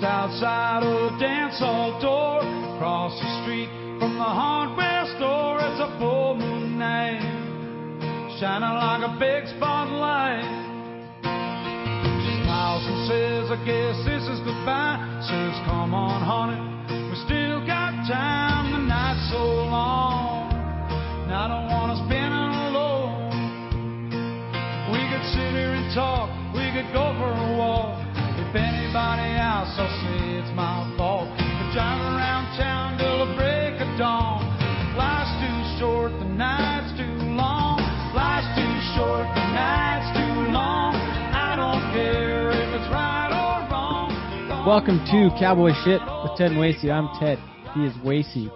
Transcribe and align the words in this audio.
Just 0.00 0.12
outside 0.12 0.82
a 0.82 1.18
dance 1.20 1.58
hall 1.58 1.92
door, 2.00 2.40
across 2.40 3.12
the 3.20 3.42
street 3.42 3.68
from 4.00 4.16
the 4.16 4.24
hardware 4.24 5.04
store, 5.20 5.60
it's 5.60 5.76
a 5.76 5.92
full 6.00 6.36
moon 6.40 6.78
night, 6.78 7.20
shining 8.40 8.80
like 8.80 9.04
a 9.04 9.12
big 9.20 9.44
spotlight. 9.52 10.40
She 11.20 12.32
smiles 12.40 12.80
and 12.88 13.12
says, 13.12 13.52
I 13.52 13.60
guess 13.60 14.00
this 14.08 14.24
is 14.24 14.40
goodbye. 14.40 15.04
Says, 15.28 15.52
come 15.68 15.92
on, 15.92 16.24
honey, 16.24 16.69
Welcome 44.70 45.04
to 45.06 45.30
Cowboy 45.36 45.72
Shit 45.84 46.00
with 46.00 46.38
Ted 46.38 46.52
and 46.52 46.60
Wasey. 46.60 46.92
I'm 46.92 47.08
Ted. 47.18 47.40
He 47.74 47.86
is 47.86 47.92
Wasey. 48.04 48.52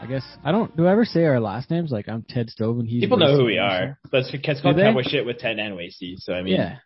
I 0.00 0.06
guess 0.06 0.24
I 0.42 0.52
don't. 0.52 0.74
Do 0.74 0.86
I 0.86 0.92
ever 0.92 1.04
say 1.04 1.26
our 1.26 1.38
last 1.38 1.70
names? 1.70 1.90
Like 1.90 2.08
I'm 2.08 2.24
Ted 2.26 2.48
Stovin 2.48 2.80
and 2.80 2.88
he's. 2.88 3.02
People 3.02 3.18
know 3.18 3.36
who 3.36 3.44
we 3.44 3.58
are. 3.58 3.98
But 4.10 4.24
it's, 4.32 4.62
called? 4.62 4.76
Cowboy 4.78 5.02
Shit 5.02 5.26
with 5.26 5.36
Ted 5.36 5.58
and 5.58 5.74
Wasey. 5.76 6.14
So 6.16 6.32
I 6.32 6.40
mean, 6.40 6.54
Yeah, 6.54 6.76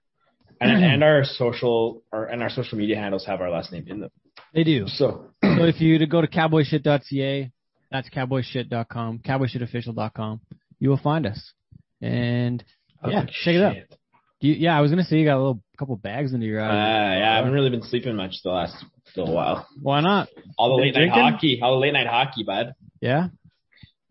and, 0.60 0.84
and 0.92 1.04
our 1.04 1.22
social 1.22 2.02
our, 2.12 2.26
and 2.26 2.42
our 2.42 2.50
social 2.50 2.76
media 2.76 2.96
handles 2.96 3.24
have 3.26 3.40
our 3.40 3.48
last 3.48 3.70
name 3.70 3.84
in 3.86 4.00
them. 4.00 4.10
they 4.52 4.64
do. 4.64 4.88
So 4.88 5.30
So 5.44 5.62
if 5.66 5.80
you 5.80 5.98
to 5.98 6.06
go 6.08 6.20
to 6.20 6.26
cowboyshit.ca, 6.26 7.52
that's 7.92 8.10
cowboyshit.com, 8.10 9.20
cowboyshitofficial.com, 9.20 10.40
you 10.80 10.90
will 10.90 10.98
find 10.98 11.26
us. 11.26 11.52
And 12.02 12.64
oh, 13.04 13.08
yeah, 13.08 13.22
Oh, 13.22 13.26
check 13.44 13.54
it 13.54 13.62
out. 13.62 13.76
You, 14.44 14.52
yeah, 14.54 14.76
I 14.76 14.80
was 14.80 14.90
gonna 14.90 15.04
say 15.04 15.16
you 15.18 15.24
got 15.24 15.36
a 15.36 15.42
little 15.44 15.62
couple 15.78 15.96
bags 15.96 16.32
into 16.32 16.46
your. 16.46 16.60
eyes. 16.60 16.70
Uh, 16.70 17.18
yeah, 17.20 17.32
I 17.32 17.36
haven't 17.36 17.52
really 17.52 17.70
been 17.70 17.82
sleeping 17.82 18.14
much 18.16 18.34
the 18.44 18.50
last 18.50 18.76
little 19.16 19.34
while. 19.34 19.66
why 19.80 20.00
not? 20.00 20.28
All 20.58 20.76
the 20.76 20.82
late 20.82 20.94
night 20.94 21.10
hockey, 21.10 21.60
all 21.62 21.72
the 21.74 21.80
late 21.80 21.92
night 21.92 22.06
hockey, 22.06 22.42
bud, 22.44 22.74
Yeah. 23.00 23.28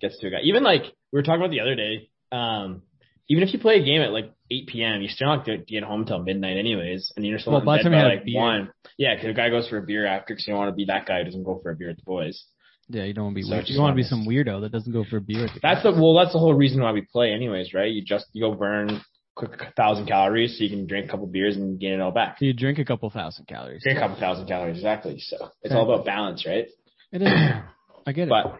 gets 0.02 0.18
to 0.20 0.28
a 0.28 0.32
guy. 0.32 0.40
Even 0.44 0.64
like 0.64 0.84
we 1.12 1.20
were 1.20 1.24
talking 1.24 1.42
about 1.42 1.52
the 1.52 1.60
other 1.62 1.76
day. 1.76 2.10
Um, 2.32 2.82
even 3.30 3.44
if 3.44 3.54
you 3.54 3.60
play 3.60 3.80
a 3.80 3.84
game 3.86 4.02
at 4.02 4.12
like 4.12 4.34
8 4.52 4.68
p.m., 4.68 5.02
you 5.02 5.08
still 5.08 5.28
not 5.28 5.46
get 5.46 5.66
get 5.68 5.84
home 5.84 6.02
until 6.02 6.20
midnight 6.22 6.58
anyways, 6.58 7.14
and 7.16 7.26
you're 7.26 7.40
still 7.40 7.54
Well, 7.54 7.62
in 7.62 7.66
by 7.66 7.78
bed 7.84 7.92
by 7.92 8.04
like 8.04 8.24
one. 8.28 8.70
Yeah, 8.98 9.16
because 9.16 9.28
the 9.30 9.34
guy 9.34 9.50
goes 9.50 9.68
for 9.70 9.78
a 9.78 9.82
beer 9.82 10.06
after, 10.06 10.34
because 10.34 10.46
you 10.48 10.54
don't 10.54 10.60
want 10.60 10.72
to 10.72 10.76
be 10.76 10.86
that 10.86 11.06
guy 11.06 11.20
who 11.20 11.26
doesn't 11.26 11.44
go 11.44 11.60
for 11.64 11.72
a 11.72 11.76
beer 11.76 11.88
with 11.90 11.98
the 11.98 12.04
boys. 12.04 12.44
Yeah, 12.90 13.04
you 13.04 13.14
don't 13.14 13.26
want 13.26 13.36
to 13.36 13.40
be 13.40 13.44
So 13.44 13.52
weird. 13.52 13.70
You 13.70 13.80
want 13.80 13.94
to 13.94 13.96
be 13.96 14.04
some 14.04 14.26
weirdo 14.28 14.62
that 14.62 14.72
doesn't 14.74 14.92
go 14.92 15.06
for 15.10 15.18
a 15.18 15.22
beer. 15.22 15.46
At 15.46 15.54
the 15.54 15.60
That's 15.62 15.84
the 15.84 15.92
well. 15.94 16.16
That's 16.16 16.34
the 16.34 16.40
whole 16.40 16.54
reason 16.54 16.82
why 16.82 16.92
we 16.92 17.02
play, 17.02 17.32
anyways, 17.32 17.74
right? 17.74 17.92
You 17.92 18.04
just 18.04 18.26
you 18.34 18.42
go 18.44 18.54
burn 18.56 19.02
quick 19.36 19.52
thousand 19.76 20.06
calories, 20.08 20.58
so 20.58 20.64
you 20.64 20.70
can 20.70 20.86
drink 20.88 21.08
a 21.08 21.10
couple 21.10 21.28
beers 21.28 21.56
and 21.56 21.80
gain 21.80 21.94
it 21.94 22.02
all 22.02 22.12
back. 22.12 22.38
you 22.40 22.54
drink 22.54 22.80
a 22.80 22.86
couple 22.86 23.10
thousand 23.10 23.48
calories. 23.48 23.82
Drink 23.84 23.98
a 23.98 24.02
couple 24.02 24.18
thousand 24.20 24.48
calories, 24.48 24.78
exactly. 24.78 25.18
So 25.20 25.38
it's 25.62 25.74
Okay. 25.74 25.76
all 25.76 25.92
about 25.92 26.06
balance, 26.06 26.46
right? 26.46 26.66
It 27.12 27.22
is. 27.22 27.30
I 28.08 28.12
get 28.12 28.28
it. 28.28 28.30
But 28.30 28.60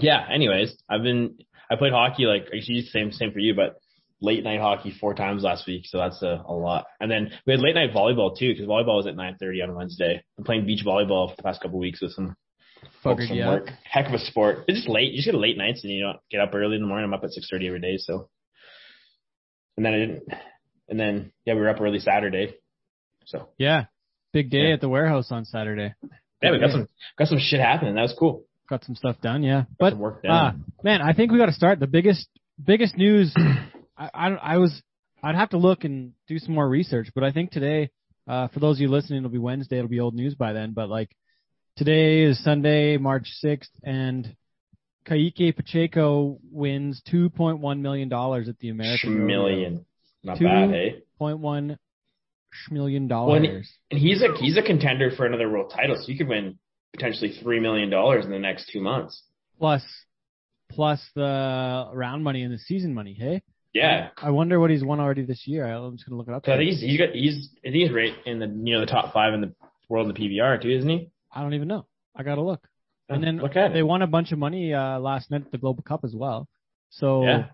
yeah, 0.00 0.26
anyways, 0.32 0.76
I've 0.88 1.02
been 1.02 1.38
I 1.70 1.76
played 1.76 1.92
hockey 1.92 2.24
like 2.24 2.46
actually 2.54 2.82
same 2.82 3.12
same 3.12 3.32
for 3.32 3.38
you, 3.40 3.54
but 3.54 3.76
late 4.20 4.42
night 4.44 4.60
hockey 4.60 4.92
four 5.00 5.14
times 5.14 5.42
last 5.42 5.66
week, 5.66 5.82
so 5.86 5.98
that's 5.98 6.22
a, 6.22 6.42
a 6.46 6.52
lot. 6.52 6.86
And 7.00 7.10
then 7.10 7.30
we 7.46 7.52
had 7.52 7.60
late 7.60 7.74
night 7.74 7.92
volleyball 7.94 8.36
too, 8.36 8.52
because 8.52 8.66
volleyball 8.66 8.96
was 8.96 9.06
at 9.06 9.16
nine 9.16 9.36
thirty 9.40 9.62
on 9.62 9.74
Wednesday. 9.74 10.22
I'm 10.36 10.44
playing 10.44 10.66
beach 10.66 10.84
volleyball 10.84 11.30
for 11.30 11.36
the 11.36 11.42
past 11.42 11.60
couple 11.62 11.78
weeks 11.78 12.00
with 12.02 12.12
some 12.12 12.36
from 13.02 13.18
you 13.20 13.44
work. 13.46 13.70
Heck 13.84 14.06
of 14.06 14.14
a 14.14 14.18
sport. 14.18 14.64
It's 14.68 14.78
just 14.78 14.88
late. 14.88 15.10
You 15.12 15.18
just 15.18 15.26
get 15.26 15.34
late 15.34 15.56
nights 15.56 15.82
and 15.82 15.92
you 15.92 16.02
don't 16.02 16.18
get 16.30 16.40
up 16.40 16.54
early 16.54 16.76
in 16.76 16.82
the 16.82 16.86
morning. 16.88 17.04
I'm 17.06 17.14
up 17.14 17.24
at 17.24 17.30
six 17.30 17.48
thirty 17.50 17.66
every 17.66 17.80
day, 17.80 17.96
so. 17.96 18.28
And 19.78 19.84
then 19.86 19.94
I 19.94 19.98
didn't. 19.98 20.22
And 20.88 20.98
then 20.98 21.32
yeah, 21.44 21.54
we 21.54 21.60
were 21.60 21.68
up 21.68 21.80
early 21.80 22.00
Saturday. 22.00 22.56
So 23.26 23.48
Yeah. 23.58 23.84
Big 24.32 24.50
day 24.50 24.68
Yeah. 24.68 24.74
at 24.74 24.80
the 24.80 24.88
warehouse 24.88 25.30
on 25.30 25.44
Saturday. 25.44 25.94
yeah, 26.42 26.50
we 26.50 26.58
got 26.58 26.72
some 26.72 26.88
got 27.16 27.28
some 27.28 27.38
shit 27.38 27.60
happening. 27.60 27.94
That 27.94 28.02
was 28.02 28.14
cool. 28.18 28.42
Got 28.68 28.82
some 28.84 28.96
stuff 28.96 29.20
done, 29.22 29.44
yeah. 29.44 29.60
Got 29.62 29.78
But 29.78 29.90
some 29.92 29.98
work 30.00 30.24
uh, 30.28 30.50
man, 30.82 31.00
I 31.00 31.12
think 31.12 31.30
we 31.30 31.38
got 31.38 31.46
to 31.46 31.52
start. 31.52 31.78
The 31.78 31.86
biggest 31.86 32.26
biggest 32.62 32.96
news. 32.96 33.32
I, 33.96 34.10
I 34.12 34.28
I 34.54 34.56
was 34.58 34.82
I'd 35.22 35.36
have 35.36 35.50
to 35.50 35.58
look 35.58 35.84
and 35.84 36.12
do 36.26 36.40
some 36.40 36.54
more 36.54 36.68
research, 36.68 37.10
but 37.14 37.22
I 37.22 37.30
think 37.30 37.52
today, 37.52 37.90
uh, 38.26 38.48
for 38.48 38.58
those 38.58 38.78
of 38.78 38.80
you 38.80 38.88
listening, 38.88 39.18
it'll 39.18 39.30
be 39.30 39.38
Wednesday. 39.38 39.78
It'll 39.78 39.88
be 39.88 40.00
old 40.00 40.14
news 40.14 40.34
by 40.34 40.52
then. 40.54 40.72
But 40.72 40.88
like 40.88 41.10
today 41.76 42.22
is 42.22 42.42
Sunday, 42.42 42.96
March 42.96 43.28
sixth, 43.28 43.70
and 43.84 44.34
Kaique 45.06 45.54
Pacheco 45.56 46.38
wins 46.50 47.00
two 47.08 47.30
point 47.30 47.58
one 47.60 47.82
million 47.82 48.08
dollars 48.08 48.48
at 48.48 48.58
the 48.58 48.68
American. 48.68 49.26
Million. 49.26 49.84
Not 50.22 50.38
Two- 50.38 50.44
bad, 50.44 50.70
hey. 50.70 51.02
Point 51.18 51.38
one 51.38 51.78
million 52.70 53.08
Well, 53.08 53.34
and, 53.34 53.44
dollars. 53.44 53.70
and 53.90 54.00
he's 54.00 54.22
a 54.22 54.34
he's 54.38 54.56
a 54.56 54.62
contender 54.62 55.10
for 55.16 55.26
another 55.26 55.48
world 55.50 55.72
title, 55.74 55.96
so 55.96 56.10
you 56.10 56.16
could 56.18 56.28
win 56.28 56.58
potentially 56.94 57.32
three 57.42 57.60
million 57.60 57.90
dollars 57.90 58.24
in 58.24 58.30
the 58.30 58.38
next 58.38 58.68
two 58.72 58.80
months. 58.80 59.22
plus 59.58 59.82
plus 60.70 61.00
the 61.14 61.88
round 61.94 62.22
money 62.22 62.42
and 62.42 62.52
the 62.52 62.58
season 62.58 62.92
money. 62.94 63.14
Hey, 63.14 63.42
Yeah, 63.72 64.08
I 64.18 64.30
wonder 64.30 64.60
what 64.60 64.70
he's 64.70 64.84
won 64.84 65.00
already 65.00 65.24
this 65.24 65.46
year. 65.46 65.64
I'm 65.66 65.96
just 65.96 66.06
gonna 66.06 66.18
look 66.18 66.28
it 66.28 66.34
up. 66.34 66.44
so 66.46 66.52
I 66.52 66.56
think 66.58 66.70
he's 66.70 66.80
he's 66.80 66.98
got 66.98 67.10
he's 67.14 67.50
he's 67.62 67.90
right 67.90 68.12
in 68.26 68.38
the 68.38 68.46
you 68.46 68.74
know 68.74 68.80
the 68.80 68.86
top 68.86 69.12
five 69.14 69.32
in 69.34 69.40
the 69.40 69.54
world 69.88 70.08
in 70.08 70.14
the 70.14 70.20
PBR 70.20 70.60
too, 70.60 70.70
isn't 70.70 70.88
he? 70.88 71.10
I 71.32 71.42
don't 71.42 71.54
even 71.54 71.68
know. 71.68 71.86
I 72.14 72.22
gotta 72.22 72.42
look. 72.42 72.66
And 73.08 73.22
then 73.22 73.38
look 73.38 73.56
at 73.56 73.72
they 73.72 73.78
it. 73.80 73.86
won 73.86 74.02
a 74.02 74.06
bunch 74.06 74.32
of 74.32 74.38
money 74.38 74.74
uh, 74.74 74.98
last 74.98 75.30
night 75.30 75.42
at 75.46 75.50
the 75.52 75.58
Global 75.58 75.82
Cup 75.82 76.00
as 76.04 76.14
well. 76.14 76.48
So 76.90 77.22
Yeah, 77.24 77.44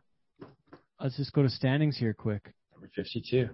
let's 1.00 1.16
just 1.16 1.32
go 1.32 1.42
to 1.42 1.48
standings 1.48 1.96
here 1.96 2.12
quick. 2.14 2.52
number 2.72 2.90
fifty-two. 2.94 3.50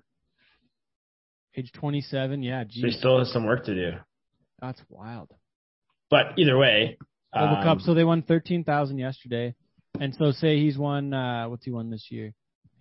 Age 1.57 1.73
27, 1.73 2.45
yeah, 2.45 2.63
So 2.71 2.87
he 2.87 2.93
still 2.93 3.19
has 3.19 3.33
some 3.33 3.45
work 3.45 3.65
to 3.65 3.75
do. 3.75 3.91
that's 4.61 4.81
wild. 4.89 5.31
But 6.09 6.39
either 6.39 6.57
way, 6.57 6.97
Global 7.35 7.57
um, 7.57 7.63
Cup. 7.65 7.81
So 7.81 7.93
they 7.93 8.05
won 8.05 8.23
13,000 8.23 8.99
yesterday, 8.99 9.55
and 9.99 10.15
so 10.15 10.31
say 10.31 10.59
he's 10.61 10.79
won. 10.79 11.13
Uh, 11.13 11.49
what's 11.49 11.65
he 11.65 11.73
won 11.73 11.91
this 11.91 12.07
year? 12.11 12.33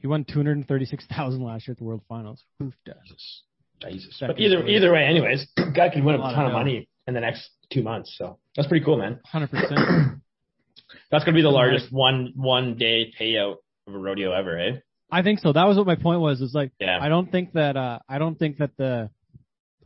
He 0.02 0.08
won 0.08 0.24
236,000 0.24 1.44
last 1.44 1.68
year 1.68 1.74
at 1.74 1.78
the 1.80 1.84
World 1.84 2.04
Finals. 2.08 2.44
Oof. 2.62 2.74
Jesus, 2.86 3.44
Jesus. 3.82 4.18
But 4.22 4.40
either 4.40 4.66
either 4.68 4.94
way, 4.94 5.04
anyways, 5.06 5.48
guy 5.76 5.90
could 5.90 6.04
win 6.04 6.16
a 6.16 6.20
A 6.20 6.34
ton 6.34 6.46
of 6.46 6.48
of 6.48 6.54
money 6.54 6.88
in 7.08 7.14
the 7.16 7.20
next 7.22 7.50
two 7.74 7.82
months. 7.82 8.16
So 8.18 8.38
that's 8.60 8.68
pretty 8.68 8.84
cool, 8.84 8.98
man. 8.98 9.20
100%. 9.34 10.20
That's 11.12 11.24
gonna 11.24 11.36
be 11.36 11.42
the 11.42 11.50
largest 11.50 11.92
one 11.92 12.34
one 12.36 12.76
day 12.76 13.12
payout 13.20 13.56
of 13.88 13.94
a 13.96 13.98
rodeo 13.98 14.32
ever, 14.32 14.60
eh? 14.60 14.72
I 15.12 15.24
think 15.24 15.40
so. 15.40 15.52
That 15.54 15.66
was 15.66 15.78
what 15.78 15.88
my 15.88 15.96
point 15.96 16.20
was. 16.20 16.42
Is 16.42 16.54
like 16.54 16.72
Yeah. 16.80 17.00
I 17.02 17.10
don't 17.10 17.32
think 17.32 17.54
that 17.54 17.76
uh 17.78 18.00
I 18.08 18.20
don't 18.20 18.38
think 18.38 18.58
that 18.58 18.72
the 18.78 19.10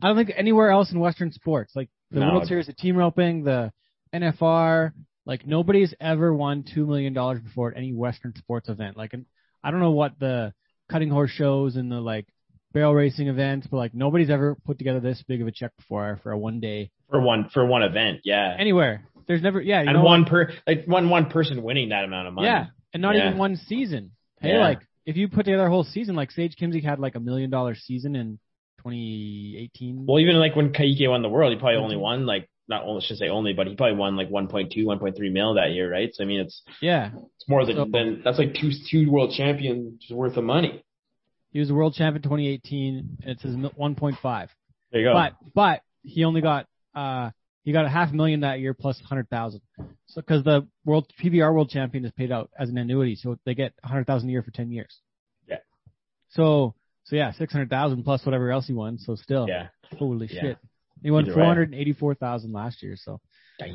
I 0.02 0.08
don't 0.08 0.16
think 0.16 0.32
anywhere 0.36 0.70
else 0.70 0.92
in 0.92 0.98
Western 1.00 1.32
sports, 1.32 1.72
like 1.74 1.88
the 2.10 2.20
No. 2.20 2.32
World 2.32 2.46
Series 2.46 2.68
of 2.68 2.76
team 2.76 2.96
roping, 2.96 3.44
the 3.44 3.72
NFR, 4.14 4.92
like 5.24 5.46
nobody's 5.46 5.94
ever 6.00 6.32
won 6.34 6.64
two 6.74 6.86
million 6.86 7.12
dollars 7.14 7.40
before 7.40 7.70
at 7.70 7.76
any 7.78 7.92
Western 7.94 8.34
sports 8.36 8.68
event. 8.68 8.96
Like 8.96 9.12
and 9.14 9.24
I 9.62 9.70
don't 9.70 9.80
know 9.80 9.92
what 9.92 10.18
the 10.18 10.52
cutting 10.90 11.10
horse 11.10 11.30
shows 11.30 11.76
and 11.76 11.90
the 11.90 12.00
like 12.00 12.26
barrel 12.74 12.92
racing 12.94 13.28
events, 13.28 13.66
but 13.70 13.78
like 13.78 13.94
nobody's 13.94 14.28
ever 14.28 14.56
put 14.66 14.76
together 14.76 15.00
this 15.00 15.22
big 15.26 15.40
of 15.40 15.46
a 15.48 15.52
check 15.52 15.70
before 15.78 16.20
for 16.22 16.32
a 16.32 16.38
one 16.38 16.60
day 16.60 16.90
for 17.08 17.20
one 17.20 17.48
for 17.54 17.64
one 17.64 17.82
event, 17.82 18.20
yeah. 18.24 18.54
anywhere. 18.58 19.06
There's 19.26 19.40
never 19.40 19.62
yeah, 19.62 19.80
you 19.80 19.88
and 19.88 19.96
know, 19.98 20.04
one 20.04 20.26
per 20.26 20.52
like 20.66 20.84
one 20.84 21.08
one 21.08 21.30
person 21.30 21.62
winning 21.62 21.88
that 21.88 22.04
amount 22.04 22.28
of 22.28 22.34
money. 22.34 22.48
Yeah, 22.48 22.66
and 22.92 23.00
not 23.00 23.14
Yeah. 23.14 23.28
even 23.28 23.38
one 23.38 23.56
season. 23.56 24.10
Hey, 24.40 24.50
Yeah. 24.52 24.60
like 24.60 24.80
if 25.06 25.16
you 25.16 25.28
put 25.28 25.44
together 25.46 25.64
a 25.66 25.70
whole 25.70 25.84
season, 25.84 26.14
like 26.16 26.30
Sage 26.30 26.56
Kimzey 26.60 26.82
had 26.84 26.98
like 26.98 27.14
a 27.14 27.20
million 27.20 27.48
dollar 27.48 27.74
season 27.74 28.16
in 28.16 28.38
2018. 28.82 30.04
Well, 30.06 30.18
even 30.20 30.36
like 30.38 30.56
when 30.56 30.72
Kaique 30.72 31.08
won 31.08 31.22
the 31.22 31.28
world, 31.28 31.52
he 31.52 31.58
probably 31.58 31.76
Mm-hmm. 31.76 31.84
only 31.84 31.96
won 31.96 32.26
like 32.26 32.48
not 32.68 32.84
only 32.84 33.02
should 33.02 33.18
say 33.18 33.28
only, 33.28 33.52
but 33.52 33.66
he 33.66 33.74
probably 33.76 33.96
won 33.96 34.16
like 34.16 34.30
1.2, 34.30 34.84
1.3 34.84 35.32
mil 35.32 35.54
that 35.54 35.72
year, 35.72 35.90
right? 35.90 36.14
So 36.14 36.24
I 36.24 36.26
mean, 36.26 36.40
it's 36.40 36.62
yeah, 36.80 37.10
it's 37.36 37.48
more 37.48 37.64
than 37.66 37.76
So- 37.76 37.84
than 37.90 38.22
that's 38.24 38.38
like 38.38 38.54
two 38.54 38.70
two 38.90 39.10
world 39.10 39.32
champions 39.36 40.04
worth 40.10 40.36
of 40.36 40.44
money. 40.44 40.82
He 41.54 41.60
was 41.60 41.70
a 41.70 41.74
world 41.74 41.94
champion 41.94 42.20
2018, 42.20 43.18
and 43.22 43.30
it 43.30 43.40
says 43.40 43.54
1.5. 43.54 44.48
There 44.90 45.00
you 45.00 45.06
go. 45.06 45.14
But 45.14 45.32
but 45.54 45.80
he 46.02 46.24
only 46.24 46.42
got 46.42 46.66
uh 46.94 47.30
he 47.62 47.72
got 47.72 47.86
a 47.86 47.88
half 47.88 48.12
million 48.12 48.40
that 48.40 48.58
year 48.60 48.74
plus 48.74 49.00
100,000. 49.00 49.62
So 50.06 50.20
because 50.20 50.44
the 50.44 50.66
world 50.84 51.10
PBR 51.22 51.54
world 51.54 51.70
champion 51.70 52.04
is 52.04 52.10
paid 52.10 52.30
out 52.32 52.50
as 52.58 52.68
an 52.68 52.76
annuity, 52.76 53.14
so 53.14 53.38
they 53.46 53.54
get 53.54 53.72
100,000 53.82 54.28
a 54.28 54.32
year 54.32 54.42
for 54.42 54.50
10 54.50 54.70
years. 54.72 54.98
Yeah. 55.48 55.58
So 56.30 56.74
so 57.04 57.16
yeah, 57.16 57.32
600,000 57.32 58.02
plus 58.02 58.26
whatever 58.26 58.50
else 58.50 58.66
he 58.66 58.72
won. 58.72 58.98
So 58.98 59.14
still, 59.14 59.46
yeah, 59.48 59.68
holy 59.96 60.28
Yeah. 60.32 60.40
shit. 60.40 60.58
He 61.04 61.10
won 61.12 61.26
484,000 61.26 62.52
last 62.52 62.82
year. 62.82 62.96
So 62.96 63.20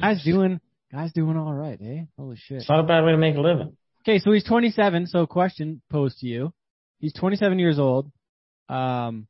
guys 0.02 0.22
doing 0.24 0.60
guys 0.92 1.14
doing 1.14 1.38
all 1.38 1.54
right, 1.54 1.80
eh? 1.82 2.02
Holy 2.18 2.36
shit. 2.36 2.58
It's 2.58 2.70
not 2.70 2.82
a 2.82 2.84
bad 2.84 3.06
way 3.06 3.12
to 3.12 3.18
make 3.18 3.36
a 3.38 3.40
living. 3.42 3.78
Okay, 4.04 4.20
so 4.20 4.32
he's 4.34 4.44
27. 4.44 5.08
So 5.08 5.26
question 5.28 5.82
posed 5.90 6.20
to 6.20 6.28
you: 6.28 6.54
He's 7.00 7.14
27 7.14 7.60
years 7.60 7.80
old. 7.80 8.12
Um, 8.68 9.28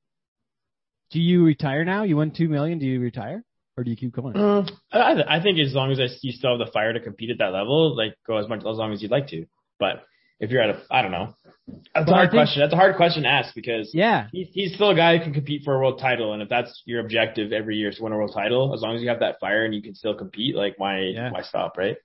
do 1.12 1.20
you 1.20 1.44
retire 1.44 1.86
now? 1.86 2.04
You 2.04 2.18
won 2.18 2.32
two 2.32 2.50
million. 2.50 2.78
Do 2.80 2.86
you 2.86 3.00
retire, 3.00 3.44
or 3.78 3.84
do 3.84 3.90
you 3.92 3.98
keep 3.98 4.12
going? 4.14 4.34
Mm, 4.36 4.70
I, 4.92 5.38
I 5.38 5.42
think 5.42 5.58
as 5.60 5.74
long 5.74 5.92
as 5.92 6.00
I, 6.00 6.08
you 6.22 6.32
still 6.32 6.58
have 6.58 6.66
the 6.66 6.72
fire 6.72 6.94
to 6.94 7.00
compete 7.00 7.32
at 7.32 7.38
that 7.40 7.54
level, 7.54 7.96
like 7.96 8.16
go 8.28 8.38
as 8.38 8.48
much 8.48 8.60
as 8.60 8.66
long 8.78 8.94
as 8.94 9.02
you'd 9.02 9.12
like 9.12 9.28
to. 9.30 9.46
But 9.80 10.04
if 10.40 10.52
you're 10.52 10.62
at 10.62 10.70
a, 10.70 10.82
I 10.92 11.02
don't 11.02 11.12
know. 11.12 11.34
That's 11.68 12.06
But 12.06 12.10
a 12.10 12.14
hard 12.16 12.30
think- 12.32 12.40
question. 12.40 12.62
That's 12.62 12.74
a 12.74 12.78
hard 12.78 12.96
question 12.96 13.24
to 13.24 13.30
ask 13.30 13.54
because 13.56 13.92
Yeah, 13.94 14.28
he's, 14.32 14.48
he's 14.54 14.74
still 14.76 14.90
a 14.92 14.96
guy 14.96 15.18
who 15.18 15.24
can 15.24 15.34
compete 15.34 15.62
for 15.64 15.76
a 15.76 15.80
world 15.80 16.00
title, 16.00 16.34
and 16.34 16.42
if 16.42 16.50
that's 16.50 16.82
your 16.86 17.00
objective 17.00 17.52
every 17.54 17.78
year 17.78 17.90
is 17.90 17.98
to 17.98 18.04
win 18.04 18.14
a 18.14 18.18
world 18.18 18.32
title, 18.34 18.74
as 18.74 18.82
long 18.82 18.96
as 18.96 19.02
you 19.02 19.10
have 19.10 19.20
that 19.22 19.40
fire 19.40 19.66
and 19.66 19.74
you 19.74 19.82
can 19.82 19.96
still 19.96 20.16
compete, 20.16 20.56
like 20.56 20.76
why 20.78 21.00
Yeah. 21.14 21.32
why 21.32 21.42
stop, 21.44 21.78
right? 21.78 21.98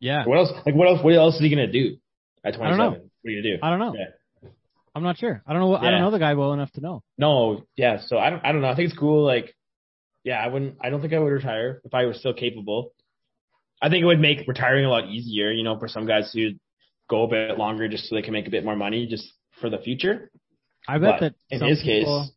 yeah. 0.00 0.24
What 0.26 0.38
else? 0.38 0.50
Like 0.66 0.74
what 0.74 0.88
else? 0.88 1.02
What 1.02 1.14
else 1.14 1.34
is 1.36 1.40
he 1.40 1.50
gonna 1.50 1.70
do 1.70 1.96
at 2.44 2.54
I 2.54 2.68
don't 2.68 2.78
know. 2.78 2.90
27? 2.90 3.10
What 3.22 3.28
are 3.28 3.32
you 3.32 3.42
gonna 3.42 3.56
do? 3.56 3.60
I 3.62 3.70
don't 3.70 3.78
know. 3.80 3.94
Yeah. 3.98 4.06
I'm 4.98 5.04
not 5.04 5.16
sure. 5.18 5.42
I 5.46 5.52
don't 5.52 5.62
know. 5.62 5.76
I 5.76 5.90
don't 5.90 6.00
know 6.00 6.10
the 6.10 6.18
guy 6.18 6.34
well 6.34 6.52
enough 6.52 6.72
to 6.72 6.80
know. 6.80 7.02
No, 7.16 7.64
yeah. 7.76 8.00
So 8.06 8.18
I 8.18 8.30
don't. 8.30 8.44
I 8.44 8.52
don't 8.52 8.60
know. 8.62 8.68
I 8.68 8.74
think 8.74 8.90
it's 8.90 8.98
cool. 8.98 9.24
Like, 9.24 9.54
yeah, 10.24 10.38
I 10.44 10.48
wouldn't. 10.48 10.76
I 10.80 10.90
don't 10.90 11.00
think 11.00 11.12
I 11.12 11.18
would 11.18 11.28
retire 11.32 11.80
if 11.84 11.94
I 11.94 12.04
was 12.06 12.18
still 12.18 12.34
capable. 12.34 12.92
I 13.80 13.88
think 13.88 14.02
it 14.02 14.06
would 14.06 14.20
make 14.20 14.46
retiring 14.48 14.84
a 14.84 14.90
lot 14.90 15.06
easier. 15.08 15.52
You 15.52 15.62
know, 15.62 15.78
for 15.78 15.86
some 15.88 16.06
guys 16.06 16.32
who 16.34 16.50
go 17.08 17.22
a 17.22 17.28
bit 17.28 17.56
longer 17.56 17.88
just 17.88 18.08
so 18.08 18.16
they 18.16 18.22
can 18.22 18.32
make 18.32 18.48
a 18.48 18.50
bit 18.50 18.64
more 18.64 18.76
money 18.76 19.06
just 19.06 19.32
for 19.60 19.70
the 19.70 19.78
future. 19.78 20.30
I 20.86 20.98
bet 20.98 21.14
But 21.14 21.20
that 21.20 21.34
in 21.50 21.58
some 21.60 21.68
his 21.68 21.82
case- 21.82 22.30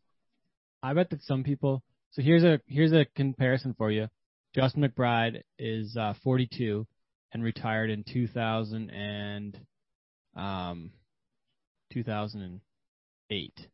I 0.82 0.94
bet 0.94 1.10
that 1.10 1.22
some 1.22 1.42
people. 1.44 1.82
So 2.12 2.22
here's 2.22 2.44
a 2.44 2.60
here's 2.66 2.92
a 2.92 3.06
comparison 3.16 3.74
for 3.76 3.90
you. 3.90 4.08
Justin 4.54 4.82
McBride 4.84 5.42
is 5.58 5.96
uh, 5.96 6.14
42 6.22 6.86
and 7.32 7.42
retired 7.42 7.90
in 7.90 8.04
2000 8.04 8.90
and 8.90 9.58
um 10.36 10.90
2008. 11.92 13.68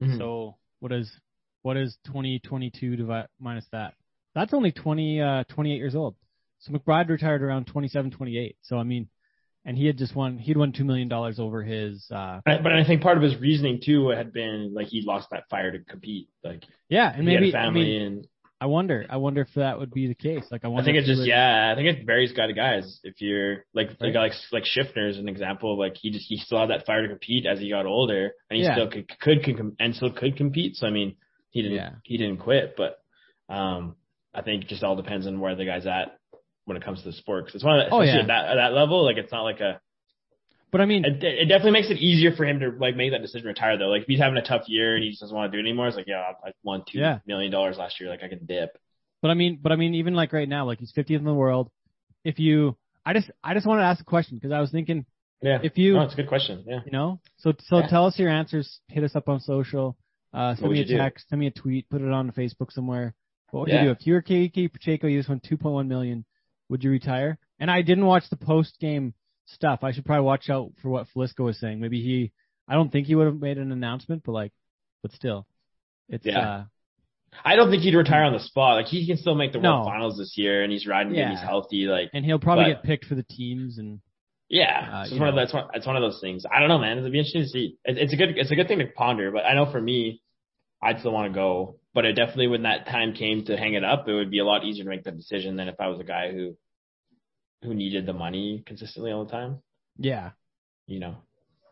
Hmm. 0.00 0.18
So 0.18 0.56
what 0.80 0.92
is 0.92 1.10
what 1.62 1.76
is 1.76 1.96
2022 2.06 2.96
divi- 2.96 3.26
minus 3.38 3.66
that? 3.72 3.94
That's 4.34 4.54
only 4.54 4.72
20 4.72 5.20
uh 5.20 5.44
28 5.48 5.76
years 5.76 5.94
old. 5.94 6.16
So 6.60 6.72
McBride 6.72 7.08
retired 7.08 7.42
around 7.42 7.66
27, 7.66 8.10
28. 8.10 8.56
So 8.62 8.78
I 8.78 8.82
mean, 8.82 9.08
and 9.64 9.76
he 9.76 9.86
had 9.86 9.98
just 9.98 10.14
won 10.14 10.38
he'd 10.38 10.56
won 10.56 10.72
two 10.72 10.84
million 10.84 11.08
dollars 11.08 11.38
over 11.38 11.62
his 11.62 12.06
uh 12.10 12.40
but 12.44 12.72
I 12.72 12.84
think 12.84 13.02
part 13.02 13.16
of 13.16 13.22
his 13.22 13.36
reasoning 13.38 13.80
too 13.84 14.08
had 14.08 14.32
been 14.32 14.72
like 14.74 14.88
he 14.88 15.02
lost 15.02 15.28
that 15.30 15.48
fire 15.50 15.70
to 15.72 15.80
compete. 15.80 16.28
Like 16.42 16.64
yeah, 16.88 17.10
and 17.10 17.28
he 17.28 17.34
maybe 17.34 17.50
had 17.50 17.54
a 17.54 17.58
I 17.58 17.64
family 17.64 17.80
mean 17.82 18.02
and 18.02 18.26
I 18.62 18.66
wonder 18.66 19.06
I 19.08 19.16
wonder 19.16 19.40
if 19.40 19.48
that 19.56 19.78
would 19.78 19.90
be 19.90 20.06
the 20.08 20.14
case. 20.14 20.44
Like 20.50 20.64
I 20.64 20.68
wonder. 20.68 20.82
I 20.82 20.84
think 20.84 20.98
it's 20.98 21.06
just 21.06 21.20
would- 21.20 21.28
yeah. 21.28 21.70
I 21.72 21.74
think 21.74 21.88
it 21.98 22.04
varies 22.06 22.32
guy 22.32 22.46
to 22.46 22.52
guys. 22.52 23.00
If 23.04 23.20
you're 23.20 23.64
like 23.72 23.88
Right. 24.00 24.14
like 24.14 24.14
like 24.14 24.32
like 24.52 24.64
Schiffner 24.64 25.08
is 25.08 25.18
an 25.18 25.28
example. 25.28 25.78
Like 25.78 25.94
he 25.96 26.10
just 26.10 26.26
he 26.28 26.36
still 26.36 26.60
had 26.60 26.70
that 26.70 26.84
fire 26.86 27.02
to 27.02 27.08
compete 27.08 27.46
as 27.46 27.58
he 27.58 27.70
got 27.70 27.86
older, 27.86 28.32
and 28.50 28.56
he 28.58 28.62
Yeah. 28.64 28.74
still 28.74 28.88
could 28.90 29.08
could, 29.18 29.42
could 29.44 29.56
com- 29.56 29.76
and 29.80 29.94
still 29.94 30.12
could 30.12 30.36
compete. 30.36 30.76
So 30.76 30.86
I 30.86 30.90
mean, 30.90 31.16
he 31.50 31.62
didn't 31.62 31.76
Yeah. 31.78 31.90
he 32.04 32.18
didn't 32.18 32.38
quit, 32.38 32.74
but 32.76 32.98
um, 33.48 33.96
I 34.34 34.42
think 34.42 34.64
it 34.64 34.68
just 34.68 34.84
all 34.84 34.94
depends 34.96 35.26
on 35.26 35.40
where 35.40 35.56
the 35.56 35.64
guy's 35.64 35.86
at 35.86 36.16
when 36.66 36.76
it 36.76 36.84
comes 36.84 37.00
to 37.02 37.06
the 37.06 37.12
sport. 37.14 37.46
'Cause 37.46 37.54
it's 37.56 37.64
one 37.64 37.80
of 37.80 37.86
the, 37.86 37.94
Oh, 37.94 38.00
especially 38.02 38.16
yeah. 38.18 38.22
at 38.22 38.26
that 38.28 38.44
at 38.50 38.54
that 38.56 38.72
level. 38.74 39.04
Like 39.04 39.16
it's 39.16 39.32
not 39.32 39.42
like 39.42 39.60
a 39.60 39.80
But 40.72 40.80
I 40.80 40.86
mean, 40.86 41.04
it, 41.04 41.22
it 41.24 41.46
definitely 41.46 41.72
makes 41.72 41.90
it 41.90 41.98
easier 41.98 42.32
for 42.36 42.44
him 42.44 42.60
to 42.60 42.70
like 42.78 42.94
make 42.96 43.10
that 43.12 43.22
decision 43.22 43.42
to 43.42 43.48
retire 43.48 43.76
though. 43.78 43.88
Like 43.88 44.02
if 44.02 44.06
he's 44.08 44.20
having 44.20 44.36
a 44.38 44.42
tough 44.42 44.62
year 44.68 44.94
and 44.94 45.02
he 45.02 45.10
just 45.10 45.20
doesn't 45.20 45.34
want 45.36 45.50
to 45.50 45.56
do 45.56 45.60
it 45.60 45.68
anymore, 45.68 45.88
it's 45.88 45.96
like 45.96 46.06
yeah, 46.06 46.22
I 46.44 46.52
won 46.62 46.84
two 46.90 46.98
Yeah. 47.00 47.18
million 47.26 47.50
dollars 47.50 47.76
last 47.78 48.00
year. 48.00 48.08
Like 48.08 48.22
I 48.22 48.28
can 48.28 48.44
dip. 48.46 48.76
but 49.22 49.30
I 49.30 49.34
mean, 49.34 49.58
but 49.62 49.72
I 49.72 49.76
mean, 49.76 49.94
even 49.94 50.14
like 50.14 50.32
right 50.32 50.48
now, 50.48 50.66
like 50.66 50.78
he's 50.78 50.92
50th 50.92 51.10
in 51.18 51.24
the 51.24 51.34
world. 51.34 51.70
If 52.24 52.38
you, 52.38 52.76
I 53.04 53.12
just 53.14 53.30
I 53.42 53.54
just 53.54 53.66
wanted 53.66 53.82
to 53.82 53.86
ask 53.88 54.00
a 54.00 54.04
question 54.04 54.36
because 54.36 54.52
I 54.52 54.60
was 54.60 54.70
thinking, 54.70 55.06
Yeah. 55.42 55.58
if 55.62 55.76
you 55.78 55.94
no, 55.94 56.02
it's 56.02 56.14
a 56.14 56.16
good 56.16 56.28
question. 56.28 56.64
Yeah. 56.66 56.80
You 56.84 56.92
know, 56.92 57.20
so 57.38 57.52
so 57.60 57.78
Yeah. 57.78 57.86
tell 57.88 58.06
us 58.06 58.18
your 58.18 58.28
answers. 58.30 58.80
Hit 58.88 59.02
us 59.04 59.16
up 59.16 59.28
on 59.28 59.40
social. 59.40 59.96
Uh, 60.32 60.54
send 60.54 60.70
me 60.70 60.78
a 60.78 60.82
you 60.82 60.88
do? 60.88 60.96
text. 60.98 61.28
Send 61.28 61.40
me 61.40 61.48
a 61.48 61.50
tweet. 61.50 61.88
Put 61.90 62.02
it 62.02 62.12
on 62.12 62.30
Facebook 62.32 62.70
somewhere. 62.70 63.14
What 63.50 63.62
would 63.62 63.68
Yeah. 63.70 63.80
you 63.82 63.88
do 63.88 63.90
if 63.92 64.06
you 64.06 64.12
were 64.14 64.22
Kaique 64.22 64.72
Pacheco? 64.72 65.08
You 65.08 65.18
just 65.18 65.28
won 65.28 65.40
2.1 65.40 65.88
million. 65.88 66.24
Would 66.68 66.84
you 66.84 66.90
retire? 66.92 67.36
And 67.58 67.68
I 67.68 67.82
didn't 67.82 68.06
watch 68.06 68.30
the 68.30 68.36
post 68.36 68.78
game 68.78 69.12
stuff. 69.54 69.80
I 69.82 69.92
should 69.92 70.04
probably 70.04 70.24
watch 70.24 70.48
out 70.50 70.72
for 70.82 70.88
what 70.88 71.06
Flisco 71.14 71.44
was 71.44 71.58
saying. 71.58 71.80
Maybe 71.80 72.00
he. 72.02 72.32
I 72.68 72.74
don't 72.74 72.90
think 72.90 73.06
he 73.06 73.14
would 73.14 73.26
have 73.26 73.40
made 73.40 73.58
an 73.58 73.72
announcement, 73.72 74.22
but 74.24 74.32
like, 74.32 74.52
but 75.02 75.12
still, 75.12 75.46
it's 76.08 76.24
Yeah. 76.24 76.38
uh, 76.38 76.64
I 77.44 77.56
don't 77.56 77.70
think 77.70 77.82
he'd 77.82 77.94
retire 77.94 78.24
on 78.24 78.32
the 78.32 78.40
spot. 78.40 78.76
Like 78.76 78.86
he 78.86 79.06
can 79.06 79.16
still 79.16 79.34
make 79.34 79.52
the 79.52 79.60
World 79.60 79.86
Finals 79.86 80.18
this 80.18 80.34
year, 80.36 80.62
and 80.62 80.72
he's 80.72 80.86
riding 80.86 81.12
good. 81.12 81.18
Yeah. 81.18 81.30
He's 81.30 81.40
healthy. 81.40 81.86
Like 81.86 82.10
and 82.12 82.24
he'll 82.24 82.38
probably 82.38 82.64
But- 82.64 82.82
get 82.82 82.84
picked 82.84 83.04
for 83.06 83.14
the 83.14 83.22
teams 83.24 83.78
and 83.78 84.00
yeah, 84.48 84.90
Uh, 84.92 85.02
it's 85.02 85.12
you 85.12 85.20
one 85.20 85.28
of 85.28 85.36
that's 85.36 85.52
one. 85.54 85.68
It's 85.74 85.86
one 85.86 85.94
of 85.96 86.02
those 86.02 86.20
things. 86.20 86.44
I 86.44 86.58
don't 86.58 86.68
know, 86.68 86.78
man. 86.78 86.98
It'd 86.98 87.12
be 87.12 87.18
interesting 87.18 87.42
to 87.42 87.48
see. 87.48 87.76
It, 87.84 87.98
it's 87.98 88.12
a 88.12 88.16
good. 88.16 88.36
It's 88.36 88.50
a 88.50 88.56
good 88.56 88.66
thing 88.66 88.80
to 88.80 88.86
ponder. 88.86 89.30
But 89.30 89.46
I 89.46 89.54
know 89.54 89.70
for 89.70 89.80
me, 89.80 90.20
I'd 90.82 90.98
still 90.98 91.12
want 91.12 91.32
to 91.32 91.34
go. 91.34 91.76
But 91.94 92.04
it 92.04 92.14
definitely, 92.14 92.48
when 92.48 92.62
that 92.62 92.86
time 92.86 93.14
came 93.14 93.44
to 93.44 93.56
hang 93.56 93.74
it 93.74 93.84
up, 93.84 94.08
it 94.08 94.12
would 94.12 94.30
be 94.30 94.40
a 94.40 94.44
lot 94.44 94.64
easier 94.64 94.82
to 94.84 94.90
make 94.90 95.04
the 95.04 95.12
decision 95.12 95.54
than 95.56 95.68
if 95.68 95.76
I 95.80 95.86
was 95.86 96.00
a 96.00 96.04
guy 96.04 96.32
who 96.32 96.56
who 97.62 97.74
needed 97.74 98.06
the 98.06 98.12
money 98.12 98.62
consistently 98.66 99.12
all 99.12 99.24
the 99.24 99.30
time. 99.30 99.58
yeah, 99.98 100.30
You 100.86 101.00
know. 101.00 101.16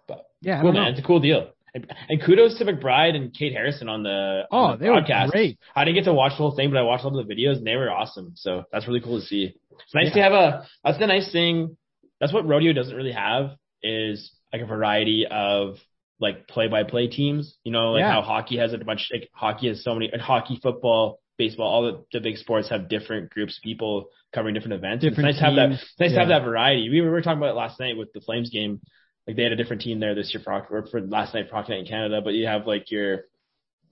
But 0.07 0.27
yeah. 0.41 0.61
Cool, 0.63 0.73
man. 0.73 0.85
know. 0.85 0.91
It's 0.91 1.01
a 1.01 1.03
cool 1.03 1.21
deal. 1.21 1.51
And, 1.75 1.87
and 2.09 2.23
kudos 2.23 2.57
to 2.59 2.65
McBride 2.65 3.15
and 3.15 3.35
Kate 3.35 3.53
Harrison 3.53 3.89
on 3.91 4.03
the 4.03 4.45
Oh, 4.51 4.57
on 4.59 4.79
the 4.79 4.85
they 4.85 4.91
were 4.91 5.03
great. 5.31 5.59
I 5.77 5.85
didn't 5.85 5.97
get 5.97 6.05
to 6.05 6.15
watch 6.15 6.33
the 6.33 6.37
whole 6.39 6.57
thing, 6.57 6.71
but 6.71 6.79
I 6.79 6.83
watched 6.83 7.05
all 7.05 7.11
the 7.11 7.23
videos 7.23 7.57
and 7.59 7.67
they 7.67 7.77
were 7.77 7.91
awesome. 7.91 8.33
So 8.37 8.65
that's 8.73 8.87
really 8.89 9.01
cool 9.03 9.21
to 9.21 9.27
see. 9.27 9.55
It's 9.71 9.95
nice 9.95 10.07
Yeah. 10.09 10.15
to 10.15 10.23
have 10.23 10.33
a. 10.33 10.67
That's 10.85 10.99
the 10.99 11.07
nice 11.07 11.31
thing. 11.31 11.77
That's 12.21 12.33
what 12.33 12.47
rodeo 12.47 12.73
doesn't 12.73 12.97
really 12.97 13.13
have 13.13 13.51
is 13.83 14.33
like 14.53 14.63
a 14.63 14.67
variety 14.67 15.27
of 15.31 15.77
like 16.21 16.49
play-by-play 16.49 17.09
teams. 17.09 17.57
You 17.65 17.73
know, 17.73 17.93
like 17.93 18.01
Yeah. 18.01 18.13
how 18.13 18.23
hockey 18.23 18.57
has 18.57 18.73
a 18.73 18.79
bunch. 18.79 19.09
Like 19.13 19.29
hockey 19.33 19.69
has 19.69 19.85
so 19.85 19.93
many. 19.95 20.11
And 20.11 20.23
hockey, 20.23 20.59
football, 20.63 21.21
baseball, 21.39 21.69
all 21.69 21.83
the, 21.85 22.05
the 22.13 22.21
big 22.21 22.37
sports 22.37 22.69
have 22.69 22.89
different 22.89 23.31
groups 23.31 23.59
people 23.63 24.09
covering 24.35 24.55
different 24.55 24.75
events. 24.75 25.05
Different 25.05 25.31
it's 25.31 25.41
nice 25.41 25.41
to 25.41 25.45
have 25.47 25.71
that. 25.71 25.81
Nice 26.01 26.13
to 26.13 26.19
have 26.19 26.29
that 26.29 26.45
variety. 26.45 26.89
We 26.91 27.01
were, 27.01 27.07
we 27.07 27.13
were 27.13 27.23
talking 27.23 27.39
about 27.39 27.51
it 27.51 27.57
last 27.57 27.81
night 27.81 27.97
with 27.97 28.13
the 28.13 28.21
Flames 28.21 28.51
game. 28.51 28.81
Like 29.27 29.37
they 29.37 29.43
had 29.43 29.53
a 29.53 29.57
different 29.57 29.83
team 29.83 30.01
there 30.01 30.15
this 30.15 30.33
year 30.35 30.43
for 30.43 30.53
or 30.71 30.87
for 30.91 31.01
last 31.01 31.35
night 31.35 31.49
for 31.49 31.57
Hockey 31.57 31.73
Night 31.73 31.81
in 31.81 31.87
Canada, 31.87 32.21
but 32.23 32.35
you 32.35 32.47
have 32.47 32.67
like 32.67 32.91
your 32.91 33.25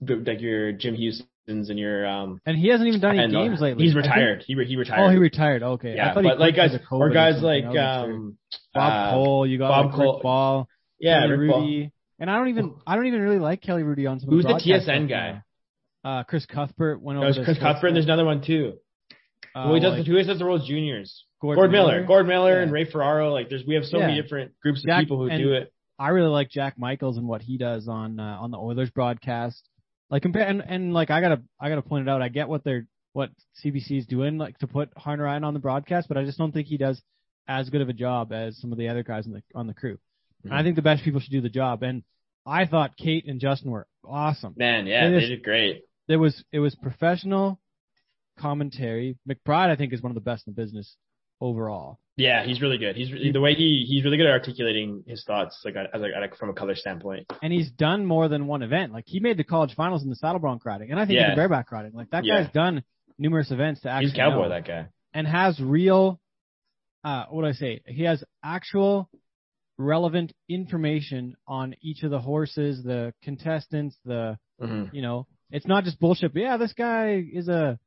like 0.01 0.41
your 0.41 0.71
Jim 0.71 0.95
Hughson's 0.95 1.69
and 1.69 1.77
your 1.79 2.05
um 2.07 2.41
And 2.45 2.57
he 2.57 2.69
hasn't 2.69 2.87
even 2.87 2.99
done 3.01 3.19
any 3.19 3.35
uh, 3.35 3.43
games 3.43 3.61
lately. 3.61 3.85
He's 3.85 3.95
I 3.95 4.01
think- 4.01 4.13
retired. 4.13 4.43
He 4.45 4.55
re- 4.55 4.67
he 4.67 4.75
retired. 4.75 5.07
Oh, 5.07 5.09
he 5.11 5.17
retired. 5.17 5.63
Okay. 5.63 5.91
I 5.91 5.95
yeah, 5.95 6.13
but 6.13 6.23
like 6.39 6.55
guys 6.55 6.71
because 6.71 6.75
of 6.75 6.81
COVID 6.87 7.01
or 7.01 7.09
guys 7.11 7.33
something. 7.35 7.47
like 7.49 7.63
I 7.65 7.67
wasn't 7.67 7.75
sure. 8.09 8.15
um 8.15 8.37
Bob 8.73 8.93
uh, 8.93 9.11
Cole, 9.11 9.47
you 9.47 9.57
got 9.57 9.69
Bob 9.69 9.85
like 9.85 9.95
Cole- 9.95 10.13
Rick 10.15 10.23
Ball, 10.23 10.69
yeah, 10.99 11.19
Kelly 11.21 11.37
Rick 11.37 11.49
Ball. 11.51 11.61
Hrudey, 11.61 11.91
and 12.19 12.31
I 12.31 12.37
don't 12.37 12.47
even 12.49 12.75
I 12.85 12.95
don't 12.95 13.05
even 13.07 13.21
really 13.21 13.39
like 13.39 13.61
Kelly 13.61 13.83
Hrudey 13.83 14.09
on 14.09 14.19
some. 14.19 14.29
Who's 14.29 14.43
of 14.45 14.49
the 14.49 14.53
broadcast 14.55 14.87
TSN 14.87 15.07
guy? 15.09 15.31
now. 15.33 15.41
Uh, 16.07 16.23
Chris 16.23 16.45
Cuthbert 16.45 17.01
went 17.01 17.19
No, 17.19 17.23
over. 17.23 17.29
it's 17.29 17.37
to 17.39 17.43
Chris 17.43 17.57
Sports 17.57 17.73
Cuthbert. 17.73 17.87
and 17.89 17.95
there's 17.97 18.05
another 18.05 18.25
one 18.25 18.41
too. 18.41 18.77
uh, 19.55 19.63
well, 19.65 19.73
he 19.75 19.79
does 19.81 19.93
like 19.97 20.05
the 20.05 20.11
who 20.11 20.23
does 20.23 20.39
the 20.39 20.45
World 20.45 20.63
Juniors? 20.65 21.25
Gord 21.41 21.57
Gord 21.57 21.71
Miller. 21.71 22.03
Gord 22.05 22.27
Miller 22.27 22.61
and 22.61 22.71
Ray 22.71 22.85
Ferraro. 22.89 23.31
Like 23.33 23.49
there's 23.49 23.65
we 23.65 23.75
have 23.75 23.83
so 23.83 23.99
many 23.99 24.21
different 24.21 24.53
groups 24.61 24.79
of 24.79 24.85
Jack- 24.87 25.01
people 25.01 25.17
who 25.19 25.37
do 25.37 25.53
it. 25.53 25.73
I 25.99 26.09
really 26.09 26.29
like 26.29 26.49
Jack 26.49 26.77
Michaels 26.77 27.17
and 27.17 27.27
what 27.27 27.41
he 27.41 27.57
does 27.57 27.87
on 27.87 28.19
uh, 28.19 28.37
on 28.39 28.51
the 28.51 28.57
Oilers 28.57 28.89
broadcast. 28.91 29.67
Like 30.09 30.21
compare 30.21 30.47
and, 30.47 30.61
and 30.65 30.93
like 30.93 31.09
I 31.11 31.19
gotta 31.21 31.41
I 31.59 31.69
gotta 31.69 31.81
point 31.81 32.07
it 32.07 32.09
out. 32.09 32.21
I 32.21 32.29
get 32.29 32.47
what 32.47 32.63
they're 32.63 32.87
what 33.13 33.31
CBC 33.63 33.99
is 33.99 34.05
doing 34.05 34.37
like 34.37 34.57
to 34.59 34.67
put 34.67 34.89
Hunter 34.95 35.23
Ryan 35.25 35.43
on 35.43 35.53
the 35.53 35.59
broadcast, 35.59 36.07
but 36.07 36.17
I 36.17 36.23
just 36.23 36.37
don't 36.37 36.51
think 36.53 36.67
he 36.67 36.77
does 36.77 37.01
as 37.47 37.69
good 37.69 37.81
of 37.81 37.89
a 37.89 37.93
job 37.93 38.31
as 38.31 38.57
some 38.59 38.71
of 38.71 38.77
the 38.77 38.87
other 38.89 39.03
guys 39.03 39.25
on 39.27 39.33
the 39.33 39.41
on 39.55 39.67
the 39.67 39.73
crew. 39.73 39.97
And 40.43 40.53
I 40.53 40.63
think 40.63 40.75
the 40.75 40.81
best 40.81 41.03
people 41.03 41.19
should 41.19 41.31
do 41.31 41.41
the 41.41 41.49
job. 41.49 41.83
And 41.83 42.03
I 42.45 42.65
thought 42.65 42.95
Kate 42.95 43.25
and 43.27 43.41
Justin 43.41 43.71
were 43.71 43.87
awesome. 44.05 44.53
Man, 44.55 44.85
yeah, 44.87 45.07
It 45.07 45.11
they 45.19 45.27
did 45.27 45.43
great. 45.43 45.83
There 46.07 46.19
was 46.19 46.43
it 46.51 46.59
was 46.59 46.75
professional 46.75 47.59
commentary. 48.39 49.17
McBride 49.29 49.69
I 49.69 49.75
think 49.75 49.93
is 49.93 50.01
one 50.01 50.11
of 50.11 50.15
the 50.15 50.21
best 50.21 50.47
in 50.47 50.53
the 50.53 50.61
business 50.61 50.95
overall. 51.41 51.99
Yeah, 52.15 52.43
he's 52.45 52.61
really 52.61 52.77
good. 52.79 52.95
He's 52.95 53.09
the 53.33 53.39
way 53.39 53.53
he 53.53 53.85
he's 53.87 54.03
really 54.03 54.17
good 54.17 54.25
at 54.25 54.31
articulating 54.31 55.03
his 55.07 55.23
thoughts, 55.25 55.61
like 55.63 55.75
as 55.75 56.01
like, 56.01 56.35
from 56.37 56.49
a 56.49 56.53
color 56.53 56.75
standpoint. 56.75 57.27
and 57.43 57.53
he's 57.53 57.69
done 57.71 58.05
more 58.05 58.27
than 58.27 58.47
one 58.47 58.63
event. 58.63 58.91
Like 58.91 59.03
he 59.07 59.19
made 59.19 59.37
the 59.37 59.43
college 59.43 59.75
finals 59.75 60.03
in 60.03 60.09
the 60.09 60.15
saddle 60.15 60.39
bronc 60.39 60.65
riding, 60.65 60.89
and 60.91 60.99
I 60.99 61.05
think 61.05 61.17
Yeah. 61.17 61.25
in 61.25 61.29
the 61.31 61.35
bareback 61.35 61.71
riding. 61.71 61.93
Like 61.93 62.09
that 62.11 62.23
Yeah. 62.25 62.41
guy's 62.43 62.51
done 62.53 62.83
numerous 63.19 63.51
events 63.51 63.81
to 63.81 63.89
actually 63.89 64.09
He's 64.09 64.15
cowboy, 64.15 64.43
know, 64.43 64.49
that 64.49 64.65
guy. 64.65 64.87
and 65.13 65.27
has 65.27 65.59
real. 65.59 66.19
Uh, 67.03 67.25
what 67.29 67.43
do 67.43 67.47
I 67.47 67.51
say? 67.53 67.81
He 67.85 68.03
has 68.03 68.23
actual 68.43 69.09
relevant 69.77 70.33
information 70.49 71.35
on 71.47 71.75
each 71.81 72.01
of 72.03 72.09
the 72.09 72.19
horses, 72.19 72.83
the 72.83 73.13
contestants, 73.23 73.95
the 74.05 74.37
hmm 74.59 74.85
you 74.91 75.03
know, 75.03 75.27
it's 75.51 75.67
not 75.67 75.83
just 75.83 75.99
bullshit. 75.99 76.33
But 76.33 76.41
yeah, 76.41 76.57
this 76.57 76.73
guy 76.73 77.23
is 77.31 77.47
a 77.47 77.79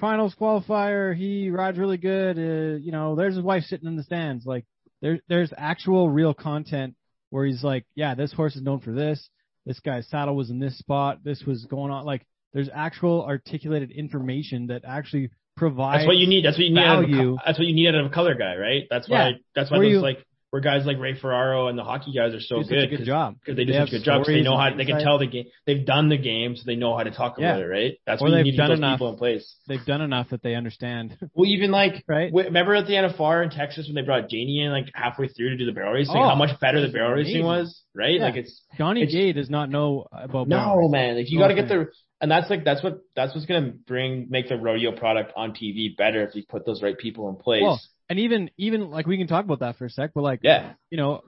finals 0.00 0.34
qualifier. 0.40 1.14
He 1.16 1.50
rides 1.50 1.78
really 1.78 1.96
good. 1.98 2.38
Uh, 2.38 2.76
you 2.78 2.92
know, 2.92 3.14
there's 3.16 3.34
his 3.34 3.44
wife 3.44 3.64
sitting 3.64 3.88
in 3.88 3.96
the 3.96 4.02
stands. 4.02 4.46
Like 4.46 4.64
there, 5.02 5.20
there's 5.28 5.52
actual 5.56 6.08
real 6.10 6.34
content 6.34 6.94
where 7.30 7.44
he's 7.44 7.62
like, 7.64 7.84
yeah, 7.94 8.14
this 8.14 8.32
horse 8.32 8.56
is 8.56 8.62
known 8.62 8.80
for 8.80 8.92
this. 8.92 9.28
This 9.66 9.80
guy's 9.80 10.08
saddle 10.08 10.34
was 10.34 10.50
in 10.50 10.58
this 10.60 10.78
spot. 10.78 11.18
This 11.24 11.42
was 11.44 11.66
going 11.66 11.92
on. 11.92 12.04
Like 12.06 12.24
there's 12.54 12.70
actual 12.74 13.24
articulated 13.24 13.90
information 13.90 14.68
that 14.68 14.82
actually 14.86 15.30
provides. 15.56 15.98
That's 16.00 16.06
what 16.06 16.16
you 16.16 16.26
need. 16.26 16.44
That's 16.44 16.56
what 16.56 16.64
you 16.64 16.74
need. 16.74 16.80
Out 16.84 17.04
of 17.04 17.10
a, 17.10 17.36
that's 17.44 17.58
what 17.58 17.66
you 17.66 17.74
need 17.74 17.88
out 17.88 17.96
of 17.96 18.06
a 18.06 18.14
color 18.14 18.34
guy, 18.34 18.56
right? 18.56 18.84
That's 18.90 19.08
why. 19.08 19.28
Yeah. 19.30 19.36
That's 19.54 19.70
why 19.70 19.78
those 19.78 19.90
you- 19.90 20.00
like 20.00 20.24
where 20.50 20.62
guys 20.62 20.86
like 20.86 20.98
Ray 20.98 21.14
Ferraro 21.18 21.68
and 21.68 21.78
the 21.78 21.84
hockey 21.84 22.12
guys 22.14 22.32
are 22.32 22.40
so 22.40 22.62
good 22.62 22.88
good 22.90 23.04
job. 23.04 23.36
because 23.38 23.56
they 23.56 23.64
do 23.64 23.72
They 23.72 23.78
such 23.80 23.88
a 23.88 23.92
good 23.98 24.04
job. 24.04 24.24
they 24.26 24.40
know 24.42 24.56
how 24.56 24.74
they 24.74 24.84
can 24.86 25.00
tell 25.02 25.18
the 25.18 25.26
game. 25.26 25.46
They've 25.66 25.84
done 25.84 26.08
the 26.08 26.16
game, 26.16 26.56
so 26.56 26.62
they 26.66 26.76
know 26.76 26.96
how 26.96 27.02
to 27.02 27.10
talk 27.10 27.36
about 27.38 27.58
Yeah. 27.58 27.64
it, 27.64 27.68
right? 27.68 27.92
That's 28.06 28.22
Or 28.22 28.26
what 28.26 28.30
you 28.30 28.36
they've 28.36 28.44
need 28.52 28.56
done 28.56 28.68
those 28.70 28.78
enough. 28.78 28.96
people 28.98 29.10
in 29.12 29.16
place. 29.18 29.56
They've 29.68 29.84
done 29.84 30.00
enough 30.00 30.30
that 30.30 30.42
they 30.42 30.54
understand, 30.54 31.18
Well, 31.34 31.50
even 31.50 31.70
like 31.70 32.02
right? 32.08 32.30
w- 32.30 32.46
remember 32.46 32.74
at 32.74 32.86
the 32.86 32.94
NFR 32.94 33.42
in 33.44 33.50
Texas 33.50 33.86
when 33.86 33.94
they 33.94 34.02
brought 34.02 34.30
Janie 34.30 34.62
in 34.62 34.72
like 34.72 34.86
halfway 34.94 35.28
through 35.28 35.50
to 35.50 35.56
do 35.58 35.66
the 35.66 35.72
barrel 35.72 35.92
racing, 35.92 36.16
Oh, 36.16 36.28
how 36.28 36.34
much 36.34 36.58
better 36.60 36.80
the 36.80 36.92
barrel 36.92 37.12
racing 37.12 37.44
was, 37.44 37.82
right? 37.94 38.14
Yeah. 38.14 38.24
Like 38.24 38.36
it's 38.36 38.62
Johnny 38.78 39.02
it's- 39.02 39.12
Gay 39.14 39.32
does 39.32 39.50
not 39.50 39.68
know 39.70 40.06
about 40.12 40.48
no 40.48 40.88
man, 40.88 41.16
like 41.16 41.30
you 41.30 41.38
oh, 41.38 41.42
No 41.42 41.48
got 41.48 41.54
to 41.54 41.60
get 41.62 41.68
the 41.68 41.86
and 42.20 42.30
that's 42.30 42.50
like 42.50 42.64
that's 42.64 42.82
what 42.82 42.98
that's 43.14 43.34
what's 43.34 43.46
gonna 43.46 43.72
bring 43.86 44.26
make 44.30 44.48
the 44.48 44.56
rodeo 44.56 44.92
product 44.92 45.32
on 45.36 45.52
TV 45.52 45.96
better 45.96 46.22
if 46.26 46.34
you 46.34 46.42
put 46.48 46.66
those 46.66 46.82
right 46.82 46.96
people 46.98 47.28
in 47.28 47.36
place. 47.36 47.62
Well, 47.62 47.80
And 48.10 48.18
even 48.20 48.50
even 48.56 48.90
like 48.90 49.06
we 49.06 49.18
can 49.18 49.26
talk 49.26 49.44
about 49.44 49.60
that 49.60 49.76
for 49.76 49.84
a 49.86 49.90
sec, 49.90 50.12
but 50.14 50.22
like 50.22 50.40
yeah, 50.42 50.72
you 50.90 50.96
know, 50.96 51.22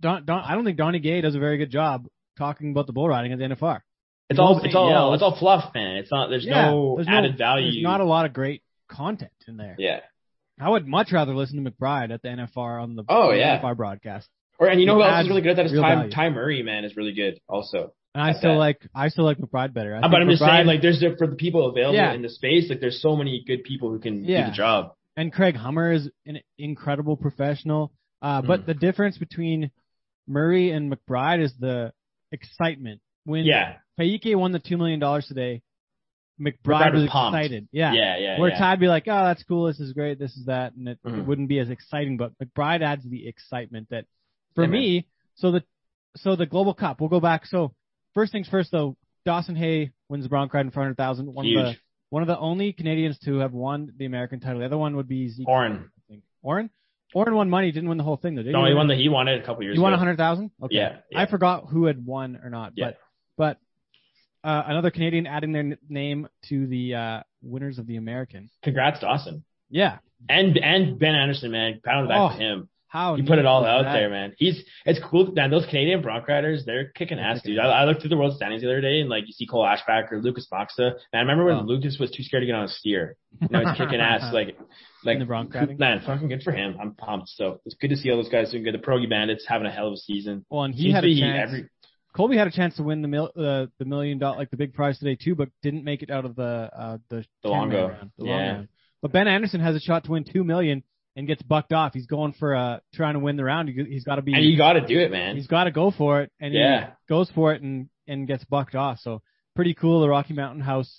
Don, 0.00 0.24
Don 0.24 0.40
I 0.42 0.54
don't 0.54 0.64
think 0.64 0.78
Donnie 0.78 0.98
Gay 1.00 1.20
does 1.20 1.34
a 1.34 1.38
very 1.38 1.58
good 1.58 1.70
job 1.70 2.06
talking 2.38 2.70
about 2.70 2.86
the 2.86 2.92
bull 2.92 3.08
riding 3.08 3.32
at 3.32 3.38
the 3.38 3.44
NFR. 3.44 3.80
it's 4.30 4.38
all 4.40 4.60
it's 4.64 4.74
all 4.74 4.88
yells. 4.90 5.14
it's 5.14 5.22
all 5.22 5.36
fluff, 5.38 5.74
man. 5.74 5.96
It's 5.96 6.10
not 6.10 6.30
there's 6.30 6.44
Yeah, 6.44 6.70
no 6.70 6.94
there's 6.96 7.08
added 7.08 7.36
value. 7.36 7.70
There's 7.72 7.82
not 7.82 8.00
a 8.00 8.04
lot 8.04 8.24
of 8.26 8.32
great 8.32 8.62
content 8.88 9.32
in 9.48 9.56
there. 9.56 9.76
yeah. 9.78 10.00
I 10.60 10.70
would 10.70 10.86
much 10.86 11.10
rather 11.12 11.34
listen 11.34 11.62
to 11.64 11.70
McBride 11.70 12.12
at 12.12 12.22
the 12.22 12.28
NFR 12.28 12.80
on 12.82 12.94
the 12.96 13.04
Oh, 13.08 13.28
on 13.28 13.32
the 13.34 13.38
yeah. 13.40 13.60
NFR 13.60 13.76
broadcast. 13.76 14.28
Or 14.58 14.68
and 14.68 14.80
you 14.80 14.86
know 14.86 14.94
who 14.94 15.02
else 15.02 15.24
is 15.24 15.28
really 15.28 15.42
good 15.42 15.50
at 15.50 15.56
that 15.56 15.66
is 15.66 15.72
Ty, 15.72 16.08
value. 16.08 16.34
Murray, 16.34 16.62
man, 16.62 16.84
is 16.84 16.96
really 16.96 17.12
good 17.12 17.40
also. 17.48 17.92
And 18.14 18.22
I 18.22 18.32
still 18.34 18.52
that. 18.52 18.58
like 18.58 18.80
I 18.94 19.08
still 19.08 19.24
like 19.24 19.38
McBride 19.38 19.74
better. 19.74 19.94
I 19.96 19.98
Uh, 19.98 20.08
but 20.08 20.22
I'm 20.22 20.28
just 20.30 20.40
saying, 20.42 20.66
like, 20.66 20.80
there's 20.80 21.00
the, 21.00 21.16
for 21.18 21.26
the 21.26 21.34
people 21.34 21.66
available 21.68 21.96
Yeah. 21.96 22.12
in 22.12 22.22
the 22.22 22.28
space, 22.28 22.70
like, 22.70 22.78
there's 22.80 23.02
so 23.02 23.16
many 23.16 23.42
good 23.44 23.64
people 23.64 23.90
who 23.90 23.98
can 23.98 24.24
Yeah. 24.24 24.44
do 24.44 24.50
the 24.52 24.56
job. 24.56 24.92
And 25.16 25.32
Craig 25.32 25.56
Hummer 25.56 25.92
is 25.92 26.10
an 26.26 26.40
incredible 26.58 27.16
professional. 27.16 27.92
Uh, 28.20 28.42
but 28.42 28.62
Mhm. 28.62 28.66
the 28.66 28.74
difference 28.74 29.18
between 29.18 29.70
Murray 30.26 30.70
and 30.70 30.92
McBride 30.92 31.40
is 31.40 31.54
the 31.58 31.92
excitement. 32.32 33.00
When 33.24 33.44
Yeah, 33.44 33.78
Kaique 33.98 34.36
won 34.36 34.52
the 34.52 34.58
two 34.58 34.76
million 34.76 34.98
dollars 35.00 35.26
today, 35.26 35.62
McBride, 36.40 36.56
McBride 36.64 36.92
was 36.94 37.02
was, 37.02 37.04
excited. 37.10 37.68
Yeah. 37.70 37.92
yeah, 37.92 38.16
yeah. 38.16 38.40
Where 38.40 38.50
yeah. 38.50 38.58
Ty'd 38.58 38.80
be 38.80 38.88
like, 38.88 39.04
oh, 39.06 39.24
that's 39.24 39.42
cool, 39.44 39.66
this 39.66 39.78
is 39.78 39.92
great, 39.92 40.18
this 40.18 40.36
is 40.36 40.46
that, 40.46 40.74
and 40.74 40.88
it, 40.88 40.98
it 41.04 41.08
Mhm. 41.08 41.26
wouldn't 41.26 41.48
be 41.48 41.60
as 41.60 41.70
exciting. 41.70 42.16
But 42.16 42.32
McBride 42.38 42.82
adds 42.82 43.04
the 43.08 43.28
excitement 43.28 43.88
that, 43.90 44.06
for 44.54 44.62
Yeah, 44.64 44.70
man. 44.70 44.80
me, 44.80 45.06
so 45.36 45.52
the 45.52 45.64
so 46.16 46.36
the 46.36 46.46
Global 46.46 46.74
Cup, 46.74 47.00
we'll 47.00 47.10
go 47.10 47.18
back. 47.20 47.44
So 47.46 47.74
first 48.14 48.30
things 48.30 48.48
first, 48.48 48.70
though, 48.70 48.96
Dawson 49.24 49.56
Hay 49.56 49.90
wins 50.08 50.24
the 50.24 50.28
Bronc 50.28 50.52
Ride 50.54 50.66
in 50.66 50.70
400,000. 50.70 51.32
One 51.32 51.46
of 51.46 51.52
the 51.52 51.68
Huge. 51.70 51.80
One 52.10 52.22
of 52.22 52.28
the 52.28 52.38
only 52.38 52.72
Canadians 52.72 53.18
to 53.20 53.38
have 53.38 53.52
won 53.52 53.92
the 53.96 54.04
American 54.06 54.40
title. 54.40 54.60
The 54.60 54.66
other 54.66 54.78
one 54.78 54.96
would 54.96 55.08
be 55.08 55.28
Zeke. 55.28 55.48
Oren. 55.48 55.90
I 55.98 56.00
think. 56.08 56.22
Oren. 56.42 56.70
Oren 57.14 57.34
won 57.34 57.48
money, 57.48 57.70
didn't 57.70 57.88
win 57.88 57.98
the 57.98 58.04
whole 58.04 58.16
thing 58.16 58.34
though. 58.34 58.42
Did 58.42 58.52
No, 58.52 58.64
he 58.64 58.70
he 58.70 58.74
won 58.74 58.88
the 58.88 58.94
he 58.96 59.08
won 59.08 59.28
it 59.28 59.40
a 59.40 59.44
couple 59.44 59.62
years 59.62 59.76
You 59.76 59.82
won 59.82 59.92
ago. 59.92 59.96
a 59.96 59.98
hundred 59.98 60.16
thousand? 60.16 60.50
Okay. 60.62 60.74
Yeah, 60.76 60.96
yeah. 61.10 61.20
I 61.20 61.26
forgot 61.26 61.66
who 61.68 61.84
had 61.86 62.04
won 62.04 62.40
or 62.42 62.50
not. 62.50 62.72
Yeah. 62.76 62.92
But 63.36 63.58
but 64.42 64.48
uh, 64.48 64.62
another 64.66 64.90
Canadian 64.90 65.26
adding 65.26 65.52
their 65.52 65.62
n- 65.62 65.78
name 65.88 66.28
to 66.48 66.66
the 66.66 66.94
uh, 66.94 67.20
winners 67.42 67.78
of 67.78 67.86
the 67.86 67.96
American. 67.96 68.50
Congrats, 68.62 69.00
Dawson. 69.00 69.44
Yeah. 69.70 69.98
And 70.28 70.56
and 70.58 70.98
Ben 70.98 71.14
Anderson, 71.14 71.50
man, 71.52 71.80
pound 71.84 71.98
on 71.98 72.04
the 72.04 72.08
back 72.08 72.18
Oh, 72.20 72.28
for 72.30 72.40
him. 72.42 72.68
How 72.94 73.16
You 73.16 73.24
put 73.24 73.40
it 73.40 73.44
all 73.44 73.64
out 73.66 73.82
that? 73.82 73.92
there, 73.92 74.08
man. 74.08 74.34
He's 74.38 74.62
it's 74.86 75.00
cool. 75.10 75.32
Man, 75.32 75.50
those 75.50 75.66
Canadian 75.66 76.00
Bronc 76.00 76.28
riders, 76.28 76.62
they're 76.64 76.90
kicking 76.90 77.18
ass, 77.18 77.42
dude. 77.42 77.58
I, 77.58 77.64
I 77.64 77.84
looked 77.86 78.00
through 78.02 78.10
the 78.10 78.16
world 78.16 78.36
standings 78.36 78.62
the 78.62 78.68
other 78.68 78.80
day, 78.80 79.00
and 79.00 79.10
like 79.10 79.24
you 79.26 79.32
see 79.32 79.46
Cole 79.46 79.64
Ashback 79.66 80.12
or 80.12 80.20
Lucas 80.22 80.46
Macza. 80.52 80.78
Man, 80.78 80.94
I 81.12 81.18
remember 81.18 81.44
when 81.46 81.56
Oh. 81.56 81.62
Lucas 81.62 81.98
was 81.98 82.12
too 82.12 82.22
scared 82.22 82.42
to 82.42 82.46
get 82.46 82.54
on 82.54 82.64
a 82.64 82.68
steer. 82.68 83.16
You 83.40 83.48
know, 83.50 83.58
he's 83.66 83.76
kicking 83.76 83.98
ass, 84.00 84.32
like 84.32 84.56
like 85.04 85.14
In 85.14 85.18
the 85.18 85.26
Bronc 85.26 85.52
riding? 85.52 85.76
Man, 85.76 86.02
fucking 86.06 86.28
good 86.28 86.42
for 86.44 86.52
him. 86.52 86.76
I'm 86.80 86.94
pumped. 86.94 87.30
So 87.30 87.60
it's 87.66 87.74
good 87.74 87.90
to 87.90 87.96
see 87.96 88.10
all 88.12 88.16
those 88.22 88.28
guys 88.30 88.52
doing 88.52 88.62
good. 88.62 88.74
The 88.74 88.78
Progi 88.78 89.10
Bandits 89.10 89.44
having 89.48 89.66
a 89.66 89.72
hell 89.72 89.88
of 89.88 89.94
a 89.94 89.96
season. 89.96 90.46
Well, 90.48 90.62
and 90.62 90.72
he 90.72 90.84
Seems 90.84 90.94
had 90.94 91.04
a 91.04 91.18
chance. 91.20 91.48
every- 91.50 91.68
Colby 92.16 92.36
had 92.36 92.46
a 92.46 92.52
chance 92.52 92.76
to 92.76 92.84
win 92.84 93.02
the 93.02 93.08
mil, 93.08 93.24
uh, 93.36 93.66
the 93.80 93.84
million 93.84 94.18
dollar, 94.20 94.36
like 94.36 94.50
the 94.52 94.56
big 94.56 94.72
prize 94.72 95.00
today 95.00 95.16
too, 95.16 95.34
but 95.34 95.48
didn't 95.62 95.82
make 95.82 96.04
it 96.04 96.10
out 96.12 96.24
of 96.24 96.36
the 96.36 96.70
uh, 96.72 96.98
the 97.08 97.24
The 97.42 97.48
10-man 97.48 97.58
Longo. 97.58 97.88
round, 97.88 98.10
the 98.18 98.24
long 98.24 98.38
Yeah. 98.38 98.52
round. 98.52 98.68
But 99.02 99.10
Ben 99.10 99.26
Anderson 99.26 99.60
has 99.60 99.74
a 99.74 99.80
shot 99.80 100.04
to 100.04 100.12
win 100.12 100.22
two 100.22 100.44
million 100.44 100.84
and 101.16 101.26
gets 101.26 101.42
bucked 101.42 101.72
off. 101.72 101.92
He's 101.94 102.06
going 102.06 102.32
for 102.32 102.54
uh 102.56 102.78
trying 102.94 103.14
to 103.14 103.20
win 103.20 103.36
the 103.36 103.44
round. 103.44 103.68
He, 103.68 103.84
he's 103.84 104.04
got 104.04 104.16
to 104.16 104.22
be. 104.22 104.34
and 104.34 104.44
you 104.44 104.56
got 104.56 104.74
to 104.74 104.86
do 104.86 104.98
it, 104.98 105.10
man. 105.10 105.36
he's 105.36 105.46
got 105.46 105.64
to 105.64 105.70
go 105.70 105.90
for 105.90 106.22
it, 106.22 106.30
and 106.40 106.52
Yeah. 106.54 106.86
he 106.86 106.92
goes 107.08 107.30
for 107.34 107.52
it 107.54 107.62
and 107.62 107.88
and 108.06 108.26
gets 108.26 108.44
bucked 108.44 108.74
off. 108.74 108.98
So 109.00 109.22
pretty 109.56 109.74
cool. 109.74 110.00
The 110.00 110.08
Rocky 110.08 110.34
Mountain 110.34 110.60
House, 110.62 110.98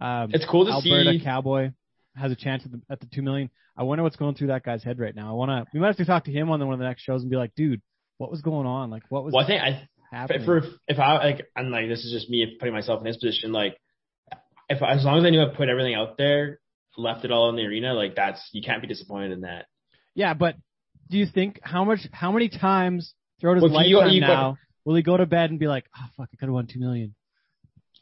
um, 0.00 0.30
It's 0.32 0.46
cool 0.46 0.64
to 0.66 0.72
Alberta 0.72 1.12
see. 1.18 1.20
Cowboy 1.24 1.70
has 2.16 2.32
a 2.32 2.36
chance 2.36 2.64
at 2.64 2.72
the 2.72 2.80
at 2.90 3.00
the 3.00 3.06
two 3.06 3.22
million. 3.22 3.50
I 3.76 3.82
wonder 3.84 4.02
what's 4.02 4.16
going 4.16 4.34
through 4.34 4.48
that 4.48 4.62
guy's 4.64 4.82
head 4.82 4.98
right 4.98 5.14
now. 5.14 5.30
I 5.30 5.32
want 5.34 5.50
to. 5.50 5.66
We 5.72 5.80
might 5.80 5.86
have 5.88 5.96
to 5.98 6.04
talk 6.04 6.24
to 6.24 6.32
him 6.32 6.50
on 6.50 6.58
the, 6.58 6.66
one 6.66 6.74
of 6.74 6.80
the 6.80 6.86
next 6.86 7.02
shows 7.02 7.22
and 7.22 7.30
be 7.30 7.36
like, 7.36 7.54
dude, 7.54 7.80
what 8.18 8.30
was 8.30 8.42
going 8.42 8.66
on? 8.66 8.90
Like, 8.90 9.04
what 9.08 9.24
was 9.24 9.32
Well, 9.32 9.44
I 9.44 9.46
think 9.46 9.62
I 9.62 9.88
happening? 10.14 10.44
for 10.44 10.62
if 10.88 10.98
I 10.98 11.14
like, 11.24 11.46
and 11.56 11.70
like 11.70 11.88
this 11.88 12.04
is 12.04 12.12
just 12.12 12.28
me 12.28 12.56
putting 12.58 12.74
myself 12.74 13.00
in 13.00 13.06
his 13.06 13.16
position. 13.16 13.52
Like, 13.52 13.76
if 14.68 14.82
as 14.82 15.04
long 15.04 15.18
as 15.18 15.24
I 15.24 15.30
knew 15.30 15.40
I 15.42 15.54
put 15.54 15.68
everything 15.68 15.94
out 15.94 16.18
there, 16.18 16.58
left 16.96 17.24
it 17.24 17.30
all 17.30 17.48
in 17.50 17.56
the 17.56 17.62
arena, 17.64 17.94
like 17.94 18.16
that's 18.16 18.40
you 18.52 18.62
can't 18.62 18.80
be 18.82 18.88
disappointed 18.88 19.32
in 19.32 19.40
that. 19.42 19.66
Yeah, 20.14 20.34
but 20.34 20.56
do 21.10 21.18
you 21.18 21.26
think 21.26 21.60
how 21.62 21.84
much 21.84 22.00
how 22.12 22.32
many 22.32 22.48
times 22.48 23.14
throughout 23.40 23.54
his 23.54 23.62
Well, 23.62 23.78
if 23.80 23.86
you- 23.86 24.02
you- 24.06 24.20
now 24.20 24.58
will 24.84 24.94
he 24.96 25.02
go 25.02 25.16
to 25.16 25.26
bed 25.26 25.50
and 25.50 25.58
be 25.58 25.66
like, 25.68 25.86
oh 25.96 26.06
fuck, 26.16 26.28
I 26.32 26.36
could 26.36 26.46
have 26.46 26.54
won 26.54 26.66
two 26.66 26.80
million? 26.80 27.14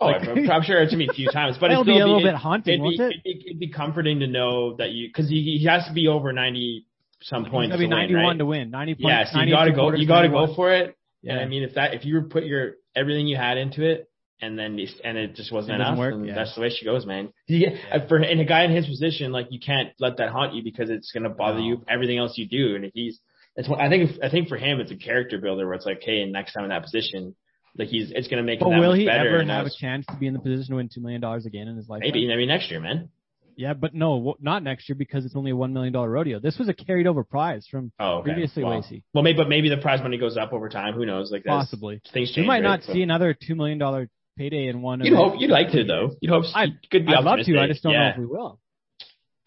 Oh, 0.00 0.06
Like- 0.06 0.28
I'm, 0.28 0.50
I'm 0.50 0.62
sure 0.62 0.80
it's 0.82 0.92
gonna 0.92 1.04
be 1.04 1.10
a 1.10 1.14
few 1.14 1.28
times, 1.32 1.56
but 1.58 1.70
it'll 1.70 1.84
be 1.84 1.92
a 1.98 2.06
little 2.06 2.20
it- 2.20 2.24
bit 2.24 2.34
haunting, 2.34 2.74
It'd 2.74 2.82
won't 2.82 2.98
be, 2.98 3.04
it? 3.04 3.16
it'd, 3.24 3.58
be, 3.60 3.66
be 3.66 3.72
comforting 3.72 4.20
to 4.20 4.26
know 4.26 4.76
that 4.76 4.90
you 4.90 5.08
because 5.08 5.28
he, 5.28 5.58
he 5.60 5.66
has 5.66 5.86
to 5.86 5.92
be 5.92 6.08
over 6.08 6.32
ninety 6.32 6.86
some 7.20 7.44
points 7.46 7.72
gonna 7.72 7.78
be 7.80 7.88
ninety 7.88 8.14
one 8.14 8.24
right? 8.24 8.38
to 8.38 8.46
win. 8.46 8.70
Ninety 8.70 8.94
points. 8.94 9.08
Yeah, 9.08 9.24
so 9.32 9.40
you 9.40 9.50
gotta 9.52 9.72
go. 9.72 9.92
You 9.92 10.06
gotta 10.06 10.28
91. 10.28 10.46
go 10.48 10.54
for 10.54 10.72
it. 10.72 10.96
Yeah. 11.20 11.32
And 11.32 11.40
I 11.40 11.46
mean, 11.46 11.64
if 11.64 11.74
that 11.74 11.94
if 11.94 12.04
you 12.04 12.20
put 12.22 12.44
your 12.44 12.74
everything 12.94 13.26
you 13.26 13.36
had 13.36 13.58
into 13.58 13.82
it, 13.84 14.07
and 14.40 14.58
then 14.58 14.78
and 15.04 15.18
it 15.18 15.34
just 15.34 15.50
wasn't 15.52 15.74
It 15.74 15.78
doesn't 15.78 15.94
enough, 15.94 15.98
work, 15.98 16.14
then 16.14 16.24
yeah. 16.24 16.34
that's 16.34 16.54
the 16.54 16.60
way 16.60 16.70
she 16.70 16.84
goes, 16.84 17.04
man. 17.06 17.32
You 17.46 17.58
get, 17.70 17.74
Yeah. 17.74 17.96
Uh, 17.96 18.08
for 18.08 18.18
in 18.22 18.38
a 18.40 18.44
guy 18.44 18.64
in 18.64 18.70
his 18.70 18.86
position, 18.86 19.32
like 19.32 19.46
you 19.50 19.58
can't 19.60 19.88
let 19.98 20.16
that 20.18 20.30
haunt 20.30 20.54
you 20.54 20.62
because 20.62 20.90
it's 20.90 21.10
gonna 21.12 21.30
bother 21.30 21.58
No. 21.60 21.64
you 21.66 21.84
everything 21.88 22.18
else 22.18 22.36
you 22.38 22.46
do. 22.46 22.76
And 22.76 22.84
if 22.84 22.92
he's, 22.94 23.18
it's 23.56 23.68
what 23.68 23.80
I 23.80 23.88
think. 23.88 24.10
I 24.22 24.28
think 24.30 24.48
for 24.48 24.56
him, 24.56 24.78
it's 24.80 24.92
a 24.92 24.96
character 24.96 25.38
builder 25.38 25.66
where 25.66 25.74
it's 25.74 25.86
like, 25.86 26.00
hey, 26.02 26.24
next 26.26 26.52
time 26.52 26.62
in 26.64 26.70
that 26.70 26.82
position, 26.82 27.34
like 27.76 27.88
he's, 27.88 28.10
it's 28.12 28.28
gonna 28.28 28.42
make 28.44 28.60
But 28.60 28.66
him 28.68 28.72
that 28.74 28.80
will 28.80 28.90
much 28.92 29.00
he 29.00 29.06
better. 29.06 29.28
ever 29.28 29.38
and 29.38 29.50
have 29.50 29.66
a 29.66 29.70
chance 29.70 30.06
to 30.06 30.16
be 30.16 30.26
in 30.28 30.32
the 30.34 30.40
position 30.40 30.70
to 30.70 30.76
win 30.76 30.88
two 30.92 31.00
million 31.00 31.20
dollars 31.20 31.44
again 31.46 31.66
in 31.68 31.76
his 31.76 31.88
life? 31.88 32.00
Maybe 32.02 32.26
maybe 32.26 32.46
next 32.46 32.70
year, 32.70 32.80
man. 32.80 33.08
Yeah, 33.56 33.74
but 33.74 33.92
no, 33.92 34.36
not 34.40 34.62
next 34.62 34.88
year 34.88 34.94
because 34.94 35.24
it's 35.24 35.34
only 35.34 35.50
a 35.50 35.56
one 35.56 35.72
million 35.72 35.92
dollar 35.92 36.08
rodeo. 36.08 36.38
This 36.38 36.56
was 36.58 36.68
a 36.68 36.72
carried 36.72 37.08
over 37.08 37.24
prize 37.24 37.66
from 37.68 37.90
Oh, 37.98 38.18
okay. 38.18 38.30
previously 38.30 38.62
well, 38.62 38.76
Lacey. 38.76 39.02
well, 39.12 39.24
maybe 39.24 39.36
but 39.36 39.48
maybe 39.48 39.68
the 39.68 39.78
prize 39.78 40.00
money 40.00 40.16
goes 40.16 40.36
up 40.36 40.52
over 40.52 40.68
time. 40.68 40.94
Who 40.94 41.04
knows? 41.04 41.32
Like 41.32 41.42
that's, 41.42 41.64
Possibly. 41.70 42.00
things 42.12 42.28
change. 42.30 42.44
We 42.44 42.46
might 42.46 42.58
right? 42.58 42.62
not 42.62 42.82
So- 42.84 42.92
see 42.92 43.02
another 43.02 43.34
two 43.34 43.56
million 43.56 43.78
dollar 43.78 44.08
payday 44.38 44.68
in 44.68 44.80
one. 44.80 45.00
You'd 45.00 45.12
event 45.12 45.30
hope 45.30 45.40
you'd 45.40 45.50
like 45.50 45.70
to 45.72 45.84
though. 45.84 46.10
You'd 46.20 46.30
hope 46.30 46.44
I'd- 46.54 46.78
could 46.90 47.04
be 47.06 47.12
I'd 47.14 47.24
love 47.24 47.40
to. 47.44 47.58
I 47.58 47.66
just 47.66 47.82
don't 47.82 47.92
know 47.92 48.08
if 48.10 48.18
we 48.18 48.26
will. 48.26 48.58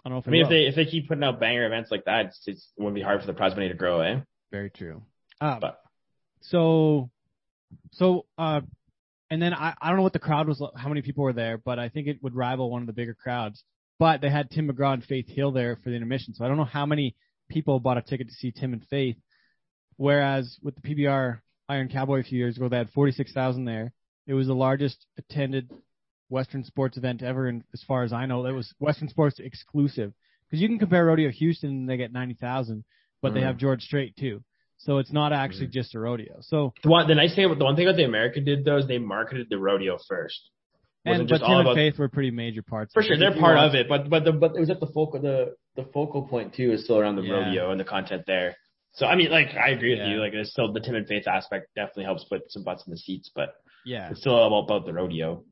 I 0.03 0.09
don't 0.09 0.13
know 0.15 0.19
if 0.19 0.27
I 0.27 0.31
mean, 0.31 0.41
will. 0.41 0.47
if 0.47 0.49
they 0.49 0.63
if 0.67 0.75
they 0.75 0.85
keep 0.91 1.07
putting 1.07 1.23
out 1.23 1.39
banger 1.39 1.65
events 1.65 1.91
like 1.91 2.05
that, 2.05 2.27
it's, 2.27 2.41
it's, 2.47 2.67
it 2.77 2.81
wouldn't 2.81 2.95
be 2.95 3.01
hard 3.01 3.21
for 3.21 3.27
the 3.27 3.33
prize 3.33 3.53
money 3.55 3.69
to 3.69 3.73
grow, 3.75 4.01
eh? 4.01 4.19
Very 4.51 4.69
true. 4.69 5.03
Uh, 5.39 5.59
But 5.59 5.79
so, 6.41 7.09
so, 7.91 8.25
uh, 8.37 8.61
and 9.29 9.41
then 9.41 9.53
I, 9.53 9.73
I 9.81 9.87
don't 9.87 9.97
know 9.97 10.03
what 10.03 10.13
the 10.13 10.19
crowd 10.19 10.47
was, 10.47 10.61
how 10.75 10.89
many 10.89 11.01
people 11.03 11.23
were 11.23 11.33
there, 11.33 11.57
but 11.57 11.79
I 11.79 11.89
think 11.89 12.07
it 12.07 12.17
would 12.21 12.35
rival 12.35 12.69
one 12.71 12.81
of 12.81 12.87
the 12.87 12.93
bigger 12.93 13.13
crowds. 13.13 13.63
But 13.99 14.21
they 14.21 14.29
had 14.29 14.49
Tim 14.49 14.67
McGraw 14.67 14.93
and 14.93 15.03
Faith 15.03 15.27
Hill 15.29 15.51
there 15.51 15.75
for 15.83 15.89
the 15.91 15.95
intermission, 15.95 16.33
so 16.33 16.43
I 16.43 16.47
don't 16.47 16.57
know 16.57 16.63
how 16.65 16.85
many 16.87 17.15
people 17.49 17.79
bought 17.79 17.97
a 17.97 18.01
ticket 18.01 18.27
to 18.29 18.33
see 18.33 18.51
Tim 18.51 18.73
and 18.73 18.83
Faith. 18.89 19.17
Whereas 19.97 20.57
with 20.63 20.75
the 20.75 20.81
PBR 20.81 21.39
Iron 21.69 21.89
Cowboy 21.89 22.21
a 22.21 22.23
few 22.23 22.39
years 22.39 22.57
ago, 22.57 22.67
they 22.69 22.77
had 22.77 22.89
46,000 22.89 23.65
there. 23.65 23.93
It 24.27 24.33
was 24.33 24.47
the 24.47 24.55
largest 24.55 25.05
attended 25.17 25.69
Western 26.29 26.63
sports 26.63 26.97
event 26.97 27.21
ever, 27.23 27.47
and 27.47 27.63
as 27.73 27.83
far 27.83 28.03
as 28.03 28.13
I 28.13 28.25
know, 28.25 28.45
it 28.45 28.51
was 28.53 28.73
Western 28.79 29.09
sports 29.09 29.39
exclusive. 29.39 30.13
Because 30.47 30.61
you 30.61 30.67
can 30.67 30.79
compare 30.79 31.05
Rodeo 31.05 31.29
Houston, 31.29 31.69
and 31.69 31.89
they 31.89 31.97
get 31.97 32.11
90,000, 32.11 32.83
but 33.21 33.33
they 33.33 33.39
Mhm. 33.41 33.43
have 33.43 33.57
George 33.57 33.81
Strait 33.83 34.15
too. 34.15 34.43
So 34.77 34.97
it's 34.97 35.11
not 35.13 35.31
actually 35.31 35.67
just 35.67 35.93
a 35.95 35.99
rodeo. 35.99 36.37
So 36.41 36.73
the 36.81 36.89
one 36.89 37.07
the 37.07 37.13
nice 37.15 37.35
thing 37.35 37.45
about 37.45 37.59
the 37.59 37.65
one 37.65 37.75
thing 37.75 37.85
that 37.85 37.95
the 37.97 38.03
American 38.03 38.43
did 38.43 38.65
though 38.65 38.77
is 38.77 38.87
they 38.87 38.97
marketed 38.97 39.47
the 39.49 39.59
rodeo 39.59 39.97
first. 40.07 40.49
and 41.05 41.27
but 41.27 41.37
Tim 41.39 41.65
and 41.67 41.75
Faith 41.75 41.97
were 41.99 42.09
pretty 42.09 42.29
major 42.31 42.61
parts. 42.63 42.93
for 42.93 43.01
sure 43.03 43.17
they're 43.17 43.31
part 43.33 43.57
watch- 43.57 43.69
of 43.69 43.75
it, 43.75 43.87
but 43.89 44.09
but 44.09 44.23
the 44.23 44.31
but 44.31 44.55
it 44.55 44.59
was 44.59 44.69
at 44.71 44.79
the 44.79 44.87
focal 44.87 45.19
the 45.21 45.55
the 45.75 45.83
focal 45.85 46.27
point 46.27 46.53
too 46.53 46.71
is 46.71 46.83
still 46.83 46.97
around 46.99 47.15
the 47.15 47.21
Yeah. 47.23 47.33
rodeo 47.33 47.71
and 47.71 47.79
the 47.79 47.83
content 47.85 48.23
there. 48.27 48.55
So 48.93 49.05
I 49.05 49.15
mean, 49.15 49.29
like 49.31 49.55
I 49.55 49.69
agree 49.69 49.91
with 49.91 49.99
Yeah. 49.99 50.13
you. 50.13 50.19
Like 50.19 50.33
it's 50.33 50.49
still 50.51 50.71
the 50.73 50.79
Tim 50.79 50.95
and 50.95 51.07
Faith 51.07 51.27
aspect 51.27 51.67
definitely 51.75 52.05
helps 52.05 52.23
put 52.25 52.51
some 52.51 52.63
butts 52.63 52.85
in 52.87 52.91
the 52.91 52.97
seats, 52.97 53.29
but 53.33 53.53
Yeah. 53.85 54.11
it's 54.11 54.21
still 54.21 54.35
all 54.35 54.63
about 54.63 54.85
the 54.85 54.93
rodeo. 54.93 55.43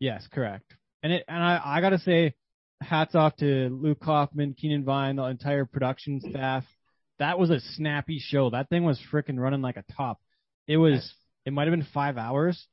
Yes, 0.00 0.26
correct. 0.32 0.74
And 1.02 1.12
it 1.12 1.24
and 1.28 1.42
I 1.42 1.60
I 1.64 1.80
gotta 1.80 1.98
say, 1.98 2.34
hats 2.80 3.14
off 3.14 3.36
to 3.36 3.68
Luke 3.68 4.00
Kaufman, 4.00 4.54
Keenan 4.54 4.84
Vine, 4.84 5.16
the 5.16 5.24
entire 5.24 5.64
production 5.64 6.20
staff. 6.20 6.64
That 7.18 7.38
was 7.38 7.50
a 7.50 7.60
snappy 7.60 8.20
show. 8.20 8.50
That 8.50 8.68
thing 8.68 8.84
was 8.84 9.00
freaking 9.12 9.38
running 9.38 9.62
like 9.62 9.76
a 9.76 9.84
top. 9.96 10.18
It 10.66 10.76
was. 10.76 10.94
Yes. 10.94 11.12
It 11.46 11.52
might 11.52 11.66
have 11.66 11.72
been 11.72 11.86
five 11.94 12.18
hours 12.18 12.66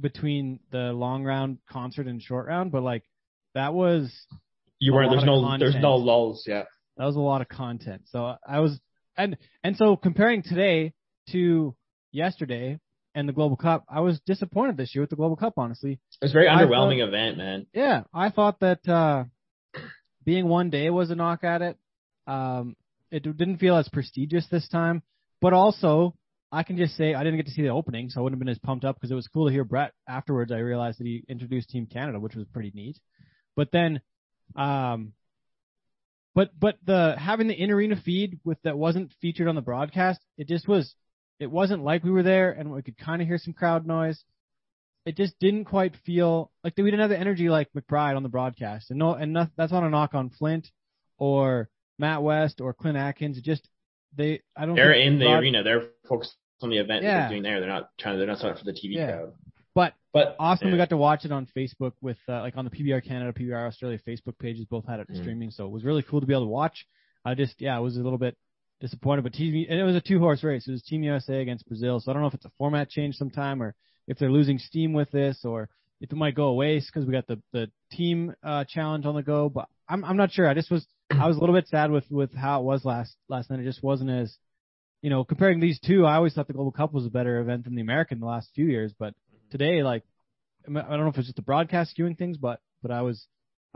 between 0.00 0.60
the 0.70 0.92
long 0.92 1.24
round 1.24 1.58
concert 1.68 2.06
and 2.06 2.22
short 2.22 2.46
round, 2.46 2.70
but 2.70 2.82
like 2.82 3.02
that 3.54 3.74
was 3.74 4.14
You 4.78 4.92
weren't. 4.92 5.10
There's 5.10 5.24
no. 5.24 5.58
There's 5.58 5.74
no 5.74 5.96
lulls. 5.96 6.44
Yeah. 6.46 6.64
that 6.96 7.04
was 7.04 7.16
a 7.16 7.20
lot 7.20 7.40
of 7.40 7.48
content. 7.48 8.02
So 8.06 8.36
I 8.46 8.60
was 8.60 8.78
and 9.16 9.36
and 9.64 9.76
so 9.76 9.96
comparing 9.96 10.42
today 10.42 10.92
to 11.32 11.74
yesterday 12.12 12.78
and 13.16 13.26
the 13.28 13.32
Global 13.32 13.56
Cup, 13.56 13.84
I 13.88 14.00
was 14.00 14.20
disappointed 14.26 14.76
this 14.76 14.94
year 14.94 15.02
with 15.02 15.10
the 15.10 15.16
Global 15.16 15.36
Cup. 15.36 15.54
Honestly, 15.56 15.92
It 15.92 15.98
was 16.24 16.30
a 16.30 16.34
very 16.34 16.48
I 16.48 16.62
underwhelming 16.62 17.04
event, 17.06 17.38
man. 17.38 17.66
yeah, 17.72 18.02
I 18.14 18.28
thought 18.28 18.60
that 18.60 18.86
uh, 18.86 19.24
being 20.24 20.46
one 20.48 20.70
day 20.70 20.90
was 20.90 21.10
a 21.10 21.14
knock 21.14 21.42
at 21.42 21.62
it. 21.62 21.78
Um, 22.26 22.76
it 23.10 23.22
didn't 23.22 23.56
feel 23.58 23.76
as 23.76 23.88
prestigious 23.88 24.46
this 24.50 24.68
time, 24.68 25.02
but 25.40 25.54
also 25.54 26.14
I 26.52 26.62
can 26.62 26.76
just 26.76 26.94
say 26.96 27.14
I 27.14 27.24
didn't 27.24 27.38
get 27.38 27.46
to 27.46 27.52
see 27.52 27.62
the 27.62 27.68
opening, 27.70 28.10
so 28.10 28.20
I 28.20 28.22
wouldn't 28.22 28.38
have 28.38 28.44
been 28.44 28.52
as 28.52 28.58
pumped 28.58 28.84
up 28.84 28.96
because 28.96 29.10
it 29.10 29.14
was 29.14 29.28
cool 29.28 29.46
to 29.46 29.52
hear 29.52 29.64
Brett 29.64 29.92
afterwards. 30.06 30.52
I 30.52 30.58
realized 30.58 31.00
that 31.00 31.06
he 31.06 31.24
introduced 31.28 31.70
Team 31.70 31.86
Canada, 31.86 32.20
which 32.20 32.34
was 32.34 32.46
pretty 32.52 32.70
neat. 32.74 32.98
But 33.56 33.70
then, 33.72 34.00
um, 34.54 35.12
but 36.34 36.50
but 36.58 36.76
the 36.84 37.14
having 37.18 37.48
the 37.48 37.54
in 37.54 37.70
arena 37.70 37.96
feed 37.96 38.40
with 38.44 38.58
that 38.64 38.76
wasn't 38.76 39.12
featured 39.22 39.48
on 39.48 39.54
the 39.54 39.62
broadcast, 39.62 40.20
it 40.36 40.48
just 40.48 40.68
was. 40.68 40.94
It 41.38 41.50
wasn't 41.50 41.84
like 41.84 42.02
we 42.04 42.10
were 42.10 42.22
there 42.22 42.50
and 42.52 42.70
we 42.72 42.82
could 42.82 42.96
kind 42.98 43.20
of 43.20 43.28
hear 43.28 43.38
some 43.38 43.52
crowd 43.52 43.86
noise. 43.86 44.22
It 45.04 45.16
just 45.16 45.38
didn't 45.38 45.66
quite 45.66 45.94
feel 46.04 46.50
like 46.64 46.76
we 46.76 46.84
didn't 46.84 47.00
have 47.00 47.10
the 47.10 47.18
energy 47.18 47.48
like 47.48 47.68
McBride 47.76 48.16
on 48.16 48.22
the 48.22 48.28
broadcast. 48.28 48.90
And 48.90 48.98
no, 48.98 49.12
and 49.14 49.32
not, 49.32 49.50
that's 49.56 49.70
not 49.72 49.84
a 49.84 49.90
knock 49.90 50.14
on 50.14 50.30
Flint 50.30 50.68
or 51.18 51.68
Matt 51.98 52.22
West 52.22 52.60
or 52.60 52.72
Clint 52.74 52.96
Adkins. 52.96 53.38
It 53.38 53.44
just 53.44 53.68
they 54.16 54.40
I 54.56 54.66
don't. 54.66 54.74
They're 54.76 54.92
in 54.92 55.18
the 55.18 55.26
broad- 55.26 55.38
arena. 55.42 55.62
They're 55.62 55.88
focused 56.08 56.34
on 56.62 56.70
the 56.70 56.78
event 56.78 57.02
that 57.02 57.08
Yeah. 57.08 57.20
they're 57.20 57.28
doing 57.30 57.42
there. 57.42 57.60
They're 57.60 57.68
not 57.68 57.90
trying. 57.98 58.18
They're 58.18 58.26
not 58.26 58.42
up 58.44 58.58
for 58.58 58.64
the 58.64 58.72
TV 58.72 58.94
Yeah. 58.96 59.12
crowd. 59.12 59.32
But 59.74 59.94
But 60.12 60.36
awesome. 60.40 60.70
We 60.70 60.76
got 60.78 60.88
to 60.88 60.96
watch 60.96 61.24
it 61.26 61.32
on 61.32 61.46
Facebook 61.54 61.92
with 62.00 62.16
uh, 62.28 62.40
like 62.40 62.56
on 62.56 62.64
the 62.64 62.70
PBR 62.70 63.04
Canada, 63.04 63.32
PBR 63.38 63.66
Australia 63.68 63.98
Facebook 64.08 64.38
pages. 64.38 64.64
Both 64.64 64.86
had 64.86 65.00
it 65.00 65.08
Mhm. 65.08 65.18
streaming, 65.20 65.50
so 65.50 65.66
it 65.66 65.70
was 65.70 65.84
really 65.84 66.02
cool 66.02 66.20
to 66.20 66.26
be 66.26 66.32
able 66.32 66.44
to 66.46 66.50
watch. 66.50 66.86
I 67.24 67.34
just 67.34 67.60
yeah, 67.60 67.78
it 67.78 67.82
was 67.82 67.96
a 67.98 68.02
little 68.02 68.18
bit 68.18 68.36
disappointed, 68.80 69.22
but 69.22 69.32
TV 69.32 69.66
and 69.68 69.78
it 69.78 69.84
was 69.84 69.96
a 69.96 70.00
two 70.00 70.18
horse 70.18 70.42
race. 70.42 70.66
It 70.66 70.72
was 70.72 70.82
Team 70.82 71.02
USA 71.02 71.40
against 71.40 71.66
Brazil, 71.66 72.00
so 72.00 72.10
I 72.10 72.14
don't 72.14 72.22
know 72.22 72.28
if 72.28 72.34
it's 72.34 72.44
a 72.44 72.52
format 72.58 72.90
change 72.90 73.16
sometime 73.16 73.62
or 73.62 73.74
if 74.06 74.18
they're 74.18 74.30
losing 74.30 74.58
steam 74.58 74.92
with 74.92 75.10
this 75.10 75.40
or 75.44 75.68
if 76.00 76.12
it 76.12 76.16
might 76.16 76.34
go 76.34 76.48
away 76.48 76.78
because 76.78 77.06
we 77.06 77.12
got 77.12 77.26
the 77.26 77.40
the 77.52 77.70
team 77.92 78.34
uh, 78.42 78.64
challenge 78.68 79.06
on 79.06 79.14
the 79.14 79.22
go. 79.22 79.48
But 79.48 79.68
I'm 79.88 80.04
I'm 80.04 80.16
not 80.16 80.32
sure. 80.32 80.48
I 80.48 80.54
just 80.54 80.70
was 80.70 80.86
I 81.10 81.26
was 81.26 81.36
a 81.36 81.40
little 81.40 81.54
bit 81.54 81.68
sad 81.68 81.90
with 81.90 82.04
with 82.10 82.34
how 82.34 82.60
it 82.60 82.64
was 82.64 82.84
last 82.84 83.14
last 83.28 83.50
night. 83.50 83.60
It 83.60 83.64
just 83.64 83.82
wasn't 83.82 84.10
as 84.10 84.36
you 85.02 85.10
know 85.10 85.24
comparing 85.24 85.60
these 85.60 85.80
two. 85.80 86.04
I 86.04 86.16
always 86.16 86.34
thought 86.34 86.46
the 86.46 86.52
Global 86.52 86.72
Cup 86.72 86.92
was 86.92 87.06
a 87.06 87.10
better 87.10 87.40
event 87.40 87.64
than 87.64 87.74
the 87.74 87.82
American 87.82 88.20
the 88.20 88.26
last 88.26 88.50
few 88.54 88.66
years, 88.66 88.92
but 88.98 89.14
today 89.50 89.82
like 89.82 90.02
I 90.68 90.72
don't 90.72 91.00
know 91.00 91.08
if 91.08 91.16
it's 91.16 91.28
just 91.28 91.36
the 91.36 91.42
broadcast 91.42 91.96
skewing 91.96 92.18
things, 92.18 92.36
but 92.36 92.60
but 92.82 92.90
I 92.90 93.02
was 93.02 93.26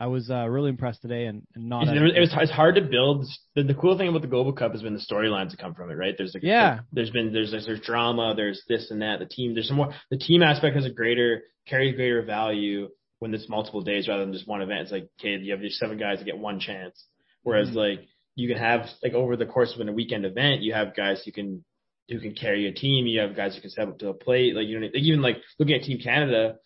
I 0.00 0.06
was 0.06 0.30
uh, 0.30 0.48
really 0.48 0.70
impressed 0.70 1.02
today 1.02 1.26
and, 1.26 1.46
and 1.54 1.68
not. 1.68 1.86
It 1.94 2.00
was, 2.00 2.12
it 2.16 2.20
was 2.20 2.34
it's 2.40 2.50
hard 2.50 2.76
to 2.76 2.80
build. 2.80 3.26
The, 3.54 3.62
the 3.64 3.74
cool 3.74 3.98
thing 3.98 4.08
about 4.08 4.22
the 4.22 4.28
Global 4.28 4.54
Cup 4.54 4.72
has 4.72 4.80
been 4.82 4.94
the 4.94 5.04
storylines 5.08 5.50
that 5.50 5.60
come 5.60 5.74
from 5.74 5.90
it, 5.90 5.94
right? 5.94 6.14
There's 6.16 6.32
like 6.32 6.42
Yeah. 6.42 6.80
there's 6.90 7.10
been 7.10 7.32
there's, 7.34 7.50
there's 7.50 7.66
there's 7.66 7.80
drama, 7.82 8.32
there's 8.34 8.62
this 8.66 8.90
and 8.90 9.02
that. 9.02 9.18
The 9.18 9.26
team, 9.26 9.52
there's 9.54 9.68
some 9.68 9.76
more. 9.76 9.92
The 10.10 10.16
team 10.16 10.42
aspect 10.42 10.74
has 10.74 10.86
a 10.86 10.90
greater 10.90 11.42
carries 11.68 11.94
greater 11.94 12.22
value 12.22 12.88
when 13.18 13.34
it's 13.34 13.48
multiple 13.50 13.82
days 13.82 14.08
rather 14.08 14.24
than 14.24 14.32
just 14.32 14.48
one 14.48 14.62
event. 14.62 14.80
It's 14.80 14.90
like 14.92 15.08
okay, 15.20 15.36
you 15.36 15.52
have 15.52 15.60
your 15.60 15.70
seven 15.70 15.98
guys 15.98 16.18
that 16.18 16.24
get 16.24 16.38
one 16.38 16.58
chance, 16.60 17.04
whereas 17.42 17.68
Mhm. 17.68 17.74
like 17.74 18.00
you 18.36 18.48
can 18.48 18.56
have 18.56 18.86
like 19.02 19.12
over 19.12 19.36
the 19.36 19.44
course 19.44 19.74
of 19.78 19.86
a 19.86 19.92
weekend 19.92 20.24
event, 20.24 20.62
you 20.62 20.72
have 20.72 20.96
guys 20.96 21.22
who 21.26 21.30
can 21.32 21.62
who 22.08 22.18
can 22.20 22.34
carry 22.34 22.66
a 22.66 22.72
team. 22.72 23.06
You 23.06 23.20
have 23.20 23.36
guys 23.36 23.54
who 23.54 23.60
can 23.60 23.68
step 23.70 23.88
up 23.88 23.98
to 23.98 24.06
the 24.06 24.14
plate. 24.14 24.56
Like 24.56 24.66
you 24.66 24.80
know, 24.80 24.86
like 24.86 24.94
even 24.96 25.20
like 25.20 25.36
looking 25.58 25.74
at 25.74 25.82
Team 25.82 25.98
Canada, 26.02 26.56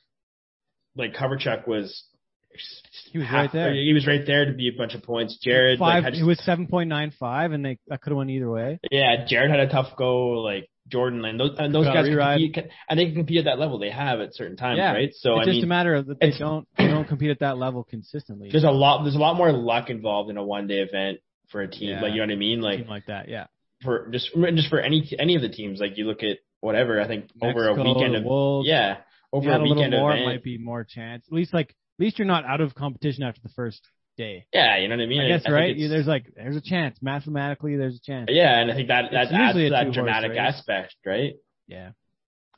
like 0.96 1.14
Coverchuk 1.14 1.66
was. 1.66 2.04
He 3.12 3.18
was 3.18 3.28
right 3.32 3.50
there. 3.52 3.72
He 3.74 3.92
was 3.92 4.06
right 4.06 4.24
there 4.26 4.44
to 4.46 4.52
be 4.52 4.68
a 4.68 4.76
bunch 4.76 4.94
of 4.94 5.02
points. 5.02 5.38
Jared, 5.42 5.78
like, 5.80 5.94
five. 6.02 6.04
had- 6.04 6.14
it 6.14 6.24
was 6.24 6.38
seven 6.44 6.66
point 6.66 6.88
nine 6.88 7.10
five, 7.18 7.52
and 7.52 7.64
they 7.64 7.78
could 7.90 7.98
have 8.10 8.16
went 8.16 8.30
either 8.30 8.50
way. 8.50 8.78
yeah, 8.90 9.24
Jared 9.26 9.50
had 9.50 9.60
a 9.60 9.68
tough 9.68 9.96
go. 9.96 10.40
Like 10.42 10.68
Jordan 10.88 11.24
and 11.24 11.38
those, 11.40 11.54
and 11.58 11.74
those 11.74 11.86
guys 11.86 12.06
compete, 12.08 12.58
and 12.90 12.98
they 12.98 13.06
can 13.06 13.14
compete 13.14 13.38
at 13.38 13.44
that 13.44 13.58
level. 13.58 13.78
They 13.78 13.90
have 13.90 14.20
at 14.20 14.34
certain 14.34 14.56
times, 14.56 14.78
Yeah. 14.78 14.92
right? 14.92 15.10
So 15.14 15.38
it's 15.38 15.42
I 15.42 15.44
just 15.44 15.54
mean, 15.56 15.64
a 15.64 15.66
matter 15.68 15.94
of 15.94 16.06
that 16.06 16.20
they 16.20 16.32
don't 16.38 16.66
they 16.76 16.88
don't 16.88 17.08
compete 17.08 17.30
at 17.30 17.38
that 17.40 17.56
level 17.58 17.84
consistently. 17.84 18.50
there's 18.50 18.64
a 18.64 18.70
lot. 18.70 19.02
There's 19.04 19.14
a 19.16 19.18
lot 19.18 19.36
more 19.36 19.52
luck 19.52 19.90
involved 19.90 20.30
in 20.30 20.36
a 20.36 20.44
one 20.44 20.66
day 20.66 20.80
event 20.80 21.20
for 21.50 21.60
a 21.62 21.68
team. 21.68 21.90
Yeah. 21.90 22.00
Like 22.02 22.12
you 22.12 22.18
know 22.18 22.26
what 22.26 22.32
I 22.32 22.36
mean? 22.36 22.60
Like 22.60 22.86
like 22.88 23.06
that, 23.06 23.28
yeah. 23.28 23.46
for 23.82 24.08
just 24.10 24.30
just 24.34 24.68
for 24.68 24.80
any 24.80 25.08
any 25.18 25.36
of 25.36 25.42
the 25.42 25.48
teams. 25.48 25.80
Like 25.80 25.96
you 25.96 26.06
look 26.06 26.22
at 26.22 26.38
whatever. 26.60 27.00
I 27.00 27.06
think 27.06 27.30
over 27.42 27.68
a 27.68 27.74
weekend 27.74 28.14
of 28.16 28.24
Wolves, 28.24 28.68
yeah, 28.68 28.98
over 29.32 29.46
you 29.46 29.50
had 29.52 29.60
a 29.60 29.62
a 29.62 29.66
little 29.66 29.76
weekend 29.82 29.94
more, 29.94 30.12
event. 30.12 30.26
might 30.26 30.42
be 30.42 30.58
more 30.58 30.84
chance. 30.84 31.24
At 31.26 31.32
least 31.32 31.54
like 31.54 31.74
least 31.98 32.18
you're 32.18 32.26
not 32.26 32.44
out 32.44 32.60
of 32.60 32.74
competition 32.74 33.22
after 33.22 33.40
the 33.42 33.50
first 33.50 33.80
day. 34.16 34.46
yeah, 34.52 34.78
you 34.78 34.88
know 34.88 34.96
what 34.96 35.02
I 35.02 35.06
mean. 35.06 35.20
I 35.22 35.28
guess 35.28 35.42
think 35.42 35.54
right. 35.54 35.76
there's 35.76 36.06
like 36.06 36.26
there's 36.36 36.56
a 36.56 36.60
chance 36.60 36.96
mathematically. 37.02 37.76
There's 37.76 37.96
a 37.96 38.00
chance. 38.00 38.28
yeah, 38.32 38.58
and 38.60 38.70
I 38.70 38.74
think 38.74 38.88
that 38.88 39.10
that 39.12 39.32
adds 39.32 39.56
usually 39.56 39.70
to 39.70 39.76
a 39.76 39.84
that 39.84 39.92
dramatic 39.92 40.30
race. 40.30 40.38
aspect, 40.40 40.94
right? 41.04 41.34
Yeah. 41.66 41.90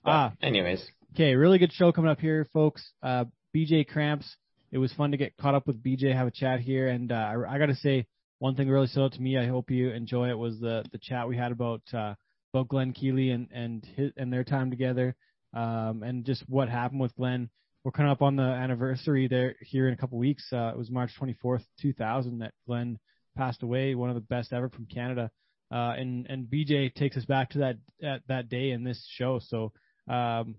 But 0.05 0.11
Ah, 0.11 0.33
anyways, 0.43 0.85
Okay, 1.15 1.35
really 1.35 1.59
good 1.59 1.73
show 1.73 1.93
coming 1.93 2.11
up 2.11 2.21
here, 2.21 2.47
folks. 2.53 2.91
Uh, 3.03 3.25
BJ 3.55 3.89
Kramps. 3.89 4.27
It 4.71 4.79
was 4.79 4.93
fun 4.93 5.13
to 5.13 5.17
get 5.17 5.37
caught 5.39 5.55
up 5.55 5.67
with 5.67 5.83
BJ, 5.83 6.13
have 6.13 6.27
a 6.27 6.31
chat 6.33 6.61
here, 6.61 6.89
and 6.89 7.11
uh, 7.11 7.15
I, 7.15 7.55
I 7.55 7.59
got 7.59 7.67
to 7.67 7.75
say 7.77 8.07
one 8.39 8.55
thing 8.55 8.69
really 8.69 8.89
stood 8.89 9.05
out 9.05 9.13
to 9.15 9.23
me. 9.23 9.39
I 9.39 9.47
hope 9.47 9.71
you 9.71 9.91
enjoy 9.91 10.29
it. 10.29 10.37
Was 10.37 10.61
the 10.61 10.85
the 10.93 10.99
chat 10.99 11.27
we 11.27 11.37
had 11.39 11.53
about 11.53 11.81
uh, 11.95 12.15
about 12.53 12.69
Glen 12.69 12.93
Keeley 12.93 13.31
and 13.31 13.49
and 13.51 13.85
his, 13.97 14.13
and 14.19 14.31
their 14.31 14.45
time 14.45 14.71
together, 14.71 15.15
um, 15.55 16.03
and 16.03 16.25
just 16.25 16.43
what 16.49 16.69
happened 16.69 17.01
with 17.01 17.15
Glen. 17.17 17.49
We're 17.87 17.93
coming 17.93 18.11
up 18.11 18.21
on 18.21 18.35
the 18.35 18.43
anniversary 18.43 19.29
there 19.29 19.55
here 19.61 19.87
in 19.87 19.95
a 19.95 19.97
couple 19.97 20.19
weeks. 20.19 20.45
Uh, 20.53 20.73
it 20.75 20.77
was 20.77 20.91
March 20.91 21.13
24th, 21.21 21.63
2000, 21.83 22.41
that 22.41 22.53
Glen 22.67 22.99
passed 23.37 23.63
away. 23.63 23.95
One 23.95 24.09
of 24.09 24.17
the 24.17 24.23
best 24.23 24.53
ever 24.53 24.69
from 24.69 24.87
Canada. 24.87 25.31
Uh, 25.71 25.95
and 25.97 26.27
and 26.29 26.49
BJ 26.53 26.93
takes 26.93 27.17
us 27.17 27.25
back 27.27 27.51
to 27.51 27.59
that 27.59 27.77
that, 28.01 28.23
that 28.27 28.49
day 28.49 28.73
in 28.73 28.83
this 28.83 29.07
show. 29.13 29.39
So 29.41 29.71
um, 30.13 30.57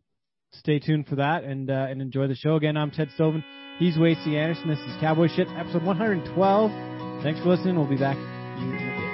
stay 0.54 0.80
tuned 0.80 1.08
for 1.08 1.18
that 1.18 1.44
and 1.44 1.70
uh, 1.70 1.88
and 1.90 2.02
enjoy 2.02 2.28
the 2.28 2.36
show. 2.36 2.56
Again, 2.56 2.78
I'm 2.78 2.92
Ted 2.92 3.10
Stovin. 3.20 3.44
He's 3.78 3.98
Wasey 3.98 4.36
Anderson. 4.42 4.70
This 4.70 4.80
is 4.80 4.96
Cowboy 5.02 5.28
Shit, 5.28 5.50
episode 5.50 5.84
112. 5.84 7.24
Thanks 7.24 7.42
for 7.42 7.50
listening. 7.50 7.76
We'll 7.76 7.90
be 7.90 7.98
back. 7.98 9.07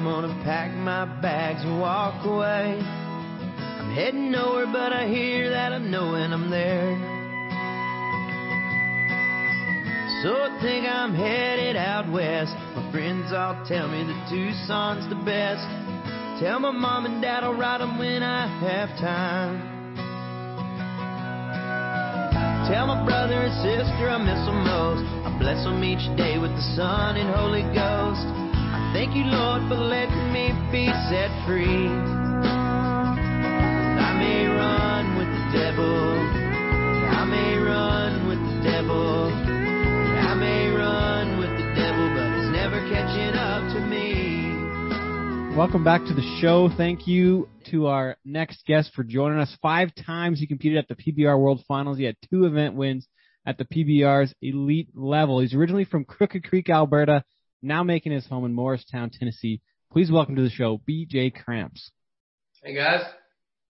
I'm 0.00 0.06
gonna 0.06 0.40
pack 0.44 0.72
my 0.72 1.04
bags 1.20 1.60
and 1.60 1.78
walk 1.78 2.24
away. 2.24 2.80
I'm 2.80 3.92
heading 3.92 4.30
nowhere, 4.32 4.64
but 4.64 4.94
I 4.94 5.06
hear 5.06 5.50
that 5.50 5.74
I 5.74 5.78
know 5.78 6.12
when 6.12 6.32
I'm 6.32 6.48
there. 6.48 6.96
So 10.22 10.40
I 10.40 10.58
think 10.62 10.88
I'm 10.88 11.12
headed 11.12 11.76
out 11.76 12.10
west. 12.10 12.56
My 12.74 12.90
friends 12.90 13.30
all 13.36 13.60
tell 13.68 13.88
me 13.88 14.00
that 14.08 14.28
Tucson's 14.32 15.06
the 15.12 15.20
best. 15.20 15.68
Tell 16.40 16.58
my 16.60 16.70
mom 16.70 17.04
and 17.04 17.20
dad 17.20 17.44
I'll 17.44 17.52
ride 17.52 17.82
'em 17.82 17.98
when 17.98 18.22
I 18.22 18.46
have 18.46 18.88
time. 18.96 19.60
Tell 22.72 22.86
my 22.86 23.04
brother 23.04 23.34
and 23.34 23.52
sister 23.60 24.08
I 24.08 24.16
miss 24.16 24.46
them 24.48 24.64
most. 24.64 25.04
I 25.26 25.38
bless 25.38 25.62
them 25.64 25.84
each 25.84 26.08
day 26.16 26.38
with 26.38 26.56
the 26.56 26.62
Son 26.74 27.18
and 27.18 27.28
Holy 27.34 27.64
Ghost. 27.76 28.49
Thank 28.92 29.14
you, 29.14 29.22
Lord, 29.22 29.62
for 29.68 29.76
letting 29.76 30.32
me 30.32 30.50
be 30.72 30.86
set 31.08 31.30
free. 31.46 31.86
I 34.02 34.18
may 34.18 34.46
run 34.46 35.16
with 35.16 35.28
the 35.28 35.52
devil. 35.56 36.18
I 37.08 37.24
may 37.24 37.56
run 37.56 38.26
with 38.26 38.40
the 38.40 38.60
devil. 38.68 39.30
I 39.30 40.34
may 40.34 40.70
run 40.70 41.38
with 41.38 41.50
the 41.50 41.72
devil, 41.78 42.08
but 42.16 42.34
he's 42.34 42.50
never 42.50 42.80
catching 42.90 43.38
up 43.38 43.62
to 43.74 43.80
me. 43.86 45.56
Welcome 45.56 45.84
back 45.84 46.04
to 46.06 46.14
the 46.14 46.38
show. 46.40 46.68
Thank 46.76 47.06
you 47.06 47.48
to 47.70 47.86
our 47.86 48.16
next 48.24 48.66
guest 48.66 48.90
for 48.96 49.04
joining 49.04 49.38
us. 49.38 49.56
Five 49.62 49.94
times 50.04 50.40
he 50.40 50.48
competed 50.48 50.78
at 50.78 50.88
the 50.88 50.96
PBR 50.96 51.38
World 51.38 51.62
Finals. 51.68 51.96
He 51.96 52.04
had 52.04 52.16
two 52.28 52.44
event 52.44 52.74
wins 52.74 53.06
at 53.46 53.56
the 53.56 53.66
PBR's 53.66 54.34
elite 54.42 54.88
level. 54.96 55.38
He's 55.38 55.54
originally 55.54 55.84
from 55.84 56.04
Crooked 56.04 56.42
Creek, 56.42 56.68
Alberta, 56.68 57.22
now 57.62 57.82
making 57.82 58.12
his 58.12 58.26
home 58.26 58.44
in 58.44 58.52
Morristown, 58.52 59.10
Tennessee. 59.10 59.60
Please 59.92 60.10
welcome 60.10 60.36
to 60.36 60.42
the 60.42 60.50
show, 60.50 60.80
BJ 60.88 61.32
Kramps. 61.34 61.90
Hey 62.62 62.74
guys. 62.74 63.02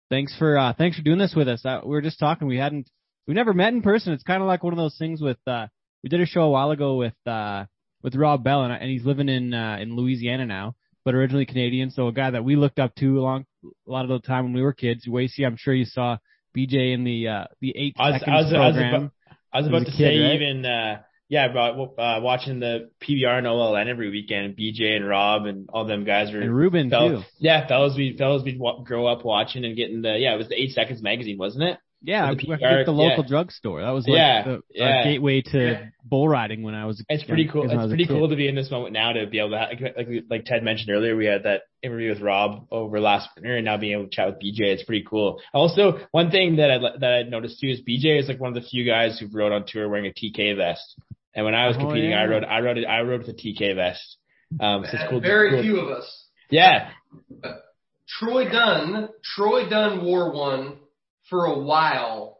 Thanks 0.09 0.35
for 0.37 0.57
uh, 0.57 0.73
thanks 0.73 0.97
for 0.97 1.03
doing 1.03 1.17
this 1.17 1.33
with 1.35 1.47
us. 1.47 1.65
Uh, 1.65 1.81
we 1.83 1.89
were 1.91 2.01
just 2.01 2.19
talking. 2.19 2.47
We 2.47 2.57
hadn't 2.57 2.89
we 3.27 3.33
never 3.33 3.53
met 3.53 3.73
in 3.73 3.81
person. 3.81 4.13
It's 4.13 4.23
kind 4.23 4.41
of 4.41 4.47
like 4.47 4.63
one 4.63 4.73
of 4.73 4.77
those 4.77 4.95
things 4.97 5.21
with 5.21 5.37
uh, 5.47 5.67
we 6.03 6.09
did 6.09 6.21
a 6.21 6.25
show 6.25 6.41
a 6.43 6.49
while 6.49 6.71
ago 6.71 6.95
with 6.95 7.15
uh, 7.25 7.65
with 8.03 8.15
Rob 8.15 8.43
Bell, 8.43 8.63
and, 8.63 8.73
and 8.73 8.89
he's 8.89 9.05
living 9.05 9.29
in 9.29 9.53
uh, 9.53 9.77
in 9.79 9.95
Louisiana 9.95 10.45
now, 10.45 10.75
but 11.03 11.15
originally 11.15 11.45
Canadian. 11.45 11.89
So 11.89 12.07
a 12.07 12.13
guy 12.13 12.29
that 12.31 12.43
we 12.43 12.55
looked 12.55 12.79
up 12.79 12.93
to 12.95 13.19
a 13.19 13.21
long 13.21 13.45
a 13.65 13.91
lot 13.91 14.03
of 14.03 14.09
the 14.09 14.19
time 14.19 14.45
when 14.45 14.53
we 14.53 14.61
were 14.61 14.73
kids. 14.73 15.07
Wasey, 15.07 15.45
I'm 15.45 15.57
sure 15.57 15.73
you 15.73 15.85
saw 15.85 16.17
BJ 16.55 16.93
in 16.93 17.03
the 17.03 17.27
uh, 17.27 17.45
the 17.61 17.73
eight 17.75 17.95
I 17.97 18.11
was, 18.11 18.19
seconds 18.19 18.35
I 18.35 18.41
was, 18.41 18.53
I 18.53 18.57
was 18.67 18.75
program. 18.75 18.93
about, 18.93 19.11
I 19.51 19.57
was 19.57 19.67
about 19.67 19.81
a 19.81 19.85
to 19.85 19.91
kid, 19.91 19.97
say 19.97 20.19
right? 20.19 20.35
even 20.35 20.65
uh 20.65 21.01
yeah, 21.27 21.47
but 21.51 22.01
uh, 22.01 22.19
watching 22.21 22.59
the 22.59 22.91
PBR 23.01 23.39
and 23.39 23.47
OLN 23.47 23.87
every 23.87 24.09
weekend, 24.09 24.55
BJ 24.55 24.95
and 24.95 25.07
Rob 25.07 25.45
and 25.45 25.69
all 25.73 25.85
them 25.85 26.03
guys 26.03 26.31
were 26.33 26.41
and 26.41 26.55
Ruben 26.55 26.89
fel- 26.89 27.09
too. 27.09 27.23
Yeah, 27.39 27.67
fellows 27.67 27.95
we 27.97 28.15
fellows 28.17 28.43
we'd 28.43 28.59
wa- 28.59 28.81
grow 28.83 29.07
up 29.07 29.25
watching 29.25 29.65
and 29.65 29.75
getting 29.75 30.01
the 30.01 30.17
yeah, 30.17 30.33
it 30.33 30.37
was 30.37 30.49
the 30.49 30.61
eight 30.61 30.71
seconds 30.71 31.01
magazine, 31.01 31.37
wasn't 31.37 31.63
it? 31.63 31.79
Yeah, 32.05 32.25
I 32.29 32.35
The 32.35 32.45
went 32.47 32.61
PR 32.61 32.83
the 32.85 32.91
local 32.91 33.23
yeah. 33.23 33.27
drugstore. 33.29 33.81
That 33.81 33.89
was 33.91 34.07
like 34.07 34.17
Yeah, 34.17 34.43
the 34.43 34.61
yeah. 34.73 34.85
our 34.97 35.03
gateway 35.03 35.41
to 35.41 35.57
Yeah. 35.59 35.85
bull 36.03 36.29
riding 36.29 36.61
when 36.63 36.75
I 36.75 36.85
was. 36.85 36.99
A 36.99 37.03
kid. 37.05 37.15
It's 37.15 37.23
pretty 37.23 37.47
cool. 37.47 37.63
It's 37.63 37.73
was 37.73 37.85
a 37.85 37.87
pretty 37.87 38.05
kid. 38.05 38.13
cool 38.13 38.29
to 38.29 38.35
be 38.35 38.47
in 38.47 38.55
this 38.55 38.69
moment 38.71 38.93
now 38.93 39.13
to 39.13 39.25
be 39.27 39.39
able 39.39 39.49
to, 39.49 39.55
like, 39.55 39.81
like, 39.97 40.07
like 40.29 40.45
Ted 40.45 40.63
mentioned 40.63 40.91
earlier, 40.91 41.15
we 41.15 41.25
had 41.25 41.43
that 41.43 41.63
interview 41.81 42.09
with 42.09 42.21
Rob 42.21 42.67
over 42.71 42.99
last 42.99 43.29
winter 43.35 43.55
and 43.57 43.65
now 43.65 43.77
being 43.77 43.93
able 43.93 44.03
to 44.05 44.09
chat 44.09 44.27
with 44.27 44.35
BJ. 44.39 44.61
It's 44.73 44.83
pretty 44.83 45.05
cool. 45.09 45.41
Also, 45.53 45.99
one 46.11 46.29
thing 46.31 46.57
that 46.57 46.69
I, 46.71 46.77
that 46.99 47.11
I 47.13 47.23
noticed 47.23 47.59
too 47.59 47.67
is 47.69 47.81
BJ 47.81 48.19
is 48.19 48.27
like 48.27 48.39
one 48.39 48.55
of 48.55 48.61
the 48.61 48.67
few 48.69 48.85
guys 48.85 49.19
who 49.19 49.27
rode 49.35 49.51
on 49.51 49.65
tour 49.67 49.89
wearing 49.89 50.05
a 50.05 50.13
TK 50.13 50.55
vest. 50.55 50.95
And 51.33 51.43
when 51.43 51.55
I 51.55 51.67
was 51.67 51.75
Oh, 51.77 51.81
competing, 51.81 52.11
yeah. 52.11 52.21
I 52.21 52.25
rode, 52.27 52.43
I 52.45 52.59
rode, 52.59 52.77
I 52.85 53.01
rode 53.01 53.19
with 53.25 53.29
a 53.29 53.33
TK 53.33 53.75
vest. 53.75 54.17
Um, 54.59 54.85
so 54.85 54.91
it's 54.97 55.09
cool. 55.09 55.19
Very 55.21 55.49
cool. 55.49 55.61
few 55.63 55.79
of 55.79 55.89
us. 55.89 56.27
Yeah. 56.49 56.91
Troy 58.07 58.47
Dunn, 58.49 59.09
Troy 59.35 59.67
Dunn 59.67 60.05
wore 60.05 60.31
one 60.31 60.77
for 61.29 61.45
a 61.45 61.57
while. 61.59 62.39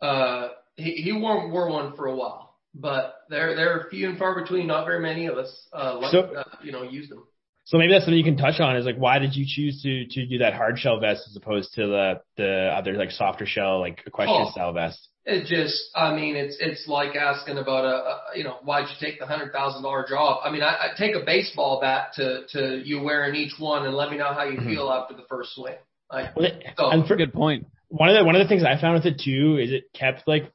Uh, 0.00 0.48
he, 0.76 0.92
he 0.92 1.12
wore, 1.12 1.48
wore 1.48 1.68
one 1.70 1.96
for 1.96 2.06
a 2.06 2.14
while, 2.14 2.56
but 2.74 3.14
they're, 3.30 3.54
they're 3.56 3.86
few 3.90 4.08
and 4.08 4.18
far 4.18 4.40
between. 4.40 4.66
Not 4.66 4.84
very 4.86 5.00
many 5.00 5.26
of 5.26 5.36
us, 5.38 5.68
uh, 5.72 5.98
like, 6.00 6.12
So- 6.12 6.34
uh, 6.34 6.44
you 6.62 6.72
know, 6.72 6.82
use 6.82 7.08
them. 7.08 7.24
So 7.66 7.78
maybe 7.78 7.92
that's 7.94 8.04
something 8.04 8.18
you 8.18 8.24
can 8.24 8.36
touch 8.36 8.60
on 8.60 8.76
is 8.76 8.84
like, 8.84 8.96
why 8.98 9.18
did 9.18 9.34
you 9.34 9.46
choose 9.48 9.80
to, 9.84 10.04
to 10.04 10.26
do 10.26 10.36
that 10.38 10.52
hard 10.52 10.78
shell 10.78 11.00
vest 11.00 11.22
as 11.30 11.34
opposed 11.34 11.72
to 11.76 11.86
the, 11.86 12.20
the 12.36 12.70
other 12.76 12.92
like 12.92 13.10
softer 13.10 13.46
shell, 13.46 13.80
like 13.80 14.02
equestrian 14.06 14.48
Oh. 14.48 14.50
style 14.50 14.72
vest? 14.74 15.08
It 15.24 15.46
just, 15.46 15.82
I 15.96 16.14
mean, 16.14 16.36
it's 16.36 16.58
it's 16.60 16.86
like 16.86 17.16
asking 17.16 17.56
about 17.56 17.86
a, 17.86 17.88
a 17.88 18.20
you 18.36 18.44
know, 18.44 18.56
why'd 18.64 18.88
you 18.90 18.94
take 19.00 19.18
the 19.18 19.24
hundred 19.24 19.54
thousand 19.54 19.82
dollar 19.82 20.04
job? 20.06 20.40
I 20.44 20.50
mean, 20.50 20.60
I, 20.62 20.72
I 20.74 20.88
take 20.98 21.14
a 21.16 21.24
baseball 21.24 21.80
bat 21.80 22.08
to 22.16 22.42
to 22.50 22.82
you 22.84 23.00
wearing 23.00 23.34
each 23.34 23.54
one 23.58 23.86
and 23.86 23.94
let 23.94 24.10
me 24.10 24.18
know 24.18 24.34
how 24.34 24.44
you 24.44 24.58
Mhm. 24.58 24.66
feel 24.66 24.90
after 24.90 25.14
the 25.14 25.22
first 25.26 25.54
swing. 25.54 25.76
Like, 26.12 26.36
Well, 26.36 26.50
so, 26.76 26.90
and 26.90 27.06
for, 27.08 27.16
Good 27.16 27.32
point. 27.32 27.66
One 27.96 28.08
of 28.08 28.16
the 28.16 28.24
one 28.24 28.34
of 28.34 28.42
the 28.42 28.48
things 28.48 28.64
I 28.64 28.80
found 28.80 28.94
with 28.94 29.06
it 29.06 29.22
too 29.24 29.56
is 29.56 29.70
it 29.70 29.84
kept 29.94 30.26
like 30.26 30.52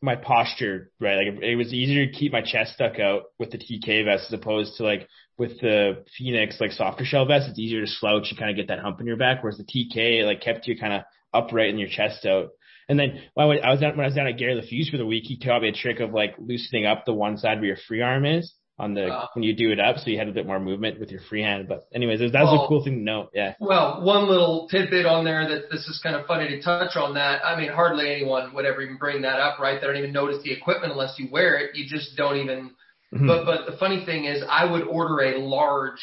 my 0.00 0.14
posture 0.14 0.92
right. 1.00 1.16
Like 1.16 1.42
it 1.42 1.56
was 1.56 1.72
easier 1.72 2.06
to 2.06 2.12
keep 2.12 2.30
my 2.30 2.42
chest 2.42 2.74
stuck 2.74 3.00
out 3.00 3.24
with 3.40 3.50
the 3.50 3.58
TK 3.58 4.04
vest 4.04 4.26
as 4.28 4.32
opposed 4.32 4.76
to 4.76 4.84
like 4.84 5.08
with 5.36 5.60
the 5.60 6.04
Phoenix 6.16 6.60
like 6.60 6.70
softer 6.70 7.04
shell 7.04 7.26
vest. 7.26 7.48
It's 7.48 7.58
easier 7.58 7.80
to 7.80 7.90
slouch 7.90 8.28
and 8.30 8.38
kind 8.38 8.50
of 8.50 8.56
get 8.56 8.68
that 8.68 8.78
hump 8.78 9.00
in 9.00 9.06
your 9.06 9.16
back, 9.16 9.42
whereas 9.42 9.58
the 9.58 9.64
TK 9.64 10.24
like 10.24 10.40
kept 10.40 10.68
you 10.68 10.78
kind 10.78 10.92
of 10.92 11.02
upright 11.34 11.70
and 11.70 11.80
your 11.80 11.88
chest 11.88 12.24
out. 12.24 12.50
And 12.88 13.00
then 13.00 13.20
when 13.34 13.48
I 13.48 13.66
I 13.66 13.70
was 13.72 13.80
down, 13.80 13.96
when 13.96 14.04
I 14.04 14.08
was 14.08 14.14
down 14.14 14.28
at 14.28 14.38
Gary 14.38 14.54
Leffew 14.54 14.88
for 14.88 14.96
the 14.96 15.04
week, 15.04 15.24
he 15.26 15.40
taught 15.40 15.62
me 15.62 15.70
a 15.70 15.72
trick 15.72 15.98
of 15.98 16.12
like 16.12 16.36
loosening 16.38 16.86
up 16.86 17.04
the 17.04 17.12
one 17.12 17.36
side 17.36 17.58
where 17.58 17.66
your 17.66 17.78
free 17.88 18.00
arm 18.00 18.24
is 18.24 18.54
on 18.78 18.92
the 18.94 19.08
Ah. 19.10 19.30
when 19.34 19.42
you 19.42 19.54
do 19.54 19.70
it 19.72 19.80
up, 19.80 19.96
so 19.98 20.10
you 20.10 20.18
had 20.18 20.28
a 20.28 20.32
bit 20.32 20.46
more 20.46 20.60
movement 20.60 21.00
with 21.00 21.10
your 21.10 21.20
free 21.22 21.42
hand. 21.42 21.66
But 21.66 21.86
anyways, 21.94 22.20
that 22.20 22.32
was 22.42 22.52
Well- 22.52 22.64
a 22.64 22.68
cool 22.68 22.82
thing 22.84 22.98
to 22.98 23.02
know. 23.02 23.30
Yeah. 23.32 23.54
Well, 23.58 24.02
one 24.02 24.28
little 24.28 24.68
tidbit 24.68 25.06
on 25.06 25.24
there 25.24 25.48
that 25.48 25.70
this 25.70 25.88
is 25.88 25.98
kind 26.02 26.14
of 26.14 26.26
funny 26.26 26.48
to 26.48 26.60
touch 26.60 26.94
on 26.96 27.14
that. 27.14 27.44
I 27.44 27.58
mean, 27.58 27.70
hardly 27.70 28.10
anyone 28.10 28.52
would 28.54 28.66
ever 28.66 28.82
even 28.82 28.96
bring 28.98 29.22
that 29.22 29.40
up, 29.40 29.58
right? 29.58 29.80
They 29.80 29.86
don't 29.86 29.96
even 29.96 30.12
notice 30.12 30.42
the 30.42 30.52
equipment 30.52 30.92
unless 30.92 31.18
you 31.18 31.28
wear 31.30 31.56
it. 31.56 31.74
You 31.74 31.86
just 31.86 32.16
don't 32.16 32.36
even. 32.36 32.70
Mhm. 33.14 33.26
But 33.26 33.46
but 33.46 33.66
the 33.66 33.76
funny 33.78 34.04
thing 34.04 34.24
is, 34.26 34.42
I 34.48 34.64
would 34.66 34.82
order 34.82 35.20
a 35.22 35.38
large 35.38 36.02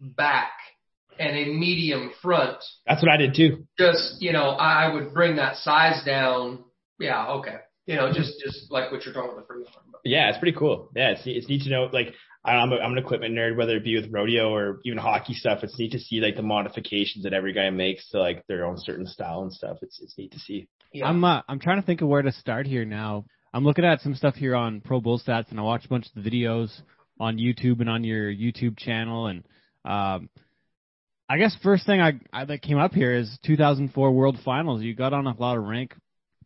back 0.00 0.52
and 1.18 1.36
a 1.36 1.44
medium 1.46 2.10
front. 2.22 2.56
That's 2.86 3.02
what 3.02 3.12
I 3.12 3.16
did 3.16 3.34
too. 3.34 3.64
Just 3.78 4.20
you 4.22 4.32
know, 4.32 4.50
I 4.50 4.88
would 4.92 5.12
bring 5.14 5.36
that 5.36 5.56
size 5.56 6.02
down. 6.04 6.64
Yeah, 6.98 7.28
okay. 7.34 7.58
You 7.86 7.96
know, 7.96 8.12
just 8.12 8.40
just 8.40 8.70
like 8.72 8.90
what 8.90 9.04
you're 9.04 9.14
talking 9.14 9.30
about 9.30 9.46
the 9.46 9.52
free 9.54 9.64
arm. 9.64 9.87
But 10.04 10.10
Yeah, 10.10 10.28
it's 10.28 10.38
pretty 10.38 10.56
cool. 10.58 10.90
Yeah, 10.96 11.10
it's 11.10 11.22
it's 11.24 11.48
neat 11.48 11.62
to 11.62 11.70
know. 11.70 11.88
Like, 11.92 12.14
I- 12.44 12.54
I'm 12.56 12.72
a, 12.72 12.76
I'm 12.76 12.92
an 12.92 12.98
equipment 12.98 13.34
nerd, 13.34 13.56
whether 13.56 13.76
it 13.76 13.84
be 13.84 14.00
with 14.00 14.10
rodeo 14.12 14.52
or 14.54 14.80
even 14.84 14.98
hockey 14.98 15.34
stuff. 15.34 15.60
It's 15.62 15.78
neat 15.78 15.92
to 15.92 15.98
see 15.98 16.20
like 16.20 16.36
the 16.36 16.42
modifications 16.42 17.24
that 17.24 17.32
every 17.32 17.52
guy 17.52 17.68
makes 17.70 18.08
to 18.10 18.20
like 18.20 18.46
their 18.46 18.64
own 18.64 18.76
certain 18.78 19.06
style 19.06 19.42
and 19.42 19.52
stuff. 19.52 19.78
It's 19.82 20.00
it's 20.02 20.16
neat 20.16 20.32
to 20.32 20.38
see. 20.38 20.68
yeah. 20.92 21.06
I'm 21.06 21.22
uh, 21.24 21.42
I'm 21.48 21.58
trying 21.58 21.80
to 21.80 21.86
think 21.86 22.00
of 22.00 22.08
where 22.08 22.22
to 22.22 22.32
start 22.32 22.66
here 22.66 22.84
now. 22.84 23.24
I'm 23.52 23.64
looking 23.64 23.84
at 23.84 24.00
some 24.02 24.14
stuff 24.14 24.34
here 24.34 24.54
on 24.54 24.80
Pro 24.82 25.00
Bull 25.00 25.18
Stats, 25.18 25.50
and 25.50 25.58
I 25.58 25.62
watched 25.62 25.86
a 25.86 25.88
bunch 25.88 26.06
of 26.14 26.22
the 26.22 26.30
videos 26.30 26.70
on 27.18 27.38
YouTube 27.38 27.80
and 27.80 27.88
on 27.90 28.04
your 28.04 28.30
YouTube 28.32 28.78
channel. 28.78 29.26
And 29.26 29.44
um, 29.84 30.28
I 31.28 31.38
guess 31.38 31.56
first 31.62 31.84
thing 31.86 32.00
I, 32.00 32.20
I 32.32 32.44
that 32.44 32.62
came 32.62 32.78
up 32.78 32.92
here 32.94 33.12
is 33.14 33.38
2004 33.44 34.12
World 34.12 34.38
Finals. 34.44 34.82
You 34.82 34.94
got 34.94 35.12
on 35.12 35.26
a 35.26 35.34
lot 35.38 35.56
of 35.56 35.64
rank 35.64 35.94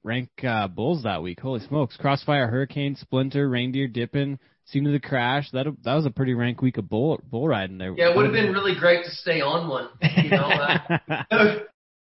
rank 0.03 0.31
uh, 0.43 0.69
bulls 0.69 1.03
that 1.05 1.23
week. 1.23 1.41
Holy 1.41 1.61
smokes! 1.61 1.97
Crossfire, 1.97 2.49
Hurricane, 2.49 2.97
Splinter, 2.97 3.49
Reindeer, 3.49 3.89
Dippin, 3.89 4.39
Scene 4.67 4.87
of 4.87 4.93
the 4.93 5.01
Crash. 5.01 5.51
That 5.53 5.67
that 5.85 5.95
was 5.95 6.07
a 6.07 6.11
pretty 6.11 6.35
rank 6.35 6.63
week 6.63 6.79
of 6.79 6.89
bull 6.89 7.21
bull 7.31 7.49
riding 7.49 7.79
there. 7.79 7.95
yeah, 7.97 8.11
it 8.11 8.17
would 8.17 8.25
have 8.25 8.35
been 8.35 8.53
really 8.53 8.75
great 8.79 9.05
to 9.05 9.11
stay 9.11 9.41
on 9.41 9.69
one. 9.69 9.89
You 10.01 10.31
know. 10.31 10.51
Uh, 11.31 11.59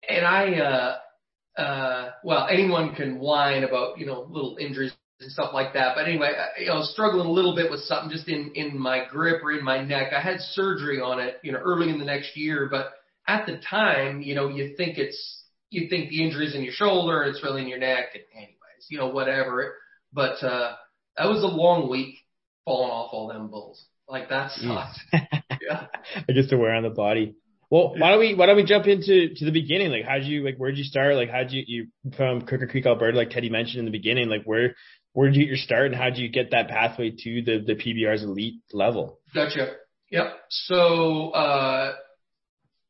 and 0.09 0.27
I, 0.27 0.55
uh, 0.55 1.61
uh, 1.61 2.11
well, 2.25 2.47
anyone 2.51 2.95
can 2.95 3.19
whine 3.19 3.65
about, 3.65 3.99
you 3.99 4.07
know, 4.07 4.27
little 4.31 4.57
injuries 4.59 4.93
and 5.21 5.31
stuff 5.31 5.51
like 5.53 5.75
that. 5.75 5.95
But 5.95 6.07
anyway, 6.07 6.33
I, 6.37 6.61
you 6.61 6.67
know, 6.67 6.75
I 6.75 6.79
was 6.79 6.93
struggling 6.93 7.27
a 7.27 7.31
little 7.31 7.55
bit 7.55 7.71
with 7.71 7.81
something 7.81 8.11
just 8.11 8.29
in, 8.29 8.53
in 8.55 8.79
my 8.79 9.05
grip 9.11 9.43
or 9.43 9.53
in 9.53 9.65
my 9.65 9.83
neck. 9.83 10.13
I 10.17 10.21
had 10.21 10.41
surgery 10.41 11.01
on 11.01 11.21
it, 11.21 11.39
you 11.43 11.53
know, 11.53 11.59
early 11.59 11.91
in 11.91 11.99
the 11.99 12.05
next 12.05 12.37
year, 12.37 12.69
but 12.71 12.93
at 13.27 13.47
the 13.47 13.59
time, 13.59 14.23
you 14.23 14.35
know, 14.35 14.49
you 14.49 14.75
think 14.77 14.99
it's, 14.99 15.38
you 15.71 15.89
think 15.89 16.11
the 16.11 16.25
injury's 16.25 16.55
in 16.55 16.63
your 16.63 16.73
shoulder 16.73 17.23
it's 17.25 17.43
really 17.43 17.63
in 17.63 17.69
your 17.69 17.79
neck 17.79 18.07
and 18.15 18.23
anyways, 18.35 18.87
you 18.89 18.99
know, 18.99 19.09
whatever. 19.09 19.75
But, 20.13 20.43
uh, 20.43 20.75
that 21.17 21.27
was 21.27 21.43
a 21.43 21.47
long 21.47 21.91
week 21.91 22.17
falling 22.65 22.91
off 22.91 23.11
all 23.13 23.29
them 23.29 23.49
bulls. 23.49 23.85
Like 24.09 24.31
that 24.31 24.53
sucked. 24.53 25.01
yeah. 25.13 25.87
I 26.29 26.33
guess 26.33 26.49
to 26.49 26.57
wear 26.57 26.75
on 26.75 26.83
the 26.83 26.91
body. 26.91 27.35
Well, 27.71 27.95
why 27.99 28.11
don't 28.11 28.21
we 28.21 28.35
why 28.35 28.47
don't 28.47 28.57
we 28.57 28.65
jump 28.65 28.87
into 28.87 29.35
to 29.35 29.45
the 29.45 29.51
beginning? 29.51 29.91
Like, 29.91 30.05
how'd 30.05 30.25
you 30.25 30.43
like 30.43 30.57
where'd 30.57 30.79
you 30.79 30.85
start? 30.85 31.17
Like, 31.17 31.29
how'd 31.29 31.51
you 31.51 31.63
you 31.67 31.87
from 32.17 32.41
Crooked 32.41 32.71
Creek, 32.71 32.87
Alberta, 32.87 33.17
like 33.17 33.29
Teddy 33.29 33.51
mentioned 33.51 33.81
in 33.81 33.85
the 33.85 33.91
beginning? 33.91 34.31
Like, 34.31 34.45
where 34.45 34.75
where 35.13 35.29
did 35.29 35.37
you 35.37 35.43
get 35.43 35.49
your 35.49 35.59
start, 35.59 35.87
and 35.87 35.95
how'd 35.95 36.17
you 36.17 36.31
get 36.31 36.53
that 36.53 36.69
pathway 36.69 37.11
to 37.11 37.43
the 37.43 37.59
the 37.59 37.75
PBR's 37.75 38.23
elite 38.23 38.63
level? 38.73 39.21
Gotcha. 39.35 39.75
Yep. 40.11 40.27
So, 40.49 41.31
uh, 41.31 41.93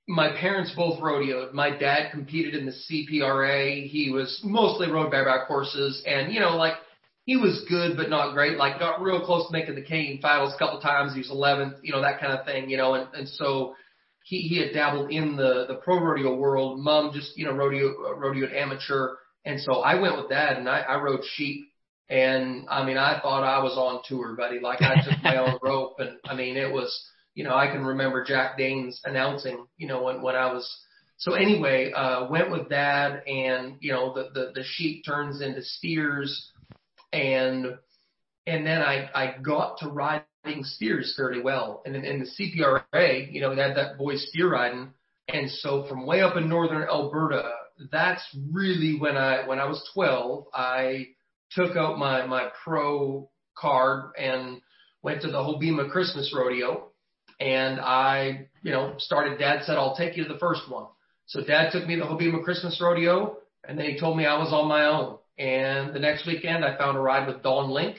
my 0.09 0.35
parents 0.41 0.73
both 0.75 0.99
rodeoed. 1.01 1.53
My 1.53 1.71
dad 1.71 2.11
competed 2.11 2.55
in 2.55 2.65
the 2.65 2.73
CPRA. 2.73 3.87
He 3.87 4.11
was 4.11 4.41
mostly 4.43 4.91
rode 4.91 5.11
bareback 5.11 5.47
horses 5.47 6.03
and, 6.07 6.33
you 6.33 6.41
know, 6.41 6.57
like, 6.57 6.75
he 7.27 7.37
was 7.37 7.63
good, 7.69 7.95
but 7.95 8.09
not 8.09 8.33
great. 8.33 8.57
Like, 8.57 8.79
got 8.79 9.03
real 9.03 9.23
close 9.23 9.47
to 9.47 9.53
making 9.53 9.75
the 9.75 9.83
Canadian 9.83 10.19
finals 10.23 10.55
a 10.55 10.59
couple 10.59 10.81
times. 10.81 11.13
He 11.13 11.19
was 11.19 11.29
11th, 11.29 11.81
you 11.83 11.93
know, 11.93 12.01
that 12.01 12.21
kind 12.21 12.33
of 12.33 12.47
thing, 12.47 12.71
you 12.71 12.79
know, 12.79 12.95
and, 12.95 13.07
and 13.13 13.29
so 13.29 13.75
he, 14.25 14.41
he 14.41 14.59
had 14.59 14.73
dabbled 14.73 15.11
in 15.11 15.37
the, 15.37 15.67
the 15.69 15.75
pro 15.75 16.01
rodeo 16.01 16.35
world. 16.35 16.81
Mom 16.81 17.13
just, 17.13 17.37
you 17.37 17.45
know, 17.45 17.53
rodeo, 17.53 18.17
rodeoed 18.17 18.57
amateur. 18.57 19.17
And 19.45 19.61
so 19.61 19.81
I 19.81 20.01
went 20.01 20.17
with 20.17 20.31
dad 20.31 20.57
and 20.57 20.71
I, 20.71 20.81
I 20.81 20.99
rode 21.03 21.21
sheep. 21.35 21.67
And 22.09 22.67
I 22.71 22.83
mean, 22.83 22.97
I 22.97 23.21
thought 23.21 23.45
I 23.45 23.63
was 23.63 23.77
on 23.77 24.01
tour, 24.09 24.35
buddy. 24.35 24.59
Like 24.59 24.81
I 24.81 24.95
took 24.95 25.23
my 25.23 25.37
own 25.37 25.59
rope 25.63 25.97
and 25.99 26.17
I 26.25 26.35
mean, 26.35 26.57
it 26.57 26.73
was, 26.73 26.99
you 27.39 27.45
know, 27.45 27.55
I 27.55 27.69
can 27.69 27.85
remember 27.85 28.25
Jack 28.25 28.59
Danes 28.59 29.01
announcing, 29.05 29.65
you 29.77 29.87
know, 29.87 30.03
when, 30.03 30.23
when 30.23 30.35
I 30.35 30.53
was, 30.53 30.69
so 31.19 31.35
anyway, 31.35 31.93
uh, 31.93 32.27
went 32.29 32.51
with 32.51 32.69
dad 32.69 33.23
and, 33.29 33.77
you 33.79 33.93
know, 33.93 34.13
the, 34.13 34.31
the, 34.35 34.51
the 34.57 34.65
sheep 34.65 35.05
turns 35.07 35.41
into 35.41 35.63
steers 35.63 36.51
and, 37.13 37.79
and 38.45 38.67
then 38.67 38.83
I, 38.83 39.09
I 39.15 39.37
got 39.41 39.79
to 39.79 39.89
riding 39.89 40.65
steers 40.65 41.15
fairly 41.17 41.41
well. 41.41 41.83
And 41.87 41.95
in, 41.95 42.05
in 42.05 42.19
the 42.19 42.27
CPRA, 42.27 43.33
you 43.33 43.41
know, 43.41 43.55
they 43.55 43.63
had 43.63 43.77
that 43.77 43.99
boy 43.99 44.17
steer 44.17 44.51
riding. 44.51 44.91
And 45.29 45.49
so 45.49 45.87
from 45.89 46.07
way 46.07 46.23
up 46.23 46.37
in 46.37 46.49
northern 46.49 46.89
Alberta, 46.89 47.53
that's 47.93 48.37
really 48.51 48.99
when 48.99 49.17
I, 49.17 49.47
when 49.47 49.61
I 49.61 49.67
was 49.67 49.89
12, 49.95 50.47
I 50.53 51.07
took 51.53 51.77
out 51.77 52.01
my, 52.01 52.27
my 52.27 52.49
pro 52.65 53.31
card 53.57 54.11
and 54.19 54.61
went 55.05 55.23
to 55.23 55.29
the 55.29 55.39
Hobbema 55.39 55.89
Christmas 55.89 56.35
rodeo 56.37 56.89
and 57.41 57.81
I, 57.81 58.49
you 58.63 58.73
know, 58.73 58.95
started, 58.99 59.39
dad 59.39 59.63
said, 59.65 59.77
I'll 59.77 59.97
take 59.97 60.17
you 60.17 60.25
to 60.27 60.33
the 60.33 60.39
first 60.39 60.63
one. 60.69 60.87
So 61.27 61.43
dad 61.45 61.71
took 61.73 61.87
me 61.87 61.97
to 61.97 62.03
the 62.03 62.07
Hobbema 62.07 62.43
Christmas 62.43 62.81
rodeo 62.81 63.39
and 63.67 63.79
then 63.79 63.87
he 63.87 63.99
told 64.01 64.17
me 64.17 64.27
I 64.27 64.39
was 64.39 64.53
on 64.53 64.69
my 64.69 64.87
own. 64.87 65.19
And 65.39 65.95
the 65.95 66.01
next 66.01 66.27
weekend 66.27 66.65
I 66.65 66.77
found 66.77 66.97
a 66.97 67.01
ride 67.01 67.29
with 67.29 67.43
Dawn 67.43 67.71
Link 67.71 67.99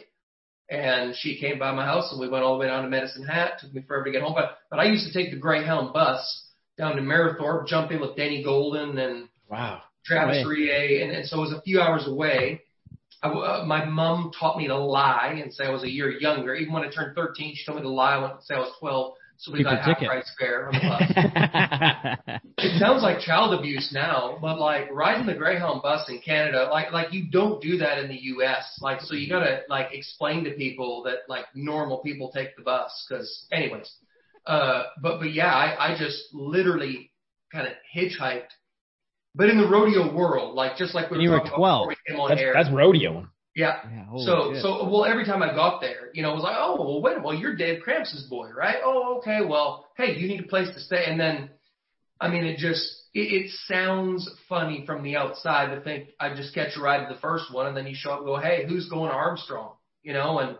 and 0.70 1.16
she 1.16 1.40
came 1.40 1.58
by 1.58 1.72
my 1.72 1.86
house 1.86 2.12
and 2.12 2.20
we 2.20 2.28
went 2.28 2.44
all 2.44 2.56
the 2.56 2.60
way 2.60 2.68
down 2.68 2.84
to 2.84 2.90
Medicine 2.90 3.26
Hat. 3.26 3.60
Took 3.60 3.74
me 3.74 3.84
forever 3.88 4.06
to 4.06 4.12
get 4.12 4.22
home, 4.22 4.34
but, 4.36 4.58
but 4.70 4.80
I 4.80 4.86
used 4.86 5.08
to 5.08 5.14
take 5.14 5.32
the 5.32 5.40
Greyhound 5.40 5.94
bus 5.94 6.46
down 6.78 6.96
to 6.96 7.02
Marathorpe, 7.02 7.68
jump 7.68 7.92
in 7.92 8.00
with 8.00 8.16
Denny 8.16 8.44
Golden 8.44 8.98
and 8.98 9.30
Wow. 9.50 9.82
Travis. 10.06 10.46
Rie, 10.48 11.02
and, 11.02 11.12
and 11.12 11.28
so 11.28 11.38
it 11.38 11.42
was 11.42 11.54
a 11.54 11.62
few 11.62 11.82
hours 11.82 12.08
away. 12.08 12.62
I, 13.22 13.28
w- 13.28 13.46
uh, 13.46 13.66
my 13.66 13.84
mom 13.86 14.32
taught 14.40 14.58
me 14.58 14.68
to 14.68 14.78
lie 14.78 15.40
and 15.42 15.54
say 15.54 15.66
I 15.66 15.72
was 15.72 15.84
a 15.84 15.90
year 15.90 16.10
younger. 16.12 16.56
Even 16.56 16.74
when 16.74 16.84
I 16.84 16.90
turned 16.90 17.16
13, 17.16 17.56
she 17.56 17.66
told 17.66 17.78
me 17.78 17.82
to 17.84 17.90
lie 17.90 18.16
and 18.16 18.42
say 18.44 18.56
I 18.56 18.60
was 18.60 18.72
12, 18.80 19.14
so 19.40 19.54
we 19.54 19.60
Keep 19.60 19.68
got 19.68 19.82
half 19.82 19.98
price 20.00 20.32
fare 20.38 20.68
on 20.68 20.74
the 20.74 20.80
bus. 20.82 22.44
it 22.58 22.80
sounds 22.80 23.02
like 23.02 23.20
child 23.22 23.58
abuse 23.58 23.90
now, 23.94 24.38
but 24.42 24.60
like 24.60 24.92
riding 24.92 25.26
the 25.26 25.34
Greyhound 25.34 25.82
bus 25.82 26.10
in 26.10 26.20
Canada, 26.20 26.68
like 26.70 26.92
like 26.92 27.14
you 27.14 27.30
don't 27.32 27.62
do 27.62 27.78
that 27.78 28.00
in 28.00 28.10
the 28.10 28.20
U.S. 28.34 28.78
Like 28.82 29.00
so 29.00 29.16
you 29.16 29.30
gotta 29.30 29.62
like 29.70 29.88
explain 29.94 30.44
to 30.44 30.52
people 30.52 31.04
that 31.04 31.20
like 31.30 31.46
normal 31.56 32.00
people 32.00 32.32
take 32.34 32.56
the 32.58 32.64
bus 32.64 33.06
because 33.08 33.48
anyways. 33.52 33.90
Uh, 34.46 34.84
but 35.02 35.20
but 35.20 35.32
yeah, 35.32 35.54
I 35.54 35.94
I 35.94 35.98
just 35.98 36.22
literally 36.34 37.12
kind 37.52 37.66
of 37.66 37.74
hitchhiked 37.96 38.50
but 39.36 39.50
in 39.50 39.58
the 39.58 39.68
rodeo 39.68 40.14
world, 40.14 40.56
like 40.56 40.76
just 40.76 40.94
like 40.94 41.10
we 41.10 41.16
And 41.18 41.24
you 41.24 41.32
were 41.32 41.40
12. 41.40 41.88
we 41.88 41.96
That's, 42.28 42.42
air. 42.42 42.54
that's 42.54 42.70
rodeo. 42.72 43.28
Yeah. 43.60 43.80
Yeah, 43.92 44.06
So, 44.26 44.54
shit. 44.54 44.62
so 44.62 44.90
well, 44.90 45.04
every 45.04 45.26
time 45.26 45.44
I 45.44 45.54
got 45.54 45.82
there, 45.82 46.12
you 46.14 46.22
know, 46.24 46.32
it 46.32 46.36
was 46.36 46.44
like, 46.44 46.56
oh, 46.58 46.78
well, 46.80 47.02
wait, 47.02 47.22
well, 47.22 47.34
you're 47.34 47.58
Dave 47.58 47.84
Kramps' 47.84 48.26
boy, 48.30 48.50
right? 48.56 48.78
Oh, 48.82 49.18
okay. 49.18 49.40
Well, 49.46 49.86
hey, 49.98 50.16
you 50.16 50.30
need 50.30 50.40
a 50.40 50.48
place 50.48 50.70
to 50.74 50.80
stay, 50.80 51.04
and 51.06 51.20
then, 51.20 51.50
I 52.22 52.30
mean, 52.30 52.46
it 52.46 52.58
just 52.58 52.82
it, 53.14 53.20
it 53.20 53.52
sounds 53.68 54.30
funny 54.48 54.86
from 54.86 55.04
the 55.04 55.18
outside 55.18 55.76
to 55.76 55.82
think 55.82 56.08
I 56.22 56.34
just 56.34 56.56
catch 56.56 56.78
a 56.78 56.82
ride 56.82 57.06
to 57.06 57.14
the 57.14 57.20
first 57.20 57.54
one, 57.54 57.68
and 57.68 57.76
then 57.76 57.86
you 57.86 57.96
show 57.98 58.12
up 58.12 58.20
and 58.20 58.28
go, 58.28 58.38
hey, 58.38 58.66
who's 58.66 58.88
going 58.88 59.10
to 59.10 59.16
Armstrong? 59.16 59.74
You 60.04 60.14
know, 60.14 60.40
and 60.40 60.58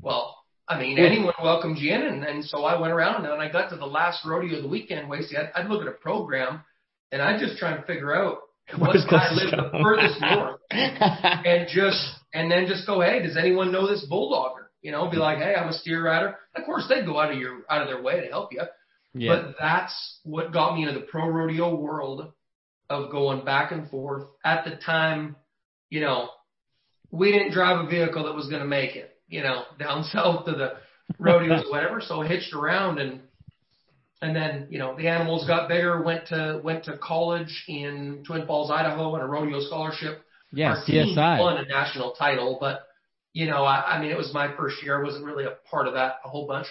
well, 0.00 0.38
I 0.66 0.78
mean, 0.78 0.98
anyone 0.98 1.34
welcomes 1.42 1.78
you 1.78 1.92
in, 1.92 2.00
and, 2.00 2.24
and 2.24 2.42
so 2.42 2.64
I 2.64 2.80
went 2.80 2.94
around, 2.94 3.26
and 3.26 3.30
when 3.32 3.40
I 3.46 3.52
got 3.52 3.68
to 3.68 3.76
the 3.76 3.84
last 3.84 4.24
rodeo 4.24 4.56
of 4.56 4.62
the 4.62 4.68
weekend, 4.68 5.10
Wasty, 5.10 5.36
I'd, 5.38 5.50
I'd 5.54 5.68
look 5.68 5.82
at 5.82 5.88
a 5.88 5.92
program, 5.92 6.62
and 7.12 7.20
I'd 7.20 7.38
just 7.38 7.58
try 7.58 7.72
and 7.72 7.84
figure 7.84 8.14
out 8.14 8.38
what 8.78 8.94
Where's 8.94 9.04
guy 9.04 9.30
lived 9.32 9.52
the 9.52 9.78
furthest 9.82 10.20
north 10.22 10.60
and 10.70 11.68
just 11.68 12.00
and 12.32 12.50
then 12.50 12.66
just 12.66 12.86
go, 12.86 13.00
hey, 13.00 13.22
does 13.22 13.36
anyone 13.36 13.72
know 13.72 13.88
this 13.88 14.06
bulldogger? 14.10 14.66
You 14.82 14.92
know, 14.92 15.10
be 15.10 15.16
like, 15.16 15.38
hey, 15.38 15.54
I'm 15.54 15.68
a 15.68 15.72
steer 15.72 16.04
rider. 16.04 16.36
Of 16.54 16.64
course, 16.64 16.86
they'd 16.88 17.04
go 17.04 17.18
out 17.18 17.32
of 17.32 17.38
your 17.38 17.62
out 17.68 17.82
of 17.82 17.88
their 17.88 18.02
way 18.02 18.20
to 18.20 18.28
help 18.28 18.52
you. 18.52 18.62
yeah. 19.14 19.34
But 19.34 19.56
that's 19.60 20.20
what 20.24 20.52
got 20.52 20.74
me 20.74 20.86
into 20.86 20.98
the 20.98 21.06
pro 21.06 21.28
rodeo 21.28 21.74
world 21.74 22.32
of 22.88 23.10
going 23.10 23.44
back 23.44 23.72
and 23.72 23.90
forth. 23.90 24.24
At 24.44 24.64
the 24.64 24.76
time, 24.76 25.36
you 25.90 26.00
know, 26.00 26.30
we 27.10 27.30
didn't 27.32 27.52
drive 27.52 27.84
a 27.84 27.88
vehicle 27.88 28.24
that 28.24 28.34
was 28.34 28.48
going 28.48 28.62
to 28.62 28.68
make 28.68 28.96
it, 28.96 29.16
you 29.28 29.42
know, 29.42 29.64
down 29.78 30.04
south 30.12 30.46
to 30.46 30.52
the 30.52 30.74
rodeos 31.18 31.64
or 31.66 31.70
whatever. 31.70 32.00
So 32.00 32.22
I 32.22 32.28
hitched 32.28 32.54
around 32.54 32.98
and 32.98 33.20
and 34.22 34.36
then 34.36 34.66
you 34.70 34.78
know 34.78 34.96
the 34.96 35.08
animals 35.08 35.46
got 35.46 35.68
bigger. 35.68 36.02
Went 36.02 36.28
to 36.28 36.60
went 36.62 36.84
to 36.84 36.96
college 36.98 37.64
in 37.68 38.22
Twin 38.26 38.46
Falls, 38.46 38.70
Idaho, 38.70 39.14
on 39.14 39.20
a 39.20 39.26
rodeo 39.26 39.60
scholarship 39.60 40.22
yeah, 40.52 40.76
our 40.76 40.84
team 40.84 41.16
CSI. 41.16 41.38
won 41.38 41.58
a 41.58 41.64
national 41.66 42.12
title, 42.12 42.58
but 42.60 42.82
you 43.32 43.46
know, 43.46 43.62
I, 43.64 43.96
I 43.96 44.00
mean, 44.00 44.10
it 44.10 44.16
was 44.16 44.32
my 44.34 44.54
first 44.56 44.82
year. 44.82 45.00
I 45.00 45.04
wasn't 45.04 45.24
really 45.24 45.44
a 45.44 45.56
part 45.70 45.86
of 45.86 45.94
that 45.94 46.16
a 46.24 46.28
whole 46.28 46.46
bunch. 46.46 46.66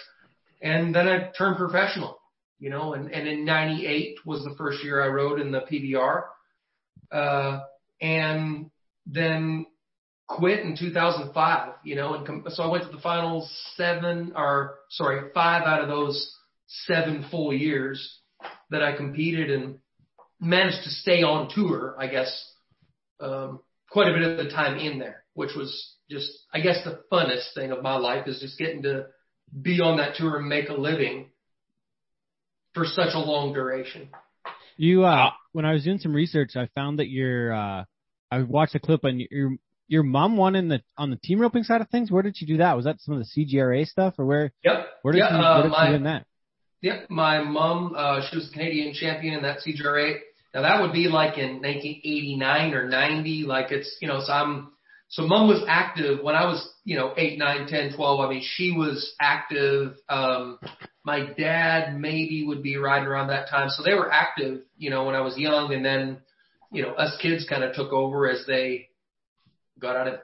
And 0.60 0.94
then 0.94 1.08
I 1.08 1.30
turned 1.36 1.56
professional, 1.56 2.20
you 2.58 2.68
know, 2.68 2.92
and, 2.92 3.10
and 3.10 3.26
in 3.26 3.44
98 3.44 4.18
was 4.26 4.44
the 4.44 4.54
first 4.58 4.84
year 4.84 5.02
I 5.02 5.08
rode 5.08 5.40
in 5.40 5.52
the 5.52 5.60
PBR. 5.60 6.24
Uh, 7.10 7.60
and 8.00 8.70
then 9.06 9.66
quit 10.28 10.60
in 10.60 10.76
2005, 10.76 11.72
you 11.82 11.96
know, 11.96 12.14
and 12.14 12.26
com- 12.26 12.44
so 12.48 12.62
I 12.62 12.70
went 12.70 12.84
to 12.84 12.90
the 12.90 13.02
finals 13.02 13.50
seven 13.76 14.32
or 14.36 14.76
sorry, 14.90 15.30
five 15.34 15.62
out 15.62 15.82
of 15.82 15.88
those 15.88 16.36
seven 16.66 17.26
full 17.30 17.52
years 17.52 18.18
that 18.70 18.82
I 18.82 18.96
competed 18.96 19.50
and 19.50 19.78
managed 20.40 20.84
to 20.84 20.90
stay 20.90 21.22
on 21.22 21.50
tour, 21.52 21.96
I 21.98 22.06
guess, 22.06 22.52
um, 23.18 23.60
quite 23.90 24.08
a 24.08 24.12
bit 24.12 24.22
of 24.22 24.36
the 24.38 24.50
time 24.50 24.78
in 24.78 24.98
there, 24.98 25.24
which 25.34 25.50
was 25.56 25.94
just, 26.10 26.30
I 26.52 26.60
guess, 26.60 26.78
the 26.84 27.02
funnest 27.12 27.54
thing 27.54 27.72
of 27.72 27.82
my 27.82 27.96
life 27.96 28.26
is 28.26 28.40
just 28.40 28.58
getting 28.58 28.82
to 28.82 29.06
be 29.60 29.80
on 29.80 29.98
that 29.98 30.14
tour 30.16 30.38
and 30.38 30.48
make 30.48 30.68
a 30.68 30.74
living 30.74 31.30
for 32.72 32.84
such 32.84 33.14
a 33.14 33.18
long 33.18 33.52
duration. 33.52 34.08
You 34.76 35.04
uh 35.04 35.30
when 35.52 35.64
I 35.64 35.72
was 35.72 35.84
doing 35.84 35.98
some 35.98 36.14
research, 36.14 36.52
I 36.56 36.68
found 36.74 37.00
that 37.00 37.08
your 37.08 37.52
uh 37.52 37.84
I 38.30 38.42
watched 38.42 38.74
a 38.74 38.80
clip 38.80 39.04
and 39.04 39.20
your 39.30 39.56
your 39.88 40.04
mom 40.04 40.36
won 40.36 40.54
in 40.54 40.68
the 40.68 40.82
on 40.96 41.10
the 41.10 41.16
team 41.16 41.40
roping 41.40 41.64
side 41.64 41.80
of 41.80 41.88
things. 41.88 42.10
Where 42.10 42.22
did 42.22 42.40
you 42.40 42.46
do 42.46 42.58
that? 42.58 42.76
Was 42.76 42.84
that 42.84 43.00
some 43.00 43.16
of 43.16 43.20
the 43.20 43.26
CGRA 43.44 43.86
stuff 43.86 44.14
or 44.18 44.24
where 44.24 44.52
Yep. 44.64 44.86
where 45.02 45.12
did 45.12 45.18
yeah, 45.18 45.36
you 45.36 45.44
uh, 45.44 45.54
where 45.54 45.62
did 45.64 45.72
my, 45.72 45.86
you 45.86 45.92
win 45.92 46.04
that? 46.04 46.26
Yep, 46.82 47.10
my 47.10 47.42
mom, 47.42 47.94
uh, 47.94 48.22
she 48.30 48.36
was 48.36 48.48
a 48.48 48.52
Canadian 48.52 48.94
champion 48.94 49.34
in 49.34 49.42
that 49.42 49.58
CGRA. 49.58 50.18
Now 50.54 50.62
that 50.62 50.80
would 50.82 50.92
be 50.92 51.08
like 51.08 51.38
in 51.38 51.62
1989 51.62 52.74
or 52.74 52.88
90. 52.88 53.44
Like 53.44 53.70
it's, 53.70 53.96
you 54.00 54.08
know, 54.08 54.20
so 54.24 54.32
I'm, 54.32 54.72
so 55.08 55.22
mom 55.26 55.48
was 55.48 55.64
active 55.68 56.22
when 56.22 56.36
I 56.36 56.44
was, 56.46 56.72
you 56.84 56.96
know, 56.96 57.12
8, 57.16 57.38
9, 57.38 57.66
10, 57.66 57.96
12. 57.96 58.20
I 58.20 58.28
mean, 58.28 58.42
she 58.44 58.72
was 58.72 59.12
active. 59.20 59.94
Um, 60.08 60.58
my 61.04 61.32
dad 61.36 61.98
maybe 61.98 62.44
would 62.46 62.62
be 62.62 62.76
right 62.76 63.04
around 63.04 63.28
that 63.28 63.48
time. 63.48 63.70
So 63.70 63.82
they 63.82 63.94
were 63.94 64.10
active, 64.10 64.60
you 64.76 64.90
know, 64.90 65.04
when 65.04 65.14
I 65.16 65.20
was 65.20 65.36
young. 65.36 65.72
And 65.72 65.84
then, 65.84 66.18
you 66.70 66.82
know, 66.82 66.90
us 66.92 67.16
kids 67.20 67.44
kind 67.48 67.64
of 67.64 67.74
took 67.74 67.92
over 67.92 68.28
as 68.30 68.44
they 68.46 68.88
got 69.80 69.96
out 69.96 70.06
of 70.06 70.14
it. 70.14 70.20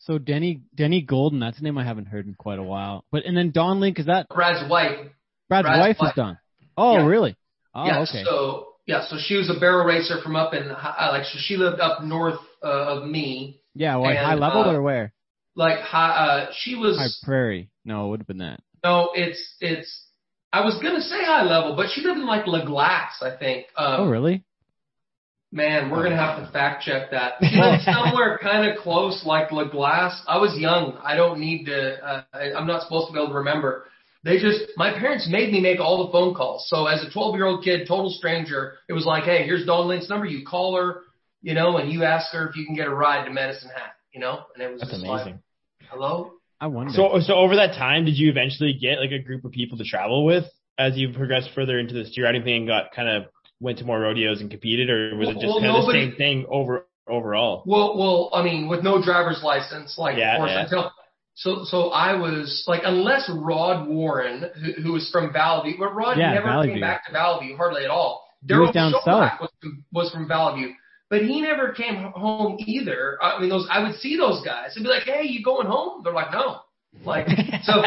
So 0.00 0.18
Denny 0.18 0.62
Denny 0.74 1.02
Golden, 1.02 1.40
that's 1.40 1.58
a 1.58 1.62
name 1.62 1.76
I 1.76 1.84
haven't 1.84 2.06
heard 2.06 2.26
in 2.26 2.34
quite 2.34 2.58
a 2.58 2.62
while. 2.62 3.04
But 3.10 3.24
and 3.26 3.36
then 3.36 3.50
Don 3.50 3.80
Link, 3.80 3.98
is 3.98 4.06
that 4.06 4.28
Brad's 4.28 4.70
wife, 4.70 5.08
Brad's, 5.48 5.66
Brad's 5.66 5.80
wife 5.80 5.96
wife. 6.00 6.10
is 6.10 6.14
Don? 6.16 6.38
Oh, 6.76 6.98
Yeah. 6.98 7.06
really? 7.06 7.36
Oh, 7.74 7.86
yeah. 7.86 8.00
okay. 8.02 8.22
So 8.24 8.67
yeah, 8.88 9.06
so 9.06 9.16
she 9.20 9.36
was 9.36 9.50
a 9.54 9.60
barrel 9.60 9.84
racer 9.84 10.20
from 10.22 10.34
up 10.34 10.54
in 10.54 10.66
like 10.68 11.24
so 11.24 11.38
she 11.38 11.56
lived 11.56 11.78
up 11.78 12.02
north 12.02 12.40
uh, 12.64 12.96
of 12.96 13.08
me, 13.08 13.60
yeah, 13.74 13.94
well, 13.96 14.04
like 14.04 14.16
and, 14.16 14.26
high 14.26 14.34
level 14.34 14.62
uh, 14.62 14.72
or 14.72 14.82
where? 14.82 15.12
like 15.54 15.80
high, 15.80 16.46
uh, 16.48 16.50
she 16.56 16.74
was 16.74 16.96
High 16.96 17.26
Prairie. 17.26 17.68
No, 17.84 18.06
it 18.06 18.10
would 18.10 18.20
have 18.20 18.26
been 18.26 18.38
that. 18.38 18.60
no, 18.82 19.10
it's 19.14 19.56
it's. 19.60 20.04
I 20.50 20.64
was 20.64 20.80
gonna 20.82 21.02
say 21.02 21.22
high 21.22 21.44
level, 21.44 21.76
but 21.76 21.90
she 21.90 22.00
lived 22.00 22.18
in 22.18 22.26
like 22.26 22.46
La 22.46 22.64
Glace, 22.64 23.20
I 23.20 23.36
think. 23.38 23.66
Um, 23.76 24.00
Oh, 24.00 24.08
really? 24.08 24.44
Man, 25.52 25.90
we're 25.90 26.02
gonna 26.02 26.16
have 26.16 26.44
to 26.44 26.50
fact 26.50 26.84
check 26.84 27.10
that. 27.10 27.34
She 27.42 27.60
lived 27.60 27.82
somewhere 27.82 28.38
kind 28.42 28.70
of 28.70 28.78
close, 28.78 29.22
like 29.26 29.52
La 29.52 29.64
Glace. 29.64 30.18
I 30.26 30.38
was 30.38 30.58
young. 30.58 30.98
I 31.02 31.14
don't 31.14 31.38
need 31.38 31.66
to. 31.66 32.02
Uh, 32.02 32.22
I, 32.32 32.52
I'm 32.56 32.66
not 32.66 32.82
supposed 32.82 33.08
to 33.08 33.12
be 33.12 33.18
able 33.18 33.32
to 33.32 33.38
remember. 33.38 33.84
They 34.24 34.38
just, 34.38 34.60
my 34.76 34.92
parents 34.98 35.28
made 35.30 35.52
me 35.52 35.60
make 35.60 35.78
all 35.80 36.04
the 36.06 36.12
phone 36.12 36.34
calls. 36.34 36.66
So 36.68 36.86
as 36.86 37.02
a 37.04 37.10
12 37.10 37.36
year 37.36 37.46
old 37.46 37.62
kid, 37.64 37.86
total 37.86 38.10
stranger, 38.10 38.74
it 38.88 38.92
was 38.92 39.06
like, 39.06 39.24
hey, 39.24 39.44
here's 39.44 39.64
Dawn 39.64 39.86
Link's 39.88 40.08
number. 40.10 40.26
You 40.26 40.44
call 40.44 40.76
her, 40.76 41.02
you 41.40 41.54
know, 41.54 41.76
and 41.78 41.90
you 41.92 42.04
ask 42.04 42.32
her 42.32 42.48
if 42.48 42.56
you 42.56 42.66
can 42.66 42.74
get 42.74 42.88
a 42.88 42.94
ride 42.94 43.24
to 43.26 43.30
Medicine 43.32 43.70
Hat, 43.74 43.92
you 44.12 44.20
know, 44.20 44.40
and 44.54 44.62
it 44.62 44.72
was 44.72 44.80
That's 44.80 44.92
just 44.92 45.04
amazing. 45.04 45.34
like, 45.80 45.90
hello. 45.90 46.32
I 46.60 46.66
wonder. 46.66 46.92
So, 46.92 47.20
so 47.20 47.34
over 47.34 47.54
that 47.56 47.74
time, 47.78 48.04
did 48.04 48.16
you 48.18 48.28
eventually 48.30 48.76
get 48.80 48.98
like 48.98 49.12
a 49.12 49.20
group 49.22 49.44
of 49.44 49.52
people 49.52 49.78
to 49.78 49.84
travel 49.84 50.24
with 50.24 50.44
as 50.78 50.96
you 50.96 51.12
progressed 51.12 51.50
further 51.54 51.78
into 51.78 51.94
this? 51.94 52.10
steer 52.10 52.24
riding 52.24 52.42
thing 52.42 52.56
and 52.56 52.66
got 52.66 52.90
kind 52.90 53.08
of 53.08 53.30
went 53.60 53.78
to 53.78 53.84
more 53.84 54.00
rodeos 54.00 54.40
and 54.40 54.50
competed, 54.50 54.90
or 54.90 55.16
was 55.16 55.28
it 55.28 55.34
just 55.34 55.46
Well, 55.46 55.60
kind 55.60 55.66
of 55.76 55.80
nobody- 55.82 56.04
the 56.06 56.10
same 56.10 56.16
thing 56.16 56.46
over 56.50 56.86
overall? 57.08 57.62
Well, 57.66 57.96
well, 57.96 58.30
I 58.34 58.42
mean, 58.42 58.66
with 58.68 58.82
no 58.82 59.00
driver's 59.02 59.42
license, 59.44 59.96
like 59.96 60.18
Yeah, 60.18 60.34
of 60.34 60.38
course 60.40 60.50
yeah. 60.50 60.62
until 60.64 60.92
so 61.40 61.64
so 61.64 61.90
I 61.90 62.14
was 62.16 62.64
like 62.66 62.82
unless 62.84 63.30
Rod 63.32 63.88
Warren, 63.88 64.44
who, 64.60 64.82
who 64.82 64.92
was 64.92 65.08
from 65.10 65.32
Valley 65.32 65.74
but 65.78 65.94
Rod 65.94 66.18
Yeah, 66.18 66.34
never 66.34 66.46
Valley 66.48 66.66
came 66.68 66.74
View. 66.76 66.82
back 66.82 67.06
to 67.06 67.12
Valley 67.12 67.54
hardly 67.56 67.84
at 67.84 67.90
all. 67.90 68.24
Daryl 68.46 68.72
down 68.72 68.92
was 68.92 69.50
from, 69.60 69.84
was 69.92 70.10
from 70.12 70.28
Valley 70.28 70.76
but 71.10 71.22
he 71.22 71.40
never 71.40 71.72
came 71.72 71.96
home 72.14 72.56
either. 72.60 73.16
I 73.22 73.40
mean, 73.40 73.48
those 73.48 73.66
I 73.70 73.82
would 73.82 73.94
see 73.96 74.16
those 74.18 74.44
guys 74.44 74.76
and 74.76 74.84
be 74.84 74.90
like, 74.90 75.04
"Hey, 75.04 75.22
you 75.26 75.42
going 75.42 75.66
home?" 75.66 76.02
They're 76.04 76.12
like, 76.12 76.30
"No." 76.32 76.60
Like 77.04 77.26
so, 77.62 77.82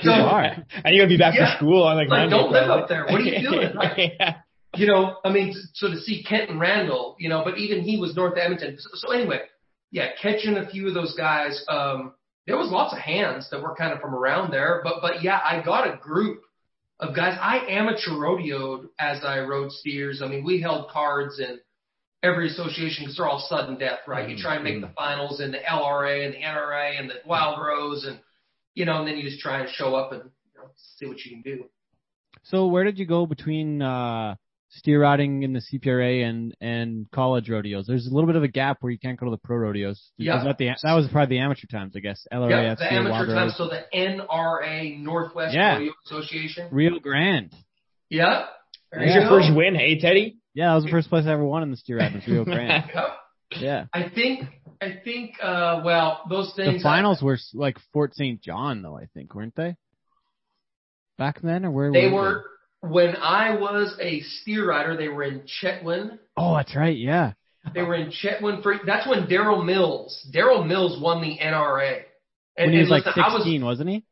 Too 0.00 0.08
far. 0.10 0.42
and 0.42 0.64
you're 0.86 1.04
gonna 1.04 1.08
be 1.08 1.18
back 1.18 1.34
Yeah. 1.36 1.52
for 1.52 1.58
school 1.58 1.82
on 1.84 1.96
like, 1.96 2.08
Like, 2.08 2.30
don't 2.30 2.50
live 2.50 2.66
probably. 2.66 2.82
up 2.82 2.88
there. 2.88 3.04
What 3.06 3.20
are 3.20 3.24
you 3.24 3.48
doing? 3.48 3.70
Like- 3.76 3.98
yeah. 4.18 4.34
you 4.76 4.86
know, 4.86 5.16
I 5.24 5.30
mean, 5.30 5.54
so 5.74 5.88
to 5.88 6.00
see 6.00 6.22
Kent 6.24 6.50
and 6.50 6.58
Randall, 6.60 7.16
you 7.18 7.28
know, 7.28 7.42
but 7.44 7.58
even 7.58 7.82
he 7.82 7.98
was 7.98 8.16
North 8.16 8.38
Edmonton. 8.38 8.76
So, 8.78 8.88
so 8.94 9.12
anyway, 9.12 9.40
yeah, 9.90 10.08
catching 10.20 10.56
a 10.56 10.68
few 10.68 10.88
of 10.88 10.94
those 10.94 11.14
guys. 11.14 11.62
Um, 11.68 12.14
there 12.46 12.56
was 12.56 12.70
lots 12.70 12.92
of 12.92 12.98
hands 12.98 13.48
that 13.50 13.62
were 13.62 13.74
kind 13.74 13.92
of 13.92 14.00
from 14.00 14.14
around 14.14 14.50
there, 14.52 14.80
but 14.82 14.96
but 15.00 15.22
yeah, 15.22 15.38
I 15.42 15.62
got 15.64 15.86
a 15.86 15.96
group 15.96 16.42
of 16.98 17.14
guys. 17.14 17.38
I 17.40 17.58
amateur 17.68 18.12
rodeoed 18.12 18.88
as 18.98 19.24
I 19.24 19.40
rode 19.40 19.70
steers. 19.72 20.22
I 20.22 20.28
mean, 20.28 20.44
we 20.44 20.60
held 20.60 20.90
cards 20.90 21.38
in 21.38 21.60
every 22.22 22.48
association 22.48 23.04
because 23.04 23.16
they're 23.16 23.28
all 23.28 23.44
sudden 23.48 23.78
death, 23.78 24.00
right? 24.06 24.28
You 24.28 24.36
mm-hmm. 24.36 24.42
try 24.42 24.54
and 24.56 24.64
make 24.64 24.74
mm-hmm. 24.74 24.86
the 24.88 24.94
finals 24.94 25.40
in 25.40 25.52
the 25.52 25.58
LRA 25.58 26.24
and 26.24 26.34
the 26.34 26.38
NRA 26.38 26.98
and 26.98 27.10
the 27.10 27.14
Wild 27.26 27.56
mm-hmm. 27.56 27.66
Rose, 27.66 28.04
and 28.04 28.18
you 28.74 28.84
know, 28.84 28.98
and 28.98 29.08
then 29.08 29.16
you 29.16 29.28
just 29.28 29.40
try 29.40 29.60
and 29.60 29.68
show 29.70 29.94
up 29.94 30.12
and 30.12 30.22
you 30.22 30.60
know, 30.60 30.70
see 30.96 31.06
what 31.06 31.18
you 31.24 31.30
can 31.30 31.42
do. 31.42 31.64
So 32.44 32.66
where 32.66 32.82
did 32.82 32.98
you 32.98 33.06
go 33.06 33.26
between 33.26 33.82
uh 33.82 34.34
steer 34.74 35.00
riding 35.02 35.42
in 35.42 35.52
the 35.52 35.60
CPRA 35.60 36.24
and 36.28 36.54
and 36.60 37.06
college 37.12 37.48
rodeos? 37.48 37.86
There's 37.86 38.06
a 38.06 38.10
little 38.14 38.26
bit 38.26 38.36
of 38.36 38.42
a 38.42 38.48
gap 38.48 38.78
where 38.80 38.90
you 38.90 38.98
can't 38.98 39.18
go 39.18 39.26
to 39.26 39.30
the 39.30 39.36
pro 39.38 39.56
rodeos. 39.56 40.10
Yeah. 40.18 40.36
Was 40.36 40.44
that 40.44 40.58
the 40.58 40.70
that 40.82 40.94
was 40.94 41.08
probably 41.12 41.36
the 41.36 41.42
amateur 41.42 41.66
times, 41.66 41.94
I 41.96 42.00
guess. 42.00 42.26
LRA, 42.32 42.50
Yeah, 42.50 42.74
the 42.74 42.92
amateur 42.92 43.10
Wild 43.12 43.28
time, 43.28 43.36
Rose. 43.36 43.56
so 43.56 43.68
the 43.68 43.82
NRA 43.94 44.98
Northwest 45.02 45.54
Yeah. 45.54 45.74
Rodeo 45.78 45.92
Association. 46.06 46.68
Rio 46.70 46.98
Grande. 46.98 47.54
Yeah. 48.10 48.46
There 48.90 49.00
What 49.00 49.06
was 49.06 49.14
you 49.14 49.20
your 49.20 49.28
first 49.30 49.56
win, 49.56 49.74
hey 49.74 49.98
Teddy? 50.00 50.36
Yeah, 50.54 50.68
that 50.70 50.74
was 50.76 50.84
the 50.84 50.90
first 50.90 51.08
place 51.08 51.24
I 51.26 51.32
ever 51.32 51.44
won 51.44 51.62
in 51.62 51.70
the 51.70 51.76
steer 51.78 51.98
riding 51.98 52.14
was 52.18 52.26
Rio 52.28 52.44
Grande. 52.46 52.84
Yeah. 52.94 53.06
Yeah. 53.60 53.84
I 53.92 54.08
think, 54.08 54.44
I 54.80 54.98
think, 55.04 55.34
uh, 55.42 55.82
well, 55.84 56.22
those 56.30 56.46
things. 56.54 56.66
The 56.66 56.72
things. 56.72 56.82
finals 56.82 57.22
were 57.22 57.38
like 57.54 57.76
Fort 57.92 58.14
St. 58.14 58.40
John 58.42 58.82
though, 58.82 58.96
I 58.98 59.06
think, 59.14 59.34
weren't 59.34 59.54
they? 59.54 59.76
Back 61.18 61.40
then 61.42 61.64
or 61.64 61.70
where 61.70 61.88
were 61.88 61.92
they 61.92 62.06
were 62.08 62.12
were, 62.12 62.44
when 62.82 63.16
I 63.16 63.54
was 63.56 63.96
a 64.00 64.20
steer 64.20 64.68
rider, 64.68 64.96
they 64.96 65.08
were 65.08 65.22
in 65.22 65.42
Chetwynd. 65.62 66.18
Oh, 66.36 66.56
that's 66.56 66.74
right, 66.74 66.96
yeah. 66.96 67.32
They 67.74 67.82
were 67.82 67.94
in 67.94 68.10
Chetwynd 68.10 68.62
for, 68.62 68.74
that's 68.84 69.06
when 69.08 69.26
Daryl 69.26 69.64
Mills, 69.64 70.28
Daryl 70.34 70.66
Mills 70.66 71.00
won 71.00 71.22
the 71.22 71.38
NRA. 71.38 72.02
And, 72.56 72.66
when 72.66 72.72
he 72.72 72.78
was 72.80 72.88
and 72.88 72.90
like 72.90 73.06
listen, 73.06 73.22
I 73.22 73.28
was, 73.28 73.44
16, 73.44 73.64
wasn't 73.64 73.90
he? 73.90 74.04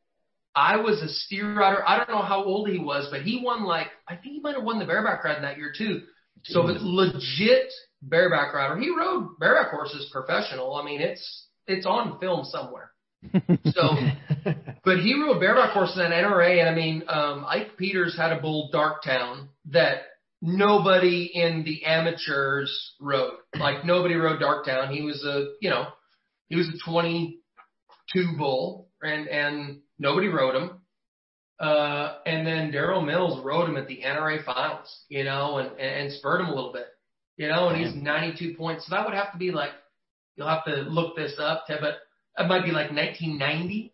I 0.54 0.76
was 0.76 1.02
a 1.02 1.08
steer 1.08 1.52
rider. 1.52 1.86
I 1.86 1.98
don't 1.98 2.10
know 2.10 2.22
how 2.22 2.44
old 2.44 2.68
he 2.68 2.78
was, 2.78 3.08
but 3.10 3.22
he 3.22 3.42
won 3.44 3.64
like, 3.64 3.88
I 4.08 4.14
think 4.14 4.34
he 4.34 4.40
might 4.40 4.54
have 4.54 4.64
won 4.64 4.78
the 4.78 4.86
bareback 4.86 5.24
ride 5.24 5.42
that 5.42 5.58
year 5.58 5.72
too. 5.76 6.02
So 6.44 6.68
it's 6.68 6.80
legit 6.82 7.70
bareback 8.00 8.54
rider. 8.54 8.78
He 8.78 8.88
rode 8.88 9.38
bareback 9.38 9.72
horses 9.72 10.08
professional. 10.10 10.74
I 10.74 10.84
mean, 10.84 11.00
it's 11.02 11.46
it's 11.66 11.84
on 11.84 12.18
film 12.18 12.44
somewhere. 12.44 12.92
So, 13.22 13.96
but 14.84 14.98
he 14.98 15.14
rode 15.14 15.40
bareback 15.40 15.70
horses 15.70 15.98
in 15.98 16.10
NRA, 16.10 16.60
and 16.60 16.68
I 16.68 16.74
mean, 16.74 17.04
um, 17.06 17.44
Ike 17.46 17.76
Peters 17.76 18.16
had 18.16 18.32
a 18.32 18.40
bull 18.40 18.70
Darktown 18.72 19.48
that 19.70 20.02
nobody 20.40 21.30
in 21.32 21.64
the 21.64 21.84
amateurs 21.84 22.94
rode. 23.00 23.34
Like 23.58 23.84
nobody 23.84 24.14
rode 24.14 24.40
Darktown. 24.40 24.90
He 24.90 25.02
was 25.02 25.22
a, 25.24 25.52
you 25.60 25.70
know, 25.70 25.86
he 26.48 26.56
was 26.56 26.68
a 26.68 26.90
22 26.90 28.36
bull, 28.38 28.88
and 29.02 29.28
and 29.28 29.80
nobody 29.98 30.28
rode 30.28 30.54
him. 30.54 30.80
Uh, 31.60 32.16
and 32.24 32.46
then 32.46 32.72
Daryl 32.72 33.04
Mills 33.04 33.44
rode 33.44 33.68
him 33.68 33.76
at 33.76 33.86
the 33.86 34.00
NRA 34.02 34.42
finals, 34.44 35.04
you 35.10 35.24
know, 35.24 35.58
and, 35.58 35.68
and, 35.72 35.78
and 35.78 36.12
spurred 36.14 36.40
him 36.40 36.46
a 36.46 36.54
little 36.54 36.72
bit, 36.72 36.86
you 37.36 37.48
know, 37.48 37.68
and 37.68 37.78
he's 37.78 37.94
92 37.94 38.54
points. 38.56 38.86
So 38.86 38.96
that 38.96 39.04
would 39.04 39.14
have 39.14 39.32
to 39.32 39.38
be 39.38 39.50
like, 39.50 39.72
you'll 40.36 40.48
have 40.48 40.64
to 40.64 40.76
look 40.76 41.16
this 41.16 41.34
up, 41.38 41.64
Ted, 41.66 41.80
but 41.82 41.96
it 42.38 42.46
might 42.48 42.64
be 42.64 42.70
like 42.70 42.90
1990, 42.92 43.92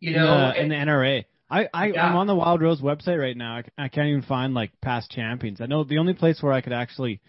you 0.00 0.14
know. 0.14 0.26
Uh, 0.26 0.52
and- 0.56 0.72
in 0.72 0.86
the 0.86 0.92
NRA. 0.92 1.24
I, 1.50 1.68
I 1.74 1.86
Yeah. 1.88 2.06
I'm 2.06 2.16
on 2.16 2.26
the 2.26 2.34
Wild 2.34 2.62
Rose 2.62 2.80
website 2.80 3.20
right 3.20 3.36
now. 3.36 3.56
I, 3.56 3.84
I 3.84 3.88
can't 3.88 4.08
even 4.08 4.22
find 4.22 4.54
like 4.54 4.72
past 4.80 5.10
champions. 5.10 5.60
I 5.60 5.66
know 5.66 5.84
the 5.84 5.98
only 5.98 6.14
place 6.14 6.42
where 6.42 6.52
I 6.52 6.62
could 6.62 6.72
actually 6.72 7.20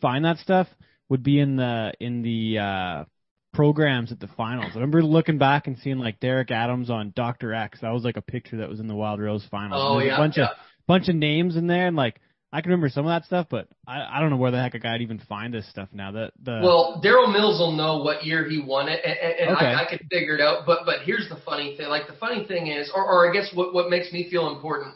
find 0.00 0.24
that 0.24 0.38
stuff 0.38 0.68
would 1.08 1.22
be 1.22 1.40
in 1.40 1.56
the 1.56 1.92
in 2.00 2.22
the 2.22 2.58
uh 2.58 3.04
programs 3.52 4.10
at 4.12 4.20
the 4.20 4.28
finals. 4.28 4.72
I 4.72 4.76
remember 4.76 5.02
looking 5.02 5.38
back 5.38 5.66
and 5.66 5.76
seeing 5.78 5.98
like 5.98 6.20
Derek 6.20 6.50
Adams 6.50 6.88
on 6.88 7.12
Doctor 7.14 7.52
X. 7.52 7.80
That 7.80 7.92
was 7.92 8.04
like 8.04 8.16
a 8.16 8.22
picture 8.22 8.58
that 8.58 8.68
was 8.68 8.80
in 8.80 8.86
the 8.86 8.94
Wild 8.94 9.20
Rose 9.20 9.46
finals. 9.50 9.82
oh 9.84 9.98
yeah, 9.98 10.14
a 10.14 10.18
bunch 10.18 10.36
yeah. 10.38 10.44
of 10.44 10.56
bunch 10.86 11.08
of 11.08 11.16
names 11.16 11.56
in 11.56 11.66
there 11.66 11.88
and 11.88 11.96
like 11.96 12.20
I 12.54 12.60
can 12.60 12.70
remember 12.70 12.88
some 12.88 13.04
of 13.04 13.10
that 13.10 13.26
stuff, 13.26 13.48
but 13.50 13.66
I 13.84 14.06
I 14.16 14.20
don't 14.20 14.30
know 14.30 14.36
where 14.36 14.52
the 14.52 14.62
heck 14.62 14.74
a 14.74 14.78
guy'd 14.78 15.02
even 15.02 15.18
find 15.28 15.52
this 15.52 15.68
stuff 15.68 15.88
now. 15.92 16.12
That 16.12 16.32
the 16.40 16.60
Well, 16.62 17.02
Daryl 17.04 17.32
Mills 17.32 17.58
will 17.58 17.72
know 17.72 17.98
what 17.98 18.24
year 18.24 18.48
he 18.48 18.62
won 18.64 18.88
it, 18.88 19.00
and, 19.04 19.48
and, 19.48 19.56
Okay. 19.56 19.66
I, 19.66 19.82
I 19.82 19.90
could 19.90 20.06
figure 20.08 20.36
it 20.36 20.40
out. 20.40 20.64
But 20.64 20.86
but 20.86 21.00
here's 21.02 21.28
the 21.28 21.36
funny 21.44 21.76
thing. 21.76 21.88
Like 21.88 22.06
the 22.06 22.12
funny 22.14 22.46
thing 22.46 22.68
is, 22.68 22.92
or, 22.94 23.04
or 23.04 23.28
I 23.28 23.32
guess 23.32 23.50
what 23.52 23.74
what 23.74 23.90
makes 23.90 24.12
me 24.12 24.30
feel 24.30 24.54
important 24.54 24.94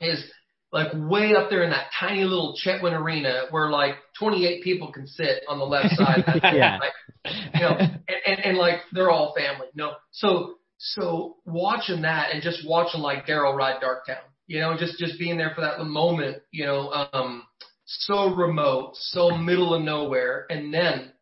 is 0.00 0.24
like 0.72 0.88
way 0.94 1.34
up 1.34 1.50
there 1.50 1.62
in 1.62 1.70
that 1.70 1.88
tiny 1.98 2.24
little 2.24 2.56
Chetwynd 2.64 2.98
arena 2.98 3.42
where 3.50 3.68
like 3.68 3.96
28 4.18 4.62
people 4.62 4.90
can 4.90 5.06
sit 5.06 5.42
on 5.46 5.58
the 5.58 5.66
left 5.66 5.94
side. 5.94 6.24
Yeah. 6.54 6.78
Like, 6.78 7.34
you 7.54 7.60
know, 7.60 7.76
and, 7.78 8.00
and, 8.26 8.44
and 8.44 8.58
like 8.58 8.80
they're 8.92 9.10
all 9.10 9.34
family. 9.36 9.66
No, 9.74 9.92
so 10.10 10.54
so 10.78 11.36
watching 11.44 12.02
that 12.02 12.30
and 12.32 12.42
just 12.42 12.66
watching 12.66 13.02
like 13.02 13.26
Daryl 13.26 13.54
ride 13.54 13.82
Darktown, 13.82 14.24
you 14.48 14.60
know, 14.60 14.76
just 14.76 14.98
just 14.98 15.18
being 15.18 15.36
there 15.36 15.52
for 15.54 15.60
that 15.60 15.78
moment, 15.84 16.38
you 16.50 16.66
know, 16.66 16.90
um, 16.90 17.44
so 17.84 18.34
remote, 18.34 18.92
so 18.94 19.36
middle 19.36 19.74
of 19.74 19.82
nowhere, 19.82 20.46
and 20.50 20.74
then 20.74 21.12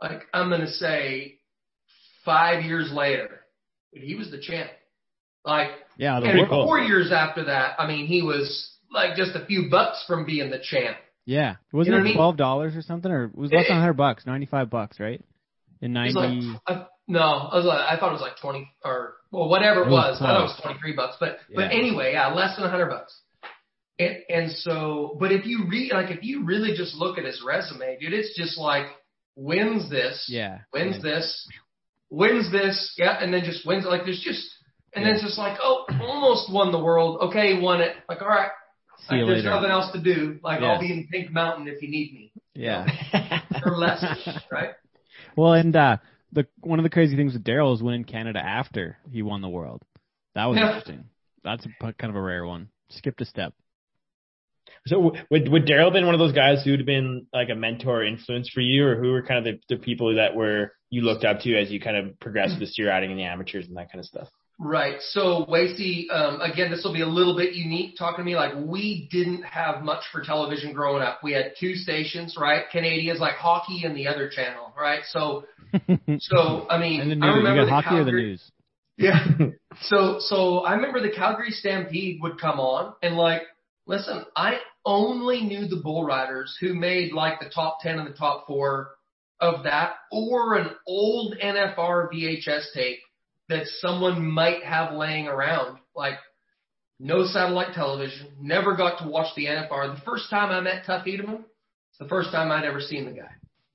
like 0.00 0.22
I'm 0.32 0.50
gonna 0.50 0.68
say 0.68 1.38
five 2.24 2.64
years 2.64 2.92
later, 2.92 3.40
he 3.92 4.14
was 4.14 4.30
the 4.30 4.38
champ. 4.38 4.70
Like 5.44 5.70
yeah, 5.96 6.18
and 6.18 6.48
cool. 6.48 6.66
four 6.66 6.78
years 6.78 7.10
after 7.10 7.46
that, 7.46 7.76
I 7.80 7.88
mean, 7.88 8.06
he 8.06 8.22
was 8.22 8.76
like 8.92 9.16
just 9.16 9.34
a 9.34 9.46
few 9.46 9.68
bucks 9.70 10.04
from 10.06 10.26
being 10.26 10.50
the 10.50 10.60
champ. 10.62 10.98
yeah. 11.24 11.56
Wasn't 11.72 11.92
know 11.92 12.02
what 12.02 12.06
I 12.06 12.10
it 12.10 12.14
twelve 12.16 12.36
dollars 12.36 12.76
or 12.76 12.82
something, 12.82 13.10
or 13.10 13.24
it 13.24 13.34
was 13.34 13.50
less 13.50 13.68
than 13.68 13.78
hundred 13.78 13.94
bucks, 13.94 14.26
ninety 14.26 14.46
five 14.46 14.68
bucks, 14.68 15.00
right? 15.00 15.24
In 15.80 15.94
ninety. 15.94 16.12
like 16.12 16.60
I, 16.66 16.86
no, 17.08 17.20
I 17.20 17.56
was 17.56 17.64
like, 17.64 17.80
I 17.80 17.98
thought 17.98 18.10
it 18.10 18.12
was 18.12 18.20
like 18.20 18.38
twenty 18.40 18.70
or 18.84 19.14
well, 19.30 19.48
whatever 19.48 19.82
it 19.82 19.88
It 19.88 19.90
was. 19.90 20.18
I 20.20 20.26
thought 20.26 20.40
it 20.40 20.42
was 20.42 20.60
twenty 20.62 20.78
three 20.78 20.94
bucks, 20.94 21.16
but 21.18 21.38
but 21.54 21.72
anyway, 21.72 22.12
yeah, 22.12 22.28
less 22.28 22.56
than 22.56 22.66
a 22.66 22.70
hundred 22.70 22.90
bucks. 22.90 23.18
And 23.98 24.18
and 24.28 24.52
so, 24.52 25.16
but 25.18 25.32
if 25.32 25.46
you 25.46 25.66
read 25.68 25.92
like 25.92 26.10
if 26.10 26.22
you 26.22 26.44
really 26.44 26.76
just 26.76 26.94
look 26.94 27.18
at 27.18 27.24
his 27.24 27.42
resume, 27.44 27.98
dude, 27.98 28.12
it's 28.12 28.36
just 28.36 28.58
like 28.58 28.86
wins 29.36 29.90
this, 29.90 30.26
yeah. 30.28 30.58
wins 30.72 30.96
yeah. 30.96 31.02
this, 31.02 31.48
wins 32.10 32.52
this, 32.52 32.94
yeah, 32.98 33.18
and 33.22 33.32
then 33.32 33.42
just 33.42 33.66
wins. 33.66 33.86
Like 33.86 34.04
there's 34.04 34.22
just, 34.22 34.46
and 34.94 35.04
then 35.04 35.14
it's 35.14 35.24
just 35.24 35.38
like, 35.38 35.58
oh, 35.62 35.86
almost 36.00 36.52
won 36.52 36.72
the 36.72 36.78
world. 36.82 37.22
Okay, 37.30 37.58
won 37.58 37.80
it. 37.80 37.96
Like 38.08 38.20
all 38.20 38.28
right, 38.28 38.50
See 39.08 39.16
you 39.16 39.22
like, 39.22 39.28
there's 39.32 39.44
later. 39.44 39.56
nothing 39.56 39.70
else 39.70 39.92
to 39.92 40.00
do. 40.02 40.38
Like 40.42 40.60
Yeah. 40.60 40.72
I'll 40.72 40.80
be 40.80 40.92
in 40.92 41.08
Pink 41.10 41.30
Mountain 41.32 41.68
if 41.68 41.80
you 41.82 41.88
need 41.88 42.12
me, 42.12 42.32
Yeah. 42.54 42.86
or 43.64 43.76
less, 43.76 44.04
right? 44.52 44.70
Well, 45.36 45.54
and 45.54 45.74
uh, 45.74 45.96
the 46.32 46.46
one 46.60 46.78
of 46.78 46.82
the 46.82 46.90
crazy 46.90 47.16
things 47.16 47.32
with 47.32 47.44
Daryl 47.44 47.74
is 47.74 47.82
winning 47.82 48.04
Canada 48.04 48.38
after 48.38 48.98
he 49.10 49.22
won 49.22 49.40
the 49.40 49.48
world. 49.48 49.82
That 50.34 50.46
was 50.46 50.58
Yeah. 50.58 50.68
interesting. 50.68 51.04
That's 51.44 51.64
a, 51.64 51.68
p- 51.68 51.92
kind 51.98 52.10
of 52.10 52.16
a 52.16 52.20
rare 52.20 52.44
one. 52.44 52.68
Skipped 52.90 53.20
a 53.20 53.24
step. 53.24 53.54
So 54.86 55.14
would 55.30 55.48
would 55.48 55.66
Daryl 55.66 55.92
been 55.92 56.04
one 56.06 56.14
of 56.14 56.18
those 56.18 56.32
guys 56.32 56.62
who'd 56.64 56.84
been 56.86 57.26
like 57.32 57.48
a 57.48 57.54
mentor 57.54 58.04
influence 58.04 58.50
for 58.50 58.60
you, 58.60 58.86
or 58.86 58.96
who 58.96 59.10
were 59.12 59.22
kind 59.22 59.46
of 59.46 59.54
the, 59.68 59.74
the 59.76 59.80
people 59.82 60.16
that 60.16 60.34
were 60.34 60.72
you 60.90 61.02
looked 61.02 61.24
up 61.24 61.40
to 61.40 61.58
as 61.58 61.70
you 61.70 61.80
kind 61.80 61.96
of 61.96 62.18
progressed 62.20 62.52
with 62.52 62.60
the 62.60 62.66
steer 62.66 62.88
riding 62.88 63.10
and 63.10 63.18
the 63.18 63.24
amateurs 63.24 63.66
and 63.66 63.76
that 63.76 63.90
kind 63.90 64.00
of 64.00 64.06
stuff? 64.06 64.28
Right. 64.60 64.96
So 65.10 65.46
Wasey, 65.48 66.10
um, 66.10 66.40
again, 66.40 66.70
this 66.70 66.82
will 66.82 66.92
be 66.92 67.02
a 67.02 67.06
little 67.08 67.36
bit 67.36 67.54
unique 67.54 67.96
talking 67.96 68.18
to 68.18 68.24
me. 68.24 68.34
Like 68.34 68.54
we 68.56 69.08
didn't 69.10 69.44
have 69.44 69.84
much 69.84 70.02
for 70.10 70.20
television 70.20 70.72
growing 70.72 71.00
up. 71.00 71.20
We 71.22 71.32
had 71.32 71.52
two 71.58 71.74
stations, 71.74 72.36
right? 72.36 72.64
Canadians 72.72 73.20
like 73.20 73.34
hockey 73.34 73.82
and 73.84 73.96
the 73.96 74.08
other 74.08 74.28
channel, 74.28 74.72
right? 74.76 75.02
So, 75.10 75.44
so 76.18 76.66
I 76.68 76.78
mean, 76.78 77.00
and 77.00 77.22
the 77.22 77.24
I 77.24 77.34
news. 77.36 77.48
You 77.48 77.54
got 77.54 77.64
the 77.66 77.70
hockey 77.70 77.96
or 77.96 78.04
the 78.04 78.12
news? 78.12 78.50
Yeah. 79.00 79.24
So, 79.82 80.16
so 80.18 80.58
I 80.64 80.74
remember 80.74 81.00
the 81.00 81.14
Calgary 81.14 81.52
Stampede 81.52 82.20
would 82.20 82.40
come 82.40 82.58
on 82.58 82.94
and 83.00 83.16
like, 83.16 83.42
listen, 83.86 84.24
I 84.34 84.58
only 84.84 85.42
knew 85.42 85.68
the 85.68 85.76
bull 85.76 86.04
riders 86.04 86.58
who 86.60 86.74
made 86.74 87.12
like 87.12 87.38
the 87.38 87.48
top 87.48 87.78
10 87.80 88.00
and 88.00 88.12
the 88.12 88.18
top 88.18 88.48
four 88.48 88.90
of 89.38 89.62
that 89.62 89.92
or 90.10 90.54
an 90.54 90.70
old 90.84 91.36
NFR 91.40 92.12
VHS 92.12 92.72
tape 92.74 92.98
that 93.48 93.66
someone 93.78 94.30
might 94.30 94.62
have 94.64 94.94
laying 94.94 95.26
around. 95.26 95.78
Like 95.94 96.18
no 97.00 97.24
satellite 97.26 97.74
television, 97.74 98.28
never 98.40 98.76
got 98.76 98.98
to 99.02 99.08
watch 99.08 99.34
the 99.36 99.46
NFR. 99.46 99.94
The 99.94 100.02
first 100.04 100.30
time 100.30 100.50
I 100.50 100.60
met 100.60 100.84
Tuff 100.84 101.04
Hedeman, 101.06 101.44
it's 101.90 101.98
the 101.98 102.08
first 102.08 102.30
time 102.30 102.50
I'd 102.50 102.64
ever 102.64 102.80
seen 102.80 103.04
the 103.04 103.12
guy. 103.12 103.30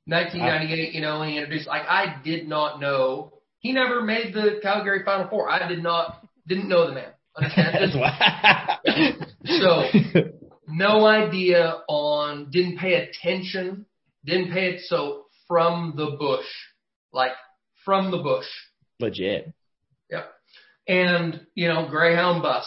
1998, 0.06 0.94
you 0.94 1.02
know, 1.02 1.20
when 1.20 1.30
he 1.30 1.38
introduced, 1.38 1.68
like 1.68 1.84
I 1.88 2.20
did 2.24 2.48
not 2.48 2.80
know 2.80 3.34
he 3.60 3.72
never 3.72 4.02
made 4.02 4.34
the 4.34 4.60
Calgary 4.62 5.04
Final 5.06 5.30
Four. 5.30 5.50
I 5.50 5.68
did 5.68 5.82
not 5.82 6.28
didn't 6.46 6.68
know 6.68 6.88
the 6.88 6.94
man. 6.94 7.12
Understand? 7.36 7.76
So 9.46 9.84
no 10.70 11.06
idea 11.06 11.82
on 11.90 12.50
didn't 12.50 12.78
pay 12.78 12.94
attention, 12.94 13.86
didn't 14.24 14.52
pay 14.54 14.70
it 14.70 14.82
so 14.86 15.26
from 15.48 15.94
the 15.98 16.16
bush. 16.18 16.46
Like 17.12 17.34
from 17.84 18.12
the 18.12 18.18
bush. 18.20 18.48
legit. 19.00 19.54
Yep. 20.14 20.34
And, 20.88 21.46
you 21.56 21.68
know, 21.68 21.88
Greyhound 21.90 22.42
bus. 22.42 22.66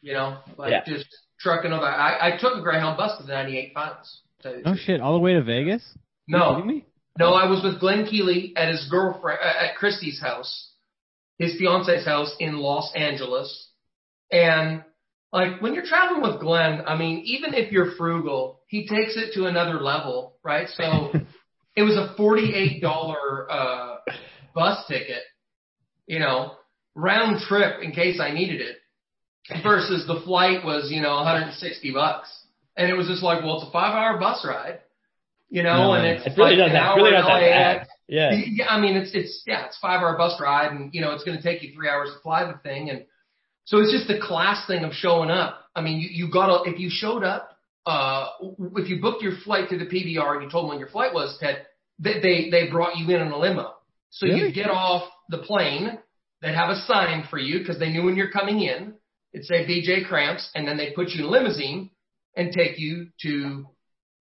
You 0.00 0.12
know, 0.12 0.38
like 0.56 0.70
Yeah. 0.70 0.84
just 0.86 1.06
trucking 1.40 1.72
over. 1.72 1.84
I, 1.84 2.28
I 2.34 2.36
took 2.38 2.56
a 2.56 2.62
Greyhound 2.62 2.96
bus 2.96 3.18
to 3.18 3.24
the 3.26 3.32
ninety 3.32 3.58
eight 3.58 3.72
finals. 3.74 4.22
to 4.38 4.42
tell 4.42 4.56
you 4.56 4.62
the 4.62 4.70
Oh 4.70 4.76
shit! 4.76 5.00
All 5.00 5.14
the 5.14 5.20
way 5.20 5.32
to 5.34 5.42
Vegas? 5.42 5.82
No, 6.28 6.62
me? 6.62 6.84
No, 7.18 7.32
I 7.34 7.48
was 7.48 7.62
with 7.64 7.80
Glen 7.80 8.06
Keeley 8.06 8.52
at 8.56 8.68
his 8.68 8.86
girlfriend 8.90 9.40
uh, 9.42 9.64
at 9.64 9.76
Christie's 9.76 10.20
house, 10.20 10.70
his 11.38 11.56
fiance's 11.58 12.04
house 12.04 12.34
in 12.38 12.56
Los 12.58 12.92
Angeles, 12.94 13.70
and 14.30 14.84
like 15.32 15.60
when 15.60 15.74
you're 15.74 15.86
traveling 15.86 16.22
with 16.22 16.40
Glenn, 16.40 16.82
I 16.86 16.96
mean, 16.96 17.22
even 17.24 17.54
if 17.54 17.72
you're 17.72 17.92
frugal, 17.96 18.60
he 18.68 18.86
takes 18.86 19.16
it 19.16 19.32
to 19.34 19.46
another 19.46 19.80
level, 19.80 20.36
right? 20.44 20.68
So 20.76 21.12
it 21.76 21.82
was 21.82 21.96
a 21.96 22.14
forty-eight 22.16 22.80
dollar 22.80 23.50
uh, 23.50 23.96
bus 24.54 24.86
ticket, 24.86 25.22
you 26.06 26.18
know, 26.20 26.52
round 26.96 27.40
trip 27.42 27.82
in 27.82 27.92
case 27.92 28.18
I 28.20 28.32
needed 28.32 28.60
it, 28.60 28.76
versus 29.62 30.06
the 30.08 30.20
flight 30.24 30.64
was 30.64 30.90
you 30.90 31.00
know 31.00 31.14
160 31.16 31.92
bucks, 31.92 32.28
and 32.76 32.90
it 32.90 32.94
was 32.94 33.06
just 33.06 33.22
like, 33.22 33.44
well, 33.44 33.58
it's 33.60 33.68
a 33.68 33.70
five-hour 33.70 34.18
bus 34.18 34.44
ride. 34.44 34.80
You 35.48 35.62
know, 35.62 35.76
No 35.76 35.92
and 35.92 36.06
it's 36.06 36.26
It's 36.26 36.36
really 36.36 36.56
like 36.56 36.68
an 36.70 36.72
that 36.74 36.82
hour 36.82 36.96
really 36.96 37.12
not 37.12 37.38
that. 37.38 37.88
Yeah. 38.08 38.32
Yeah, 38.34 38.66
I 38.68 38.80
mean 38.80 38.96
it's 38.96 39.12
it's 39.14 39.42
yeah, 39.46 39.66
it's 39.66 39.78
five 39.78 40.00
hour 40.00 40.16
bus 40.18 40.40
ride 40.40 40.72
and 40.72 40.92
you 40.92 41.00
know 41.00 41.12
it's 41.12 41.22
gonna 41.22 41.40
take 41.42 41.62
you 41.62 41.72
three 41.72 41.88
hours 41.88 42.10
to 42.14 42.18
fly 42.20 42.44
the 42.44 42.58
thing 42.58 42.90
and 42.90 43.04
so 43.64 43.78
it's 43.78 43.92
just 43.92 44.08
the 44.08 44.18
class 44.20 44.66
thing 44.66 44.82
of 44.84 44.92
showing 44.92 45.30
up. 45.30 45.68
I 45.76 45.82
mean 45.82 46.00
you, 46.00 46.08
you 46.10 46.32
gotta 46.32 46.68
if 46.68 46.80
you 46.80 46.88
showed 46.90 47.22
up, 47.22 47.56
uh 47.84 48.26
if 48.76 48.88
you 48.88 49.00
booked 49.00 49.22
your 49.22 49.36
flight 49.44 49.68
to 49.70 49.78
the 49.78 49.86
PBR 49.86 50.34
and 50.34 50.42
you 50.42 50.50
told 50.50 50.64
them 50.64 50.70
when 50.70 50.78
your 50.80 50.88
flight 50.88 51.14
was, 51.14 51.36
Ted, 51.38 51.66
they 52.00 52.20
they, 52.20 52.50
they 52.50 52.68
brought 52.70 52.96
you 52.96 53.04
in 53.14 53.20
in 53.22 53.28
a 53.28 53.38
limo. 53.38 53.74
So 54.10 54.26
Really? 54.26 54.48
you 54.48 54.52
get 54.52 54.68
off 54.70 55.08
the 55.28 55.38
plane, 55.38 55.98
they'd 56.42 56.54
have 56.54 56.70
a 56.70 56.76
sign 56.86 57.24
for 57.30 57.38
you 57.38 57.58
because 57.58 57.78
they 57.78 57.90
knew 57.90 58.02
when 58.04 58.16
you're 58.16 58.30
coming 58.30 58.60
in. 58.60 58.94
It'd 59.32 59.46
say 59.46 59.66
BJ 59.66 60.08
Kramps, 60.08 60.48
and 60.54 60.66
then 60.66 60.76
they'd 60.76 60.94
put 60.94 61.08
you 61.10 61.20
in 61.20 61.26
a 61.26 61.30
limousine 61.30 61.90
and 62.36 62.52
take 62.52 62.78
you 62.78 63.08
to 63.22 63.66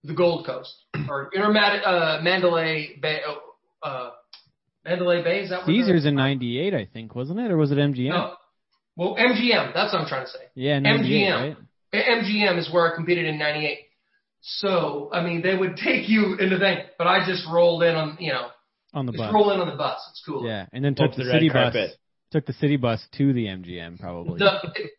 the 0.03 0.13
Gold 0.13 0.45
Coast 0.45 0.73
or 1.09 1.29
you 1.33 1.39
know 1.39 1.49
uh, 1.51 2.19
Mandalay 2.21 2.97
Bay. 3.01 3.19
oh, 3.27 3.39
Uh, 3.83 4.09
Mandalay 4.83 5.23
Bay 5.23 5.39
is 5.41 5.49
that 5.49 5.59
what 5.59 5.67
Caesars 5.67 6.05
in 6.05 6.15
'98, 6.15 6.73
I 6.73 6.85
think, 6.85 7.15
wasn't 7.15 7.39
it, 7.39 7.51
or 7.51 7.57
was 7.57 7.71
it 7.71 7.77
MGM? 7.77 8.09
No. 8.09 8.33
Well, 8.95 9.15
MGM. 9.15 9.73
That's 9.73 9.91
what 9.93 10.01
I'm 10.01 10.07
trying 10.07 10.25
to 10.25 10.31
say. 10.31 10.39
Yeah, 10.55 10.79
MGM. 10.79 11.31
right? 11.41 11.57
MGM 11.93 12.57
is 12.59 12.71
where 12.71 12.91
I 12.91 12.95
competed 12.95 13.25
in 13.25 13.37
'98. 13.37 13.79
So, 14.47 15.09
I 15.11 15.23
mean, 15.23 15.41
they 15.41 15.55
would 15.55 15.75
take 15.75 16.07
you 16.07 16.35
into 16.35 16.59
thing, 16.59 16.77
but 16.99 17.07
I 17.07 17.25
just 17.25 17.47
rolled 17.51 17.81
in 17.81 17.95
on, 17.95 18.17
you 18.19 18.31
know, 18.31 18.49
On 18.93 19.07
the 19.07 19.11
just 19.11 19.23
bus. 19.23 19.33
roll 19.33 19.51
in 19.51 19.59
on 19.59 19.67
the 19.67 19.75
bus. 19.75 19.99
It's 20.11 20.21
cool. 20.23 20.45
Yeah, 20.45 20.67
and 20.71 20.85
then 20.85 20.91
Up 20.93 20.97
took 21.09 21.17
the 21.17 21.23
the, 21.23 21.29
red 21.29 21.35
city 21.37 21.49
bus. 21.49 21.73
Took 22.35 22.45
the 22.47 22.53
city 22.53 22.75
bus 22.75 23.01
to 23.17 23.31
the 23.31 23.45
MGM 23.45 23.97
probably. 23.97 24.39
The, 24.39 24.51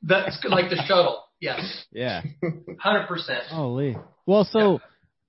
that's 0.03 0.43
like 0.49 0.70
the 0.70 0.82
shuttle. 0.89 1.22
Yes. 1.39 1.84
yeah. 1.93 2.22
Hundred 2.80 3.07
percent. 3.09 3.43
Holy. 3.51 3.95
Well, 4.24 4.49
so 4.51 4.80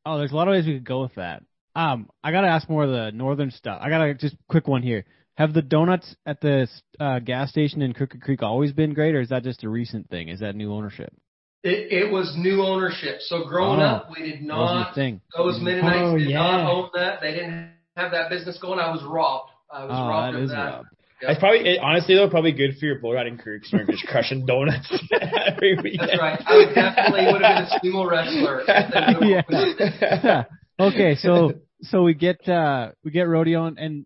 oh, 0.06 0.18
there's 0.18 0.32
a 0.32 0.36
lot 0.38 0.48
of 0.48 0.54
ways 0.54 0.66
we 0.66 0.76
could 0.76 0.86
go 0.88 1.02
with 1.02 1.16
that. 1.16 1.44
Um, 1.76 2.10
I 2.24 2.32
gotta 2.32 2.48
ask 2.48 2.70
more 2.70 2.86
of 2.86 2.90
the 2.92 3.12
northern 3.12 3.52
stuff. 3.52 3.80
I 3.84 3.90
gotta 3.90 4.14
just 4.14 4.38
quick 4.48 4.70
one 4.70 4.84
here. 4.84 5.04
Have 5.36 5.54
the 5.54 5.62
donuts 5.62 6.16
at 6.26 6.40
the 6.40 6.70
uh, 6.98 7.20
gas 7.20 7.50
station 7.50 7.82
in 7.82 7.92
Crooked 7.92 8.22
Creek 8.22 8.42
always 8.42 8.72
been 8.72 8.94
great, 8.94 9.14
or 9.14 9.20
is 9.20 9.28
that 9.30 9.44
just 9.44 9.66
a 9.66 9.70
recent 9.70 10.10
thing? 10.10 10.30
Is 10.30 10.40
that 10.40 10.56
new 10.56 10.72
ownership? 10.72 11.12
It, 11.64 11.92
it 11.92 12.10
was 12.10 12.34
new 12.38 12.64
ownership. 12.64 13.18
So 13.20 13.44
growing 13.44 13.82
Oh, 13.82 13.84
up, 13.84 14.10
we 14.18 14.32
did 14.32 14.44
not. 14.44 14.96
Those 14.96 15.60
Mennonites 15.62 15.98
Oh, 16.02 16.18
did 16.18 16.30
yeah. 16.30 16.38
not 16.40 16.72
own 16.72 16.90
that. 16.96 17.20
They 17.20 17.34
didn't 17.34 17.72
have 17.98 18.12
that 18.12 18.30
business 18.30 18.58
going. 18.62 18.80
I 18.80 18.92
was 18.92 19.04
robbed. 19.04 19.52
I 19.70 19.84
was 19.84 19.92
Oh, 19.94 20.08
robbed 20.08 20.36
that 20.38 20.42
of 20.44 20.50
that. 20.50 20.56
robbed. 20.56 20.88
Yeah. 21.22 21.32
It's 21.32 21.40
probably 21.40 21.60
it, 21.62 21.80
honestly 21.82 22.16
though 22.16 22.30
probably 22.30 22.52
good 22.52 22.78
for 22.80 22.86
your 22.86 23.00
bull 23.00 23.14
riding 23.14 23.38
career 23.38 23.58
because 23.58 23.74
you're 23.74 23.86
just 23.88 24.06
crushing 24.06 24.46
donuts 24.46 24.92
every 25.48 25.76
weekend. 25.82 26.10
That's 26.10 26.20
right. 26.20 26.42
I 26.46 26.58
would 26.58 26.76
definitely 26.76 27.26
would 27.32 27.42
have 27.42 27.82
been 27.82 27.92
a 27.92 27.96
sumo 27.96 28.10
wrestler. 28.10 28.62
if 28.68 29.48
they 29.48 30.28
Yeah. 30.28 30.44
okay, 30.80 31.16
so 31.16 31.54
so 31.82 32.04
we 32.04 32.14
get 32.14 32.48
uh 32.48 32.92
we 33.04 33.12
get 33.12 33.28
rodeo 33.28 33.66
and, 33.66 33.80
and 33.80 34.06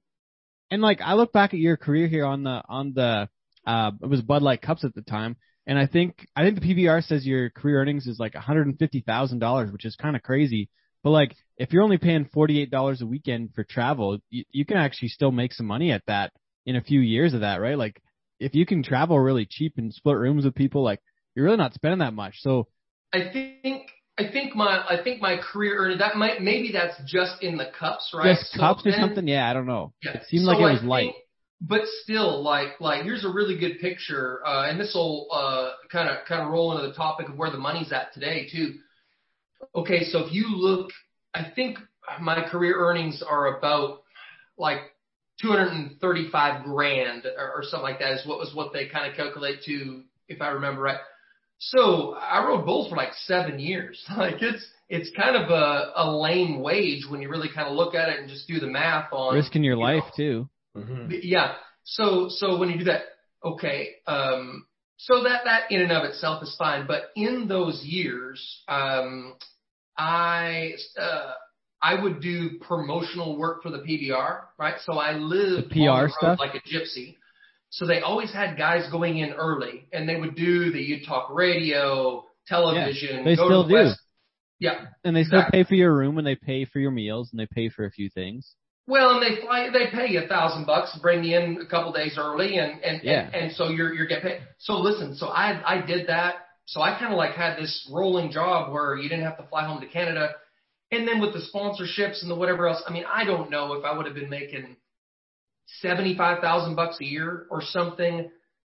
and 0.70 0.82
like 0.82 1.02
I 1.02 1.16
look 1.16 1.34
back 1.34 1.54
at 1.54 1.60
your 1.60 1.76
career 1.76 2.08
here 2.08 2.26
on 2.26 2.44
the 2.44 2.62
on 2.68 2.94
the 2.94 3.28
uh 3.66 3.92
it 4.02 4.08
was 4.08 4.22
Bud 4.22 4.42
Light 4.42 4.62
Cups 4.62 4.86
at 4.86 4.96
the 4.96 5.02
time, 5.02 5.36
and 5.68 5.78
I 5.78 5.88
think 5.88 6.26
I 6.36 6.44
think 6.44 6.62
the 6.62 6.74
PBR 6.74 7.04
says 7.04 7.26
your 7.26 7.50
career 7.50 7.82
earnings 7.82 8.08
is 8.08 8.20
like 8.20 8.36
one 8.36 8.44
hundred 8.44 8.68
and 8.68 8.80
fifty 8.80 9.02
thousand 9.02 9.40
dollars, 9.40 9.72
which 9.72 9.86
is 9.86 9.98
kind 9.98 10.16
of 10.16 10.24
crazy. 10.24 10.70
But 11.04 11.10
like 11.10 11.36
if 11.58 11.74
you're 11.74 11.84
only 11.84 11.98
paying 11.98 12.26
forty 12.34 12.62
eight 12.62 12.72
dollars 12.72 13.02
a 13.02 13.06
weekend 13.06 13.50
for 13.54 13.66
travel, 13.66 14.20
you, 14.30 14.46
you 14.52 14.66
can 14.66 14.78
actually 14.78 15.10
still 15.10 15.32
make 15.32 15.52
some 15.52 15.66
money 15.66 15.92
at 15.92 16.04
that 16.08 16.32
in 16.66 16.76
a 16.76 16.82
few 16.82 17.00
years 17.00 17.34
of 17.34 17.42
that, 17.42 17.58
right? 17.58 17.78
Like 17.78 18.02
if 18.40 18.56
you 18.56 18.66
can 18.66 18.84
travel 18.84 19.20
really 19.20 19.46
cheap 19.46 19.74
and 19.78 19.94
split 19.94 20.18
rooms 20.18 20.46
with 20.46 20.56
people, 20.56 20.84
like 20.84 21.00
you're 21.36 21.46
really 21.46 21.58
not 21.58 21.74
spending 21.74 22.00
that 22.00 22.14
much. 22.14 22.36
So 22.42 22.68
I 23.14 23.30
think 23.32 23.90
I 24.18 24.30
think 24.32 24.56
my 24.56 24.84
I 24.88 25.02
think 25.04 25.22
my 25.22 25.38
career 25.38 25.78
earned 25.78 26.02
that 26.02 26.16
might 26.16 26.42
maybe 26.42 26.72
that's 26.72 26.96
just 27.06 27.42
in 27.44 27.58
the 27.58 27.70
cups, 27.78 28.12
right? 28.14 28.38
just 28.38 28.52
So 28.54 28.60
cups 28.60 28.86
or 28.86 28.92
something, 28.92 29.28
yeah, 29.28 29.50
I 29.50 29.54
don't 29.54 29.66
know. 29.68 29.94
Yeah. 30.04 30.12
It 30.14 30.24
seemed 30.28 30.44
So 30.46 30.52
like 30.52 30.60
it 30.60 30.74
was 30.74 30.84
light. 30.84 31.06
think- 31.06 31.16
but 31.64 31.82
still, 32.02 32.42
like 32.42 32.82
like 32.82 33.04
here's 33.04 33.24
a 33.24 33.30
really 33.30 33.56
good 33.58 33.80
picture, 33.80 34.42
uh, 34.46 34.68
and 34.68 34.80
this 34.80 34.94
will 34.96 35.28
uh 35.32 35.72
kind 35.92 36.10
of 36.10 36.26
kind 36.26 36.42
of 36.42 36.52
roll 36.52 36.76
into 36.76 36.88
the 36.88 36.94
topic 36.96 37.30
of 37.30 37.38
where 37.38 37.52
the 37.52 37.58
money's 37.58 37.92
at 37.92 38.12
today 38.14 38.48
too. 38.52 38.80
Okay, 39.76 40.04
so 40.06 40.26
if 40.26 40.34
you 40.34 40.48
look, 40.50 40.90
I 41.36 41.52
think 41.56 41.78
my 42.20 42.42
career 42.50 42.76
earnings 42.80 43.22
are 43.22 43.58
about 43.58 44.02
like 44.58 44.80
235 45.42 46.64
grand 46.64 47.26
or, 47.26 47.52
or 47.56 47.64
something 47.64 47.84
like 47.84 48.00
that 48.00 48.14
is 48.14 48.26
what 48.26 48.40
was 48.40 48.54
what 48.54 48.74
they 48.74 48.88
kind 48.88 49.10
of 49.10 49.18
calculate 49.18 49.60
to, 49.66 50.04
if 50.28 50.42
I 50.42 50.50
remember 50.50 50.82
right. 50.82 51.00
So 51.60 52.16
I 52.16 52.46
rode 52.46 52.66
bulls 52.66 52.90
for 52.90 52.96
like 52.96 53.14
seven 53.26 53.60
years. 53.60 54.04
Like 54.18 54.42
it's 54.42 54.66
it's 54.90 55.10
kind 55.16 55.36
of 55.36 55.50
a, 55.50 55.92
a 55.96 56.12
lame 56.12 56.60
wage 56.60 57.06
when 57.10 57.22
you 57.22 57.30
really 57.30 57.50
kind 57.54 57.68
of 57.68 57.76
look 57.76 57.96
at 57.96 58.10
it 58.10 58.20
and 58.20 58.30
just 58.30 58.48
do 58.48 58.60
the 58.60 58.68
math 58.68 59.14
on 59.14 59.36
Risking 59.36 59.64
your 59.64 59.76
you 59.76 59.82
life 59.82 60.04
know, 60.04 60.12
too. 60.18 60.50
Mhm. 60.76 61.20
Yeah. 61.24 61.54
So 61.84 62.28
so 62.30 62.58
when 62.58 62.70
you 62.70 62.80
do 62.80 62.86
that, 62.86 63.04
okay. 63.44 63.96
Um, 64.08 64.66
so 64.98 65.24
that 65.24 65.46
that 65.46 65.72
in 65.72 65.82
and 65.82 65.92
of 65.92 66.04
itself 66.04 66.44
is 66.44 66.56
fine. 66.58 66.88
But 66.88 67.04
in 67.16 67.48
those 67.48 67.84
years, 67.84 68.64
um, 68.68 69.36
I 69.98 70.74
uh, 71.00 71.34
I 71.84 72.02
would 72.02 72.22
do 72.22 72.60
promotional 72.68 73.38
work 73.38 73.64
for 73.64 73.70
the 73.72 73.80
PBR, 73.80 74.42
right? 74.60 74.76
So 74.86 74.94
I 75.00 75.14
lived 75.14 75.70
The 75.70 75.74
PR 75.74 75.80
on 75.90 75.98
the 75.98 76.02
road 76.04 76.12
stuff? 76.18 76.40
like 76.40 76.54
a 76.56 76.60
gypsy. 76.60 77.18
So 77.70 77.88
they 77.88 78.02
always 78.02 78.32
had 78.34 78.58
guys 78.58 78.90
going 78.92 79.18
in 79.18 79.32
early, 79.34 79.88
and 79.94 80.08
they 80.08 80.16
would 80.18 80.36
do 80.36 80.72
the 80.72 80.80
You'd 80.82 81.06
Talk 81.08 81.30
radio, 81.34 82.26
television. 82.48 83.24
they 83.24 83.36
go 83.36 83.48
still 83.48 83.64
to 83.64 83.68
the 83.68 83.74
do. 83.84 83.88
West. 83.90 84.00
Yeah. 84.60 84.86
And 85.04 85.16
they 85.16 85.24
still 85.24 85.40
Exactly. 85.40 85.64
pay 85.64 85.68
for 85.70 85.76
your 85.76 85.94
room 85.96 86.18
and 86.20 86.28
they 86.28 86.36
pay 86.36 86.66
for 86.66 86.78
your 86.80 86.92
meals 86.92 87.30
and 87.32 87.40
they 87.40 87.48
pay 87.48 87.70
for 87.70 87.86
a 87.86 87.90
few 87.92 88.10
things. 88.10 88.56
Well, 88.88 89.12
and 89.12 89.24
they 89.24 89.42
fly, 89.42 89.70
they 89.72 89.88
pay 89.92 90.12
you 90.12 90.22
a 90.24 90.28
thousand 90.28 90.66
bucks 90.66 90.94
to 90.94 91.00
bring 91.00 91.24
you 91.24 91.38
in 91.40 91.62
a 91.62 91.66
couple 91.66 91.92
days 91.94 92.16
early, 92.18 92.58
and 92.58 92.84
and, 92.84 93.02
Yeah. 93.04 93.26
and 93.26 93.36
and 93.36 93.52
so 93.56 93.70
you're 93.70 93.94
you're 93.94 94.06
getting 94.08 94.24
paid. 94.32 94.42
So 94.60 94.74
listen, 94.74 95.16
so 95.16 95.28
I 95.28 95.62
I 95.66 95.82
did 95.86 96.08
that. 96.08 96.36
So 96.66 96.82
I 96.82 96.98
kind 97.00 97.12
of 97.14 97.18
like 97.18 97.34
had 97.34 97.58
this 97.58 97.90
rolling 97.92 98.32
job 98.32 98.72
where 98.72 98.96
you 98.98 99.08
didn't 99.10 99.24
have 99.26 99.38
to 99.38 99.44
fly 99.48 99.66
home 99.66 99.82
to 99.82 99.88
Canada, 99.88 100.34
and 100.92 101.08
then 101.08 101.20
with 101.22 101.34
the 101.34 101.42
sponsorships 101.54 102.22
and 102.22 102.30
the 102.30 102.36
whatever 102.36 102.68
else. 102.68 102.84
I 102.88 102.92
mean, 102.92 103.06
I 103.12 103.24
don't 103.24 103.50
know 103.50 103.74
if 103.74 103.86
I 103.86 103.96
would 103.96 104.06
have 104.06 104.16
been 104.16 104.30
making 104.30 104.76
seventy 105.80 106.16
five 106.18 106.40
thousand 106.42 106.76
bucks 106.76 106.98
a 107.02 107.06
year 107.06 107.48
or 107.50 107.62
something 107.62 108.30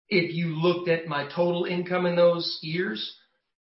if 0.09 0.33
you 0.33 0.47
looked 0.59 0.89
at 0.89 1.07
my 1.07 1.25
total 1.33 1.65
income 1.65 2.05
in 2.05 2.15
those 2.15 2.59
years. 2.61 3.15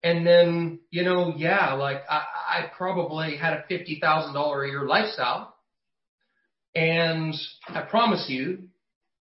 And 0.02 0.26
then, 0.26 0.80
you 0.90 1.04
know, 1.04 1.34
yeah, 1.36 1.74
like 1.74 1.98
I, 2.08 2.22
I 2.48 2.70
probably 2.76 3.36
had 3.36 3.52
a 3.52 3.64
fifty 3.68 3.98
thousand 4.00 4.32
dollar 4.34 4.64
a 4.64 4.68
year 4.68 4.86
lifestyle. 4.86 5.54
And 6.74 7.34
I 7.68 7.82
promise 7.82 8.26
you, 8.28 8.68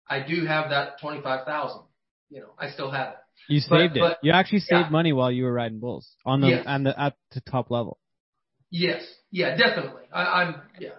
I 0.08 0.20
do 0.20 0.44
have 0.46 0.70
that 0.70 1.00
twenty 1.00 1.20
five 1.20 1.44
thousand. 1.46 1.82
You 2.30 2.40
know, 2.40 2.50
I 2.58 2.70
still 2.70 2.90
have 2.90 3.08
it. 3.14 3.18
You 3.48 3.60
But- 3.68 3.78
saved 3.78 3.96
it. 3.96 4.00
but- 4.00 4.18
you 4.22 4.32
actually 4.32 4.60
saved 4.60 4.86
yeah. 4.86 4.90
money 4.90 5.12
while 5.12 5.32
you 5.32 5.44
were 5.44 5.52
riding 5.52 5.80
bulls 5.80 6.08
on 6.24 6.40
the 6.42 6.48
Yes. 6.48 6.64
on 6.66 6.84
the 6.84 6.98
at 7.00 7.16
the 7.32 7.40
top 7.40 7.70
level. 7.70 7.98
Yes, 8.70 9.02
yeah, 9.30 9.56
definitely. 9.56 10.02
I, 10.12 10.22
I'm 10.42 10.54
yeah. 10.78 10.90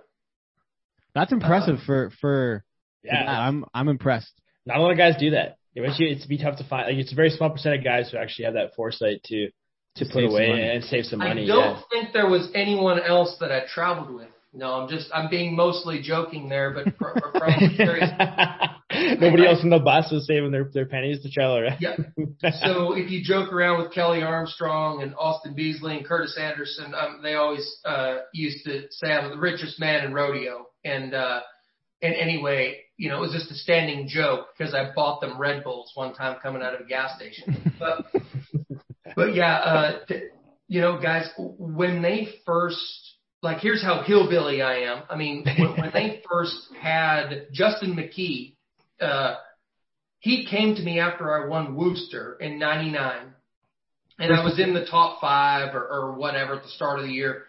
That's 1.15 1.31
impressive 1.31 1.75
Uh-huh. 1.75 1.85
for 1.85 2.09
for 2.09 2.19
for 2.21 2.63
Yeah. 3.03 3.25
that. 3.25 3.29
I'm 3.39 3.65
I'm 3.73 3.87
impressed. 3.89 4.31
Not 4.65 4.77
a 4.77 4.81
lot 4.81 4.91
of 4.91 4.97
guys 4.97 5.15
do 5.19 5.31
that. 5.31 5.57
Eventually, 5.75 6.09
it's 6.11 6.25
be 6.25 6.37
tough 6.37 6.57
to 6.57 6.63
find. 6.67 6.87
Like 6.87 6.97
it's 6.97 7.11
a 7.11 7.15
very 7.15 7.29
small 7.29 7.49
percent 7.49 7.75
of 7.75 7.83
guys 7.83 8.09
who 8.11 8.17
actually 8.17 8.45
have 8.45 8.55
that 8.55 8.75
foresight 8.75 9.21
to 9.25 9.49
to, 9.95 10.05
To 10.05 10.11
put 10.13 10.23
away 10.25 10.71
and 10.75 10.83
save 10.83 11.05
some 11.05 11.19
money. 11.19 11.43
I 11.43 11.47
don't 11.47 11.75
yeah. 11.75 11.81
think 11.91 12.13
there 12.13 12.27
was 12.29 12.49
anyone 12.53 12.99
else 13.01 13.35
that 13.39 13.51
I 13.51 13.63
traveled 13.73 14.13
with. 14.13 14.27
No, 14.53 14.73
I'm 14.73 14.89
just 14.89 15.09
I'm 15.13 15.29
being 15.29 15.55
mostly 15.55 16.01
joking 16.01 16.49
there, 16.49 16.71
but 16.71 16.97
pr- 16.97 17.19
pr- 17.19 17.37
probably 17.37 17.75
serious. 17.75 18.09
Nobody 19.19 19.47
else 19.47 19.63
in 19.63 19.69
the 19.69 19.79
bus 19.79 20.11
was 20.11 20.25
saving 20.27 20.51
their 20.51 20.69
their 20.73 20.85
pennies 20.85 21.21
to 21.23 21.29
right? 21.41 21.77
Yeah. 21.79 21.95
So 22.61 22.93
if 22.93 23.11
you 23.11 23.23
joke 23.23 23.51
around 23.51 23.81
with 23.81 23.93
Kelly 23.93 24.21
Armstrong 24.21 25.01
and 25.01 25.13
Austin 25.17 25.53
Beasley 25.55 25.97
and 25.97 26.05
Curtis 26.05 26.37
Anderson, 26.39 26.93
um, 26.93 27.21
they 27.21 27.35
always 27.35 27.79
uh, 27.85 28.19
used 28.33 28.65
to 28.65 28.83
say 28.91 29.11
I'm 29.11 29.29
the 29.29 29.37
richest 29.37 29.79
man 29.79 30.05
in 30.05 30.13
rodeo. 30.13 30.67
And 30.83 31.13
uh, 31.13 31.41
and 32.01 32.15
anyway, 32.15 32.77
you 32.97 33.09
know, 33.09 33.17
it 33.17 33.21
was 33.21 33.33
just 33.33 33.51
a 33.51 33.55
standing 33.55 34.07
joke 34.07 34.47
because 34.57 34.73
I 34.73 34.91
bought 34.95 35.21
them 35.21 35.39
Red 35.39 35.63
Bulls 35.63 35.91
one 35.95 36.13
time 36.13 36.37
coming 36.41 36.61
out 36.61 36.73
of 36.73 36.81
a 36.81 36.85
gas 36.85 37.15
station. 37.15 37.73
But 37.79 38.05
but 39.15 39.35
yeah, 39.35 39.55
uh, 39.55 40.05
t- 40.07 40.27
you 40.67 40.81
know, 40.81 40.99
guys, 41.01 41.29
when 41.37 42.01
they 42.01 42.29
first 42.45 43.09
like, 43.41 43.59
here's 43.59 43.81
how 43.81 44.03
hillbilly 44.03 44.61
I 44.61 44.79
am. 44.79 45.03
I 45.09 45.15
mean, 45.15 45.45
when, 45.45 45.71
when 45.79 45.91
they 45.93 46.21
first 46.29 46.55
had 46.79 47.47
Justin 47.51 47.95
McKee. 47.95 48.55
Uh, 49.01 49.35
he 50.19 50.45
came 50.45 50.75
to 50.75 50.81
me 50.81 50.99
after 50.99 51.31
I 51.31 51.47
won 51.47 51.75
Worcester 51.75 52.37
in 52.39 52.59
'99, 52.59 53.33
and 54.19 54.33
I 54.33 54.43
was 54.43 54.59
in 54.59 54.73
the 54.73 54.85
top 54.85 55.21
five 55.21 55.73
or, 55.73 55.87
or 55.87 56.13
whatever 56.13 56.55
at 56.55 56.63
the 56.63 56.69
start 56.69 56.99
of 56.99 57.05
the 57.05 57.11
year. 57.11 57.45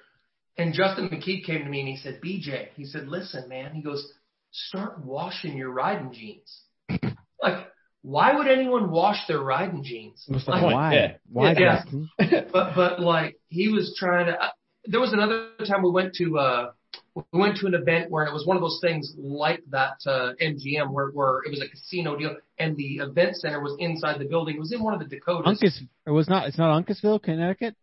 And 0.56 0.74
Justin 0.74 1.08
McKee 1.08 1.44
came 1.44 1.64
to 1.64 1.70
me 1.70 1.80
and 1.80 1.88
he 1.88 1.96
said, 1.96 2.20
"BJ," 2.20 2.68
he 2.74 2.84
said, 2.84 3.08
"Listen, 3.08 3.48
man," 3.48 3.74
he 3.74 3.82
goes, 3.82 4.12
"Start 4.50 5.04
washing 5.04 5.56
your 5.56 5.70
riding 5.70 6.12
jeans." 6.12 6.62
like, 7.42 7.66
why 8.02 8.36
would 8.36 8.48
anyone 8.48 8.90
wash 8.90 9.26
their 9.26 9.40
riding 9.40 9.82
jeans? 9.84 10.24
What's 10.26 10.44
the 10.46 10.52
Like, 10.52 10.62
point? 10.62 10.74
Why? 10.74 10.94
Yeah. 10.94 11.12
Why? 11.30 11.52
Yeah. 11.52 11.82
Justin? 11.82 12.08
but 12.52 12.74
but 12.74 13.00
like 13.00 13.36
he 13.48 13.68
was 13.68 13.96
trying 13.98 14.26
to. 14.26 14.40
Uh, 14.40 14.50
there 14.84 15.00
was 15.00 15.12
another 15.12 15.50
time 15.66 15.82
we 15.82 15.90
went 15.90 16.14
to 16.14 16.38
uh 16.38 16.70
we 17.14 17.22
went 17.32 17.56
to 17.58 17.66
an 17.66 17.74
event 17.74 18.10
where 18.10 18.24
it 18.24 18.32
was 18.32 18.46
one 18.46 18.56
of 18.56 18.62
those 18.62 18.78
things 18.80 19.14
like 19.18 19.62
that 19.70 19.96
uh, 20.06 20.32
MGM 20.40 20.90
where 20.90 21.08
where 21.10 21.40
it 21.44 21.50
was 21.50 21.60
a 21.60 21.68
casino 21.68 22.16
deal 22.16 22.36
and 22.58 22.76
the 22.76 22.98
event 22.98 23.36
center 23.36 23.60
was 23.60 23.74
inside 23.78 24.18
the 24.20 24.24
building. 24.24 24.56
It 24.56 24.60
was 24.60 24.72
in 24.72 24.82
one 24.82 24.94
of 24.94 25.00
the 25.00 25.06
Dakotas. 25.06 25.60
Uncas 25.60 25.80
it 26.06 26.10
was 26.10 26.28
not 26.28 26.46
it's 26.46 26.58
not 26.58 26.84
Uncasville, 26.84 27.22
Connecticut? 27.22 27.74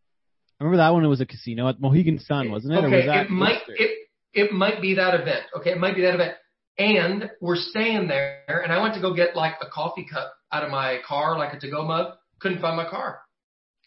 I 0.59 0.63
remember 0.63 0.77
that 0.77 0.93
one 0.93 1.03
it 1.03 1.07
was 1.07 1.21
a 1.21 1.25
casino 1.25 1.67
at 1.67 1.79
Mohegan 1.79 2.19
Sun, 2.19 2.51
wasn't 2.51 2.73
it? 2.73 2.83
Okay, 2.83 2.95
was 2.95 3.05
that 3.05 3.25
it 3.25 3.29
might 3.29 3.61
it 3.67 4.09
it 4.33 4.51
might 4.53 4.81
be 4.81 4.95
that 4.95 5.13
event. 5.13 5.43
Okay, 5.57 5.71
it 5.71 5.77
might 5.77 5.95
be 5.95 6.01
that 6.01 6.15
event. 6.15 6.35
And 6.79 7.31
we're 7.41 7.55
staying 7.55 8.07
there, 8.07 8.61
and 8.63 8.71
I 8.71 8.81
went 8.81 8.93
to 8.93 9.01
go 9.01 9.13
get 9.13 9.35
like 9.35 9.55
a 9.61 9.67
coffee 9.67 10.05
cup 10.11 10.33
out 10.51 10.63
of 10.63 10.69
my 10.69 10.99
car, 11.07 11.37
like 11.37 11.53
a 11.53 11.59
to-go 11.59 11.83
mug. 11.83 12.13
Couldn't 12.39 12.61
find 12.61 12.77
my 12.77 12.87
car. 12.87 13.19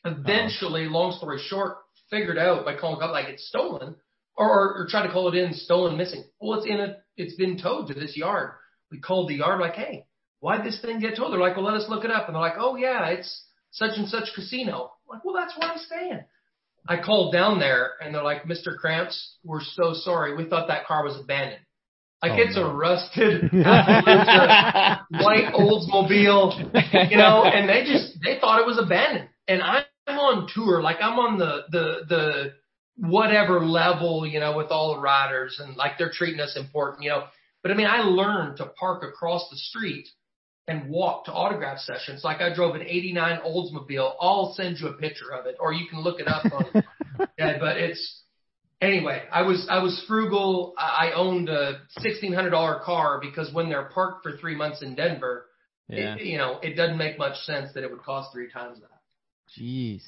Eventually, 0.04 0.86
long 0.86 1.12
story 1.12 1.38
short, 1.40 1.76
figured 2.10 2.36
out 2.36 2.64
by 2.64 2.74
calling 2.76 3.00
up 3.00 3.12
like 3.12 3.28
it's 3.28 3.46
stolen, 3.46 3.94
or, 4.40 4.48
or 4.48 4.82
or 4.82 4.86
try 4.88 5.06
to 5.06 5.12
call 5.12 5.28
it 5.28 5.34
in 5.36 5.52
stolen, 5.54 5.96
missing. 5.96 6.24
Well, 6.40 6.58
it's 6.58 6.66
in 6.66 6.80
a, 6.80 6.96
it's 7.16 7.34
been 7.36 7.58
towed 7.58 7.88
to 7.88 7.94
this 7.94 8.16
yard. 8.16 8.52
We 8.90 9.00
called 9.00 9.28
the 9.28 9.36
yard 9.36 9.60
like, 9.60 9.74
hey, 9.74 10.04
why'd 10.40 10.64
this 10.64 10.80
thing 10.80 11.00
get 11.00 11.16
towed? 11.16 11.32
They're 11.32 11.40
like, 11.40 11.56
well, 11.56 11.64
let 11.66 11.74
us 11.74 11.88
look 11.88 12.04
it 12.04 12.10
up, 12.10 12.26
and 12.26 12.34
they're 12.34 12.40
like, 12.42 12.54
oh 12.58 12.76
yeah, 12.76 13.06
it's 13.08 13.44
such 13.70 13.96
and 13.96 14.08
such 14.08 14.30
casino. 14.34 14.92
I'm 15.08 15.16
like, 15.16 15.24
well, 15.24 15.34
that's 15.34 15.56
where 15.58 15.70
I'm 15.70 15.78
staying. 15.78 16.20
I 16.88 17.00
called 17.02 17.32
down 17.32 17.58
there 17.60 17.90
and 18.00 18.14
they're 18.14 18.22
like, 18.22 18.44
Mr. 18.44 18.74
Kramps, 18.82 19.34
we're 19.44 19.60
so 19.60 19.92
sorry. 19.92 20.34
We 20.34 20.48
thought 20.48 20.68
that 20.68 20.86
car 20.86 21.04
was 21.04 21.18
abandoned. 21.20 21.60
Like 22.22 22.32
Oh, 22.32 22.36
it's 22.42 22.56
no. 22.56 22.66
a 22.66 22.74
rusted 22.74 23.42
white 23.52 25.52
Oldsmobile, 25.54 27.10
you 27.10 27.16
know, 27.16 27.44
and 27.44 27.68
they 27.68 27.84
just 27.84 28.18
they 28.24 28.38
thought 28.40 28.60
it 28.60 28.66
was 28.66 28.78
abandoned. 28.78 29.28
And 29.48 29.62
I'm 29.62 29.84
on 30.08 30.48
tour, 30.54 30.82
like 30.82 30.96
I'm 31.00 31.18
on 31.18 31.38
the 31.38 31.62
the 31.70 32.00
the 32.08 32.52
whatever 33.00 33.64
level, 33.64 34.26
you 34.26 34.40
know, 34.40 34.56
with 34.56 34.68
all 34.70 34.94
the 34.94 35.00
riders 35.00 35.58
and 35.62 35.76
like 35.76 35.92
they're 35.98 36.12
treating 36.12 36.40
us 36.40 36.56
important, 36.56 37.02
you 37.02 37.10
know. 37.10 37.24
But 37.62 37.72
I 37.72 37.74
mean, 37.74 37.86
I 37.86 38.00
learned 38.00 38.58
to 38.58 38.66
park 38.66 39.02
across 39.02 39.48
the 39.50 39.56
street 39.56 40.08
and 40.68 40.88
walk 40.90 41.24
to 41.24 41.32
autograph 41.32 41.78
sessions. 41.78 42.22
Like 42.22 42.40
I 42.40 42.54
drove 42.54 42.74
an 42.74 42.82
89 42.82 43.40
Oldsmobile. 43.44 44.12
I'll 44.20 44.54
send 44.54 44.78
you 44.78 44.88
a 44.88 44.92
picture 44.92 45.32
of 45.32 45.46
it 45.46 45.56
or 45.58 45.72
you 45.72 45.86
can 45.88 46.00
look 46.00 46.20
it 46.20 46.28
up 46.28 46.44
on 46.52 46.64
yeah, 47.38 47.58
but 47.58 47.76
it's 47.78 48.22
anyway, 48.80 49.22
I 49.32 49.42
was 49.42 49.66
I 49.70 49.82
was 49.82 50.02
frugal. 50.06 50.74
I 50.78 51.08
I 51.08 51.12
owned 51.14 51.48
a 51.48 51.80
sixteen 51.98 52.32
hundred 52.32 52.50
dollar 52.50 52.80
car 52.84 53.18
because 53.20 53.52
when 53.52 53.68
they're 53.68 53.90
parked 53.94 54.22
for 54.22 54.36
three 54.36 54.54
months 54.54 54.82
in 54.82 54.94
Denver, 54.94 55.46
Yeah. 55.88 56.14
it, 56.16 56.24
you 56.24 56.38
know, 56.38 56.58
it 56.62 56.74
doesn't 56.76 56.98
make 56.98 57.18
much 57.18 57.36
sense 57.38 57.72
that 57.74 57.82
it 57.84 57.90
would 57.90 58.02
cost 58.02 58.32
three 58.32 58.50
times 58.50 58.78
that. 58.80 58.88
Jeez. 59.58 60.02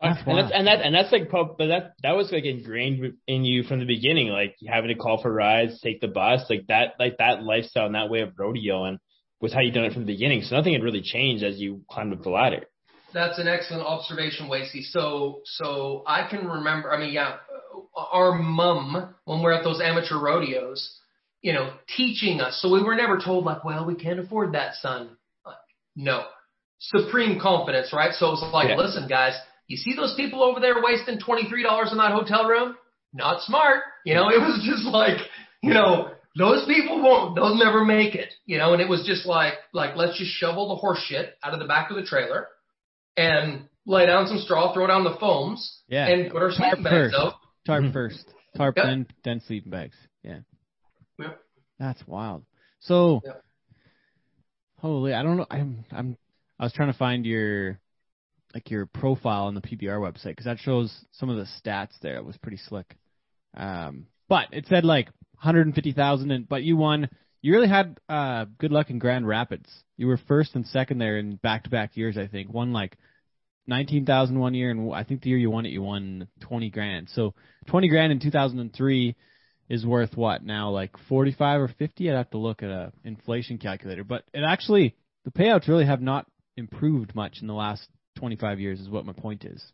That's 0.00 0.18
and 0.18 0.26
wild. 0.26 0.44
that's 0.44 0.52
and 0.54 0.66
that 0.66 0.80
and 0.82 0.94
that's 0.94 1.10
like 1.12 1.28
prob- 1.28 1.58
but 1.58 1.66
that 1.68 1.94
that 2.02 2.16
was 2.16 2.30
like 2.30 2.44
ingrained 2.44 3.14
in 3.26 3.44
you 3.44 3.64
from 3.64 3.80
the 3.80 3.86
beginning, 3.86 4.28
like 4.28 4.56
having 4.66 4.88
to 4.88 4.94
call 4.94 5.20
for 5.20 5.32
rides, 5.32 5.80
take 5.80 6.00
the 6.00 6.08
bus, 6.08 6.42
like 6.48 6.66
that 6.68 6.94
like 6.98 7.18
that 7.18 7.42
lifestyle 7.42 7.86
and 7.86 7.94
that 7.94 8.08
way 8.10 8.20
of 8.20 8.30
rodeoing 8.34 8.98
was 9.40 9.52
how 9.52 9.60
you 9.60 9.72
done 9.72 9.84
it 9.84 9.92
from 9.92 10.02
the 10.06 10.12
beginning. 10.12 10.42
So 10.42 10.56
nothing 10.56 10.72
had 10.72 10.82
really 10.82 11.02
changed 11.02 11.42
as 11.44 11.58
you 11.58 11.82
climbed 11.90 12.12
up 12.12 12.22
the 12.22 12.30
ladder. 12.30 12.64
That's 13.12 13.38
an 13.38 13.48
excellent 13.48 13.86
observation, 13.86 14.48
Wasey. 14.48 14.82
So 14.82 15.40
so 15.44 16.04
I 16.06 16.28
can 16.28 16.46
remember. 16.46 16.92
I 16.92 17.00
mean, 17.00 17.12
yeah, 17.12 17.36
our 17.96 18.34
mum 18.38 19.14
when 19.24 19.42
we're 19.42 19.52
at 19.52 19.64
those 19.64 19.80
amateur 19.80 20.20
rodeos, 20.20 20.96
you 21.42 21.52
know, 21.52 21.72
teaching 21.96 22.40
us. 22.40 22.60
So 22.62 22.72
we 22.72 22.82
were 22.82 22.94
never 22.94 23.18
told 23.18 23.44
like, 23.44 23.64
well, 23.64 23.84
we 23.84 23.94
can't 23.94 24.20
afford 24.20 24.52
that, 24.52 24.74
son. 24.76 25.16
Like, 25.44 25.56
no, 25.96 26.24
supreme 26.78 27.40
confidence, 27.40 27.92
right? 27.92 28.12
So 28.14 28.32
it's 28.32 28.42
like, 28.52 28.68
Yeah. 28.68 28.76
listen, 28.76 29.08
guys, 29.08 29.34
you 29.68 29.76
see 29.76 29.94
those 29.94 30.14
people 30.16 30.42
over 30.42 30.60
there 30.60 30.82
wasting 30.82 31.18
twenty 31.20 31.48
three 31.48 31.62
dollars 31.62 31.90
in 31.92 31.98
that 31.98 32.12
hotel 32.12 32.46
room? 32.48 32.76
Not 33.12 33.42
smart. 33.42 33.82
You 34.04 34.14
know, 34.14 34.28
it 34.30 34.38
was 34.40 34.62
just 34.66 34.84
like, 34.86 35.18
you 35.62 35.72
know, 35.72 36.10
those 36.36 36.66
people 36.66 37.02
won't, 37.02 37.34
they'll 37.34 37.56
never 37.56 37.84
make 37.84 38.14
it. 38.14 38.32
You 38.46 38.58
know, 38.58 38.72
and 38.72 38.82
it 38.82 38.88
was 38.88 39.04
just 39.06 39.26
like, 39.26 39.54
like 39.72 39.96
let's 39.96 40.18
just 40.18 40.30
shovel 40.32 40.68
the 40.68 40.76
horse 40.76 41.00
shit 41.06 41.34
out 41.42 41.52
of 41.54 41.60
the 41.60 41.66
back 41.66 41.90
of 41.90 41.96
the 41.96 42.04
trailer 42.04 42.46
and 43.16 43.68
lay 43.86 44.06
down 44.06 44.26
some 44.26 44.38
straw, 44.38 44.72
throw 44.74 44.86
down 44.86 45.04
the 45.04 45.16
foams, 45.18 45.80
Yeah. 45.88 46.06
and 46.06 46.30
put 46.30 46.42
our 46.42 46.50
Tarp 46.50 46.56
sleeping 46.56 46.84
bags 46.84 46.94
first. 47.12 47.14
out. 47.16 47.34
Tarp 47.66 47.84
Mhm. 47.84 47.92
first. 47.92 48.34
Tarp 48.56 48.76
Yep. 48.76 48.86
then 48.86 49.06
then 49.24 49.40
sleeping 49.40 49.70
bags. 49.70 49.96
Yeah. 50.22 50.40
Yep. 51.18 51.40
That's 51.78 52.06
wild. 52.06 52.44
So 52.80 53.20
Yep. 53.24 53.42
holy, 54.80 55.14
I 55.14 55.22
don't 55.22 55.36
know. 55.36 55.46
I'm 55.50 55.84
I'm 55.90 56.16
I 56.58 56.64
was 56.64 56.72
trying 56.72 56.92
to 56.92 56.98
find 56.98 57.24
your 57.26 57.78
like 58.54 58.70
your 58.70 58.86
profile 58.86 59.44
on 59.44 59.54
the 59.54 59.60
PBR 59.60 59.98
website 59.98 60.30
because 60.30 60.46
that 60.46 60.58
shows 60.58 60.94
some 61.12 61.28
of 61.28 61.36
the 61.36 61.46
stats 61.60 61.98
there. 62.00 62.16
It 62.16 62.24
was 62.24 62.36
pretty 62.38 62.58
slick. 62.68 62.96
Um, 63.56 64.06
but 64.28 64.48
it 64.52 64.66
said 64.68 64.84
like 64.84 65.06
150,000, 65.40 66.30
and 66.30 66.48
but 66.48 66.62
you 66.62 66.76
won. 66.76 67.08
You 67.40 67.52
really 67.52 67.68
had 67.68 68.00
uh 68.08 68.46
good 68.58 68.72
luck 68.72 68.90
in 68.90 68.98
Grand 68.98 69.26
Rapids. 69.26 69.70
You 69.96 70.08
were 70.08 70.18
first 70.28 70.54
and 70.54 70.66
second 70.66 70.98
there 70.98 71.18
in 71.18 71.36
back-to-back 71.36 71.96
years. 71.96 72.18
I 72.18 72.26
think 72.26 72.52
won 72.52 72.72
like 72.72 72.96
19,000 73.68 74.38
one 74.38 74.54
year, 74.54 74.70
and 74.70 74.92
I 74.92 75.04
think 75.04 75.22
the 75.22 75.28
year 75.28 75.38
you 75.38 75.50
won 75.50 75.66
it, 75.66 75.70
you 75.70 75.82
won 75.82 76.26
20 76.40 76.70
grand. 76.70 77.08
So 77.14 77.34
20 77.68 77.88
grand 77.88 78.12
in 78.12 78.18
2003 78.18 79.14
is 79.68 79.84
worth 79.84 80.16
what 80.16 80.42
now? 80.42 80.70
Like 80.70 80.96
45 81.08 81.60
or 81.60 81.68
50? 81.68 82.10
I'd 82.10 82.16
have 82.16 82.30
to 82.30 82.38
look 82.38 82.62
at 82.62 82.70
a 82.70 82.92
inflation 83.04 83.58
calculator. 83.58 84.04
But 84.04 84.24
it 84.32 84.42
actually, 84.42 84.96
the 85.24 85.30
payouts 85.30 85.68
really 85.68 85.84
have 85.84 86.00
not 86.00 86.26
improved 86.56 87.14
much 87.14 87.38
in 87.40 87.46
the 87.46 87.54
last 87.54 87.86
25 88.18 88.60
years. 88.60 88.80
Is 88.80 88.88
what 88.88 89.06
my 89.06 89.12
point 89.12 89.44
is. 89.44 89.64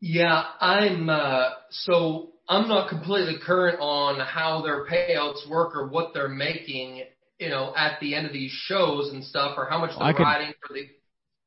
Yeah, 0.00 0.44
I'm 0.60 1.08
uh 1.08 1.50
so 1.70 2.30
I'm 2.48 2.68
not 2.68 2.88
completely 2.88 3.36
current 3.44 3.78
on 3.80 4.20
how 4.20 4.62
their 4.62 4.84
payouts 4.86 5.48
work 5.48 5.76
or 5.76 5.88
what 5.88 6.12
they're 6.12 6.28
making, 6.28 7.04
you 7.38 7.48
know, 7.48 7.72
at 7.76 7.98
the 8.00 8.14
end 8.14 8.26
of 8.26 8.32
these 8.32 8.50
shows 8.50 9.10
and 9.12 9.24
stuff 9.24 9.54
or 9.56 9.66
how 9.70 9.78
much 9.78 9.90
they're 9.96 10.06
I 10.06 10.12
could- 10.12 10.26
for 10.66 10.74
the 10.74 10.88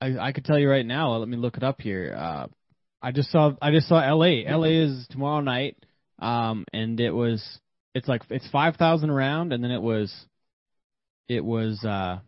I, 0.02 0.28
I 0.28 0.32
could 0.34 0.44
tell 0.46 0.60
you 0.60 0.70
right 0.70 0.86
now. 0.86 1.16
Let 1.16 1.28
me 1.30 1.38
look 1.38 1.58
it 1.58 1.64
up 1.64 1.80
here. 1.82 2.16
Uh, 2.18 2.48
I 3.02 3.12
just 3.12 3.32
saw 3.32 3.54
I 3.62 3.72
just 3.72 3.88
saw 3.88 4.00
L.A. 4.00 4.46
L.A. 4.46 4.70
is 4.70 5.08
tomorrow 5.10 5.40
night, 5.40 5.78
um, 6.20 6.66
and 6.74 7.00
it 7.00 7.12
was 7.12 7.42
it's 7.94 8.08
like 8.08 8.24
it's 8.30 8.48
five 8.50 8.76
thousand 8.76 9.10
around, 9.10 9.54
and 9.54 9.64
then 9.64 9.72
it 9.72 9.82
was 9.82 10.14
it 11.30 11.44
was 11.44 11.84
uh 11.84 12.20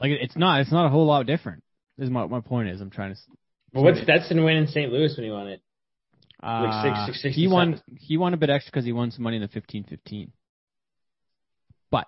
like 0.00 0.10
it's 0.12 0.36
not 0.36 0.60
it's 0.60 0.70
not 0.72 0.86
a 0.86 0.88
whole 0.90 1.06
lot 1.06 1.26
different. 1.26 1.62
Is 1.98 2.10
my 2.10 2.26
my 2.26 2.40
point 2.40 2.68
is 2.68 2.80
I'm 2.80 2.90
trying 2.90 3.10
to. 3.10 3.18
s- 3.18 3.26
But 3.72 3.82
what's 3.82 4.00
Stetson 4.02 4.44
win 4.44 4.56
in 4.56 4.66
St. 4.66 4.92
Louis 4.92 5.14
when 5.16 5.24
he 5.24 5.30
won 5.30 5.48
it? 5.48 5.62
Uh, 6.42 6.82
six- 6.82 7.06
six- 7.06 7.22
sixty 7.22 7.40
he 7.42 7.48
won 7.48 7.76
cents. 7.78 7.82
he 7.98 8.16
won 8.18 8.34
a 8.34 8.36
bit 8.36 8.50
extra 8.50 8.70
because 8.70 8.84
he 8.84 8.92
won 8.92 9.10
some 9.10 9.22
money 9.22 9.36
in 9.36 9.42
the 9.42 9.48
fifteen 9.48 9.84
fifteen. 9.84 10.32
But 11.90 12.06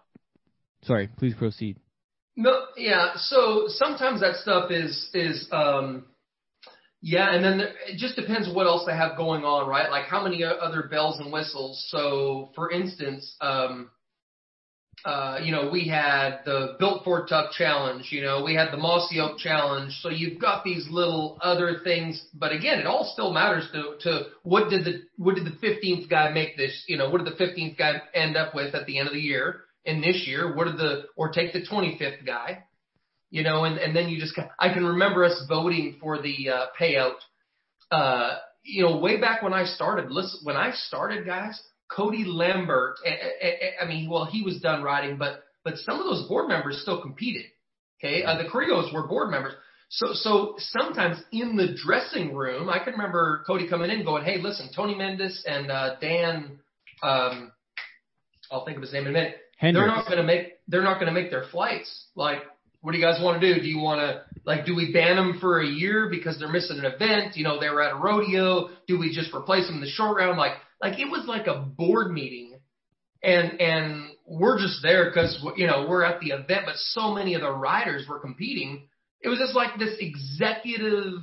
sorry, 0.82 1.08
please 1.16 1.34
proceed. 1.34 1.78
No, 2.36 2.66
yeah. 2.76 3.14
So 3.16 3.64
sometimes 3.68 4.20
that 4.20 4.36
stuff 4.36 4.70
is 4.70 5.10
is 5.14 5.48
um 5.52 6.04
yeah, 7.00 7.32
and 7.34 7.44
then 7.44 7.58
there, 7.58 7.72
it 7.86 7.96
just 7.96 8.16
depends 8.16 8.48
what 8.52 8.66
else 8.66 8.84
they 8.84 8.92
have 8.94 9.16
going 9.16 9.44
on, 9.44 9.68
right? 9.68 9.90
Like 9.90 10.04
how 10.06 10.22
many 10.22 10.42
other 10.44 10.82
bells 10.82 11.18
and 11.20 11.32
whistles. 11.32 11.86
So 11.88 12.50
for 12.54 12.70
instance, 12.70 13.34
um 13.40 13.90
uh, 15.04 15.38
you 15.42 15.52
know, 15.52 15.70
we 15.70 15.86
had 15.86 16.40
the 16.44 16.76
Built 16.78 17.04
Ford 17.04 17.28
Tough 17.28 17.52
Challenge, 17.52 18.08
you 18.10 18.22
know, 18.22 18.42
we 18.42 18.54
had 18.54 18.72
the 18.72 18.76
Mossy 18.76 19.20
Oak 19.20 19.38
Challenge. 19.38 19.92
So 20.00 20.08
you've 20.10 20.40
got 20.40 20.64
these 20.64 20.86
little 20.90 21.38
other 21.40 21.80
things, 21.84 22.22
but 22.34 22.52
again, 22.52 22.80
it 22.80 22.86
all 22.86 23.10
still 23.12 23.32
matters 23.32 23.68
to, 23.72 23.96
to 24.00 24.26
what 24.42 24.70
did 24.70 24.84
the, 24.84 25.02
what 25.16 25.36
did 25.36 25.44
the 25.44 25.66
15th 25.66 26.10
guy 26.10 26.32
make 26.32 26.56
this, 26.56 26.84
you 26.88 26.96
know, 26.96 27.10
what 27.10 27.24
did 27.24 27.32
the 27.32 27.42
15th 27.42 27.78
guy 27.78 28.02
end 28.14 28.36
up 28.36 28.54
with 28.54 28.74
at 28.74 28.86
the 28.86 28.98
end 28.98 29.08
of 29.08 29.14
the 29.14 29.20
year? 29.20 29.60
And 29.86 30.02
this 30.02 30.24
year, 30.26 30.54
what 30.54 30.64
did 30.64 30.78
the, 30.78 31.04
or 31.16 31.30
take 31.30 31.52
the 31.52 31.64
25th 31.64 32.26
guy, 32.26 32.64
you 33.30 33.42
know, 33.42 33.64
and, 33.64 33.78
and 33.78 33.94
then 33.94 34.08
you 34.08 34.18
just, 34.18 34.38
I 34.58 34.72
can 34.72 34.84
remember 34.84 35.24
us 35.24 35.44
voting 35.48 35.96
for 36.00 36.20
the, 36.20 36.50
uh, 36.50 36.66
payout, 36.78 37.14
uh, 37.90 38.36
you 38.64 38.82
know, 38.84 38.98
way 38.98 39.20
back 39.20 39.42
when 39.42 39.54
I 39.54 39.64
started, 39.64 40.10
listen, 40.10 40.40
when 40.42 40.56
I 40.56 40.72
started 40.72 41.24
guys, 41.24 41.58
Cody 41.90 42.24
Lambert, 42.24 42.96
eh, 43.04 43.10
eh, 43.10 43.46
eh, 43.46 43.70
I 43.82 43.86
mean, 43.86 44.10
well, 44.10 44.26
he 44.26 44.42
was 44.42 44.60
done 44.60 44.82
riding, 44.82 45.16
but, 45.16 45.44
but 45.64 45.76
some 45.78 45.98
of 45.98 46.04
those 46.04 46.28
board 46.28 46.48
members 46.48 46.80
still 46.82 47.00
competed. 47.00 47.46
Okay. 47.98 48.22
Uh, 48.22 48.38
the 48.38 48.48
Creos 48.48 48.92
were 48.92 49.06
board 49.06 49.30
members. 49.30 49.54
So, 49.90 50.08
so 50.12 50.54
sometimes 50.58 51.16
in 51.32 51.56
the 51.56 51.74
dressing 51.82 52.34
room, 52.34 52.68
I 52.68 52.78
can 52.84 52.92
remember 52.92 53.42
Cody 53.46 53.68
coming 53.68 53.90
in 53.90 54.04
going, 54.04 54.24
Hey, 54.24 54.38
listen, 54.38 54.68
Tony 54.74 54.94
Mendes 54.94 55.44
and, 55.46 55.70
uh, 55.70 55.96
Dan, 56.00 56.60
um, 57.02 57.52
I'll 58.50 58.64
think 58.64 58.76
of 58.76 58.82
his 58.82 58.92
name 58.92 59.04
in 59.04 59.08
a 59.08 59.12
minute. 59.12 59.36
They're 59.60 59.86
not 59.86 60.06
going 60.06 60.18
to 60.18 60.24
make, 60.24 60.58
they're 60.68 60.82
not 60.82 60.94
going 61.00 61.12
to 61.12 61.12
make 61.12 61.30
their 61.30 61.44
flights. 61.50 62.06
Like, 62.14 62.42
what 62.80 62.92
do 62.92 62.98
you 62.98 63.04
guys 63.04 63.20
want 63.20 63.40
to 63.40 63.54
do? 63.54 63.60
Do 63.60 63.66
you 63.66 63.78
want 63.78 64.00
to, 64.00 64.22
like, 64.44 64.64
do 64.64 64.74
we 64.74 64.92
ban 64.92 65.16
them 65.16 65.38
for 65.40 65.60
a 65.60 65.66
year 65.66 66.08
because 66.08 66.38
they're 66.38 66.48
missing 66.48 66.78
an 66.78 66.84
event? 66.84 67.36
You 67.36 67.44
know, 67.44 67.58
they 67.58 67.68
were 67.68 67.82
at 67.82 67.94
a 67.94 67.96
rodeo. 67.96 68.68
Do 68.86 68.98
we 68.98 69.12
just 69.12 69.34
replace 69.34 69.66
them 69.66 69.76
in 69.76 69.80
the 69.80 69.88
short 69.88 70.18
round? 70.18 70.38
Like, 70.38 70.52
like 70.80 70.98
it 70.98 71.10
was 71.10 71.26
like 71.26 71.46
a 71.46 71.58
board 71.58 72.10
meeting 72.12 72.58
and, 73.22 73.60
and 73.60 74.10
we're 74.26 74.58
just 74.58 74.80
there 74.82 75.06
because, 75.06 75.44
you 75.56 75.66
know, 75.66 75.86
we're 75.88 76.04
at 76.04 76.20
the 76.20 76.28
event, 76.30 76.62
but 76.66 76.76
so 76.76 77.12
many 77.12 77.34
of 77.34 77.40
the 77.40 77.50
riders 77.50 78.06
were 78.08 78.20
competing. 78.20 78.88
It 79.20 79.28
was 79.28 79.38
just 79.38 79.54
like 79.56 79.78
this 79.78 79.96
executive 79.98 81.22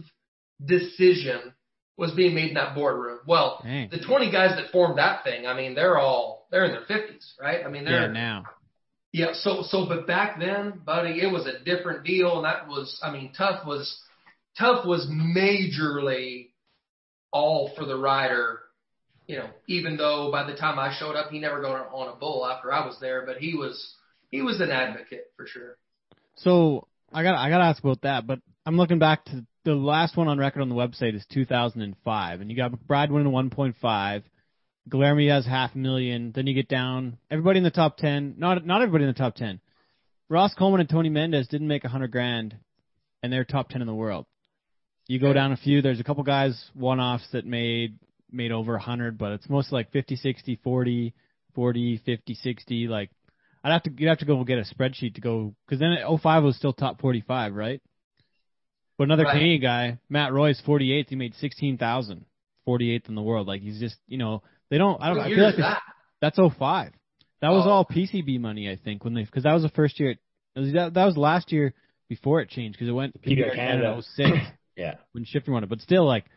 decision 0.64 1.54
was 1.98 2.12
being 2.12 2.36
made 2.36 2.50
in 2.50 2.56
that 2.56 2.76
boardroom. 2.76 3.20
Well, 3.26 3.62
Dang. 3.64 3.90
the 3.90 4.00
20 4.00 4.30
guys 4.32 4.58
that 4.58 4.72
formed 4.72 4.98
that 4.98 5.24
thing, 5.24 5.48
I 5.48 5.56
mean, 5.56 5.76
they're 5.76 5.98
all, 5.98 6.48
they're 6.52 6.66
in 6.66 6.72
their 6.74 6.82
50s, 6.86 7.40
right? 7.42 7.66
I 7.66 7.70
mean, 7.70 7.86
they're, 7.86 8.08
Yeah, 8.08 8.12
now. 8.12 8.44
yeah, 9.14 9.28
so 9.34 9.64
so 9.64 9.86
but 9.88 10.06
back 10.06 10.38
then, 10.40 10.82
buddy, 10.86 11.22
it 11.22 11.32
was 11.32 11.48
a 11.48 11.64
different 11.64 12.04
deal, 12.04 12.36
and 12.36 12.46
that 12.46 12.68
was 12.68 13.00
I 13.02 13.12
mean, 13.12 13.32
Tuff 13.32 13.66
was 13.66 13.98
Tuff 14.60 14.86
was 14.86 15.08
majorly 15.10 16.50
all 17.32 17.72
for 17.78 17.86
the 17.86 17.98
rider. 17.98 18.60
You 19.28 19.38
know, 19.38 19.50
even 19.68 19.98
though 19.98 20.32
by 20.32 20.50
the 20.50 20.56
time 20.56 20.78
I 20.78 20.96
showed 20.98 21.16
up, 21.16 21.32
he 21.32 21.40
never 21.40 21.62
got 21.62 21.90
on 21.92 22.14
a 22.14 22.16
bull 22.16 22.46
after 22.46 22.72
I 22.72 22.86
was 22.86 22.98
there, 23.00 23.26
but 23.26 23.38
he 23.38 23.56
was 23.56 23.96
he 24.30 24.42
was 24.42 24.62
an 24.62 24.72
advocate 24.72 25.32
for 25.36 25.48
sure. 25.48 25.78
So 26.36 26.88
I 27.12 27.24
got 27.24 27.36
I 27.36 27.50
got 27.50 27.60
to 27.60 27.66
ask 27.66 27.84
about 27.84 28.02
that, 28.02 28.28
but 28.28 28.40
I'm 28.66 28.78
looking 28.78 29.00
back 29.00 29.26
to 29.26 29.46
the 29.64 29.74
last 29.74 30.16
one 30.16 30.28
on 30.28 30.38
record 30.38 30.62
on 30.62 30.70
the 30.70 30.76
website 30.76 31.16
is 31.16 31.26
2005, 31.34 32.42
and 32.42 32.52
you 32.52 32.56
got 32.56 32.88
Brad 32.88 33.12
winning 33.12 33.34
1.5, 33.34 34.24
Guillermo 34.90 35.28
has 35.30 35.46
half 35.46 35.74
a 35.74 35.78
million. 35.78 36.32
Then 36.34 36.46
you 36.46 36.54
get 36.54 36.68
down 36.68 37.18
everybody 37.32 37.58
in 37.58 37.64
the 37.64 37.72
top 37.72 37.98
10, 37.98 38.36
not 38.38 38.66
not 38.66 38.82
everybody 38.82 39.04
in 39.06 39.10
the 39.10 39.18
top 39.18 39.36
10. 39.36 39.60
Ross 40.30 40.54
Coleman 40.54 40.82
and 40.82 40.90
Tony 40.90 41.10
Mendes 41.10 41.48
didn't 41.48 41.68
make 41.68 41.84
a 41.84 41.90
hundred 41.90 42.12
grand, 42.12 42.56
and 43.22 43.34
they're 43.34 43.44
top 43.44 43.70
10 43.70 43.82
in 43.82 43.88
the 43.88 43.94
world. 43.94 44.26
You 45.08 45.20
go 45.20 45.34
down 45.34 45.52
a 45.52 45.58
few. 45.58 45.82
There's 45.82 46.00
a 46.00 46.04
couple 46.04 46.24
guys 46.24 46.70
one 46.74 47.00
offs 47.00 47.28
that 47.32 47.46
made 47.46 48.00
made 48.36 48.52
over 48.52 48.76
a 48.76 48.82
hundred, 48.82 49.18
but 49.18 49.32
it's 49.32 49.50
mostly 49.50 49.78
like 49.78 49.92
50, 49.92 50.16
60, 50.18 50.60
40, 50.64 51.14
40, 51.54 51.98
50, 52.06 52.34
60. 52.36 52.88
Like 52.88 53.10
I'd 53.64 53.72
have 53.72 53.84
to 53.84 53.92
you'd 53.98 54.10
have 54.10 54.20
to 54.20 54.26
go 54.26 54.44
get 54.44 54.60
a 54.60 54.62
spreadsheet 54.64 55.16
to 55.16 55.22
go 55.22 55.56
because 55.66 55.80
then 55.80 55.96
05 56.22 56.44
was 56.44 56.56
still 56.56 56.74
top 56.74 57.00
45, 57.02 57.54
right? 57.56 57.82
But 58.98 59.06
another 59.06 59.24
Right. 59.24 59.34
Canadian 59.34 59.62
guy, 59.62 60.00
Matt 60.10 60.32
Roy's 60.34 60.62
48th. 60.66 61.10
He 61.10 61.16
made 61.16 61.36
16,000, 61.36 62.26
48th 62.68 63.10
in 63.10 63.16
the 63.16 63.22
world. 63.22 63.48
Like 63.48 63.62
he's 63.62 63.80
just 63.80 63.98
you 64.08 64.18
know 64.18 64.42
they 64.70 64.78
don't. 64.78 65.02
I 65.02 65.08
don't. 65.10 65.18
What 65.18 65.28
I 65.28 65.30
feel 65.30 65.44
like 65.46 65.54
it's- 65.56 65.76
that? 65.76 65.82
that's 66.22 66.38
05. 66.58 66.92
That 67.42 67.50
was 67.50 67.66
Oh. 67.68 67.70
all 67.70 67.86
PCB 67.86 68.40
money, 68.40 68.70
I 68.70 68.78
think, 68.78 69.04
when 69.04 69.14
they 69.14 69.24
because 69.24 69.44
that 69.44 69.54
was 69.54 69.64
the 69.64 69.70
first 69.70 70.00
year. 70.00 70.12
It 70.12 70.60
was, 70.60 70.72
that, 70.74 70.94
that 70.94 71.06
was 71.06 71.18
last 71.18 71.52
year 71.52 71.74
before 72.08 72.40
it 72.40 72.50
changed 72.50 72.78
because 72.78 72.88
it 72.88 72.94
went 72.94 73.22
PBR 73.22 73.52
PBR 73.52 73.56
Canada. 73.56 73.84
Canada 73.84 74.02
06 74.02 74.38
Yeah. 74.78 74.96
when 75.12 75.26
Shifter 75.26 75.52
won 75.52 75.64
it. 75.64 75.70
But 75.70 75.82
still, 75.82 76.06
like 76.06 76.24
it- 76.26 76.32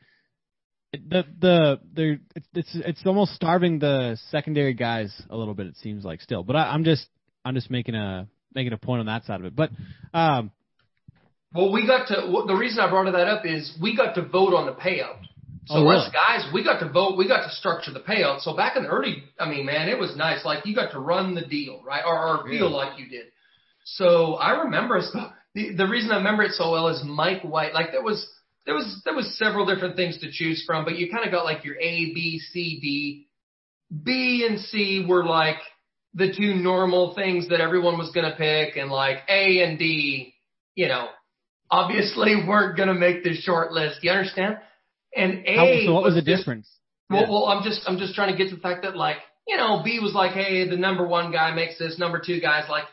the 0.92 1.24
the 1.40 1.80
the 1.94 2.20
it's 2.34 2.46
it's 2.54 2.70
it's 2.74 3.06
almost 3.06 3.34
starving 3.34 3.78
the 3.78 4.16
secondary 4.30 4.74
guys 4.74 5.12
a 5.30 5.36
little 5.36 5.54
bit. 5.54 5.66
It 5.66 5.76
seems 5.76 6.04
like 6.04 6.20
still, 6.20 6.42
but 6.42 6.56
I, 6.56 6.70
I'm 6.70 6.84
just 6.84 7.06
I'm 7.44 7.54
just 7.54 7.70
making 7.70 7.94
a 7.94 8.26
making 8.54 8.72
a 8.72 8.78
point 8.78 9.00
on 9.00 9.06
that 9.06 9.24
side 9.24 9.40
of 9.40 9.46
it. 9.46 9.54
But 9.54 9.70
um, 10.14 10.50
Well, 11.54 11.72
we 11.72 11.86
got 11.86 12.08
to. 12.08 12.14
The 12.46 12.54
reason 12.54 12.80
I 12.80 12.88
brought 12.88 13.10
that 13.10 13.28
up 13.28 13.44
is 13.44 13.76
we 13.80 13.96
got 13.96 14.14
to 14.14 14.22
vote 14.26 14.54
on 14.54 14.66
the 14.66 14.72
payout. 14.72 15.20
So 15.66 15.76
Oh, 15.76 15.82
really? 15.82 15.96
us 16.06 16.10
guys, 16.12 16.50
we 16.54 16.64
got 16.64 16.78
to 16.80 16.88
vote. 16.90 17.18
We 17.18 17.28
got 17.28 17.44
to 17.44 17.50
structure 17.54 17.92
the 17.92 18.00
payout. 18.00 18.40
So 18.40 18.56
back 18.56 18.74
in 18.76 18.84
the 18.84 18.88
early, 18.88 19.24
I 19.38 19.50
mean, 19.50 19.66
man, 19.66 19.90
it 19.90 19.98
was 19.98 20.16
nice. 20.16 20.42
Like 20.42 20.64
you 20.64 20.74
got 20.74 20.92
to 20.92 20.98
run 20.98 21.34
the 21.34 21.42
deal, 21.44 21.82
right, 21.84 22.02
or, 22.06 22.16
or 22.38 22.48
feel 22.48 22.70
like 22.70 22.98
you 22.98 23.06
did. 23.10 23.26
So 23.84 24.34
I 24.36 24.62
remember 24.62 25.00
the 25.54 25.74
the 25.74 25.86
reason 25.86 26.10
I 26.10 26.16
remember 26.16 26.44
it 26.44 26.52
so 26.52 26.70
well 26.72 26.88
is 26.88 27.02
Mike 27.04 27.42
White. 27.42 27.74
Like 27.74 27.92
there 27.92 28.02
was 28.02 28.26
there 28.68 28.74
was 28.76 29.00
there 29.06 29.14
was 29.14 29.34
several 29.38 29.64
different 29.64 29.96
things 29.96 30.18
to 30.18 30.30
choose 30.30 30.62
from, 30.66 30.84
but 30.84 30.98
you 30.98 31.10
kind 31.10 31.24
of 31.24 31.32
got 31.32 31.46
like 31.46 31.64
your 31.64 31.76
A, 31.76 32.12
B, 32.12 32.38
C, 32.52 32.78
D. 32.82 33.24
B 34.04 34.46
and 34.46 34.60
C 34.60 35.06
were 35.08 35.24
like 35.24 35.56
the 36.12 36.30
two 36.36 36.54
normal 36.54 37.14
things 37.14 37.48
that 37.48 37.62
everyone 37.62 37.96
was 37.96 38.10
going 38.10 38.30
to 38.30 38.36
pick, 38.36 38.76
and 38.76 38.90
like 38.90 39.20
A 39.30 39.62
and 39.64 39.78
D, 39.78 40.34
you 40.74 40.86
know, 40.88 41.06
obviously 41.70 42.36
weren't 42.46 42.76
going 42.76 42.88
to 42.88 42.94
make 42.94 43.24
the 43.24 43.34
short 43.34 43.72
list. 43.72 44.00
You 44.02 44.10
understand? 44.10 44.58
And 45.16 45.44
A. 45.46 45.56
how, 45.56 45.86
so 45.86 45.94
what 45.94 46.04
was 46.04 46.14
the 46.14 46.20
just- 46.22 46.42
difference? 46.42 46.70
Well, 47.08 47.22
Yeah. 47.22 47.30
well, 47.30 47.44
I'm 47.46 47.62
just 47.64 47.80
I'm 47.86 47.96
just 47.96 48.14
trying 48.14 48.32
to 48.32 48.36
get 48.36 48.50
to 48.50 48.56
the 48.56 48.60
fact 48.60 48.82
that 48.82 48.94
like 48.94 49.16
you 49.46 49.56
know 49.56 49.80
B 49.82 49.98
was 49.98 50.12
like, 50.12 50.32
hey, 50.32 50.68
the 50.68 50.76
number 50.76 51.06
one 51.08 51.32
guy 51.32 51.54
makes 51.54 51.78
this, 51.78 51.98
number 51.98 52.20
two 52.20 52.38
guys 52.38 52.64
like 52.68 52.84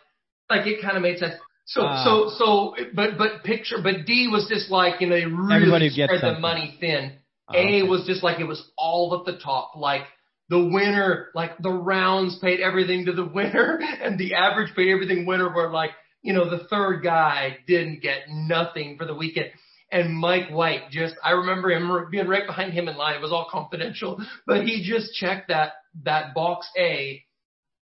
like 0.49 0.65
it 0.65 0.81
kind 0.81 0.95
of 0.95 1.03
made 1.03 1.19
sense. 1.19 1.33
So 1.65 1.81
Ah. 1.83 2.03
so 2.03 2.29
so 2.37 2.75
but 2.93 3.17
but 3.17 3.43
picture 3.43 3.77
but 3.81 4.05
D 4.05 4.27
was 4.31 4.47
just 4.47 4.69
like 4.69 5.01
you 5.01 5.07
know 5.07 5.15
they 5.15 5.25
really 5.25 5.89
spread 5.89 6.09
the 6.11 6.19
something. 6.19 6.41
money 6.41 6.77
thin. 6.79 7.13
Oh, 7.49 7.53
A 7.57 7.59
okay. 7.59 7.83
was 7.83 8.05
just 8.05 8.23
like 8.23 8.39
it 8.39 8.45
was 8.47 8.63
all 8.77 9.15
at 9.19 9.25
the 9.31 9.39
top, 9.39 9.71
like 9.75 10.03
the 10.49 10.59
winner, 10.63 11.29
like 11.35 11.57
the 11.59 11.71
rounds 11.71 12.37
paid 12.39 12.59
everything 12.59 13.05
to 13.05 13.13
the 13.13 13.25
winner, 13.37 13.79
and 14.01 14.17
the 14.19 14.35
average 14.35 14.75
paid 14.75 14.91
everything 14.91 15.25
winner. 15.25 15.53
Where 15.53 15.69
like 15.69 15.91
you 16.21 16.33
know 16.33 16.49
the 16.49 16.65
third 16.65 17.01
guy 17.03 17.57
didn't 17.67 18.01
get 18.01 18.29
nothing 18.29 18.97
for 18.97 19.05
the 19.05 19.15
weekend. 19.15 19.49
And 19.91 20.15
Mike 20.17 20.49
White 20.49 20.89
just, 20.89 21.13
I 21.23 21.31
remember 21.31 21.69
him 21.71 22.07
being 22.09 22.27
right 22.27 22.45
behind 22.45 22.73
him 22.73 22.87
in 22.87 22.97
line. 22.97 23.15
It 23.15 23.21
was 23.21 23.31
all 23.31 23.47
confidential, 23.49 24.19
but 24.47 24.65
he 24.65 24.83
just 24.83 25.13
checked 25.13 25.49
that, 25.49 25.73
that 26.03 26.33
box 26.33 26.67
A. 26.77 27.23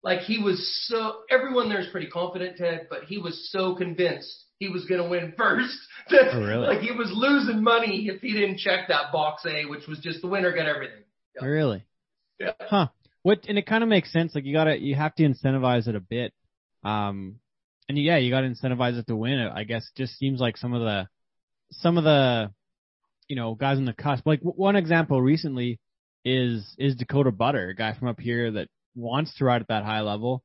Like 0.04 0.20
he 0.20 0.38
was 0.38 0.86
so, 0.88 1.22
everyone 1.32 1.70
there's 1.70 1.90
pretty 1.90 2.08
confident, 2.08 2.58
Ted, 2.58 2.88
but 2.90 3.06
he 3.06 3.18
was 3.18 3.50
so 3.52 3.76
convinced 3.76 4.46
he 4.60 4.68
was 4.68 4.86
going 4.86 5.02
to 5.02 5.10
win 5.10 5.34
first. 5.38 5.78
That, 6.10 6.34
Oh, 6.34 6.42
really? 6.42 6.68
Like 6.68 6.82
he 6.82 6.92
was 6.92 7.10
losing 7.14 7.64
money 7.64 8.10
if 8.10 8.20
he 8.22 8.34
didn't 8.34 8.58
check 8.58 8.90
that 8.90 9.14
box 9.14 9.46
A, 9.46 9.64
which 9.64 9.88
was 9.88 10.00
just 10.00 10.22
the 10.22 10.28
winner 10.28 10.52
got 10.52 10.66
everything. 10.66 11.04
Yeah. 11.34 11.48
Really? 11.48 11.86
Yeah. 12.42 12.52
Huh. 12.60 12.88
What 13.22 13.46
and 13.48 13.58
it 13.58 13.66
kind 13.66 13.84
of 13.84 13.90
makes 13.90 14.12
sense. 14.12 14.36
Like 14.36 14.44
you 14.44 14.52
gotta 14.54 14.78
you 14.78 14.96
have 14.96 15.16
to 15.16 15.24
incentivize 15.24 15.88
it 15.88 15.96
a 15.96 16.02
bit. 16.02 16.34
Um, 16.84 17.36
and 17.88 17.98
yeah, 17.98 18.18
you 18.18 18.30
gotta 18.32 18.50
incentivize 18.50 18.98
it 19.00 19.08
to 19.08 19.16
win. 19.16 19.40
It 19.40 19.52
I 19.56 19.64
guess 19.64 19.90
just 19.96 20.18
seems 20.18 20.42
like 20.42 20.58
some 20.58 20.74
of 20.74 20.82
the 20.82 21.08
some 21.72 21.98
of 21.98 22.04
the 22.04 22.52
you 23.30 23.38
know 23.38 23.56
guys 23.56 23.78
on 23.78 23.86
the 23.86 23.94
cusp. 23.94 24.26
Like 24.28 24.42
w- 24.42 24.58
one 24.58 24.76
example 24.76 25.22
recently 25.22 25.80
is 26.26 26.76
is 26.78 26.98
Dakota 26.98 27.32
Buttar, 27.32 27.70
a 27.70 27.74
guy 27.74 27.94
from 27.94 28.10
up 28.10 28.20
here 28.20 28.52
that 28.52 28.68
wants 28.96 29.36
to 29.38 29.46
ride 29.46 29.62
at 29.62 29.68
that 29.70 29.84
high 29.84 30.02
level, 30.02 30.44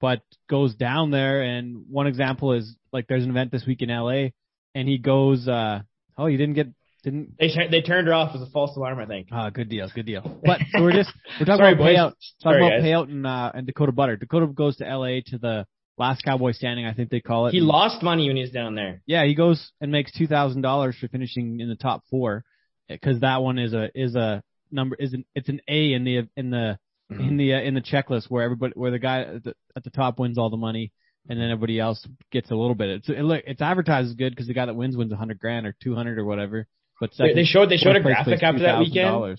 but 0.00 0.22
goes 0.48 0.74
down 0.74 1.10
there. 1.10 1.42
And 1.42 1.84
one 1.90 2.06
example 2.06 2.52
is 2.52 2.74
like 2.92 3.06
there's 3.08 3.24
an 3.24 3.30
event 3.30 3.50
this 3.52 3.66
week 3.66 3.82
in 3.82 3.88
LA, 3.90 4.28
and 4.74 4.88
he 4.88 4.98
goes. 4.98 5.46
uh 5.48 5.80
Oh, 6.16 6.26
you 6.26 6.36
didn't 6.36 6.54
get 6.54 6.66
didn't 7.04 7.34
They 7.38 7.48
they 7.70 7.80
turned 7.80 8.08
her 8.08 8.14
off 8.14 8.34
as 8.34 8.42
a 8.42 8.46
false 8.50 8.76
alarm, 8.76 8.98
I 8.98 9.06
think. 9.06 9.28
Ah, 9.30 9.50
good 9.50 9.68
deal, 9.68 9.88
good 9.94 10.06
deal. 10.06 10.22
But 10.44 10.60
so 10.72 10.82
we're 10.82 10.92
just 10.92 11.10
we're 11.38 11.46
talking 11.46 11.58
Sorry, 11.62 11.72
about 11.74 11.84
boys. 11.84 11.96
payout, 11.96 12.12
Sorry, 12.40 12.60
talking 12.60 12.66
about 12.66 12.80
guys. 12.80 12.84
payout 12.84 13.10
and 13.12 13.26
uh, 13.26 13.52
and 13.54 13.66
Dakota 13.68 13.92
Buttar. 13.92 14.18
Dakota 14.18 14.46
goes 14.48 14.76
to 14.78 14.88
L.A. 14.88 15.20
to 15.28 15.38
the 15.38 15.66
last 15.96 16.22
Cowboy 16.24 16.52
standing, 16.52 16.86
I 16.86 16.94
think 16.94 17.10
they 17.10 17.20
call 17.20 17.46
it. 17.46 17.52
He 17.52 17.58
And- 17.58 17.66
lost 17.68 18.02
money 18.02 18.26
when 18.28 18.36
he 18.36 18.42
was 18.42 18.50
down 18.50 18.74
there. 18.74 19.00
Yeah, 19.06 19.24
he 19.24 19.34
goes 19.36 19.70
and 19.80 19.92
makes 19.92 20.10
two 20.12 20.26
thousand 20.26 20.62
dollars 20.62 20.96
for 21.00 21.06
finishing 21.08 21.60
in 21.60 21.68
the 21.68 21.76
top 21.76 22.02
four, 22.10 22.44
because 22.88 23.20
that 23.20 23.42
one 23.42 23.58
is 23.60 23.72
a 23.74 23.90
is 23.94 24.16
a 24.16 24.42
number 24.72 24.96
is 24.98 25.12
an 25.14 25.24
it's 25.36 25.48
an 25.48 25.60
A 25.68 25.92
in 25.92 26.02
the 26.02 26.28
in 26.36 26.50
the 26.50 26.80
in 27.10 27.36
the 27.36 27.54
uh, 27.54 27.60
in 27.60 27.74
the 27.74 27.80
checklist 27.80 28.26
where 28.28 28.44
everybody 28.44 28.72
where 28.76 28.90
the 28.90 28.98
guy 28.98 29.22
at 29.22 29.44
the, 29.44 29.54
at 29.76 29.84
the 29.84 29.90
top 29.90 30.18
wins 30.18 30.38
all 30.38 30.50
the 30.50 30.56
money 30.56 30.92
and 31.28 31.38
then 31.38 31.50
everybody 31.50 31.78
else 31.78 32.06
gets 32.30 32.50
a 32.50 32.54
little 32.54 32.74
bit. 32.74 32.88
It's 32.88 33.08
it, 33.08 33.22
look 33.22 33.42
it's 33.46 33.60
advertised 33.60 34.08
as 34.08 34.14
good 34.14 34.30
because 34.30 34.46
the 34.46 34.54
guy 34.54 34.66
that 34.66 34.74
wins 34.74 34.96
wins 34.96 35.12
a 35.12 35.16
hundred 35.16 35.38
grand 35.38 35.66
or 35.66 35.74
two 35.82 35.94
hundred 35.94 36.18
or 36.18 36.24
whatever. 36.24 36.66
But 37.00 37.10
They, 37.10 37.16
second, 37.16 37.36
they 37.36 37.44
showed 37.44 37.70
they 37.70 37.76
showed 37.76 37.96
a 37.96 38.00
graphic 38.00 38.42
after 38.42 38.62
that 38.62 38.80
weekend, 38.80 39.38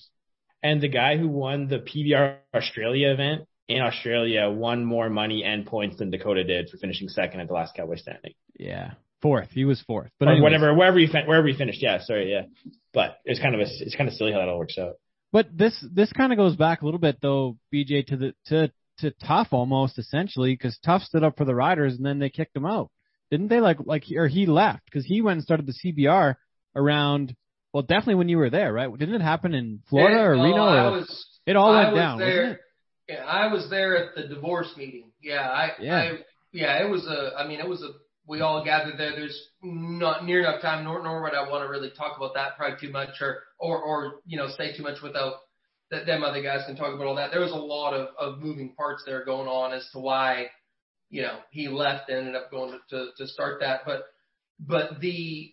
and 0.64 0.82
the 0.82 0.88
guy 0.88 1.18
who 1.18 1.28
won 1.28 1.68
the 1.68 1.80
PBR 1.80 2.38
Australia 2.54 3.10
event 3.12 3.48
in 3.68 3.82
Australia 3.82 4.50
won 4.50 4.86
more 4.86 5.10
money 5.10 5.44
and 5.44 5.66
points 5.66 5.98
than 5.98 6.10
Dakota 6.10 6.44
did 6.44 6.70
for 6.70 6.78
finishing 6.78 7.08
second 7.10 7.40
at 7.40 7.48
the 7.48 7.54
last 7.54 7.76
Cowboy 7.76 7.98
standing. 7.98 8.34
Yeah, 8.58 8.94
fourth. 9.22 9.50
He 9.52 9.66
was 9.66 9.82
fourth. 9.82 10.12
But 10.20 10.30
anyways. 10.30 10.44
whatever, 10.44 10.74
wherever 10.74 11.00
you 11.00 11.08
fin- 11.08 11.28
wherever 11.28 11.48
you 11.48 11.58
finished. 11.58 11.82
Yeah, 11.82 12.00
sorry, 12.02 12.32
yeah. 12.32 12.44
But 12.94 13.18
it's 13.26 13.40
kind 13.40 13.56
of 13.56 13.62
a, 13.62 13.66
it's 13.66 13.96
kind 13.96 14.08
of 14.08 14.16
silly 14.16 14.32
how 14.32 14.40
that 14.40 14.48
all 14.48 14.60
works 14.60 14.78
out. 14.78 14.96
But 15.32 15.56
this 15.56 15.74
this 15.94 16.12
kind 16.12 16.32
of 16.32 16.38
goes 16.38 16.56
back 16.56 16.82
a 16.82 16.86
little 16.86 17.00
bit 17.00 17.18
though, 17.22 17.58
BJ, 17.74 18.06
to 18.08 18.18
the 18.18 18.34
to 18.48 18.72
to 19.00 19.12
Tuff 19.26 19.50
almost 19.52 19.98
essentially 20.00 20.54
because 20.54 20.78
Tuff 20.84 21.04
stood 21.04 21.24
up 21.24 21.38
for 21.38 21.46
the 21.46 21.56
riders 21.56 21.96
and 21.96 22.06
then 22.06 22.20
they 22.20 22.30
kicked 22.30 22.56
him 22.56 22.66
out, 22.66 22.90
didn't 23.32 23.48
they? 23.48 23.60
Like 23.60 23.78
like 23.86 24.04
or 24.16 24.28
he 24.28 24.46
left 24.46 24.86
because 24.86 25.06
he 25.06 25.22
went 25.22 25.38
and 25.38 25.44
started 25.44 25.68
the 25.68 25.74
CBR 25.74 26.36
around. 26.76 27.36
Well, 27.74 27.84
definitely 27.84 28.16
when 28.16 28.30
you 28.30 28.38
were 28.38 28.50
there, 28.50 28.74
right? 28.74 28.92
Didn't 28.98 29.16
it 29.16 29.22
happen 29.22 29.54
in 29.54 29.82
Florida 29.90 30.16
Yeah, 30.16 30.24
or 30.24 30.36
no, 30.36 30.44
Reno? 30.44 30.58
Or, 30.58 30.92
was, 30.92 31.40
it 31.46 31.56
all 31.56 31.72
went 31.72 31.96
down, 31.96 32.22
it? 32.22 32.60
Yeah, 33.08 33.24
I 33.26 33.52
was 33.52 33.70
there 33.70 33.96
at 33.96 34.16
the 34.16 34.28
divorce 34.28 34.72
meeting. 34.76 35.12
Yeah, 35.22 35.42
I, 35.42 35.72
Yeah. 35.80 35.98
I, 35.98 36.12
yeah, 36.52 36.84
it 36.84 36.90
was 36.90 37.06
a. 37.06 37.38
I 37.38 37.48
mean, 37.48 37.60
it 37.60 37.68
was 37.68 37.82
a. 37.84 37.90
We 38.30 38.42
all 38.42 38.64
gathered 38.64 39.00
there. 39.00 39.16
There's 39.16 39.48
not 39.64 40.24
near 40.24 40.42
enough 40.42 40.62
time, 40.62 40.84
nor 40.84 41.02
nor 41.02 41.24
would 41.24 41.34
I 41.34 41.50
want 41.50 41.66
to 41.66 41.70
really 41.70 41.90
talk 41.90 42.16
about 42.16 42.36
that 42.36 42.56
probably 42.58 42.78
too 42.80 42.94
much, 42.94 43.20
or 43.22 43.40
or 43.58 43.82
or 43.82 44.14
you 44.24 44.38
know 44.38 44.48
say 44.56 44.78
too 44.78 44.84
much 44.84 45.02
without 45.02 45.34
that 45.90 46.06
them 46.06 46.24
other 46.24 46.44
guys 46.44 46.62
can 46.68 46.76
talk 46.76 46.94
about 46.94 47.08
all 47.08 47.16
that. 47.16 47.32
There 47.32 47.42
was 47.42 47.52
a 47.52 47.56
lot 47.56 47.96
of 47.96 48.10
of 48.20 48.40
moving 48.40 48.76
parts 48.76 49.02
there 49.04 49.26
going 49.26 49.48
on 49.48 49.74
as 49.74 49.90
to 49.94 50.00
why, 50.00 50.52
you 51.10 51.24
know, 51.24 51.40
he 51.50 51.68
left 51.70 52.10
and 52.10 52.20
ended 52.20 52.36
up 52.36 52.52
going 52.52 52.72
to 52.72 52.96
to, 52.96 53.12
to 53.18 53.28
start 53.28 53.62
that, 53.62 53.82
but 53.84 54.04
but 54.60 55.00
the 55.02 55.52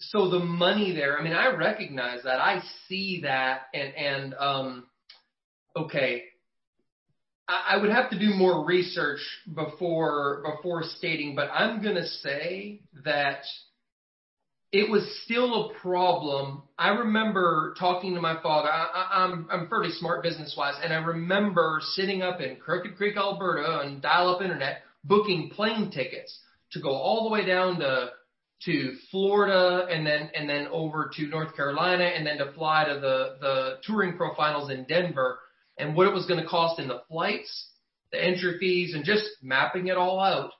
so 0.00 0.28
the 0.28 0.38
money 0.38 0.92
there. 0.92 1.18
I 1.18 1.22
mean, 1.22 1.32
I 1.32 1.56
recognize 1.56 2.24
that. 2.24 2.40
I 2.40 2.62
see 2.88 3.22
that, 3.22 3.62
and 3.72 3.94
and 3.94 4.34
um, 4.34 4.86
okay. 5.74 6.24
I 7.48 7.78
would 7.78 7.90
have 7.90 8.10
to 8.10 8.18
do 8.18 8.34
more 8.34 8.64
research 8.64 9.20
before 9.52 10.42
before 10.44 10.82
stating, 10.82 11.34
but 11.34 11.48
I'm 11.52 11.82
gonna 11.82 12.06
say 12.06 12.82
that 13.04 13.40
it 14.70 14.90
was 14.90 15.02
still 15.24 15.70
a 15.70 15.74
problem. 15.80 16.62
I 16.78 16.90
remember 16.90 17.74
talking 17.78 18.14
to 18.14 18.20
my 18.20 18.40
father. 18.42 18.68
I, 18.68 18.84
I, 18.84 19.24
I'm 19.24 19.48
I'm 19.50 19.68
fairly 19.68 19.90
smart 19.92 20.22
business 20.22 20.54
wise, 20.58 20.74
and 20.82 20.92
I 20.92 20.96
remember 20.96 21.80
sitting 21.82 22.20
up 22.20 22.40
in 22.40 22.56
Crooked 22.56 22.96
Creek, 22.96 23.16
Alberta, 23.16 23.66
on 23.66 24.00
dial-up 24.00 24.42
internet, 24.42 24.82
booking 25.04 25.50
plane 25.50 25.90
tickets 25.90 26.38
to 26.72 26.80
go 26.82 26.90
all 26.90 27.24
the 27.24 27.32
way 27.32 27.46
down 27.46 27.80
to 27.80 28.10
to 28.64 28.92
Florida, 29.10 29.86
and 29.90 30.06
then 30.06 30.30
and 30.34 30.46
then 30.46 30.68
over 30.70 31.10
to 31.16 31.26
North 31.28 31.56
Carolina, 31.56 32.04
and 32.04 32.26
then 32.26 32.36
to 32.38 32.52
fly 32.52 32.84
to 32.84 33.00
the 33.00 33.36
the 33.40 33.78
Touring 33.84 34.18
Pro 34.18 34.34
Finals 34.34 34.70
in 34.70 34.84
Denver, 34.84 35.38
and 35.78 35.94
what 35.94 36.06
it 36.06 36.14
was 36.14 36.26
going 36.26 36.42
to 36.42 36.48
cost 36.48 36.80
in 36.80 36.88
the 36.88 37.02
flights, 37.08 37.68
the 38.12 38.22
entry 38.22 38.58
fees, 38.58 38.94
and 38.94 39.04
just 39.04 39.24
mapping 39.42 39.88
it 39.88 39.96
all 39.96 40.20
out. 40.20 40.50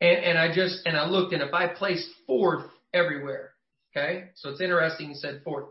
And, 0.00 0.24
and 0.24 0.38
I 0.38 0.54
just 0.54 0.86
and 0.86 0.96
I 0.96 1.08
looked, 1.08 1.32
and 1.32 1.42
if 1.42 1.52
I 1.52 1.68
placed 1.68 2.08
fourth 2.26 2.66
everywhere, 2.92 3.52
okay, 3.94 4.30
so 4.34 4.50
it's 4.50 4.60
interesting. 4.60 5.10
You 5.10 5.14
said 5.14 5.42
fourth. 5.44 5.66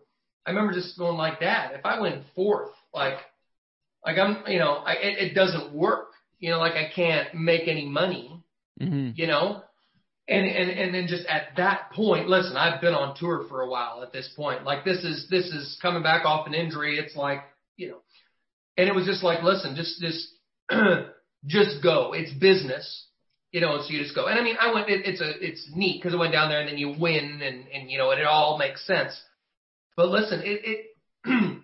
I 0.45 0.51
remember 0.51 0.73
just 0.73 0.97
going 0.97 1.17
like 1.17 1.41
that. 1.41 1.73
If 1.73 1.85
I 1.85 1.99
went 1.99 2.23
fourth, 2.35 2.71
like 2.93 3.17
like 4.05 4.17
I'm, 4.17 4.43
you 4.47 4.59
know, 4.59 4.73
I, 4.73 4.93
it, 4.93 5.31
it 5.31 5.33
doesn't 5.33 5.73
work. 5.73 6.09
You 6.39 6.51
know, 6.51 6.59
like 6.59 6.73
I 6.73 6.89
can't 6.95 7.35
make 7.35 7.67
any 7.67 7.85
money 7.85 8.35
hmm 8.79 9.09
you 9.15 9.27
know 9.27 9.61
and 10.29 10.45
and 10.45 10.69
and 10.69 10.93
then 10.93 11.07
just 11.07 11.25
at 11.25 11.55
that 11.57 11.91
point, 11.91 12.29
listen, 12.29 12.55
I've 12.55 12.79
been 12.81 12.93
on 12.93 13.15
tour 13.17 13.45
for 13.49 13.61
a 13.61 13.69
while 13.69 14.03
at 14.03 14.13
this 14.13 14.31
point. 14.35 14.63
Like 14.63 14.85
this 14.85 15.03
is 15.03 15.27
this 15.29 15.45
is 15.45 15.77
coming 15.81 16.03
back 16.03 16.23
off 16.23 16.45
an 16.45 16.53
injury. 16.53 16.99
It's 16.99 17.15
like 17.15 17.39
you 17.77 17.89
know, 17.89 17.97
and 18.79 18.87
it 18.87 18.95
was 18.95 19.05
just 19.05 19.23
like, 19.23 19.43
listen, 19.43 19.75
just 19.75 19.99
just 19.99 20.25
just 21.45 21.83
go. 21.83 22.13
It's 22.13 22.31
business, 22.31 23.07
you 23.51 23.59
know. 23.59 23.77
So 23.81 23.91
you 23.91 24.01
just 24.01 24.15
go. 24.15 24.27
And 24.27 24.39
I 24.39 24.43
mean, 24.43 24.55
I 24.57 24.73
went. 24.73 24.87
It, 24.87 25.05
it's 25.05 25.19
a 25.19 25.31
it's 25.45 25.69
neat 25.75 26.01
because 26.01 26.15
I 26.15 26.17
went 26.17 26.31
down 26.31 26.49
there 26.49 26.61
and 26.61 26.69
then 26.69 26.77
you 26.77 26.95
win 26.97 27.41
and 27.43 27.67
and 27.67 27.91
you 27.91 27.97
know, 27.97 28.11
and 28.11 28.21
it 28.21 28.25
all 28.25 28.57
makes 28.57 28.87
sense. 28.87 29.21
But 29.97 30.07
listen, 30.07 30.41
it 30.45 30.61
it. 30.63 30.85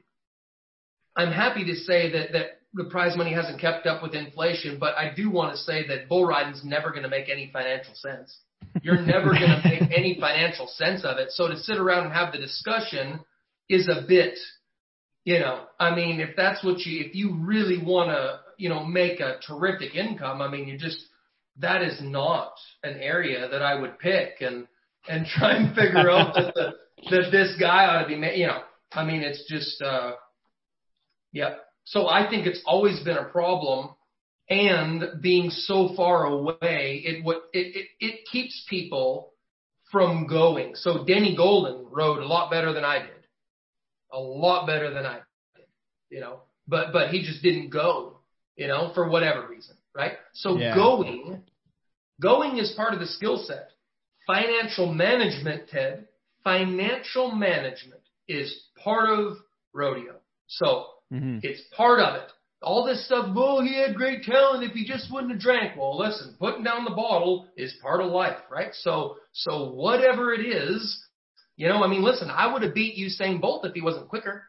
I'm 1.15 1.31
happy 1.31 1.63
to 1.63 1.75
say 1.75 2.11
that 2.11 2.33
that 2.33 2.45
the 2.73 2.83
prize 2.83 3.15
money 3.15 3.33
hasn't 3.33 3.61
kept 3.61 3.87
up 3.87 4.03
with 4.03 4.13
inflation, 4.13 4.77
but 4.77 4.97
I 4.97 5.13
do 5.15 5.31
want 5.31 5.53
to 5.53 5.57
say 5.57 5.87
that 5.87 6.09
bull 6.09 6.25
riding's 6.25 6.65
never 6.65 6.91
going 6.91 7.03
to 7.03 7.09
make 7.09 7.29
any 7.29 7.49
financial 7.53 7.93
sense. 7.95 8.37
You're 8.81 8.99
never 9.01 9.27
going 9.27 9.39
to 9.39 9.61
make 9.63 9.97
any 9.97 10.17
financial 10.19 10.67
sense 10.67 11.05
of 11.05 11.17
it. 11.17 11.31
So 11.31 11.47
to 11.47 11.55
sit 11.55 11.77
around 11.77 12.07
and 12.07 12.13
have 12.13 12.33
the 12.33 12.39
discussion 12.39 13.21
is 13.69 13.87
a 13.87 14.05
bit, 14.05 14.37
you 15.25 15.39
know, 15.39 15.65
I 15.79 15.93
mean, 15.93 16.19
if 16.19 16.35
that's 16.37 16.63
what 16.63 16.79
you, 16.85 17.03
if 17.03 17.15
you 17.15 17.35
really 17.35 17.83
want 17.83 18.11
to, 18.11 18.39
you 18.57 18.69
know, 18.69 18.85
make 18.85 19.19
a 19.19 19.39
terrific 19.45 19.95
income, 19.95 20.41
I 20.41 20.49
mean, 20.49 20.67
you 20.67 20.77
just, 20.77 21.03
that 21.57 21.81
is 21.81 21.99
not 22.01 22.53
an 22.83 22.97
area 22.99 23.49
that 23.49 23.61
I 23.61 23.79
would 23.79 23.99
pick 23.99 24.35
and, 24.39 24.67
and 25.09 25.25
try 25.37 25.57
and 25.57 25.75
figure 25.75 26.09
out 26.09 26.35
that 26.35 26.53
the, 26.53 26.73
that 27.09 27.31
this 27.31 27.55
guy 27.59 27.85
ought 27.85 28.03
to 28.03 28.07
be, 28.07 28.13
you 28.13 28.47
know, 28.47 28.61
I 28.93 29.03
mean, 29.03 29.21
it's 29.21 29.43
just, 29.49 29.81
uh, 29.81 30.13
yeah. 31.33 31.55
So 31.83 32.07
I 32.07 32.29
think 32.29 32.45
it's 32.45 32.61
always 32.65 33.03
been 33.03 33.17
a 33.17 33.25
problem 33.25 33.89
and 34.49 35.21
being 35.21 35.49
so 35.49 35.93
far 35.95 36.25
away, 36.25 37.01
it 37.03 37.23
what 37.23 37.43
it, 37.51 37.75
it 37.75 37.87
it 37.99 38.19
keeps 38.31 38.65
people 38.69 39.33
from 39.91 40.27
going. 40.27 40.75
So 40.75 41.03
Denny 41.03 41.35
Golden 41.35 41.87
rode 41.89 42.19
a 42.19 42.27
lot 42.27 42.51
better 42.51 42.71
than 42.71 42.85
I 42.85 42.99
did, 42.99 43.14
a 44.11 44.19
lot 44.19 44.67
better 44.67 44.93
than 44.93 45.05
I 45.05 45.19
did, 45.55 45.65
you 46.09 46.19
know. 46.19 46.41
But 46.67 46.93
but 46.93 47.09
he 47.09 47.21
just 47.21 47.43
didn't 47.43 47.69
go, 47.69 48.17
you 48.55 48.67
know, 48.67 48.91
for 48.93 49.07
whatever 49.09 49.47
reason, 49.47 49.75
right? 49.93 50.13
So 50.33 50.57
Yeah. 50.57 50.73
going, 50.75 51.43
going 52.21 52.57
is 52.57 52.71
part 52.75 52.93
of 52.93 52.99
the 52.99 53.07
skill 53.07 53.37
set. 53.37 53.69
Financial 54.27 54.91
management, 54.91 55.69
Ted, 55.69 56.07
financial 56.43 57.31
management 57.31 58.01
is 58.27 58.69
part 58.83 59.09
of 59.09 59.37
rodeo. 59.73 60.15
So 60.47 60.85
hmm 61.11 61.39
it's 61.43 61.61
part 61.75 61.99
of 61.99 62.15
it. 62.15 62.31
All 62.61 62.83
this 62.85 63.05
stuff, 63.05 63.27
oh, 63.35 63.61
he 63.61 63.75
had 63.75 63.95
great 63.95 64.23
talent 64.23 64.63
if 64.63 64.71
he 64.71 64.85
just 64.85 65.11
wouldn't 65.11 65.31
have 65.33 65.41
drank. 65.41 65.77
Well, 65.77 65.97
listen, 65.99 66.35
putting 66.39 66.63
down 66.63 66.83
the 66.85 66.91
bottle 66.95 67.47
is 67.55 67.75
part 67.81 68.01
of 68.01 68.11
life, 68.11 68.39
right? 68.49 68.73
So, 68.73 69.17
so 69.33 69.71
whatever 69.71 70.33
it 70.33 70.41
is, 70.43 71.04
you 71.55 71.67
know, 71.67 71.83
I 71.83 71.87
mean, 71.87 72.03
listen, 72.03 72.29
I 72.29 72.51
would 72.51 72.61
have 72.63 72.73
beat 72.73 72.97
Usain 72.97 73.39
Bolt 73.39 73.65
if 73.65 73.73
he 73.73 73.81
wasn't 73.81 74.09
quicker. 74.09 74.43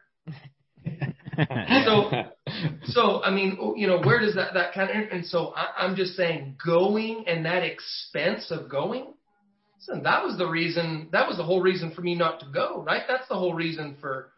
So, 1.85 2.11
so 2.85 3.23
I 3.23 3.31
mean, 3.31 3.57
oh, 3.61 3.75
you 3.75 3.87
know, 3.87 3.99
where 4.01 4.19
does 4.19 4.35
that 4.35 4.55
that 4.55 4.73
kind 4.73 4.89
of? 4.89 5.11
And 5.11 5.25
so 5.25 5.53
I, 5.55 5.83
I'm 5.83 5.95
just 5.95 6.15
saying, 6.15 6.57
going 6.63 7.25
and 7.27 7.45
that 7.45 7.63
expense 7.63 8.51
of 8.51 8.69
going. 8.69 9.13
Listen, 9.79 10.03
that 10.03 10.23
was 10.23 10.37
the 10.37 10.47
reason. 10.47 11.09
That 11.11 11.27
was 11.27 11.37
the 11.37 11.43
whole 11.43 11.61
reason 11.61 11.91
for 11.91 12.01
me 12.01 12.15
not 12.15 12.39
to 12.39 12.47
go, 12.51 12.83
right? 12.85 13.03
That's 13.07 13.27
the 13.27 13.35
whole 13.35 13.53
reason 13.53 13.97
for 14.01 14.31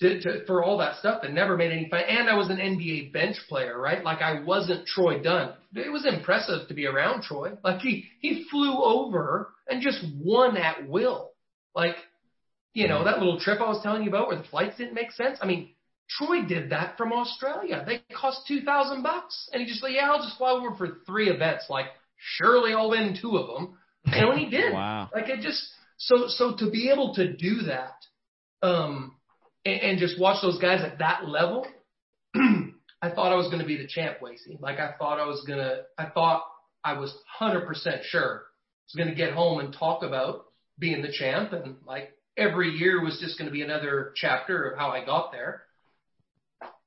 to, 0.00 0.20
to, 0.20 0.46
for 0.46 0.64
all 0.64 0.78
that 0.78 0.98
stuff 0.98 1.22
and 1.24 1.34
never 1.34 1.56
made 1.56 1.72
any 1.72 1.88
fun. 1.90 2.00
And 2.08 2.28
I 2.28 2.36
was 2.36 2.48
an 2.48 2.56
NBA 2.56 3.12
bench 3.12 3.36
player, 3.48 3.78
right? 3.78 4.02
Like 4.02 4.22
I 4.22 4.40
wasn't 4.40 4.86
Troy 4.86 5.20
Dunn. 5.20 5.52
It 5.74 5.92
was 5.92 6.06
impressive 6.06 6.68
to 6.68 6.74
be 6.74 6.86
around 6.86 7.22
Troy. 7.22 7.52
Like 7.62 7.80
he 7.80 8.06
he 8.20 8.46
flew 8.50 8.82
over 8.82 9.52
and 9.68 9.82
just 9.82 10.04
won 10.16 10.56
at 10.56 10.88
will. 10.88 11.32
Like 11.78 11.96
you 12.74 12.88
know 12.88 13.04
that 13.04 13.18
little 13.20 13.38
trip 13.40 13.60
I 13.60 13.68
was 13.68 13.82
telling 13.82 14.02
you 14.02 14.08
about 14.10 14.26
where 14.28 14.36
the 14.36 14.42
flights 14.44 14.76
didn't 14.76 14.94
make 14.94 15.12
sense. 15.12 15.38
I 15.40 15.46
mean, 15.46 15.70
Troy 16.10 16.42
did 16.44 16.70
that 16.70 16.96
from 16.98 17.12
Australia. 17.12 17.84
They 17.86 18.02
cost 18.14 18.40
two 18.48 18.62
thousand 18.62 19.02
bucks, 19.04 19.48
and 19.52 19.62
he 19.62 19.68
just 19.68 19.82
like, 19.82 19.92
yeah, 19.94 20.10
I'll 20.10 20.22
just 20.22 20.36
fly 20.36 20.50
over 20.50 20.74
for 20.76 20.98
three 21.06 21.30
events. 21.30 21.66
Like 21.70 21.86
surely 22.36 22.74
I'll 22.74 22.90
win 22.90 23.16
two 23.20 23.36
of 23.38 23.46
them. 23.46 23.78
And 24.06 24.28
when 24.28 24.38
he 24.38 24.50
did, 24.58 24.72
Wow. 24.72 25.08
like 25.14 25.28
it 25.28 25.40
just 25.40 25.62
so 25.98 26.26
so 26.26 26.56
to 26.56 26.68
be 26.70 26.90
able 26.90 27.14
to 27.14 27.32
do 27.32 27.62
that, 27.68 27.94
um, 28.66 29.14
and, 29.64 29.80
and 29.80 29.98
just 29.98 30.20
watch 30.20 30.42
those 30.42 30.58
guys 30.58 30.82
at 30.84 30.98
that 30.98 31.28
level, 31.28 31.64
I 32.36 33.10
thought 33.14 33.32
I 33.32 33.36
was 33.36 33.46
going 33.46 33.60
to 33.60 33.66
be 33.66 33.76
the 33.76 33.86
champ, 33.86 34.18
Wasey. 34.20 34.60
Like 34.60 34.78
I 34.80 34.94
thought 34.98 35.20
I 35.20 35.26
was 35.26 35.44
gonna, 35.46 35.82
I 35.96 36.06
thought 36.06 36.42
I 36.84 36.94
was 36.98 37.16
hundred 37.38 37.66
percent 37.68 38.02
sure 38.02 38.42
I 38.42 38.84
was 38.88 38.94
going 38.96 39.08
to 39.08 39.14
get 39.14 39.32
home 39.32 39.60
and 39.60 39.72
talk 39.72 40.02
about 40.02 40.46
being 40.78 41.02
the 41.02 41.12
champ, 41.12 41.52
and 41.52 41.76
like 41.86 42.12
every 42.36 42.70
year 42.70 43.02
was 43.02 43.18
just 43.20 43.38
going 43.38 43.48
to 43.48 43.52
be 43.52 43.62
another 43.62 44.12
chapter 44.16 44.70
of 44.70 44.78
how 44.78 44.90
I 44.90 45.04
got 45.04 45.32
there. 45.32 45.62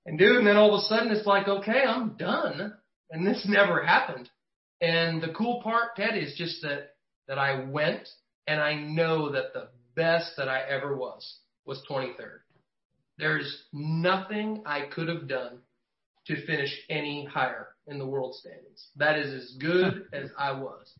And 0.06 0.18
dude, 0.18 0.38
and 0.38 0.48
then 0.48 0.58
all 0.58 0.74
of 0.74 0.80
a 0.80 0.86
sudden 0.86 1.12
it's 1.12 1.28
like, 1.28 1.48
okay, 1.48 1.84
I'm 1.86 2.16
done, 2.18 2.74
and 3.12 3.28
this 3.28 3.46
never 3.48 3.86
happened. 3.86 4.30
And 4.82 5.22
the 5.22 5.34
cool 5.38 5.62
part, 5.62 5.96
Ted, 5.96 6.18
is 6.18 6.36
just 6.36 6.62
that 6.64 6.96
that 7.28 7.38
I 7.38 7.64
went 7.66 8.08
and 8.48 8.60
I 8.60 8.74
know 8.76 9.32
that 9.32 9.54
the 9.54 9.70
best 9.96 10.32
that 10.38 10.50
I 10.50 10.62
ever 10.62 10.96
was 10.96 11.38
was 11.66 11.82
23rd. 11.89 12.39
There's 13.18 13.64
nothing 13.72 14.64
I 14.66 14.88
could 14.92 15.08
have 15.08 15.28
done 15.28 15.60
to 16.28 16.46
finish 16.46 16.76
any 16.89 17.26
higher 17.26 17.70
in 17.88 18.00
the 18.00 18.06
world 18.06 18.36
standings. 18.36 18.88
That 18.96 19.18
is 19.18 19.34
as 19.34 19.58
good 19.60 20.08
as 20.14 20.30
I 20.38 20.54
was. 20.54 20.92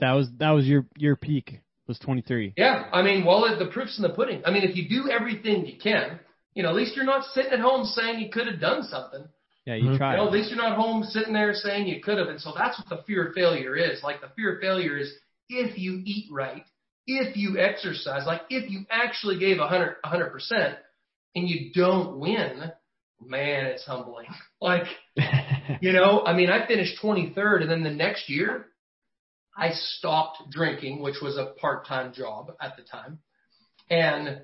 That 0.00 0.12
was 0.12 0.28
that 0.38 0.50
was 0.50 0.66
your 0.66 0.86
your 0.96 1.14
peak 1.14 1.60
was 1.92 1.98
23. 2.00 2.54
Yeah, 2.56 2.88
I 2.92 3.02
mean, 3.02 3.24
well, 3.24 3.42
the 3.58 3.66
proof's 3.66 3.98
in 3.98 4.02
the 4.02 4.08
pudding. 4.10 4.42
I 4.46 4.50
mean, 4.50 4.62
if 4.62 4.76
you 4.76 4.88
do 4.88 5.10
everything 5.10 5.66
you 5.66 5.78
can, 5.78 6.18
you 6.54 6.62
know, 6.62 6.70
at 6.70 6.74
least 6.74 6.96
you're 6.96 7.04
not 7.04 7.24
sitting 7.34 7.52
at 7.52 7.60
home 7.60 7.84
saying 7.84 8.20
you 8.20 8.30
could 8.30 8.46
have 8.46 8.60
done 8.60 8.82
something. 8.82 9.24
Yeah, 9.66 9.74
you 9.74 9.90
Mhm. 9.90 9.96
tried. 9.98 10.12
You 10.12 10.16
know, 10.18 10.26
at 10.26 10.32
least 10.32 10.50
you're 10.50 10.58
not 10.58 10.76
home 10.76 11.04
sitting 11.04 11.32
there 11.32 11.54
saying 11.54 11.86
you 11.86 12.00
could 12.00 12.18
have. 12.18 12.28
And 12.28 12.40
so 12.40 12.52
that's 12.56 12.78
what 12.78 12.88
the 12.88 13.02
fear 13.04 13.28
of 13.28 13.34
failure 13.34 13.76
is. 13.76 14.02
Like 14.02 14.20
the 14.20 14.28
fear 14.36 14.54
of 14.54 14.60
failure 14.60 14.96
is 14.96 15.12
if 15.48 15.78
you 15.78 16.02
eat 16.04 16.26
right, 16.32 16.64
if 17.06 17.36
you 17.36 17.58
exercise, 17.58 18.26
like 18.26 18.42
if 18.50 18.70
you 18.70 18.86
actually 18.90 19.38
gave 19.38 19.58
a 19.60 19.68
hundred, 19.68 19.96
a 20.04 20.08
hundred 20.08 20.30
percent 20.30 20.78
and 21.34 21.48
you 21.48 21.72
don't 21.74 22.18
win, 22.18 22.72
man, 23.20 23.66
it's 23.66 23.84
humbling. 23.84 24.26
Like, 24.60 24.86
you 25.80 25.92
know, 25.92 26.22
I 26.24 26.34
mean, 26.34 26.48
I 26.48 26.68
finished 26.68 27.02
23rd 27.02 27.62
and 27.62 27.70
then 27.70 27.82
the 27.82 27.90
next 27.90 28.28
year 28.30 28.66
I 29.56 29.70
stopped 29.72 30.50
drinking, 30.50 31.02
which 31.02 31.16
was 31.20 31.36
a 31.36 31.52
part-time 31.60 32.12
job 32.12 32.52
at 32.60 32.76
the 32.76 32.82
time 32.82 33.18
and 33.90 34.42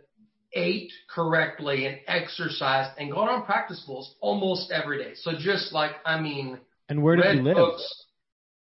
ate 0.52 0.92
correctly 1.08 1.86
and 1.86 1.98
exercised 2.06 2.90
and 2.98 3.10
got 3.10 3.28
on 3.28 3.44
practice 3.44 3.82
bulls 3.86 4.14
almost 4.20 4.70
every 4.70 5.02
day. 5.02 5.12
So 5.14 5.32
just 5.38 5.72
like, 5.72 5.92
I 6.04 6.20
mean, 6.20 6.58
and 6.88 7.02
where 7.02 7.16
did 7.16 7.24
read 7.24 7.36
you 7.36 7.42
live? 7.42 7.80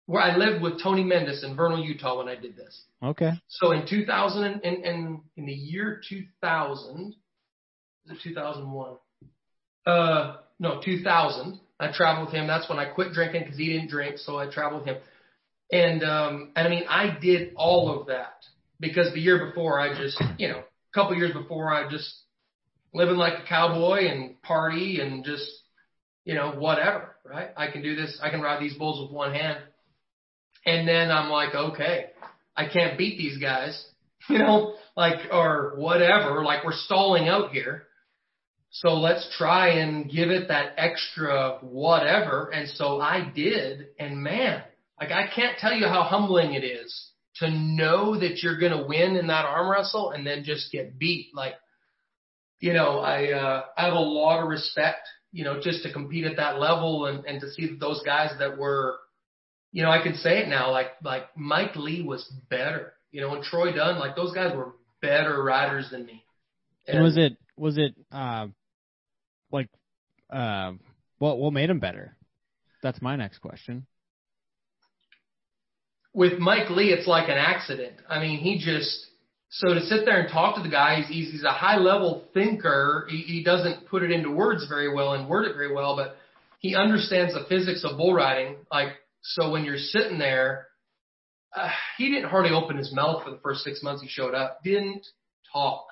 Where 0.06 0.22
I 0.22 0.36
lived 0.36 0.62
with 0.62 0.82
Tony 0.82 1.02
Mendes 1.02 1.44
in 1.44 1.56
Vernal, 1.56 1.82
Utah 1.82 2.18
when 2.18 2.28
I 2.28 2.36
did 2.36 2.56
this. 2.56 2.84
Okay. 3.02 3.32
So 3.48 3.72
in 3.72 3.86
2000 3.86 4.44
and, 4.44 4.62
and, 4.62 4.84
and 4.84 5.20
in 5.36 5.46
the 5.46 5.52
year 5.52 6.00
2000, 6.06 7.14
is 8.06 8.10
it 8.10 8.18
2001? 8.22 8.96
Uh, 9.86 10.36
no, 10.58 10.80
2000. 10.84 11.60
I 11.80 11.90
traveled 11.92 12.26
with 12.28 12.34
him. 12.34 12.46
That's 12.46 12.68
when 12.68 12.78
I 12.78 12.86
quit 12.86 13.12
drinking 13.12 13.44
because 13.44 13.58
he 13.58 13.72
didn't 13.72 13.88
drink, 13.88 14.18
so 14.18 14.38
I 14.38 14.50
traveled 14.50 14.82
with 14.82 14.96
him. 14.96 15.02
And 15.74 16.04
um, 16.04 16.52
and 16.54 16.68
I 16.68 16.70
mean, 16.70 16.84
I 16.88 17.18
did 17.20 17.52
all 17.56 17.98
of 17.98 18.06
that 18.06 18.44
because 18.78 19.12
the 19.12 19.18
year 19.18 19.46
before 19.46 19.80
I 19.80 19.98
just, 19.98 20.22
you 20.38 20.46
know, 20.46 20.58
a 20.58 20.94
couple 20.94 21.16
years 21.16 21.32
before 21.32 21.74
I 21.74 21.90
just 21.90 22.08
living 22.92 23.16
like 23.16 23.42
a 23.42 23.48
cowboy 23.48 24.06
and 24.06 24.40
party 24.42 25.00
and 25.00 25.24
just, 25.24 25.50
you 26.24 26.34
know, 26.34 26.52
whatever, 26.52 27.16
right? 27.24 27.48
I 27.56 27.72
can 27.72 27.82
do 27.82 27.96
this. 27.96 28.20
I 28.22 28.30
can 28.30 28.40
ride 28.40 28.62
these 28.62 28.74
bulls 28.74 29.02
with 29.02 29.12
one 29.12 29.34
hand. 29.34 29.58
And 30.64 30.86
then 30.86 31.10
I'm 31.10 31.28
like, 31.28 31.56
okay, 31.56 32.10
I 32.56 32.68
can't 32.68 32.96
beat 32.96 33.18
these 33.18 33.38
guys, 33.38 33.84
you 34.28 34.38
know, 34.38 34.76
like, 34.96 35.32
or 35.32 35.72
whatever, 35.74 36.44
like 36.44 36.64
we're 36.64 36.72
stalling 36.72 37.26
out 37.26 37.50
here. 37.50 37.88
So 38.70 38.94
let's 38.94 39.28
try 39.36 39.80
and 39.80 40.08
give 40.08 40.30
it 40.30 40.46
that 40.48 40.74
extra 40.76 41.58
whatever. 41.62 42.50
And 42.54 42.68
so 42.68 43.00
I 43.00 43.28
did. 43.34 43.88
And 43.98 44.22
man, 44.22 44.62
like 45.00 45.10
I 45.10 45.28
can't 45.34 45.58
tell 45.58 45.72
you 45.72 45.86
how 45.86 46.02
humbling 46.02 46.54
it 46.54 46.64
is 46.64 47.10
to 47.36 47.50
know 47.50 48.18
that 48.18 48.42
you're 48.42 48.58
going 48.58 48.72
to 48.72 48.86
win 48.86 49.16
in 49.16 49.26
that 49.26 49.44
arm 49.44 49.70
wrestle 49.70 50.10
and 50.10 50.26
then 50.26 50.44
just 50.44 50.70
get 50.70 50.98
beat. 50.98 51.30
Like, 51.34 51.54
you 52.60 52.72
know, 52.72 53.00
I, 53.00 53.32
uh, 53.32 53.64
I 53.76 53.86
have 53.86 53.94
a 53.94 53.98
lot 53.98 54.40
of 54.40 54.48
respect, 54.48 55.08
you 55.32 55.44
know, 55.44 55.60
just 55.60 55.82
to 55.82 55.92
compete 55.92 56.24
at 56.24 56.36
that 56.36 56.60
level 56.60 57.06
and, 57.06 57.24
and 57.24 57.40
to 57.40 57.50
see 57.50 57.66
that 57.66 57.80
those 57.80 58.02
guys 58.04 58.30
that 58.38 58.56
were, 58.56 58.96
you 59.72 59.82
know, 59.82 59.90
I 59.90 60.00
can 60.02 60.14
say 60.14 60.38
it 60.38 60.48
now, 60.48 60.70
like, 60.70 60.92
like 61.02 61.24
Mike 61.36 61.74
Lee 61.74 62.02
was 62.02 62.32
better, 62.48 62.92
you 63.10 63.20
know, 63.20 63.34
and 63.34 63.42
Troy 63.42 63.72
Dunn, 63.72 63.98
like 63.98 64.14
those 64.14 64.32
guys 64.32 64.54
were 64.54 64.74
better 65.02 65.42
riders 65.42 65.88
than 65.90 66.06
me. 66.06 66.24
And 66.86 67.02
was 67.02 67.16
it 67.16 67.36
was 67.56 67.78
it 67.78 67.94
uh, 68.12 68.48
like 69.50 69.68
uh, 70.30 70.72
what 71.18 71.38
what 71.38 71.52
made 71.52 71.70
him 71.70 71.80
better? 71.80 72.16
That's 72.82 73.00
my 73.00 73.16
next 73.16 73.38
question. 73.38 73.86
With 76.14 76.38
Mike 76.38 76.70
Lee, 76.70 76.92
it's 76.92 77.08
like 77.08 77.28
an 77.28 77.36
accident. 77.36 77.96
I 78.08 78.20
mean, 78.20 78.38
he 78.38 78.58
just 78.58 79.06
so 79.50 79.74
to 79.74 79.80
sit 79.82 80.04
there 80.04 80.20
and 80.20 80.32
talk 80.32 80.56
to 80.56 80.62
the 80.62 80.68
guy, 80.68 81.02
he's 81.02 81.30
he's 81.30 81.44
a 81.44 81.52
high 81.52 81.76
level 81.76 82.24
thinker. 82.32 83.06
He, 83.10 83.18
he 83.18 83.44
doesn't 83.44 83.88
put 83.88 84.02
it 84.02 84.10
into 84.10 84.30
words 84.30 84.66
very 84.68 84.92
well 84.92 85.12
and 85.12 85.28
word 85.28 85.46
it 85.46 85.54
very 85.54 85.72
well, 85.74 85.96
but 85.96 86.16
he 86.60 86.74
understands 86.74 87.34
the 87.34 87.44
physics 87.48 87.84
of 87.84 87.96
bull 87.96 88.14
riding. 88.14 88.56
Like 88.72 88.88
so, 89.22 89.50
when 89.50 89.64
you're 89.64 89.76
sitting 89.76 90.18
there, 90.18 90.68
uh, 91.54 91.68
he 91.98 92.08
didn't 92.08 92.30
hardly 92.30 92.52
open 92.52 92.78
his 92.78 92.92
mouth 92.94 93.22
for 93.24 93.30
the 93.30 93.38
first 93.38 93.62
six 93.64 93.82
months 93.82 94.02
he 94.02 94.08
showed 94.08 94.34
up. 94.34 94.60
Didn't 94.62 95.06
talk. 95.52 95.86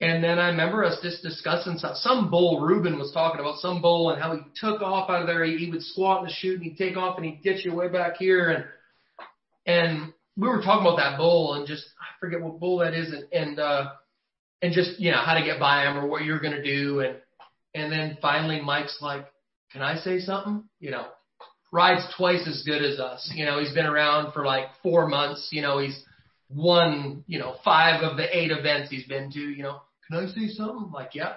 And 0.00 0.22
then 0.22 0.40
I 0.40 0.48
remember 0.48 0.84
us 0.84 0.98
just 1.00 1.22
discussing 1.22 1.78
some, 1.78 1.94
some 1.94 2.28
bull 2.28 2.60
Ruben 2.60 2.98
was 2.98 3.12
talking 3.12 3.38
about 3.38 3.60
some 3.60 3.80
bull 3.80 4.10
and 4.10 4.20
how 4.20 4.34
he 4.34 4.42
took 4.56 4.82
off 4.82 5.08
out 5.08 5.20
of 5.20 5.26
there. 5.28 5.44
He, 5.44 5.58
he 5.58 5.70
would 5.70 5.82
squat 5.82 6.22
in 6.22 6.26
the 6.26 6.32
chute 6.32 6.60
and 6.60 6.64
he'd 6.64 6.76
take 6.76 6.96
off 6.96 7.18
and 7.18 7.24
he'd 7.24 7.42
get 7.42 7.64
you 7.64 7.72
way 7.72 7.88
back 7.88 8.16
here 8.16 8.50
and 8.50 8.64
and 9.66 10.12
we 10.36 10.48
were 10.48 10.62
talking 10.62 10.86
about 10.86 10.96
that 10.96 11.18
bull 11.18 11.54
and 11.54 11.66
just 11.66 11.84
I 12.00 12.18
forget 12.20 12.40
what 12.40 12.58
bull 12.58 12.78
that 12.78 12.94
is 12.94 13.12
and 13.12 13.24
and 13.32 13.58
uh 13.58 13.90
and 14.60 14.72
just 14.72 14.98
you 14.98 15.10
know 15.10 15.20
how 15.24 15.34
to 15.34 15.44
get 15.44 15.60
by 15.60 15.84
him 15.84 15.96
or 15.96 16.06
what 16.06 16.24
you're 16.24 16.40
gonna 16.40 16.62
do 16.62 17.00
and 17.00 17.16
and 17.74 17.90
then 17.90 18.18
finally 18.20 18.60
Mike's 18.60 18.98
like, 19.00 19.26
Can 19.72 19.82
I 19.82 19.96
say 19.96 20.20
something? 20.20 20.64
You 20.80 20.90
know, 20.90 21.06
rides 21.72 22.02
twice 22.16 22.46
as 22.46 22.62
good 22.64 22.82
as 22.82 23.00
us. 23.00 23.30
You 23.34 23.46
know, 23.46 23.58
he's 23.58 23.74
been 23.74 23.86
around 23.86 24.32
for 24.32 24.44
like 24.44 24.66
four 24.82 25.08
months, 25.08 25.48
you 25.50 25.62
know, 25.62 25.78
he's 25.78 26.02
won, 26.50 27.24
you 27.26 27.38
know, 27.38 27.56
five 27.64 28.02
of 28.02 28.16
the 28.16 28.36
eight 28.36 28.50
events 28.50 28.90
he's 28.90 29.06
been 29.06 29.30
to, 29.32 29.40
you 29.40 29.62
know, 29.62 29.80
can 30.06 30.18
I 30.18 30.26
say 30.26 30.48
something? 30.48 30.84
I'm 30.84 30.92
like, 30.92 31.14
yeah. 31.14 31.34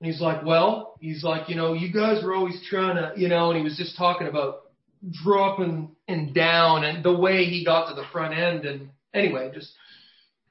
And 0.00 0.10
he's 0.10 0.20
like, 0.20 0.44
well, 0.44 0.94
he's 1.00 1.22
like, 1.22 1.48
you 1.48 1.56
know, 1.56 1.74
you 1.74 1.92
guys 1.92 2.24
were 2.24 2.34
always 2.34 2.62
trying 2.70 2.96
to, 2.96 3.12
you 3.20 3.28
know, 3.28 3.50
and 3.50 3.58
he 3.58 3.64
was 3.64 3.76
just 3.76 3.98
talking 3.98 4.28
about 4.28 4.60
dropping 5.08 5.94
and 6.08 6.34
down 6.34 6.84
and 6.84 7.04
the 7.04 7.16
way 7.16 7.44
he 7.44 7.64
got 7.64 7.88
to 7.88 7.94
the 7.94 8.06
front 8.12 8.34
end. 8.34 8.64
And 8.64 8.90
anyway, 9.14 9.50
just 9.54 9.72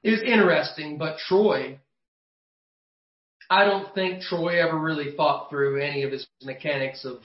it 0.02 0.10
was 0.10 0.22
interesting. 0.22 0.98
But 0.98 1.18
Troy, 1.28 1.78
I 3.48 3.64
don't 3.64 3.94
think 3.94 4.22
Troy 4.22 4.62
ever 4.62 4.78
really 4.78 5.14
thought 5.16 5.50
through 5.50 5.80
any 5.80 6.02
of 6.02 6.12
his 6.12 6.26
mechanics 6.42 7.04
of 7.04 7.18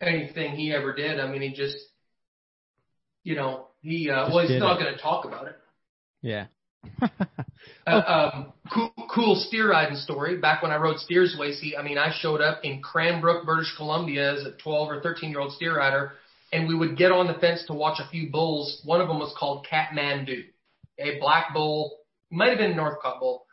anything 0.00 0.56
he 0.56 0.72
ever 0.72 0.94
did. 0.94 1.20
I 1.20 1.26
mean, 1.30 1.42
he 1.42 1.52
just, 1.54 1.76
you 3.22 3.34
know, 3.34 3.68
he 3.80 4.10
uh, 4.10 4.24
Just 4.24 4.34
well, 4.34 4.48
he's 4.48 4.60
not 4.60 4.78
going 4.78 4.94
to 4.94 5.00
talk 5.00 5.24
about 5.24 5.48
it. 5.48 5.56
Yeah. 6.22 6.46
Uh, 7.86 8.30
um, 8.34 8.52
cool, 8.72 8.92
cool 9.14 9.36
steer 9.36 9.70
riding 9.70 9.96
story. 9.96 10.38
Back 10.38 10.62
when 10.62 10.72
I 10.72 10.76
rode 10.76 10.98
steers 10.98 11.36
see, 11.60 11.76
I 11.76 11.82
mean, 11.82 11.98
I 11.98 12.12
showed 12.18 12.40
up 12.40 12.60
in 12.62 12.80
Cranbrook, 12.80 13.44
British 13.44 13.74
Columbia 13.76 14.34
as 14.34 14.44
a 14.46 14.52
12 14.52 14.90
or 14.90 15.00
13 15.02 15.30
year 15.30 15.40
old 15.40 15.52
steer 15.52 15.76
rider, 15.76 16.12
and 16.54 16.68
we 16.68 16.74
would 16.74 16.96
get 16.96 17.10
on 17.10 17.26
the 17.26 17.34
fence 17.34 17.64
to 17.66 17.74
watch 17.74 17.98
a 17.98 18.08
few 18.08 18.30
bulls. 18.30 18.80
One 18.84 19.00
of 19.00 19.08
them 19.08 19.18
was 19.18 19.34
called 19.36 19.66
Kathmandu, 19.70 20.44
a 21.00 21.18
black 21.18 21.52
bull, 21.52 21.98
might 22.30 22.50
have 22.50 22.58
been 22.58 22.70
a 22.70 22.76
Northcott 22.76 23.18
bull. 23.18 23.44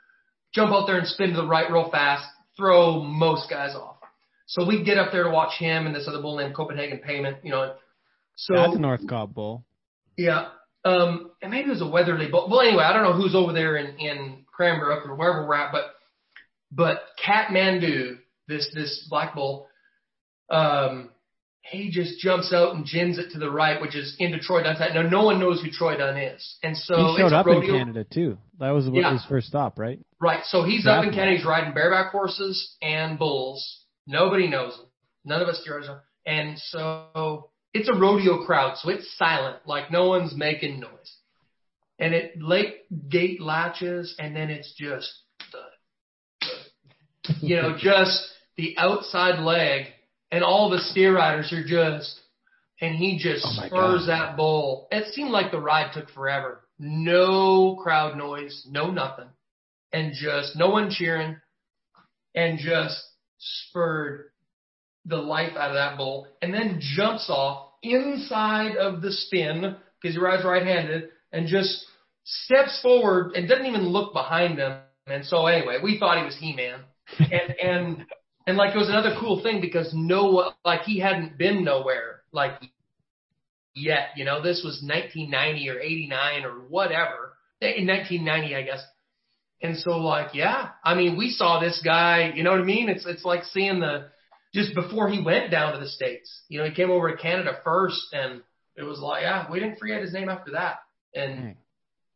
Jump 0.53 0.71
out 0.71 0.85
there 0.85 0.99
and 0.99 1.07
spin 1.07 1.31
to 1.31 1.35
the 1.35 1.47
right 1.47 1.69
real 1.71 1.89
fast, 1.89 2.25
throw 2.55 3.01
most 3.01 3.49
guys 3.49 3.73
off. 3.75 3.95
So 4.45 4.67
we'd 4.67 4.85
get 4.85 4.99
up 4.99 5.11
there 5.11 5.23
to 5.23 5.31
watch 5.31 5.57
him 5.57 5.87
and 5.87 5.95
this 5.95 6.07
other 6.07 6.21
bull 6.21 6.37
named 6.37 6.55
Copenhagen 6.55 6.99
Payment, 6.99 7.37
you 7.43 7.51
know. 7.51 7.73
So 8.35 8.53
That's 8.55 8.75
a 8.75 8.79
Northcott 8.79 9.33
bull. 9.33 9.65
yeah. 10.15 10.49
Um, 10.83 11.31
and 11.41 11.51
maybe 11.51 11.67
it 11.67 11.71
was 11.71 11.81
a 11.81 11.87
Weatherly 11.87 12.29
bull. 12.29 12.49
Well, 12.49 12.61
anyway, 12.61 12.83
I 12.83 12.93
don't 12.93 13.03
know 13.03 13.13
who's 13.13 13.35
over 13.35 13.53
there 13.53 13.77
in, 13.77 13.97
in 13.99 14.45
Cranbrook 14.51 15.07
or 15.07 15.15
wherever 15.15 15.47
we're 15.47 15.55
at, 15.55 15.71
but, 15.71 15.85
but 16.71 17.03
Kathmandu, 17.23 18.17
this, 18.47 18.69
this 18.73 19.07
black 19.09 19.35
bull, 19.35 19.67
um, 20.49 21.11
he 21.63 21.91
just 21.91 22.19
jumps 22.19 22.51
out 22.53 22.75
and 22.75 22.85
gins 22.85 23.17
it 23.17 23.31
to 23.31 23.39
the 23.39 23.49
right, 23.49 23.79
which 23.81 23.95
is 23.95 24.15
into 24.19 24.39
Troy 24.39 24.63
Dunn's 24.63 24.79
hat. 24.79 24.93
Now, 24.93 25.03
no 25.03 25.23
one 25.23 25.39
knows 25.39 25.61
who 25.61 25.69
Troy 25.69 25.95
Dunn 25.97 26.17
is. 26.17 26.57
And 26.63 26.75
so 26.75 26.95
he 27.15 27.17
showed 27.17 27.33
up 27.33 27.47
in 27.47 27.61
Canada 27.61 28.03
too. 28.03 28.37
That 28.59 28.71
was 28.71 28.87
Yeah. 28.87 29.13
his 29.13 29.23
first 29.25 29.47
stop, 29.47 29.77
right? 29.77 29.99
Right. 30.19 30.43
So 30.45 30.63
he's 30.63 30.87
up 30.87 31.03
in 31.03 31.13
Canada. 31.13 31.37
He's 31.37 31.45
riding 31.45 31.73
bareback 31.73 32.11
horses 32.11 32.75
and 32.81 33.17
bulls. 33.17 33.85
Nobody 34.07 34.47
knows 34.47 34.75
him. 34.75 34.85
None 35.23 35.41
of 35.41 35.47
us 35.47 35.65
know. 35.65 35.99
And 36.25 36.57
so 36.57 37.51
it's 37.73 37.89
a 37.89 37.93
rodeo 37.93 38.43
crowd. 38.45 38.77
So 38.77 38.89
it's 38.89 39.15
silent. 39.17 39.57
Like 39.65 39.91
no 39.91 40.07
one's 40.09 40.35
making 40.35 40.79
noise. 40.79 41.17
And 41.99 42.13
it 42.15 42.41
late 42.41 42.77
gate 43.09 43.39
latches 43.41 44.15
and 44.19 44.35
then 44.35 44.49
it's 44.49 44.73
just, 44.73 45.11
thud, 45.51 45.61
thud. 46.41 47.35
you 47.41 47.55
know, 47.55 47.77
just 47.79 48.27
the 48.57 48.75
outside 48.77 49.39
leg 49.39 49.87
and 50.31 50.43
all 50.43 50.69
the 50.69 50.79
steer 50.79 51.15
riders 51.15 51.51
are 51.53 51.63
just, 51.65 52.19
and 52.79 52.95
he 52.95 53.17
just 53.17 53.45
Oh 53.45 53.67
spurs 53.67 54.05
God. 54.05 54.07
that 54.07 54.37
bull. 54.37 54.87
It 54.91 55.13
seemed 55.13 55.31
like 55.31 55.51
the 55.51 55.59
ride 55.59 55.91
took 55.93 56.09
forever. 56.09 56.61
No 56.79 57.75
crowd 57.83 58.17
noise, 58.17 58.65
no 58.69 58.89
nothing 58.89 59.27
and 59.93 60.13
just 60.13 60.55
no 60.55 60.69
one 60.69 60.89
cheering 60.89 61.37
and 62.35 62.59
just 62.59 63.01
spurred 63.37 64.25
the 65.05 65.17
life 65.17 65.53
out 65.57 65.69
of 65.69 65.75
that 65.75 65.97
bull 65.97 66.27
and 66.41 66.53
then 66.53 66.79
jumps 66.95 67.29
off 67.29 67.69
inside 67.83 68.75
of 68.77 69.01
the 69.01 69.11
spin 69.11 69.75
because 70.01 70.15
he 70.15 70.21
rides 70.21 70.45
right-handed 70.45 71.09
and 71.31 71.47
just 71.47 71.85
steps 72.23 72.79
forward 72.81 73.33
and 73.35 73.49
doesn't 73.49 73.65
even 73.65 73.87
look 73.87 74.13
behind 74.13 74.59
him. 74.59 74.77
And 75.07 75.25
so 75.25 75.47
anyway, 75.47 75.77
we 75.83 75.97
thought 75.99 76.19
he 76.19 76.25
was 76.25 76.37
He-Man 76.37 76.81
and, 77.19 77.55
and, 77.61 78.05
and 78.47 78.57
like 78.57 78.75
it 78.75 78.77
was 78.77 78.89
another 78.89 79.15
cool 79.19 79.41
thing 79.41 79.61
because 79.61 79.91
no, 79.93 80.51
like 80.65 80.81
he 80.81 80.99
hadn't 80.99 81.37
been 81.37 81.63
nowhere 81.63 82.21
like 82.31 82.53
yet, 83.73 84.09
you 84.15 84.25
know, 84.25 84.41
this 84.41 84.61
was 84.63 84.81
1990 84.83 85.69
or 85.69 85.79
89 85.79 86.45
or 86.45 86.51
whatever. 86.67 87.33
In 87.61 87.85
1990, 87.85 88.55
I 88.55 88.61
guess. 88.63 88.83
And 89.61 89.77
so 89.77 89.97
like, 89.97 90.33
yeah, 90.33 90.69
I 90.83 90.95
mean, 90.95 91.15
we 91.15 91.29
saw 91.29 91.59
this 91.59 91.79
guy, 91.85 92.31
you 92.35 92.43
know 92.43 92.51
what 92.51 92.59
I 92.59 92.63
mean? 92.63 92.89
It's, 92.89 93.05
it's 93.05 93.23
like 93.23 93.43
seeing 93.43 93.79
the, 93.79 94.07
just 94.53 94.73
before 94.73 95.09
he 95.09 95.21
went 95.21 95.51
down 95.51 95.73
to 95.73 95.79
the 95.79 95.87
States, 95.87 96.41
you 96.49 96.57
know, 96.59 96.65
he 96.65 96.73
came 96.73 96.89
over 96.89 97.11
to 97.11 97.21
Canada 97.21 97.59
first 97.63 98.01
and 98.13 98.41
it 98.75 98.83
was 98.83 98.99
like, 98.99 99.21
yeah, 99.21 99.49
we 99.51 99.59
didn't 99.59 99.77
forget 99.77 100.01
his 100.01 100.13
name 100.13 100.29
after 100.29 100.53
that. 100.53 100.79
And, 101.13 101.35
Dang. 101.35 101.57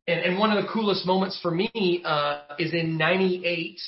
and, 0.08 0.20
and 0.22 0.40
one 0.40 0.52
of 0.52 0.64
the 0.64 0.70
coolest 0.72 1.06
moments 1.06 1.40
for 1.42 1.52
me, 1.52 2.02
uh, 2.04 2.42
is 2.58 2.74
in 2.74 2.98
98, 2.98 3.80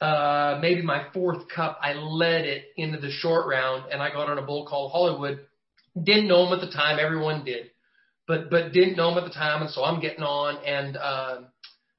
uh, 0.00 0.58
maybe 0.62 0.82
my 0.82 1.06
fourth 1.12 1.48
cup, 1.54 1.78
I 1.82 1.92
led 1.92 2.46
it 2.46 2.64
into 2.76 2.98
the 2.98 3.10
short 3.10 3.46
round 3.46 3.92
and 3.92 4.02
I 4.02 4.10
got 4.10 4.30
on 4.30 4.38
a 4.38 4.42
bull 4.42 4.66
called 4.66 4.92
Hollywood. 4.92 5.40
Didn't 6.00 6.28
know 6.28 6.46
him 6.46 6.58
at 6.58 6.64
the 6.64 6.72
time. 6.72 6.98
Everyone 6.98 7.44
did, 7.44 7.70
but, 8.26 8.48
but 8.48 8.72
didn't 8.72 8.96
know 8.96 9.12
him 9.12 9.18
at 9.18 9.24
the 9.24 9.34
time. 9.34 9.60
And 9.60 9.70
so 9.70 9.84
I'm 9.84 10.00
getting 10.00 10.22
on 10.22 10.64
and, 10.64 10.96
um, 10.96 11.48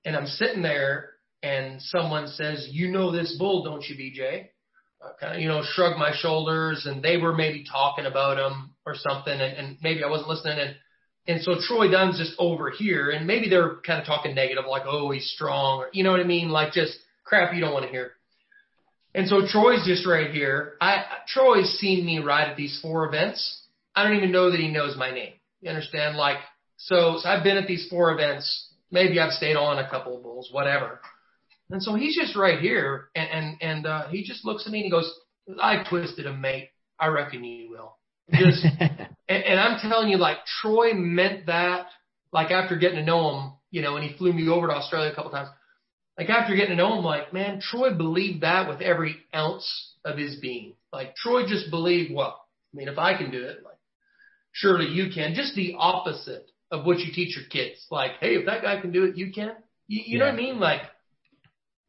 and 0.03 0.15
I'm 0.15 0.25
sitting 0.25 0.63
there 0.63 1.11
and 1.43 1.79
someone 1.81 2.27
says, 2.27 2.67
you 2.71 2.87
know 2.87 3.11
this 3.11 3.35
bull, 3.37 3.63
don't 3.63 3.83
you, 3.87 3.95
BJ? 3.95 4.47
Uh, 5.03 5.09
kind 5.19 5.35
of, 5.35 5.41
you 5.41 5.47
know, 5.47 5.61
shrug 5.63 5.97
my 5.97 6.11
shoulders 6.15 6.87
and 6.87 7.03
they 7.03 7.17
were 7.17 7.35
maybe 7.35 7.65
talking 7.69 8.05
about 8.05 8.39
him 8.39 8.71
or 8.85 8.95
something 8.95 9.33
and, 9.33 9.57
and 9.57 9.77
maybe 9.83 10.03
I 10.03 10.09
wasn't 10.09 10.29
listening 10.29 10.57
and, 10.57 10.75
and 11.27 11.43
so 11.43 11.55
Troy 11.67 11.91
Dunn's 11.91 12.17
just 12.17 12.33
over 12.39 12.71
here 12.71 13.11
and 13.11 13.27
maybe 13.27 13.47
they're 13.47 13.75
kind 13.85 13.99
of 13.99 14.07
talking 14.07 14.33
negative 14.33 14.65
like, 14.67 14.83
oh, 14.87 15.11
he's 15.11 15.29
strong 15.29 15.79
or, 15.81 15.89
you 15.93 16.03
know 16.03 16.09
what 16.09 16.19
I 16.19 16.23
mean? 16.23 16.49
Like 16.49 16.73
just 16.73 16.97
crap 17.32 17.53
you 17.53 17.61
don't 17.61 17.73
want 17.73 17.86
to 17.86 17.91
hear. 17.91 18.11
And 19.15 19.27
so 19.27 19.41
Troy's 19.47 19.86
just 19.86 20.05
right 20.05 20.32
here. 20.32 20.73
I, 20.82 21.03
Troy's 21.27 21.77
seen 21.79 22.05
me 22.05 22.19
ride 22.19 22.49
at 22.49 22.57
these 22.57 22.79
four 22.82 23.05
events. 23.07 23.61
I 23.95 24.03
don't 24.03 24.17
even 24.17 24.32
know 24.32 24.51
that 24.51 24.59
he 24.59 24.69
knows 24.69 24.95
my 24.97 25.11
name. 25.11 25.34
You 25.61 25.69
understand? 25.69 26.17
Like, 26.17 26.38
so, 26.77 27.19
so 27.21 27.29
I've 27.29 27.43
been 27.43 27.57
at 27.57 27.67
these 27.67 27.88
four 27.89 28.11
events 28.11 28.71
maybe 28.91 29.19
I've 29.19 29.32
stayed 29.32 29.55
on 29.55 29.79
a 29.79 29.89
couple 29.89 30.15
of 30.15 30.23
bulls, 30.23 30.49
whatever. 30.51 30.99
And 31.69 31.82
so 31.82 31.95
he's 31.95 32.15
just 32.15 32.36
right 32.36 32.59
here, 32.59 33.07
and 33.15 33.29
and 33.32 33.57
and 33.61 33.86
uh, 33.86 34.07
he 34.09 34.23
just 34.23 34.45
looks 34.45 34.65
at 34.65 34.71
me 34.71 34.79
and 34.79 34.86
he 34.86 34.91
goes, 34.91 35.09
"I 35.61 35.84
twisted 35.89 36.25
him, 36.25 36.41
mate. 36.41 36.69
I 36.99 37.07
reckon 37.07 37.43
you 37.43 37.69
will." 37.69 37.97
Just 38.34 38.65
and, 38.79 39.09
and 39.29 39.59
I'm 39.59 39.79
telling 39.79 40.09
you, 40.09 40.17
like 40.17 40.38
Troy 40.61 40.93
meant 40.93 41.45
that. 41.45 41.88
Like 42.34 42.51
after 42.51 42.77
getting 42.77 42.97
to 42.97 43.03
know 43.03 43.29
him, 43.29 43.51
you 43.71 43.82
know, 43.82 43.97
and 43.97 44.09
he 44.09 44.17
flew 44.17 44.32
me 44.32 44.47
over 44.47 44.67
to 44.67 44.73
Australia 44.73 45.11
a 45.11 45.15
couple 45.15 45.32
times. 45.32 45.49
Like 46.18 46.30
after 46.30 46.55
getting 46.55 46.72
to 46.72 46.76
know 46.76 46.97
him, 46.97 47.03
like 47.05 47.34
man, 47.34 47.59
Troy 47.62 47.93
believed 47.93 48.41
that 48.41 48.68
with 48.70 48.82
every 48.82 49.16
ounce 49.34 49.93
of 50.05 50.18
his 50.18 50.36
being. 50.38 50.74
Like 50.93 51.16
Troy 51.16 51.47
just 51.47 51.70
believed, 51.72 52.14
well, 52.14 52.43
I 52.74 52.78
mean, 52.78 52.88
if 52.89 52.97
I 52.97 53.18
can 53.18 53.32
do 53.32 53.43
it, 53.43 53.64
like 53.64 53.78
surely 54.51 54.88
you 54.88 55.12
can. 55.14 55.34
Just 55.34 55.55
the 55.55 55.76
opposite 55.78 56.49
of 56.70 56.86
what 56.86 56.99
you 56.99 57.12
teach 57.14 57.36
your 57.38 57.45
kids. 57.49 57.86
Like, 57.89 58.12
hey, 58.20 58.36
if 58.36 58.45
that 58.45 58.62
guy 58.62 58.80
can 58.82 58.91
do 58.91 59.05
it, 59.05 59.18
you 59.18 59.32
can. 59.32 59.51
You, 59.88 60.03
you 60.05 60.20
know 60.20 60.26
what 60.26 60.34
I 60.34 60.38
mean? 60.38 60.59
Like, 60.59 60.82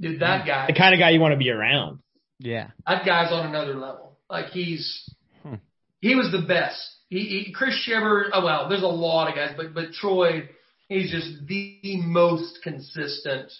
dude, 0.00 0.20
that 0.20 0.46
guy, 0.46 0.66
The 0.66 0.72
kind 0.74 0.94
of 0.94 0.98
guy 1.00 1.10
you 1.10 1.20
want 1.20 1.32
to 1.32 1.38
be 1.38 1.50
around. 1.50 1.98
yeah. 2.38 2.68
that 2.86 3.04
guy's 3.06 3.32
on 3.32 3.46
another 3.46 3.74
level. 3.74 4.18
Like 4.30 4.46
he's, 4.46 5.08
Hmm. 5.42 5.56
he 6.00 6.14
was 6.14 6.30
the 6.32 6.46
best. 6.46 6.80
He, 7.08 7.44
he 7.44 7.52
Chris 7.52 7.74
Shivers. 7.84 8.30
Oh 8.32 8.44
well, 8.44 8.68
there's 8.68 8.82
a 8.82 8.86
lot 8.86 9.28
of 9.28 9.34
guys, 9.34 9.52
but 9.56 9.74
but 9.74 9.92
Troy, 9.92 10.48
he's 10.88 11.10
just 11.10 11.46
the 11.46 11.78
most 12.04 12.60
consistent, 12.62 13.52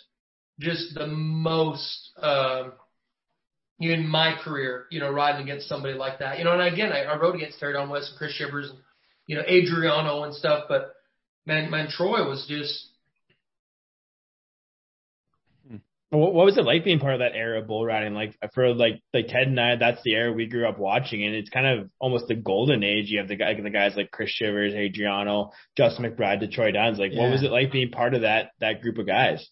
just 0.63 0.95
the 0.95 1.07
most. 1.07 2.11
Um, 2.17 2.73
in 3.81 4.07
my 4.07 4.37
career, 4.45 4.87
you 4.91 5.01
know, 5.01 5.11
riding 5.11 5.43
against 5.43 5.69
somebody 5.69 5.95
like 5.95 6.21
that, 6.21 6.39
you 6.39 6.45
know, 6.45 6.53
and 6.53 6.73
again, 6.73 6.93
I, 6.93 7.03
I 7.03 7.19
rode 7.19 7.35
against 7.35 7.59
Terry 7.59 7.73
Don 7.73 7.91
West 7.91 8.11
and 8.11 8.19
Chris 8.19 8.33
Shivers, 8.33 8.71
and 8.71 8.79
you 9.27 9.35
know, 9.35 9.43
Adriano 9.43 10.23
and 10.23 10.33
stuff. 10.35 10.67
But 10.69 10.93
man, 11.47 11.69
man, 11.69 11.89
Troy 11.91 12.29
was 12.29 12.47
just 12.49 12.89
What, 16.11 16.35
what 16.35 16.45
was 16.45 16.59
it 16.59 16.65
like 16.67 16.85
being 16.85 16.99
part 16.99 17.15
of 17.15 17.21
that 17.21 17.35
era 17.35 17.61
of 17.61 17.67
bull 17.67 17.87
riding? 17.87 18.13
Like 18.13 18.37
for 18.55 18.75
like 18.75 19.01
like 19.15 19.29
Ted 19.29 19.49
and 19.49 19.59
I, 19.59 19.77
that's 19.77 20.03
the 20.03 20.13
era 20.13 20.31
we 20.31 20.47
grew 20.47 20.69
up 20.69 20.79
watching, 20.79 21.25
and 21.25 21.35
it's 21.35 21.49
kind 21.49 21.67
of 21.67 21.89
almost 21.99 22.29
the 22.29 22.35
golden 22.35 22.85
age. 22.85 23.07
You 23.09 23.19
have 23.19 23.29
the 23.29 23.37
guy, 23.37 23.55
the 23.59 23.71
guys 23.71 23.95
like 23.97 24.11
Chris 24.11 24.29
Shivers, 24.29 24.75
Adriano, 24.75 25.53
Justin 25.75 26.05
McBride, 26.05 26.41
the 26.41 26.49
Troy 26.49 26.71
Dunns. 26.71 26.99
Like, 26.99 27.13
Yeah. 27.13 27.23
what 27.23 27.31
was 27.33 27.43
it 27.43 27.51
like 27.51 27.73
being 27.73 27.91
part 27.91 28.13
of 28.15 28.21
that 28.23 28.51
that 28.61 28.83
group 28.83 28.99
of 28.99 29.07
guys? 29.07 29.49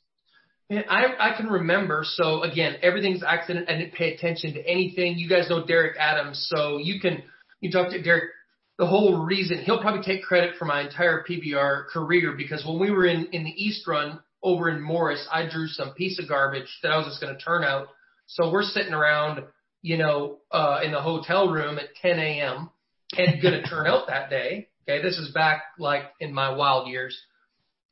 Man, 0.71 0.85
I 0.89 1.33
I 1.33 1.37
can 1.37 1.49
remember. 1.49 2.05
So 2.05 2.43
again, 2.45 2.77
everything's 2.81 3.25
accident. 3.25 3.69
I 3.69 3.77
didn't 3.77 3.93
pay 3.93 4.15
attention 4.15 4.55
to 4.55 4.67
anything. 4.67 5.19
You 5.19 5.29
guys 5.29 5.51
know 5.51 5.67
Derek 5.67 5.97
Adams, 5.99 6.49
so 6.49 6.79
you 6.79 7.01
can 7.01 7.25
you 7.61 7.73
talk 7.73 7.91
to 7.91 8.01
Derek. 8.01 8.31
The 8.79 8.87
whole 8.87 9.23
reason 9.25 9.59
he'll 9.59 9.81
probably 9.81 10.03
take 10.03 10.23
credit 10.23 10.55
for 10.59 10.65
my 10.65 10.83
entire 10.83 11.25
PBR 11.29 11.89
career 11.89 12.35
because 12.37 12.65
when 12.65 12.79
we 12.79 12.93
were 12.93 13.05
in 13.05 13.27
in 13.33 13.43
the 13.43 13.51
East 13.51 13.87
Run 13.87 14.21
over 14.45 14.71
in 14.71 14.81
Morris, 14.81 15.27
I 15.31 15.49
drew 15.51 15.67
some 15.67 15.93
piece 15.95 16.21
of 16.21 16.29
garbage 16.29 16.79
that 16.83 16.93
I 16.93 16.97
was 16.97 17.07
just 17.07 17.21
going 17.21 17.37
to 17.37 17.45
turn 17.45 17.65
out. 17.65 17.89
So 18.27 18.51
we're 18.51 18.63
sitting 18.63 18.95
around, 18.95 19.43
you 19.83 19.99
know, 19.99 20.39
uh, 20.53 20.81
in 20.85 20.93
the 20.93 21.03
hotel 21.03 21.51
room 21.51 21.79
at 21.79 21.97
10 22.01 22.19
a.m. 22.19 22.71
and 23.19 23.43
going 23.43 23.55
to 23.61 23.69
turn 23.69 23.89
out 23.89 24.07
that 24.07 24.31
day. 24.31 24.69
Okay, 24.89 25.03
this 25.03 25.19
is 25.19 25.33
back 25.33 25.63
like 25.81 26.05
in 26.21 26.33
my 26.33 26.55
wild 26.55 26.89
years, 26.89 27.21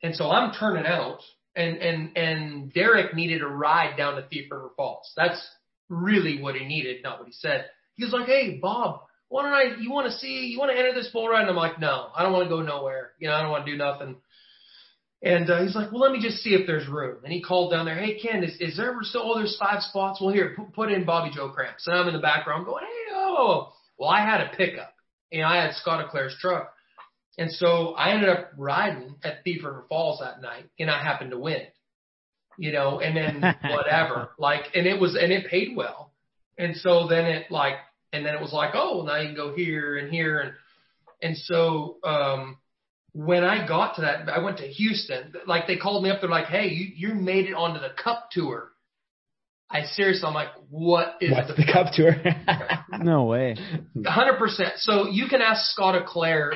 and 0.01 0.15
so 0.15 0.31
I'm 0.31 0.53
turning 0.53 0.85
out 0.85 1.19
and 1.59 1.77
and 1.77 2.17
and 2.17 2.73
Derek 2.73 3.13
needed 3.13 3.41
a 3.41 3.47
ride 3.47 3.97
down 3.97 4.15
to 4.15 4.27
Thief 4.27 4.51
River 4.51 4.71
Falls. 4.75 5.11
That's 5.15 5.39
really 5.89 6.41
what 6.41 6.55
he 6.55 6.65
needed, 6.65 7.03
not 7.03 7.19
what 7.19 7.27
he 7.27 7.33
said. 7.33 7.65
He 7.95 8.03
was 8.03 8.13
like, 8.13 8.27
"Hey, 8.27 8.57
Bob, 8.61 9.01
why 9.27 9.43
don't 9.43 9.53
I? 9.53 9.81
You 9.81 9.91
want 9.91 10.07
to 10.11 10.17
see? 10.17 10.47
You 10.47 10.59
want 10.59 10.71
to 10.71 10.77
enter 10.77 10.93
this 10.93 11.09
bull 11.11 11.27
ride?" 11.27 11.41
And 11.41 11.49
I'm 11.49 11.55
like, 11.55 11.79
"No, 11.79 12.09
I 12.15 12.23
don't 12.23 12.33
want 12.33 12.45
to 12.45 12.49
go 12.49 12.61
nowhere. 12.61 13.11
You 13.19 13.27
know, 13.27 13.35
I 13.35 13.41
don't 13.41 13.51
want 13.51 13.65
to 13.65 13.71
do 13.71 13.77
nothing." 13.77 14.15
And 15.21 15.49
uh, 15.49 15.61
he's 15.61 15.75
like, 15.75 15.91
"Well, 15.91 16.01
let 16.01 16.13
me 16.13 16.21
just 16.21 16.37
see 16.37 16.53
if 16.53 16.65
there's 16.65 16.87
room." 16.87 17.17
And 17.23 17.33
he 17.33 17.41
called 17.41 17.71
down 17.71 17.85
there, 17.85 17.99
"Hey, 17.99 18.17
Ken, 18.19 18.43
is 18.43 18.55
is 18.61 18.77
there 18.77 18.95
still? 19.01 19.23
Oh, 19.25 19.37
there's 19.37 19.57
five 19.57 19.83
spots. 19.83 20.21
Well, 20.21 20.33
here, 20.33 20.53
put, 20.55 20.73
put 20.73 20.91
in 20.91 21.05
Bobby 21.05 21.31
Joe 21.35 21.49
Kramps." 21.49 21.87
And 21.87 21.95
I'm 21.95 22.07
in 22.07 22.13
the 22.13 22.21
background 22.21 22.65
going, 22.65 22.85
"Hey, 22.85 23.13
oh." 23.13 23.73
Well, 23.97 24.09
I 24.09 24.21
had 24.21 24.39
a 24.39 24.55
pickup, 24.55 24.93
and 25.29 25.43
I 25.43 25.61
had 25.61 25.75
Scott 25.75 26.05
Eclair's 26.05 26.37
truck. 26.39 26.73
And 27.39 27.49
so 27.53 27.93
I 27.93 28.11
ended 28.11 28.27
up 28.27 28.51
riding 28.57 29.15
at 29.23 29.45
Thief 29.45 29.63
River 29.63 29.85
Falls 29.87 30.19
that 30.19 30.41
night, 30.41 30.65
and 30.77 30.91
I 30.91 31.01
happened 31.01 31.31
to 31.31 31.39
win 31.39 31.55
it. 31.55 31.73
You 32.57 32.73
know, 32.73 32.99
and 32.99 33.15
then 33.15 33.55
whatever, 33.71 34.31
like, 34.37 34.63
and 34.75 34.85
it 34.85 34.99
was, 34.99 35.15
and 35.15 35.31
it 35.31 35.47
paid 35.47 35.73
well. 35.73 36.11
And 36.57 36.75
so 36.75 37.07
then 37.07 37.23
it 37.23 37.49
like, 37.49 37.75
and 38.11 38.25
then 38.25 38.35
it 38.35 38.41
was 38.41 38.51
like, 38.51 38.71
oh, 38.73 38.97
well, 38.97 39.05
now 39.05 39.21
you 39.21 39.27
can 39.27 39.35
go 39.37 39.55
here 39.55 39.97
and 39.97 40.11
here, 40.11 40.41
and 40.41 40.53
and 41.21 41.37
so 41.37 41.95
um, 42.03 42.57
when 43.13 43.45
I 43.45 43.65
got 43.65 43.95
to 43.95 44.01
that, 44.01 44.27
I 44.27 44.39
went 44.39 44.57
to 44.57 44.67
Houston. 44.67 45.33
Like 45.47 45.65
they 45.65 45.77
called 45.77 46.03
me 46.03 46.09
up, 46.09 46.19
they're 46.19 46.29
like, 46.29 46.47
hey, 46.47 46.67
you 46.67 46.91
you 46.93 47.15
made 47.15 47.45
it 47.45 47.53
onto 47.53 47.79
the 47.79 47.93
Cup 48.03 48.31
tour. 48.31 48.69
I 49.71 49.83
seriously, 49.83 50.27
I'm 50.27 50.33
like, 50.33 50.49
what 50.69 51.17
is 51.21 51.31
What's 51.31 51.55
the 51.55 51.71
cup 51.71 51.93
tour? 51.93 52.15
No 53.03 53.25
way. 53.25 53.55
hundred 54.05 54.39
percent. 54.39 54.73
So 54.77 55.07
you 55.07 55.27
can 55.29 55.41
ask 55.41 55.71
Scott 55.71 55.95
Eclair. 55.95 56.53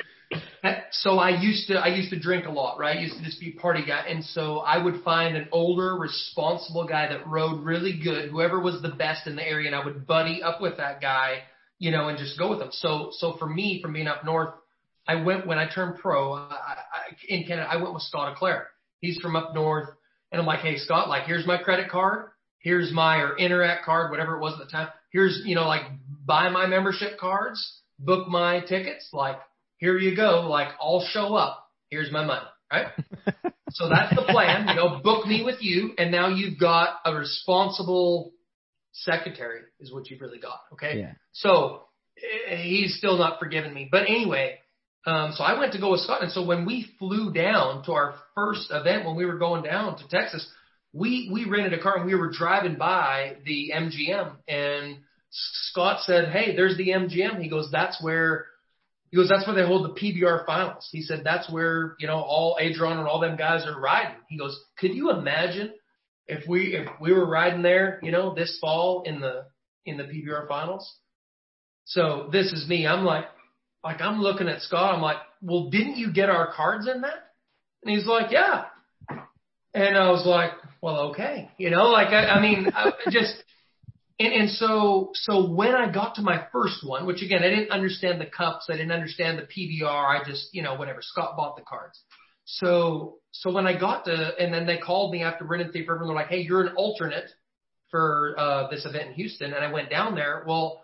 So 1.04 1.20
I 1.20 1.42
used 1.42 1.68
to 1.68 1.76
I 1.76 1.88
used 1.88 2.12
to 2.12 2.20
drink 2.20 2.46
a 2.46 2.52
lot, 2.52 2.80
right? 2.80 2.98
I 2.98 3.02
used 3.02 3.18
to 3.18 3.24
just 3.24 3.40
be 3.40 3.56
a 3.58 3.60
party 3.60 3.84
guy, 3.86 4.06
and 4.08 4.24
so 4.24 4.60
I 4.60 4.82
would 4.82 5.04
find 5.04 5.36
an 5.36 5.50
older, 5.52 5.96
responsible 5.96 6.86
guy 6.88 7.10
that 7.10 7.28
rode 7.28 7.64
really 7.64 8.00
good, 8.02 8.30
whoever 8.30 8.60
was 8.60 8.82
the 8.82 8.90
best 8.90 9.28
in 9.28 9.36
the 9.36 9.46
area, 9.46 9.68
and 9.68 9.76
I 9.76 9.84
would 9.84 10.08
buddy 10.08 10.42
up 10.42 10.62
with 10.62 10.78
that 10.78 11.02
guy, 11.02 11.40
you 11.78 11.92
know, 11.92 12.08
and 12.08 12.18
just 12.18 12.38
go 12.40 12.52
with 12.52 12.62
him. 12.62 12.70
So 12.72 13.10
so 13.12 13.36
for 13.38 13.48
me, 13.48 13.82
from 13.82 13.94
being 13.94 14.08
up 14.08 14.24
north, 14.24 14.54
I 15.08 15.16
went 15.16 15.46
when 15.46 15.58
I 15.58 15.68
turned 15.68 16.00
pro 16.00 16.34
I, 16.34 16.48
I, 16.52 16.78
in 17.28 17.46
Canada. 17.46 17.68
I 17.70 17.78
went 17.78 17.94
with 17.94 18.04
Scott 18.04 18.32
Eclair. 18.32 18.68
He's 19.02 19.20
from 19.20 19.36
up 19.36 19.54
north, 19.54 19.90
and 20.32 20.40
I'm 20.40 20.48
like, 20.48 20.60
hey 20.60 20.78
Scott, 20.78 21.10
like 21.10 21.24
here's 21.24 21.46
my 21.46 21.58
credit 21.58 21.90
card, 21.90 22.30
here's 22.60 22.94
my 22.94 23.18
or 23.18 23.36
Interac 23.38 23.84
card, 23.84 24.10
whatever 24.12 24.38
it 24.38 24.40
was 24.40 24.54
at 24.54 24.66
the 24.66 24.72
time. 24.72 24.88
Here's 25.12 25.42
you 25.44 25.56
know 25.56 25.68
like 25.68 25.84
buy 26.26 26.50
my 26.50 26.66
membership 26.66 27.20
cards, 27.20 27.82
book 28.00 28.30
my 28.30 28.62
tickets, 28.62 29.10
like 29.12 29.40
here 29.84 29.98
you 29.98 30.16
go, 30.16 30.48
like 30.50 30.70
I'll 30.82 31.06
show 31.12 31.36
up. 31.36 31.68
Here's 31.90 32.10
my 32.10 32.24
money, 32.24 32.46
right? 32.72 32.88
so 33.72 33.90
that's 33.90 34.16
the 34.16 34.24
plan. 34.30 34.70
You 34.70 34.76
know, 34.76 35.02
book 35.04 35.28
me 35.28 35.44
with 35.44 35.58
you, 35.60 35.92
and 35.98 36.10
now 36.10 36.30
you've 36.30 36.58
got 36.58 37.00
a 37.06 37.14
responsible 37.14 38.32
secretary, 38.94 39.60
is 39.82 39.92
what 39.92 40.10
you've 40.10 40.22
really 40.22 40.40
got. 40.40 40.60
Okay. 40.72 41.00
Yeah. 41.00 41.12
So 41.34 41.82
eh, 42.18 42.56
he's 42.64 42.96
still 42.98 43.18
not 43.18 43.40
forgiven 43.40 43.74
me. 43.74 43.90
But 43.92 44.04
anyway, 44.04 44.60
um, 45.06 45.34
so 45.36 45.44
I 45.44 45.60
went 45.60 45.74
to 45.74 45.82
go 45.82 45.92
with 45.92 46.00
Scott, 46.00 46.24
and 46.24 46.32
so 46.32 46.46
when 46.46 46.66
we 46.66 46.88
flew 46.98 47.34
down 47.34 47.84
to 47.84 47.92
our 47.92 48.16
first 48.36 48.72
event, 48.72 49.06
when 49.06 49.18
we 49.18 49.26
were 49.26 49.38
going 49.38 49.64
down 49.64 49.98
to 49.98 50.08
Texas, 50.08 50.50
we 50.94 51.30
we 51.30 51.44
rented 51.44 51.78
a 51.78 51.84
car 51.84 51.98
and 51.98 52.06
we 52.06 52.16
were 52.16 52.32
driving 52.32 52.78
by 52.78 53.36
the 53.44 53.74
MGM, 53.76 54.32
and 54.48 55.00
Scott 55.30 56.04
said, 56.04 56.30
"Hey, 56.30 56.56
there's 56.56 56.78
the 56.78 56.92
MGM." 56.92 57.42
He 57.42 57.50
goes, 57.50 57.70
"That's 57.70 58.02
where." 58.02 58.46
He 59.14 59.18
goes, 59.18 59.30
that's 59.30 59.46
where 59.46 59.56
they 59.56 59.64
hold 59.64 59.86
the 59.86 60.02
PBR 60.02 60.44
finals. 60.44 60.90
He 60.92 61.04
said, 61.04 61.22
that's 61.24 61.48
where, 61.52 61.96
you 62.00 62.08
know, 62.08 62.16
all 62.16 62.58
Adron 62.60 62.98
and 62.98 63.08
all 63.08 63.20
them 63.20 63.38
guys 63.38 63.64
are 63.64 63.80
riding. 63.80 64.16
He 64.28 64.40
goes, 64.40 64.60
could 64.80 64.96
you 64.96 65.12
imagine 65.12 65.72
if 66.26 66.48
we, 66.48 66.76
if 66.76 66.90
we 67.00 67.14
were 67.14 67.30
riding 67.30 67.62
there, 67.62 68.00
you 68.02 68.12
know, 68.12 68.34
this 68.34 68.58
fall 68.60 69.04
in 69.06 69.20
the, 69.20 69.46
in 69.86 69.98
the 69.98 70.04
PBR 70.06 70.48
finals? 70.48 70.92
So 71.86 72.30
this 72.32 72.52
is 72.54 72.68
me. 72.68 72.88
I'm 72.88 73.06
like, 73.06 73.26
like 73.84 74.02
I'm 74.02 74.20
looking 74.20 74.48
at 74.48 74.62
Scott. 74.62 74.96
I'm 74.96 75.02
like, 75.04 75.18
well, 75.44 75.70
didn't 75.70 75.98
you 75.98 76.12
get 76.12 76.32
our 76.32 76.52
cards 76.52 76.88
in 76.88 77.02
that? 77.02 77.34
And 77.84 77.96
he's 77.96 78.08
like, 78.08 78.32
yeah. 78.32 78.64
And 79.76 79.96
I 79.96 80.10
was 80.10 80.26
like, 80.26 80.54
well, 80.82 81.12
okay. 81.12 81.52
You 81.60 81.70
know, 81.70 81.90
like, 81.90 82.08
I, 82.08 82.30
I 82.30 82.42
mean, 82.42 82.72
I 82.74 82.94
just, 83.12 83.36
and, 84.24 84.34
and 84.34 84.50
so, 84.50 85.12
so 85.16 85.50
when 85.52 85.76
I 85.76 85.92
got 85.92 86.16
to 86.16 86.22
my 86.22 86.46
first 86.52 86.86
one, 86.86 87.06
which 87.06 87.22
again, 87.22 87.44
I 87.44 87.50
didn't 87.50 87.72
understand 87.72 88.22
the 88.22 88.26
cups, 88.26 88.68
I 88.70 88.74
didn't 88.74 88.92
understand 88.92 89.38
the 89.38 89.44
PBR, 89.44 90.22
I 90.22 90.24
just, 90.26 90.54
you 90.54 90.62
know, 90.62 90.76
whatever, 90.76 91.02
Scott 91.02 91.36
bought 91.36 91.56
the 91.58 91.64
cards. 91.64 92.00
So, 92.46 93.18
so 93.32 93.52
when 93.52 93.68
I 93.68 93.78
got 93.78 94.06
to, 94.06 94.32
and 94.40 94.54
then 94.54 94.66
they 94.66 94.78
called 94.78 95.12
me 95.12 95.24
after 95.24 95.44
Brendan 95.46 95.72
Thief 95.72 95.88
River 95.88 96.02
and 96.02 96.10
they're 96.10 96.16
like, 96.16 96.28
hey, 96.28 96.42
you're 96.42 96.62
an 96.62 96.76
alternate 96.76 97.30
for, 97.92 98.36
uh, 98.38 98.70
this 98.70 98.86
event 98.86 99.10
in 99.10 99.14
Houston. 99.14 99.54
And 99.54 99.64
I 99.64 99.72
went 99.72 99.90
down 99.90 100.16
there. 100.16 100.44
Well, 100.48 100.82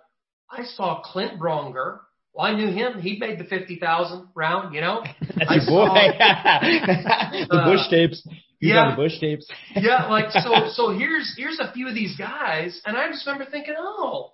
I 0.52 0.64
saw 0.64 1.02
Clint 1.02 1.40
Branger. 1.40 2.02
Well, 2.34 2.46
I 2.46 2.56
knew 2.56 2.68
him. 2.72 3.00
He 3.00 3.18
made 3.18 3.40
the 3.40 3.46
50,000 3.46 4.28
round, 4.36 4.74
you 4.76 4.82
know? 4.82 5.04
That's 5.22 5.50
I 5.50 5.56
your 5.56 5.66
boy. 5.66 5.88
saw- 5.88 7.48
the 7.50 7.64
Bush 7.66 7.90
tapes. 7.90 8.28
You 8.60 8.74
yeah. 8.74 8.90
got 8.90 8.90
the 8.92 9.04
Bush 9.04 9.20
tapes. 9.20 9.48
yeah, 9.76 10.08
like 10.08 10.32
so 10.32 10.70
so 10.72 10.98
here's 10.98 11.34
here's 11.38 11.60
a 11.60 11.72
few 11.72 11.88
of 11.88 11.94
these 11.94 12.16
guys 12.18 12.82
and 12.86 12.98
I 12.98 13.08
just 13.10 13.26
remember 13.26 13.50
thinking, 13.50 13.76
"Oh, 13.78 14.34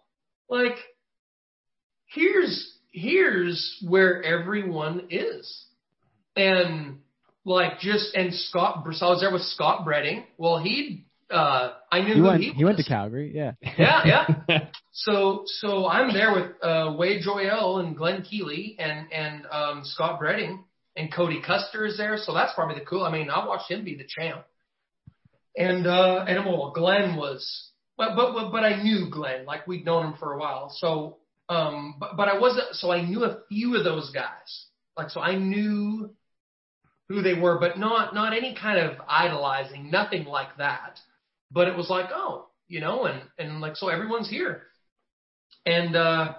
like 0.49 0.75
here's 2.07 2.77
here's 2.91 3.77
where 3.87 4.23
everyone 4.23 5.07
is." 5.09 5.65
And 6.35 6.99
like 7.45 7.79
just 7.79 8.15
and 8.15 8.33
Scott 8.33 8.83
so 8.91 9.05
I 9.05 9.09
was 9.09 9.21
there 9.21 9.31
with 9.31 9.43
Scott 9.43 9.85
Breding. 9.85 10.25
Well, 10.37 10.59
he 10.59 11.05
uh 11.29 11.73
I 11.91 12.01
knew 12.01 12.15
He 12.15 12.21
went. 12.21 12.41
he, 12.41 12.49
He 12.51 12.65
went 12.65 12.77
to. 12.77 12.83
Calgary. 12.83 13.31
Yeah. 13.33 13.53
Yeah, 13.77 14.27
yeah. 14.47 14.65
So 14.91 15.43
so 15.45 15.87
I'm 15.87 16.13
there 16.13 16.33
with 16.33 16.51
uh 16.63 16.95
Wade 16.97 17.21
Joyelle 17.25 17.83
and 17.83 17.95
Glen 17.95 18.23
Keeley 18.23 18.75
and 18.79 19.11
and 19.11 19.45
um 19.51 19.81
Scott 19.83 20.19
Breding 20.19 20.63
and 20.95 21.13
Cody 21.13 21.41
Custer 21.45 21.85
is 21.85 21.97
there. 21.97 22.17
So 22.17 22.33
that's 22.33 22.53
probably 22.53 22.79
the 22.79 22.85
cool. 22.85 23.03
I 23.03 23.11
mean, 23.11 23.29
I 23.29 23.45
watched 23.45 23.69
him 23.69 23.83
be 23.83 23.95
the 23.95 24.07
champ. 24.07 24.45
And 25.57 25.87
uh 25.87 26.25
and 26.27 26.45
well, 26.45 26.71
Glen 26.75 27.15
was 27.15 27.69
but 27.97 28.15
but 28.15 28.51
but, 28.51 28.63
I 28.63 28.81
knew 28.81 29.09
Glen, 29.09 29.45
like 29.45 29.67
we'd 29.67 29.85
known 29.85 30.07
him 30.07 30.13
for 30.19 30.33
a 30.33 30.37
while. 30.37 30.69
So 30.69 31.17
um 31.47 31.95
but 31.99 32.17
but 32.17 32.27
I 32.27 32.39
wasn't 32.39 32.73
so 32.73 32.91
I 32.91 33.01
knew 33.01 33.23
a 33.23 33.39
few 33.47 33.77
of 33.77 33.83
those 33.83 34.11
guys. 34.11 34.65
Like 34.97 35.09
so 35.09 35.21
I 35.21 35.37
knew 35.37 36.09
who 37.07 37.21
they 37.21 37.35
were, 37.39 37.59
but 37.59 37.77
not 37.77 38.13
not 38.13 38.33
any 38.35 38.55
kind 38.59 38.79
of 38.79 38.97
idolizing, 39.07 39.91
nothing 39.91 40.25
like 40.25 40.57
that. 40.57 40.99
But 41.51 41.67
it 41.67 41.77
was 41.77 41.89
like, 41.89 42.07
oh, 42.13 42.47
you 42.67 42.81
know, 42.81 43.05
and 43.05 43.21
and 43.37 43.61
like 43.61 43.77
so 43.77 43.87
everyone's 43.87 44.29
here. 44.29 44.63
And 45.65 45.95
uh 45.95 46.33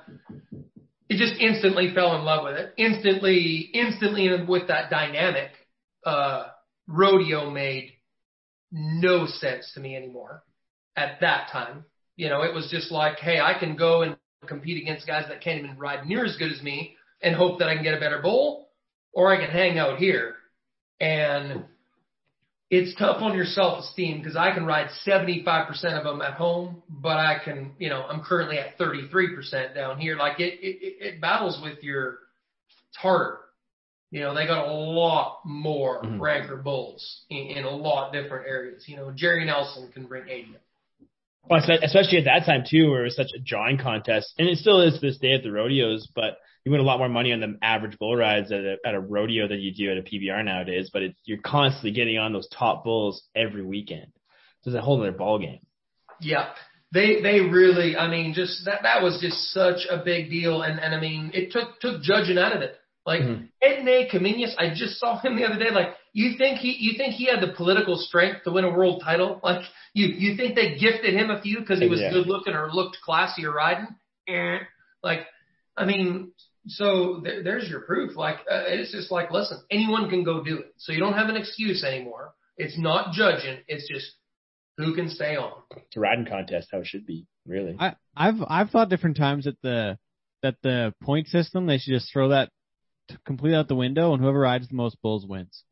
it 1.08 1.18
just 1.18 1.40
instantly 1.40 1.92
fell 1.94 2.16
in 2.16 2.24
love 2.24 2.44
with 2.44 2.56
it. 2.56 2.74
Instantly, 2.76 3.70
instantly 3.72 4.28
with 4.46 4.68
that 4.68 4.90
dynamic, 4.90 5.50
uh, 6.04 6.46
rodeo 6.86 7.50
made 7.50 7.92
no 8.72 9.26
sense 9.26 9.70
to 9.74 9.80
me 9.80 9.96
anymore 9.96 10.42
at 10.96 11.20
that 11.20 11.48
time. 11.52 11.84
You 12.16 12.28
know, 12.28 12.42
it 12.42 12.54
was 12.54 12.68
just 12.70 12.90
like, 12.90 13.18
hey, 13.18 13.38
I 13.40 13.58
can 13.58 13.76
go 13.76 14.02
and 14.02 14.16
compete 14.46 14.82
against 14.82 15.06
guys 15.06 15.26
that 15.28 15.42
can't 15.42 15.58
even 15.58 15.78
ride 15.78 16.06
near 16.06 16.24
as 16.24 16.36
good 16.36 16.52
as 16.52 16.62
me 16.62 16.96
and 17.22 17.34
hope 17.34 17.58
that 17.58 17.68
I 17.68 17.74
can 17.74 17.84
get 17.84 17.94
a 17.94 18.00
better 18.00 18.20
bull, 18.20 18.68
or 19.12 19.32
I 19.32 19.38
can 19.38 19.50
hang 19.50 19.78
out 19.78 19.98
here. 19.98 20.34
And 21.00 21.64
it's 22.70 22.98
tough 22.98 23.22
on 23.22 23.36
your 23.36 23.44
self-esteem 23.44 24.18
because 24.18 24.36
I 24.36 24.52
can 24.52 24.64
ride 24.66 24.88
75% 25.06 25.68
of 25.96 26.04
them 26.04 26.20
at 26.20 26.34
home, 26.34 26.82
but 26.88 27.16
I 27.16 27.38
can, 27.44 27.72
you 27.78 27.88
know, 27.88 28.02
I'm 28.04 28.22
currently 28.22 28.58
at 28.58 28.76
33% 28.78 29.74
down 29.74 29.98
here. 29.98 30.16
Like 30.16 30.40
it, 30.40 30.54
it, 30.60 30.96
it 31.14 31.20
battles 31.20 31.60
with 31.62 31.82
your, 31.82 32.18
it's 32.88 32.96
harder. 32.96 33.38
You 34.10 34.20
know, 34.20 34.34
they 34.34 34.46
got 34.46 34.66
a 34.68 34.72
lot 34.72 35.40
more 35.44 36.02
Mhm. 36.02 36.20
ranker 36.20 36.56
bulls 36.56 37.22
in, 37.30 37.38
in 37.56 37.64
a 37.64 37.70
lot 37.70 38.12
different 38.12 38.46
areas. 38.48 38.84
You 38.88 38.96
know, 38.96 39.12
Jerry 39.14 39.44
Nelson 39.44 39.90
can 39.92 40.06
bring 40.06 40.28
80 40.28 40.56
up. 40.56 40.60
Well, 41.48 41.60
espe- 41.60 41.82
especially 41.82 42.18
at 42.18 42.24
that 42.24 42.44
time 42.46 42.64
too, 42.68 42.90
where 42.90 43.02
it 43.02 43.04
was 43.04 43.16
such 43.16 43.30
a 43.36 43.38
drawing 43.40 43.78
contest, 43.78 44.34
and 44.38 44.48
it 44.48 44.58
still 44.58 44.80
is 44.80 44.94
to 44.94 45.00
this 45.00 45.18
day 45.18 45.34
at 45.34 45.42
the 45.42 45.52
rodeos. 45.52 46.08
But 46.14 46.38
you 46.64 46.72
win 46.72 46.80
a 46.80 46.84
lot 46.84 46.98
more 46.98 47.08
money 47.08 47.32
on 47.32 47.40
the 47.40 47.56
average 47.62 47.98
bull 47.98 48.16
rides 48.16 48.50
at 48.50 48.60
a, 48.60 48.76
at 48.84 48.94
a 48.94 49.00
rodeo 49.00 49.46
than 49.46 49.60
you 49.60 49.72
do 49.72 49.90
at 49.90 49.98
a 49.98 50.02
PBR 50.02 50.44
nowadays. 50.44 50.90
But 50.92 51.02
it's, 51.02 51.18
you're 51.24 51.38
constantly 51.44 51.92
getting 51.92 52.18
on 52.18 52.32
those 52.32 52.48
top 52.48 52.82
bulls 52.84 53.22
every 53.36 53.64
weekend. 53.64 54.06
So 54.62 54.70
it's 54.70 54.76
a 54.78 54.80
whole 54.82 55.00
other 55.00 55.12
ball 55.12 55.38
game. 55.38 55.60
Yeah. 56.20 56.50
They 56.92 57.20
they 57.20 57.40
really 57.40 57.96
I 57.96 58.08
mean 58.08 58.32
just 58.32 58.64
that 58.64 58.82
that 58.84 59.02
was 59.02 59.18
just 59.20 59.52
such 59.52 59.86
a 59.90 60.02
big 60.04 60.30
deal 60.30 60.62
and 60.62 60.80
and 60.80 60.94
I 60.94 61.00
mean 61.00 61.30
it 61.34 61.52
took 61.52 61.78
took 61.80 62.00
judging 62.02 62.38
out 62.38 62.54
of 62.54 62.62
it. 62.62 62.74
Like 63.04 63.20
Mhm. 63.22 63.48
Ednei 63.62 64.10
Caminhas, 64.10 64.54
I 64.58 64.70
just 64.74 64.98
saw 64.98 65.18
him 65.20 65.36
the 65.36 65.44
other 65.44 65.58
day. 65.58 65.70
Like 65.70 65.94
you 66.24 66.38
think 66.38 66.58
he 66.58 66.72
you 66.78 66.96
think 66.96 67.14
he 67.14 67.26
had 67.26 67.40
the 67.42 67.52
political 67.52 67.96
strength 67.96 68.44
to 68.44 68.50
win 68.50 68.64
a 68.64 68.70
world 68.70 69.02
title? 69.04 69.38
Like 69.42 69.62
you 69.92 70.06
you 70.06 70.36
think 70.36 70.54
they 70.54 70.76
gifted 70.76 71.12
him 71.14 71.30
a 71.30 71.40
few 71.42 71.60
because 71.60 71.78
he 71.80 71.88
was 71.88 72.00
Yeah. 72.00 72.10
good 72.12 72.26
looking 72.26 72.54
or 72.54 72.70
looked 72.72 72.98
classy 73.04 73.44
or 73.44 73.52
riding? 73.52 73.88
Eh. 74.28 74.58
Like 75.02 75.26
I 75.76 75.84
mean 75.84 76.32
so 76.68 77.20
there, 77.22 77.42
there's 77.42 77.68
your 77.68 77.80
proof. 77.80 78.16
Like 78.16 78.38
uh, 78.50 78.64
it's 78.66 78.92
just 78.92 79.10
like 79.12 79.30
listen, 79.30 79.58
anyone 79.70 80.08
can 80.08 80.24
go 80.24 80.42
do 80.42 80.58
it. 80.60 80.72
So 80.78 80.92
you 80.92 81.00
don't 81.00 81.12
have 81.12 81.28
an 81.28 81.36
excuse 81.36 81.84
anymore. 81.84 82.32
It's 82.56 82.78
not 82.78 83.12
judging. 83.12 83.58
It's 83.68 83.86
just 83.86 84.06
who 84.78 84.94
can 84.94 85.10
stay 85.10 85.36
on. 85.36 85.52
It's 85.76 85.96
a 85.96 86.00
riding 86.00 86.26
contest, 86.26 86.68
how 86.72 86.78
it 86.78 86.86
should 86.86 87.06
be, 87.06 87.26
really. 87.46 87.76
I, 87.78 87.94
I've 88.16 88.40
I've 88.48 88.70
thought 88.70 88.88
different 88.88 89.16
times 89.18 89.44
that 89.44 89.60
the 89.62 89.98
that 90.42 90.56
the 90.62 90.94
point 91.02 91.28
system 91.28 91.66
they 91.66 91.78
should 91.78 91.92
just 91.92 92.10
throw 92.12 92.30
that 92.30 92.50
t- 93.08 93.16
completely 93.26 93.56
out 93.58 93.68
the 93.68 93.74
window 93.76 94.12
and 94.12 94.22
whoever 94.22 94.40
rides 94.40 94.68
the 94.68 94.74
most 94.74 95.00
bulls 95.02 95.26
wins. 95.26 95.62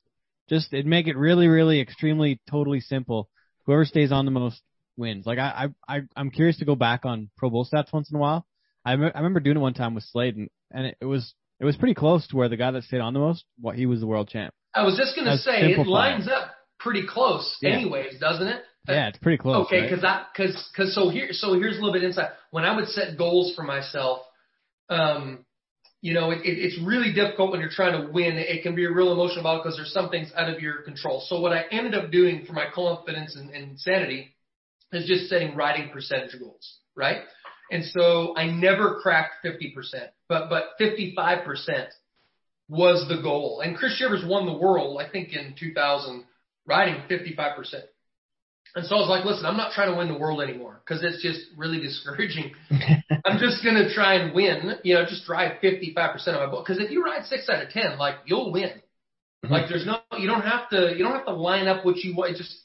Just 0.49 0.72
it'd 0.72 0.86
make 0.86 1.07
it 1.07 1.16
really 1.16 1.49
really 1.49 1.80
extremely 1.80 2.40
totally 2.51 2.80
simple. 2.80 3.28
Whoever 3.66 3.84
stays 3.84 4.12
on 4.12 4.24
the 4.24 4.30
most 4.30 4.61
wins. 4.97 5.26
Like 5.26 5.38
I 5.38 5.68
I 5.88 5.97
I 5.97 6.03
I'm 6.16 6.30
curious 6.30 6.59
to 6.59 6.64
go 6.64 6.74
back 6.76 7.05
on 7.05 7.30
Pro 7.36 7.51
Bull 7.51 7.66
stats 7.70 7.92
once 7.92 8.11
in 8.11 8.16
a 8.16 8.20
while. 8.20 8.47
I 8.84 8.97
me- 8.97 9.11
I 9.14 9.18
remember 9.18 9.40
doing 9.40 9.57
it 9.57 9.61
one 9.61 9.74
time 9.74 9.95
with 9.95 10.05
Slade 10.05 10.36
and 10.36 10.49
and 10.70 10.86
it, 10.86 10.97
it 11.01 11.07
was 11.07 11.34
it 11.61 11.64
was 11.64 11.76
pretty 11.76 11.95
close 11.95 12.26
to 12.28 12.36
where 12.36 12.49
the 12.49 12.57
guy 12.57 12.70
that 12.72 12.84
stayed 12.84 13.01
on 13.01 13.14
the 13.14 13.20
most 13.20 13.45
what 13.61 13.76
he 13.76 13.86
was 13.86 14.01
the 14.01 14.07
world 14.07 14.28
champ. 14.28 14.53
I 14.74 14.82
was 14.84 14.97
just 14.97 15.16
gonna 15.16 15.30
That's 15.30 15.45
say 15.45 15.72
it 15.72 15.86
lines 15.86 16.28
up 16.28 16.51
pretty 16.78 17.07
close, 17.07 17.57
Yeah. 17.62 17.70
anyways, 17.70 18.18
doesn't 18.20 18.47
it? 18.47 18.62
Yeah, 18.86 19.09
it's 19.09 19.18
pretty 19.18 19.38
close. 19.38 19.66
Okay, 19.66 19.80
right? 19.80 19.90
because 19.90 20.05
I 20.05 20.26
because 20.36 20.68
because 20.72 20.95
so 20.95 21.09
here 21.09 21.28
so 21.30 21.55
here's 21.55 21.76
a 21.76 21.80
little 21.80 21.92
bit 21.92 22.05
insight. 22.05 22.30
When 22.51 22.64
I 22.64 22.76
would 22.76 22.88
set 22.88 23.16
goals 23.16 23.55
for 23.55 23.62
myself, 23.62 24.20
um, 24.90 25.43
you 26.05 26.12
know, 26.12 26.32
it, 26.32 26.40
it, 26.44 26.59
it's 26.59 26.78
really 26.84 27.14
difficult 27.14 27.50
when 27.50 27.61
you're 27.61 27.70
trying 27.70 27.98
to 27.98 28.12
win. 28.12 28.36
It 28.36 28.62
can 28.62 28.74
be 28.74 28.84
a 28.84 28.92
real 28.92 29.11
emotional 29.11 29.42
battle 29.42 29.62
because 29.62 29.78
there's 29.78 29.94
some 29.94 30.11
things 30.11 30.30
out 30.36 30.50
of 30.50 30.61
your 30.61 30.82
control. 30.82 31.24
So 31.26 31.40
what 31.40 31.52
I 31.52 31.64
ended 31.70 31.94
up 31.94 32.11
doing 32.11 32.44
for 32.46 32.52
my 32.52 32.66
confidence 32.74 33.34
and, 33.36 33.48
and 33.48 33.80
sanity 33.80 34.34
is 34.92 35.07
just 35.07 35.30
setting 35.30 35.57
riding 35.57 35.88
percentage 35.88 36.38
goals, 36.38 36.76
right? 36.94 37.22
And 37.70 37.86
so 37.86 38.36
I 38.36 38.48
never 38.48 39.00
cracked 39.00 39.46
50%, 39.46 39.72
but 40.28 40.50
but 40.50 40.72
55% 40.78 41.86
was 42.68 43.09
the 43.09 43.22
goal. 43.22 43.62
And 43.64 43.74
Chris 43.74 43.96
Shivers 43.96 44.24
won 44.26 44.44
the 44.44 44.59
world, 44.59 45.00
I 45.00 45.09
think, 45.09 45.32
in 45.32 45.55
2000, 45.59 46.22
riding 46.66 47.00
55%. 47.11 47.55
And 48.76 48.84
so 48.86 48.96
I 48.96 48.98
was 48.98 49.08
like, 49.08 49.24
listen, 49.24 49.46
I'm 49.46 49.56
not 49.56 49.72
trying 49.72 49.92
to 49.92 49.96
win 49.96 50.08
the 50.08 50.18
world 50.18 50.42
anymore 50.42 50.80
because 50.84 51.04
it's 51.04 51.22
just 51.22 51.40
really 51.56 51.80
discouraging. 51.80 52.54
I'm 53.24 53.38
just 53.38 53.62
going 53.62 53.76
to 53.76 53.94
try 53.94 54.14
and 54.14 54.34
win, 54.34 54.74
you 54.82 54.94
know, 54.94 55.04
just 55.04 55.24
drive 55.26 55.62
55% 55.62 56.26
of 56.28 56.34
my 56.34 56.46
boat. 56.46 56.64
Because 56.66 56.82
if 56.82 56.90
you 56.90 57.04
ride 57.04 57.24
six 57.26 57.48
out 57.48 57.62
of 57.62 57.70
10, 57.70 57.98
like 57.98 58.16
you'll 58.26 58.52
win. 58.52 58.70
Like 59.48 59.68
there's 59.68 59.86
no, 59.86 59.98
you 60.18 60.26
don't 60.26 60.42
have 60.42 60.68
to, 60.70 60.94
you 60.96 61.04
don't 61.04 61.14
have 61.14 61.26
to 61.26 61.34
line 61.34 61.68
up 61.68 61.84
what 61.84 61.98
you 61.98 62.16
want. 62.16 62.32
It 62.32 62.38
Just, 62.38 62.56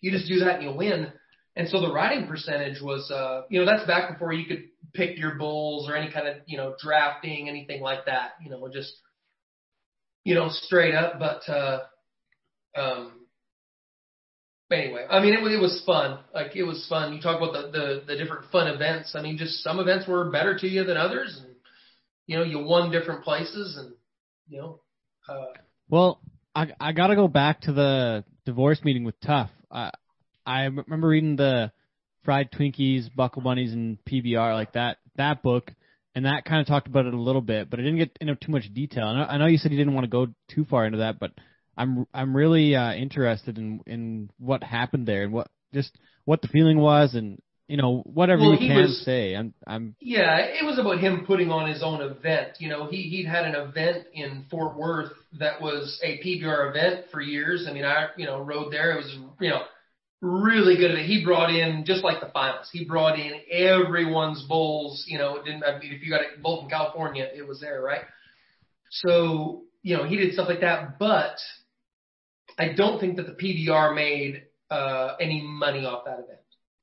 you 0.00 0.12
just 0.12 0.28
do 0.28 0.40
that 0.40 0.56
and 0.56 0.62
you'll 0.62 0.76
win. 0.76 1.12
And 1.56 1.68
so 1.68 1.80
the 1.80 1.92
riding 1.92 2.28
percentage 2.28 2.80
was, 2.80 3.10
uh, 3.10 3.42
you 3.50 3.58
know, 3.58 3.66
that's 3.66 3.84
back 3.84 4.12
before 4.12 4.32
you 4.32 4.46
could 4.46 4.64
pick 4.94 5.18
your 5.18 5.34
bulls 5.34 5.88
or 5.88 5.96
any 5.96 6.12
kind 6.12 6.28
of, 6.28 6.36
you 6.46 6.56
know, 6.56 6.76
drafting, 6.80 7.48
anything 7.48 7.80
like 7.82 8.06
that, 8.06 8.32
you 8.44 8.48
know, 8.48 8.68
just, 8.72 8.94
you 10.22 10.36
know, 10.36 10.50
straight 10.50 10.94
up. 10.94 11.18
But, 11.18 11.48
uh, 11.52 11.80
um, 12.76 13.17
anyway, 14.70 15.06
I 15.08 15.20
mean, 15.20 15.34
it, 15.34 15.42
was- 15.42 15.52
it 15.52 15.60
was 15.60 15.82
fun. 15.86 16.18
Like 16.34 16.54
it 16.56 16.64
was 16.64 16.84
fun. 16.88 17.12
You 17.14 17.20
talk 17.20 17.40
about 17.40 17.52
the, 17.52 17.70
the 17.70 18.02
the 18.06 18.16
different 18.16 18.50
fun 18.50 18.68
events. 18.68 19.14
I 19.14 19.22
mean, 19.22 19.36
just 19.38 19.62
some 19.62 19.78
events 19.78 20.06
were 20.08 20.30
better 20.30 20.56
to 20.58 20.66
you 20.68 20.84
than 20.84 20.96
others, 20.96 21.40
and 21.42 21.54
you 22.26 22.36
know, 22.38 22.44
you 22.44 22.58
won 22.58 22.90
different 22.90 23.24
places, 23.24 23.76
and 23.78 23.94
you 24.48 24.58
know, 24.60 24.80
uh, 25.28 25.46
Well, 25.88 26.20
I 26.54 26.68
I 26.80 26.92
gotta 26.92 27.16
go 27.16 27.28
back 27.28 27.62
to 27.62 27.72
the 27.72 28.24
divorce 28.46 28.80
meeting 28.84 29.04
with 29.04 29.18
Tuff. 29.20 29.50
I 29.70 29.90
I 30.46 30.64
remember 30.64 31.08
reading 31.08 31.36
the 31.36 31.72
Fried 32.24 32.50
Twinkies, 32.52 33.14
Buckle 33.14 33.42
Bunnies, 33.42 33.72
and 33.72 33.98
PBR 34.04 34.54
like 34.54 34.72
that 34.72 34.98
that 35.16 35.42
book, 35.42 35.72
and 36.14 36.24
that 36.26 36.44
kind 36.44 36.60
of 36.60 36.66
talked 36.66 36.86
about 36.86 37.06
it 37.06 37.14
a 37.14 37.20
little 37.20 37.40
bit, 37.42 37.70
but 37.70 37.80
it 37.80 37.82
didn't 37.84 37.98
get 37.98 38.16
into 38.20 38.34
too 38.36 38.52
much 38.52 38.72
detail. 38.72 39.04
I 39.06 39.34
I 39.34 39.38
know 39.38 39.46
you 39.46 39.58
said 39.58 39.72
you 39.72 39.78
didn't 39.78 39.94
want 39.94 40.04
to 40.04 40.10
go 40.10 40.26
too 40.50 40.64
far 40.64 40.84
into 40.86 40.98
that, 40.98 41.18
but 41.18 41.32
I'm 41.78 42.06
I'm 42.12 42.36
really 42.36 42.74
uh, 42.74 42.92
interested 42.92 43.56
in 43.58 43.80
in 43.86 44.30
what 44.38 44.62
happened 44.62 45.06
there 45.06 45.22
and 45.22 45.32
what 45.32 45.48
just 45.72 45.96
what 46.24 46.42
the 46.42 46.48
feeling 46.48 46.78
was, 46.78 47.14
and 47.14 47.38
you 47.68 47.76
know 47.76 48.02
whatever 48.04 48.42
Well, 48.42 48.52
you 48.52 48.68
can 48.68 48.76
was- 48.76 49.04
say. 49.04 49.34
I'm 49.36 49.54
I'm 49.66 49.94
yeah, 50.00 50.38
it 50.38 50.64
was 50.64 50.78
about 50.78 50.98
him 50.98 51.24
putting 51.26 51.50
on 51.50 51.68
his 51.70 51.82
own 51.82 52.00
event. 52.02 52.52
You 52.58 52.68
know, 52.68 52.86
he 52.88 53.02
he'd 53.02 53.26
had 53.26 53.44
an 53.44 53.54
event 53.54 54.06
in 54.12 54.44
Fort 54.50 54.76
Worth 54.76 55.12
that 55.38 55.60
was 55.62 56.00
a 56.02 56.18
PBR 56.18 56.70
event 56.70 57.06
for 57.12 57.20
years. 57.20 57.66
I 57.68 57.72
mean, 57.72 57.84
I 57.84 58.08
you 58.16 58.26
know 58.26 58.40
rode 58.40 58.72
there. 58.72 58.92
It 58.92 58.96
was 58.96 59.16
you 59.40 59.50
know 59.50 59.62
really 60.20 60.76
good. 60.76 60.98
He 60.98 61.24
brought 61.24 61.54
in 61.54 61.84
just 61.86 62.02
like 62.02 62.20
the 62.20 62.30
finals. 62.32 62.68
He 62.72 62.84
brought 62.84 63.18
in 63.20 63.34
everyone's 63.52 64.42
bulls. 64.48 65.04
You 65.06 65.18
know, 65.18 65.36
it 65.36 65.44
didn't 65.44 65.62
I 65.62 65.78
mean, 65.78 65.92
if 65.92 66.02
you 66.02 66.10
got 66.10 66.22
a 66.22 66.40
bull 66.42 66.60
from 66.62 66.70
California, 66.70 67.28
it 67.32 67.46
was 67.46 67.60
there, 67.60 67.80
right? 67.80 68.02
So 68.90 69.62
you 69.82 69.96
know 69.96 70.04
he 70.04 70.16
did 70.16 70.32
stuff 70.32 70.48
like 70.48 70.60
that, 70.60 70.98
but 70.98 71.36
I 72.58 72.72
don't 72.72 72.98
think 72.98 73.16
that 73.16 73.26
the 73.26 73.32
PBR 73.32 73.94
made 73.94 74.42
uh, 74.70 75.14
any 75.20 75.42
money 75.42 75.84
off 75.84 76.04
that 76.04 76.18
event. 76.20 76.40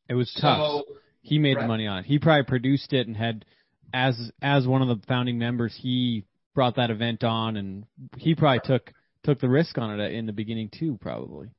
it 0.09 0.15
was 0.15 0.33
tough. 0.39 0.57
So 0.57 0.83
he 1.21 1.39
made 1.39 1.57
the 1.57 1.67
money 1.67 1.87
on 1.87 1.99
it. 1.99 2.05
He 2.05 2.19
probably 2.19 2.43
produced 2.43 2.93
it 2.93 3.07
and 3.07 3.17
had 3.17 3.45
as 3.93 4.31
as 4.41 4.67
one 4.67 4.81
of 4.81 4.87
the 4.87 5.05
founding 5.07 5.37
members, 5.37 5.77
he 5.79 6.25
brought 6.53 6.75
that 6.75 6.89
event 6.89 7.23
on 7.23 7.57
and 7.57 7.85
he 8.17 8.35
probably 8.35 8.61
took 8.63 8.91
took 9.23 9.39
the 9.39 9.49
risk 9.49 9.77
on 9.77 9.99
it 9.99 10.11
in 10.11 10.25
the 10.25 10.33
beginning 10.33 10.69
too, 10.69 10.97
probably. 11.01 11.49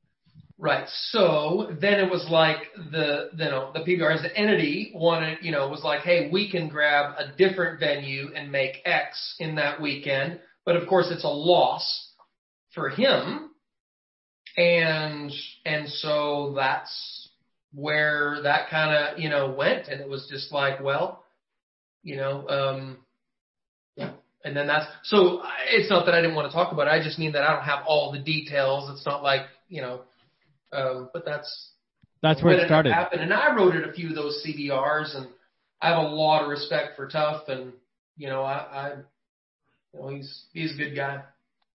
Right. 0.59 0.87
So 1.09 1.75
then 1.79 1.99
it 1.99 2.09
was 2.09 2.27
like 2.31 2.57
the 2.91 3.29
you 3.37 3.45
know 3.45 3.71
the 3.73 3.81
PBR 3.81 4.15
as 4.15 4.23
an 4.23 4.31
entity 4.35 4.91
wanted 4.95 5.39
you 5.41 5.51
know 5.51 5.67
was 5.67 5.83
like, 5.83 6.01
hey, 6.01 6.29
we 6.31 6.49
can 6.49 6.67
grab 6.69 7.15
a 7.17 7.35
different 7.37 7.79
venue 7.79 8.29
and 8.35 8.51
make 8.51 8.77
X 8.85 9.35
in 9.39 9.55
that 9.55 9.81
weekend, 9.81 10.39
but 10.65 10.75
of 10.75 10.87
course 10.87 11.07
it's 11.11 11.23
a 11.23 11.29
loss 11.29 12.13
for 12.73 12.89
him, 12.89 13.51
and 14.57 15.31
and 15.65 15.87
so 15.87 16.53
that's 16.55 17.29
where 17.73 18.41
that 18.43 18.69
kind 18.69 18.91
of 18.95 19.19
you 19.19 19.29
know 19.29 19.51
went, 19.57 19.87
and 19.87 20.01
it 20.01 20.09
was 20.09 20.27
just 20.29 20.51
like, 20.51 20.81
well, 20.81 21.23
you 22.03 22.15
know, 22.17 22.47
um, 22.49 22.97
yeah. 23.95 24.11
And 24.43 24.55
then 24.55 24.67
that's 24.67 24.85
so 25.03 25.39
I- 25.41 25.65
it's 25.69 25.89
not 25.89 26.05
that 26.05 26.15
I 26.15 26.21
didn't 26.21 26.35
want 26.35 26.49
to 26.49 26.55
talk 26.55 26.71
about 26.71 26.87
it. 26.87 26.91
I 26.91 27.03
just 27.03 27.19
mean 27.19 27.33
that 27.33 27.43
I 27.43 27.53
don't 27.53 27.63
have 27.65 27.85
all 27.85 28.11
the 28.11 28.19
details. 28.19 28.89
It's 28.91 29.05
not 29.05 29.23
like 29.23 29.41
you 29.69 29.81
know. 29.81 30.01
Um, 30.73 31.09
but 31.13 31.23
that's 31.25 31.71
That's 32.21 32.43
where 32.43 32.53
it 32.53 32.65
started. 32.65 32.91
happened. 32.93 33.21
And 33.21 33.33
I 33.33 33.55
wrote 33.55 33.75
at 33.75 33.87
a 33.87 33.93
few 33.93 34.09
of 34.09 34.15
those 34.15 34.43
CBRs, 34.45 35.15
and 35.15 35.27
I 35.81 35.89
have 35.89 35.97
a 36.03 36.07
lot 36.07 36.43
of 36.43 36.49
respect 36.49 36.95
for 36.97 37.07
Tuff, 37.07 37.47
and 37.47 37.71
you 38.17 38.27
know, 38.27 38.41
I, 38.43 38.57
I 38.57 38.89
you 39.93 39.99
know, 39.99 40.07
he's 40.09 40.45
he's 40.53 40.73
a 40.73 40.77
good 40.77 40.95
guy. 40.95 41.21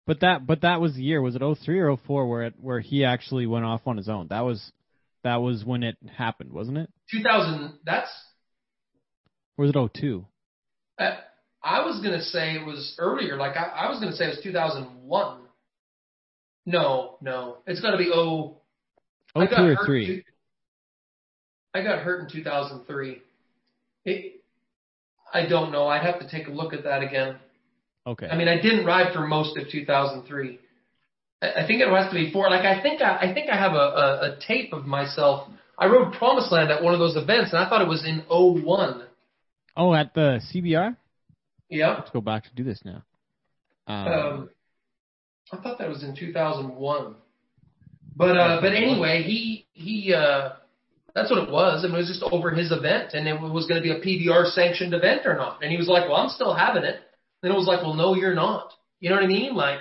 But 0.07 0.20
that 0.20 0.47
but 0.47 0.62
that 0.62 0.81
was 0.81 0.95
the 0.95 1.03
year. 1.03 1.20
Was 1.23 1.37
it 1.37 1.43
03 1.43 1.79
or 1.81 1.97
04 1.97 2.29
where 2.29 2.43
it 2.43 2.55
where 2.61 2.81
he 2.81 3.05
actually 3.05 3.47
went 3.47 3.65
off 3.65 3.83
on 3.87 3.97
his 3.97 4.09
own? 4.09 4.29
That 4.29 4.41
was 4.41 4.73
that 5.23 5.37
was 5.37 5.65
when 5.65 5.83
it 5.83 5.97
happened, 6.16 6.53
wasn't 6.53 6.79
it? 6.79 6.91
2000. 7.12 7.79
That's 7.85 8.11
Or 9.57 9.66
was 9.66 9.70
it 9.74 9.93
02? 9.95 10.27
uh, 10.99 11.16
I 11.62 11.85
was 11.85 12.01
gonna 12.03 12.23
say 12.23 12.55
it 12.57 12.66
was 12.66 12.97
earlier. 12.99 13.37
Like 13.37 13.57
I, 13.57 13.66
I 13.87 13.91
was 13.91 14.01
gonna 14.01 14.16
say 14.16 14.24
it 14.24 14.37
was 14.37 14.41
2001. 14.43 15.39
No, 16.66 17.16
no, 17.20 17.59
it's 17.66 17.81
got 17.81 17.93
to 17.93 17.99
be 17.99 18.11
oh. 18.15 18.59
I 19.35 19.47
02 19.47 19.55
or 19.55 19.77
3? 19.87 20.07
two- 20.07 20.23
I 21.74 21.83
got 21.83 22.01
hurt 22.01 22.20
in 22.20 22.31
2003. 22.31 23.23
It, 24.05 24.43
I 25.33 25.47
don't 25.47 25.73
know. 25.73 25.87
I'd 25.89 26.03
have 26.03 26.20
to 26.20 26.29
take 26.29 26.47
a 26.49 26.51
look 26.51 26.74
at 26.74 26.85
that 26.85 27.03
again. 27.03 27.37
Okay. 28.07 28.27
I 28.27 28.37
mean, 28.37 28.49
I 28.49 28.61
didn't 28.61 28.85
ride 28.85 29.12
for 29.12 29.27
most 29.27 29.57
of 29.57 29.69
2003. 29.70 30.59
I, 31.41 31.47
I 31.47 31.66
think 31.66 31.81
it 31.81 31.89
has 31.89 32.09
to 32.11 32.15
be 32.15 32.33
four. 32.33 32.51
Like 32.51 32.65
I 32.65 32.83
think 32.83 33.01
I, 33.01 33.31
I 33.31 33.35
think 33.35 33.51
I 33.51 33.57
have 33.57 33.73
a, 33.73 33.77
a, 33.77 34.33
a 34.33 34.39
tape 34.47 34.73
of 34.73 34.87
myself. 34.87 35.49
I 35.79 35.87
rode 35.87 36.12
Promised 36.15 36.53
Land 36.53 36.70
at 36.70 36.83
one 36.83 36.95
of 36.95 37.01
those 37.01 37.16
events, 37.16 37.53
and 37.53 37.62
I 37.62 37.69
thought 37.69 37.83
it 37.83 37.89
was 37.89 38.05
in 38.05 38.23
01. 38.29 39.03
oh, 39.77 39.95
at 39.95 40.15
the 40.15 40.41
CBR? 40.53 40.97
Yeah. 41.69 41.95
Let's 41.95 42.11
go 42.11 42.20
back 42.20 42.45
to 42.45 42.51
do 42.55 42.62
this 42.62 42.81
now. 42.85 43.03
Um, 43.87 44.09
Um, 44.09 44.51
I 45.53 45.57
thought 45.57 45.79
that 45.79 45.89
was 45.89 46.03
in 46.03 46.15
2001. 46.15 47.15
But 48.15 48.37
uh, 48.37 48.61
but 48.61 48.74
anyway, 48.74 49.23
he 49.23 49.66
he 49.73 50.12
uh, 50.15 50.51
that's 51.15 51.31
what 51.31 51.43
it 51.43 51.51
was, 51.51 51.83
and 51.83 51.95
it 51.95 51.97
was 51.97 52.09
just 52.09 52.23
over 52.31 52.51
his 52.51 52.70
event, 52.70 53.15
and 53.15 53.27
it 53.27 53.41
was 53.41 53.66
going 53.66 53.83
to 53.83 53.83
be 53.83 53.91
a 53.91 54.01
PBR 54.01 54.53
sanctioned 54.53 54.93
event 54.93 55.23
or 55.24 55.35
not. 55.35 55.62
And 55.62 55.70
he 55.70 55.79
was 55.79 55.89
like, 55.89 56.09
"Well, 56.09 56.19
I'm 56.19 56.29
still 56.29 56.55
having 56.55 56.85
it." 56.85 57.01
Then 57.43 57.51
it 57.52 57.56
was 57.56 57.66
like, 57.66 57.82
"Well, 57.82 57.94
no, 57.94 58.14
you're 58.14 58.35
not." 58.35 58.73
You 59.01 59.10
know 59.10 59.16
what 59.16 59.24
I 59.24 59.28
mean? 59.28 59.55
Like, 59.55 59.81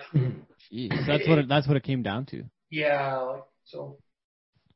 Jeez, 0.71 1.05
that's 1.05 1.27
what 1.27 1.37
it, 1.37 1.47
that's 1.47 1.67
what 1.67 1.77
it 1.77 1.83
came 1.83 2.01
down 2.01 2.25
to. 2.27 2.43
yeah, 2.69 3.17
like, 3.17 3.43
so 3.65 3.97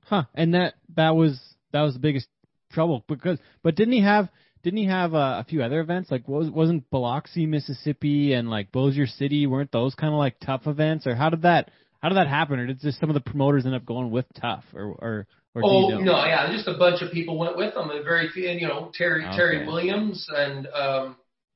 Huh? 0.06 0.26
And 0.36 0.54
that 0.54 0.76
that 0.96 1.16
was 1.16 1.40
that 1.72 1.82
was 1.82 1.94
the 1.94 2.00
biggest 2.00 2.28
trouble 2.72 3.04
because 3.08 3.40
but 3.64 3.76
didn't 3.76 3.94
he 3.94 4.02
have 4.02 4.30
didn't 4.64 4.78
he 4.78 4.86
have 4.86 5.14
uh, 5.14 5.40
a 5.40 5.46
few 5.48 5.64
other 5.64 5.80
events 5.80 6.12
like 6.12 6.28
was 6.28 6.50
wasn't 6.50 6.90
Biloxi, 6.92 7.46
Mississippi, 7.48 8.34
and 8.34 8.50
like 8.50 8.72
Bossier 8.72 9.08
City 9.08 9.48
weren't 9.48 9.72
those 9.72 9.96
kind 9.96 10.14
of 10.14 10.20
like 10.20 10.40
Tuff 10.40 10.68
events 10.68 11.08
or 11.08 11.16
how 11.16 11.30
did 11.30 11.42
that 11.42 11.72
how 12.02 12.10
did 12.10 12.18
that 12.18 12.28
happen 12.28 12.60
or 12.60 12.68
did 12.68 12.82
just 12.82 13.00
some 13.00 13.10
of 13.10 13.16
the 13.16 13.22
promoters 13.22 13.66
end 13.66 13.74
up 13.74 13.86
going 13.86 14.12
with 14.12 14.26
Tuff 14.40 14.64
or 14.74 14.84
or 14.84 15.28
or 15.56 15.62
Oh 15.64 15.90
you 15.90 15.96
know? 15.96 16.02
no, 16.02 16.26
yeah, 16.26 16.52
just 16.52 16.68
a 16.68 16.78
bunch 16.78 17.02
of 17.02 17.12
people 17.12 17.38
went 17.40 17.58
with 17.58 17.74
them. 17.74 17.90
A 17.90 18.04
very 18.04 18.30
few, 18.30 18.48
and, 18.48 18.60
you 18.62 18.68
know, 18.68 18.92
Terry 18.94 19.26
Okay. 19.26 19.36
Terry 19.36 19.66
Williams 19.66 20.28
and 20.30 20.68
um, 20.68 21.16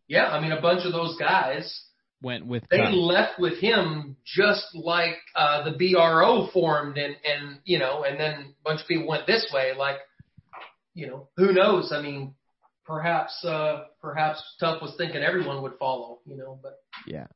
yeah, 0.10 0.26
I 0.26 0.42
mean 0.42 0.52
a 0.52 0.60
bunch 0.62 0.86
of 0.86 0.92
those 0.92 1.16
guys. 1.18 1.84
went 2.22 2.46
with 2.46 2.64
They 2.70 2.92
left 2.92 3.40
with 3.40 3.60
him 3.60 4.18
just 4.26 4.66
like 4.76 5.16
uh, 5.36 5.64
the 5.64 5.72
BRO 5.78 6.48
formed, 6.52 6.98
and 6.98 7.16
and 7.24 7.60
you 7.64 7.80
know, 7.80 8.04
and 8.04 8.20
then 8.20 8.34
a 8.60 8.64
bunch 8.64 8.82
of 8.82 8.88
people 8.88 9.08
went 9.08 9.26
this 9.28 9.50
way. 9.54 9.72
Like, 9.78 9.98
you 10.94 11.08
know, 11.08 11.30
who 11.38 11.54
knows? 11.54 11.94
I 11.96 12.02
mean, 12.02 12.34
perhaps 12.86 13.34
uh, 13.46 13.84
perhaps 14.02 14.42
Tuff 14.60 14.82
was 14.82 14.96
thinking 14.98 15.22
everyone 15.22 15.62
would 15.62 15.78
follow. 15.80 16.20
You 16.26 16.36
know, 16.38 16.60
but 16.62 16.80
Yeah. 17.08 17.28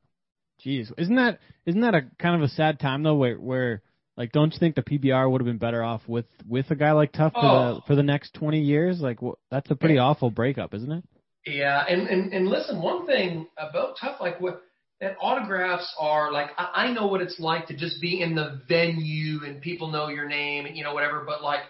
Jeez, 0.64 0.90
isn't 0.98 1.16
that 1.16 1.40
isn't 1.66 1.80
that 1.82 1.94
a 1.94 2.02
kind 2.18 2.36
of 2.36 2.42
a 2.42 2.48
sad 2.52 2.80
time 2.80 3.02
though, 3.02 3.16
where 3.16 3.36
where 3.36 3.82
like 4.16 4.32
don't 4.32 4.52
you 4.52 4.58
think 4.58 4.76
the 4.76 4.82
PBR 4.82 5.30
would 5.30 5.40
have 5.40 5.46
been 5.46 5.58
better 5.58 5.82
off 5.82 6.00
with 6.06 6.24
with 6.48 6.70
a 6.70 6.74
guy 6.74 6.92
like 6.92 7.12
Tuff 7.12 7.32
for 7.32 7.40
Oh. 7.42 7.74
the 7.74 7.80
for 7.86 7.94
the 7.94 8.02
next 8.02 8.32
twenty 8.34 8.60
years? 8.60 9.00
Like 9.00 9.18
wh- 9.20 9.36
that's 9.50 9.70
a 9.70 9.74
pretty 9.76 9.98
awful 9.98 10.30
breakup, 10.30 10.72
isn't 10.74 10.90
it? 10.90 11.04
Yeah, 11.46 11.84
and 11.88 12.08
and 12.08 12.32
and 12.32 12.48
listen, 12.48 12.80
one 12.80 13.06
thing 13.06 13.46
about 13.58 13.96
Tuff, 14.00 14.20
like 14.20 14.40
what 14.40 14.62
that 15.00 15.16
autographs 15.20 15.92
are 16.00 16.32
like. 16.32 16.50
I, 16.56 16.86
I 16.86 16.92
know 16.92 17.06
what 17.06 17.20
it's 17.20 17.38
like 17.38 17.66
to 17.66 17.76
just 17.76 18.00
be 18.00 18.22
in 18.22 18.34
the 18.34 18.62
venue 18.68 19.44
and 19.44 19.60
people 19.60 19.90
know 19.90 20.08
your 20.08 20.26
name 20.26 20.64
and 20.66 20.76
you 20.76 20.84
know 20.84 20.94
whatever. 20.94 21.22
But 21.26 21.42
like 21.42 21.60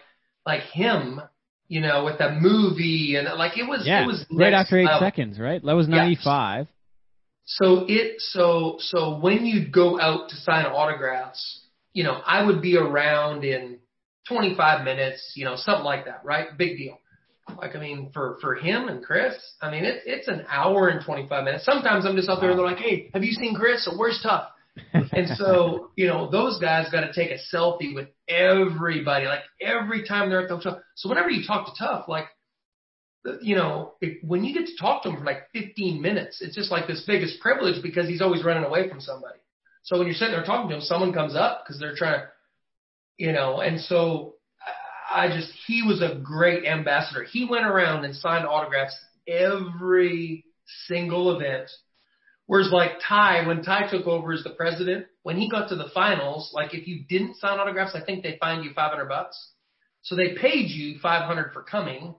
like 0.45 0.61
him, 0.61 1.19
you 1.67 1.81
know, 1.81 2.05
with 2.05 2.19
the 2.19 2.31
movie 2.39 3.15
and 3.17 3.27
like 3.37 3.57
it 3.57 3.67
was 3.67 3.85
Yeah, 3.85 4.03
it 4.03 4.07
was 4.07 4.25
right 4.31 4.53
after 4.53 4.77
eight 4.79 4.85
level. 4.85 4.99
seconds, 5.01 5.39
right? 5.39 5.61
That 5.63 5.73
was 5.73 5.87
Yeah. 5.89 5.97
ninety 5.97 6.17
five. 6.23 6.67
So 7.45 7.85
it 7.87 8.21
so 8.21 8.77
so 8.79 9.19
when 9.19 9.45
you'd 9.45 9.71
go 9.71 9.99
out 9.99 10.29
to 10.29 10.35
sign 10.37 10.65
autographs, 10.65 11.61
you 11.93 12.03
know, 12.03 12.21
I 12.25 12.43
would 12.45 12.61
be 12.61 12.77
around 12.77 13.43
in 13.43 13.79
25 14.27 14.83
minutes, 14.83 15.33
you 15.35 15.45
know, 15.45 15.55
something 15.55 15.85
like 15.85 16.05
that, 16.05 16.21
right? 16.23 16.57
Big 16.57 16.77
deal. 16.77 16.97
Like 17.57 17.75
I 17.75 17.79
mean, 17.79 18.09
for 18.13 18.37
for 18.41 18.55
him 18.55 18.87
and 18.87 19.03
Chris, 19.03 19.35
I 19.61 19.69
mean, 19.69 19.85
it's 19.85 20.01
it's 20.05 20.27
an 20.27 20.45
hour 20.49 20.89
and 20.89 21.03
25 21.03 21.43
minutes. 21.43 21.65
Sometimes 21.65 22.05
I'm 22.05 22.15
just 22.15 22.29
out 22.29 22.41
there 22.41 22.49
and 22.49 22.59
they're 22.59 22.65
like, 22.65 22.77
"Hey, 22.79 23.09
have 23.13 23.23
you 23.23 23.33
seen 23.33 23.55
Chris? 23.55 23.87
Or 23.89 23.97
where's 23.97 24.19
Tuff?" 24.21 24.49
And 24.93 25.29
so, 25.37 25.91
you 25.95 26.07
know, 26.07 26.29
those 26.29 26.59
guys 26.59 26.89
got 26.91 27.01
to 27.01 27.13
take 27.13 27.31
a 27.31 27.55
selfie 27.55 27.93
with 27.93 28.07
everybody, 28.27 29.25
like 29.25 29.43
every 29.61 30.07
time 30.07 30.29
they're 30.29 30.41
at 30.41 30.49
the 30.49 30.55
hotel. 30.55 30.81
So 30.95 31.07
whenever 31.07 31.29
you 31.29 31.45
talk 31.45 31.67
to 31.67 31.77
Tuff, 31.77 32.07
like 32.07 32.25
you 33.41 33.55
know, 33.55 33.93
if, 34.01 34.23
when 34.23 34.43
you 34.43 34.53
get 34.53 34.67
to 34.67 34.77
talk 34.79 35.03
to 35.03 35.09
him 35.09 35.17
for 35.17 35.25
like 35.25 35.51
15 35.53 36.01
minutes, 36.01 36.41
it's 36.41 36.55
just 36.55 36.71
like 36.71 36.87
this 36.87 37.03
biggest 37.05 37.39
privilege 37.39 37.81
because 37.81 38.07
he's 38.07 38.21
always 38.21 38.43
running 38.43 38.63
away 38.63 38.89
from 38.89 39.01
somebody. 39.01 39.39
So 39.83 39.97
when 39.97 40.07
you're 40.07 40.15
sitting 40.15 40.33
there 40.33 40.43
talking 40.43 40.69
to 40.69 40.75
him, 40.75 40.81
someone 40.81 41.13
comes 41.13 41.35
up 41.35 41.63
because 41.63 41.79
they're 41.79 41.95
trying 41.95 42.21
to, 42.21 42.27
you 43.17 43.31
know, 43.31 43.61
and 43.61 43.79
so 43.79 44.35
I, 45.15 45.27
just, 45.29 45.51
he 45.65 45.81
was 45.81 46.01
a 46.01 46.19
great 46.21 46.65
ambassador. 46.65 47.23
He 47.23 47.47
went 47.49 47.65
around 47.65 48.05
and 48.05 48.15
signed 48.15 48.45
autographs 48.45 48.95
every 49.27 50.45
single 50.87 51.35
event. 51.35 51.69
Whereas 52.47 52.69
like 52.71 52.91
Ty, 53.07 53.47
when 53.47 53.63
Ty 53.63 53.89
took 53.89 54.05
over 54.05 54.33
as 54.33 54.43
the 54.43 54.51
president, 54.51 55.07
when 55.23 55.37
he 55.37 55.49
got 55.49 55.69
to 55.69 55.75
the 55.75 55.89
finals, 55.93 56.51
like 56.53 56.73
if 56.73 56.87
you 56.87 57.03
didn't 57.09 57.37
sign 57.37 57.59
autographs, 57.59 57.95
I 57.95 58.03
think 58.03 58.23
they 58.23 58.37
fined 58.39 58.63
you 58.63 58.71
500 58.75 59.05
bucks. 59.07 59.51
So 60.03 60.15
they 60.15 60.35
paid 60.35 60.69
you 60.69 60.99
500 60.99 61.53
for 61.53 61.63
coming 61.63 62.13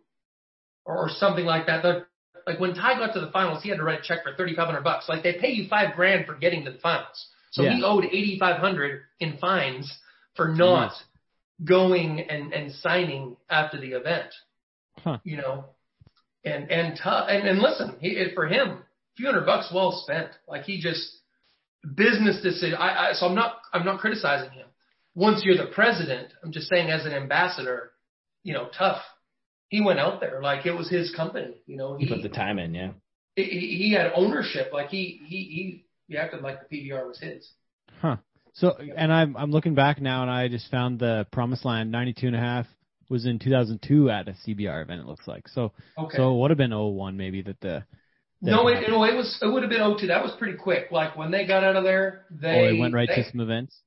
or, 0.84 1.08
something 1.08 1.44
like 1.44 1.66
that. 1.66 1.82
They're, 1.82 2.08
like 2.46 2.58
when 2.58 2.74
Ty 2.74 2.98
got 2.98 3.12
to 3.14 3.20
the 3.20 3.30
finals, 3.30 3.62
he 3.62 3.68
had 3.68 3.78
to 3.78 3.84
write 3.84 4.00
a 4.00 4.02
check 4.02 4.24
for 4.24 4.34
3,500 4.34 4.82
bucks. 4.82 5.08
Like 5.08 5.22
they 5.22 5.34
pay 5.34 5.50
you 5.50 5.68
five 5.68 5.94
grand 5.94 6.26
for 6.26 6.34
getting 6.34 6.64
to 6.64 6.72
the 6.72 6.78
finals. 6.78 7.26
So 7.52 7.62
he 7.62 7.82
owed 7.84 8.04
8,500 8.04 9.02
in 9.20 9.38
fines 9.38 9.92
for 10.34 10.48
not 10.48 10.92
going 11.64 12.20
and, 12.20 12.52
and 12.52 12.72
signing 12.72 13.36
after 13.48 13.80
the 13.80 13.92
event. 13.92 14.34
Huh. 14.98 15.18
You 15.24 15.38
know, 15.38 15.64
and, 16.44 16.70
and 16.70 16.98
Tuff, 16.98 17.26
and, 17.28 17.46
and 17.46 17.58
listen, 17.58 17.96
he, 18.00 18.26
for 18.34 18.46
him, 18.46 18.68
a 18.68 18.82
few 19.16 19.26
hundred 19.26 19.46
bucks 19.46 19.70
well 19.74 20.00
spent. 20.02 20.30
Like 20.48 20.64
he 20.64 20.80
just, 20.80 21.16
business 21.94 22.42
decision. 22.42 22.76
I, 22.76 23.10
I, 23.10 23.12
so 23.12 23.26
I'm 23.26 23.34
not, 23.34 23.58
I'm 23.72 23.84
not 23.84 24.00
criticizing 24.00 24.50
him. 24.50 24.66
Once 25.14 25.42
you're 25.44 25.56
the 25.56 25.72
president, 25.72 26.32
I'm 26.42 26.52
just 26.52 26.68
saying 26.68 26.90
as 26.90 27.06
an 27.06 27.12
ambassador, 27.12 27.92
you 28.42 28.52
know, 28.52 28.68
Tuff. 28.76 28.98
He 29.68 29.80
went 29.80 29.98
out 29.98 30.20
there 30.20 30.40
like 30.42 30.64
it 30.64 30.72
was 30.72 30.88
his 30.88 31.12
company. 31.16 31.56
You 31.66 31.76
know, 31.76 31.96
He 31.96 32.08
put 32.08 32.22
the 32.22 32.28
time 32.28 32.60
in, 32.60 32.72
yeah. 32.72 32.92
he, 33.34 33.42
he 33.42 33.78
he 33.78 33.92
had 33.92 34.12
ownership. 34.14 34.70
Like 34.72 34.90
he 34.90 35.20
he 35.24 35.36
he 35.42 35.86
he 36.06 36.16
acted 36.16 36.42
like 36.42 36.68
the 36.68 36.76
PBR 36.76 37.06
was 37.08 37.18
his. 37.18 37.50
Huh. 38.00 38.16
So 38.56 38.74
and 38.96 39.12
I'm 39.12 39.36
I'm 39.36 39.50
looking 39.50 39.74
back 39.74 40.00
now 40.00 40.22
and 40.22 40.30
I 40.30 40.48
just 40.48 40.70
found 40.70 40.98
the 40.98 41.26
Promised 41.30 41.64
Land 41.64 41.92
ninety 41.92 42.14
two 42.14 42.26
and 42.26 42.34
a 42.36 42.38
half 42.40 42.66
was 43.10 43.26
in 43.26 43.38
two 43.38 43.50
thousand 43.50 43.82
two 43.86 44.10
at 44.10 44.28
a 44.28 44.32
CBR 44.46 44.82
event 44.82 45.00
it 45.00 45.06
looks 45.06 45.28
like. 45.28 45.46
So 45.48 45.72
Okay. 45.98 46.16
so 46.16 46.34
it 46.34 46.40
would 46.40 46.50
have 46.50 46.58
been 46.58 46.72
01 46.72 47.16
maybe 47.18 47.42
that 47.42 47.60
the 47.60 47.84
that 48.42 48.50
no, 48.50 48.68
it, 48.68 48.88
no, 48.88 49.04
it 49.04 49.14
was 49.14 49.38
it 49.42 49.46
would 49.46 49.62
have 49.62 49.70
been 49.70 49.96
02. 49.98 50.06
That 50.06 50.22
was 50.22 50.32
pretty 50.38 50.56
quick. 50.56 50.90
Like 50.90 51.16
when 51.16 51.30
they 51.30 51.46
got 51.46 51.64
out 51.64 51.76
of 51.76 51.84
there, 51.84 52.24
they 52.30 52.60
oh, 52.60 52.72
they 52.72 52.78
went 52.78 52.94
right 52.94 53.08
they, 53.08 53.22
to 53.22 53.30
some 53.30 53.40
events. 53.40 53.78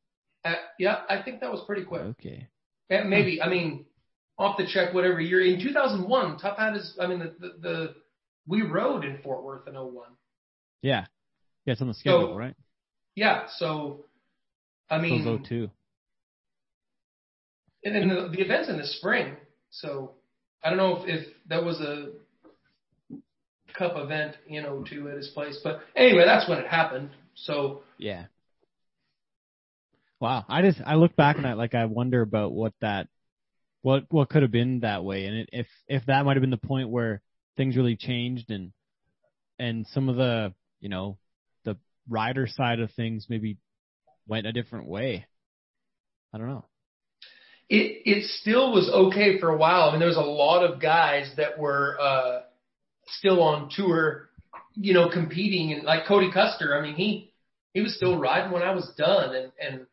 uh, 0.45 0.53
yeah, 0.77 1.01
I 1.09 1.21
think 1.23 1.41
that 1.41 1.51
was 1.51 1.63
pretty 1.65 1.83
quick. 1.83 2.01
Okay. 2.01 2.47
Yeah, 2.89 3.03
maybe. 3.03 3.41
I 3.41 3.49
mean, 3.49 3.85
off 4.37 4.57
the 4.57 4.65
check, 4.65 4.93
whatever 4.93 5.19
year. 5.19 5.41
In 5.41 5.61
2001, 5.61 6.37
Tuff 6.39 6.57
Hat 6.57 6.75
is. 6.75 6.95
I 6.99 7.05
mean, 7.07 7.19
the 7.19 7.35
the, 7.39 7.53
the 7.61 7.95
we 8.47 8.63
rode 8.63 9.05
in 9.05 9.19
Fort 9.23 9.43
Worth 9.43 9.67
in 9.67 9.75
01. 9.75 9.93
Yeah. 10.81 11.05
Yeah, 11.65 11.73
it's 11.73 11.81
on 11.81 11.87
the 11.87 11.93
schedule, 11.93 12.29
So- 12.33 12.35
right? 12.37 12.55
Yeah, 13.15 13.47
so 13.57 14.05
I 14.89 14.99
mean, 14.99 15.25
was 15.25 15.47
02. 15.47 15.69
and 17.83 17.95
then 17.95 18.09
the, 18.09 18.29
the 18.29 18.41
event's 18.41 18.69
in 18.69 18.77
the 18.77 18.85
spring. 18.85 19.35
So 19.71 20.13
I 20.63 20.69
don't 20.69 20.77
know 20.77 21.03
if, 21.03 21.07
if 21.07 21.27
that 21.47 21.63
was 21.63 21.79
a 21.79 22.09
cup 23.77 23.93
event 23.95 24.35
in 24.47 24.63
02 24.63 25.09
at 25.09 25.17
his 25.17 25.27
place, 25.29 25.59
but 25.63 25.81
anyway, 25.95 26.23
that's 26.25 26.49
when 26.49 26.59
it 26.59 26.67
happened. 26.67 27.11
So 27.35 27.81
Yeah. 27.97 28.25
Wow. 30.19 30.43
I 30.49 30.61
just 30.61 30.79
I 30.85 30.95
look 30.95 31.15
back 31.15 31.37
and 31.37 31.47
I 31.47 31.53
like 31.53 31.75
I 31.75 31.85
wonder 31.85 32.21
about 32.21 32.51
what 32.51 32.73
that 32.81 33.07
what 33.81 34.03
what 34.09 34.29
could 34.29 34.41
have 34.41 34.51
been 34.51 34.81
that 34.81 35.05
way 35.05 35.25
and 35.25 35.37
it, 35.37 35.49
if 35.53 35.67
if 35.87 36.05
that 36.07 36.25
might 36.25 36.35
have 36.35 36.41
been 36.41 36.49
the 36.49 36.57
point 36.57 36.89
where 36.89 37.21
things 37.55 37.77
really 37.77 37.95
changed 37.95 38.51
and 38.51 38.73
and 39.59 39.85
some 39.87 40.09
of 40.09 40.15
the, 40.15 40.53
you 40.79 40.89
know, 40.89 41.17
the 41.65 41.77
rider 42.09 42.47
side 42.47 42.79
of 42.79 42.91
things 42.91 43.27
maybe 43.29 43.57
went 44.29 44.47
a 44.47 44.53
different 44.53 44.87
way. 44.87 45.25
I 46.33 46.37
don't 46.37 46.47
know. 46.47 46.65
it 47.69 48.01
it 48.05 48.23
still 48.41 48.71
was 48.71 48.89
okay 48.89 49.39
for 49.39 49.49
a 49.49 49.57
while. 49.57 49.83
I 49.89 49.91
mean, 49.91 49.99
there 49.99 50.07
was 50.07 50.17
a 50.17 50.21
lot 50.21 50.63
of 50.63 50.81
guys 50.81 51.31
that 51.37 51.59
were 51.59 51.97
uh, 51.99 52.41
still 53.17 53.41
on 53.41 53.69
tour, 53.75 54.29
you 54.75 54.93
know, 54.93 55.09
competing, 55.09 55.73
and 55.73 55.83
like 55.83 56.07
Cody 56.07 56.31
Custer. 56.31 56.77
I 56.77 56.81
mean, 56.81 56.95
he 56.95 57.31
he 57.73 57.81
was 57.81 57.95
still 57.95 58.19
riding 58.19 58.51
when 58.51 58.63
I 58.63 58.73
was 58.73 58.91
done, 58.97 59.35
and 59.35 59.51
and 59.59 59.85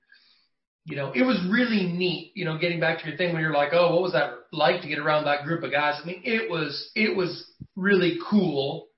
you 0.85 0.97
know, 0.97 1.13
it 1.15 1.23
was 1.23 1.39
really 1.51 1.87
neat. 1.87 2.33
You 2.35 2.45
know, 2.47 2.59
getting 2.59 2.81
back 2.81 3.01
to 3.01 3.09
your 3.09 3.17
thing 3.17 3.33
when 3.33 3.43
you're 3.43 3.53
like, 3.53 3.73
oh, 3.73 3.93
what 3.93 4.03
was 4.03 4.13
that 4.13 4.33
like 4.53 4.83
to 4.83 4.89
get 4.89 4.99
around 4.99 5.25
that 5.25 5.45
group 5.45 5.63
of 5.63 5.71
guys? 5.71 6.01
I 6.03 6.07
mean, 6.07 6.23
it 6.25 6.51
was 6.51 6.91
it 6.95 7.17
was 7.17 7.45
really 7.75 8.19
cool 8.31 8.89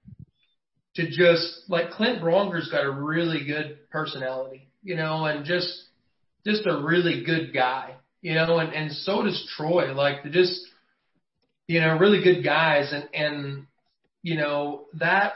to 0.94 1.08
just 1.08 1.62
like 1.68 1.90
Clint 1.90 2.20
Branger's 2.20 2.70
got 2.70 2.84
a 2.84 2.90
really 2.90 3.44
good 3.44 3.78
personality, 3.90 4.67
you 4.88 4.96
know, 4.96 5.26
and 5.26 5.44
just 5.44 5.84
just 6.46 6.66
a 6.66 6.82
really 6.82 7.22
good 7.22 7.52
guy, 7.52 7.94
you 8.22 8.32
know, 8.32 8.56
and, 8.58 8.72
and 8.72 8.90
so 8.90 9.22
does 9.22 9.46
Troy. 9.54 9.92
Like 9.92 10.22
they're 10.22 10.32
just, 10.32 10.62
you 11.66 11.82
know, 11.82 11.98
really 11.98 12.24
good 12.24 12.42
guys 12.42 12.90
and, 12.90 13.06
and, 13.12 13.66
you 14.22 14.38
know, 14.38 14.86
that, 14.94 15.34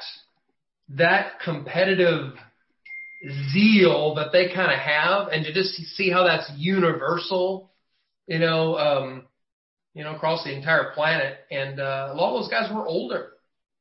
that 0.96 1.40
competitive 1.44 2.32
zeal 3.52 4.14
that 4.14 4.32
they 4.32 4.54
kind 4.54 4.72
of 4.72 4.78
have 4.78 5.28
and 5.28 5.44
to 5.44 5.52
just 5.52 5.74
see 5.74 6.10
how 6.10 6.24
that's 6.24 6.50
universal, 6.56 7.70
you 8.26 8.38
know, 8.38 8.76
um, 8.78 9.26
you 9.92 10.02
know, 10.02 10.16
across 10.16 10.44
the 10.44 10.56
entire 10.56 10.92
planet. 10.94 11.36
And, 11.50 11.78
uh, 11.78 12.08
a 12.10 12.14
lot 12.14 12.34
of 12.34 12.42
those 12.42 12.50
guys 12.50 12.72
were 12.72 12.86
older. 12.86 13.32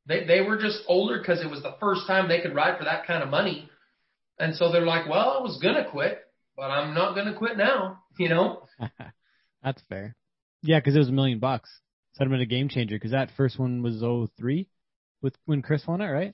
They, 0.06 0.26
they 0.26 0.42
were 0.42 0.58
just 0.58 0.80
older 0.90 1.18
because 1.18 1.40
it 1.42 1.50
was 1.50 1.64
the 1.64 1.78
first 1.80 2.08
time 2.08 2.28
they 2.28 2.42
could 2.42 2.56
ride 2.56 2.78
for 2.78 2.84
that 2.84 3.08
kind 3.08 3.24
of 3.24 3.30
money 3.30 3.70
And 4.42 4.56
so 4.56 4.72
they're 4.72 4.86
like, 4.86 5.08
well, 5.08 5.38
I 5.40 5.42
was 5.42 5.60
gonna 5.62 5.86
quit, 5.90 6.20
but 6.58 6.72
I'm 6.72 6.94
not 6.94 7.16
gonna 7.16 7.34
quit 7.36 7.58
now. 7.58 8.00
You 8.20 8.28
know? 8.30 8.68
That's 9.64 9.82
fair. 9.90 10.16
Yeah, 10.64 10.80
because 10.80 10.96
it 10.96 11.00
was 11.00 11.08
a 11.10 11.14
million 11.14 11.40
bucks. 11.40 11.70
So 12.14 12.20
that'd 12.20 12.32
have 12.32 12.38
been 12.38 12.42
a 12.44 12.46
game 12.46 12.68
changer 12.70 12.96
because 12.96 13.12
that 13.12 13.30
first 13.38 13.58
one 13.58 13.82
was 13.82 14.04
03 14.38 14.68
with 15.22 15.34
when 15.46 15.62
Chris 15.62 15.88
won 15.88 16.02
it, 16.02 16.08
right? 16.08 16.34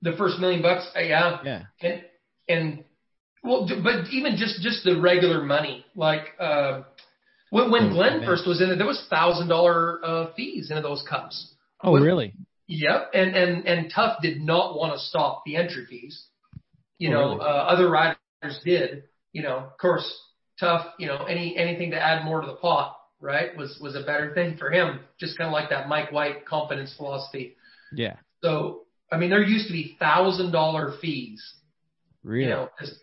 The 0.00 0.12
first 0.16 0.38
million 0.40 0.62
bucks, 0.62 0.88
uh, 0.96 1.00
yeah. 1.00 1.38
Yeah. 1.44 1.62
And 1.80 2.02
and 2.48 2.84
well, 3.44 3.68
but 3.84 4.08
even 4.10 4.36
just 4.36 4.62
just 4.62 4.84
the 4.84 5.00
regular 5.00 5.44
money, 5.44 5.84
like 5.94 6.22
uh, 6.40 6.82
when 7.50 7.70
when 7.70 7.90
Oh, 7.90 7.92
Glen 7.92 8.18
man. 8.20 8.26
first 8.26 8.46
was 8.48 8.60
in 8.60 8.70
it, 8.70 8.76
there 8.76 8.86
was 8.86 9.04
thousand 9.10 9.48
dollar 9.48 10.00
uh, 10.04 10.32
fees 10.34 10.70
into 10.70 10.82
those 10.82 11.04
cups. 11.08 11.54
Oh, 11.82 11.92
Well- 11.92 12.02
really? 12.02 12.34
Yep, 12.68 13.10
and 13.12 13.36
and 13.36 13.66
and 13.66 13.92
Tuff 13.94 14.22
did 14.22 14.40
not 14.40 14.76
want 14.76 14.94
to 14.94 14.98
stop 14.98 15.42
the 15.44 15.56
entry 15.56 15.84
fees. 15.90 16.24
You 17.02 17.08
Oh, 17.10 17.12
know, 17.12 17.28
really? 17.34 17.40
uh, 17.40 17.62
other 17.74 17.90
riders 17.90 18.60
did. 18.64 19.04
You 19.32 19.42
know, 19.42 19.56
of 19.58 19.76
course, 19.78 20.06
Tuff. 20.60 20.86
You 20.98 21.08
know, 21.08 21.24
any 21.24 21.56
anything 21.56 21.90
to 21.90 21.98
add 22.00 22.24
more 22.24 22.40
to 22.40 22.46
the 22.46 22.54
pot, 22.54 22.96
right, 23.20 23.56
was 23.56 23.76
was 23.80 23.96
a 23.96 24.02
better 24.04 24.32
thing 24.34 24.56
for 24.56 24.70
him. 24.70 25.00
Just 25.18 25.36
kind 25.36 25.48
of 25.48 25.52
like 25.52 25.70
that 25.70 25.88
Mike 25.88 26.12
White 26.12 26.46
confidence 26.46 26.94
philosophy. 26.96 27.56
Yeah. 27.92 28.16
So, 28.44 28.82
I 29.10 29.16
mean, 29.16 29.30
there 29.30 29.42
used 29.42 29.66
to 29.66 29.72
be 29.72 29.96
thousand 29.98 30.52
dollar 30.52 30.94
fees. 31.00 31.42
Really? 32.22 32.44
You 32.44 32.50
know, 32.50 32.68
just 32.78 32.94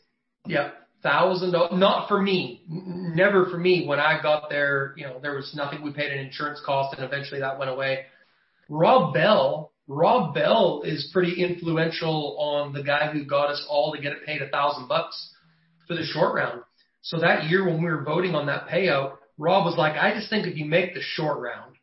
yeah, 0.45 0.69
thousand 1.03 1.51
dollars. 1.51 1.73
Not 1.73 2.07
for 2.07 2.21
me. 2.21 2.63
N- 2.71 3.13
Never 3.15 3.47
for 3.47 3.57
me. 3.57 3.85
When 3.85 3.99
I 3.99 4.21
got 4.21 4.49
there, 4.49 4.93
you 4.95 5.05
know, 5.07 5.19
there 5.21 5.35
was 5.35 5.51
nothing. 5.53 5.81
We 5.81 5.91
paid 5.91 6.13
an 6.13 6.19
insurance 6.26 6.61
cost, 6.65 6.95
and 6.95 7.03
eventually 7.03 7.41
that 7.41 7.59
went 7.59 7.69
away. 7.71 8.05
Rob 8.69 9.13
Bell. 9.13 9.73
Rob 9.90 10.36
Bell 10.36 10.84
is 10.86 11.10
pretty 11.11 11.44
influential 11.44 12.38
on 12.38 12.74
the 12.74 12.84
guy 12.84 13.11
who 13.11 13.26
got 13.26 13.49
us 13.49 13.66
all 13.68 13.91
to 13.91 13.99
get 13.99 14.14
it 14.14 14.24
paid 14.24 14.41
a 14.41 14.49
thousand 14.49 14.88
bucks 14.88 15.34
for 15.88 15.95
the 15.95 16.03
short 16.03 16.36
round. 16.36 16.61
So 17.02 17.20
that 17.20 17.49
year 17.49 17.66
when 17.66 17.82
we 17.82 17.90
were 17.90 18.03
voting 18.03 18.36
on 18.36 18.45
that 18.45 18.68
payout, 18.68 19.18
Rob 19.40 19.66
was 19.66 19.78
like, 19.78 19.95
I 19.95 20.14
just 20.14 20.30
think 20.30 20.45
if 20.45 20.56
you 20.57 20.66
make 20.66 20.94
the 20.94 21.02
short 21.02 21.40
round, 21.40 21.76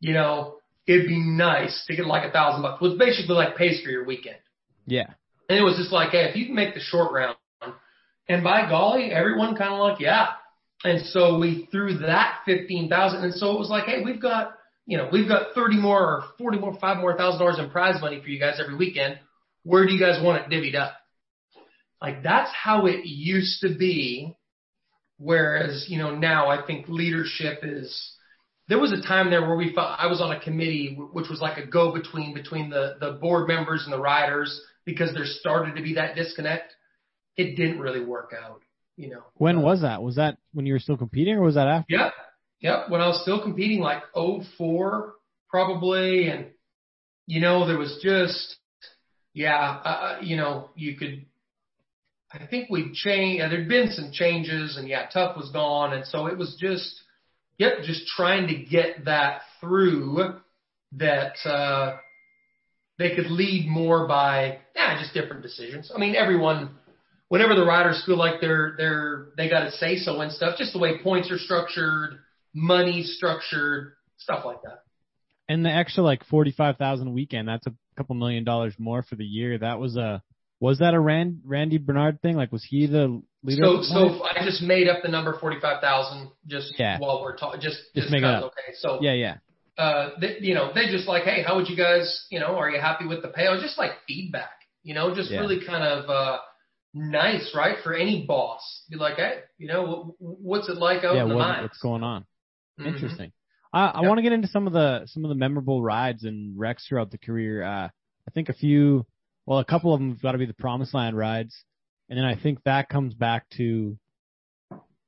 you 0.00 0.12
know, 0.12 0.56
it'd 0.88 1.06
be 1.06 1.20
nice 1.20 1.84
to 1.86 1.94
get 1.94 2.06
like 2.06 2.28
a 2.28 2.32
thousand 2.32 2.62
bucks. 2.62 2.82
It 2.82 2.84
was 2.84 2.98
basically 2.98 3.36
like 3.36 3.56
pays 3.56 3.80
for 3.80 3.90
your 3.90 4.04
weekend. 4.04 4.38
Yeah. 4.86 5.14
And 5.48 5.56
it 5.56 5.62
was 5.62 5.76
just 5.76 5.92
like, 5.92 6.10
hey, 6.10 6.24
if 6.24 6.34
you 6.34 6.46
can 6.46 6.54
make 6.56 6.74
the 6.74 6.80
short 6.80 7.12
round, 7.12 7.36
and 8.28 8.42
by 8.42 8.68
golly, 8.68 9.12
everyone 9.12 9.54
kind 9.54 9.72
of 9.72 9.78
like, 9.78 10.00
yeah. 10.00 10.30
And 10.82 11.06
so 11.06 11.38
we 11.38 11.68
threw 11.70 11.98
that 11.98 12.40
fifteen 12.44 12.88
thousand, 12.88 13.22
and 13.22 13.34
so 13.34 13.52
it 13.52 13.58
was 13.58 13.70
like, 13.70 13.84
hey, 13.84 14.02
we've 14.04 14.20
got, 14.20 14.55
you 14.86 14.96
know, 14.96 15.08
we've 15.12 15.28
got 15.28 15.48
thirty 15.54 15.76
more 15.76 16.00
or 16.00 16.24
forty 16.38 16.58
more, 16.58 16.78
five 16.80 16.98
more 16.98 17.16
thousand 17.16 17.40
dollars 17.40 17.58
in 17.58 17.70
prize 17.70 18.00
money 18.00 18.20
for 18.22 18.28
you 18.28 18.38
guys 18.38 18.60
every 18.62 18.76
weekend. 18.76 19.18
Where 19.64 19.84
do 19.84 19.92
you 19.92 20.00
guys 20.00 20.22
want 20.22 20.40
it 20.40 20.54
divvied 20.54 20.76
up? 20.76 20.94
Like 22.00 22.22
that's 22.22 22.50
how 22.54 22.86
it 22.86 23.04
used 23.04 23.62
to 23.62 23.76
be. 23.76 24.34
Whereas, 25.18 25.86
you 25.88 25.98
know, 25.98 26.14
now 26.14 26.48
I 26.48 26.64
think 26.64 26.88
leadership 26.88 27.60
is. 27.62 28.12
There 28.68 28.78
was 28.80 28.92
a 28.92 29.00
time 29.00 29.30
there 29.30 29.42
where 29.46 29.56
we 29.56 29.72
felt 29.72 29.96
I 29.98 30.08
was 30.08 30.20
on 30.20 30.32
a 30.32 30.40
committee 30.40 30.98
which 31.12 31.28
was 31.28 31.40
like 31.40 31.56
a 31.56 31.66
go 31.66 31.92
between 31.92 32.34
between 32.34 32.70
the 32.70 32.96
the 33.00 33.12
board 33.12 33.48
members 33.48 33.84
and 33.84 33.92
the 33.92 34.00
riders 34.00 34.60
because 34.84 35.12
there 35.14 35.24
started 35.24 35.76
to 35.76 35.82
be 35.82 35.94
that 35.94 36.14
disconnect. 36.16 36.74
It 37.36 37.56
didn't 37.56 37.80
really 37.80 38.04
work 38.04 38.32
out, 38.40 38.62
you 38.96 39.10
know. 39.10 39.22
When 39.34 39.62
was 39.62 39.82
that? 39.82 40.02
Was 40.02 40.16
that 40.16 40.38
when 40.52 40.66
you 40.66 40.72
were 40.72 40.78
still 40.78 40.96
competing 40.96 41.34
or 41.34 41.42
was 41.42 41.54
that 41.54 41.68
after? 41.68 41.94
Yep. 41.94 42.12
Yep. 42.66 42.90
When 42.90 43.00
I 43.00 43.06
was 43.06 43.22
still 43.22 43.40
competing, 43.40 43.78
like 43.78 44.02
04 44.12 45.14
probably. 45.48 46.26
And, 46.26 46.46
you 47.28 47.40
know, 47.40 47.64
there 47.64 47.78
was 47.78 48.00
just, 48.02 48.56
yeah, 49.32 49.54
uh, 49.54 50.18
you 50.20 50.36
know, 50.36 50.70
you 50.74 50.96
could, 50.96 51.26
I 52.32 52.44
think 52.46 52.68
we 52.68 52.90
changed, 52.92 53.40
there'd 53.40 53.68
been 53.68 53.92
some 53.92 54.10
changes 54.12 54.76
and 54.76 54.88
yeah, 54.88 55.06
Tuff 55.06 55.36
was 55.36 55.48
gone. 55.52 55.92
And 55.92 56.04
so 56.06 56.26
it 56.26 56.36
was 56.36 56.56
just, 56.60 56.92
yep, 57.56 57.84
just 57.84 58.04
trying 58.08 58.48
to 58.48 58.56
get 58.56 59.04
that 59.04 59.42
through 59.60 60.40
that, 60.96 61.36
uh, 61.44 61.98
they 62.98 63.14
could 63.14 63.30
lead 63.30 63.68
more 63.68 64.08
by, 64.08 64.58
yeah, 64.74 65.00
just 65.00 65.14
different 65.14 65.42
decisions. 65.42 65.92
I 65.94 66.00
mean, 66.00 66.16
everyone, 66.16 66.70
whenever 67.28 67.54
the 67.54 67.64
riders 67.64 68.02
feel 68.04 68.16
like 68.16 68.40
they're 68.40 68.74
they're 68.76 69.26
they 69.36 69.50
got 69.50 69.64
to 69.64 69.70
say 69.72 69.98
so 69.98 70.20
and 70.22 70.32
stuff, 70.32 70.56
just 70.58 70.72
the 70.72 70.78
way 70.78 70.98
points 71.02 71.30
are 71.30 71.38
structured, 71.38 72.20
money 72.56 73.02
structured, 73.04 73.92
stuff 74.16 74.44
like 74.44 74.62
that. 74.62 74.80
And 75.48 75.64
the 75.64 75.70
extra 75.70 76.02
like 76.02 76.24
forty 76.24 76.50
five 76.50 76.76
thousand 76.78 77.06
a 77.08 77.10
weekend, 77.12 77.46
that's 77.46 77.66
a 77.68 77.74
couple 77.96 78.16
million 78.16 78.42
dollars 78.42 78.74
more 78.78 79.02
for 79.04 79.14
the 79.14 79.24
year. 79.24 79.58
That 79.58 79.78
was 79.78 79.96
a 79.96 80.22
was 80.58 80.78
that 80.78 80.94
a 80.94 80.98
Rand, 80.98 81.42
Randy 81.44 81.76
Bernard 81.78 82.20
thing? 82.22 82.34
Like 82.34 82.50
was 82.50 82.64
he 82.64 82.86
the 82.86 83.22
leader? 83.44 83.62
So 83.62 83.82
so? 83.82 84.24
I 84.24 84.44
just 84.44 84.62
made 84.62 84.88
up 84.88 85.02
the 85.02 85.08
number 85.10 85.38
forty 85.38 85.60
five 85.60 85.80
thousand 85.82 86.30
just 86.46 86.74
Yeah. 86.78 86.98
while 86.98 87.22
we're 87.22 87.36
talking. 87.36 87.60
Just 87.60 87.76
Just 87.94 87.94
just 87.94 88.10
make 88.10 88.22
it 88.22 88.24
up. 88.24 88.44
okay. 88.44 88.72
So 88.80 88.98
yeah, 89.02 89.12
yeah. 89.12 89.36
uh, 89.78 90.10
they, 90.20 90.38
you 90.40 90.54
know, 90.54 90.72
they 90.74 90.90
just 90.90 91.06
like, 91.06 91.24
hey, 91.24 91.42
how 91.46 91.56
would 91.56 91.68
you 91.68 91.76
guys, 91.76 92.26
you 92.30 92.40
know, 92.40 92.56
are 92.56 92.70
you 92.70 92.80
happy 92.80 93.06
with 93.06 93.20
the 93.22 93.28
payout? 93.28 93.60
Just 93.62 93.76
like 93.78 93.92
feedback, 94.08 94.50
you 94.82 94.94
know, 94.94 95.14
just 95.14 95.30
Yeah. 95.30 95.40
really 95.40 95.60
kind 95.64 95.84
of 95.84 96.08
uh 96.10 96.38
nice, 96.94 97.52
right, 97.54 97.76
for 97.84 97.94
any 97.94 98.24
boss. 98.26 98.82
Be 98.90 98.96
like, 98.96 99.16
hey, 99.16 99.40
you 99.58 99.68
know, 99.68 100.14
what, 100.18 100.38
what's 100.40 100.68
it 100.68 100.78
like 100.78 101.04
out 101.04 101.14
yeah, 101.16 101.22
in 101.24 101.28
the 101.28 101.34
what, 101.36 101.42
mines? 101.48 101.62
what's 101.62 101.78
going 101.78 102.02
on? 102.02 102.24
Mhm. 102.80 102.86
Interesting. 102.86 103.32
I, 103.72 103.86
I 103.86 104.00
Yep. 104.00 104.08
want 104.08 104.18
to 104.18 104.22
get 104.22 104.32
into 104.32 104.48
some 104.48 104.66
of 104.66 104.72
the 104.72 105.06
some 105.06 105.24
of 105.24 105.28
the 105.28 105.34
memorable 105.34 105.82
rides 105.82 106.24
and 106.24 106.58
wrecks 106.58 106.86
throughout 106.86 107.10
the 107.10 107.18
career. 107.18 107.62
Uh, 107.62 107.88
I 107.88 108.30
think 108.32 108.48
a 108.48 108.52
few, 108.54 109.06
well, 109.44 109.58
a 109.58 109.64
couple 109.64 109.92
of 109.92 110.00
them 110.00 110.10
have 110.10 110.22
got 110.22 110.32
to 110.32 110.38
be 110.38 110.46
the 110.46 110.54
Promised 110.54 110.94
Land 110.94 111.16
rides, 111.16 111.54
and 112.08 112.18
then 112.18 112.24
I 112.24 112.34
think 112.36 112.62
that 112.64 112.88
comes 112.88 113.14
back 113.14 113.48
to, 113.56 113.98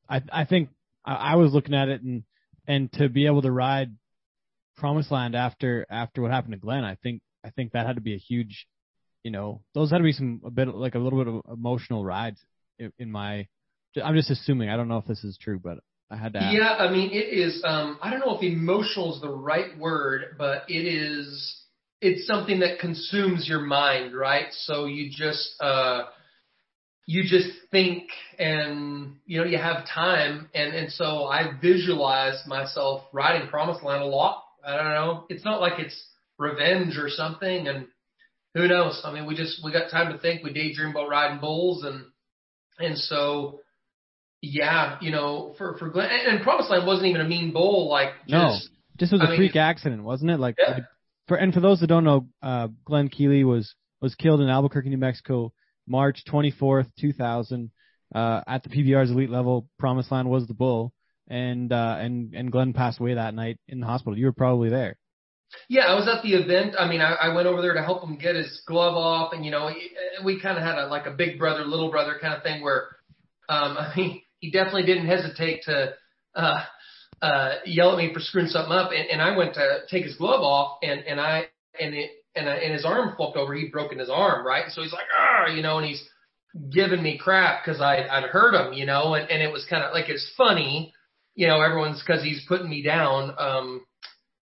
I 0.08 0.22
I 0.32 0.44
think 0.44 0.70
I, 1.04 1.14
I 1.14 1.36
was 1.36 1.52
looking 1.52 1.74
at 1.74 1.88
it 1.88 2.02
and 2.02 2.24
and 2.66 2.92
to 2.94 3.08
be 3.08 3.26
able 3.26 3.42
to 3.42 3.50
ride 3.50 3.94
Promised 4.76 5.10
Land 5.10 5.34
after 5.34 5.86
after 5.90 6.22
what 6.22 6.30
happened 6.30 6.52
to 6.52 6.58
Glen, 6.58 6.84
I 6.84 6.94
think 6.96 7.22
I 7.44 7.50
think 7.50 7.72
that 7.72 7.86
had 7.86 7.96
to 7.96 8.02
be 8.02 8.14
a 8.14 8.18
huge, 8.18 8.66
you 9.22 9.30
know, 9.30 9.62
those 9.74 9.90
had 9.90 9.98
to 9.98 10.04
be 10.04 10.12
some 10.12 10.40
a 10.44 10.50
bit 10.50 10.68
like 10.68 10.94
a 10.94 10.98
little 10.98 11.22
bit 11.24 11.32
of 11.32 11.42
emotional 11.58 12.04
rides 12.04 12.40
in, 12.78 12.92
in 12.98 13.10
my. 13.10 13.46
I'm 14.02 14.14
just 14.14 14.30
assuming. 14.30 14.68
I 14.68 14.76
don't 14.76 14.88
know 14.88 14.98
if 14.98 15.06
this 15.06 15.24
is 15.24 15.38
true, 15.40 15.58
but 15.58 15.78
I 16.10 16.16
had 16.16 16.32
to 16.34 16.42
ask. 16.42 16.54
Yeah, 16.56 16.74
I 16.78 16.90
mean, 16.90 17.10
it 17.10 17.28
is. 17.38 17.62
Um, 17.66 17.98
I 18.00 18.10
don't 18.10 18.20
know 18.20 18.36
if 18.36 18.42
emotional 18.42 19.14
is 19.14 19.20
the 19.20 19.30
right 19.30 19.76
word, 19.78 20.36
but 20.38 20.62
it 20.68 20.86
is. 20.86 21.56
It's 22.00 22.26
something 22.26 22.60
that 22.60 22.78
consumes 22.78 23.48
your 23.48 23.60
mind, 23.60 24.16
right? 24.16 24.46
So 24.52 24.86
you 24.86 25.10
just, 25.10 25.54
uh, 25.60 26.04
you 27.06 27.24
just 27.24 27.48
think, 27.70 28.04
and 28.38 29.16
you 29.26 29.38
know, 29.40 29.44
you 29.46 29.58
have 29.58 29.86
time, 29.86 30.48
and 30.54 30.74
and 30.74 30.90
so 30.92 31.24
I 31.24 31.52
visualize 31.60 32.42
myself 32.46 33.02
riding 33.12 33.48
Promised 33.48 33.82
Land 33.82 34.02
a 34.02 34.06
lot. 34.06 34.44
I 34.64 34.76
don't 34.76 34.92
know. 34.92 35.24
It's 35.28 35.44
not 35.44 35.60
like 35.60 35.78
it's 35.78 36.08
revenge 36.38 36.96
or 36.96 37.10
something, 37.10 37.68
and 37.68 37.86
who 38.54 38.66
knows? 38.66 39.02
I 39.04 39.12
mean, 39.12 39.26
we 39.26 39.34
just 39.34 39.62
we 39.62 39.72
got 39.72 39.90
time 39.90 40.12
to 40.12 40.18
think. 40.18 40.42
We 40.42 40.52
daydream 40.52 40.90
about 40.90 41.10
riding 41.10 41.40
bulls, 41.40 41.84
and 41.84 42.06
and 42.78 42.96
so 42.96 43.60
yeah, 44.40 44.96
you 45.00 45.10
know, 45.10 45.54
for 45.58 45.76
for 45.78 45.88
Glen 45.88 46.08
and, 46.10 46.36
and 46.36 46.42
Promised 46.42 46.70
Land 46.70 46.86
wasn't 46.86 47.08
even 47.08 47.20
a 47.20 47.28
mean 47.28 47.52
bowl. 47.52 47.88
Like 47.90 48.10
No. 48.28 48.50
just 48.54 48.70
This 48.98 49.12
was 49.12 49.20
a 49.20 49.24
I 49.24 49.30
mean- 49.30 49.38
freak 49.38 49.56
accident, 49.56 50.02
wasn't 50.02 50.30
it? 50.30 50.38
Like, 50.38 50.56
Yeah. 50.58 50.74
like, 50.74 50.84
for 51.26 51.36
and 51.36 51.52
for 51.52 51.60
those 51.60 51.80
that 51.80 51.88
don't 51.88 52.04
know, 52.04 52.28
uh, 52.42 52.68
Glen 52.84 53.08
Keeley 53.08 53.44
was 53.44 53.74
was 54.00 54.14
killed 54.14 54.40
in 54.40 54.48
Albuquerque, 54.48 54.88
New 54.90 54.96
Mexico, 54.98 55.52
March 55.86 56.22
24th, 56.30 56.86
2000, 57.00 57.70
uh, 58.14 58.40
at 58.46 58.62
the 58.62 58.68
PBR's 58.70 59.10
elite 59.10 59.28
level. 59.30 59.68
Promised 59.78 60.10
Land 60.12 60.30
was 60.30 60.46
the 60.46 60.54
bull, 60.54 60.92
and 61.28 61.72
uh, 61.72 61.96
and 61.98 62.32
and 62.34 62.50
Glen 62.52 62.72
passed 62.72 63.00
away 63.00 63.14
that 63.14 63.34
night 63.34 63.58
in 63.68 63.80
the 63.80 63.86
hospital. 63.86 64.16
You 64.16 64.26
were 64.26 64.32
probably 64.32 64.70
there. 64.70 64.96
Yeah, 65.68 65.86
I 65.86 65.94
was 65.94 66.06
at 66.08 66.22
the 66.22 66.34
event. 66.34 66.74
I 66.78 66.86
mean, 66.88 67.00
I, 67.00 67.12
I 67.14 67.34
went 67.34 67.46
over 67.46 67.62
there 67.62 67.72
to 67.74 67.82
help 67.82 68.02
him 68.04 68.16
get 68.18 68.36
his 68.36 68.62
glove 68.66 68.94
off, 68.94 69.32
and 69.32 69.44
you 69.44 69.50
know, 69.50 69.70
we 70.24 70.40
kind 70.40 70.56
of 70.58 70.62
had 70.64 70.78
a 70.78 70.86
like 70.86 71.06
a 71.06 71.10
big 71.10 71.38
brother, 71.38 71.64
little 71.64 71.90
brother 71.90 72.18
kind 72.20 72.34
of 72.34 72.42
thing 72.42 72.62
where, 72.62 72.88
um, 73.48 73.76
I 73.78 73.92
mean, 73.96 74.22
he 74.40 74.50
definitely 74.50 74.84
didn't 74.84 75.06
hesitate 75.06 75.62
to, 75.64 75.94
uh, 76.34 76.64
uh, 77.20 77.54
yell 77.64 77.92
at 77.92 77.98
me 77.98 78.12
for 78.14 78.20
screwing 78.20 78.48
something 78.48 78.72
up, 78.72 78.90
and, 78.92 79.08
and 79.08 79.20
I 79.20 79.36
went 79.36 79.54
to 79.54 79.80
take 79.90 80.04
his 80.04 80.16
glove 80.16 80.40
off, 80.40 80.78
and 80.82 81.00
and 81.00 81.20
I 81.20 81.46
and 81.80 81.94
it 81.94 82.10
and 82.36 82.48
I, 82.48 82.54
and 82.56 82.72
his 82.72 82.84
arm 82.84 83.14
flipped 83.16 83.36
over. 83.36 83.54
He'd 83.54 83.72
broken 83.72 83.98
his 83.98 84.10
arm, 84.10 84.46
right? 84.46 84.70
So 84.70 84.82
he's 84.82 84.92
like, 84.92 85.06
ah, 85.18 85.46
you 85.52 85.62
know, 85.62 85.78
and 85.78 85.86
he's 85.86 86.08
giving 86.72 87.02
me 87.02 87.18
crap 87.18 87.64
because 87.64 87.80
I 87.80 88.06
I'd 88.08 88.30
hurt 88.30 88.54
him, 88.54 88.72
you 88.72 88.86
know, 88.86 89.14
and 89.14 89.28
and 89.30 89.42
it 89.42 89.52
was 89.52 89.66
kind 89.68 89.82
of 89.82 89.92
like 89.92 90.08
it's 90.08 90.32
funny, 90.36 90.92
you 91.34 91.48
know, 91.48 91.60
everyone's 91.60 92.02
because 92.04 92.22
he's 92.22 92.44
putting 92.46 92.70
me 92.70 92.82
down. 92.82 93.34
Um, 93.36 93.84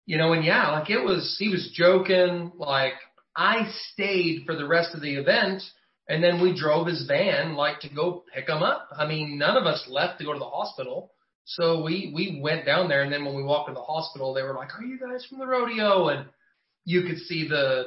you 0.06 0.18
know, 0.18 0.34
and 0.34 0.44
yeah, 0.44 0.72
like 0.72 0.90
it 0.90 1.04
was, 1.04 1.36
he 1.40 1.50
was 1.50 1.72
joking. 1.74 2.52
Like 2.58 2.94
I 3.36 3.70
stayed 3.92 4.44
for 4.46 4.56
the 4.56 4.68
rest 4.68 4.94
of 4.94 5.02
the 5.02 5.16
event 5.16 5.62
and 6.08 6.24
then 6.24 6.42
we 6.42 6.58
drove 6.58 6.88
his 6.88 7.06
van 7.08 7.56
like 7.56 7.80
to 7.82 7.90
go 7.90 8.24
pick 8.34 8.50
him 8.50 8.64
up. 8.64 8.90
I 8.96 9.08
mean, 9.08 9.38
none 9.38 9.58
of 9.58 9.66
us 9.66 9.86
left 9.90 10.20
to 10.20 10.26
go 10.26 10.34
to 10.34 10.40
the 10.40 10.46
hospital. 10.46 11.12
So 11.46 11.84
we, 11.84 12.12
we 12.14 12.40
went 12.42 12.66
down 12.66 12.88
there 12.88 13.04
and 13.04 13.12
then 13.12 13.26
when 13.26 13.36
we 13.36 13.44
walked 13.44 13.70
to 13.70 13.74
the 13.74 13.82
hospital, 13.82 14.34
they 14.34 14.44
were 14.44 14.54
like, 14.54 14.70
are 14.78 14.84
you 14.84 15.00
guys 15.00 15.26
from 15.26 15.40
the 15.40 15.48
rodeo? 15.48 16.10
And 16.10 16.26
you 16.86 17.04
could 17.04 17.18
see 17.18 17.48
the, 17.48 17.86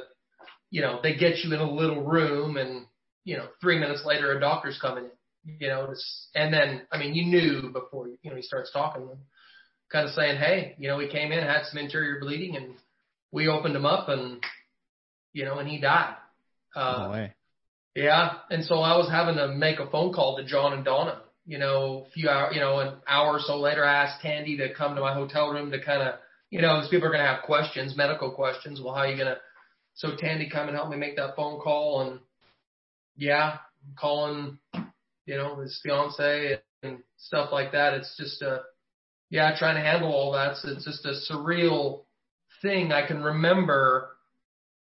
you 0.69 0.81
know, 0.81 0.99
they 1.01 1.15
get 1.15 1.37
you 1.43 1.53
in 1.53 1.59
a 1.59 1.71
little 1.71 2.03
room 2.03 2.57
and 2.57 2.85
you 3.25 3.35
know, 3.35 3.47
three 3.59 3.77
minutes 3.77 4.03
later, 4.05 4.37
a 4.37 4.39
doctor's 4.39 4.79
coming 4.79 5.05
in, 5.05 5.57
you 5.59 5.67
know, 5.67 5.87
it's, 5.91 6.29
and 6.35 6.53
then, 6.53 6.83
I 6.91 6.99
mean, 6.99 7.15
you 7.15 7.25
knew 7.25 7.71
before, 7.73 8.07
you 8.07 8.29
know, 8.29 8.35
he 8.35 8.43
starts 8.43 8.71
talking, 8.71 9.09
kind 9.91 10.07
of 10.07 10.13
saying, 10.13 10.37
Hey, 10.37 10.75
you 10.77 10.87
know, 10.87 10.99
he 10.99 11.09
came 11.09 11.31
in, 11.31 11.43
had 11.43 11.65
some 11.65 11.79
interior 11.79 12.19
bleeding 12.21 12.55
and 12.55 12.75
we 13.31 13.47
opened 13.47 13.75
him 13.75 13.85
up 13.85 14.09
and, 14.09 14.41
you 15.33 15.43
know, 15.43 15.57
and 15.57 15.67
he 15.67 15.79
died. 15.81 16.15
Uh, 16.75 17.07
no 17.07 17.11
way. 17.11 17.33
Yeah, 17.95 18.33
and 18.49 18.63
so 18.65 18.75
I 18.75 18.97
was 18.97 19.09
having 19.09 19.35
to 19.35 19.47
make 19.47 19.79
a 19.79 19.89
phone 19.89 20.11
call 20.13 20.35
to 20.35 20.43
John 20.43 20.73
and 20.73 20.83
Donna. 20.83 21.21
You 21.47 21.59
know, 21.59 22.05
a 22.07 22.09
few 22.11 22.27
hour, 22.27 22.51
you 22.51 22.59
know, 22.59 22.79
an 22.79 22.95
hour 23.07 23.33
or 23.33 23.39
so 23.39 23.59
later, 23.59 23.85
I 23.85 24.03
asked 24.03 24.21
Tandy 24.21 24.57
to 24.57 24.73
come 24.73 24.95
to 24.95 25.01
my 25.01 25.13
hotel 25.13 25.49
room 25.51 25.71
to 25.71 25.81
kind 25.81 26.01
of, 26.01 26.15
you 26.49 26.61
know, 26.61 26.75
because 26.75 26.89
people 26.89 27.07
are 27.07 27.11
going 27.11 27.23
to 27.23 27.31
have 27.31 27.43
questions, 27.43 27.95
medical 27.95 28.31
questions. 28.31 28.81
Well, 28.83 28.95
how 28.95 29.01
are 29.01 29.07
you 29.07 29.15
going 29.15 29.33
to? 29.33 29.37
So 29.93 30.15
Tandy 30.17 30.49
come 30.49 30.67
and 30.67 30.75
help 30.75 30.89
me 30.89 30.97
make 30.97 31.15
that 31.15 31.35
phone 31.35 31.59
call, 31.59 32.01
and 32.01 32.19
yeah, 33.15 33.59
calling, 33.97 34.57
you 35.25 35.37
know, 35.37 35.57
his 35.61 35.79
fiance 35.81 36.59
and 36.83 36.97
stuff 37.17 37.49
like 37.51 37.71
that. 37.71 37.93
It's 37.93 38.17
just 38.17 38.41
a, 38.41 38.61
yeah, 39.29 39.55
trying 39.57 39.75
to 39.75 39.81
handle 39.81 40.11
all 40.11 40.33
that. 40.33 40.57
So 40.57 40.69
it's 40.69 40.83
just 40.83 41.05
a 41.05 41.13
surreal 41.31 42.05
thing. 42.61 42.91
I 42.91 43.07
can 43.07 43.23
remember 43.23 44.14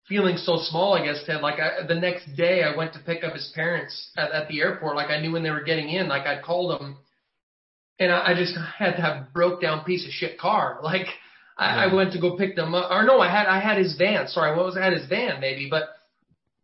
feeling 0.09 0.37
so 0.37 0.59
small, 0.59 0.95
I 0.95 1.05
guess, 1.05 1.23
Ted. 1.27 1.41
Like 1.41 1.59
I, 1.61 1.87
the 1.87 1.95
next 1.95 2.35
day, 2.37 2.63
I 2.63 2.77
went 2.77 2.93
to 2.95 2.99
pick 3.01 3.25
up 3.25 3.35
his 3.35 3.51
parents 3.55 4.11
at, 4.17 4.31
at 4.33 4.49
the 4.49 4.61
airport. 4.61 4.97
Like 4.97 5.11
I 5.11 5.21
knew 5.21 5.33
when 5.33 5.43
they 5.43 5.51
were 5.51 5.63
getting 5.63 5.89
in. 5.89 6.09
Like 6.09 6.27
I'd 6.27 6.43
called 6.43 6.79
them, 6.79 6.99
and 7.99 8.13
I, 8.13 8.33
I 8.33 8.35
just 8.35 8.57
had 8.79 8.97
to 8.97 9.03
have 9.03 9.33
broke 9.33 9.61
down 9.61 9.85
piece 9.85 10.05
of 10.05 10.13
shit 10.13 10.39
car. 10.39 10.81
Like 10.85 11.07
I, 11.57 11.85
I 11.85 11.95
went 11.95 12.13
to 12.13 12.21
go 12.21 12.37
pick 12.37 12.57
them 12.57 12.75
up, 12.75 12.91
or 12.91 13.05
no, 13.05 13.21
I 13.21 13.31
had 13.31 13.47
I 13.47 13.61
had 13.61 13.79
his 13.79 13.97
van. 13.97 14.29
Sorry, 14.29 14.57
what 14.57 14.67
was 14.67 14.77
I 14.77 14.85
had 14.85 14.93
his 14.93 15.09
van 15.09 15.41
maybe, 15.41 15.69
but 15.71 15.85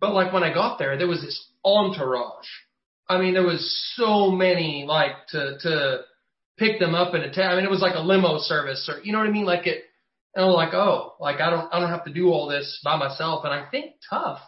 but 0.00 0.12
like 0.12 0.32
when 0.32 0.42
I 0.42 0.52
got 0.52 0.78
there, 0.78 0.96
there 0.98 1.06
was 1.08 1.22
this 1.22 1.46
entourage. 1.64 2.48
I 3.08 3.18
mean, 3.18 3.34
there 3.34 3.44
was 3.44 3.92
so 3.96 4.30
many 4.30 4.84
like 4.86 5.26
to 5.28 5.58
to 5.62 6.00
pick 6.58 6.78
them 6.78 6.94
up 6.94 7.14
and 7.14 7.24
attend. 7.24 7.48
I 7.48 7.56
mean, 7.56 7.64
it 7.64 7.70
was 7.70 7.80
like 7.80 7.94
a 7.94 8.00
limo 8.00 8.38
service, 8.38 8.88
or 8.92 9.00
you 9.02 9.12
know 9.12 9.18
what 9.18 9.28
I 9.28 9.32
mean, 9.32 9.46
like 9.46 9.66
it 9.66 9.84
and 10.34 10.44
I'm 10.44 10.52
like, 10.52 10.74
oh, 10.74 11.14
like 11.20 11.40
I 11.40 11.50
don't, 11.50 11.72
I 11.72 11.80
don't 11.80 11.90
have 11.90 12.04
to 12.04 12.12
do 12.12 12.28
all 12.30 12.48
this 12.48 12.80
by 12.84 12.96
myself. 12.96 13.44
And 13.44 13.52
I 13.54 13.68
think 13.70 13.94
Tuff 14.08 14.40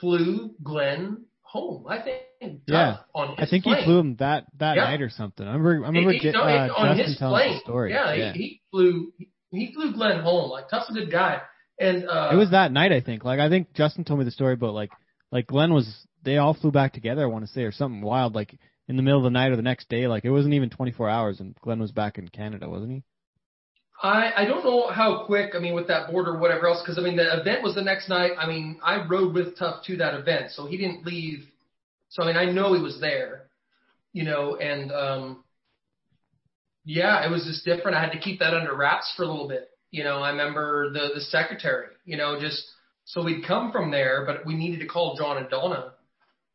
flew 0.00 0.54
Glen 0.62 1.24
home. 1.42 1.86
I 1.88 2.00
think 2.02 2.22
Tuff 2.40 2.58
Yeah. 2.66 2.96
on 3.14 3.36
his 3.36 3.38
I 3.38 3.50
think 3.50 3.64
plane. 3.64 3.76
he 3.78 3.84
flew 3.84 3.98
him 3.98 4.16
that 4.16 4.46
that 4.58 4.76
Yeah. 4.76 4.84
night 4.84 5.02
or 5.02 5.10
something. 5.10 5.46
I 5.46 5.52
remember 5.52 5.84
I 5.84 5.88
remember 5.88 6.12
He- 6.12 6.18
J- 6.20 6.32
no, 6.32 6.42
uh, 6.42 6.68
on 6.76 6.86
Justin 6.96 7.06
his 7.06 7.18
telling 7.18 7.34
plane. 7.42 7.54
the 7.54 7.60
story. 7.60 7.90
Yeah, 7.92 8.12
yeah. 8.14 8.32
He, 8.32 8.38
he 8.38 8.60
flew, 8.70 9.12
he 9.50 9.72
flew 9.74 9.92
Glen 9.92 10.20
home. 10.20 10.50
Like 10.50 10.68
Tuff's 10.68 10.90
a 10.90 10.92
good 10.94 11.10
guy. 11.10 11.40
And 11.78 12.08
uh, 12.08 12.30
it 12.32 12.36
was 12.36 12.50
that 12.50 12.72
night, 12.72 12.92
I 12.92 13.00
think. 13.00 13.24
Like 13.24 13.40
I 13.40 13.48
think 13.48 13.72
Justin 13.74 14.04
told 14.04 14.18
me 14.18 14.24
the 14.24 14.30
story 14.30 14.54
about 14.54 14.74
like 14.74 14.90
like 15.30 15.46
Glen 15.46 15.72
was 15.72 16.06
they 16.22 16.38
all 16.38 16.54
flew 16.54 16.70
back 16.70 16.92
together. 16.92 17.22
I 17.22 17.26
want 17.26 17.44
to 17.46 17.52
say 17.52 17.62
or 17.62 17.72
something 17.72 18.02
wild 18.02 18.34
like 18.34 18.56
in 18.88 18.96
the 18.96 19.02
middle 19.02 19.18
of 19.18 19.24
the 19.24 19.30
night 19.30 19.52
or 19.52 19.56
the 19.56 19.62
next 19.62 19.88
day. 19.88 20.06
Like 20.06 20.24
it 20.24 20.30
wasn't 20.30 20.54
even 20.54 20.70
24 20.70 21.08
hours, 21.08 21.40
and 21.40 21.54
Glen 21.60 21.78
was 21.80 21.92
back 21.92 22.18
in 22.18 22.28
Canada, 22.28 22.68
wasn't 22.68 22.92
he? 22.92 23.02
I 24.02 24.32
I 24.36 24.44
don't 24.44 24.64
know 24.64 24.88
how 24.88 25.24
quick. 25.24 25.54
I 25.54 25.60
mean, 25.60 25.74
with 25.74 25.86
that 25.88 26.10
border, 26.10 26.32
or 26.32 26.38
whatever 26.38 26.66
else, 26.66 26.82
because 26.82 26.98
I 26.98 27.02
mean, 27.02 27.16
the 27.16 27.40
event 27.40 27.62
was 27.62 27.74
the 27.74 27.82
next 27.82 28.08
night. 28.08 28.32
I 28.36 28.46
mean, 28.46 28.80
I 28.84 29.06
rode 29.06 29.32
with 29.32 29.56
Tuff 29.56 29.84
to 29.86 29.96
that 29.98 30.14
event, 30.14 30.50
so 30.50 30.66
he 30.66 30.76
didn't 30.76 31.06
leave. 31.06 31.46
So 32.08 32.22
I 32.22 32.26
mean, 32.26 32.36
I 32.36 32.46
know 32.46 32.74
he 32.74 32.82
was 32.82 33.00
there, 33.00 33.44
you 34.12 34.24
know, 34.24 34.56
and 34.56 34.90
um, 34.92 35.44
yeah, 36.84 37.24
it 37.24 37.30
was 37.30 37.44
just 37.44 37.64
different. 37.64 37.96
I 37.96 38.00
had 38.00 38.12
to 38.12 38.18
keep 38.18 38.40
that 38.40 38.54
under 38.54 38.74
wraps 38.74 39.12
for 39.16 39.22
a 39.22 39.28
little 39.28 39.48
bit. 39.48 39.70
You 39.92 40.04
know, 40.04 40.18
I 40.18 40.30
remember 40.30 40.92
the 40.92 41.10
the 41.14 41.20
secretary, 41.20 41.88
you 42.04 42.16
know, 42.16 42.40
just 42.40 42.64
so 43.04 43.22
we'd 43.22 43.46
come 43.46 43.70
from 43.70 43.90
there, 43.90 44.24
but 44.26 44.44
we 44.44 44.54
needed 44.54 44.80
to 44.80 44.86
call 44.86 45.16
John 45.16 45.36
and 45.36 45.48
Donna. 45.48 45.92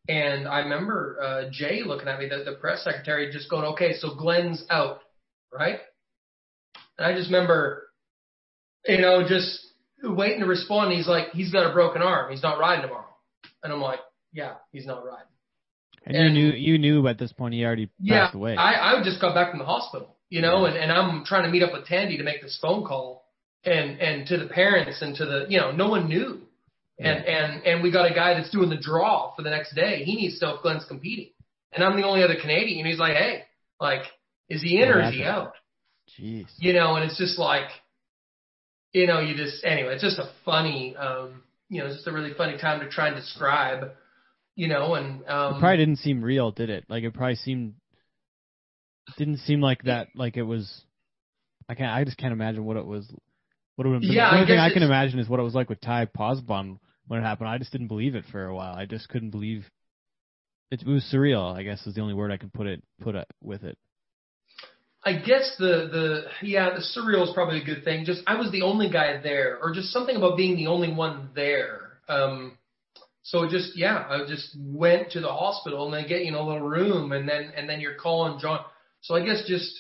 And 0.10 0.48
I 0.48 0.60
remember 0.60 1.18
uh, 1.22 1.50
Jay 1.52 1.84
looking 1.86 2.08
at 2.08 2.20
me, 2.20 2.30
the, 2.30 2.44
the 2.50 2.58
press 2.58 2.84
secretary, 2.84 3.32
just 3.32 3.50
going, 3.50 3.66
"Okay, 3.66 3.94
so 3.94 4.16
Glen's 4.16 4.64
out, 4.70 5.02
right?" 5.54 5.80
And 6.98 7.06
I 7.08 7.16
just 7.16 7.30
remember, 7.32 7.84
you 8.86 9.00
know, 9.00 9.28
just 9.28 9.60
waiting 10.04 10.40
to 10.40 10.46
respond. 10.46 10.94
He's 10.94 11.08
like, 11.08 11.32
he's 11.32 11.52
got 11.52 11.70
a 11.70 11.74
broken 11.74 12.02
arm. 12.02 12.32
He's 12.32 12.44
not 12.44 12.60
riding 12.60 12.84
tomorrow. 12.84 13.06
And 13.64 13.72
I'm 13.74 13.82
like, 13.82 14.00
yeah, 14.34 14.56
he's 14.72 14.86
not 14.86 15.06
riding. 15.06 15.26
And, 16.06 16.16
And- 16.16 16.36
you 16.38 16.44
knew 16.52 16.58
you 16.58 16.78
knew 16.78 17.08
at 17.08 17.18
this 17.18 17.34
point 17.34 17.54
he 17.54 17.64
already 17.66 17.90
Yeah, 18.00 18.26
passed 18.26 18.36
away. 18.36 18.56
I, 18.56 18.94
I 19.00 19.04
just 19.04 19.20
got 19.22 19.34
back 19.36 19.50
from 19.52 19.60
the 19.60 19.66
hospital, 19.66 20.16
you 20.30 20.42
know, 20.42 20.66
and, 20.66 20.78
and 20.78 20.92
I'm 20.92 21.26
trying 21.26 21.44
to 21.44 21.50
meet 21.50 21.64
up 21.64 21.74
with 21.74 21.86
Tandy 21.86 22.18
to 22.18 22.24
make 22.24 22.42
this 22.42 22.58
phone 22.62 22.86
call 22.86 23.26
and, 23.64 24.00
and 24.00 24.28
to 24.28 24.38
the 24.38 24.48
parents 24.48 25.02
and 25.02 25.16
to 25.18 25.26
the, 25.26 25.46
you 25.50 25.60
know, 25.60 25.72
no 25.72 25.90
one 25.90 26.08
knew. 26.08 26.42
And, 27.00 27.26
and, 27.26 27.64
and 27.64 27.84
we 27.84 27.92
got 27.92 28.10
a 28.10 28.16
guy 28.16 28.34
that's 28.34 28.50
doing 28.50 28.70
the 28.70 28.78
draw 28.78 29.36
for 29.36 29.44
the 29.44 29.52
next 29.52 29.76
day. 29.76 30.04
He 30.04 30.16
needs 30.16 30.40
to 30.40 30.46
know 30.48 30.56
if 30.56 30.64
Glen's 30.64 30.84
competing. 30.86 31.30
And 31.72 31.84
I'm 31.84 31.96
the 31.96 32.08
only 32.08 32.24
other 32.24 32.38
Canadian. 32.42 32.88
He's 32.88 32.98
like, 32.98 33.14
hey, 33.16 33.44
like, 33.80 34.02
is 34.50 34.64
he 34.64 34.82
in 34.82 34.90
or 34.90 35.02
is 35.04 35.14
he 35.14 35.20
Yeah. 35.20 35.36
out? 35.36 35.54
Jeez. 36.20 36.48
you 36.58 36.74
know, 36.74 36.96
and 36.96 37.06
it's 37.06 37.18
just 37.18 37.38
like, 37.38 37.68
you 38.94 39.08
know, 39.08 39.20
you 39.20 39.36
just 39.36 39.64
anyway, 39.64 39.94
it's 39.94 40.04
just 40.04 40.20
a 40.20 40.30
funny, 40.46 40.96
um, 40.96 41.44
you 41.70 41.80
know, 41.80 41.88
it's 41.88 41.98
just 41.98 42.08
a 42.08 42.12
really 42.12 42.34
funny 42.34 42.58
time 42.58 42.80
to 42.80 42.90
try 42.90 43.08
and 43.08 43.16
describe, 43.16 43.92
you 44.56 44.68
know, 44.68 44.96
and 44.96 45.28
um, 45.28 45.56
It 45.56 45.60
probably 45.60 45.78
didn't 45.78 45.98
seem 45.98 46.24
real, 46.24 46.52
did 46.52 46.70
it? 46.70 46.86
Like 46.90 47.04
it 47.04 47.14
probably 47.14 47.36
seemed 47.36 47.76
didn't 49.16 49.38
seem 49.38 49.62
like 49.62 49.84
that. 49.84 50.10
Like 50.16 50.38
it 50.38 50.44
was. 50.44 50.84
I 51.70 51.76
can't. 51.76 51.92
I 51.92 52.04
just 52.04 52.18
can't 52.18 52.34
imagine 52.34 52.66
what 52.66 52.78
it 52.78 52.86
was. 52.86 53.08
What 53.76 53.86
it 53.86 53.90
would 53.90 53.96
have 53.96 54.02
been. 54.02 54.12
Yeah, 54.12 54.32
the 54.32 54.36
only 54.38 54.48
thing 54.48 54.60
I 54.60 54.74
can 54.74 54.84
imagine 54.84 55.20
is 55.20 55.30
what 55.30 55.40
it 55.40 55.44
was 55.44 55.54
like 55.54 55.70
with 55.70 55.80
Ty 55.82 56.08
Pozzobon 56.08 56.80
when 57.08 57.20
it 57.20 57.24
happened. 57.24 57.50
I 57.50 57.58
just 57.58 57.72
didn't 57.72 57.88
believe 57.88 58.16
it 58.16 58.26
for 58.32 58.46
a 58.46 58.56
while. 58.56 58.74
I 58.74 58.86
just 58.86 59.08
couldn't 59.10 59.30
believe. 59.30 59.66
It, 60.72 60.82
it 60.82 60.88
was 60.88 61.10
surreal. 61.14 61.56
I 61.56 61.64
guess 61.64 61.86
is 61.88 61.96
the 61.96 62.02
only 62.02 62.14
word 62.14 62.32
I 62.32 62.38
can 62.38 62.50
put 62.50 62.68
it 62.68 62.84
put 63.02 63.16
it 63.16 63.28
with 63.42 63.64
it. 63.64 63.78
I 65.08 65.14
guess 65.14 65.56
the 65.58 65.88
the 65.90 66.24
yeah, 66.46 66.72
the 66.72 66.82
surreal 66.82 67.24
is 67.24 67.34
probably 67.34 67.62
a 67.62 67.64
good 67.64 67.86
thing. 67.86 68.04
Just 68.04 68.24
I 68.28 68.36
was 68.36 68.52
the 68.52 68.64
only 68.64 68.90
guy 68.90 69.22
there, 69.24 69.58
or 69.62 69.74
just 69.74 69.94
something 69.94 70.18
about 70.18 70.36
being 70.36 70.58
the 70.58 70.68
only 70.68 70.92
one 70.92 71.30
there. 71.34 72.00
Um, 72.10 72.58
so 73.24 73.48
just 73.50 73.78
yeah, 73.78 74.06
I 74.10 74.26
just 74.28 74.54
went 74.60 75.12
to 75.12 75.22
the 75.22 75.32
hospital 75.32 75.86
and 75.86 75.94
they 75.94 76.06
get 76.06 76.24
you 76.24 76.28
in 76.28 76.34
a 76.34 76.46
little 76.46 76.68
room, 76.68 77.14
and 77.14 77.28
then 77.28 77.54
and 77.56 77.70
then 77.70 77.80
you're 77.80 77.96
calling 77.96 78.38
John. 78.42 78.60
So 79.00 79.16
I 79.16 79.24
guess 79.24 79.46
just 79.48 79.72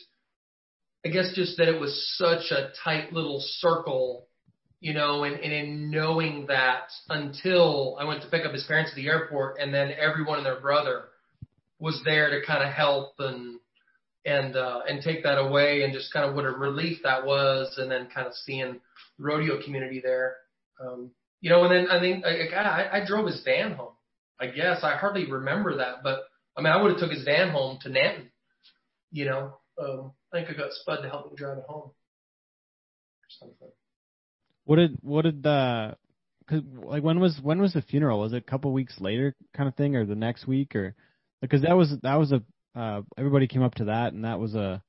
I 1.05 1.09
guess 1.09 1.33
just 1.35 1.57
that 1.57 1.67
it 1.67 1.77
was 1.77 2.15
such 2.17 2.49
a 2.51 2.69
tight 2.81 3.11
little 3.11 3.43
circle, 3.59 4.27
you 4.79 4.93
know, 4.93 5.25
and, 5.25 5.35
and 5.35 5.51
in 5.51 5.91
knowing 5.91 6.45
that 6.47 6.87
until 7.09 7.97
I 7.99 8.05
went 8.05 8.21
to 8.21 8.29
pick 8.29 8.45
up 8.45 8.53
his 8.53 8.63
parents 8.63 8.91
at 8.91 8.95
the 8.95 9.09
airport, 9.09 9.59
and 9.59 9.73
then 9.73 9.91
everyone 9.91 10.37
and 10.37 10.45
their 10.45 10.61
brother 10.61 11.09
was 11.79 12.01
there 12.05 12.29
to 12.29 12.45
kind 12.47 12.63
of 12.63 12.73
help 12.73 13.15
and 13.19 13.59
and 14.27 14.57
uh, 14.57 14.81
and 14.87 15.01
take 15.01 15.23
that 15.23 15.39
away, 15.39 15.83
and 15.83 15.93
just 15.93 16.11
kind 16.11 16.29
of 16.29 16.35
what 16.35 16.45
a 16.45 16.51
relief 16.51 16.99
that 17.03 17.25
was, 17.25 17.73
and 17.77 17.89
then 17.89 18.09
kind 18.13 18.27
of 18.27 18.33
seeing 18.33 18.73
the 19.17 19.23
rodeo 19.23 19.63
community 19.63 20.01
there, 20.03 20.35
um, 20.81 21.11
you 21.39 21.49
know, 21.49 21.63
and 21.63 21.71
then 21.71 21.87
I 21.89 21.99
think 21.99 22.25
like, 22.25 22.53
I, 22.53 22.89
I 22.91 23.05
drove 23.07 23.25
his 23.25 23.41
van 23.43 23.71
home. 23.71 23.93
I 24.39 24.47
guess 24.47 24.83
I 24.83 24.97
hardly 24.97 25.31
remember 25.31 25.77
that, 25.77 26.03
but 26.03 26.25
I 26.57 26.61
mean 26.61 26.73
I 26.73 26.81
would 26.81 26.91
have 26.91 26.99
took 26.99 27.11
his 27.11 27.23
van 27.23 27.49
home 27.49 27.79
to 27.81 27.89
Nanton, 27.89 28.27
you 29.11 29.25
know. 29.25 29.57
Um, 29.81 30.11
I 30.33 30.37
think 30.37 30.49
I 30.49 30.53
got 30.53 30.73
Spud 30.73 31.03
to 31.03 31.09
help 31.09 31.31
me 31.31 31.37
drive 31.37 31.57
it 31.57 31.63
home. 31.67 31.91
Something. 33.39 33.69
What 34.65 34.75
did 34.75 34.97
what 35.01 35.21
did 35.21 35.41
the 35.41 35.95
cause, 36.49 36.61
like 36.83 37.03
when 37.03 37.21
was 37.21 37.39
when 37.41 37.61
was 37.61 37.73
the 37.73 37.81
funeral? 37.81 38.19
Was 38.19 38.33
it 38.33 38.37
a 38.37 38.41
couple 38.41 38.73
weeks 38.73 38.99
later 38.99 39.33
kind 39.55 39.69
of 39.69 39.75
thing, 39.75 39.95
or 39.95 40.05
the 40.05 40.15
next 40.15 40.47
week, 40.47 40.75
or 40.75 40.95
because 41.41 41.61
that 41.61 41.77
was 41.77 41.93
that 42.03 42.15
was 42.15 42.33
a 42.33 42.41
uh, 42.77 43.01
everybody 43.17 43.47
came 43.47 43.63
up 43.63 43.75
to 43.75 43.85
that, 43.85 44.13
and 44.13 44.23
that 44.25 44.39
was 44.39 44.55
a. 44.55 44.81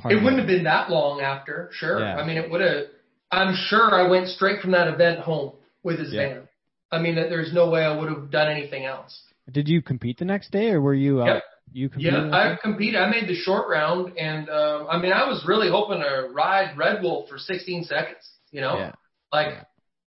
part 0.00 0.12
It 0.12 0.16
wouldn't 0.16 0.38
have 0.38 0.46
been 0.46 0.64
that 0.64 0.90
long 0.90 1.20
after, 1.20 1.70
sure. 1.72 2.00
Yeah. 2.00 2.16
I 2.16 2.26
mean, 2.26 2.36
it 2.36 2.50
would 2.50 2.60
have. 2.60 2.84
I'm 3.30 3.54
sure 3.68 3.92
I 3.94 4.08
went 4.08 4.28
straight 4.28 4.60
from 4.60 4.72
that 4.72 4.86
event 4.88 5.20
home 5.20 5.52
with 5.82 5.98
his 5.98 6.12
Yeah. 6.12 6.28
van. 6.28 6.48
I 6.92 6.98
mean, 7.00 7.16
that 7.16 7.28
there's 7.28 7.52
no 7.52 7.70
way 7.70 7.84
I 7.84 7.96
would 7.96 8.08
have 8.08 8.30
done 8.30 8.48
anything 8.48 8.84
else. 8.84 9.20
Did 9.50 9.68
you 9.68 9.82
compete 9.82 10.18
the 10.18 10.24
next 10.24 10.50
day, 10.52 10.70
or 10.70 10.80
were 10.80 10.94
you 10.94 11.22
out? 11.22 11.26
Yep. 11.26 11.42
You 11.72 11.88
competed. 11.88 12.12
Yeah, 12.30 12.36
I 12.36 12.56
competed. 12.62 13.00
I 13.00 13.10
made 13.10 13.26
the 13.26 13.34
short 13.34 13.68
round, 13.68 14.16
and 14.16 14.48
um, 14.48 14.86
I 14.88 14.98
mean, 14.98 15.12
I 15.12 15.28
was 15.28 15.44
really 15.46 15.68
hoping 15.68 16.00
to 16.00 16.28
ride 16.32 16.76
Red 16.78 17.02
Wolf 17.02 17.28
for 17.28 17.38
16 17.38 17.84
seconds. 17.84 18.22
You 18.52 18.60
know, 18.60 18.78
Yeah. 18.78 18.92
like 19.32 19.58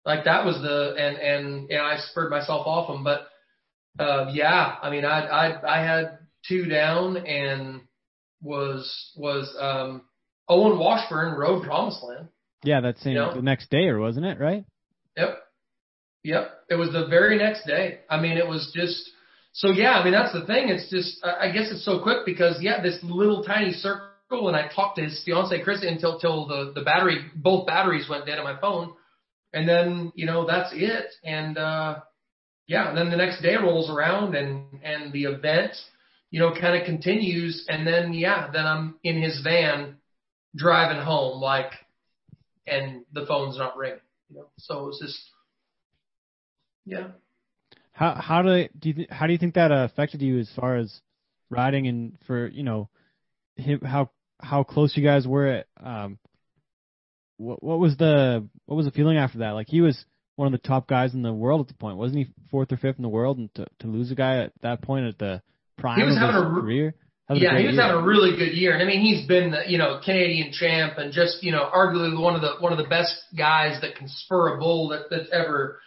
like 0.05 0.23
that 0.23 0.45
was 0.45 0.61
the 0.61 0.95
and 0.97 1.17
and 1.17 1.69
and 1.69 1.81
I 1.81 1.97
spurred 1.97 2.29
myself 2.31 2.65
off 2.65 2.89
him. 2.89 3.03
But 3.03 3.27
uh, 3.99 4.29
yeah, 4.33 4.75
I 4.81 4.89
mean, 4.89 5.05
I 5.05 5.25
I 5.25 5.79
I 5.79 5.85
had 5.85 6.19
two 6.47 6.65
down 6.65 7.17
and 7.17 7.81
was 8.41 9.11
was 9.15 9.53
um, 9.59 10.03
Owen 10.47 10.79
Washburn 10.79 11.37
rode 11.37 11.63
Promised 11.63 12.03
Land. 12.03 12.29
Yeah, 12.63 12.81
that 12.81 12.97
same 12.99 13.13
You 13.13 13.19
know? 13.19 13.35
the 13.35 13.41
next 13.41 13.69
day, 13.69 13.87
or 13.87 13.99
wasn't 13.99 14.25
it? 14.25 14.39
Right? 14.39 14.65
Yep. 15.15 15.37
Yep. 16.23 16.51
It 16.69 16.75
was 16.75 16.91
the 16.91 17.07
very 17.07 17.37
next 17.37 17.65
day. 17.65 17.99
I 18.09 18.19
mean, 18.19 18.37
it 18.37 18.47
was 18.47 18.71
just 18.75 19.09
so 19.53 19.71
yeah. 19.71 19.93
I 19.93 20.03
mean, 20.03 20.13
that's 20.13 20.33
the 20.33 20.45
thing. 20.45 20.69
It's 20.69 20.89
just 20.89 21.23
I 21.23 21.51
guess 21.51 21.71
it's 21.71 21.85
so 21.85 22.01
quick 22.01 22.19
because 22.25 22.57
yeah, 22.61 22.81
this 22.81 22.99
little 23.01 23.43
tiny 23.43 23.71
circle, 23.71 24.47
and 24.47 24.55
I 24.55 24.69
talked 24.73 24.97
to 24.97 25.03
his 25.03 25.21
fiance 25.25 25.63
Chris 25.63 25.83
until 25.83 26.19
till 26.19 26.47
the 26.47 26.73
the 26.75 26.83
battery 26.83 27.25
both 27.35 27.65
batteries 27.67 28.09
went 28.09 28.25
dead 28.25 28.39
on 28.39 28.43
my 28.43 28.59
phone, 28.59 28.93
and 29.53 29.67
then 29.67 30.11
you 30.15 30.25
know 30.25 30.45
that's 30.45 30.71
it. 30.73 31.05
And 31.23 31.57
uh, 31.57 31.99
yeah, 32.67 32.89
and 32.89 32.97
then 32.97 33.09
the 33.09 33.17
next 33.17 33.41
day 33.41 33.55
rolls 33.55 33.89
around, 33.89 34.35
and 34.35 34.65
and 34.83 35.13
the 35.13 35.23
event, 35.23 35.71
you 36.31 36.39
know, 36.39 36.51
kind 36.51 36.79
of 36.79 36.85
continues, 36.85 37.65
and 37.69 37.87
then 37.87 38.13
yeah, 38.13 38.49
then 38.51 38.65
I'm 38.65 38.95
in 39.03 39.21
his 39.21 39.41
van 39.41 39.95
driving 40.55 41.01
home, 41.01 41.41
like, 41.41 41.71
and 42.65 43.03
the 43.13 43.25
phone's 43.25 43.57
not 43.57 43.77
ringing. 43.77 43.99
You 44.29 44.37
know, 44.37 44.47
so 44.57 44.89
it's 44.89 44.99
just 44.99 45.19
yeah. 46.85 47.07
How 47.93 48.15
how 48.15 48.41
do 48.41 48.67
do 48.77 48.89
you 48.89 48.95
th- 48.95 49.09
how 49.09 49.27
do 49.27 49.33
you 49.33 49.39
think 49.39 49.55
that 49.55 49.71
uh, 49.71 49.85
affected 49.85 50.21
you 50.21 50.39
as 50.39 50.49
far 50.55 50.75
as 50.75 51.01
riding 51.49 51.87
and 51.87 52.17
for 52.27 52.47
you 52.47 52.63
know 52.63 52.89
him 53.55 53.79
how 53.81 54.09
how 54.39 54.63
close 54.63 54.95
you 54.95 55.03
guys 55.03 55.25
were 55.25 55.47
at 55.47 55.67
um 55.81 56.19
what 57.37 57.63
what 57.63 57.79
was 57.79 57.95
the 57.97 58.45
what 58.65 58.75
was 58.75 58.85
the 58.85 58.91
feeling 58.91 59.17
after 59.17 59.39
that 59.39 59.51
like 59.51 59.67
he 59.67 59.81
was 59.81 60.05
one 60.37 60.45
of 60.45 60.51
the 60.53 60.65
top 60.67 60.87
guys 60.87 61.13
in 61.13 61.21
the 61.23 61.33
world 61.33 61.59
at 61.61 61.67
the 61.67 61.73
point 61.73 61.97
wasn't 61.97 62.25
he 62.25 62.31
fourth 62.49 62.71
or 62.71 62.77
fifth 62.77 62.95
in 62.97 63.01
the 63.03 63.09
world 63.09 63.37
and 63.37 63.53
to 63.55 63.65
to 63.79 63.87
lose 63.87 64.09
a 64.11 64.15
guy 64.15 64.37
at 64.37 64.53
that 64.61 64.81
point 64.81 65.05
at 65.05 65.17
the 65.19 65.41
prime 65.77 65.99
of 65.99 66.07
his 66.07 66.17
a 66.17 66.61
career 66.61 66.95
That 67.27 67.33
was 67.33 67.41
a 67.41 67.45
Yeah, 67.45 67.59
he 67.59 67.65
was 67.65 67.75
year. 67.75 67.81
having 67.83 68.01
a 68.01 68.05
really 68.05 68.37
good 68.37 68.53
year, 68.55 68.73
and 68.73 68.81
I 68.81 68.85
mean, 68.85 69.01
he's 69.01 69.27
been 69.27 69.51
the 69.51 69.63
you 69.67 69.77
know 69.77 69.99
Canadian 70.03 70.51
champ 70.53 70.97
and 70.97 71.11
just 71.11 71.43
you 71.43 71.51
know 71.51 71.69
arguably 71.73 72.17
one 72.19 72.35
of 72.35 72.41
the 72.41 72.53
one 72.59 72.71
of 72.71 72.77
the 72.77 72.85
best 72.87 73.15
guys 73.37 73.81
that 73.81 73.95
can 73.95 74.07
spur 74.07 74.55
a 74.55 74.59
bull 74.59 74.89
that 74.89 75.09
that's 75.09 75.29
ever 75.33 75.79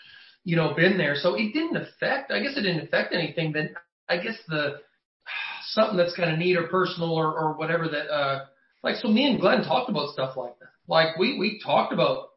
you 0.45 0.57
know 0.57 0.75
been 0.75 0.99
there. 0.99 1.15
So 1.15 1.35
it 1.35 1.53
didn't 1.53 1.77
affect. 1.77 2.31
I 2.31 2.41
guess 2.41 2.57
it 2.57 2.63
didn't 2.63 2.83
affect 2.83 3.15
anything. 3.15 3.53
Then 3.53 3.75
I 4.09 4.19
guess 4.19 4.37
the 4.49 4.81
something 5.71 5.97
that's 5.97 6.15
kind 6.17 6.31
of 6.33 6.39
neat 6.39 6.57
or 6.57 6.67
personal 6.67 7.13
or 7.13 7.27
or 7.33 7.57
whatever 7.57 7.89
that 7.89 8.11
uh 8.13 8.45
like 8.83 8.97
so 8.97 9.09
me 9.09 9.31
and 9.31 9.41
Glen 9.41 9.63
talked 9.63 9.89
about 9.91 10.11
stuff 10.11 10.37
like 10.37 10.59
that. 10.59 10.69
Like 10.89 11.17
we 11.19 11.39
we 11.39 11.61
talked 11.65 11.93
about 11.93 12.29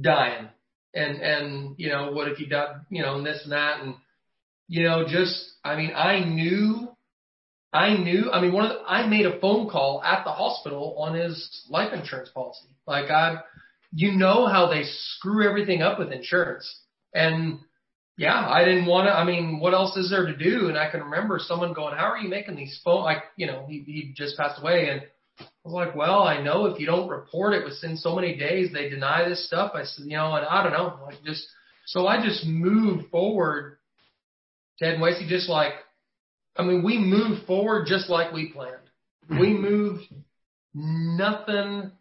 dying 0.00 0.48
and 0.94 1.20
and 1.20 1.74
you 1.78 1.88
know 1.88 2.12
what 2.12 2.28
if 2.28 2.40
you 2.40 2.46
died 2.46 2.80
you 2.90 3.02
know 3.02 3.16
and 3.16 3.26
this 3.26 3.40
and 3.44 3.52
that 3.52 3.80
and 3.80 3.94
you 4.68 4.82
know 4.82 5.04
just 5.06 5.52
I 5.64 5.76
mean 5.76 5.92
I 5.94 6.24
knew 6.24 6.90
I 7.72 7.96
knew, 7.96 8.30
I 8.32 8.40
mean, 8.40 8.52
one 8.52 8.64
of 8.64 8.70
the, 8.70 8.82
I 8.84 9.06
made 9.06 9.26
a 9.26 9.38
phone 9.38 9.68
call 9.70 10.02
at 10.02 10.24
the 10.24 10.32
hospital 10.32 10.96
on 10.98 11.14
his 11.14 11.64
life 11.68 11.92
insurance 11.92 12.28
policy. 12.30 12.66
Like 12.86 13.10
I, 13.10 13.42
you 13.92 14.12
know 14.12 14.46
how 14.46 14.68
they 14.68 14.82
screw 14.84 15.48
everything 15.48 15.80
up 15.80 15.98
with 15.98 16.10
insurance. 16.10 16.80
And 17.14 17.60
yeah, 18.16 18.44
I 18.48 18.64
didn't 18.64 18.86
want 18.86 19.06
to, 19.06 19.12
I 19.12 19.24
mean, 19.24 19.60
what 19.60 19.72
else 19.72 19.96
is 19.96 20.10
there 20.10 20.26
to 20.26 20.36
do? 20.36 20.68
And 20.68 20.76
I 20.76 20.90
can 20.90 21.02
remember 21.02 21.38
someone 21.40 21.72
going, 21.72 21.96
how 21.96 22.10
are 22.10 22.18
you 22.18 22.28
making 22.28 22.56
these 22.56 22.80
phone, 22.84 23.02
like, 23.02 23.22
you 23.36 23.46
know, 23.46 23.66
he, 23.68 23.84
he 23.86 24.12
just 24.16 24.36
passed 24.36 24.60
away 24.60 24.88
and 24.90 25.02
I 25.40 25.68
was 25.68 25.72
like, 25.72 25.94
well, 25.94 26.22
I 26.22 26.42
know 26.42 26.66
if 26.66 26.80
you 26.80 26.86
don't 26.86 27.08
report 27.08 27.54
it 27.54 27.64
within 27.64 27.96
so 27.96 28.14
many 28.14 28.36
days, 28.36 28.72
they 28.72 28.88
deny 28.88 29.28
this 29.28 29.46
stuff. 29.46 29.72
I 29.74 29.84
said, 29.84 30.06
you 30.06 30.16
know, 30.16 30.34
and 30.34 30.46
I 30.46 30.62
don't 30.62 30.72
know, 30.72 30.98
like 31.04 31.22
just, 31.24 31.46
so 31.86 32.06
I 32.06 32.24
just 32.24 32.46
moved 32.46 33.10
forward. 33.10 33.78
Ted 34.78 34.94
and 34.94 35.02
Wasey 35.02 35.28
just 35.28 35.48
like, 35.48 35.74
I 36.56 36.62
mean, 36.62 36.82
we 36.82 36.98
moved 36.98 37.46
forward 37.46 37.86
just 37.86 38.08
like 38.08 38.32
we 38.32 38.52
planned. 38.52 38.76
We 39.28 39.52
hmm. 39.54 39.62
moved, 39.62 40.02
nothing, 40.74 41.92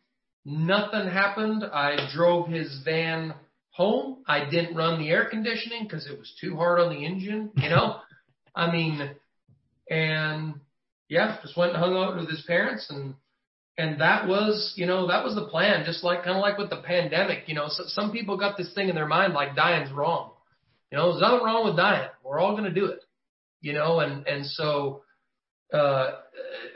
nothing 0.45 1.07
happened. 1.07 1.63
I 1.63 2.09
drove 2.15 2.47
his 2.47 2.81
van 2.85 3.33
home. 3.71 4.23
I 4.27 4.49
didn't 4.49 4.75
run 4.75 4.99
the 4.99 5.09
air 5.09 5.25
conditioning 5.29 5.83
because 5.83 6.07
it 6.07 6.17
was 6.17 6.33
too 6.39 6.55
hard 6.55 6.79
on 6.79 6.93
the 6.93 7.05
engine, 7.05 7.51
you 7.55 7.69
know? 7.69 7.99
I 8.55 8.71
mean, 8.71 9.11
and 9.89 10.55
yeah, 11.07 11.37
just 11.41 11.57
went 11.57 11.73
and 11.73 11.79
hung 11.79 11.95
out 11.95 12.15
with 12.15 12.29
his 12.29 12.43
parents 12.47 12.89
and, 12.89 13.15
and 13.79 14.01
that 14.01 14.27
was, 14.27 14.73
you 14.75 14.85
know, 14.85 15.07
that 15.07 15.23
was 15.23 15.33
the 15.33 15.47
plan, 15.47 15.85
just 15.85 16.03
like, 16.03 16.23
kind 16.23 16.37
of 16.37 16.41
like 16.41 16.57
with 16.57 16.69
the 16.69 16.81
pandemic, 16.81 17.43
you 17.47 17.55
know, 17.55 17.67
so, 17.69 17.83
some 17.87 18.11
people 18.11 18.37
got 18.37 18.57
this 18.57 18.73
thing 18.75 18.89
in 18.89 18.95
their 18.95 19.07
mind 19.07 19.33
like 19.33 19.55
dying's 19.55 19.91
wrong. 19.91 20.31
You 20.91 20.97
know, 20.97 21.11
there's 21.11 21.21
nothing 21.21 21.45
wrong 21.45 21.65
with 21.65 21.77
dying. 21.77 22.09
We're 22.23 22.39
all 22.39 22.51
going 22.51 22.65
to 22.65 22.73
do 22.73 22.85
it 22.85 22.99
you 23.61 23.73
know, 23.73 23.99
and 23.99 24.25
and 24.27 24.45
so 24.45 25.01
uh, 25.73 26.11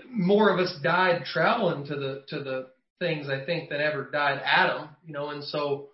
more 0.09 0.49
of 0.49 0.59
us 0.59 0.75
died 0.83 1.23
traveling 1.25 1.85
to 1.85 1.95
the 1.95 2.23
to 2.29 2.43
the 2.43 2.67
things 2.99 3.27
I 3.29 3.45
think 3.45 3.69
than 3.69 3.81
ever 3.81 4.09
died 4.11 4.39
them, 4.39 4.89
you 5.05 5.13
know, 5.13 5.29
and 5.29 5.43
so 5.43 5.89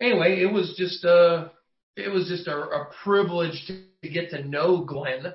anyway, 0.00 0.40
it 0.40 0.52
was 0.52 0.74
just 0.76 1.04
a 1.04 1.52
it 1.96 2.08
was 2.08 2.28
just 2.28 2.48
a, 2.48 2.56
a 2.56 2.90
privilege 3.02 3.64
to, 3.66 3.82
to 4.02 4.08
get 4.08 4.30
to 4.30 4.46
know 4.46 4.84
Glen 4.84 5.32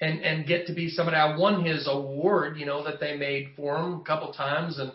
and 0.00 0.20
and 0.20 0.46
get 0.46 0.66
to 0.66 0.74
be 0.74 0.88
somebody. 0.90 1.16
I 1.16 1.36
won 1.36 1.64
his 1.64 1.88
award, 1.90 2.58
you 2.58 2.66
know, 2.66 2.84
that 2.84 3.00
they 3.00 3.16
made 3.16 3.50
for 3.56 3.76
him 3.76 3.94
a 3.94 4.04
couple 4.04 4.32
times, 4.32 4.78
and 4.78 4.92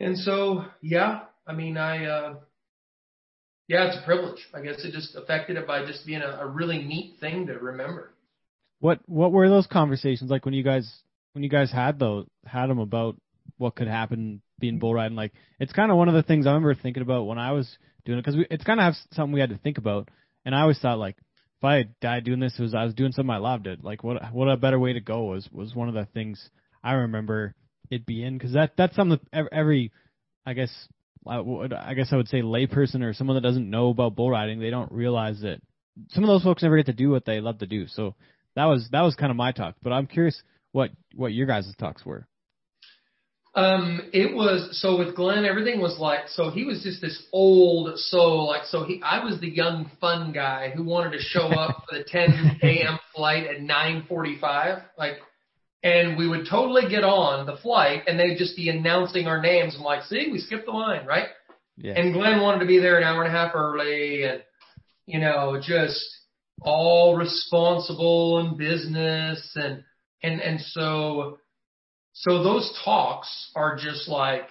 and 0.00 0.18
so 0.18 0.64
yeah, 0.82 1.20
I 1.46 1.52
mean, 1.52 1.76
I. 1.76 2.04
uh 2.06 2.34
yeah, 3.68 3.88
it's 3.88 3.98
a 4.02 4.04
privilege. 4.06 4.38
I 4.54 4.62
guess 4.62 4.82
it 4.82 4.92
just 4.92 5.14
affected 5.14 5.58
it 5.58 5.66
by 5.66 5.84
just 5.84 6.06
being 6.06 6.22
a, 6.22 6.38
a 6.40 6.46
really 6.46 6.78
neat 6.78 7.16
thing 7.20 7.46
to 7.48 7.52
remember. 7.58 8.10
What 8.80 9.00
what 9.06 9.30
were 9.30 9.48
those 9.48 9.66
conversations 9.66 10.30
like 10.30 10.46
when 10.46 10.54
you 10.54 10.64
guys 10.64 10.90
when 11.32 11.44
you 11.44 11.50
guys 11.50 11.70
had 11.70 11.98
those 11.98 12.26
had 12.46 12.68
them 12.68 12.78
about 12.78 13.16
what 13.58 13.74
could 13.74 13.88
happen 13.88 14.40
being 14.58 14.78
bull 14.78 14.94
riding? 14.94 15.16
Like 15.16 15.32
it's 15.60 15.72
kind 15.72 15.90
of 15.90 15.98
one 15.98 16.08
of 16.08 16.14
the 16.14 16.22
things 16.22 16.46
I 16.46 16.50
remember 16.50 16.74
thinking 16.74 17.02
about 17.02 17.24
when 17.24 17.38
I 17.38 17.52
was 17.52 17.68
doing 18.06 18.18
it 18.18 18.22
because 18.22 18.36
we 18.36 18.46
it's 18.50 18.64
kind 18.64 18.80
of 18.80 18.94
something 19.12 19.32
we 19.32 19.40
had 19.40 19.50
to 19.50 19.58
think 19.58 19.76
about. 19.76 20.08
And 20.46 20.54
I 20.54 20.62
always 20.62 20.78
thought 20.78 20.98
like 20.98 21.16
if 21.58 21.64
I 21.64 21.74
had 21.76 22.00
died 22.00 22.24
doing 22.24 22.40
this, 22.40 22.54
it 22.58 22.62
was 22.62 22.74
I 22.74 22.84
was 22.84 22.94
doing 22.94 23.12
something 23.12 23.30
I 23.30 23.38
loved. 23.38 23.66
It 23.66 23.82
like 23.82 24.04
what 24.04 24.32
what 24.32 24.48
a 24.48 24.56
better 24.56 24.78
way 24.78 24.92
to 24.92 25.00
go 25.00 25.24
was 25.24 25.48
was 25.50 25.74
one 25.74 25.88
of 25.88 25.94
the 25.94 26.06
things 26.06 26.50
I 26.84 26.92
remember 26.92 27.54
it 27.90 28.06
being 28.06 28.38
because 28.38 28.52
that 28.52 28.72
that's 28.76 28.94
something 28.94 29.18
that 29.32 29.48
every, 29.52 29.92
I 30.46 30.52
guess 30.52 30.70
I 31.26 31.40
would- 31.40 31.72
I 31.72 31.94
guess 31.94 32.12
I 32.12 32.16
would 32.16 32.28
say 32.28 32.42
layperson 32.42 33.02
or 33.02 33.12
someone 33.12 33.34
that 33.34 33.42
doesn't 33.42 33.68
know 33.68 33.90
about 33.90 34.14
bull 34.14 34.30
riding, 34.30 34.60
they 34.60 34.70
don't 34.70 34.92
realize 34.92 35.40
that 35.40 35.60
some 36.10 36.22
of 36.22 36.28
those 36.28 36.44
folks 36.44 36.62
never 36.62 36.76
get 36.76 36.86
to 36.86 36.92
do 36.92 37.10
what 37.10 37.24
they 37.24 37.40
love 37.40 37.58
to 37.58 37.66
do. 37.66 37.86
So 37.88 38.14
that 38.54 38.66
was 38.66 38.88
that 38.92 39.02
was 39.02 39.16
kind 39.16 39.30
of 39.30 39.36
my 39.36 39.52
talk. 39.52 39.74
But 39.82 39.92
I'm 39.92 40.06
curious 40.06 40.40
what 40.72 40.90
what 41.14 41.32
your 41.32 41.46
guys' 41.46 41.74
talks 41.76 42.06
were. 42.06 42.26
Um, 43.58 44.10
it 44.12 44.36
was 44.36 44.80
so 44.80 44.96
with 44.98 45.16
Glen, 45.16 45.44
everything 45.44 45.80
was 45.80 45.98
like 45.98 46.28
so 46.28 46.48
he 46.48 46.64
was 46.64 46.80
just 46.84 47.00
this 47.00 47.20
old 47.32 47.98
soul, 47.98 48.46
like 48.46 48.64
so 48.66 48.84
he 48.84 49.02
I 49.04 49.24
was 49.24 49.40
the 49.40 49.48
young 49.48 49.90
fun 50.00 50.32
guy 50.32 50.70
who 50.70 50.84
wanted 50.84 51.16
to 51.16 51.18
show 51.18 51.48
up 51.48 51.84
for 51.88 51.98
the 51.98 52.04
10 52.04 52.60
a.m. 52.62 53.00
flight 53.16 53.48
at 53.48 53.60
9:45, 53.60 54.82
like, 54.96 55.14
and 55.82 56.16
we 56.16 56.28
would 56.28 56.46
totally 56.48 56.88
get 56.88 57.02
on 57.02 57.46
the 57.46 57.56
flight 57.56 58.02
and 58.06 58.16
they'd 58.16 58.38
just 58.38 58.54
be 58.54 58.68
announcing 58.68 59.26
our 59.26 59.42
names. 59.42 59.74
I'm 59.76 59.82
like, 59.82 60.04
see, 60.04 60.28
we 60.30 60.38
skipped 60.38 60.66
the 60.66 60.72
line, 60.72 61.04
right? 61.04 61.26
Yeah. 61.76 61.94
And 61.98 62.12
Glen 62.14 62.40
wanted 62.40 62.60
to 62.60 62.66
be 62.66 62.78
there 62.78 62.96
an 62.96 63.02
hour 63.02 63.24
and 63.24 63.34
a 63.34 63.36
half 63.36 63.56
early 63.56 64.22
and, 64.22 64.42
you 65.06 65.18
know, 65.18 65.60
just 65.60 66.04
all 66.60 67.16
responsible 67.16 68.38
and 68.38 68.56
business 68.56 69.50
and, 69.56 69.82
and, 70.22 70.40
and 70.40 70.60
so, 70.60 71.38
so 72.20 72.42
those 72.42 72.76
talks 72.84 73.50
are 73.54 73.76
just 73.76 74.08
like, 74.08 74.48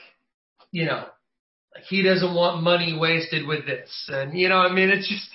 you 0.72 0.86
know, 0.86 1.06
like 1.76 1.84
he 1.90 2.02
doesn't 2.02 2.34
want 2.34 2.64
money 2.64 2.98
wasted 2.98 3.46
with 3.46 3.66
this. 3.66 3.90
And, 4.08 4.38
you 4.40 4.48
know, 4.48 4.58
I 4.58 4.72
mean, 4.74 4.90
it's 4.90 5.10
just, 5.10 5.30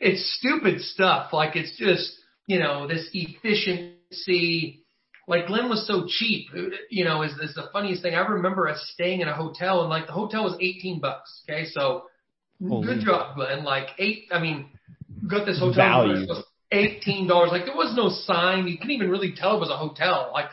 it's 0.00 0.38
stupid 0.38 0.80
stuff. 0.80 1.32
Like 1.32 1.54
it's 1.54 1.76
just, 1.78 2.12
you 2.46 2.58
know, 2.58 2.88
this 2.88 3.08
efficiency. 3.12 4.84
Like 5.28 5.46
Glen 5.46 5.68
was 5.68 5.86
so 5.86 6.06
cheap, 6.08 6.48
you 6.90 7.04
know, 7.04 7.22
is 7.22 7.32
this 7.38 7.54
the 7.54 7.68
funniest 7.72 8.02
thing? 8.02 8.14
I 8.14 8.26
remember 8.26 8.66
us 8.66 8.82
staying 8.94 9.20
in 9.20 9.28
a 9.28 9.34
hotel 9.34 9.82
and 9.82 9.90
like 9.90 10.06
the 10.06 10.12
hotel 10.12 10.44
was 10.44 10.56
18 10.58 11.00
bucks. 11.00 11.42
Okay. 11.48 11.66
So 11.66 12.04
Holy. 12.66 12.86
good 12.86 13.04
job, 13.04 13.36
Glen. 13.36 13.62
Like 13.62 13.88
eight, 13.98 14.24
I 14.32 14.40
mean, 14.40 14.70
got 15.30 15.46
this 15.46 15.58
hotel 15.60 15.74
Value. 16.06 16.12
room, 16.14 16.22
it 16.22 16.28
was 16.28 16.44
eighteen 16.72 17.28
dollars. 17.28 17.50
Like 17.52 17.66
there 17.66 17.76
was 17.76 17.94
no 17.96 18.08
sign. 18.08 18.66
You 18.66 18.78
couldn't 18.78 18.92
even 18.92 19.10
really 19.10 19.34
tell 19.36 19.56
it 19.56 19.60
was 19.60 19.70
a 19.70 19.76
hotel. 19.76 20.30
Like, 20.32 20.48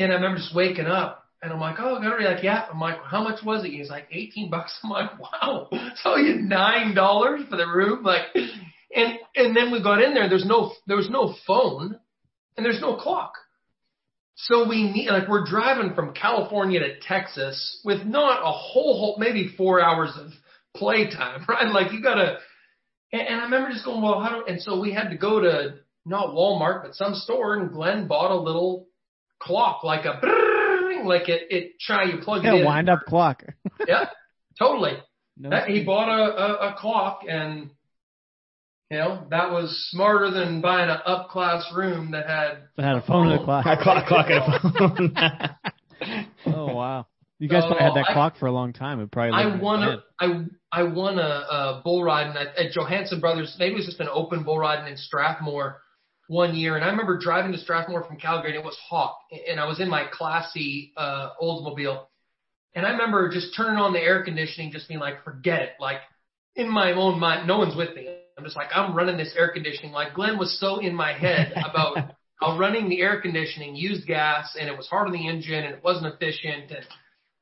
and 0.00 0.10
I 0.10 0.16
remember 0.16 0.38
just 0.38 0.54
waking 0.54 0.86
up 0.86 1.20
and 1.42 1.52
I'm 1.52 1.60
like, 1.60 1.76
oh, 1.78 2.00
to 2.00 2.16
be 2.18 2.24
like, 2.24 2.42
yeah. 2.42 2.66
I'm 2.70 2.80
like, 2.80 2.98
how 3.02 3.22
much 3.22 3.44
was 3.44 3.64
it? 3.64 3.70
He's 3.70 3.88
like, 3.88 4.08
eighteen 4.10 4.50
bucks. 4.50 4.78
I'm 4.84 4.90
like, 4.90 5.10
wow. 5.18 5.68
So 6.02 6.16
you 6.16 6.36
nine 6.36 6.94
dollars 6.94 7.42
for 7.48 7.56
the 7.56 7.66
room, 7.66 8.02
like, 8.02 8.22
and 8.34 9.18
and 9.36 9.56
then 9.56 9.70
we 9.70 9.82
got 9.82 10.02
in 10.02 10.14
there. 10.14 10.28
There's 10.28 10.46
no 10.46 10.72
there 10.86 10.96
was 10.96 11.10
no 11.10 11.34
phone, 11.46 11.98
and 12.56 12.66
there's 12.66 12.80
no 12.80 12.96
clock. 12.96 13.32
So 14.36 14.68
we 14.68 14.90
need 14.90 15.08
like 15.10 15.28
we're 15.28 15.46
driving 15.46 15.94
from 15.94 16.14
California 16.14 16.80
to 16.80 17.00
Texas 17.00 17.80
with 17.84 18.06
not 18.06 18.40
a 18.40 18.52
whole 18.52 18.98
whole 18.98 19.16
maybe 19.18 19.54
four 19.56 19.82
hours 19.82 20.12
of 20.18 20.32
playtime, 20.76 21.44
right? 21.48 21.72
Like 21.72 21.92
you 21.92 22.02
gotta. 22.02 22.38
And, 23.12 23.22
and 23.22 23.40
I 23.40 23.44
remember 23.44 23.70
just 23.70 23.84
going, 23.84 24.02
well, 24.02 24.20
how 24.20 24.30
do? 24.30 24.44
And 24.46 24.62
so 24.62 24.80
we 24.80 24.92
had 24.92 25.10
to 25.10 25.16
go 25.16 25.40
to 25.40 25.74
not 26.06 26.28
Walmart, 26.28 26.82
but 26.84 26.94
some 26.94 27.14
store, 27.14 27.56
and 27.56 27.72
Glen 27.72 28.06
bought 28.06 28.30
a 28.30 28.40
little 28.40 28.86
clock, 29.40 29.82
like 29.84 30.04
a 30.04 30.20
like 31.04 31.28
it 31.28 31.42
it 31.50 31.80
try 31.80 32.04
you 32.04 32.18
plug 32.22 32.44
it 32.44 32.48
Yeah, 32.48 32.54
in. 32.60 32.64
wind 32.64 32.88
up 32.88 33.00
clock. 33.06 33.42
Yeah, 33.88 34.06
totally. 34.58 34.92
No, 35.38 35.50
That, 35.50 35.68
he 35.68 35.82
bought 35.84 36.08
a, 36.10 36.22
a, 36.22 36.68
a 36.70 36.76
clock 36.78 37.20
and 37.28 37.70
you 38.90 38.98
know, 38.98 39.24
that 39.30 39.52
was 39.52 39.88
smarter 39.90 40.30
than 40.32 40.60
buying 40.60 40.90
an 40.90 40.98
up 41.06 41.30
class 41.30 41.64
room 41.74 42.10
that 42.10 42.26
had 42.26 42.64
I 42.76 42.82
had 42.86 42.96
a 42.96 43.02
phone 43.02 43.28
and 43.28 43.38
a 43.38 43.42
oh. 43.42 43.44
clock. 43.44 43.64
a 43.66 43.76
clock, 43.82 44.06
clock 44.06 44.26
and 44.28 44.38
a 44.38 44.70
phone. 44.78 45.14
Oh 46.46 46.74
wow. 46.74 47.06
You 47.38 47.48
guys 47.48 47.62
probably 47.66 47.82
had 47.84 47.94
that 47.94 48.06
I- 48.10 48.12
clock 48.12 48.36
for 48.38 48.46
a 48.46 48.52
long 48.52 48.72
time. 48.72 49.00
It 49.00 49.10
probably 49.10 49.32
I 49.32 49.44
looked 49.44 49.62
won 49.62 49.80
bad. 49.80 49.98
a, 50.28 50.48
I 50.72 50.80
I 50.80 50.82
won 50.84 51.18
a, 51.18 51.22
a 51.22 51.80
bull 51.84 52.02
riding 52.04 52.36
at, 52.36 52.48
at 52.56 52.72
Johansson 52.72 53.20
Brothers. 53.20 53.54
Maybe 53.58 53.74
it 53.74 53.76
was 53.76 53.86
just 53.86 54.00
an 54.00 54.08
open 54.12 54.42
bull 54.44 54.58
riding 54.58 54.90
in 54.90 54.96
Strathmore 54.98 55.80
one 56.30 56.54
year, 56.54 56.76
and 56.76 56.84
I 56.84 56.88
remember 56.88 57.18
driving 57.18 57.50
to 57.50 57.58
Strathmore 57.58 58.04
from 58.04 58.16
Calgary, 58.16 58.50
and 58.50 58.60
it 58.60 58.64
was 58.64 58.78
hot, 58.88 59.16
and 59.48 59.58
I 59.58 59.66
was 59.66 59.80
in 59.80 59.90
my 59.90 60.04
classy 60.12 60.92
uh, 60.96 61.30
Oldsmobile, 61.42 62.04
and 62.72 62.86
I 62.86 62.90
remember 62.90 63.28
just 63.32 63.56
turning 63.56 63.80
on 63.80 63.92
the 63.92 63.98
air 63.98 64.22
conditioning, 64.22 64.70
just 64.70 64.86
being 64.86 65.00
like, 65.00 65.24
forget 65.24 65.62
it, 65.62 65.70
like 65.80 65.98
in 66.54 66.68
my 66.68 66.92
own 66.92 67.18
mind, 67.18 67.48
no 67.48 67.58
one's 67.58 67.76
with 67.76 67.96
me. 67.96 68.16
I'm 68.38 68.44
just 68.44 68.56
like, 68.56 68.68
I'm 68.72 68.94
running 68.94 69.16
this 69.16 69.34
air 69.36 69.50
conditioning. 69.52 69.90
Like 69.90 70.14
Glen 70.14 70.38
was 70.38 70.58
so 70.60 70.78
in 70.78 70.94
my 70.94 71.12
head 71.12 71.52
about 71.68 71.96
how 72.40 72.56
running 72.56 72.88
the 72.88 73.00
air 73.00 73.20
conditioning 73.20 73.74
used 73.74 74.06
gas 74.06 74.56
and 74.58 74.68
it 74.68 74.76
was 74.76 74.86
hard 74.86 75.08
on 75.08 75.12
the 75.12 75.28
engine 75.28 75.64
and 75.64 75.74
it 75.74 75.82
wasn't 75.82 76.14
efficient. 76.14 76.72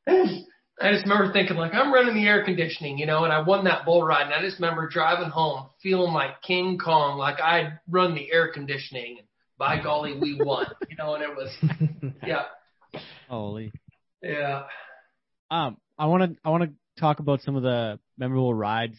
And 0.06 0.46
I 0.80 0.92
just 0.92 1.04
remember 1.04 1.32
thinking 1.32 1.56
like, 1.56 1.74
I'm 1.74 1.92
running 1.92 2.14
the 2.14 2.26
air 2.26 2.44
conditioning, 2.44 2.98
you 2.98 3.06
know, 3.06 3.24
and 3.24 3.32
I 3.32 3.42
won 3.42 3.64
that 3.64 3.84
bull 3.84 4.02
ride. 4.04 4.26
And 4.26 4.34
I 4.34 4.40
just 4.40 4.60
remember 4.60 4.88
driving 4.88 5.28
home 5.28 5.66
feeling 5.82 6.12
like 6.12 6.40
King 6.42 6.78
Kong, 6.78 7.18
like 7.18 7.40
I'd 7.40 7.80
run 7.88 8.14
the 8.14 8.32
air 8.32 8.52
conditioning 8.52 9.16
and 9.18 9.26
by 9.58 9.82
golly, 9.82 10.16
we 10.16 10.40
won, 10.40 10.66
you 10.88 10.96
know, 10.96 11.14
and 11.14 11.24
it 11.24 11.30
was, 11.36 11.50
yeah. 12.26 12.44
Holy. 13.28 13.72
Yeah. 14.22 14.62
Um, 15.50 15.76
I 15.98 16.06
want 16.06 16.22
to 16.22 16.38
I 16.44 16.50
want 16.50 16.64
to 16.64 17.00
talk 17.00 17.18
about 17.18 17.42
some 17.42 17.56
of 17.56 17.62
the 17.62 17.98
memorable 18.16 18.54
rides. 18.54 18.98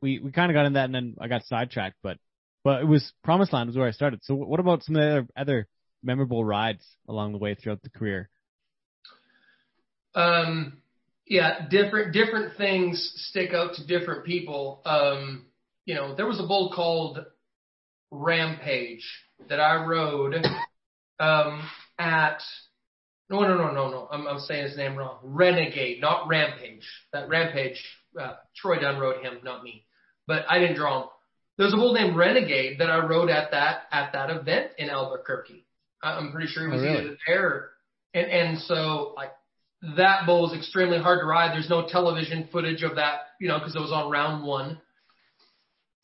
We 0.00 0.18
we 0.18 0.32
kind 0.32 0.50
of 0.50 0.54
got 0.54 0.66
in 0.66 0.72
that, 0.74 0.86
and 0.86 0.94
then 0.94 1.16
I 1.20 1.28
got 1.28 1.44
sidetracked, 1.44 1.96
but 2.02 2.16
but 2.64 2.80
it 2.80 2.86
was 2.86 3.12
Promised 3.22 3.52
Land 3.52 3.68
was 3.68 3.76
where 3.76 3.88
I 3.88 3.92
started. 3.92 4.20
So 4.22 4.34
what 4.34 4.60
about 4.60 4.82
some 4.82 4.96
of 4.96 5.02
the 5.02 5.08
other, 5.08 5.26
other 5.36 5.68
memorable 6.02 6.44
rides 6.44 6.84
along 7.08 7.32
the 7.32 7.38
way 7.38 7.54
throughout 7.54 7.82
the 7.82 7.90
career? 7.90 8.30
Um, 10.14 10.79
yeah, 11.30 11.68
different 11.68 12.12
different 12.12 12.56
things 12.56 13.12
stick 13.28 13.54
out 13.54 13.74
to 13.74 13.86
different 13.86 14.24
people. 14.24 14.82
Um, 14.84 15.46
you 15.86 15.94
know, 15.94 16.14
there 16.14 16.26
was 16.26 16.40
a 16.40 16.46
bull 16.46 16.72
called 16.74 17.24
Rampage 18.10 19.08
that 19.48 19.60
I 19.60 19.86
rode 19.86 20.34
um, 21.20 21.70
at 21.98 22.42
no, 23.30 23.42
no, 23.42 23.56
no, 23.56 23.72
no, 23.72 23.88
no. 23.88 24.08
I'm, 24.10 24.26
I'm 24.26 24.40
saying 24.40 24.64
his 24.64 24.76
name 24.76 24.96
wrong. 24.96 25.18
Renegade, 25.22 26.00
not 26.00 26.26
Rampage. 26.26 26.84
That 27.12 27.28
Rampage, 27.28 27.80
uh, 28.20 28.34
Troy 28.56 28.80
Dunn 28.80 28.98
wrote 28.98 29.22
him, 29.22 29.38
not 29.44 29.62
me. 29.62 29.84
But 30.26 30.44
I 30.48 30.58
didn't 30.58 30.76
draw 30.76 31.02
him. 31.02 31.08
There's 31.58 31.72
a 31.72 31.76
bull 31.76 31.94
named 31.94 32.16
Renegade 32.16 32.80
that 32.80 32.90
I 32.90 33.06
rode 33.06 33.30
at 33.30 33.52
that 33.52 33.82
at 33.92 34.12
that 34.14 34.30
event 34.30 34.72
in 34.78 34.90
Albuquerque. 34.90 35.64
I'm 36.02 36.32
pretty 36.32 36.48
sure 36.48 36.66
he 36.66 36.72
was 36.72 36.82
oh, 36.82 36.86
really? 36.86 37.04
either 37.04 37.16
there, 37.24 37.70
and 38.14 38.26
and 38.26 38.58
so 38.62 39.12
like 39.16 39.30
that 39.96 40.26
bull 40.26 40.42
was 40.42 40.54
extremely 40.54 40.98
hard 40.98 41.20
to 41.20 41.26
ride. 41.26 41.54
There's 41.54 41.70
no 41.70 41.86
television 41.88 42.48
footage 42.52 42.82
of 42.82 42.96
that, 42.96 43.20
you 43.40 43.48
know, 43.48 43.58
because 43.58 43.74
it 43.74 43.80
was 43.80 43.92
on 43.92 44.10
round 44.10 44.44
one. 44.44 44.80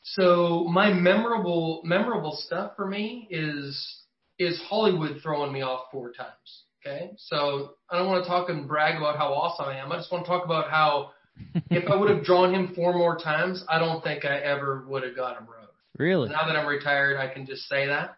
So 0.03 0.65
my 0.69 0.91
memorable 0.93 1.81
memorable 1.83 2.35
stuff 2.35 2.71
for 2.75 2.87
me 2.87 3.27
is 3.29 4.01
is 4.39 4.61
Hollywood 4.67 5.19
throwing 5.21 5.51
me 5.51 5.61
off 5.61 5.87
four 5.91 6.11
times. 6.11 6.63
Okay. 6.85 7.11
So 7.17 7.73
I 7.89 7.97
don't 7.97 8.07
want 8.07 8.23
to 8.23 8.29
talk 8.29 8.49
and 8.49 8.67
brag 8.67 8.97
about 8.97 9.17
how 9.17 9.33
awesome 9.33 9.65
I 9.65 9.77
am. 9.79 9.91
I 9.91 9.97
just 9.97 10.11
want 10.11 10.25
to 10.25 10.29
talk 10.29 10.45
about 10.45 10.69
how 10.69 11.11
if 11.69 11.89
I 11.89 11.95
would 11.95 12.09
have 12.09 12.23
drawn 12.23 12.53
him 12.53 12.73
four 12.73 12.93
more 12.93 13.17
times, 13.17 13.63
I 13.69 13.79
don't 13.79 14.03
think 14.03 14.25
I 14.25 14.37
ever 14.37 14.85
would 14.87 15.03
have 15.03 15.15
got 15.15 15.37
him 15.37 15.45
rode. 15.45 15.67
Really? 15.97 16.29
Now 16.29 16.47
that 16.47 16.55
I'm 16.55 16.67
retired, 16.67 17.17
I 17.17 17.31
can 17.31 17.45
just 17.45 17.67
say 17.67 17.87
that. 17.87 18.17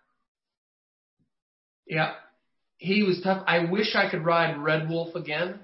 Yeah. 1.88 2.14
He 2.80 3.04
was 3.04 3.22
tough. 3.24 3.44
I 3.46 3.66
wish 3.66 3.96
I 3.96 4.10
could 4.10 4.26
ride 4.26 4.58
Red 4.58 4.90
Wolf 4.90 5.16
again. 5.16 5.60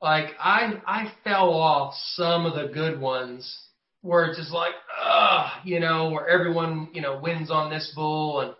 Like 0.00 0.26
I 0.38 0.80
I 0.86 1.12
fell 1.24 1.50
off 1.50 1.94
some 2.14 2.46
of 2.46 2.54
the 2.54 2.72
good 2.72 3.00
ones 3.00 3.58
where 4.02 4.24
it's 4.26 4.38
just 4.38 4.52
like, 4.52 4.74
ah, 5.00 5.60
you 5.64 5.80
know, 5.80 6.10
where 6.10 6.28
everyone, 6.28 6.88
you 6.92 7.00
know, 7.00 7.20
wins 7.20 7.50
on 7.50 7.70
this 7.70 7.92
bull 7.94 8.40
and 8.40 8.54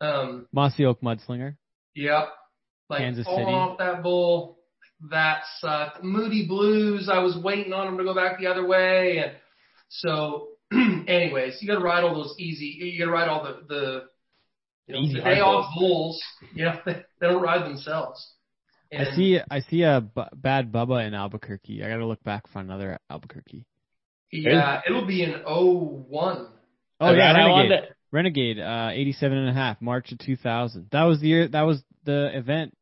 um 0.00 0.48
Mossy 0.52 0.84
Oak 0.84 1.00
Mudslinger. 1.00 1.56
Yep. 1.94 2.28
Like 2.88 3.00
Kansas 3.00 3.26
City. 3.26 3.42
off 3.42 3.78
that 3.78 4.02
bull, 4.02 4.58
that 5.10 5.42
sucked. 5.60 6.02
Moody 6.02 6.46
Blues, 6.46 7.08
I 7.12 7.20
was 7.20 7.36
waiting 7.42 7.72
on 7.72 7.88
him 7.88 7.98
to 7.98 8.04
go 8.04 8.14
back 8.14 8.38
the 8.38 8.46
other 8.46 8.66
way, 8.66 9.18
and 9.18 9.32
so, 9.88 10.48
anyways, 10.72 11.58
you 11.60 11.68
got 11.68 11.78
to 11.78 11.84
ride 11.84 12.04
all 12.04 12.14
those 12.14 12.34
easy. 12.38 12.66
You 12.66 12.98
got 12.98 13.06
to 13.06 13.10
ride 13.10 13.28
all 13.28 13.44
the 13.44 13.74
the, 13.74 14.02
you 14.86 14.94
know, 14.94 15.00
Easy 15.00 15.14
the 15.14 15.20
day 15.20 15.40
off 15.40 15.72
bulls. 15.78 16.20
You 16.54 16.64
know, 16.66 16.78
they, 16.86 17.02
they 17.20 17.26
don't 17.26 17.42
ride 17.42 17.64
themselves. 17.64 18.32
I 18.96 19.04
see 19.16 19.38
I 19.50 19.60
see 19.60 19.82
a 19.82 20.00
b- 20.00 20.22
bad 20.34 20.70
Bubba 20.72 21.06
in 21.06 21.12
Albuquerque. 21.12 21.82
I 21.84 21.88
got 21.88 21.96
to 21.96 22.06
look 22.06 22.22
back 22.22 22.48
for 22.52 22.60
another 22.60 22.98
Albuquerque. 23.10 23.64
Yeah, 24.32 24.80
it'll 24.86 25.06
be 25.06 25.22
an 25.24 25.42
01. 25.44 26.46
Oh 27.00 27.10
yeah, 27.12 27.32
ran- 27.32 27.36
I 27.36 27.48
wanted 27.50 27.70
Renegade. 28.12 28.56
Renegade, 28.56 28.58
uh, 28.60 28.90
87 28.92 29.36
and 29.38 29.48
a 29.50 29.52
half, 29.52 29.82
March 29.82 30.12
of 30.12 30.18
2000. 30.18 30.88
That 30.92 31.02
was 31.02 31.20
the 31.20 31.26
year, 31.26 31.48
that 31.48 31.62
was 31.62 31.82
the 32.04 32.30
event. 32.38 32.74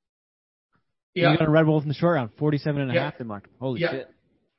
Yeah. 1.14 1.32
You 1.32 1.38
got 1.38 1.48
a 1.48 1.50
Red 1.50 1.66
Wolf 1.66 1.82
in 1.82 1.88
the 1.88 1.94
short 1.94 2.16
round, 2.16 2.30
47 2.38 2.82
and 2.82 2.90
a 2.90 3.00
half 3.00 3.14
Yeah. 3.14 3.18
they 3.18 3.24
marked. 3.24 3.48
Holy 3.58 3.80
Yeah. 3.80 3.90
shit. 3.90 4.10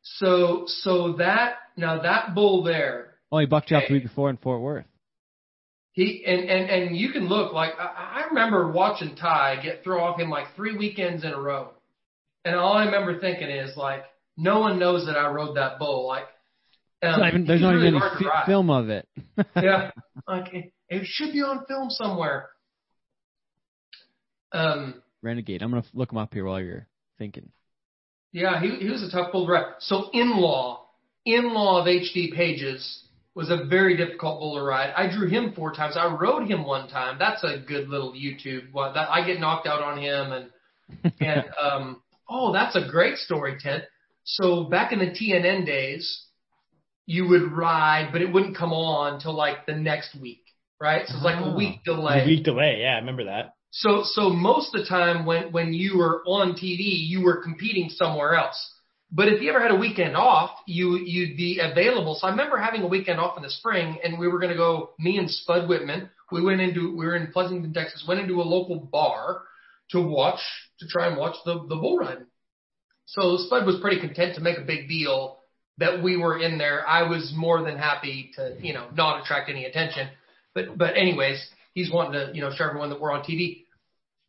So 0.01 0.63
so 0.67 1.13
that 1.19 1.55
now 1.77 2.01
that 2.01 2.33
bull 2.35 2.63
there, 2.63 3.15
Oh, 3.31 3.37
he 3.39 3.45
bucked 3.45 3.71
you 3.71 3.77
up 3.77 3.83
the 3.83 3.87
Hey. 3.87 3.93
week 3.95 4.03
before 4.03 4.29
in 4.29 4.37
Fort 4.37 4.61
Worth. 4.61 4.85
He 5.95 6.25
and 6.27 6.49
and 6.49 6.69
and 6.69 6.97
you 6.97 7.11
can 7.11 7.27
look 7.29 7.53
like 7.53 7.71
I, 7.79 8.23
I 8.23 8.27
remember 8.27 8.69
watching 8.69 9.15
Ty 9.15 9.61
get 9.63 9.81
throw 9.83 10.03
off 10.03 10.19
him 10.19 10.29
like 10.29 10.47
three 10.55 10.77
weekends 10.77 11.23
in 11.23 11.31
a 11.31 11.39
row, 11.39 11.69
and 12.43 12.53
all 12.55 12.73
I 12.73 12.85
remember 12.85 13.17
thinking 13.19 13.49
is 13.49 13.77
like, 13.77 14.03
no 14.35 14.59
one 14.59 14.77
knows 14.77 15.05
that 15.05 15.17
I 15.17 15.29
rode 15.29 15.55
that 15.55 15.79
bull. 15.79 16.05
Like, 16.05 16.25
um, 17.01 17.11
There's 17.11 17.17
not 17.17 17.27
even, 17.29 17.45
there's 17.45 17.61
not 17.61 17.69
really 17.75 17.87
even 17.87 18.01
any 18.03 18.29
film 18.45 18.69
of 18.69 18.89
it. 18.89 19.07
yeah, 19.55 19.91
like 20.27 20.53
it, 20.53 20.73
it 20.89 21.03
should 21.05 21.31
be 21.31 21.41
on 21.41 21.65
film 21.65 21.89
somewhere. 21.89 22.49
Um, 24.51 25.01
Renegade. 25.21 25.61
I'm 25.61 25.71
going 25.71 25.81
to 25.81 25.89
look 25.93 26.11
him 26.11 26.17
up 26.17 26.33
here 26.33 26.43
while 26.43 26.59
you're 26.59 26.87
thinking. 27.17 27.49
Yeah, 28.33 28.59
he 28.59 28.75
he 28.83 28.89
was 28.89 29.01
a 29.01 29.09
tough 29.09 29.31
bull 29.31 29.45
to 29.47 29.53
ride. 29.53 29.75
So 29.79 30.09
in 30.11 30.35
law, 30.35 30.87
in 31.23 31.53
law 31.53 31.79
of 31.79 31.87
HD 31.87 32.35
Pages 32.35 33.05
was 33.35 33.49
a 33.49 33.65
very 33.65 33.97
difficult 33.97 34.39
bull 34.39 34.55
to 34.55 34.63
ride. 34.63 34.93
I 34.95 35.11
drew 35.13 35.27
him 35.27 35.53
four 35.53 35.73
times. 35.73 35.97
I 35.97 36.07
rode 36.15 36.47
him 36.47 36.65
one 36.65 36.87
time. 36.87 37.17
That's 37.19 37.43
a 37.43 37.57
good 37.59 37.89
little 37.89 38.13
YouTube. 38.13 38.71
Well, 38.73 38.93
that 38.93 39.09
I 39.11 39.25
get 39.25 39.39
knocked 39.39 39.67
out 39.67 39.83
on 39.83 39.97
him 39.97 40.31
and 40.31 41.13
and 41.19 41.43
um 41.61 42.01
oh, 42.29 42.53
that's 42.53 42.75
a 42.75 42.87
great 42.89 43.17
story, 43.17 43.57
Ted. 43.59 43.87
So 44.23 44.63
back 44.63 44.91
in 44.91 44.99
the 44.99 45.07
TNN 45.07 45.65
days, 45.65 46.23
you 47.05 47.27
would 47.27 47.51
ride, 47.51 48.09
but 48.11 48.21
it 48.21 48.31
wouldn't 48.31 48.57
come 48.57 48.71
on 48.73 49.19
till 49.19 49.33
like 49.35 49.65
the 49.67 49.75
next 49.75 50.15
week, 50.19 50.41
right? 50.81 51.05
So 51.07 51.15
it's 51.15 51.23
like 51.25 51.37
Oh. 51.39 51.51
a 51.51 51.55
week 51.55 51.83
delay. 51.83 52.23
A 52.23 52.25
week 52.25 52.43
delay. 52.43 52.77
Yeah, 52.81 52.93
I 52.95 52.99
remember 52.99 53.25
that. 53.25 53.53
So 53.71 54.03
so 54.05 54.29
most 54.29 54.73
of 54.73 54.81
the 54.81 54.87
time 54.87 55.25
when 55.25 55.51
when 55.51 55.73
you 55.73 55.97
were 55.97 56.23
on 56.25 56.53
TV, 56.53 56.79
you 57.05 57.21
were 57.23 57.43
competing 57.43 57.89
somewhere 57.89 58.35
else. 58.35 58.71
But 59.11 59.27
if 59.27 59.41
you 59.41 59.49
ever 59.49 59.61
had 59.61 59.71
a 59.71 59.75
weekend 59.75 60.15
off, 60.15 60.51
you 60.65 60.97
you'd 60.97 61.37
be 61.37 61.59
available. 61.59 62.15
So 62.15 62.27
I 62.27 62.31
remember 62.31 62.57
having 62.57 62.81
a 62.81 62.87
weekend 62.87 63.19
off 63.19 63.37
in 63.37 63.43
the 63.43 63.49
spring, 63.49 63.97
and 64.03 64.19
we 64.19 64.27
were 64.27 64.39
going 64.39 64.51
to 64.51 64.57
go. 64.57 64.91
Me 64.99 65.17
and 65.17 65.29
Spud 65.29 65.69
Whitman, 65.69 66.09
we 66.31 66.43
went 66.43 66.61
into 66.61 66.95
we 66.95 67.05
were 67.05 67.15
in 67.15 67.31
Pleasanton, 67.31 67.73
Texas. 67.73 68.03
Went 68.07 68.19
into 68.19 68.41
a 68.41 68.43
local 68.43 68.79
bar 68.79 69.43
to 69.91 70.01
watch 70.01 70.39
to 70.79 70.87
try 70.87 71.07
and 71.07 71.17
watch 71.17 71.35
the 71.45 71.65
the 71.67 71.75
bull 71.75 71.97
riding. 71.97 72.25
So 73.05 73.37
Spud 73.37 73.65
was 73.65 73.79
pretty 73.79 73.99
content 73.99 74.35
to 74.35 74.41
make 74.41 74.57
a 74.57 74.63
big 74.63 74.89
deal 74.89 75.39
that 75.77 76.01
we 76.01 76.17
were 76.17 76.39
in 76.39 76.57
there. 76.57 76.87
I 76.87 77.03
was 77.03 77.33
more 77.35 77.61
than 77.61 77.77
happy 77.77 78.31
to 78.35 78.55
you 78.59 78.73
know 78.73 78.87
not 78.95 79.21
attract 79.21 79.49
any 79.49 79.65
attention. 79.65 80.09
But 80.53 80.77
but 80.77 80.97
anyways, 80.97 81.45
he's 81.73 81.91
wanting 81.91 82.13
to 82.13 82.35
you 82.35 82.41
know 82.41 82.51
show 82.55 82.65
everyone 82.65 82.89
that 82.89 82.99
we're 82.99 83.11
on 83.11 83.23
TV. 83.23 83.64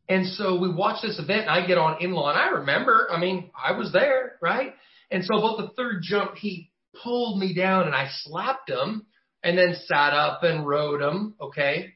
And 0.09 0.27
so 0.27 0.59
we 0.59 0.73
watched 0.73 1.03
this 1.03 1.19
event 1.19 1.43
and 1.43 1.51
I 1.51 1.67
get 1.67 1.79
on 1.79 2.01
in 2.01 2.13
law 2.13 2.31
and 2.31 2.39
I 2.39 2.59
remember, 2.59 3.09
I 3.11 3.19
mean, 3.19 3.51
I 3.57 3.73
was 3.73 3.93
there, 3.93 4.37
right? 4.41 4.73
And 5.11 5.25
so 5.25 5.37
about 5.37 5.59
the 5.59 5.71
third 5.77 6.03
jump, 6.03 6.37
he 6.37 6.71
pulled 7.03 7.41
me 7.41 7.55
down 7.55 7.87
and 7.87 7.95
I 7.95 8.09
slapped 8.23 8.71
him 8.71 9.07
and 9.43 9.59
then 9.59 9.77
sat 9.87 10.13
up 10.13 10.43
and 10.43 10.67
rode 10.67 11.03
him, 11.03 11.35
okay? 11.41 11.95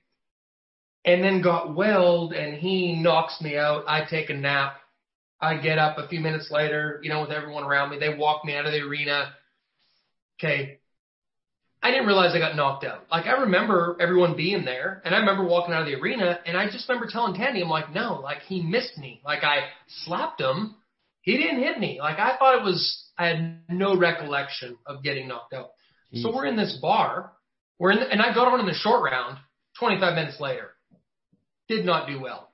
And 1.05 1.23
then 1.23 1.41
got 1.41 1.75
welled 1.75 2.33
and 2.33 2.55
he 2.55 3.01
knocks 3.01 3.41
me 3.41 3.57
out. 3.57 3.85
I 3.87 4.05
take 4.09 4.29
a 4.29 4.35
nap. 4.35 4.77
I 5.41 5.57
get 5.57 5.79
up 5.79 5.97
a 5.97 6.09
few 6.09 6.21
minutes 6.21 6.51
later, 6.51 7.01
you 7.03 7.11
know, 7.11 7.23
with 7.23 7.31
everyone 7.31 7.65
around 7.65 7.91
me. 7.91 7.99
They 7.99 8.15
walk 8.15 8.45
me 8.45 8.55
out 8.55 8.67
of 8.67 8.73
the 8.73 8.81
arena. 8.81 9.33
Okay. 10.39 10.80
I 11.83 11.91
didn't 11.91 12.07
realize 12.07 12.35
I 12.35 12.39
got 12.39 12.57
knocked 12.57 12.85
out. 12.85 13.07
Like 13.11 13.27
I 13.27 13.43
remember 13.43 13.97
everyone 14.01 14.37
being 14.37 14.65
there, 14.65 15.01
and 15.05 15.15
I 15.15 15.19
remember 15.19 15.45
walking 15.45 15.75
out 15.75 15.83
of 15.83 15.87
the 15.87 15.95
arena, 15.95 16.39
and 16.45 16.57
I 16.57 16.67
just 16.67 16.89
remember 16.89 17.09
telling 17.11 17.35
Tandy, 17.35 17.63
I'm 17.63 17.69
like, 17.69 17.93
no, 17.93 18.21
like 18.23 18.41
he 18.43 18.63
missed 18.63 18.99
me. 18.99 19.23
Like 19.25 19.45
I 19.45 19.69
slapped 20.05 20.41
him, 20.41 20.77
he 21.23 21.37
didn't 21.37 21.63
hit 21.63 21.79
me. 21.79 21.99
Like 22.01 22.19
I 22.19 22.37
thought 22.37 22.59
it 22.59 22.65
was. 22.65 23.07
I 23.17 23.27
had 23.27 23.61
no 23.69 23.97
recollection 23.97 24.79
of 24.87 25.03
getting 25.03 25.29
knocked 25.29 25.53
out. 25.53 25.71
So 26.15 26.35
we're 26.35 26.47
in 26.47 26.57
this 26.57 26.79
bar, 26.81 27.33
we're 27.79 27.93
in, 27.93 28.01
the, 28.01 28.11
and 28.11 28.21
I 28.21 28.35
got 28.35 28.49
on 28.49 28.61
in 28.61 28.67
the 28.67 28.75
short 28.75 29.05
round. 29.05 29.39
25 29.79 30.15
minutes 30.15 30.41
later, 30.41 30.73
did 31.69 31.87
not 31.87 32.09
do 32.09 32.21
well. 32.21 32.51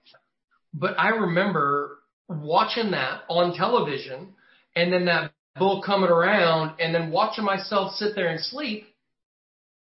But 0.74 0.98
I 0.98 1.08
remember 1.08 1.98
watching 2.28 2.90
that 2.90 3.22
on 3.28 3.56
television, 3.56 4.34
and 4.74 4.92
then 4.92 5.06
that 5.06 5.32
bull 5.58 5.82
coming 5.82 6.10
around 6.10 6.74
and 6.78 6.94
then 6.94 7.10
watching 7.10 7.44
myself 7.44 7.94
sit 7.94 8.14
there 8.14 8.28
and 8.28 8.40
sleep. 8.40 8.86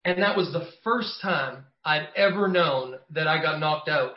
And 0.06 0.22
that 0.22 0.36
was 0.36 0.52
the 0.52 0.68
first 0.84 1.20
time 1.20 1.64
I'd 1.84 2.08
ever 2.14 2.46
known 2.46 2.94
that 3.10 3.26
I 3.26 3.42
got 3.42 3.58
knocked 3.58 3.88
out. 3.88 4.12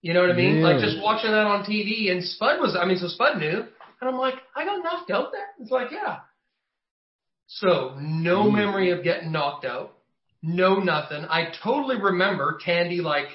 You 0.00 0.14
know 0.14 0.22
what 0.22 0.30
I 0.30 0.34
mean? 0.34 0.62
Like 0.62 0.78
just 0.80 0.96
watching 1.02 1.30
that 1.32 1.46
on 1.46 1.64
TV 1.64 2.10
and 2.10 2.24
Spud 2.24 2.58
was, 2.60 2.74
I 2.80 2.86
mean, 2.86 2.96
so 2.96 3.08
Spud 3.08 3.38
knew. 3.38 3.58
And 4.00 4.08
I'm 4.08 4.16
like, 4.16 4.36
I 4.56 4.64
got 4.64 4.82
knocked 4.82 5.10
out 5.10 5.30
there? 5.32 5.46
It's 5.60 5.70
like, 5.70 5.90
yeah. 5.90 6.20
So 7.46 7.94
no 8.00 8.44
Mm. 8.44 8.54
memory 8.54 8.90
of 8.90 9.02
getting 9.04 9.30
knocked 9.32 9.66
out. 9.66 9.94
No 10.42 10.76
nothing. 10.76 11.24
I 11.28 11.52
totally 11.62 12.00
remember 12.00 12.58
Tandy 12.64 13.00
like, 13.02 13.28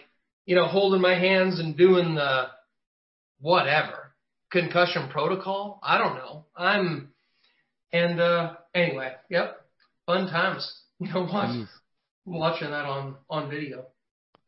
you 0.45 0.55
know, 0.55 0.65
holding 0.65 1.01
my 1.01 1.13
hands 1.15 1.59
and 1.59 1.77
doing 1.77 2.15
the 2.15 2.47
whatever 3.39 4.13
concussion 4.51 5.09
protocol. 5.09 5.79
I 5.83 5.97
don't 5.99 6.15
know. 6.15 6.45
I'm, 6.55 7.09
and, 7.91 8.19
uh, 8.19 8.55
anyway, 8.73 9.13
yep. 9.29 9.61
Fun 10.07 10.27
times. 10.27 10.79
You 10.99 11.11
know, 11.11 11.25
what? 11.25 11.49
Watching 12.25 12.71
that 12.71 12.85
on, 12.85 13.15
on 13.29 13.49
video. 13.49 13.85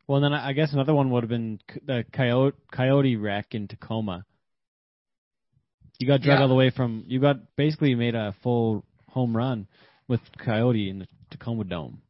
Well, 0.07 0.21
then 0.21 0.33
I 0.33 0.53
guess 0.53 0.71
another 0.73 0.93
one 0.93 1.09
would 1.11 1.23
have 1.23 1.29
been 1.29 1.59
c- 1.71 1.79
the 1.85 2.05
coyote 2.13 2.55
coyote 2.71 3.15
wreck 3.15 3.55
in 3.55 3.67
Tacoma. 3.67 4.23
You 5.99 6.07
got 6.07 6.21
dragged 6.21 6.39
Yeah. 6.39 6.43
all 6.43 6.47
the 6.49 6.53
way 6.55 6.69
from. 6.69 7.03
You 7.07 7.19
got 7.19 7.55
basically 7.55 7.95
made 7.95 8.15
a 8.15 8.35
full 8.43 8.85
home 9.09 9.35
run 9.35 9.67
with 10.07 10.19
coyote 10.37 10.89
in 10.89 10.99
the 10.99 11.07
Tacoma 11.31 11.63
Dome. 11.63 12.01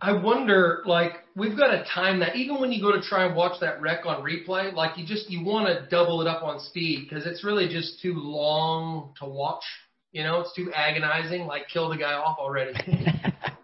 I 0.00 0.12
wonder, 0.12 0.82
like, 0.86 1.12
we've 1.34 1.56
got 1.56 1.68
to 1.72 1.84
time 1.84 2.20
that. 2.20 2.36
Even 2.36 2.60
when 2.60 2.70
you 2.72 2.80
go 2.80 2.92
to 2.92 3.00
try 3.02 3.24
and 3.26 3.34
watch 3.34 3.60
that 3.60 3.80
wreck 3.80 4.06
on 4.06 4.22
replay, 4.22 4.72
like, 4.72 4.96
you 4.96 5.04
just 5.04 5.28
you 5.30 5.44
want 5.44 5.66
to 5.66 5.86
double 5.90 6.20
it 6.20 6.26
up 6.28 6.42
on 6.42 6.60
speed 6.60 7.06
because 7.08 7.26
it's 7.26 7.44
really 7.44 7.68
just 7.68 8.00
too 8.00 8.14
long 8.14 9.12
to 9.20 9.26
watch. 9.26 9.64
You 10.12 10.22
know, 10.22 10.40
it's 10.40 10.54
too 10.54 10.72
agonizing. 10.72 11.46
Like, 11.46 11.68
kill 11.68 11.88
the 11.88 11.96
guy 11.96 12.14
off 12.14 12.38
already. 12.38 12.72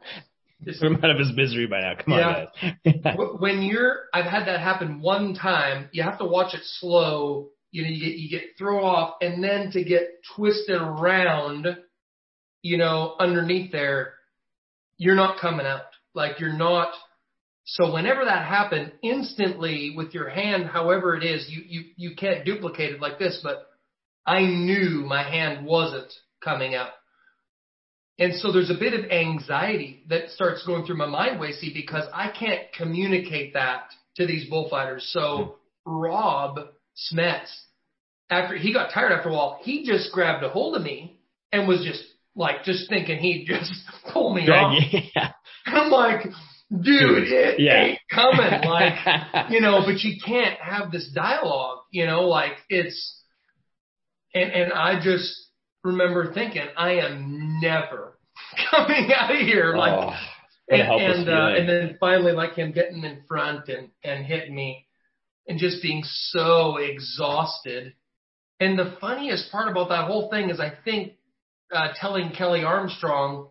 Put 0.81 0.87
him 0.87 0.97
out 1.03 1.11
of 1.11 1.19
his 1.19 1.33
misery 1.35 1.67
by 1.67 1.81
now. 1.81 1.95
Come 2.03 2.15
Yeah. 2.19 2.47
on, 2.85 3.03
guys. 3.03 3.17
When 3.39 3.63
you're, 3.63 4.05
I've 4.13 4.25
had 4.25 4.47
that 4.47 4.61
happen 4.61 5.01
one 5.01 5.35
time. 5.35 5.89
You 5.93 6.03
have 6.03 6.19
to 6.19 6.25
watch 6.25 6.55
it 6.55 6.61
slow. 6.65 7.49
You 7.71 7.83
know, 7.83 7.89
you 7.89 8.01
get 8.01 8.19
you 8.19 8.31
get 8.31 8.57
thrown 8.57 8.85
off, 8.85 9.17
and 9.21 9.43
then 9.43 9.71
to 9.73 9.83
get 9.83 10.21
twisted 10.37 10.81
around, 10.81 11.67
you 12.63 12.77
know, 12.79 13.17
underneath 13.19 13.73
there, 13.73 14.15
you're 14.97 15.17
not 15.17 15.41
coming 15.41 15.67
out. 15.67 15.83
Like 16.15 16.39
you're 16.39 16.57
not. 16.57 16.93
So 17.67 17.93
whenever 17.93 18.25
that 18.27 18.47
happened, 18.47 18.93
instantly 19.03 19.95
with 19.97 20.15
your 20.15 20.29
hand, 20.29 20.67
however 20.67 21.17
it 21.17 21.25
is, 21.25 21.47
you 21.49 21.63
you 21.67 21.85
you 21.97 22.15
can't 22.17 22.45
duplicate 22.45 22.93
it 22.93 23.01
like 23.01 23.19
this. 23.19 23.41
But 23.43 23.67
I 24.25 24.41
knew 24.43 25.05
my 25.07 25.23
hand 25.29 25.67
wasn't 25.67 26.13
coming 26.43 26.75
out. 26.77 26.91
And 28.19 28.35
so 28.37 28.53
there's 28.53 28.71
a 28.71 28.79
bit 28.79 28.95
of 28.95 29.11
anxiety 29.11 30.05
that 30.09 30.31
starts 30.31 30.65
going 30.65 30.85
through 30.87 30.97
my 30.99 31.07
mind, 31.07 31.41
Wacy, 31.41 31.75
because 31.75 32.05
I 32.15 32.31
can't 32.31 32.61
communicate 32.77 33.55
that 33.55 33.87
to 34.17 34.27
these 34.27 34.49
bullfighters. 34.49 35.09
So 35.13 35.57
Rob 35.85 36.59
Smets, 37.13 37.51
after 38.31 38.57
he 38.57 38.73
got 38.73 38.93
tired 38.93 39.11
after 39.13 39.31
a 39.31 39.33
while, 39.33 39.59
he 39.63 39.85
just 39.85 40.13
grabbed 40.13 40.45
a 40.45 40.49
hold 40.49 40.77
of 40.77 40.83
me 40.83 41.19
and 41.53 41.67
was 41.67 41.85
just 41.85 42.05
like, 42.37 42.63
just 42.65 42.89
thinking 42.89 43.19
he'd 43.19 43.47
just 43.47 43.73
pull 44.13 44.33
me 44.33 44.43
off. 44.49 44.81
Yeah. 45.15 45.33
I'm 45.67 45.91
like, 45.91 46.25
dude, 46.71 47.29
it 47.29 47.59
Yeah. 47.59 47.85
ain't 47.85 47.99
coming. 48.13 48.63
Like, 48.69 48.95
you 49.51 49.61
know, 49.61 49.83
but 49.85 50.01
you 50.03 50.19
can't 50.25 50.59
have 50.61 50.93
this 50.93 51.11
dialogue, 51.13 51.79
you 51.91 52.07
know, 52.07 52.23
like 52.29 52.53
it's, 52.69 53.21
and, 54.35 54.53
and 54.53 54.73
I 54.73 55.01
just 55.01 55.33
remember 55.85 56.33
thinking, 56.33 56.67
I 56.77 56.93
am 56.97 57.61
never 57.61 58.04
coming 58.71 59.11
out 59.17 59.31
of 59.31 59.39
here. 59.41 59.75
Like, 59.77 59.93
oh, 59.93 60.13
and, 60.69 60.83
and, 61.01 61.29
uh, 61.29 61.49
and 61.59 61.69
then 61.69 61.97
finally, 62.01 62.33
like 62.33 62.55
him 62.55 62.73
getting 62.73 63.05
in 63.05 63.23
front 63.29 63.69
and, 63.69 63.91
and 64.03 64.25
hitting 64.25 64.55
me 64.55 64.87
and 65.47 65.59
just 65.59 65.83
being 65.83 66.03
so 66.05 66.77
exhausted. 66.79 67.95
And 68.61 68.79
the 68.79 68.97
funniest 69.01 69.51
part 69.53 69.71
about 69.71 69.89
that 69.91 70.07
whole 70.07 70.31
thing 70.31 70.51
is 70.51 70.61
I 70.61 70.73
think, 70.85 71.13
uh, 71.75 71.89
telling 72.01 72.31
Kelly 72.37 72.63
Armstrong 72.65 73.49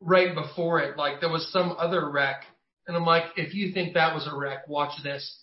right 0.00 0.34
before 0.34 0.80
it, 0.80 0.96
like 0.96 1.20
there 1.20 1.30
was 1.30 1.50
some 1.52 1.74
other 1.78 2.08
wreck. 2.10 2.42
And 2.88 2.96
I'm 2.96 3.04
like, 3.04 3.24
if 3.36 3.54
you 3.54 3.72
think 3.72 3.94
that 3.94 4.14
was 4.14 4.28
a 4.30 4.36
wreck, 4.36 4.68
watch 4.68 4.92
this. 5.02 5.42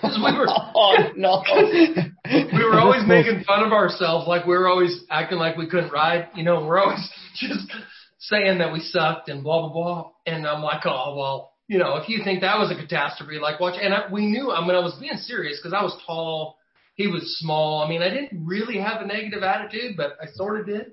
'Cause 0.00 0.16
we 0.18 0.38
were, 0.38 0.46
oh 0.48 0.96
no. 1.16 1.42
we 2.30 2.64
were 2.64 2.78
always 2.78 3.06
making 3.06 3.44
fun 3.44 3.62
of 3.64 3.72
ourselves, 3.72 4.26
like 4.28 4.46
we 4.46 4.56
were 4.56 4.68
always 4.68 5.04
acting 5.10 5.38
like 5.38 5.56
we 5.56 5.66
couldn't 5.68 5.92
ride. 5.92 6.28
You 6.34 6.42
know, 6.42 6.64
we're 6.64 6.78
always 6.78 7.08
just 7.36 7.70
saying 8.18 8.58
that 8.58 8.72
we 8.72 8.80
sucked 8.80 9.28
and 9.28 9.42
blah 9.42 9.60
blah 9.60 9.72
blah. 9.72 10.10
And 10.26 10.46
I'm 10.46 10.62
like, 10.62 10.82
oh 10.84 11.14
well, 11.16 11.52
you 11.68 11.78
know, 11.78 11.96
if 11.96 12.08
you 12.08 12.22
think 12.24 12.40
that 12.42 12.58
was 12.58 12.70
a 12.70 12.80
catastrophe, 12.80 13.38
like 13.40 13.60
watch. 13.60 13.78
And 13.80 13.92
I, 13.94 14.10
we 14.10 14.26
knew. 14.26 14.50
I 14.50 14.60
mean, 14.66 14.74
I 14.74 14.80
was 14.80 14.94
being 15.00 15.16
serious 15.16 15.58
because 15.62 15.72
I 15.74 15.82
was 15.82 15.96
tall, 16.06 16.56
he 16.94 17.06
was 17.06 17.38
small. 17.38 17.82
I 17.82 17.88
mean, 17.88 18.02
I 18.02 18.10
didn't 18.10 18.44
really 18.46 18.78
have 18.78 19.00
a 19.02 19.06
negative 19.06 19.42
attitude, 19.42 19.96
but 19.96 20.16
I 20.20 20.26
sort 20.34 20.60
of 20.60 20.66
did. 20.66 20.92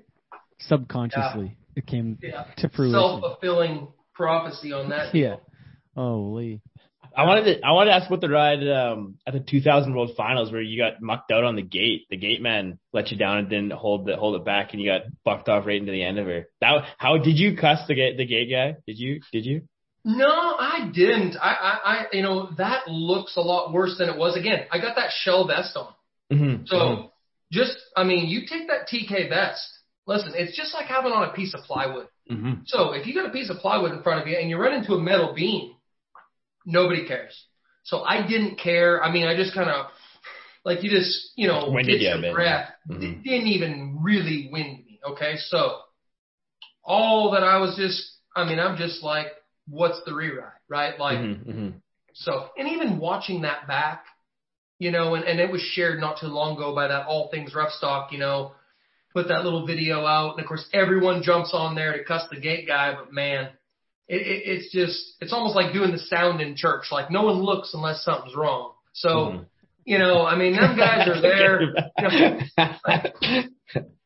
Subconsciously, 0.60 1.56
it 1.74 1.86
came 1.86 2.18
Yeah, 2.22 2.44
to 2.58 2.68
fruition. 2.70 2.92
self 2.98 3.20
fulfilling 3.20 3.88
prophecy 4.14 4.72
on 4.72 4.88
that. 4.90 5.14
Yeah. 5.14 5.36
Holy. 5.94 6.60
I 7.16 7.24
wanted 7.24 7.44
to 7.44 7.66
I 7.66 7.72
wanted 7.72 7.90
to 7.90 7.96
ask 7.96 8.06
about 8.08 8.20
the 8.20 8.28
ride 8.28 8.66
um, 8.68 9.16
at 9.26 9.32
the 9.32 9.40
2000 9.40 9.94
World 9.94 10.10
Finals 10.16 10.52
where 10.52 10.60
you 10.60 10.78
got 10.78 11.00
mucked 11.00 11.30
out 11.30 11.44
on 11.44 11.56
the 11.56 11.62
gate. 11.62 12.06
The 12.10 12.16
gate 12.16 12.42
man 12.42 12.78
let 12.92 13.10
you 13.10 13.16
down 13.16 13.38
and 13.38 13.48
didn't 13.48 13.72
hold 13.72 14.06
the 14.06 14.16
hold 14.16 14.36
it 14.36 14.44
back, 14.44 14.72
and 14.72 14.82
you 14.82 14.90
got 14.90 15.02
bucked 15.24 15.48
off 15.48 15.66
right 15.66 15.78
into 15.80 15.92
the 15.92 16.02
end 16.02 16.18
of 16.18 16.26
her. 16.26 16.46
That 16.60 16.84
how 16.98 17.16
did 17.16 17.38
you 17.38 17.56
cuss 17.56 17.80
the 17.88 17.94
gate 17.94 18.18
the 18.18 18.26
gate 18.26 18.50
guy? 18.50 18.76
Did 18.86 18.98
you 18.98 19.20
did 19.32 19.46
you? 19.46 19.62
No, 20.04 20.28
I 20.28 20.88
didn't. 20.94 21.36
I, 21.36 21.52
I, 21.52 21.78
I, 21.84 22.06
you 22.12 22.22
know, 22.22 22.50
that 22.58 22.86
looks 22.86 23.36
a 23.36 23.40
lot 23.40 23.72
worse 23.72 23.96
than 23.98 24.08
it 24.08 24.16
was. 24.16 24.36
Again, 24.36 24.60
I 24.70 24.78
got 24.78 24.94
that 24.94 25.10
shell 25.10 25.48
vest 25.48 25.76
on. 25.76 25.92
Mm-hmm. 26.32 26.66
So 26.66 27.10
just, 27.50 27.76
I 27.96 28.04
mean, 28.04 28.28
you 28.28 28.42
take 28.42 28.68
that 28.68 28.86
TK 28.88 29.28
vest. 29.28 29.66
Listen, 30.06 30.32
it's 30.36 30.56
just 30.56 30.74
like 30.74 30.86
having 30.86 31.10
on 31.10 31.28
a 31.28 31.32
piece 31.32 31.54
of 31.54 31.62
plywood. 31.64 32.06
hmm 32.28 32.52
So 32.66 32.92
if 32.92 33.04
you 33.08 33.14
got 33.14 33.26
a 33.26 33.32
piece 33.32 33.50
of 33.50 33.56
plywood 33.56 33.90
in 33.92 34.04
front 34.04 34.22
of 34.22 34.28
you 34.28 34.36
and 34.36 34.48
you 34.48 34.58
run 34.58 34.74
into 34.74 34.94
a 34.94 35.00
metal 35.00 35.34
beam, 35.34 35.72
nobody 36.66 37.06
cares. 37.06 37.34
So 37.84 38.02
I 38.02 38.26
didn't 38.26 38.58
care. 38.58 39.02
I 39.02 39.10
mean, 39.10 39.26
I 39.26 39.36
just 39.36 39.54
kind 39.54 39.70
of, 39.70 39.86
like 40.64 40.82
you 40.82 40.90
just, 40.90 41.30
you 41.36 41.46
know, 41.46 41.70
Winded 41.70 42.00
get 42.00 42.20
your 42.20 42.32
breath. 42.32 42.68
Mhm. 42.90 43.20
It 43.20 43.22
didn't 43.22 43.46
even 43.46 43.98
really 44.02 44.48
wind 44.52 44.84
me. 44.84 45.00
Okay. 45.08 45.36
So 45.36 45.78
all 46.84 47.30
that 47.32 47.44
I 47.44 47.58
was 47.58 47.76
just, 47.76 48.18
I 48.34 48.44
mean, 48.44 48.58
I'm 48.58 48.76
just 48.76 49.02
like, 49.02 49.28
what's 49.68 50.00
the 50.04 50.14
rewrite, 50.14 50.52
right? 50.68 50.98
Like, 50.98 51.18
hmm 51.18 51.32
hmm 51.32 51.68
so, 52.18 52.48
and 52.56 52.68
even 52.68 52.98
watching 52.98 53.42
that 53.42 53.68
back, 53.68 54.04
you 54.78 54.90
know, 54.90 55.16
and, 55.16 55.24
and 55.24 55.38
it 55.38 55.52
was 55.52 55.60
shared 55.60 56.00
not 56.00 56.18
too 56.18 56.28
long 56.28 56.56
ago 56.56 56.74
by 56.74 56.88
that 56.88 57.06
All 57.06 57.28
Things 57.30 57.54
Rough 57.54 57.72
Stock, 57.72 58.10
you 58.10 58.18
know, 58.18 58.52
put 59.12 59.28
that 59.28 59.44
little 59.44 59.66
video 59.66 60.06
out. 60.06 60.32
And 60.32 60.40
of 60.40 60.46
course, 60.46 60.66
everyone 60.72 61.22
jumps 61.22 61.50
on 61.52 61.74
there 61.74 61.94
to 61.96 62.04
cuss 62.04 62.22
the 62.30 62.40
gate 62.40 62.66
guy, 62.66 62.94
but 62.94 63.12
man, 63.12 63.50
it, 64.08 64.22
it, 64.22 64.42
it's 64.46 64.72
just, 64.72 65.14
it's 65.20 65.32
almost 65.32 65.56
like 65.56 65.72
doing 65.72 65.92
the 65.92 65.98
sound 65.98 66.40
in 66.40 66.56
church. 66.56 66.86
Like 66.92 67.10
no 67.10 67.22
one 67.24 67.42
looks 67.42 67.72
unless 67.74 68.04
something's 68.04 68.36
wrong. 68.36 68.72
So, 68.92 69.08
Mhm. 69.08 69.46
you 69.84 69.98
know, 69.98 70.24
I 70.24 70.36
mean, 70.36 70.54
them 70.56 70.76
guys 70.76 71.08
are 71.08 71.20
there. 71.20 71.60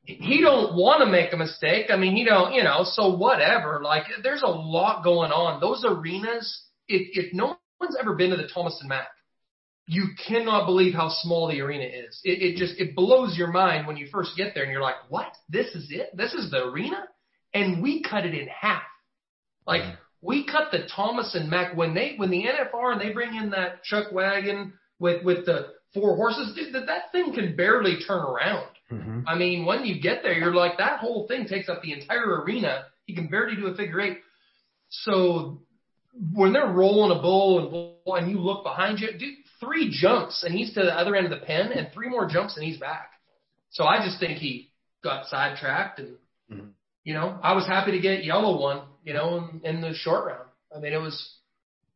he 0.05 0.41
don't 0.41 0.75
want 0.75 1.01
to 1.01 1.07
make 1.07 1.33
a 1.33 1.37
mistake. 1.37 1.87
I 1.91 1.97
mean, 1.97 2.17
he 2.17 2.25
don't, 2.25 2.53
you 2.55 2.65
know, 2.65 2.81
so 2.85 3.15
whatever. 3.17 3.81
Like, 3.83 4.05
there's 4.23 4.43
a 4.43 4.49
lot 4.49 5.05
going 5.05 5.31
on. 5.33 5.61
Those 5.61 5.85
arenas, 5.87 6.63
if, 6.89 7.27
if 7.27 7.35
no 7.35 7.57
one's 7.81 7.97
ever 8.01 8.15
been 8.15 8.31
to 8.31 8.37
the 8.37 8.49
Thomas 8.53 8.77
and 8.81 8.89
Mack, 8.89 9.09
you 9.87 10.09
cannot 10.27 10.67
believe 10.67 10.95
how 10.95 11.09
small 11.11 11.49
the 11.49 11.61
arena 11.61 11.85
is. 11.85 12.21
It, 12.25 12.43
it 12.43 12.57
just, 12.57 12.79
it 12.81 12.95
blows 12.95 13.37
your 13.37 13.49
mind 13.53 13.87
when 13.87 13.97
you 13.97 14.07
first 14.13 14.37
get 14.37 14.55
there 14.55 14.63
and 14.65 14.73
you're 14.73 14.83
like, 14.83 14.97
what? 15.09 15.33
This 15.49 15.75
is 15.75 15.89
it? 15.91 16.17
This 16.17 16.33
is 16.33 16.51
the 16.51 16.65
arena? 16.65 17.05
And 17.55 17.83
we 17.83 18.03
cut 18.03 18.25
it 18.25 18.35
in 18.35 18.47
half. 18.49 18.83
Like, 19.67 19.83
we 20.23 20.45
cut 20.47 20.71
the 20.71 20.87
Thomas 20.95 21.35
and 21.35 21.49
Mack 21.51 21.77
when 21.77 21.95
they, 21.95 22.15
when 22.17 22.31
the 22.31 22.45
NFR 22.45 22.93
and 22.93 23.01
they 23.01 23.13
bring 23.13 23.35
in 23.35 23.51
that 23.51 23.83
chuck 23.85 24.13
wagon 24.13 24.75
with, 24.99 25.25
with 25.25 25.47
the 25.47 25.69
four 25.95 26.17
horses, 26.17 26.55
dude, 26.55 26.75
that, 26.75 26.87
that 26.87 27.13
thing 27.13 27.33
can 27.35 27.57
barely 27.57 27.97
turn 28.07 28.21
around. 28.21 28.69
Mhm. 28.91 29.25
I 29.27 29.37
mean, 29.37 29.65
when 29.65 29.85
you 29.85 30.01
get 30.01 30.23
there, 30.23 30.33
you're 30.33 30.55
like, 30.55 30.79
that 30.79 30.99
whole 31.01 31.27
thing 31.29 31.47
takes 31.47 31.69
up 31.69 31.83
the 31.83 31.93
entire 31.93 32.43
arena. 32.43 32.85
He 33.07 33.15
can 33.15 33.29
barely 33.29 33.57
do 33.57 33.69
a 33.69 33.75
figure 33.75 34.01
eight. 34.01 34.19
So 34.91 35.63
when 36.35 36.53
they're 36.53 36.67
rolling 36.73 37.17
a 37.17 37.21
bull 37.23 37.95
and 38.07 38.25
and 38.25 38.31
you 38.31 38.41
look 38.41 38.65
behind 38.65 38.99
you, 38.99 39.13
dude, 39.13 39.37
three 39.61 39.91
jumps 39.91 40.43
and 40.43 40.53
he's 40.53 40.75
to 40.75 40.81
the 40.81 40.93
other 40.99 41.15
end 41.15 41.27
of 41.27 41.39
the 41.39 41.47
pen 41.47 41.71
and 41.71 41.93
three 41.93 42.09
more 42.09 42.27
jumps 42.27 42.57
and 42.57 42.65
he's 42.65 42.79
back. 42.79 43.11
So 43.71 43.85
I 43.85 44.05
just 44.05 44.19
think 44.19 44.39
he 44.39 44.71
got 45.05 45.27
sidetracked 45.27 46.01
and, 46.01 46.17
Mhm. 46.51 46.73
you 47.05 47.15
know, 47.15 47.39
I 47.43 47.53
was 47.53 47.67
happy 47.67 47.93
to 47.93 48.01
get 48.01 48.25
yellow 48.25 48.61
one, 48.61 48.83
you 49.05 49.13
know, 49.15 49.49
in, 49.65 49.77
in 49.77 49.81
the 49.81 49.95
short 49.95 50.27
round. 50.27 50.49
I 50.75 50.79
mean, 50.81 50.93
it 50.93 51.01
was, 51.01 51.35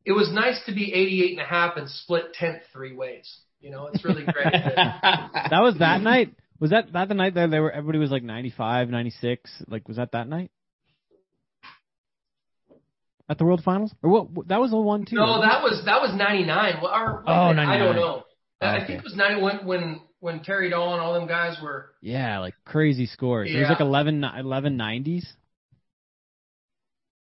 it 0.05 0.13
was 0.13 0.31
nice 0.33 0.61
to 0.67 0.75
be 0.75 0.93
88 0.93 1.33
and 1.33 1.41
a 1.41 1.45
half 1.45 1.77
and 1.77 1.89
split 1.89 2.33
tenth 2.35 2.63
three 2.73 2.95
ways. 2.95 3.33
You 3.61 3.71
know, 3.71 3.87
it's 3.93 4.05
really 4.05 4.25
great. 4.25 4.45
that- 4.53 5.49
That 5.51 5.63
was 5.63 5.77
that 5.79 6.01
night. 6.01 6.35
Was 6.61 6.71
that 6.71 6.93
that 6.93 7.09
the 7.09 7.15
night 7.15 7.35
that 7.35 7.51
they 7.51 7.59
were 7.61 7.71
everybody 7.73 7.99
was 7.99 8.11
like 8.11 8.23
95, 8.23 8.89
96? 8.89 9.51
Like 9.69 9.87
was 9.89 9.97
that 9.97 10.13
that 10.13 10.29
night? 10.29 10.51
At 13.29 13.39
the 13.39 13.45
World 13.45 13.63
Finals? 13.65 13.93
Or 14.03 14.25
what 14.25 14.49
that 14.49 14.61
was 14.61 14.71
the 14.71 14.77
one 14.79 15.05
too. 15.07 15.17
No, 15.17 15.41
that 15.41 15.63
was 15.63 15.83
that 15.87 16.01
was 16.03 16.15
'99. 16.15 16.75
Well, 16.83 16.93
or, 16.93 17.25
Oh, 17.27 17.33
I 17.33 17.53
99. 17.55 17.79
don't 17.81 17.97
know. 17.97 18.23
Oh, 18.61 18.67
I 18.67 18.87
think 18.87 18.99
it 18.99 19.05
was 19.05 19.17
'90 19.17 19.41
when 19.43 19.67
when 19.67 20.01
when 20.21 20.41
Terry 20.41 20.67
and 20.67 20.75
all 20.75 21.15
them 21.15 21.27
guys 21.27 21.57
were. 21.63 21.91
Yeah, 22.03 22.41
like 22.41 22.55
crazy 22.67 23.07
scores. 23.07 23.51
It 23.51 23.59
was 23.59 23.69
like 23.69 23.81
11 23.81 24.23
11 24.25 24.77
90s. 24.79 25.25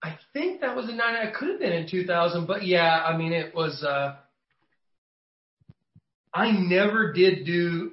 I 0.04 0.18
think 0.34 0.62
that 0.62 0.76
was 0.76 0.90
in 0.90 0.98
'99. 0.98 1.28
It 1.28 1.34
could 1.36 1.50
have 1.50 1.60
been 1.60 1.72
in 1.72 1.90
2000, 1.90 2.48
but 2.48 2.66
yeah, 2.66 3.04
I 3.06 3.16
mean 3.18 3.34
it 3.34 3.54
was. 3.54 3.84
uh 3.84 4.16
I 6.34 6.52
never 6.52 7.12
did 7.12 7.46
do 7.46 7.92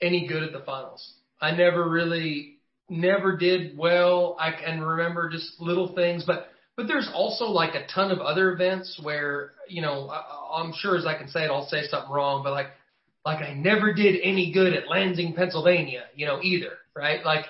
any 0.00 0.26
good 0.28 0.42
at 0.42 0.52
the 0.52 0.60
finals. 0.60 1.14
I 1.40 1.50
never 1.50 1.88
really, 1.88 2.58
never 2.88 3.36
did 3.36 3.76
well. 3.76 4.36
I 4.38 4.52
can 4.52 4.80
remember 4.80 5.28
just 5.28 5.60
little 5.60 5.94
things, 5.94 6.24
but 6.26 6.48
but 6.76 6.86
there's 6.86 7.10
also 7.12 7.46
like 7.46 7.74
a 7.74 7.86
ton 7.92 8.10
of 8.10 8.20
other 8.20 8.52
events 8.52 8.98
where 9.02 9.52
you 9.68 9.82
know 9.82 10.08
I, 10.08 10.60
I'm 10.62 10.72
sure 10.72 10.96
as 10.96 11.06
I 11.06 11.16
can 11.18 11.28
say 11.28 11.44
it, 11.44 11.50
I'll 11.50 11.68
say 11.68 11.82
something 11.88 12.10
wrong, 12.10 12.42
but 12.42 12.52
like 12.52 12.68
like 13.24 13.42
I 13.42 13.54
never 13.54 13.92
did 13.92 14.20
any 14.22 14.52
good 14.52 14.72
at 14.72 14.88
Lansing, 14.88 15.34
Pennsylvania, 15.34 16.04
you 16.14 16.26
know, 16.26 16.40
either, 16.42 16.72
right? 16.94 17.24
Like, 17.24 17.46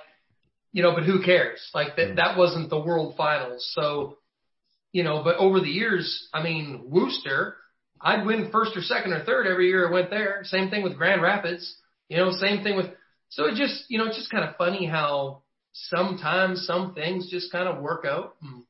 you 0.73 0.83
know, 0.83 0.95
but 0.95 1.05
who 1.05 1.23
cares? 1.23 1.61
Like 1.75 1.97
that 1.97 2.17
that 2.17 2.37
wasn't 2.37 2.71
the 2.71 2.79
World 2.81 3.15
Finals, 3.17 3.69
so 3.75 4.19
you 4.93 5.03
know. 5.03 5.23
But 5.25 5.37
over 5.37 5.61
the 5.61 5.69
years, 5.69 6.29
I 6.33 6.43
mean, 6.43 6.83
Worcester, 6.87 7.57
I'd 8.01 8.25
win 8.25 8.51
first 8.51 8.77
or 8.77 8.83
second 8.83 9.13
or 9.13 9.25
third 9.25 9.47
every 9.47 9.69
year 9.69 9.89
I 9.89 9.93
went 9.93 10.11
there. 10.11 10.41
Same 10.45 10.71
thing 10.71 10.83
with 10.83 10.97
Grand 10.97 11.23
Rapids, 11.23 11.77
you 12.09 12.17
know, 12.17 12.31
same 12.33 12.63
thing 12.63 12.77
with. 12.77 12.87
So 13.29 13.47
it 13.47 13.55
just, 13.55 13.85
you 13.89 13.99
know, 13.99 14.07
it's 14.07 14.17
just 14.17 14.31
kind 14.31 14.45
of 14.45 14.57
funny 14.57 14.87
how 14.87 15.43
sometimes 15.73 16.67
some 16.67 16.95
things 16.95 17.31
just 17.31 17.53
kind 17.53 17.69
of 17.69 17.81
work 17.81 18.05
out. 18.05 18.35
And, 18.43 18.65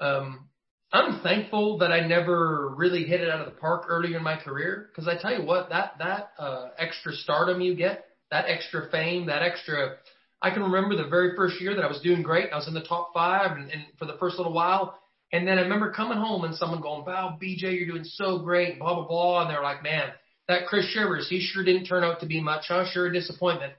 um, 0.00 0.48
I'm 0.92 1.20
thankful 1.22 1.78
that 1.78 1.92
I 1.92 2.06
never 2.06 2.74
really 2.74 3.04
hit 3.04 3.20
it 3.20 3.30
out 3.30 3.40
of 3.40 3.46
the 3.46 3.60
park 3.60 3.84
earlier 3.88 4.16
in 4.16 4.24
my 4.24 4.36
career 4.36 4.88
because 4.90 5.06
I 5.06 5.20
tell 5.20 5.38
you 5.38 5.46
what, 5.46 5.68
that 5.68 5.94
that 5.98 6.32
uh, 6.38 6.68
extra 6.78 7.12
stardom 7.12 7.60
you 7.60 7.76
get, 7.76 8.06
that 8.30 8.46
extra 8.48 8.90
fame, 8.90 9.26
that 9.26 9.42
extra. 9.42 9.96
I 10.42 10.50
can 10.50 10.62
remember 10.62 10.96
the 10.96 11.08
very 11.08 11.36
first 11.36 11.60
year 11.60 11.74
that 11.74 11.84
I 11.84 11.88
was 11.88 12.00
doing 12.00 12.22
great. 12.22 12.50
I 12.52 12.56
was 12.56 12.68
in 12.68 12.74
the 12.74 12.82
top 12.82 13.12
five, 13.12 13.56
and, 13.56 13.70
and 13.70 13.84
for 13.98 14.06
the 14.06 14.16
first 14.18 14.38
little 14.38 14.52
while, 14.52 14.98
and 15.32 15.46
then 15.46 15.58
I 15.58 15.62
remember 15.62 15.92
coming 15.92 16.18
home 16.18 16.44
and 16.44 16.54
someone 16.54 16.80
going, 16.80 17.04
"Wow, 17.04 17.38
BJ, 17.40 17.76
you're 17.76 17.86
doing 17.86 18.04
so 18.04 18.38
great," 18.38 18.78
blah 18.78 18.94
blah 18.94 19.06
blah, 19.06 19.42
and 19.42 19.50
they're 19.50 19.62
like, 19.62 19.82
"Man, 19.82 20.10
that 20.48 20.66
Chris 20.66 20.86
Shivers, 20.86 21.28
he 21.28 21.40
sure 21.40 21.64
didn't 21.64 21.86
turn 21.86 22.04
out 22.04 22.20
to 22.20 22.26
be 22.26 22.40
much, 22.40 22.64
huh? 22.68 22.86
Sure 22.90 23.06
a 23.06 23.12
disappointment." 23.12 23.74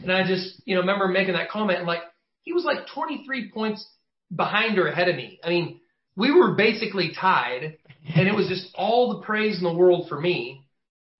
And 0.00 0.10
I 0.10 0.26
just, 0.26 0.62
you 0.64 0.74
know, 0.74 0.80
remember 0.80 1.06
making 1.08 1.34
that 1.34 1.50
comment 1.50 1.78
and 1.78 1.86
like 1.86 2.00
he 2.42 2.52
was 2.52 2.64
like 2.64 2.86
23 2.94 3.50
points 3.50 3.86
behind 4.34 4.78
or 4.78 4.88
ahead 4.88 5.08
of 5.08 5.16
me. 5.16 5.38
I 5.44 5.50
mean, 5.50 5.80
we 6.16 6.32
were 6.32 6.54
basically 6.54 7.12
tied, 7.18 7.78
and 8.14 8.28
it 8.28 8.34
was 8.34 8.48
just 8.48 8.68
all 8.74 9.14
the 9.14 9.24
praise 9.24 9.58
in 9.58 9.64
the 9.64 9.74
world 9.74 10.08
for 10.08 10.20
me. 10.20 10.64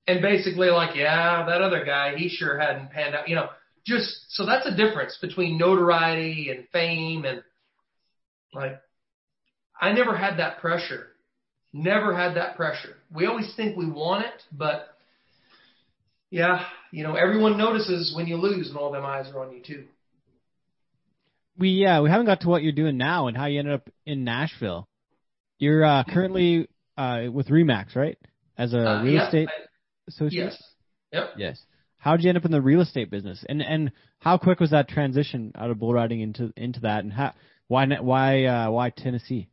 And 0.07 0.21
basically, 0.21 0.69
like, 0.69 0.97
yeah, 0.97 1.47
that 1.47 1.63
other 1.63 1.85
guy, 1.85 2.17
he 2.17 2.29
sure 2.29 2.59
hadn't 2.59 2.91
panned 2.91 3.15
out, 3.15 3.29
you 3.29 3.37
know. 3.37 3.49
Just 3.87 4.27
so 4.29 4.47
that's 4.47 4.67
a 4.67 4.77
difference 4.77 5.19
between 5.21 5.59
notoriety 5.59 6.51
and 6.51 6.69
fame, 6.73 7.25
and 7.25 7.43
like, 8.55 8.81
I 9.81 9.93
never 9.93 10.17
had 10.17 10.37
that 10.39 10.59
pressure. 10.61 11.09
Never 11.73 12.15
had 12.15 12.37
that 12.37 12.55
pressure. 12.57 12.95
We 13.13 13.27
always 13.27 13.53
think 13.57 13.77
we 13.77 13.89
want 13.91 14.25
it, 14.27 14.43
but 14.53 14.89
yeah, 16.31 16.65
you 16.93 17.03
know, 17.03 17.15
everyone 17.15 17.59
notices 17.59 18.13
when 18.15 18.27
you 18.27 18.37
lose, 18.37 18.69
and 18.69 18.77
all 18.79 18.93
them 18.93 19.05
eyes 19.05 19.27
are 19.35 19.45
on 19.45 19.53
you 19.53 19.63
too. 19.63 19.85
We 21.59 21.71
yeah, 21.71 22.01
we 22.01 22.09
haven't 22.11 22.27
got 22.27 22.41
to 22.43 22.49
what 22.49 22.63
you're 22.63 22.73
doing 22.73 22.97
now 22.97 23.27
and 23.27 23.37
how 23.37 23.47
you 23.47 23.59
ended 23.59 23.75
up 23.75 23.89
in 24.07 24.25
Nashville. 24.25 24.87
You're 25.59 25.85
uh, 25.85 26.05
currently 26.05 26.69
uh, 26.97 27.25
with 27.33 27.49
Remax, 27.49 27.95
right? 27.97 28.19
As 28.57 28.73
a 28.75 28.79
Uh, 28.79 29.03
real 29.03 29.15
yeah, 29.15 29.25
estate 29.27 29.49
I- 29.49 29.67
associate. 30.09 30.45
yes. 30.53 30.63
Yep. 31.13 31.31
Yes. 31.37 31.63
How 32.03 32.17
did 32.17 32.25
you 32.25 32.31
end 32.31 32.39
up 32.39 32.45
in 32.45 32.51
the 32.51 32.61
real 32.61 32.81
estate 32.81 33.13
business? 33.13 33.45
And 33.49 33.63
and 33.63 33.93
how 34.19 34.37
quick 34.37 34.59
was 34.59 34.71
that 34.71 34.89
transition 34.89 35.53
out 35.55 35.71
of 35.71 35.79
bull 35.79 35.95
riding 35.95 36.21
into 36.21 36.53
into 36.57 36.81
that? 36.81 37.05
And 37.05 37.13
how 37.13 37.33
why 37.69 37.87
why 38.01 38.45
uh, 38.45 38.71
why 38.73 38.91
Tennessee? 38.91 39.49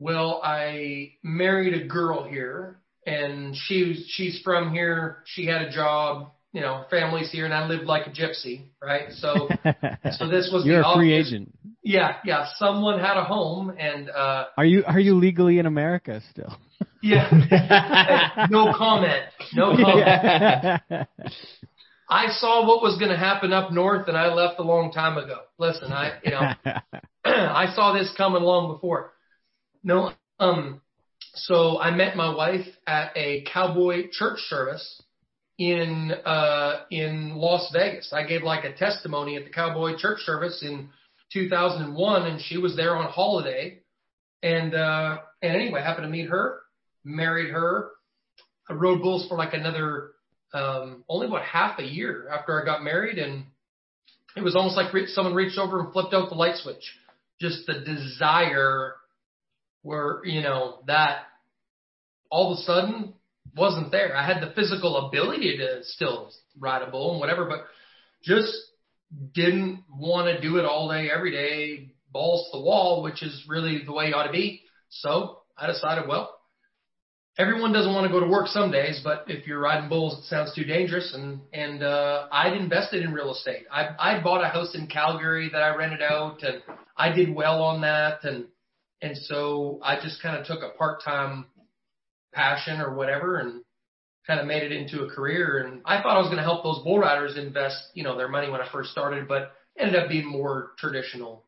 Well, 0.00 0.40
I 0.42 1.12
married 1.22 1.74
a 1.74 1.86
girl 1.86 2.24
here, 2.24 2.80
and 3.06 3.54
she 3.54 4.04
she's 4.08 4.40
from 4.42 4.72
here. 4.72 5.22
She 5.26 5.46
had 5.46 5.62
a 5.62 5.70
job, 5.70 6.32
you 6.52 6.60
know, 6.60 6.84
families 6.90 7.30
here, 7.30 7.44
and 7.44 7.54
I 7.54 7.66
lived 7.66 7.84
like 7.84 8.06
a 8.06 8.10
gypsy, 8.10 8.62
right? 8.82 9.12
So, 9.12 9.48
so 10.12 10.28
this 10.28 10.50
was 10.52 10.64
You're 10.64 10.82
the 10.82 10.88
a 10.88 10.94
free 10.96 11.12
agent. 11.12 11.56
Yeah, 11.82 12.16
yeah. 12.24 12.46
Someone 12.56 12.98
had 12.98 13.16
a 13.16 13.24
home, 13.24 13.72
and 13.78 14.10
uh, 14.10 14.46
Are 14.56 14.64
you 14.64 14.84
are 14.84 14.98
you 14.98 15.14
legally 15.14 15.58
in 15.58 15.66
America 15.66 16.20
still? 16.30 16.56
yeah. 17.02 18.46
No 18.50 18.72
comment. 18.76 19.24
No 19.54 19.76
comment. 19.76 21.06
I 22.08 22.26
saw 22.30 22.66
what 22.66 22.82
was 22.82 22.98
going 22.98 23.12
to 23.12 23.16
happen 23.16 23.52
up 23.52 23.70
north, 23.70 24.08
and 24.08 24.16
I 24.16 24.34
left 24.34 24.58
a 24.58 24.64
long 24.64 24.90
time 24.90 25.16
ago. 25.16 25.38
Listen, 25.58 25.92
I 25.92 26.18
you 26.24 26.32
know. 26.32 26.52
I 27.24 27.72
saw 27.74 27.92
this 27.92 28.12
coming 28.16 28.42
long 28.42 28.72
before. 28.72 29.12
No, 29.84 30.12
um, 30.40 30.80
so 31.34 31.78
I 31.78 31.92
met 31.92 32.16
my 32.16 32.34
wife 32.34 32.66
at 32.86 33.12
a 33.16 33.44
cowboy 33.52 34.08
church 34.10 34.40
service 34.40 35.02
in 35.60 36.10
uh 36.24 36.84
in 36.90 37.34
Las 37.36 37.70
Vegas. 37.72 38.12
I 38.14 38.26
gave 38.26 38.42
like 38.42 38.64
a 38.64 38.72
testimony 38.72 39.36
at 39.36 39.44
the 39.44 39.50
cowboy 39.50 39.94
church 39.98 40.20
service 40.20 40.64
in 40.66 40.88
2001, 41.34 42.22
and 42.26 42.40
she 42.40 42.56
was 42.56 42.74
there 42.74 42.96
on 42.96 43.10
holiday. 43.10 43.80
And 44.42 44.74
uh 44.74 45.18
and 45.42 45.54
anyway, 45.54 45.82
happened 45.82 46.06
to 46.06 46.10
meet 46.10 46.30
her, 46.30 46.60
married 47.04 47.50
her. 47.50 47.90
I 48.70 48.72
rode 48.72 49.02
bulls 49.02 49.28
for 49.28 49.36
like 49.36 49.52
another 49.52 50.12
um 50.54 51.04
only 51.10 51.26
about 51.26 51.44
half 51.44 51.78
a 51.78 51.84
year 51.84 52.30
after 52.32 52.60
I 52.60 52.64
got 52.64 52.82
married, 52.82 53.18
and 53.18 53.44
it 54.34 54.42
was 54.42 54.56
almost 54.56 54.76
like 54.76 54.94
re- 54.94 55.08
someone 55.08 55.34
reached 55.34 55.58
over 55.58 55.80
and 55.80 55.92
flipped 55.92 56.14
out 56.14 56.30
the 56.30 56.36
light 56.36 56.56
switch 56.56 56.90
just 57.38 57.66
the 57.66 57.80
desire 57.80 58.94
where, 59.82 60.20
you 60.24 60.42
know, 60.42 60.80
that 60.86 61.22
all 62.30 62.52
of 62.52 62.58
a 62.58 62.62
sudden 62.62 63.14
wasn't 63.56 63.90
there. 63.90 64.16
I 64.16 64.26
had 64.26 64.42
the 64.42 64.52
physical 64.54 65.08
ability 65.08 65.58
to 65.58 65.82
still 65.82 66.30
ride 66.58 66.82
a 66.82 66.90
bull 66.90 67.12
and 67.12 67.20
whatever, 67.20 67.46
but 67.46 67.64
just 68.22 68.52
didn't 69.34 69.84
want 69.92 70.26
to 70.26 70.40
do 70.40 70.58
it 70.58 70.64
all 70.64 70.88
day, 70.88 71.10
every 71.10 71.32
day, 71.32 71.92
balls 72.12 72.48
to 72.50 72.58
the 72.58 72.64
wall, 72.64 73.02
which 73.02 73.22
is 73.22 73.44
really 73.48 73.84
the 73.84 73.92
way 73.92 74.08
you 74.08 74.14
ought 74.14 74.26
to 74.26 74.32
be. 74.32 74.62
So 74.88 75.38
I 75.56 75.66
decided, 75.66 76.08
well, 76.08 76.40
everyone 77.38 77.72
doesn't 77.72 77.92
want 77.92 78.06
to 78.06 78.12
go 78.12 78.20
to 78.20 78.30
work 78.30 78.48
some 78.48 78.70
days, 78.70 79.00
but 79.02 79.24
if 79.28 79.46
you're 79.46 79.60
riding 79.60 79.88
bulls, 79.88 80.18
it 80.18 80.24
sounds 80.24 80.54
too 80.54 80.64
dangerous. 80.64 81.12
And 81.14 81.40
and 81.52 81.82
uh, 81.82 82.28
I'd 82.30 82.54
invested 82.54 83.02
in 83.02 83.12
real 83.12 83.32
estate. 83.32 83.66
I 83.70 83.88
I 83.98 84.22
bought 84.22 84.44
a 84.44 84.48
house 84.48 84.74
in 84.74 84.86
Calgary 84.86 85.48
that 85.52 85.62
I 85.62 85.74
rented 85.74 86.02
out, 86.02 86.42
and 86.42 86.62
I 86.96 87.12
did 87.12 87.34
well 87.34 87.62
on 87.62 87.80
that. 87.82 88.24
And 88.24 88.46
and 89.02 89.16
so 89.16 89.80
I 89.82 90.00
just 90.00 90.22
kind 90.22 90.36
of 90.36 90.46
took 90.46 90.62
a 90.62 90.76
part 90.76 91.02
time 91.02 91.46
passion 92.32 92.80
or 92.80 92.94
whatever, 92.94 93.38
and 93.38 93.62
kind 94.26 94.40
of 94.40 94.46
made 94.46 94.62
it 94.62 94.72
into 94.72 95.02
a 95.04 95.10
career. 95.10 95.64
And 95.66 95.82
I 95.84 96.02
thought 96.02 96.16
I 96.16 96.20
was 96.20 96.28
going 96.28 96.36
to 96.38 96.42
help 96.42 96.62
those 96.62 96.82
bull 96.84 96.98
riders 96.98 97.36
invest, 97.36 97.76
you 97.94 98.02
know, 98.04 98.16
their 98.16 98.28
money 98.28 98.50
when 98.50 98.60
I 98.60 98.68
first 98.70 98.90
started, 98.90 99.26
but 99.28 99.52
ended 99.78 99.96
up 99.96 100.08
being 100.08 100.26
more 100.26 100.72
traditional 100.78 101.44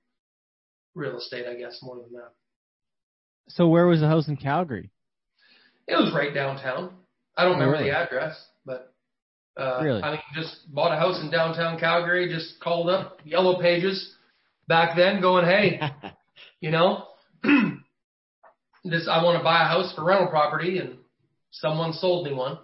real 0.95 1.17
estate, 1.19 1.47
I 1.47 1.55
guess, 1.55 1.79
more 1.83 1.97
than 1.97 2.13
that. 2.13 2.33
so 3.49 3.67
where 3.69 3.87
was 3.87 4.01
the 4.01 4.09
house 4.09 4.29
in 4.29 4.37
Calgary? 4.37 4.91
It 5.87 5.97
was 5.97 6.13
right 6.15 6.33
downtown. 6.35 6.93
I 7.37 7.45
don't 7.45 7.55
remember 7.55 7.73
Really? 7.79 7.91
the 7.91 7.97
address, 7.97 8.35
but 8.65 8.93
uh, 9.59 9.81
Really? 9.83 10.03
I 10.03 10.13
mean, 10.13 10.21
just 10.35 10.73
bought 10.73 10.93
a 10.93 10.99
house 10.99 11.21
in 11.23 11.31
downtown 11.31 11.79
Calgary. 11.79 12.29
Just 12.29 12.61
called 12.61 12.89
up 12.89 13.21
Yellow 13.25 13.61
Pages 13.61 14.15
back 14.69 14.97
then, 14.97 15.21
going, 15.21 15.45
"Hey, 15.45 15.81
you 16.61 16.71
know, 16.71 17.07
this 18.85 19.09
I 19.09 19.23
want 19.23 19.39
to 19.39 19.45
buy 19.45 19.63
a 19.63 19.69
house 19.69 19.93
for 19.95 20.05
rental 20.05 20.29
property," 20.29 20.79
and 20.79 20.97
someone 21.51 21.93
sold 21.93 22.27
me 22.27 22.33
one. 22.33 22.59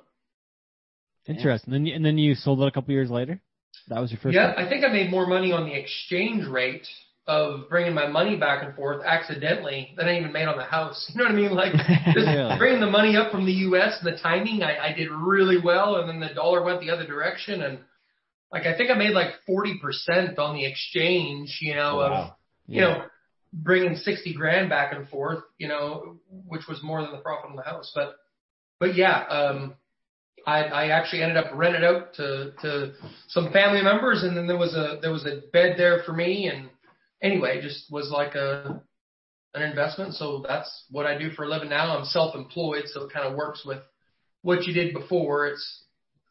Interesting. 1.27 1.73
Then 1.73 1.87
and 1.87 2.05
then 2.05 2.19
you 2.19 2.35
sold 2.35 2.61
it 2.63 2.67
a 2.69 2.71
couple 2.71 2.93
years 2.93 3.11
later. 3.11 3.41
That 3.89 4.01
was 4.01 4.11
your 4.11 4.21
first. 4.21 4.35
Yeah, 4.35 4.55
I 4.57 4.69
think 4.69 4.85
I 4.85 4.89
made 4.89 5.11
more 5.11 5.27
money 5.27 5.53
on 5.53 5.65
the 5.67 5.75
exchange 5.75 6.47
rate 6.47 6.87
of 7.27 7.69
bringing 7.69 7.93
my 7.95 8.07
money 8.07 8.37
back 8.37 8.65
and 8.65 8.75
forth 8.75 9.05
accidentally 9.05 9.93
than 9.99 10.09
I 10.09 10.19
even 10.19 10.33
made 10.33 10.47
on 10.47 10.57
the 10.57 10.65
house. 10.65 11.11
You 11.15 11.19
know 11.19 11.25
what 11.25 11.33
I 11.33 11.37
mean? 11.37 11.51
Like 11.55 11.73
just 12.15 12.27
Really? 12.27 12.57
bringing 12.59 12.81
the 12.81 12.91
money 12.91 13.17
up 13.17 13.31
from 13.31 13.45
the 13.45 13.53
U.S. 13.69 13.99
and 14.03 14.11
the 14.13 14.19
timing, 14.19 14.63
I, 14.63 14.89
I 14.89 14.93
did 14.95 15.11
really 15.11 15.59
well, 15.63 15.97
and 15.97 16.09
then 16.09 16.21
the 16.21 16.35
dollar 16.35 16.63
went 16.63 16.81
the 16.81 16.91
other 16.91 17.07
direction, 17.07 17.63
and 17.63 17.79
like 18.51 18.65
I 18.67 18.75
think 18.77 18.91
I 18.91 18.95
made 18.95 19.13
like 19.13 19.35
forty 19.47 19.79
percent 19.79 20.39
on 20.39 20.55
the 20.55 20.65
exchange. 20.65 21.59
You 21.61 21.75
know, 21.75 22.01
of 22.01 22.11
Wow. 22.11 22.37
you 22.67 22.81
know 22.81 23.03
bringing 23.53 23.97
sixty 23.97 24.35
grand 24.35 24.69
back 24.69 24.93
and 24.93 25.09
forth. 25.09 25.45
You 25.59 25.69
know, 25.69 26.19
which 26.47 26.67
was 26.69 26.83
more 26.83 27.03
than 27.03 27.13
the 27.13 27.19
profit 27.19 27.51
on 27.51 27.57
the 27.57 27.63
house, 27.63 27.93
but 27.95 28.17
but 28.81 28.95
yeah, 28.95 29.25
um, 29.25 29.75
I, 30.47 30.63
I 30.65 30.89
actually 30.89 31.23
ended 31.23 31.37
up 31.37 31.51
renting 31.55 31.85
out 31.85 32.15
to 32.15 32.53
to 32.63 32.93
some 33.29 33.53
family 33.53 33.83
members, 33.83 34.23
and 34.23 34.37
then 34.37 34.47
there 34.47 34.57
was 34.57 34.75
a 34.75 34.99
there 35.01 35.13
was 35.13 35.27
a 35.27 35.43
bed 35.53 35.75
there 35.77 36.03
for 36.05 36.13
me, 36.13 36.49
and 36.49 36.71
anyway, 37.23 37.61
just 37.61 37.91
was 37.91 38.11
like 38.11 38.35
a 38.35 38.81
an 39.55 39.63
investment. 39.63 40.15
So 40.15 40.45
that's 40.47 40.85
what 40.91 41.07
I 41.07 41.19
do 41.19 41.31
for 41.31 41.45
a 41.45 41.49
living 41.49 41.71
now. 41.71 41.97
I'm 41.97 42.05
self-employed, 42.05 42.85
so 42.87 43.05
it 43.05 43.13
kind 43.13 43.27
of 43.27 43.37
works 43.37 43.65
with 43.65 43.79
what 44.43 44.65
you 44.65 44.73
did 44.73 44.95
before. 44.95 45.49
It's 45.49 45.85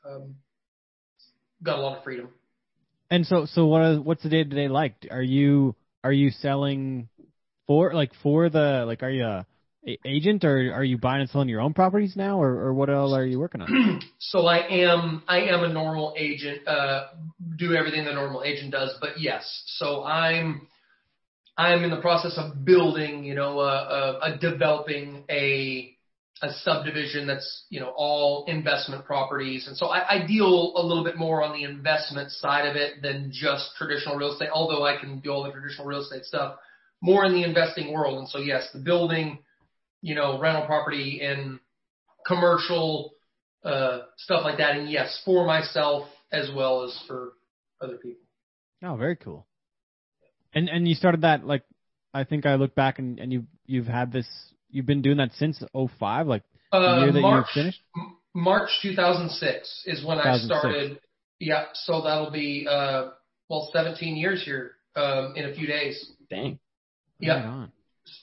um, 0.07 0.35
got 1.61 1.79
a 1.79 1.81
lot 1.81 1.97
of 1.97 2.03
freedom. 2.03 2.29
And 3.09 3.25
so, 3.25 3.45
so 3.45 3.65
what? 3.65 4.03
What's 4.03 4.23
the 4.23 4.29
day 4.29 4.43
to 4.43 4.49
day 4.49 4.67
like? 4.67 5.07
Are 5.11 5.21
you 5.21 5.75
are 6.03 6.11
you 6.11 6.29
selling 6.29 7.09
for 7.65 7.93
like 7.93 8.11
for 8.23 8.49
the 8.49 8.83
like? 8.85 9.03
Are 9.03 9.09
you 9.09 9.25
a, 9.25 9.45
a 9.85 9.97
agent 10.05 10.43
or 10.43 10.73
are 10.73 10.83
you 10.83 10.97
buying 10.97 11.21
and 11.21 11.29
selling 11.29 11.49
your 11.49 11.61
own 11.61 11.73
properties 11.73 12.15
now, 12.15 12.41
or, 12.41 12.67
or 12.67 12.73
what 12.73 12.89
else 12.89 13.13
are 13.13 13.25
you 13.25 13.39
working 13.39 13.61
on? 13.61 14.01
so 14.19 14.45
I 14.45 14.67
am 14.83 15.23
I 15.27 15.41
am 15.41 15.63
a 15.63 15.69
normal 15.69 16.13
agent. 16.17 16.67
Uh, 16.67 17.07
do 17.57 17.73
everything 17.73 18.05
the 18.05 18.13
normal 18.13 18.43
agent 18.43 18.71
does, 18.71 18.95
but 19.01 19.19
yes. 19.19 19.63
So 19.65 20.03
I'm 20.03 20.67
I'm 21.57 21.83
in 21.83 21.89
the 21.89 22.01
process 22.01 22.37
of 22.37 22.63
building, 22.63 23.23
you 23.23 23.33
know, 23.33 23.59
a, 23.59 23.63
a, 23.65 24.19
a 24.33 24.37
developing 24.37 25.23
a 25.29 25.96
a 26.41 26.51
subdivision 26.51 27.27
that's 27.27 27.65
you 27.69 27.79
know 27.79 27.93
all 27.95 28.45
investment 28.47 29.05
properties, 29.05 29.67
and 29.67 29.75
so 29.75 29.87
I, 29.87 30.17
I 30.21 30.27
deal 30.27 30.73
a 30.75 30.83
little 30.83 31.03
bit 31.03 31.17
more 31.17 31.43
on 31.43 31.53
the 31.53 31.63
investment 31.63 32.31
side 32.31 32.67
of 32.67 32.75
it 32.75 33.01
than 33.01 33.31
just 33.31 33.71
traditional 33.77 34.15
real 34.15 34.33
estate. 34.33 34.49
Although 34.53 34.85
I 34.85 34.97
can 34.99 35.19
do 35.19 35.31
all 35.31 35.43
the 35.43 35.51
traditional 35.51 35.87
real 35.87 36.01
estate 36.01 36.25
stuff, 36.25 36.57
more 37.01 37.25
in 37.25 37.33
the 37.33 37.43
investing 37.43 37.93
world. 37.93 38.19
And 38.19 38.29
so 38.29 38.39
yes, 38.39 38.67
the 38.73 38.79
building, 38.79 39.39
you 40.01 40.15
know, 40.15 40.39
rental 40.39 40.65
property 40.65 41.21
and 41.23 41.59
commercial 42.25 43.13
uh, 43.63 44.01
stuff 44.17 44.41
like 44.43 44.57
that, 44.59 44.77
and 44.77 44.89
yes, 44.89 45.21
for 45.25 45.45
myself 45.45 46.07
as 46.31 46.49
well 46.55 46.83
as 46.83 46.97
for 47.07 47.33
other 47.81 47.97
people. 47.97 48.21
Oh, 48.83 48.95
very 48.95 49.15
cool. 49.15 49.47
And 50.53 50.69
and 50.69 50.87
you 50.87 50.95
started 50.95 51.21
that 51.21 51.45
like 51.45 51.63
I 52.13 52.23
think 52.23 52.45
I 52.45 52.55
look 52.55 52.75
back 52.75 52.99
and, 52.99 53.19
and 53.19 53.31
you 53.31 53.45
you've 53.65 53.87
had 53.87 54.11
this 54.11 54.27
you've 54.77 54.85
been 54.85 55.01
doing 55.01 55.17
that 55.17 55.31
since 55.33 55.61
05, 55.73 56.27
like 56.27 56.43
the 56.71 56.77
Uh, 56.77 56.99
year 57.03 57.11
that 57.11 57.21
March, 57.21 57.47
you 57.55 57.61
finished. 57.61 57.81
March 58.33 58.69
2006 58.83 59.83
is 59.87 60.05
when 60.05 60.19
I 60.19 60.37
started. 60.37 60.99
Yeah, 61.39 61.65
so 61.73 62.01
that'll 62.01 62.31
be 62.31 62.67
uh, 62.69 63.09
well 63.49 63.69
17 63.73 64.15
years 64.15 64.43
here 64.43 64.75
um, 64.95 65.33
in 65.35 65.45
a 65.45 65.53
few 65.53 65.67
days. 65.67 66.13
Dang. 66.29 66.59
Yeah. 67.19 67.59
Right. 67.59 67.69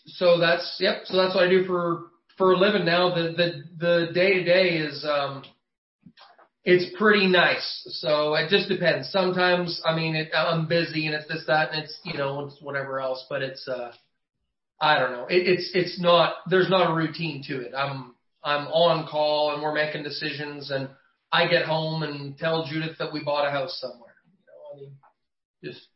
So 0.06 0.38
that's 0.38 0.76
yep. 0.80 1.02
So 1.04 1.16
that's 1.16 1.34
what 1.34 1.44
I 1.44 1.50
do 1.50 1.64
for 1.64 2.06
for 2.38 2.52
a 2.52 2.56
living 2.56 2.84
now. 2.84 3.14
The 3.14 3.34
the 3.36 3.48
the 3.78 4.12
day 4.12 4.34
to 4.34 4.44
day 4.44 4.78
is 4.78 5.04
um, 5.04 5.42
it's 6.64 6.96
pretty 6.96 7.26
nice. 7.26 7.82
So 8.00 8.34
it 8.34 8.48
just 8.48 8.68
depends. 8.68 9.10
Sometimes 9.10 9.80
I 9.84 9.94
mean 9.94 10.14
it, 10.16 10.30
I'm 10.34 10.66
busy 10.66 11.06
and 11.06 11.14
it's 11.14 11.28
this 11.28 11.44
that 11.46 11.72
and 11.72 11.84
it's 11.84 11.98
you 12.04 12.16
know 12.16 12.46
it's 12.46 12.60
whatever 12.62 13.00
else. 13.00 13.24
But 13.28 13.42
it's 13.42 13.66
uh, 13.68 13.92
I 14.80 14.98
don't 14.98 15.12
know. 15.12 15.26
It, 15.28 15.46
it's 15.46 15.70
it's 15.74 16.00
not 16.00 16.34
there's 16.48 16.68
not 16.68 16.90
a 16.90 16.94
routine 16.94 17.42
to 17.48 17.60
it. 17.60 17.72
I'm 17.76 18.14
I'm 18.42 18.66
on 18.68 19.06
call 19.08 19.54
and 19.54 19.62
we're 19.62 19.74
making 19.74 20.02
decisions 20.02 20.70
and 20.70 20.88
I 21.32 21.48
get 21.48 21.64
home 21.64 22.02
and 22.02 22.36
tell 22.36 22.66
Judith 22.66 22.98
that 22.98 23.12
we 23.12 23.22
bought 23.24 23.48
a 23.48 23.50
house 23.50 23.78
somewhere. 23.80 24.14
You 24.26 24.46
know, 24.46 24.72
I 24.72 24.80
mean, 24.80 24.96
just 25.62 25.86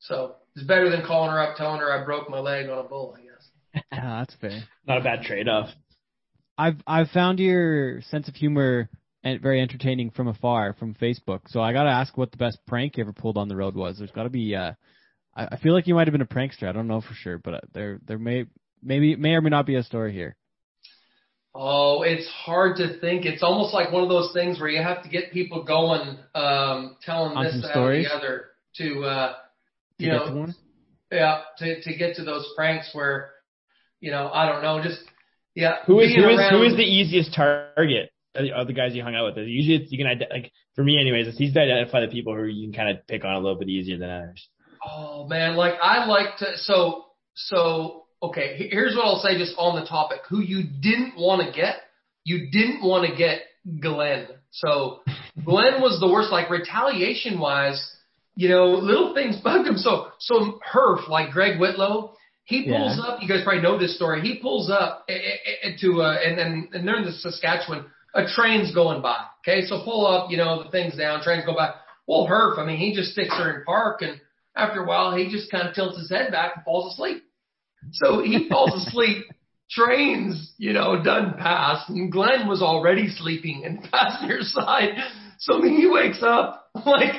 so 0.00 0.36
it's 0.54 0.66
better 0.66 0.90
than 0.90 1.06
calling 1.06 1.30
her 1.30 1.40
up 1.40 1.56
telling 1.56 1.80
her 1.80 1.92
I 1.92 2.04
broke 2.04 2.28
my 2.28 2.40
leg 2.40 2.68
on 2.68 2.78
a 2.78 2.88
bull. 2.88 3.16
I 3.16 3.22
guess. 3.22 3.84
Yeah, 3.92 4.24
that's 4.24 4.34
fair. 4.40 4.62
Not 4.86 4.98
a 4.98 5.04
bad 5.04 5.22
trade 5.22 5.48
off. 5.48 5.68
I've 6.58 6.76
I've 6.86 7.10
found 7.10 7.38
your 7.38 8.00
sense 8.02 8.28
of 8.28 8.34
humor 8.34 8.88
and 9.22 9.40
very 9.40 9.60
entertaining 9.60 10.10
from 10.10 10.28
afar 10.28 10.74
from 10.78 10.94
Facebook. 10.94 11.40
So 11.48 11.60
I 11.60 11.72
gotta 11.72 11.90
ask 11.90 12.16
what 12.16 12.30
the 12.30 12.38
best 12.38 12.58
prank 12.66 12.96
you 12.96 13.04
ever 13.04 13.12
pulled 13.12 13.36
on 13.36 13.48
the 13.48 13.56
road 13.56 13.74
was. 13.74 13.98
There's 13.98 14.10
gotta 14.10 14.30
be. 14.30 14.54
Uh, 14.54 14.72
I, 15.36 15.48
I 15.52 15.56
feel 15.58 15.74
like 15.74 15.86
you 15.86 15.94
might 15.94 16.06
have 16.08 16.12
been 16.12 16.22
a 16.22 16.26
prankster. 16.26 16.68
I 16.68 16.72
don't 16.72 16.88
know 16.88 17.00
for 17.00 17.14
sure, 17.14 17.38
but 17.38 17.54
uh, 17.54 17.60
there 17.74 18.00
there 18.06 18.18
may 18.18 18.46
maybe 18.82 19.14
may 19.16 19.34
or 19.34 19.40
may 19.42 19.50
not 19.50 19.66
be 19.66 19.76
a 19.76 19.82
story 19.82 20.12
here. 20.12 20.36
Oh, 21.54 22.02
it's 22.02 22.28
hard 22.28 22.76
to 22.78 22.98
think. 23.00 23.24
It's 23.24 23.42
almost 23.42 23.72
like 23.72 23.90
one 23.90 24.02
of 24.02 24.10
those 24.10 24.30
things 24.34 24.60
where 24.60 24.68
you 24.68 24.82
have 24.82 25.02
to 25.04 25.08
get 25.08 25.32
people 25.32 25.64
going, 25.64 26.18
um, 26.34 26.96
telling 27.02 27.34
On 27.34 27.44
this, 27.44 27.52
some 27.54 27.62
that, 27.62 27.70
stories? 27.70 28.06
the 28.06 28.14
other 28.14 28.44
to, 28.76 29.04
uh, 29.04 29.32
To 29.98 30.04
you 30.04 30.10
get 30.10 30.16
know, 30.18 30.26
to 30.26 30.34
one? 30.40 30.54
yeah, 31.10 31.40
to 31.58 31.80
to 31.82 31.96
get 31.96 32.16
to 32.16 32.24
those 32.24 32.46
pranks 32.56 32.90
where, 32.92 33.30
you 34.00 34.10
know, 34.10 34.30
I 34.32 34.46
don't 34.50 34.62
know, 34.62 34.82
just 34.82 35.00
yeah. 35.54 35.76
Who 35.86 36.00
is 36.00 36.08
being 36.08 36.20
who 36.24 36.28
is 36.28 36.36
who 36.50 36.56
around- 36.56 36.66
is 36.72 36.76
the 36.76 36.82
easiest 36.84 37.32
target 37.34 38.10
of 38.34 38.44
the- 38.44 38.52
of 38.52 38.66
the 38.66 38.74
guys 38.74 38.94
you 38.94 39.02
hung 39.02 39.14
out 39.14 39.34
with? 39.34 39.46
Usually, 39.46 39.76
it's, 39.82 39.90
you 39.90 39.96
can 39.96 40.06
ide- 40.08 40.26
like 40.30 40.52
for 40.74 40.84
me, 40.84 41.00
anyways. 41.00 41.26
It's 41.26 41.40
easy 41.40 41.54
to 41.54 41.60
identify 41.62 42.00
the 42.02 42.08
people 42.08 42.34
who 42.36 42.44
you 42.44 42.66
can 42.68 42.74
kind 42.76 42.98
of 42.98 43.06
pick 43.06 43.24
on 43.24 43.32
a 43.32 43.38
little 43.38 43.58
bit 43.58 43.70
easier 43.70 43.96
than 43.96 44.10
others. 44.10 44.46
Oh 44.88 45.26
man, 45.26 45.56
like 45.56 45.74
I 45.82 46.06
like 46.06 46.36
to. 46.38 46.56
So 46.56 47.06
so 47.34 48.04
okay. 48.22 48.68
Here's 48.70 48.94
what 48.94 49.04
I'll 49.04 49.18
say, 49.20 49.36
just 49.38 49.54
on 49.58 49.78
the 49.80 49.86
topic. 49.86 50.20
Who 50.28 50.40
you 50.40 50.64
didn't 50.80 51.14
want 51.16 51.46
to 51.46 51.52
get? 51.54 51.76
You 52.24 52.50
didn't 52.50 52.82
want 52.82 53.08
to 53.10 53.16
get 53.16 53.42
Glen. 53.80 54.26
So 54.50 55.00
Glen 55.44 55.80
was 55.80 55.98
the 56.00 56.08
worst. 56.10 56.30
Like 56.30 56.50
retaliation 56.50 57.38
wise, 57.38 57.80
you 58.36 58.48
know, 58.48 58.66
little 58.66 59.14
things 59.14 59.36
bugged 59.42 59.66
him. 59.68 59.76
So 59.76 60.08
so 60.18 60.58
Herf, 60.72 61.08
like 61.08 61.30
Greg 61.32 61.58
Whitlow. 61.60 62.12
He 62.44 62.62
pulls 62.62 62.96
Yeah. 62.96 63.02
up. 63.02 63.22
You 63.22 63.28
guys 63.28 63.42
probably 63.42 63.62
know 63.62 63.76
this 63.76 63.96
story. 63.96 64.20
He 64.20 64.38
pulls 64.40 64.70
up 64.70 65.04
eh, 65.08 65.14
eh, 65.14 65.52
eh, 65.64 65.70
to 65.80 66.00
uh, 66.02 66.16
and 66.24 66.38
then 66.38 66.68
and 66.72 66.86
they're 66.86 66.96
in 66.98 67.04
the 67.04 67.10
Saskatchewan. 67.12 67.86
A 68.14 68.24
train's 68.26 68.72
going 68.72 69.02
by. 69.02 69.18
Okay, 69.40 69.66
so 69.66 69.82
pull 69.84 70.06
up. 70.06 70.30
You 70.30 70.36
know 70.36 70.62
the 70.62 70.70
things 70.70 70.96
down. 70.96 71.22
Trains 71.22 71.44
go 71.44 71.54
by. 71.56 71.74
Well, 72.06 72.28
Herf. 72.30 72.56
I 72.58 72.64
mean, 72.64 72.78
he 72.78 72.94
just 72.94 73.10
sticks 73.10 73.34
her 73.36 73.58
in 73.58 73.64
park, 73.64 74.02
and 74.02 74.20
after 74.56 74.82
a 74.82 74.86
while, 74.86 75.14
he 75.14 75.30
just 75.30 75.50
kind 75.50 75.68
of 75.68 75.74
tilts 75.74 75.98
his 75.98 76.10
head 76.10 76.32
back 76.32 76.52
and 76.56 76.64
falls 76.64 76.94
asleep. 76.94 77.22
So 77.92 78.22
he 78.22 78.48
falls 78.50 78.86
asleep. 78.86 79.26
Trains, 79.68 80.52
you 80.58 80.72
know, 80.72 81.02
done 81.02 81.34
past, 81.38 81.90
and 81.90 82.10
Glen 82.10 82.46
was 82.46 82.62
already 82.62 83.08
sleeping 83.08 83.62
in 83.64 83.80
the 83.82 83.88
passenger 83.92 84.38
side. 84.42 84.90
So 85.40 85.60
he 85.60 85.88
wakes 85.90 86.22
up 86.22 86.66
like, 86.86 87.14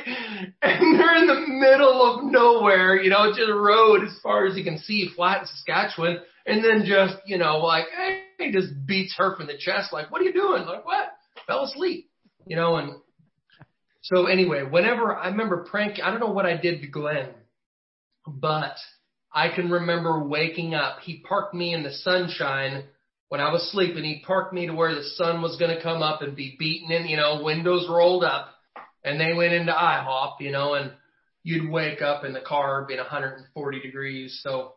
and 0.62 1.00
they're 1.00 1.18
in 1.18 1.28
the 1.28 1.46
middle 1.48 2.02
of 2.02 2.32
nowhere, 2.32 2.96
you 2.96 3.10
know, 3.10 3.32
just 3.36 3.50
a 3.50 3.54
road 3.54 4.04
as 4.04 4.18
far 4.24 4.46
as 4.46 4.56
you 4.56 4.64
can 4.64 4.78
see, 4.80 5.10
flat 5.16 5.42
in 5.42 5.48
Saskatchewan, 5.48 6.20
and 6.46 6.64
then 6.64 6.84
just, 6.86 7.16
you 7.26 7.38
know, 7.38 7.58
like, 7.58 7.86
hey, 7.96 8.24
he 8.40 8.52
just 8.52 8.74
beats 8.86 9.16
her 9.18 9.36
from 9.36 9.48
the 9.48 9.58
chest, 9.58 9.92
like, 9.92 10.10
what 10.10 10.22
are 10.22 10.26
you 10.26 10.34
doing? 10.34 10.66
Like, 10.66 10.86
what? 10.86 11.10
Fell 11.46 11.66
asleep, 11.66 12.10
you 12.46 12.56
know, 12.56 12.76
and 12.76 12.94
so 14.08 14.28
anyway, 14.28 14.64
whenever 14.64 15.14
I 15.14 15.28
remember 15.28 15.66
prank, 15.70 16.00
I 16.02 16.10
don't 16.12 16.22
know 16.22 16.32
what 16.32 16.46
I 16.46 16.56
did 16.56 16.80
to 16.82 16.88
Glen, 16.88 17.28
but 18.26 18.78
I 19.34 19.54
can 19.54 19.70
remember 19.70 20.24
waking 20.24 20.74
up. 20.74 21.00
He 21.02 21.20
parked 21.28 21.54
me 21.54 21.74
in 21.74 21.84
the 21.84 21.92
sunshine 21.92 22.86
when 23.28 23.42
I 23.42 23.52
was 23.52 23.70
sleeping. 23.70 24.06
He 24.06 24.24
parked 24.26 24.54
me 24.54 24.68
to 24.68 24.74
where 24.74 24.96
the 24.96 25.04
sun 25.04 25.42
was 25.42 25.58
going 25.58 25.76
to 25.76 25.84
come 25.84 26.02
up 26.02 26.22
and 26.22 26.38
be 26.38 26.56
beaten 26.58 26.90
in, 26.90 27.08
you 27.08 27.18
know, 27.18 27.44
windows 27.44 27.86
rolled 27.90 28.24
up, 28.24 28.56
and 29.04 29.20
they 29.20 29.34
went 29.34 29.52
into 29.52 29.74
IHOP, 29.74 30.36
you 30.40 30.52
know, 30.52 30.76
and 30.76 30.94
you'd 31.44 31.70
wake 31.70 32.02
up 32.02 32.24
in 32.24 32.32
the 32.32 32.40
car 32.40 32.86
being 32.88 33.02
140 33.02 33.82
degrees. 33.82 34.40
So 34.42 34.76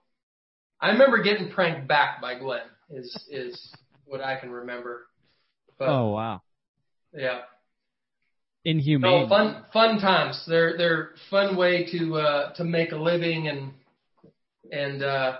I 0.81 0.89
remember 0.91 1.23
getting 1.23 1.53
pranked 1.53 1.87
back 1.87 2.21
by 2.21 2.37
Glen. 2.37 2.63
Is 2.91 3.17
is 3.31 3.73
what 4.07 4.21
I 4.21 4.41
can 4.41 4.51
remember. 4.51 5.07
But 5.79 5.91
Oh 5.91 6.11
wow, 6.11 6.43
yeah. 7.15 7.43
Inhumane. 8.65 9.23
No, 9.23 9.29
fun 9.29 9.65
fun 9.73 10.01
times. 10.01 10.43
They're 10.47 10.77
they're 10.77 11.11
fun 11.31 11.57
way 11.57 11.87
to 11.93 12.17
uh 12.17 12.53
to 12.55 12.65
make 12.65 12.93
a 12.93 12.97
living 12.97 13.49
and 13.49 13.73
and 14.73 15.03
uh 15.03 15.39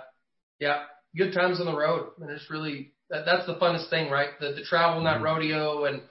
yeah, 0.59 0.83
good 1.15 1.33
times 1.33 1.59
on 1.59 1.65
the 1.65 1.75
road. 1.75 2.11
And 2.19 2.29
it's 2.29 2.49
really 2.49 2.91
that, 3.09 3.25
that's 3.25 3.45
the 3.45 3.55
funnest 3.55 3.89
thing, 3.89 4.09
right? 4.11 4.29
The 4.39 4.53
the 4.53 4.63
travel 4.63 5.01
not 5.01 5.15
that 5.15 5.21
Mhm. 5.21 5.23
rodeo 5.25 5.85
and 5.85 6.01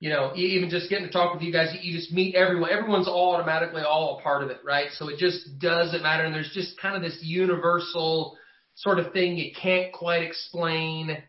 you 0.00 0.08
know, 0.08 0.32
even 0.34 0.70
just 0.70 0.88
getting 0.88 1.06
to 1.06 1.12
talk 1.12 1.34
with 1.34 1.42
you 1.42 1.52
guys, 1.52 1.76
you 1.82 1.92
just 1.92 2.10
meet 2.10 2.34
everyone. 2.34 2.70
Everyone's 2.70 3.06
all 3.06 3.34
automatically 3.34 3.82
all 3.82 4.18
a 4.18 4.22
part 4.22 4.42
of 4.42 4.48
it, 4.48 4.58
right? 4.64 4.90
So 4.92 5.08
it 5.10 5.18
just 5.18 5.58
doesn't 5.58 6.02
matter. 6.02 6.24
And 6.24 6.34
there's 6.34 6.52
just 6.54 6.80
kind 6.80 6.96
of 6.96 7.02
this 7.02 7.18
universal 7.22 8.36
sort 8.76 8.98
of 8.98 9.12
thing 9.12 9.36
you 9.36 9.52
can't 9.52 9.92
quite 9.92 10.22
explain. 10.22 11.22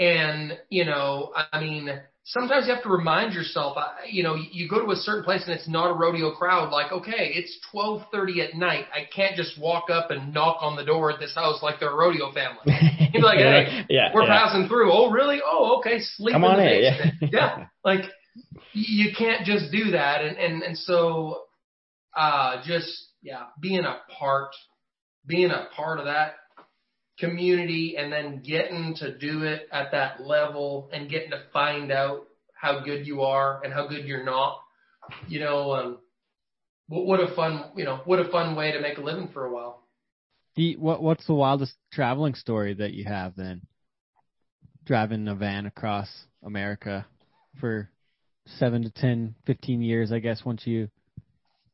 And, 0.00 0.58
you 0.70 0.86
know, 0.86 1.32
I 1.52 1.60
mean, 1.60 2.00
sometimes 2.24 2.66
you 2.66 2.74
have 2.74 2.82
to 2.82 2.88
remind 2.88 3.34
yourself, 3.34 3.76
you 4.08 4.22
know, 4.22 4.34
you 4.34 4.68
go 4.68 4.84
to 4.84 4.90
a 4.92 4.96
certain 4.96 5.24
place 5.24 5.42
and 5.46 5.52
it's 5.52 5.68
not 5.68 5.90
a 5.90 5.94
rodeo 5.94 6.32
crowd. 6.32 6.70
Like, 6.72 6.90
okay, 6.90 7.32
it's 7.34 7.58
12:30 7.72 8.48
at 8.48 8.54
night. 8.54 8.86
I 8.92 9.04
can't 9.14 9.36
just 9.36 9.58
walk 9.58 9.90
up 9.90 10.10
and 10.10 10.32
knock 10.32 10.58
on 10.60 10.76
the 10.76 10.84
door 10.84 11.10
at 11.10 11.20
this 11.20 11.34
house 11.34 11.62
like 11.62 11.80
they're 11.80 11.92
a 11.92 11.96
rodeo 11.96 12.32
family. 12.32 12.62
You'd 12.66 13.12
be 13.12 13.18
like, 13.20 13.38
hey, 13.38 13.84
yeah, 13.88 14.10
we're 14.14 14.22
yeah. 14.22 14.44
passing 14.44 14.68
through. 14.68 14.92
Oh, 14.92 15.10
really? 15.10 15.40
Oh, 15.44 15.78
okay. 15.78 16.00
Sleep 16.00 16.32
Come 16.32 16.44
in 16.44 16.50
on 16.50 16.56
the 16.56 16.76
in, 16.76 17.12
yeah. 17.20 17.28
yeah. 17.32 17.66
Like 17.84 18.04
you 18.72 19.10
can't 19.16 19.44
just 19.44 19.70
do 19.70 19.92
that. 19.92 20.22
And, 20.22 20.36
and, 20.36 20.62
and 20.62 20.76
so, 20.76 21.42
uh, 22.16 22.62
just, 22.64 22.90
yeah, 23.22 23.44
being 23.60 23.84
a 23.84 23.98
part, 24.18 24.50
being 25.26 25.50
a 25.50 25.68
part 25.76 25.98
of 25.98 26.06
that 26.06 26.34
community 27.18 27.96
and 27.96 28.12
then 28.12 28.42
getting 28.42 28.94
to 28.96 29.16
do 29.16 29.42
it 29.42 29.68
at 29.72 29.92
that 29.92 30.20
level 30.20 30.90
and 30.92 31.10
getting 31.10 31.30
to 31.30 31.42
find 31.52 31.92
out 31.92 32.26
how 32.54 32.80
good 32.80 33.06
you 33.06 33.22
are 33.22 33.62
and 33.62 33.72
how 33.72 33.86
good 33.86 34.06
you're 34.06 34.24
not. 34.24 34.58
You 35.28 35.40
know, 35.40 35.72
um, 35.72 35.98
what, 36.88 37.06
what 37.06 37.20
a 37.20 37.34
fun, 37.34 37.70
you 37.76 37.84
know, 37.84 38.00
what 38.04 38.18
a 38.18 38.30
fun 38.30 38.56
way 38.56 38.72
to 38.72 38.80
make 38.80 38.98
a 38.98 39.02
living 39.02 39.28
for 39.32 39.44
a 39.44 39.52
while. 39.52 39.82
The, 40.56 40.76
what 40.76 41.02
what's 41.02 41.26
the 41.26 41.34
wildest 41.34 41.74
traveling 41.92 42.34
story 42.34 42.74
that 42.74 42.92
you 42.92 43.04
have 43.04 43.34
then? 43.36 43.62
Driving 44.86 45.26
a 45.28 45.34
van 45.34 45.66
across 45.66 46.08
America 46.44 47.06
for 47.60 47.90
seven 48.58 48.82
to 48.82 48.90
ten, 48.90 49.34
fifteen 49.46 49.82
years, 49.82 50.12
I 50.12 50.20
guess, 50.20 50.44
once 50.44 50.66
you 50.66 50.90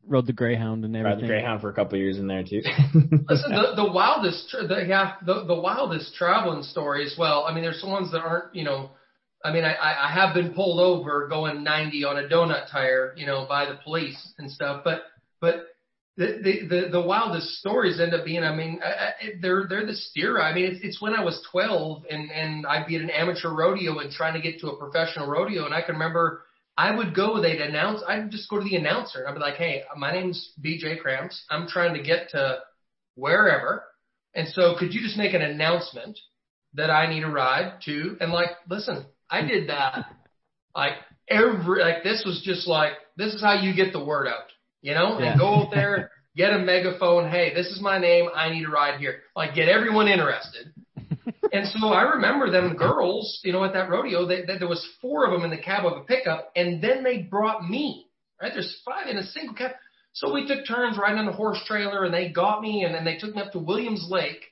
rode 0.07 0.27
the 0.27 0.33
Greyhound 0.33 0.85
and 0.85 0.95
Ride 0.95 1.05
Rode 1.05 1.21
the 1.21 1.27
Greyhound 1.27 1.61
for 1.61 1.69
a 1.69 1.73
couple 1.73 1.95
of 1.95 2.01
years 2.01 2.19
in 2.19 2.27
there 2.27 2.43
too. 2.43 2.63
Listen, 2.95 3.51
the, 3.51 3.75
the 3.77 3.91
wildest, 3.93 4.49
tra- 4.51 4.67
the, 4.67 4.85
yeah, 4.87 5.15
the, 5.25 5.45
the 5.45 5.55
wildest 5.55 6.15
traveling 6.15 6.63
stories. 6.63 7.15
Well, 7.19 7.45
I 7.47 7.55
mean, 7.55 7.63
there's 7.63 7.81
some 7.81 7.91
ones 7.91 8.11
that 8.13 8.21
aren't, 8.21 8.55
you 8.55 8.65
know, 8.65 8.91
I 9.45 9.53
mean, 9.53 9.65
I, 9.65 9.73
I 9.73 10.09
I 10.09 10.13
have 10.13 10.35
been 10.35 10.53
pulled 10.53 10.81
over 10.81 11.27
going 11.29 11.65
90 11.65 12.05
on 12.05 12.19
a 12.19 12.29
donut 12.29 12.71
tire, 12.71 13.15
you 13.17 13.27
know, 13.27 13.47
by 13.49 13.67
the 13.67 13.79
police 13.83 14.35
and 14.39 14.51
stuff. 14.51 14.83
But, 14.85 15.03
but 15.41 15.67
the, 16.17 16.41
the, 16.43 16.67
the, 16.69 16.89
the 16.93 17.01
wildest 17.01 17.49
stories 17.59 18.01
end 18.01 18.13
up 18.13 18.27
being, 18.27 18.43
I 18.43 18.55
mean, 18.55 18.81
I, 18.85 18.89
I, 18.89 19.13
they're, 19.41 19.67
they're 19.69 19.87
the 19.87 19.95
steer. 19.95 20.41
I 20.41 20.53
mean, 20.55 20.67
it's, 20.67 20.81
it's 20.83 21.01
when 21.01 21.15
I 21.15 21.25
was 21.25 21.43
12 21.51 22.05
and, 22.11 22.31
and 22.31 22.67
I'd 22.67 22.87
be 22.87 22.97
at 22.97 23.03
an 23.03 23.11
amateur 23.11 23.51
rodeo 23.51 23.99
and 23.99 24.11
trying 24.11 24.35
to 24.35 24.41
get 24.41 24.61
to 24.61 24.69
a 24.69 24.77
professional 24.77 25.27
rodeo. 25.27 25.65
And 25.65 25.75
I 25.75 25.81
can 25.81 25.95
remember 25.95 26.43
I 26.85 26.97
would 26.97 27.15
go, 27.15 27.41
they'd 27.43 27.61
announce, 27.61 28.01
I'd 28.09 28.31
just 28.31 28.49
go 28.51 28.57
to 28.59 28.65
the 28.65 28.77
announcer 28.77 29.19
and 29.21 29.29
I'd 29.29 29.35
be 29.35 29.41
like, 29.49 29.57
Hey, 29.65 29.83
my 29.97 30.13
name's 30.13 30.41
BJ 30.65 31.01
Kramps. 31.03 31.37
I'm 31.51 31.67
trying 31.69 31.95
to 31.95 32.03
get 32.03 32.31
to 32.31 32.43
wherever. 33.17 33.85
And 34.35 34.47
so 34.49 34.63
could 34.79 34.95
you 34.95 35.01
just 35.01 35.19
make 35.19 35.35
an 35.35 35.43
announcement 35.43 36.17
that 36.75 36.91
I 36.91 37.03
need 37.13 37.25
a 37.25 37.29
ride 37.29 37.81
to? 37.87 38.17
And 38.21 38.33
like, 38.33 38.51
listen, 38.69 39.05
I 39.29 39.43
did 39.43 39.69
that 39.69 40.07
like 40.75 40.95
every, 41.29 41.83
like 41.83 42.03
this 42.03 42.23
was 42.25 42.41
just 42.45 42.67
like, 42.69 42.93
this 43.17 43.35
is 43.35 43.43
how 43.43 43.55
you 43.61 43.75
get 43.75 43.93
the 43.93 44.05
word 44.05 44.27
out, 44.29 44.49
you 44.83 44.95
know, 44.95 45.19
Yeah. 45.19 45.33
and 45.33 45.41
go 45.41 45.49
out 45.63 45.71
there, 45.73 46.11
get 46.37 46.53
a 46.53 46.59
megaphone. 46.61 47.29
Hey, 47.29 47.53
this 47.55 47.67
is 47.67 47.81
my 47.83 47.99
name. 47.99 48.29
I 48.35 48.51
need 48.51 48.65
a 48.67 48.71
ride 48.71 49.01
here. 49.01 49.23
Like 49.37 49.55
get 49.55 49.69
everyone 49.69 50.09
interested. 50.09 50.73
And 51.53 51.67
so 51.67 51.89
I 51.89 52.03
remember 52.15 52.51
them 52.51 52.77
girls, 52.77 53.41
you 53.43 53.53
know, 53.53 53.65
at 53.65 53.73
that 53.73 53.91
rodeo, 53.91 54.27
they, 54.27 54.45
they, 54.45 54.59
there 54.59 54.69
was 54.69 54.87
four 55.01 55.27
of 55.27 55.33
them 55.33 55.45
in 55.45 55.51
the 55.51 55.63
cab 55.63 55.85
of 55.85 55.97
a 55.97 56.05
pickup, 56.05 56.53
and 56.55 56.83
then 56.83 57.03
they 57.03 57.19
brought 57.19 57.69
me. 57.69 58.07
Right, 58.41 58.53
there's 58.55 58.81
five 58.85 59.09
in 59.09 59.19
a 59.19 59.25
single 59.25 59.55
cab. 59.55 59.73
So 60.13 60.33
we 60.33 60.47
took 60.47 60.67
turns 60.67 60.99
riding 60.99 61.19
on 61.19 61.27
the 61.27 61.33
horse 61.33 61.61
trailer, 61.67 62.05
and 62.05 62.15
they 62.15 62.31
got 62.31 62.63
me, 62.63 62.85
and 62.85 62.95
then 62.95 63.05
they 63.05 63.17
took 63.17 63.35
me 63.35 63.43
up 63.43 63.53
to 63.53 63.59
Williams 63.59 64.07
Lake. 64.09 64.45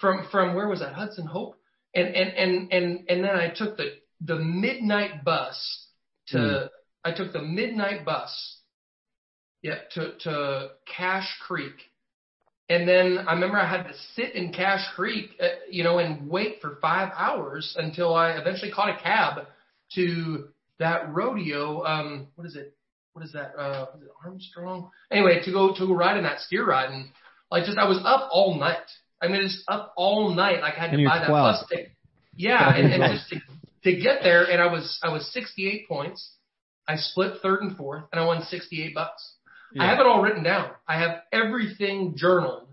From 0.00 0.26
from 0.30 0.54
where 0.54 0.68
was 0.68 0.80
that 0.80 0.92
Hudson 0.92 1.26
Hope, 1.26 1.56
and 1.94 2.08
and 2.08 2.30
and 2.34 2.72
and 2.72 3.04
and 3.08 3.24
then 3.24 3.36
I 3.36 3.48
took 3.48 3.76
the 3.76 3.92
the 4.20 4.36
midnight 4.36 5.24
bus 5.24 5.88
to 6.28 6.38
hmm. 6.38 6.66
I 7.04 7.14
took 7.14 7.32
the 7.32 7.42
midnight 7.42 8.04
bus, 8.04 8.58
yeah, 9.62 9.78
to 9.92 10.18
to 10.20 10.68
Cache 10.86 11.34
Creek, 11.46 11.76
and 12.68 12.88
then 12.88 13.18
I 13.28 13.34
remember 13.34 13.58
I 13.58 13.68
had 13.68 13.84
to 13.84 13.94
sit 14.14 14.34
in 14.34 14.52
Cache 14.52 14.86
Creek, 14.94 15.30
uh, 15.40 15.46
you 15.70 15.84
know, 15.84 15.98
and 15.98 16.28
wait 16.28 16.60
for 16.60 16.78
five 16.82 17.12
hours 17.14 17.76
until 17.78 18.14
I 18.14 18.32
eventually 18.32 18.72
caught 18.72 18.88
a 18.88 19.00
cab 19.00 19.46
to 19.94 20.48
that 20.80 21.12
rodeo. 21.14 21.84
Um, 21.84 22.28
what 22.34 22.46
is 22.46 22.56
it? 22.56 22.74
What 23.12 23.24
is 23.24 23.32
that? 23.32 23.54
Uh, 23.56 23.86
was 23.94 24.02
it 24.02 24.08
Armstrong? 24.24 24.90
Anyway, 25.12 25.40
to 25.44 25.52
go 25.52 25.74
to 25.74 25.86
go 25.86 25.94
ride 25.94 26.16
in 26.16 26.24
that 26.24 26.40
steer 26.40 26.66
ride, 26.66 26.90
and 26.90 27.06
like 27.50 27.64
just 27.64 27.78
I 27.78 27.88
was 27.88 28.00
up 28.04 28.28
all 28.32 28.58
night. 28.58 28.78
I 29.22 29.28
mean, 29.28 29.42
just 29.42 29.62
up 29.68 29.94
all 29.96 30.34
night. 30.34 30.60
Like 30.60 30.74
I 30.74 30.80
had 30.80 30.90
And 30.90 30.98
to 31.00 31.08
buy 31.08 31.20
that 31.20 31.28
bus 31.28 31.64
ticket. 31.70 31.92
Yeah, 32.34 32.74
and, 32.76 32.92
and 32.92 33.14
just 33.16 33.30
to, 33.30 33.40
to 33.84 34.00
get 34.00 34.22
there, 34.22 34.44
and 34.44 34.60
I 34.60 34.66
was 34.66 34.98
I 35.02 35.10
was 35.10 35.32
68 35.32 35.88
points. 35.88 36.32
I 36.88 36.96
split 36.96 37.34
third 37.42 37.62
and 37.62 37.76
fourth, 37.76 38.04
and 38.12 38.20
I 38.20 38.24
won 38.26 38.42
68 38.42 38.94
bucks. 38.94 39.35
I 39.78 39.86
have 39.86 39.98
it 40.00 40.06
all 40.06 40.22
written 40.22 40.42
down. 40.42 40.70
I 40.88 40.98
have 41.00 41.22
everything 41.32 42.14
journaled. 42.16 42.68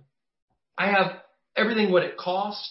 I 0.78 0.88
have 0.92 1.18
everything 1.56 1.92
what 1.92 2.04
it 2.04 2.18
cost, 2.18 2.70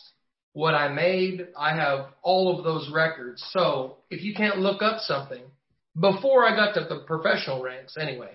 what 0.52 0.74
I 0.74 0.88
made. 0.88 1.48
I 1.58 1.74
have 1.76 2.06
all 2.22 2.56
of 2.56 2.64
those 2.64 2.90
records. 2.92 3.44
So 3.50 3.96
if 4.10 4.22
you 4.22 4.34
can't 4.34 4.58
look 4.58 4.82
up 4.82 5.00
something 5.00 5.42
before 5.98 6.44
I 6.46 6.56
got 6.56 6.74
to 6.74 6.86
the 6.88 7.00
professional 7.06 7.62
ranks, 7.62 7.96
anyway, 7.98 8.30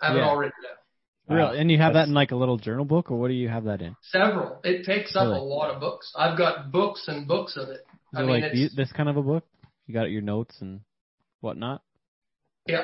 I 0.00 0.08
have 0.08 0.16
it 0.16 0.22
all 0.22 0.36
written 0.36 0.54
down. 0.62 1.36
Real, 1.38 1.48
and 1.48 1.70
you 1.70 1.78
have 1.78 1.94
that 1.94 2.08
in 2.08 2.14
like 2.14 2.32
a 2.32 2.36
little 2.36 2.56
journal 2.58 2.84
book, 2.84 3.10
or 3.10 3.18
what 3.18 3.28
do 3.28 3.34
you 3.34 3.48
have 3.48 3.64
that 3.64 3.80
in? 3.80 3.94
Several. 4.02 4.60
It 4.64 4.84
takes 4.84 5.14
up 5.14 5.26
Really? 5.28 5.38
a 5.38 5.42
lot 5.42 5.70
of 5.70 5.80
books. 5.80 6.12
I've 6.18 6.36
got 6.36 6.72
books 6.72 7.04
and 7.06 7.26
books 7.28 7.56
of 7.56 7.68
it. 7.68 7.86
Is 8.12 8.18
I 8.18 8.22
it 8.22 8.26
mean, 8.26 8.40
like 8.42 8.52
it's, 8.52 8.74
this 8.74 8.92
kind 8.92 9.08
of 9.08 9.16
a 9.16 9.22
book? 9.22 9.44
You 9.86 9.94
got 9.94 10.10
your 10.10 10.20
notes 10.20 10.56
and 10.60 10.80
whatnot. 11.40 11.82
yeah. 12.66 12.82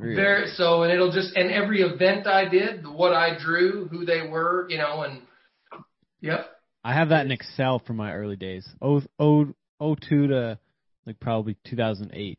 Really? 0.00 0.16
Very 0.16 0.50
so, 0.54 0.82
and 0.82 0.92
it'll 0.92 1.12
just 1.12 1.36
and 1.36 1.50
every 1.50 1.82
event 1.82 2.26
I 2.26 2.48
did, 2.48 2.86
what 2.86 3.12
I 3.12 3.38
drew, 3.38 3.86
who 3.88 4.06
they 4.06 4.22
were, 4.26 4.66
you 4.70 4.78
know, 4.78 5.02
and 5.02 5.20
yep. 6.22 6.46
I 6.82 6.94
have 6.94 7.10
that 7.10 7.26
in 7.26 7.32
Excel 7.32 7.80
from 7.80 7.96
my 7.96 8.14
early 8.14 8.36
days. 8.36 8.66
Oh, 8.80 9.02
oh, 9.18 9.52
oh, 9.78 9.94
two 9.94 10.28
to 10.28 10.58
like 11.04 11.20
probably 11.20 11.58
2008 11.66 12.38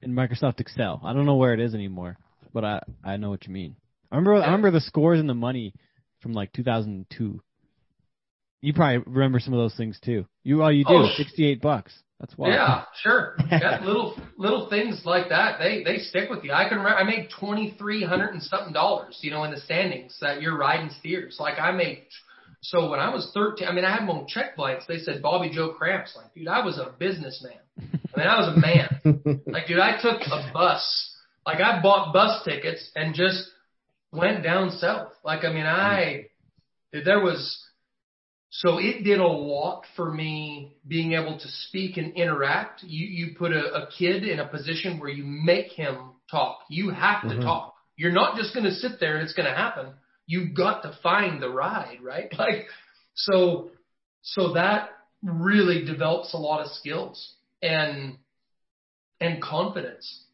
in 0.00 0.14
Microsoft 0.14 0.60
Excel. 0.60 1.00
I 1.04 1.12
don't 1.12 1.26
know 1.26 1.36
where 1.36 1.52
it 1.52 1.60
is 1.60 1.74
anymore, 1.74 2.16
but 2.54 2.64
I 2.64 2.80
I 3.04 3.18
know 3.18 3.28
what 3.28 3.46
you 3.46 3.52
mean. 3.52 3.76
I 4.10 4.16
remember 4.16 4.36
I 4.36 4.46
remember 4.46 4.70
the 4.70 4.80
scores 4.80 5.20
and 5.20 5.28
the 5.28 5.34
money 5.34 5.74
from 6.20 6.32
like 6.32 6.54
2002. 6.54 7.42
You 8.62 8.72
probably 8.72 9.04
remember 9.06 9.40
some 9.40 9.52
of 9.52 9.58
those 9.58 9.76
things 9.76 10.00
too. 10.02 10.24
You 10.42 10.62
all 10.62 10.72
you 10.72 10.84
do 10.84 10.94
Oh, 10.94 11.10
68 11.16 11.60
bucks. 11.60 11.92
That's 12.20 12.36
wild. 12.36 12.54
Yeah, 12.54 12.84
sure. 13.02 13.36
Yeah, 13.50 13.80
little 13.84 14.16
little 14.36 14.68
things 14.68 15.02
like 15.04 15.28
that, 15.28 15.58
they 15.58 15.82
they 15.84 15.98
stick 15.98 16.28
with 16.30 16.42
you. 16.44 16.52
I 16.52 16.68
can 16.68 16.78
remember 16.78 16.98
I 16.98 17.04
made 17.04 17.28
twenty 17.38 17.74
three 17.78 18.04
hundred 18.04 18.32
and 18.34 18.42
something 18.42 18.72
dollars, 18.72 19.18
you 19.22 19.30
know, 19.30 19.44
in 19.44 19.52
the 19.52 19.60
standings 19.60 20.16
that 20.20 20.42
you're 20.42 20.56
riding 20.56 20.90
steers. 20.98 21.36
Like 21.38 21.58
I 21.58 21.70
made. 21.72 22.02
So 22.60 22.90
when 22.90 22.98
I 22.98 23.14
was 23.14 23.30
thirteen, 23.32 23.68
I 23.68 23.72
mean, 23.72 23.84
I 23.84 23.92
had 23.92 24.00
them 24.00 24.10
on 24.10 24.26
check 24.26 24.56
blanks. 24.56 24.84
They 24.86 24.98
said 24.98 25.22
Bobby 25.22 25.50
Joe 25.50 25.74
Kramps. 25.80 26.16
Like, 26.16 26.34
dude, 26.34 26.48
I 26.48 26.64
was 26.64 26.78
a 26.78 26.92
businessman. 26.98 27.58
I 27.78 28.18
mean, 28.18 28.26
I 28.26 28.38
was 28.38 28.56
a 28.56 28.60
man. 28.60 29.42
Like, 29.46 29.66
dude, 29.68 29.78
I 29.78 30.00
took 30.00 30.20
a 30.22 30.50
bus. 30.52 31.14
Like, 31.46 31.60
I 31.60 31.80
bought 31.80 32.12
bus 32.12 32.44
tickets 32.44 32.90
and 32.94 33.14
just 33.14 33.48
went 34.12 34.42
down 34.42 34.70
south. 34.72 35.12
Like, 35.24 35.44
I 35.44 35.52
mean, 35.52 35.66
I 35.66 36.26
dude, 36.92 37.04
there 37.04 37.20
was 37.20 37.64
so 38.50 38.78
it 38.78 39.04
did 39.04 39.20
a 39.20 39.26
lot 39.26 39.84
for 39.96 40.10
me 40.12 40.76
being 40.86 41.12
able 41.12 41.38
to 41.38 41.48
speak 41.48 41.96
and 41.98 42.14
interact. 42.14 42.82
You 42.82 43.06
you 43.06 43.34
put 43.36 43.52
a, 43.52 43.84
a 43.84 43.88
kid 43.98 44.24
in 44.24 44.40
a 44.40 44.46
position 44.48 44.98
where 44.98 45.10
you 45.10 45.24
make 45.24 45.72
him 45.72 46.12
talk. 46.30 46.60
You 46.70 46.90
have 46.90 47.28
to 47.28 47.34
Mhm. 47.34 47.42
talk. 47.42 47.74
You're 47.96 48.12
not 48.12 48.36
just 48.36 48.54
going 48.54 48.64
to 48.64 48.72
sit 48.72 49.00
there 49.00 49.14
and 49.16 49.24
it's 49.24 49.34
going 49.34 49.48
to 49.48 49.54
happen. 49.56 49.94
You've 50.26 50.54
got 50.54 50.82
to 50.82 50.92
find 51.02 51.42
the 51.42 51.50
ride, 51.50 51.98
right? 52.02 52.32
Like 52.38 52.66
so 53.14 53.70
so 54.22 54.54
that 54.54 54.90
really 55.22 55.84
develops 55.84 56.32
a 56.34 56.38
lot 56.38 56.60
of 56.64 56.70
skills 56.72 57.34
and 57.62 58.18
and 59.20 59.42
confidence. 59.42 60.24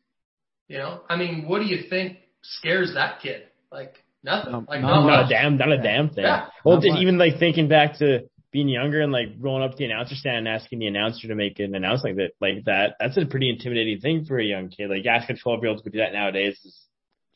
You 0.68 0.78
know, 0.78 1.02
I 1.08 1.16
mean, 1.16 1.46
what 1.48 1.60
do 1.60 1.66
you 1.66 1.88
think 1.88 2.18
scares 2.42 2.94
that 2.94 3.20
kid? 3.20 3.44
Like 3.72 4.03
nothing. 4.24 4.54
Um, 4.54 4.66
like 4.68 4.80
not 4.80 5.04
not 5.04 5.06
not 5.06 5.26
a 5.26 5.28
damn, 5.28 5.56
not 5.56 5.70
a 5.72 5.78
damn 5.78 6.08
thing. 6.10 6.24
Yeah. 6.24 6.46
Well, 6.64 6.78
just 6.80 6.94
much. 6.94 7.02
even 7.02 7.18
like 7.18 7.38
thinking 7.38 7.68
back 7.68 7.98
to 7.98 8.20
being 8.52 8.68
younger 8.68 9.00
and 9.00 9.12
like 9.12 9.28
rolling 9.38 9.62
up 9.64 9.72
to 9.72 9.76
the 9.78 9.84
announcer 9.86 10.14
stand 10.14 10.38
and 10.38 10.48
asking 10.48 10.78
the 10.78 10.86
announcer 10.86 11.28
to 11.28 11.34
make 11.34 11.58
an 11.58 11.74
announcement 11.74 12.16
like 12.18 12.30
that, 12.40 12.46
like 12.56 12.64
that. 12.66 12.96
That's 13.00 13.16
a 13.16 13.26
pretty 13.26 13.50
intimidating 13.50 14.00
thing 14.00 14.24
for 14.24 14.38
a 14.38 14.44
young 14.44 14.68
kid. 14.70 14.90
Like 14.90 15.04
asking 15.06 15.36
a 15.36 15.38
twelve 15.38 15.60
year 15.62 15.70
old 15.70 15.82
to 15.84 15.90
do 15.90 15.98
that 15.98 16.12
nowadays 16.12 16.58
is 16.64 16.80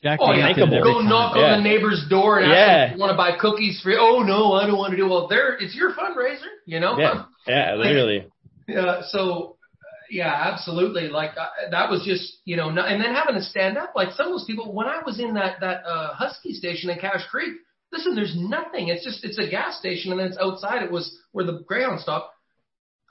Jack 0.01 0.19
Oh, 0.21 0.31
yeah. 0.31 0.47
did 0.53 0.57
it 0.59 0.63
every 0.63 0.79
Go 0.81 0.99
time. 1.01 1.09
knock 1.09 1.35
Yeah. 1.35 1.55
on 1.55 1.63
the 1.63 1.69
neighbor's 1.69 2.05
door 2.09 2.39
and 2.39 2.45
ask 2.49 2.55
Yeah. 2.55 2.77
them 2.77 2.89
if 2.91 2.95
you 2.95 3.01
want 3.01 3.11
to 3.11 3.17
buy 3.17 3.31
cookies 3.37 3.81
for 3.81 3.89
you. 3.91 3.97
Oh 3.99 4.23
no, 4.23 4.53
I 4.53 4.65
don't 4.65 4.77
want 4.77 4.91
to 4.91 4.97
do. 4.97 5.09
Well, 5.09 5.27
there, 5.27 5.57
it's 5.59 5.75
your 5.75 5.91
fundraiser, 5.93 6.47
you 6.65 6.79
know. 6.79 6.97
yeah, 6.97 7.23
yeah, 7.45 7.75
literally. 7.77 8.25
Yeah. 8.67 9.01
So, 9.09 9.57
yeah, 10.09 10.33
absolutely. 10.51 11.09
Like 11.09 11.31
uh, 11.37 11.69
that 11.71 11.89
was 11.89 12.03
just, 12.05 12.37
you 12.45 12.57
know, 12.57 12.69
no- 12.69 12.85
and 12.85 13.01
then 13.01 13.13
having 13.13 13.35
to 13.35 13.41
stand 13.41 13.77
up. 13.77 13.93
Like 13.95 14.11
some 14.11 14.27
of 14.27 14.33
those 14.33 14.45
people, 14.45 14.73
when 14.73 14.87
I 14.87 15.01
was 15.05 15.19
in 15.19 15.33
that 15.35 15.59
that 15.61 15.85
uh, 15.85 16.13
Husky 16.13 16.53
station 16.53 16.89
in 16.89 16.99
Cache 16.99 17.27
Creek, 17.29 17.53
listen, 17.91 18.15
there's 18.15 18.35
nothing. 18.37 18.89
It's 18.89 19.03
just 19.03 19.23
it's 19.23 19.37
a 19.37 19.49
gas 19.49 19.77
station, 19.79 20.11
and 20.11 20.19
then 20.19 20.27
it's 20.27 20.37
outside. 20.37 20.83
It 20.83 20.91
was 20.91 21.17
where 21.31 21.45
the 21.45 21.63
Greyhound 21.67 22.01
stopped. 22.01 22.33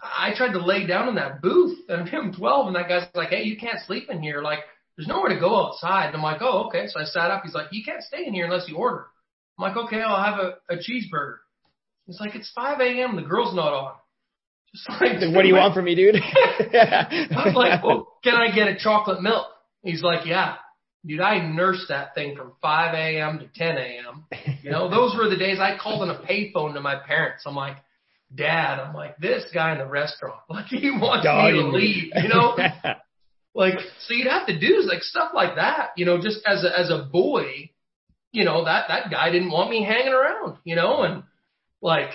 I 0.02 0.32
tried 0.36 0.52
to 0.52 0.64
lay 0.64 0.86
down 0.86 1.08
in 1.08 1.16
that 1.16 1.42
booth, 1.42 1.78
and 1.88 2.08
I'm 2.08 2.32
12, 2.32 2.66
and 2.68 2.76
that 2.76 2.88
guy's 2.88 3.08
like, 3.14 3.30
"Hey, 3.30 3.42
you 3.44 3.56
can't 3.56 3.80
sleep 3.86 4.08
in 4.10 4.22
here. 4.22 4.42
Like, 4.42 4.60
there's 4.96 5.08
nowhere 5.08 5.34
to 5.34 5.40
go 5.40 5.56
outside." 5.66 6.06
And 6.06 6.16
I'm 6.16 6.22
like, 6.22 6.40
"Oh, 6.40 6.66
okay." 6.68 6.86
So 6.88 7.00
I 7.00 7.04
sat 7.04 7.30
up. 7.30 7.42
He's 7.44 7.54
like, 7.54 7.68
"You 7.72 7.84
can't 7.84 8.02
stay 8.02 8.26
in 8.26 8.34
here 8.34 8.44
unless 8.44 8.68
you 8.68 8.76
order." 8.76 9.06
I'm 9.58 9.62
like, 9.62 9.76
"Okay, 9.76 10.00
I'll 10.00 10.22
have 10.22 10.38
a, 10.38 10.54
a 10.72 10.76
cheeseburger." 10.76 11.36
He's 12.06 12.20
like, 12.20 12.34
"It's 12.34 12.50
5 12.54 12.80
a.m. 12.80 13.16
The 13.16 13.22
girl's 13.22 13.54
not 13.54 13.72
on." 13.72 13.92
Just 14.74 14.88
like, 15.00 15.34
what 15.34 15.42
do 15.42 15.48
you 15.48 15.54
want 15.54 15.74
from 15.74 15.86
me, 15.86 15.94
dude? 15.94 16.16
I 16.22 17.42
was 17.46 17.54
like, 17.54 17.82
well, 17.82 18.18
can 18.22 18.34
I 18.34 18.54
get 18.54 18.68
a 18.68 18.76
chocolate 18.78 19.22
milk? 19.22 19.46
He's 19.82 20.02
like, 20.02 20.26
yeah. 20.26 20.56
Dude, 21.06 21.20
I 21.20 21.46
nursed 21.46 21.86
that 21.88 22.14
thing 22.14 22.36
from 22.36 22.52
5 22.60 22.94
a.m. 22.94 23.38
to 23.38 23.48
10 23.54 23.76
a.m. 23.76 24.26
You 24.62 24.70
know, 24.70 24.90
those 24.90 25.16
were 25.16 25.28
the 25.28 25.36
days 25.36 25.58
I 25.60 25.78
called 25.80 26.02
on 26.02 26.10
a 26.14 26.18
payphone 26.18 26.74
to 26.74 26.80
my 26.80 26.96
parents. 26.96 27.44
I'm 27.46 27.54
like, 27.54 27.76
Dad, 28.34 28.78
I'm 28.78 28.94
like, 28.94 29.16
this 29.18 29.44
guy 29.54 29.72
in 29.72 29.78
the 29.78 29.86
restaurant, 29.86 30.40
like 30.50 30.66
he 30.66 30.90
wants 30.90 31.24
me 31.24 31.60
to 31.60 31.68
leave, 31.68 32.12
you 32.22 32.28
know? 32.28 32.56
Like, 33.54 33.80
so 34.06 34.14
you'd 34.14 34.28
have 34.28 34.46
to 34.46 34.56
do 34.56 34.82
like 34.82 35.02
stuff 35.02 35.32
like 35.34 35.56
that, 35.56 35.90
you 35.96 36.04
know, 36.04 36.22
just 36.22 36.38
as 36.46 36.62
a, 36.62 36.78
as 36.78 36.90
a 36.90 37.08
boy, 37.10 37.70
you 38.30 38.44
know, 38.44 38.64
that, 38.64 38.84
that 38.86 39.10
guy 39.10 39.32
didn't 39.32 39.50
want 39.50 39.68
me 39.68 39.82
hanging 39.82 40.12
around, 40.12 40.58
you 40.62 40.76
know, 40.76 41.02
and 41.02 41.24
like, 41.82 42.10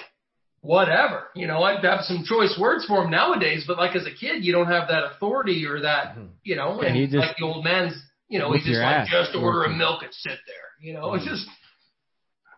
whatever, 0.64 1.28
you 1.36 1.46
know, 1.46 1.62
I'd 1.62 1.84
have 1.84 2.06
some 2.06 2.24
choice 2.26 2.58
words 2.60 2.86
for 2.86 3.04
him 3.04 3.12
nowadays, 3.12 3.66
but 3.68 3.78
like 3.78 3.96
as 3.96 4.08
a 4.08 4.12
kid, 4.12 4.44
you 4.44 4.54
don't 4.54 4.68
have 4.68 4.88
that 4.88 5.04
authority 5.12 5.66
or 5.66 5.82
that, 5.82 6.16
mm-hmm. 6.16 6.28
you 6.44 6.56
know, 6.56 6.82
Yeah, 6.82 6.88
and 6.88 6.96
he 6.96 7.06
just- 7.06 7.18
like 7.18 7.38
the 7.38 7.44
old 7.46 7.64
man's, 7.64 7.94
you 8.30 8.40
know, 8.40 8.50
Whip 8.50 8.62
he's 8.62 8.70
just 8.70 8.80
like, 8.80 8.96
ass. 8.96 9.10
just 9.12 9.36
order 9.36 9.66
a 9.66 9.70
milk 9.70 10.02
and 10.04 10.14
sit 10.14 10.40
there, 10.48 10.70
you 10.82 10.94
know, 10.94 11.14
it's 11.14 11.26
mm. 11.26 11.30
just, 11.30 11.48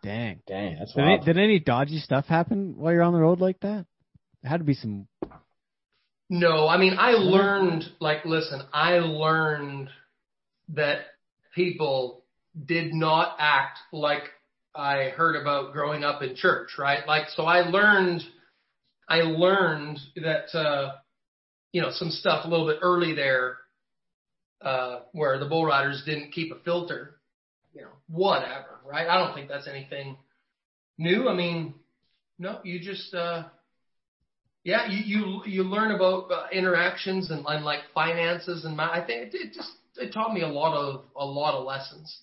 Dang. 0.04 0.40
Dang, 0.46 0.78
that's 0.78 0.94
Did 0.94 1.04
any, 1.04 1.20
did 1.26 1.38
any 1.40 1.60
dodgy 1.60 1.98
stuff 1.98 2.28
happen 2.28 2.76
while 2.78 2.94
you're 2.94 3.02
on 3.02 3.14
the 3.14 3.20
road 3.20 3.40
like 3.40 3.60
that? 3.62 3.88
There 4.44 4.52
had 4.52 4.60
to 4.60 4.64
be 4.64 4.76
some. 4.76 5.08
No, 6.30 6.68
I 6.68 6.78
mean, 6.78 6.96
I 7.00 7.14
learned, 7.14 7.86
like, 8.00 8.24
listen, 8.24 8.62
I 8.72 9.00
learned 9.00 9.90
that 10.70 11.06
people 11.56 12.24
did 12.68 12.94
not 12.94 13.36
act 13.40 13.80
like 13.92 14.24
I 14.76 15.10
heard 15.10 15.36
about 15.36 15.74
growing 15.74 16.04
up 16.04 16.22
in 16.22 16.36
church, 16.36 16.72
right? 16.78 17.06
Like, 17.08 17.30
so 17.30 17.44
I 17.44 17.62
learned, 17.62 18.24
I 19.08 19.22
learned 19.22 20.00
that, 20.16 20.58
uh, 20.58 20.96
you 21.72 21.82
know, 21.82 21.90
some 21.92 22.10
stuff 22.10 22.46
a 22.46 22.48
little 22.48 22.68
bit 22.68 22.80
early 22.82 23.14
there, 23.14 23.58
uh, 24.62 25.00
where 25.12 25.40
the 25.40 25.46
bull 25.46 25.66
riders 25.66 26.04
didn't 26.06 26.32
keep 26.32 26.52
a 26.52 26.60
filter, 26.64 27.18
you 27.74 27.82
know, 27.82 27.90
whatever, 28.08 28.80
right? 28.86 29.08
I 29.08 29.18
don't 29.18 29.34
think 29.34 29.48
that's 29.48 29.68
anything 29.68 30.18
new. 30.98 31.30
I 31.30 31.36
mean, 31.36 31.76
no, 32.40 32.60
you 32.64 32.80
just, 32.80 33.14
uh, 33.14 33.44
yeah, 34.66 34.88
you 34.90 35.04
you 35.06 35.42
you 35.46 35.64
learn 35.64 35.92
about 35.92 36.32
uh, 36.32 36.48
interactions 36.52 37.30
and, 37.30 37.46
and 37.48 37.64
like 37.64 37.82
finances 37.94 38.66
and 38.66 38.76
ma- 38.76 38.92
I 38.92 39.06
think 39.06 39.34
it, 39.34 39.36
it 39.36 39.54
just 39.54 39.70
it 39.96 40.12
taught 40.12 40.34
me 40.34 40.42
a 40.42 40.48
lot 40.48 40.76
of 40.76 41.06
a 41.16 41.24
lot 41.24 41.54
of 41.54 41.66
lessons. 41.66 42.22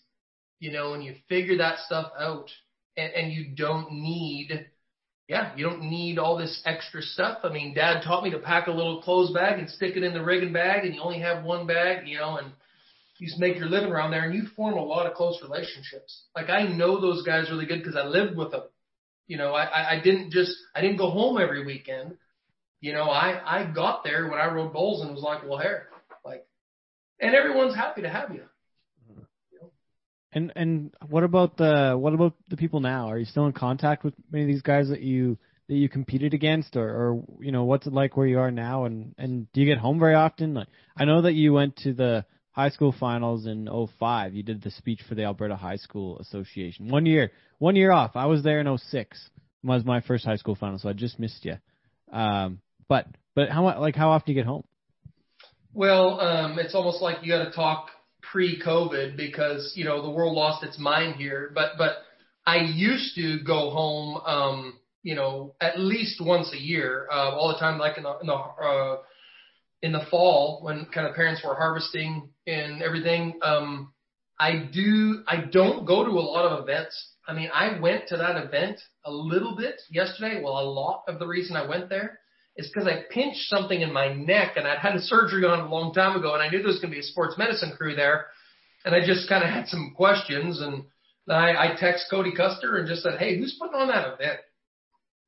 You 0.62 0.70
know, 0.70 0.94
and 0.94 1.02
you 1.02 1.14
figure 1.28 1.59
that 1.59 1.80
stuff 1.80 2.12
out, 2.18 2.48
and, 2.97 3.12
and 3.12 3.32
you 3.32 3.55
don't 3.56 3.90
need, 3.90 4.66
yeah, 5.28 5.52
you 5.56 5.64
don't 5.68 5.82
need 5.82 6.18
all 6.18 6.36
this 6.36 6.62
extra 6.64 7.02
stuff. 7.02 7.39
I 7.43 7.48
mean, 7.48 7.74
Dad 7.74 8.02
taught 8.05 8.22
me 8.22 8.30
to 8.30 8.39
pack 8.39 8.68
a 8.68 8.70
little 8.70 9.02
clothes 9.02 9.32
bag 9.32 9.59
and 9.59 9.68
stick 9.68 9.97
it 9.97 10.05
in 10.05 10.12
the 10.12 10.22
rigging 10.22 10.52
bag, 10.52 10.84
and 10.84 10.94
you 10.94 11.01
only 11.01 11.18
have 11.18 11.44
one 11.44 11.66
bag, 11.66 12.06
you 12.06 12.18
know, 12.18 12.36
and 12.36 12.52
you 13.18 13.26
just 13.26 13.40
make 13.40 13.56
your 13.56 13.68
living 13.68 13.90
around 13.90 14.12
there, 14.12 14.24
and 14.24 14.34
you 14.34 14.44
form 14.55 14.74
a 14.74 14.84
lot 14.84 15.06
of 15.06 15.14
close 15.14 15.40
relationships. 15.43 16.26
Like 16.36 16.48
I 16.48 16.62
know 16.62 17.01
those 17.01 17.24
guys 17.24 17.51
really 17.51 17.66
good 17.66 17.80
because 17.80 17.97
I 17.97 18.05
lived 18.05 18.36
with 18.36 18.52
them. 18.52 18.62
You 19.26 19.39
know, 19.39 19.55
I, 19.55 19.97
I 19.97 20.01
didn't 20.02 20.30
just 20.30 20.56
I 20.74 20.80
didn't 20.80 20.98
go 20.98 21.10
home 21.10 21.39
every 21.40 21.64
weekend 21.64 22.16
you 22.82 22.93
know, 22.93 23.05
I 23.05 23.40
I 23.47 23.72
got 23.72 24.02
there 24.05 24.28
when 24.28 24.40
I 24.40 24.52
rode 24.52 24.72
bulls 24.72 25.02
and 25.02 25.14
was 25.14 25.22
like, 25.22 25.48
well, 25.48 25.59
here, 25.59 25.86
like, 26.24 26.44
and 27.20 27.32
everyone's 27.34 27.76
happy 27.76 28.02
to 28.02 28.09
have 28.10 28.34
you. 28.34 28.43
And 30.33 30.53
and 30.57 30.95
what 31.09 31.25
about 31.25 31.57
the 31.57 31.95
what 31.99 32.15
about 32.15 32.35
the 32.49 32.57
people 32.57 32.81
now? 32.81 33.09
Are 33.11 33.19
you 33.19 33.27
still 33.27 33.47
in 33.47 33.53
contact 33.53 34.03
with 34.03 34.15
many 34.31 34.45
of 34.45 34.49
these 34.49 34.63
guys 34.63 34.89
that 34.89 35.03
you 35.03 35.37
that 35.69 35.75
you 35.75 35.89
competed 35.89 36.33
against, 36.33 36.77
or 36.77 36.89
or 36.89 37.25
you 37.41 37.53
know 37.53 37.65
what's 37.65 37.87
it 37.87 37.93
like 37.93 38.17
where 38.17 38.27
you 38.27 38.39
are 38.39 38.51
now? 38.51 38.87
And 38.87 39.15
and 39.19 39.53
do 39.53 39.61
you 39.61 39.67
get 39.67 39.79
home 39.79 39.99
very 39.99 40.15
often? 40.15 40.55
Like 40.55 40.69
I 40.97 41.05
know 41.05 41.23
that 41.23 41.35
you 41.35 41.53
went 41.53 41.77
to 41.79 41.93
the 41.93 42.25
high 42.51 42.71
school 42.71 42.95
finals 42.99 43.47
in 43.47 43.69
'05. 43.99 44.35
You 44.35 44.43
did 44.43 44.63
the 44.63 44.71
speech 44.71 45.01
for 45.07 45.15
the 45.15 45.25
Alberta 45.25 45.57
High 45.57 45.77
School 45.77 46.19
Association. 46.19 46.89
One 46.89 47.05
year, 47.05 47.33
one 47.59 47.77
year 47.77 47.93
off. 47.93 48.13
I 48.15 48.27
was 48.27 48.43
there 48.43 48.61
in 48.61 48.79
'06. 48.79 49.31
Was 49.65 49.85
my 49.85 50.01
first 50.01 50.25
high 50.25 50.37
school 50.37 50.57
final, 50.57 50.79
so 50.79 50.89
I 50.89 50.93
just 50.93 51.21
missed 51.21 51.45
you. 51.45 51.55
Um, 52.11 52.61
but 52.89 53.07
but 53.35 53.49
how 53.49 53.65
like 53.81 53.97
how 53.97 54.11
often 54.11 54.27
do 54.27 54.33
you 54.33 54.41
get 54.41 54.47
home? 54.47 54.65
Well, 55.75 56.21
um, 56.21 56.59
it's 56.59 56.75
almost 56.75 57.01
like 57.01 57.19
you 57.23 57.33
got 57.33 57.45
to 57.45 57.51
talk 57.51 57.91
pre-COVID 58.33 59.17
because 59.17 59.73
you 59.77 59.85
know 59.85 60.03
the 60.03 60.11
world 60.11 60.35
lost 60.35 60.65
its 60.65 60.79
mind 60.79 61.17
here. 61.17 61.53
But 61.55 61.73
but 61.77 61.99
I 62.47 62.57
used 62.57 63.15
to 63.17 63.39
go 63.45 63.71
home, 63.71 64.21
um, 64.27 64.79
you 65.03 65.15
know, 65.15 65.55
at 65.61 65.79
least 65.79 66.21
once 66.21 66.51
a 66.53 66.59
year, 66.59 67.07
uh, 67.13 67.31
all 67.37 67.49
the 67.49 67.59
time, 67.59 67.79
like 67.79 67.99
in 67.99 68.05
the 68.05 68.19
in 68.21 68.27
the 68.27 68.35
uh, 68.35 68.97
in 69.83 69.93
the 69.93 70.07
fall 70.11 70.61
when 70.63 70.87
kind 70.87 71.07
of 71.07 71.15
parents 71.15 71.43
were 71.45 71.55
harvesting 71.55 72.31
and 72.47 72.83
everything. 72.83 73.39
Um, 73.43 73.93
I 74.41 74.69
do. 74.73 75.23
I 75.29 75.45
don't 75.53 75.85
go 75.85 76.05
to 76.05 76.11
a 76.11 76.21
lot 76.21 76.47
of 76.47 76.63
events. 76.63 77.11
I 77.29 77.35
mean, 77.35 77.51
I 77.55 77.79
went 77.79 78.09
to 78.09 78.17
that 78.17 78.43
event 78.43 78.81
a 79.05 79.13
little 79.13 79.55
bit 79.55 79.81
yesterday. 79.91 80.41
Well, 80.43 80.59
a 80.59 80.65
lot 80.65 81.05
of 81.07 81.19
the 81.19 81.27
reason 81.27 81.55
I 81.55 81.69
went 81.69 81.89
there 81.89 82.19
is 82.57 82.70
because 82.73 82.89
I 82.89 83.05
pinched 83.11 83.49
something 83.49 83.81
in 83.81 83.93
my 83.93 84.12
neck 84.12 84.53
and 84.57 84.66
I'd 84.66 84.79
had 84.79 84.95
a 84.95 85.01
surgery 85.01 85.45
on 85.45 85.61
a 85.61 85.69
long 85.69 85.95
time 85.95 86.16
ago 86.16 86.35
and 86.35 86.43
I 86.43 86.49
knew 86.49 86.59
there 86.59 86.66
was 86.66 86.81
going 86.81 86.91
to 86.91 86.97
be 86.97 87.01
a 87.01 87.05
sports 87.05 87.37
medicine 87.39 87.73
crew 87.77 87.95
there. 87.95 88.27
And 88.85 88.95
I 88.95 89.05
just 89.05 89.29
kind 89.29 89.45
of 89.45 89.51
had 89.51 89.69
some 89.69 89.95
questions 89.97 90.61
and 90.61 90.85
I, 91.29 91.53
I 91.53 91.77
text 91.79 92.07
Cody 92.11 92.33
Custer 92.35 92.77
and 92.77 92.89
just 92.89 93.03
said, 93.03 93.19
Hey, 93.19 93.39
who's 93.39 93.57
putting 93.61 93.81
on 93.81 93.89
that 93.89 94.15
event? 94.15 94.41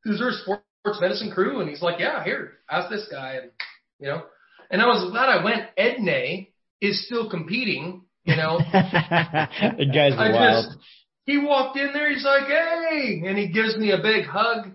Is 0.04 0.18
there 0.18 0.28
a 0.28 0.32
sports 0.32 1.00
medicine 1.00 1.30
crew? 1.30 1.60
And 1.60 1.68
he's 1.68 1.82
like, 1.82 1.98
yeah, 1.98 2.22
here, 2.24 2.58
ask 2.70 2.90
this 2.90 3.08
guy. 3.10 3.38
And, 3.42 3.50
you 3.98 4.08
know, 4.08 4.22
and 4.70 4.82
I 4.82 4.86
was 4.86 5.10
glad 5.10 5.28
I 5.28 5.42
went. 5.42 5.68
Ednei 5.78 6.48
is 6.80 7.06
still 7.06 7.30
competing, 7.30 8.02
you 8.24 8.36
know, 8.36 8.58
the 8.72 9.90
guys 9.92 10.12
I 10.18 10.30
wild. 10.30 10.66
just, 10.66 10.78
he 11.24 11.38
walked 11.38 11.78
in 11.78 11.92
there, 11.94 12.10
he's 12.12 12.24
like, 12.24 12.46
hey, 12.48 13.22
and 13.26 13.38
he 13.38 13.48
gives 13.48 13.76
me 13.76 13.92
a 13.92 14.02
big 14.02 14.26
hug. 14.26 14.72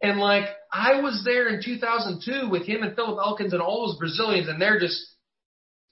And 0.00 0.20
like, 0.20 0.44
I 0.72 1.00
was 1.00 1.22
there 1.24 1.48
in 1.48 1.62
2002 1.62 2.48
with 2.50 2.66
him 2.66 2.82
and 2.82 2.94
Philip 2.94 3.18
Elkins 3.24 3.52
and 3.52 3.62
all 3.62 3.86
those 3.86 3.98
Brazilians, 3.98 4.48
and 4.48 4.60
they're 4.60 4.78
just 4.80 5.02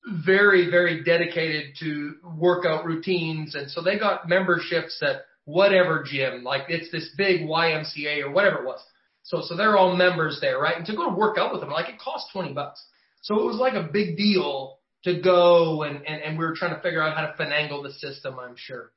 very, 0.06 0.70
very 0.70 1.02
dedicated 1.02 1.76
to 1.80 2.14
workout 2.36 2.84
routines. 2.84 3.54
And 3.54 3.70
so 3.70 3.82
they 3.82 3.98
got 3.98 4.28
memberships 4.28 5.02
at 5.02 5.22
whatever 5.44 6.04
gym, 6.08 6.44
like 6.44 6.64
it's 6.68 6.90
this 6.90 7.10
big 7.16 7.42
YMCA 7.42 8.22
or 8.22 8.30
whatever 8.30 8.58
it 8.58 8.66
was. 8.66 8.80
So, 9.22 9.42
so 9.42 9.56
they're 9.56 9.76
all 9.76 9.96
members 9.96 10.38
there, 10.40 10.58
right? 10.58 10.76
And 10.76 10.86
to 10.86 10.94
go 10.94 11.10
to 11.10 11.16
work 11.16 11.38
out 11.38 11.52
with 11.52 11.60
them, 11.60 11.70
like 11.70 11.88
it 11.88 11.98
cost 11.98 12.26
20 12.32 12.52
bucks. 12.52 12.84
So 13.22 13.40
it 13.40 13.44
was 13.44 13.56
like 13.56 13.74
a 13.74 13.88
big 13.92 14.16
deal 14.16 14.78
to 15.04 15.20
go 15.20 15.82
and, 15.82 15.96
and, 16.06 16.22
and 16.22 16.38
we 16.38 16.44
were 16.44 16.54
trying 16.54 16.74
to 16.74 16.82
figure 16.82 17.02
out 17.02 17.16
how 17.16 17.26
to 17.26 17.34
finagle 17.36 17.82
the 17.82 17.92
system, 17.92 18.38
I'm 18.38 18.54
sure. 18.56 18.92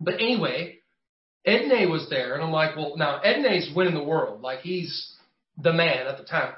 But 0.00 0.14
anyway, 0.14 0.80
Ednei 1.46 1.90
was 1.90 2.08
there 2.10 2.34
and 2.34 2.42
I'm 2.42 2.50
like, 2.50 2.76
well, 2.76 2.94
now 2.96 3.20
Ednei's 3.24 3.74
winning 3.74 3.94
the 3.94 4.02
world. 4.02 4.42
Like 4.42 4.60
he's 4.60 5.14
the 5.56 5.72
man 5.72 6.06
at 6.06 6.18
the 6.18 6.24
time. 6.24 6.52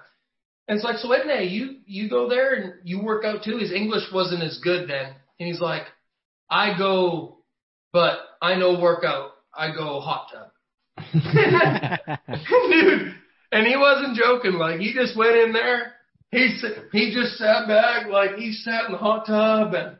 And 0.66 0.77
it's 0.77 0.85
like, 0.85 0.97
so 0.97 1.09
Ednei, 1.09 1.51
you, 1.51 1.77
you 1.86 2.10
go 2.10 2.28
there 2.28 2.55
and 2.55 2.74
you 2.85 3.02
work 3.02 3.24
out 3.24 3.43
too. 3.43 3.59
His 3.59 3.73
English 3.73 4.05
wasn't 4.12 4.43
as 4.43 4.60
good 4.62 4.89
then. 4.89 5.15
And 5.39 5.47
he's 5.47 5.60
like, 5.60 5.82
I 6.51 6.77
go, 6.77 7.39
but 7.93 8.19
I 8.40 8.56
know 8.56 8.81
workout. 8.81 9.32
I 9.55 9.74
go 9.74 10.01
hot 10.01 10.28
tub. 10.32 10.51
Dude, 11.12 13.15
and 13.52 13.66
he 13.66 13.77
wasn't 13.77 14.16
joking. 14.16 14.55
Like 14.55 14.81
he 14.81 14.93
just 14.93 15.16
went 15.16 15.36
in 15.36 15.52
there. 15.52 15.93
He 16.31 16.60
he 16.93 17.15
just 17.15 17.39
sat 17.39 17.66
back, 17.66 18.09
like 18.09 18.36
he 18.36 18.52
sat 18.52 18.85
in 18.86 18.93
the 18.93 18.98
hot 18.98 19.27
tub, 19.27 19.74
and 19.74 19.97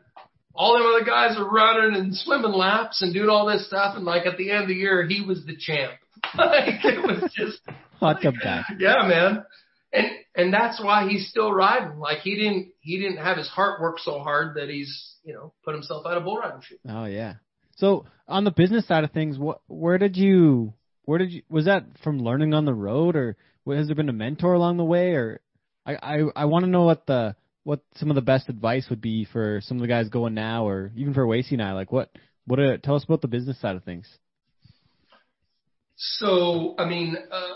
all 0.59 0.77
them 0.77 0.85
other 0.85 1.05
guys 1.05 1.37
are 1.37 1.49
running 1.49 1.97
and 1.97 2.13
swimming 2.13 2.51
laps 2.51 3.01
and 3.01 3.13
doing 3.13 3.29
all 3.29 3.45
this 3.45 3.65
stuff. 3.65 3.95
And 3.95 4.03
like 4.03 4.25
at 4.25 4.37
the 4.37 4.51
end 4.51 4.63
of 4.63 4.67
the 4.67 4.75
year, 4.75 5.07
he 5.07 5.23
was 5.25 5.45
the 5.45 5.55
champ. 5.57 5.93
like 6.37 6.83
it 6.83 7.01
was 7.01 7.31
just 7.33 7.61
Hot 8.01 8.21
tub 8.21 8.33
guy. 8.43 8.63
yeah, 8.77 9.07
man. 9.07 9.45
And 9.93 10.05
and 10.35 10.53
that's 10.53 10.83
why 10.83 11.07
he's 11.07 11.29
still 11.29 11.53
riding. 11.53 11.97
Like 11.97 12.19
he 12.19 12.35
didn't 12.35 12.73
he 12.81 12.99
didn't 12.99 13.23
have 13.23 13.37
his 13.37 13.47
heart 13.47 13.79
work 13.81 13.99
so 13.99 14.19
hard 14.19 14.57
that 14.57 14.67
he's 14.67 15.15
you 15.23 15.33
know 15.33 15.53
put 15.63 15.73
himself 15.73 16.05
out 16.05 16.17
of 16.17 16.25
bull 16.25 16.37
riding 16.37 16.61
shoe. 16.61 16.77
Oh 16.87 17.05
yeah. 17.05 17.35
So 17.77 18.05
on 18.27 18.43
the 18.43 18.51
business 18.51 18.85
side 18.85 19.05
of 19.05 19.11
things, 19.11 19.39
what 19.39 19.61
where 19.67 19.97
did 19.97 20.17
you 20.17 20.73
where 21.05 21.19
did 21.19 21.31
you 21.31 21.41
was 21.49 21.65
that 21.65 21.85
from 22.03 22.19
learning 22.19 22.53
on 22.53 22.65
the 22.65 22.73
road 22.73 23.15
or 23.15 23.37
has 23.65 23.87
there 23.87 23.95
been 23.95 24.09
a 24.09 24.13
mentor 24.13 24.53
along 24.53 24.75
the 24.75 24.83
way 24.83 25.13
or 25.13 25.39
I 25.85 25.95
I, 25.95 26.23
I 26.35 26.45
want 26.45 26.65
to 26.65 26.71
know 26.71 26.83
what 26.83 27.05
the 27.05 27.37
what 27.69 27.81
some 27.97 28.09
of 28.09 28.15
the 28.15 28.21
best 28.21 28.49
advice 28.49 28.87
would 28.89 28.99
be 28.99 29.25
for 29.25 29.61
some 29.61 29.77
of 29.77 29.81
the 29.81 29.87
guys 29.87 30.09
going 30.09 30.33
now 30.33 30.67
or 30.67 30.91
even 30.95 31.13
for 31.13 31.27
Wasey 31.27 31.51
and 31.51 31.61
I 31.61 31.73
like 31.73 31.91
what 31.91 32.09
what 32.47 32.59
uh, 32.59 32.77
tell 32.77 32.95
us 32.95 33.03
about 33.03 33.21
the 33.21 33.27
business 33.27 33.61
side 33.61 33.75
of 33.75 33.83
things. 33.83 34.07
So, 35.95 36.73
I 36.79 36.85
mean, 36.85 37.15
uh, 37.31 37.53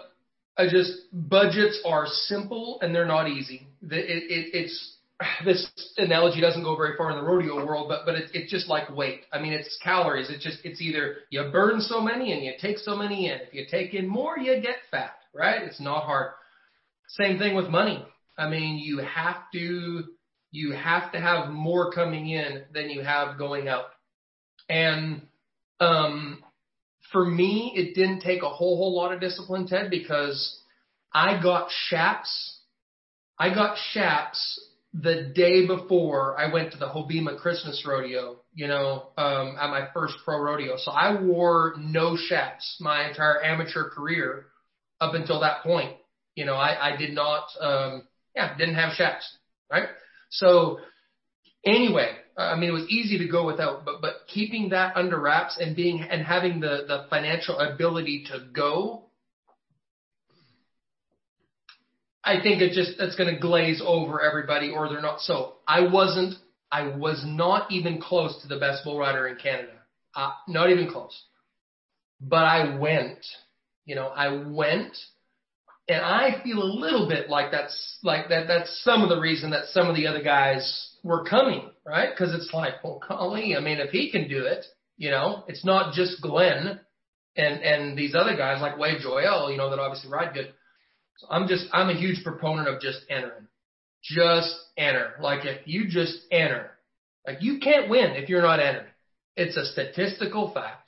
I 0.56 0.70
just 0.70 0.92
budgets 1.12 1.82
are 1.84 2.06
simple 2.06 2.78
and 2.84 2.94
they're 2.94 3.08
not 3.08 3.28
easy. 3.28 3.68
The, 3.82 3.98
it, 3.98 4.24
it, 4.30 4.46
it's 4.54 4.98
this 5.46 5.68
analogy 5.98 6.42
doesn't 6.42 6.64
go 6.64 6.76
very 6.76 6.96
far 6.96 7.10
in 7.10 7.18
the 7.18 7.24
rodeo 7.24 7.66
world, 7.66 7.88
but 7.90 8.06
but 8.06 8.14
it's 8.14 8.30
it's 8.36 8.52
just 8.52 8.68
like 8.68 8.96
weight. 8.96 9.22
I 9.34 9.42
mean, 9.42 9.54
it's 9.54 9.80
calories. 9.84 10.30
It's 10.30 10.44
just 10.44 10.60
it's 10.64 10.80
either 10.80 11.16
you 11.32 11.50
burn 11.52 11.82
so 11.82 12.00
many 12.00 12.34
and 12.34 12.46
you 12.46 12.54
take 12.62 12.78
so 12.78 12.96
many 12.96 13.30
in. 13.30 13.40
If 13.48 13.54
you 13.56 13.66
take 13.68 13.96
in 13.96 14.08
more, 14.08 14.38
you 14.38 14.62
get 14.62 14.76
fat. 14.92 15.16
Right? 15.34 15.64
It's 15.64 15.82
not 15.82 16.04
hard. 16.04 16.34
Same 17.08 17.40
thing 17.40 17.56
with 17.56 17.68
money. 17.68 18.06
I 18.38 18.50
mean, 18.50 18.78
you 18.78 19.00
have 19.00 19.38
to 19.54 20.04
you 20.52 20.72
have 20.72 21.12
to 21.14 21.20
have 21.20 21.50
more 21.50 21.92
coming 21.92 22.30
in 22.30 22.64
than 22.74 22.90
you 22.90 23.02
have 23.02 23.38
going 23.38 23.68
out. 23.68 23.86
And 24.70 25.24
um, 25.80 26.44
for 27.12 27.26
me, 27.26 27.74
it 27.76 27.96
didn't 27.96 28.22
take 28.22 28.44
a 28.44 28.50
whole 28.50 28.78
whole 28.78 28.96
lot 28.96 29.12
of 29.12 29.20
discipline, 29.20 29.68
Ted, 29.68 29.90
because 29.90 30.60
I 31.14 31.42
got 31.42 31.70
chaps. 31.90 32.60
I 33.40 33.54
got 33.54 33.78
chaps 33.94 34.60
the 34.94 35.32
day 35.36 35.66
before 35.66 36.40
I 36.40 36.54
went 36.54 36.72
to 36.74 36.78
the 36.78 36.86
Hobbema 36.86 37.40
Christmas 37.40 37.84
rodeo, 37.86 38.38
you 38.54 38.68
know, 38.68 39.08
um, 39.18 39.56
at 39.60 39.70
my 39.72 39.88
first 39.92 40.14
pro 40.24 40.40
rodeo. 40.40 40.76
So 40.78 40.92
I 40.92 41.20
wore 41.20 41.74
no 41.80 42.16
chaps 42.30 42.78
my 42.80 43.10
entire 43.10 43.44
amateur 43.44 43.90
career 43.90 44.46
up 45.02 45.16
until 45.16 45.40
that 45.42 45.64
point. 45.64 45.96
You 46.36 46.46
know, 46.46 46.54
I, 46.56 46.94
I 46.94 46.98
did 46.98 47.14
not, 47.14 47.46
um, 47.60 48.04
yeah, 48.36 48.58
didn't 48.58 48.76
have 48.76 48.96
chaps, 48.96 49.38
right? 49.72 49.90
So 50.30 50.80
anyway, 51.66 52.10
I 52.38 52.56
mean, 52.56 52.70
it 52.70 52.74
was 52.74 52.88
easy 52.90 53.20
to 53.20 53.28
go 53.28 53.46
without, 53.46 53.86
but, 53.86 54.02
but 54.02 54.14
keeping 54.28 54.70
that 54.70 54.96
under 54.98 55.20
wraps 55.20 55.58
and 55.60 55.76
being, 55.76 56.02
and 56.02 56.26
having 56.26 56.60
the, 56.60 56.86
the 56.88 57.06
financial 57.10 57.60
ability 57.60 58.26
to 58.32 58.40
go 58.54 59.04
I 62.24 62.42
think 62.42 62.62
it 62.62 62.72
just 62.72 62.98
that's 62.98 63.16
going 63.16 63.34
to 63.34 63.40
glaze 63.40 63.82
over 63.86 64.22
everybody, 64.22 64.72
or 64.72 64.88
they're 64.88 65.02
not. 65.02 65.20
So 65.20 65.56
I 65.68 65.82
wasn't. 65.82 66.36
I 66.72 66.96
was 66.96 67.24
not 67.26 67.70
even 67.72 68.02
close 68.02 68.42
to 68.42 68.48
the 68.48 68.58
best 68.58 68.84
bull 68.84 68.98
rider 68.98 69.28
in 69.28 69.36
Canada. 69.36 69.74
Uh, 70.16 70.32
not 70.48 70.70
even 70.70 70.90
close. 70.90 71.22
But 72.22 72.46
I 72.46 72.78
went. 72.78 73.26
You 73.86 73.96
know, 73.96 74.08
I 74.08 74.30
went, 74.48 74.96
and 75.88 76.02
I 76.02 76.42
feel 76.44 76.62
a 76.62 76.64
little 76.64 77.08
bit 77.08 77.30
like 77.30 77.52
that's 77.52 78.00
like 78.04 78.30
that. 78.30 78.48
That's 78.48 78.82
some 78.84 79.02
of 79.02 79.10
the 79.10 79.20
reason 79.20 79.52
that 79.52 79.66
some 79.72 79.90
of 79.90 79.96
the 79.96 80.08
other 80.08 80.24
guys 80.24 80.96
were 81.04 81.26
coming, 81.26 81.70
right? 81.86 82.10
Because 82.10 82.34
it's 82.34 82.54
like, 82.54 82.84
well, 82.84 83.02
golly, 83.08 83.56
I 83.56 83.60
mean, 83.60 83.80
if 83.80 83.90
he 83.90 84.12
can 84.12 84.28
do 84.28 84.46
it, 84.46 84.66
you 84.98 85.12
know, 85.12 85.44
it's 85.48 85.66
not 85.66 85.94
just 85.94 86.22
Glen 86.22 86.80
and 87.36 87.62
and 87.62 87.98
these 87.98 88.16
other 88.16 88.38
guys 88.38 88.62
like 88.62 88.78
Wade 88.78 89.02
Joyelle, 89.06 89.52
you 89.52 89.58
know, 89.58 89.70
that 89.70 89.80
obviously 89.80 90.10
ride 90.10 90.34
good 90.34 90.54
so 91.18 91.28
I'm 91.30 91.48
just, 91.48 91.66
I'm 91.72 91.90
a 91.90 92.00
huge 92.00 92.24
proponent 92.24 92.68
of 92.68 92.82
just 92.82 93.00
entering. 93.10 93.48
Just 94.04 94.54
enter. 94.78 95.14
Like 95.22 95.46
if 95.46 95.66
you 95.66 95.88
just 95.88 96.18
enter, 96.32 96.72
like 97.26 97.38
you 97.42 97.60
can't 97.60 97.90
win 97.90 98.12
if 98.12 98.30
you're 98.30 98.42
not 98.42 98.60
entering. 98.60 98.88
It's 99.36 99.58
a 99.58 99.66
statistical 99.66 100.54
fact. 100.54 100.83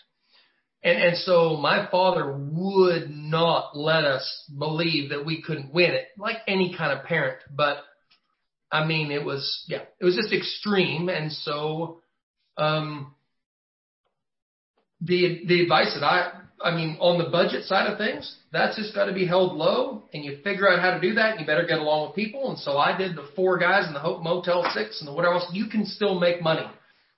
And, 0.85 1.01
and 1.01 1.17
so 1.17 1.57
my 1.57 1.87
father 1.89 2.31
would 2.31 3.09
not 3.09 3.75
let 3.75 4.05
us 4.05 4.49
believe 4.57 5.09
that 5.09 5.25
we 5.25 5.41
couldn't 5.41 5.73
win 5.73 5.91
it, 5.95 6.05
like 6.15 6.37
any 6.47 6.75
kind 6.77 6.97
of 6.97 7.05
parent. 7.05 7.39
But 7.53 7.77
I 8.71 8.85
mean, 8.85 9.11
it 9.11 9.25
was, 9.25 9.65
yeah, 9.67 9.81
it 9.99 10.05
was 10.05 10.15
just 10.15 10.31
extreme. 10.31 11.09
And 11.09 11.31
so, 11.31 12.01
um, 12.57 13.15
the, 15.01 15.43
the 15.47 15.63
advice 15.63 15.97
that 15.99 16.05
I, 16.05 16.31
I 16.63 16.75
mean, 16.75 16.97
on 16.99 17.17
the 17.17 17.29
budget 17.29 17.65
side 17.65 17.91
of 17.91 17.97
things, 17.97 18.35
that's 18.51 18.77
just 18.77 18.93
got 18.93 19.05
to 19.05 19.13
be 19.13 19.25
held 19.25 19.57
low, 19.57 20.03
and 20.13 20.23
you 20.23 20.37
figure 20.43 20.69
out 20.69 20.79
how 20.79 20.91
to 20.91 21.01
do 21.01 21.15
that. 21.15 21.31
And 21.31 21.41
you 21.41 21.45
better 21.47 21.65
get 21.67 21.79
along 21.79 22.07
with 22.07 22.15
people. 22.15 22.49
And 22.51 22.59
so 22.59 22.77
I 22.77 22.95
did 22.95 23.15
the 23.15 23.27
four 23.35 23.57
guys 23.57 23.87
in 23.87 23.93
the 23.93 23.99
Hope 23.99 24.23
Motel 24.23 24.63
Six 24.73 25.01
and 25.01 25.07
the 25.07 25.13
whatever 25.13 25.35
else. 25.35 25.47
You 25.51 25.65
can 25.67 25.85
still 25.85 26.19
make 26.19 26.41
money, 26.41 26.65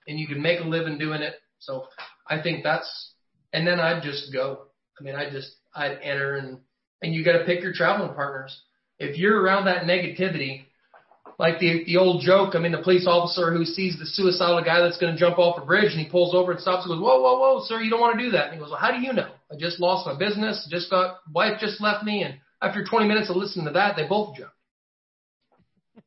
and 0.08 0.18
you 0.18 0.28
can 0.28 0.42
make 0.42 0.62
a 0.62 0.64
living 0.64 0.98
doing 0.98 1.22
it. 1.22 1.36
So 1.60 1.86
I 2.26 2.42
think 2.42 2.64
that's. 2.64 3.14
And 3.54 3.66
then 3.66 3.80
I'd 3.80 4.04
just 4.04 4.34
go. 4.34 4.64
I 5.00 5.04
mean, 5.04 5.16
I 5.16 5.30
just 5.30 5.56
I'd 5.76 6.00
enter 6.02 6.36
and 6.36 6.60
and 7.02 7.14
you 7.14 7.24
got 7.24 7.38
to 7.38 7.46
pick 7.46 7.62
your 7.62 7.74
traveling 7.74 8.14
partners. 8.14 8.60
If 9.00 9.18
you're 9.18 9.40
around 9.40 9.66
that 9.66 9.84
negativity, 9.84 10.66
like 11.40 11.60
the 11.60 11.84
the 11.86 11.98
old 11.98 12.22
joke. 12.24 12.56
I 12.56 12.60
mean, 12.60 12.72
the 12.72 12.82
police 12.82 13.06
officer 13.08 13.54
who 13.54 13.66
sees 13.66 13.98
the 14.00 14.06
suicidal 14.06 14.64
guy 14.64 14.82
that's 14.82 14.98
going 14.98 15.14
to 15.14 15.20
jump 15.20 15.38
off 15.38 15.62
a 15.62 15.66
bridge 15.66 15.92
and 15.92 16.02
he 16.02 16.10
pulls 16.10 16.34
over 16.34 16.52
and 16.52 16.60
stops 16.60 16.86
and 16.86 16.94
goes, 16.94 17.02
"Whoa, 17.02 17.22
whoa, 17.22 17.40
whoa, 17.40 17.64
sir, 17.66 17.82
you 17.82 17.90
don't 17.90 18.02
want 18.02 18.18
to 18.18 18.26
do 18.26 18.32
that." 18.32 18.46
And 18.46 18.54
he 18.56 18.60
goes, 18.60 18.70
"Well, 18.70 18.80
how 18.80 18.92
do 18.92 19.00
you 19.00 19.14
know? 19.14 19.30
I 19.52 19.56
just 19.58 19.80
lost 19.80 20.08
my 20.08 20.18
business, 20.18 20.68
just 20.70 20.90
got 20.90 21.20
wife 21.32 21.60
just 21.60 21.80
left 21.80 22.04
me, 22.04 22.24
and 22.24 22.36
after 22.62 22.84
20 22.84 23.08
minutes 23.08 23.30
of 23.30 23.36
listening 23.36 23.68
to 23.68 23.74
that, 23.74 23.96
they 23.96 24.08
both 24.08 24.36
jumped." 24.36 24.54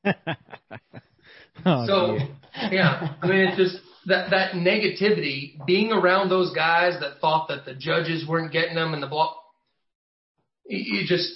oh, 1.67 1.87
so, 1.87 2.19
dear. 2.19 2.29
yeah, 2.73 3.15
I 3.23 3.27
mean, 3.27 3.41
it's 3.41 3.57
just 3.57 3.79
that 4.07 4.31
that 4.31 4.53
negativity, 4.53 5.65
being 5.67 5.93
around 5.93 6.29
those 6.29 6.55
guys 6.55 6.99
that 7.01 7.21
thought 7.21 7.49
that 7.49 7.65
the 7.65 7.75
judges 7.75 8.27
weren't 8.27 8.53
getting 8.53 8.75
them 8.75 8.95
and 8.95 9.03
the 9.03 9.07
block. 9.07 9.37
You 10.67 11.07
just 11.07 11.33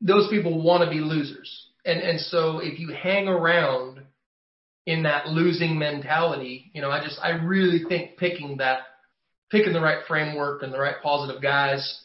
those 0.00 0.28
people 0.28 0.62
want 0.62 0.84
to 0.84 0.90
be 0.90 1.00
losers 1.00 1.64
and 1.84 2.00
and 2.00 2.20
so 2.20 2.58
if 2.58 2.78
you 2.78 2.88
hang 2.88 3.28
around 3.28 4.00
in 4.86 5.04
that 5.04 5.28
losing 5.28 5.78
mentality, 5.78 6.70
you 6.74 6.82
know, 6.82 6.90
I 6.90 7.02
just 7.02 7.18
I 7.22 7.30
really 7.30 7.84
think 7.88 8.16
picking 8.16 8.58
that 8.58 8.80
picking 9.50 9.72
the 9.72 9.80
right 9.80 10.04
framework 10.06 10.62
and 10.62 10.72
the 10.72 10.78
right 10.78 10.96
positive 11.02 11.42
guys, 11.42 12.02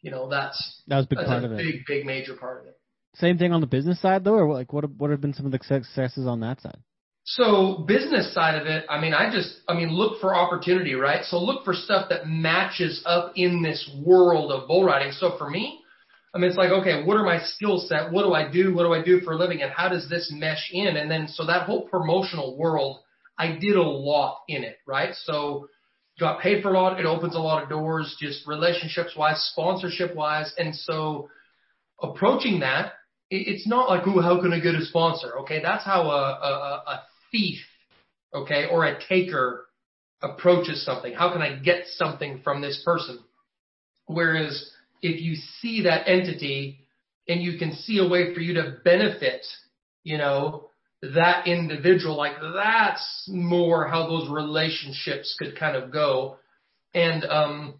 you 0.00 0.10
know, 0.10 0.28
that's 0.28 0.82
that 0.86 0.96
was 0.96 1.06
a 1.06 1.08
big 1.08 1.18
that's 1.18 1.28
part 1.28 1.42
a 1.42 1.46
of 1.46 1.52
it. 1.52 1.56
Big 1.56 1.86
big 1.86 2.06
major 2.06 2.34
part 2.34 2.62
of 2.62 2.68
it. 2.68 2.78
Same 3.14 3.38
thing 3.38 3.52
on 3.52 3.60
the 3.60 3.66
business 3.66 4.00
side 4.00 4.24
though, 4.24 4.34
or 4.34 4.52
like 4.52 4.72
what 4.72 4.88
what 4.90 5.10
have 5.10 5.20
been 5.20 5.34
some 5.34 5.46
of 5.46 5.52
the 5.52 5.58
successes 5.62 6.26
on 6.26 6.40
that 6.40 6.60
side? 6.60 6.78
So 7.32 7.84
business 7.86 8.32
side 8.32 8.58
of 8.58 8.66
it, 8.66 8.86
I 8.88 8.98
mean, 8.98 9.12
I 9.12 9.30
just, 9.30 9.54
I 9.68 9.74
mean, 9.74 9.90
look 9.90 10.18
for 10.18 10.34
opportunity, 10.34 10.94
right? 10.94 11.22
So 11.26 11.38
look 11.38 11.62
for 11.62 11.74
stuff 11.74 12.08
that 12.08 12.26
matches 12.26 13.02
up 13.04 13.32
in 13.36 13.62
this 13.62 13.86
world 14.02 14.50
of 14.50 14.66
bull 14.66 14.82
riding. 14.82 15.12
So 15.12 15.36
for 15.36 15.50
me, 15.50 15.80
I 16.34 16.38
mean, 16.38 16.48
it's 16.48 16.56
like, 16.56 16.70
okay, 16.70 17.04
what 17.04 17.18
are 17.18 17.24
my 17.24 17.40
skill 17.42 17.80
set? 17.86 18.12
What 18.12 18.22
do 18.22 18.32
I 18.32 18.50
do? 18.50 18.74
What 18.74 18.84
do 18.84 18.94
I 18.94 19.04
do 19.04 19.20
for 19.20 19.34
a 19.34 19.36
living? 19.36 19.60
And 19.60 19.70
how 19.70 19.90
does 19.90 20.08
this 20.08 20.32
mesh 20.34 20.70
in? 20.72 20.96
And 20.96 21.10
then, 21.10 21.28
so 21.28 21.44
that 21.44 21.66
whole 21.66 21.82
promotional 21.88 22.56
world, 22.56 23.00
I 23.38 23.58
did 23.60 23.76
a 23.76 23.82
lot 23.82 24.38
in 24.48 24.64
it, 24.64 24.78
right? 24.86 25.14
So 25.24 25.68
got 26.18 26.40
paid 26.40 26.62
for 26.62 26.70
a 26.70 26.72
lot. 26.72 26.98
It 26.98 27.04
opens 27.04 27.34
a 27.34 27.40
lot 27.40 27.62
of 27.62 27.68
doors, 27.68 28.16
just 28.18 28.46
relationships 28.46 29.14
wise, 29.14 29.50
sponsorship 29.52 30.14
wise. 30.14 30.50
And 30.56 30.74
so 30.74 31.28
approaching 32.02 32.60
that, 32.60 32.94
it's 33.30 33.68
not 33.68 33.90
like, 33.90 34.06
ooh, 34.06 34.20
how 34.20 34.40
can 34.40 34.54
I 34.54 34.60
get 34.60 34.74
a 34.74 34.84
sponsor? 34.86 35.40
Okay. 35.40 35.60
That's 35.62 35.84
how 35.84 36.04
a, 36.04 36.22
a, 36.32 36.82
a 36.90 37.02
thief, 37.30 37.58
okay, 38.34 38.66
or 38.70 38.84
a 38.84 38.98
taker 39.08 39.66
approaches 40.22 40.84
something. 40.84 41.14
How 41.14 41.32
can 41.32 41.42
I 41.42 41.58
get 41.58 41.86
something 41.86 42.40
from 42.42 42.60
this 42.60 42.82
person? 42.84 43.18
Whereas 44.06 44.70
if 45.02 45.20
you 45.20 45.36
see 45.60 45.82
that 45.82 46.08
entity 46.08 46.80
and 47.28 47.42
you 47.42 47.58
can 47.58 47.74
see 47.74 47.98
a 47.98 48.08
way 48.08 48.34
for 48.34 48.40
you 48.40 48.54
to 48.54 48.76
benefit, 48.84 49.46
you 50.02 50.18
know, 50.18 50.70
that 51.02 51.46
individual, 51.46 52.16
like 52.16 52.36
that's 52.40 53.28
more 53.32 53.86
how 53.86 54.08
those 54.08 54.28
relationships 54.28 55.36
could 55.38 55.56
kind 55.56 55.76
of 55.76 55.92
go. 55.92 56.38
And, 56.94 57.24
um, 57.24 57.74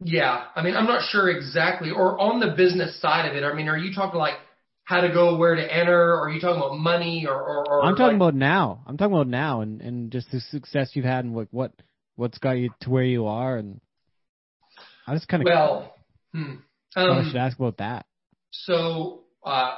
yeah, 0.00 0.44
I 0.54 0.62
mean, 0.62 0.76
I'm 0.76 0.86
not 0.86 1.08
sure 1.08 1.30
exactly, 1.30 1.90
or 1.90 2.20
on 2.20 2.38
the 2.38 2.54
business 2.56 3.00
side 3.00 3.28
of 3.28 3.36
it, 3.36 3.42
I 3.42 3.54
mean, 3.54 3.68
are 3.68 3.78
you 3.78 3.94
talking 3.94 4.18
like 4.18 4.34
how 4.84 5.00
to 5.00 5.08
go, 5.08 5.36
where 5.36 5.54
to 5.54 5.74
enter, 5.74 5.98
or 5.98 6.26
are 6.26 6.30
you 6.30 6.40
talking 6.40 6.60
about 6.60 6.78
money, 6.78 7.26
or, 7.26 7.34
or, 7.34 7.68
or 7.68 7.84
I'm 7.84 7.96
talking 7.96 8.18
like, 8.18 8.28
about 8.28 8.34
now. 8.34 8.84
I'm 8.86 8.96
talking 8.96 9.14
about 9.14 9.28
now, 9.28 9.62
and 9.62 9.80
and 9.80 10.12
just 10.12 10.30
the 10.30 10.40
success 10.40 10.90
you've 10.94 11.04
had, 11.04 11.24
and 11.24 11.34
what 11.34 11.48
what 11.50 11.72
what's 12.16 12.38
got 12.38 12.52
you 12.52 12.70
to 12.82 12.90
where 12.90 13.04
you 13.04 13.26
are, 13.26 13.56
and 13.56 13.80
I 15.06 15.12
was 15.12 15.24
kind 15.24 15.42
of 15.42 15.46
well. 15.46 15.94
Hmm. 16.32 16.56
Um, 16.96 17.10
I 17.10 17.24
should 17.26 17.36
ask 17.36 17.58
about 17.58 17.78
that. 17.78 18.06
So 18.50 19.24
uh, 19.44 19.74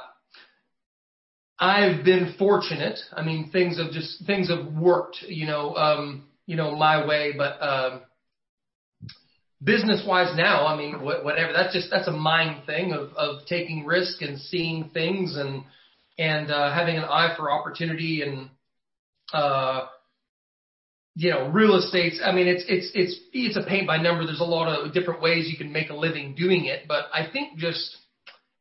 I've 1.59 2.03
been 2.03 2.35
fortunate. 2.37 2.99
I 3.13 3.23
mean, 3.23 3.49
things 3.51 3.79
have 3.79 3.91
just 3.91 4.25
things 4.25 4.49
have 4.49 4.73
worked, 4.73 5.17
you 5.27 5.47
know, 5.47 5.73
um, 5.75 6.27
you 6.45 6.55
know, 6.55 6.75
my 6.75 7.05
way. 7.07 7.33
But 7.35 7.61
um, 7.61 8.01
business 9.63 10.03
wise 10.05 10.35
now, 10.35 10.65
I 10.67 10.77
mean, 10.77 10.95
wh- 10.95 11.23
whatever. 11.23 11.53
That's 11.53 11.73
just 11.73 11.89
that's 11.89 12.07
a 12.07 12.11
mind 12.11 12.65
thing 12.65 12.93
of 12.93 13.13
of 13.13 13.45
taking 13.47 13.85
risk 13.85 14.21
and 14.21 14.39
seeing 14.39 14.89
things 14.93 15.35
and 15.35 15.63
and 16.17 16.51
uh, 16.51 16.73
having 16.73 16.97
an 16.97 17.03
eye 17.03 17.33
for 17.37 17.51
opportunity 17.51 18.21
and 18.21 18.49
uh, 19.33 19.87
you 21.19 21.31
know, 21.31 21.49
real 21.49 21.75
estate's, 21.77 22.21
I 22.23 22.31
mean, 22.31 22.47
it's, 22.47 22.63
it's, 22.67 22.91
it's, 22.93 23.19
it's 23.33 23.57
a 23.57 23.67
paint 23.67 23.87
by 23.87 23.97
number. 23.97 24.23
There's 24.23 24.39
a 24.39 24.43
lot 24.43 24.67
of 24.67 24.93
different 24.93 25.19
ways 25.19 25.49
you 25.49 25.57
can 25.57 25.73
make 25.73 25.89
a 25.89 25.95
living 25.95 26.35
doing 26.35 26.65
it. 26.65 26.87
But 26.87 27.05
I 27.11 27.27
think 27.33 27.57
just, 27.57 27.97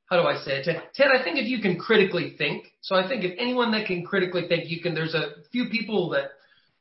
how 0.09 0.17
do 0.23 0.27
I 0.27 0.43
say 0.43 0.63
it? 0.63 0.65
Ted, 0.95 1.09
I 1.15 1.23
think 1.23 1.37
if 1.37 1.47
you 1.49 1.61
can 1.61 1.79
critically 1.79 2.35
think, 2.39 2.65
so 2.81 2.97
I 2.97 3.07
think 3.07 3.25
if 3.25 3.37
anyone 3.39 3.73
that 3.73 3.87
can 3.87 4.07
critically 4.07 4.49
think, 4.49 4.71
you 4.71 4.81
can, 4.81 4.95
there's 4.95 5.13
a 5.13 5.33
few 5.53 5.69
people 5.69 6.09
that 6.11 6.31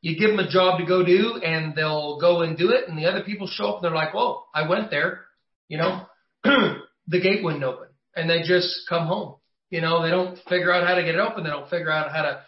you 0.06 0.16
give 0.16 0.30
them 0.30 0.38
a 0.38 0.48
job 0.48 0.78
to 0.80 0.86
go 0.86 1.04
do 1.04 1.42
and 1.44 1.74
they'll 1.74 2.20
go 2.20 2.44
and 2.44 2.56
do 2.56 2.70
it. 2.70 2.88
And 2.88 2.96
the 2.96 3.08
other 3.08 3.24
people 3.24 3.48
show 3.48 3.70
up 3.70 3.78
and 3.78 3.86
they're 3.86 3.96
like, 3.96 4.14
whoa, 4.14 4.44
I 4.54 4.70
went 4.70 4.92
there, 4.92 5.22
you 5.68 5.80
know, 5.80 6.06
the 6.44 7.20
gate 7.20 7.44
wouldn't 7.44 7.64
open 7.64 7.88
and 8.16 8.30
they 8.30 8.44
just 8.44 8.82
come 8.88 9.08
home. 9.08 9.38
You 9.72 9.82
know, 9.82 10.04
they 10.04 10.12
don't 10.12 10.38
figure 10.48 10.72
out 10.72 10.86
how 10.86 10.94
to 10.94 11.02
get 11.02 11.16
it 11.16 11.20
open. 11.20 11.44
They 11.44 11.50
don't 11.50 11.72
figure 11.72 11.92
out 11.92 12.12
how 12.12 12.22
to, 12.22 12.42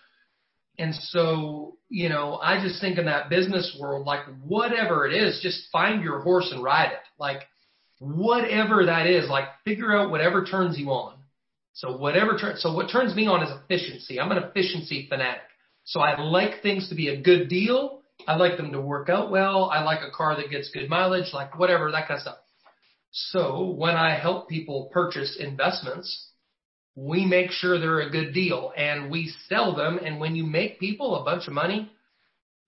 and 0.77 0.93
so 0.93 1.77
you 1.89 2.09
know, 2.09 2.35
I 2.35 2.61
just 2.61 2.79
think 2.79 2.99
in 2.99 3.05
that 3.05 3.27
business 3.27 3.75
world, 3.79 4.05
like 4.05 4.25
whatever 4.45 5.07
it 5.07 5.15
is, 5.15 5.39
just 5.41 5.67
find 5.71 6.03
your 6.03 6.19
horse 6.19 6.51
and 6.51 6.63
ride 6.63 6.91
it. 6.91 6.99
Like 7.17 7.41
whatever 7.97 8.85
that 8.85 9.07
is, 9.07 9.27
like 9.27 9.45
figure 9.65 9.95
out 9.95 10.11
whatever 10.11 10.45
turns 10.45 10.77
you 10.77 10.89
on. 10.89 11.15
So 11.73 11.97
whatever 11.97 12.37
turns, 12.37 12.61
so 12.61 12.73
what 12.75 12.91
turns 12.91 13.15
me 13.15 13.25
on 13.25 13.41
is 13.41 13.49
efficiency. 13.63 14.19
I'm 14.19 14.31
an 14.31 14.43
efficiency 14.43 15.07
fanatic. 15.09 15.41
So 15.87 16.01
I 16.01 16.19
like 16.19 16.61
things 16.61 16.89
to 16.89 16.95
be 16.95 17.07
a 17.07 17.21
good 17.21 17.47
deal. 17.47 18.01
I 18.27 18.35
like 18.35 18.57
them 18.57 18.73
to 18.73 18.81
work 18.81 19.07
out 19.07 19.31
well. 19.31 19.69
I 19.71 19.83
like 19.83 20.01
a 20.01 20.11
car 20.11 20.35
that 20.35 20.51
gets 20.51 20.69
good 20.69 20.89
mileage, 20.89 21.31
like 21.33 21.57
whatever, 21.57 21.89
that 21.91 22.09
kind 22.09 22.17
of 22.17 22.23
stuff. 22.23 22.37
So 23.11 23.71
when 23.71 23.95
I 23.95 24.19
help 24.19 24.49
people 24.49 24.89
purchase 24.91 25.37
investments, 25.39 26.29
we 26.95 27.25
make 27.25 27.51
sure 27.51 27.79
they're 27.79 28.01
a 28.01 28.09
good 28.09 28.33
deal 28.33 28.73
and 28.75 29.09
we 29.09 29.33
sell 29.47 29.75
them. 29.77 29.97
And 30.03 30.19
when 30.19 30.35
you 30.35 30.45
make 30.45 30.77
people 30.77 31.15
a 31.15 31.23
bunch 31.23 31.47
of 31.47 31.53
money, 31.53 31.89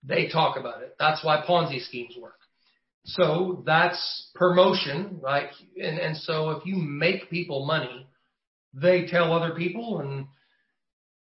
they 0.02 0.28
talk 0.28 0.58
about 0.58 0.82
it. 0.82 0.96
That's 0.98 1.22
why 1.22 1.44
Ponzi 1.46 1.84
schemes 1.84 2.16
work. 2.18 2.38
So 3.04 3.62
that's 3.66 4.30
promotion, 4.34 5.20
right? 5.22 5.50
And, 5.76 5.98
and 5.98 6.16
so 6.16 6.52
if 6.52 6.64
you 6.64 6.76
make 6.76 7.28
people 7.28 7.66
money, 7.66 8.06
they 8.72 9.06
tell 9.06 9.34
other 9.34 9.54
people 9.54 10.00
and 10.00 10.26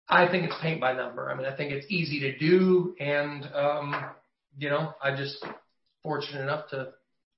I 0.10 0.28
think 0.30 0.46
it's 0.46 0.56
paint 0.62 0.82
by 0.82 0.94
number. 0.94 1.30
I 1.30 1.36
mean, 1.36 1.46
I 1.46 1.56
think 1.56 1.72
it's 1.72 1.86
easy 1.90 2.20
to 2.22 2.38
do 2.38 2.96
and, 3.00 3.46
um, 3.54 3.96
you 4.58 4.70
know, 4.70 4.94
I'm 5.02 5.18
just 5.18 5.46
fortunate 6.04 6.42
enough 6.42 6.70
to 6.72 6.90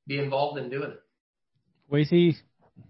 be 0.07 0.19
involved 0.19 0.57
in 0.59 0.69
doing 0.69 0.91
it. 0.91 1.01
Wasey, 1.91 2.35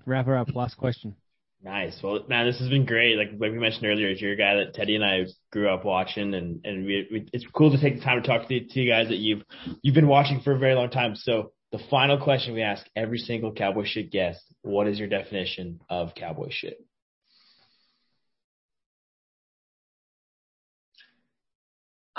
wrap 0.06 0.28
her 0.28 0.38
up. 0.38 0.56
Last 0.56 0.78
question. 0.78 1.16
Nice. 1.64 1.98
Well, 2.02 2.22
man, 2.28 2.48
this 2.48 2.60
has 2.60 2.70
been 2.70 2.86
great. 2.86 3.18
Like 3.18 3.40
like 3.40 3.52
we 3.52 3.60
mentioned 3.60 3.86
earlier, 3.86 4.10
you're 4.10 4.34
a 4.34 4.36
guy 4.36 4.56
that 4.56 4.74
Teddy 4.74 4.96
and 4.96 5.06
I 5.06 5.26
grew 5.52 5.70
up 5.70 5.86
watching, 5.86 6.34
and 6.34 6.66
and 6.66 6.86
we, 6.86 7.08
we, 7.12 7.28
it's 7.34 7.46
cool 7.54 7.72
to 7.72 7.80
take 7.80 7.98
the 7.98 8.02
time 8.02 8.22
to 8.22 8.28
talk 8.28 8.48
to, 8.48 8.60
to 8.60 8.80
you 8.80 8.92
guys 8.92 9.10
that 9.10 9.18
you've 9.18 9.44
you've 9.84 9.94
been 9.94 10.08
watching 10.08 10.42
for 10.42 10.54
a 10.54 10.58
very 10.58 10.74
long 10.74 10.90
time. 10.90 11.16
So 11.16 11.52
the 11.72 11.80
final 11.92 12.18
question 12.18 12.56
we 12.56 12.64
ask 12.64 12.84
every 12.96 13.20
single 13.20 13.52
cowboy 13.52 13.86
shit 13.86 14.12
guest: 14.12 14.42
What 14.64 14.88
is 14.88 14.98
your 14.98 15.08
definition 15.08 15.82
of 15.88 16.16
cowboy 16.16 16.48
shit? 16.50 16.84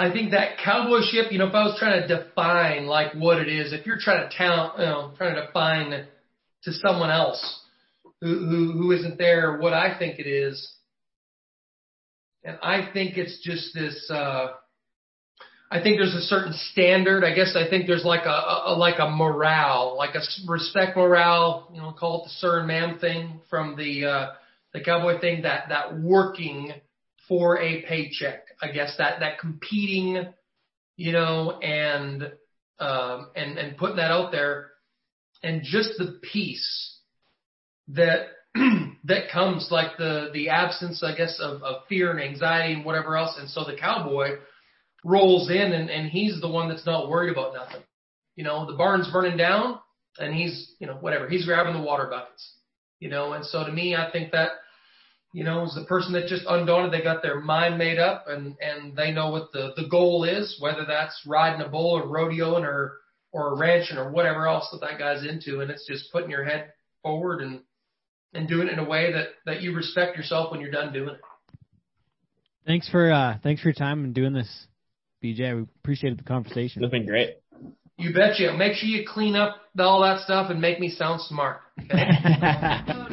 I 0.03 0.13
think 0.13 0.33
that 0.33 0.59
cowboyship, 0.65 1.31
you 1.31 1.39
know, 1.39 1.47
if 1.47 1.55
I 1.55 1.63
was 1.65 1.79
trying 1.79 2.03
to 2.03 2.09
define 2.09 2.87
like 2.87 3.13
what 3.15 3.39
it 3.39 3.49
is, 3.49 3.73
if 3.73 3.87
you're 3.87 4.01
trying 4.01 4.29
to 4.29 4.37
tell, 4.37 4.75
you 4.77 4.85
know, 4.85 5.13
trying 5.17 5.37
to 5.37 5.47
define 5.47 6.07
to 6.65 6.73
someone 6.73 7.11
else 7.11 7.61
who, 8.21 8.39
who, 8.39 8.73
who 8.73 8.93
isn't 8.93 9.17
there 9.17 9.59
what 9.59 9.73
I 9.73 9.97
think 9.97 10.19
it 10.19 10.27
is. 10.27 10.75
And 12.43 12.59
I 12.63 12.89
think 12.93 13.17
it's 13.17 13.41
just 13.45 13.75
this, 13.75 14.11
uh, 14.11 14.49
I 15.71 15.81
think 15.81 15.99
there's 15.99 16.15
a 16.15 16.23
certain 16.23 16.53
standard. 16.73 17.23
I 17.23 17.33
guess 17.35 17.57
I 17.57 17.71
think 17.71 17.87
there's 17.87 18.05
like 18.05 18.27
a, 18.27 18.29
a 18.67 18.75
like 18.77 18.99
a 18.99 19.09
morale, 19.09 19.95
like 19.97 20.17
a 20.17 20.21
respect 20.49 20.97
morale, 20.97 21.71
you 21.73 21.81
know, 21.81 21.93
call 21.93 22.23
it 22.23 22.25
the 22.25 22.31
Sir 22.31 22.59
and 22.59 22.67
Ma'am 22.67 22.99
thing 22.99 23.41
from 23.49 23.77
the 23.77 24.05
uh, 24.05 24.27
the 24.75 24.81
cowboy 24.81 25.21
thing. 25.21 25.43
That 25.43 25.69
that 25.71 25.99
working 25.99 26.73
for 27.33 27.59
a 27.59 27.81
paycheck. 27.83 28.43
I 28.61 28.71
guess 28.73 28.95
that 28.99 29.21
that 29.21 29.39
competing, 29.39 30.27
you 30.99 31.13
know, 31.13 31.59
and 31.61 32.31
um, 32.79 33.31
and 33.35 33.57
and 33.57 33.79
putting 33.79 33.97
that 33.97 34.11
out 34.11 34.33
there, 34.33 34.69
and 35.43 35.63
just 35.65 35.97
the 35.97 36.21
peace 36.31 36.99
that 37.89 38.27
that 39.05 39.31
comes 39.33 39.69
like 39.71 39.97
the 39.97 40.29
the 40.35 40.51
absence, 40.51 41.03
I 41.03 41.17
guess, 41.17 41.41
of, 41.41 41.63
of 41.63 41.87
fear 41.89 42.11
and 42.11 42.21
anxiety 42.21 42.75
and 42.75 42.85
whatever 42.85 43.17
else. 43.17 43.39
And 43.39 43.49
so 43.49 43.65
the 43.65 43.79
cowboy 43.81 44.37
rolls 45.03 45.51
in 45.51 45.73
and, 45.73 45.89
and 45.89 46.11
he's 46.11 46.39
the 46.39 46.51
one 46.51 46.69
that's 46.69 46.85
not 46.85 47.09
worried 47.09 47.33
about 47.33 47.55
nothing. 47.55 47.83
You 48.37 48.45
know, 48.45 48.67
the 48.67 48.77
barn's 48.77 49.11
burning 49.11 49.39
down 49.39 49.79
and 50.19 50.35
he's, 50.35 50.75
you 50.81 50.87
know, 50.87 50.97
whatever. 50.97 51.31
He's 51.31 51.47
grabbing 51.47 51.73
the 51.73 51.81
water 51.81 52.09
buckets. 52.11 52.57
You 53.01 53.09
know, 53.09 53.33
and 53.33 53.45
so 53.47 53.65
to 53.65 53.73
me 53.73 53.97
I 53.97 54.11
think 54.13 54.33
that, 54.33 54.51
you 55.33 55.45
know, 55.45 55.65
is 55.65 55.75
the 55.75 55.85
person 55.85 56.13
that 56.13 56.27
just 56.27 56.45
undaunted, 56.47 56.93
they 56.93 57.03
got 57.03 57.23
their 57.23 57.41
mind 57.41 57.79
made 57.79 57.99
up 57.99 58.27
and, 58.29 58.57
and 58.61 58.95
they 58.95 59.13
know 59.13 59.31
what 59.31 59.51
the, 59.53 59.73
the 59.77 59.89
goal 59.89 60.25
is, 60.25 60.59
whether 60.61 60.85
that's 60.87 61.23
riding 61.27 61.65
a 61.65 61.69
bull 61.69 61.93
or 61.93 62.05
rodeoing 62.05 62.65
or 62.65 62.99
or 63.33 63.57
ranching 63.57 63.97
or 63.97 64.11
whatever 64.11 64.47
else 64.47 64.69
that 64.71 64.83
that 64.83 64.99
guy's 64.99 65.25
into 65.27 65.61
and 65.61 65.71
it's 65.71 65.87
just 65.87 66.13
putting 66.13 66.31
your 66.31 66.45
head 66.45 66.73
forward 67.03 67.41
and 67.41 67.61
and 68.35 68.49
doing 68.49 68.69
it 68.69 68.75
in 68.75 68.79
a 68.79 68.85
way 68.85 69.13
that 69.13 69.29
that 69.47 69.63
you 69.63 69.75
respect 69.75 70.17
yourself 70.17 70.51
when 70.51 70.61
you're 70.61 70.71
done 70.71 70.93
doing 70.93 71.15
it. 71.15 71.21
Thanks 72.67 72.89
for 72.89 73.11
uh 73.11 73.39
thanks 73.43 73.63
for 73.63 73.69
your 73.69 73.75
time 73.75 74.05
and 74.05 74.15
doing 74.15 74.33
this, 74.33 74.67
BJ. 75.25 75.57
We 75.57 75.63
appreciated 75.63 76.19
the 76.19 76.25
conversation. 76.25 76.85
It's 76.85 76.91
been 76.91 77.07
great. 77.07 77.39
You 77.97 78.13
betcha. 78.13 78.55
Make 78.57 78.75
sure 78.75 78.89
you 78.89 79.07
clean 79.07 79.37
up 79.37 79.57
all 79.79 80.03
that 80.03 80.21
stuff 80.25 80.51
and 80.51 80.61
make 80.61 80.81
me 80.81 80.91
sound 80.91 81.21
smart. 81.23 81.61
Okay? 81.79 82.09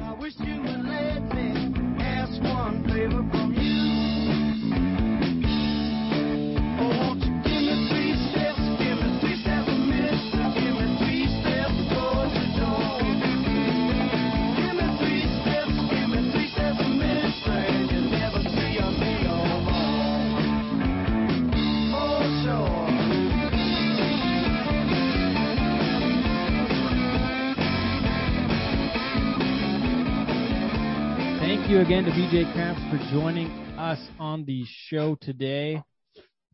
Thank 31.70 31.78
you 31.78 31.86
again 31.86 32.06
to 32.06 32.10
BJ 32.10 32.52
Kramps 32.52 32.90
for 32.90 32.98
joining 33.12 33.46
us 33.78 34.00
on 34.20 34.44
the 34.44 34.64
show 34.88 35.16
today. 35.22 35.84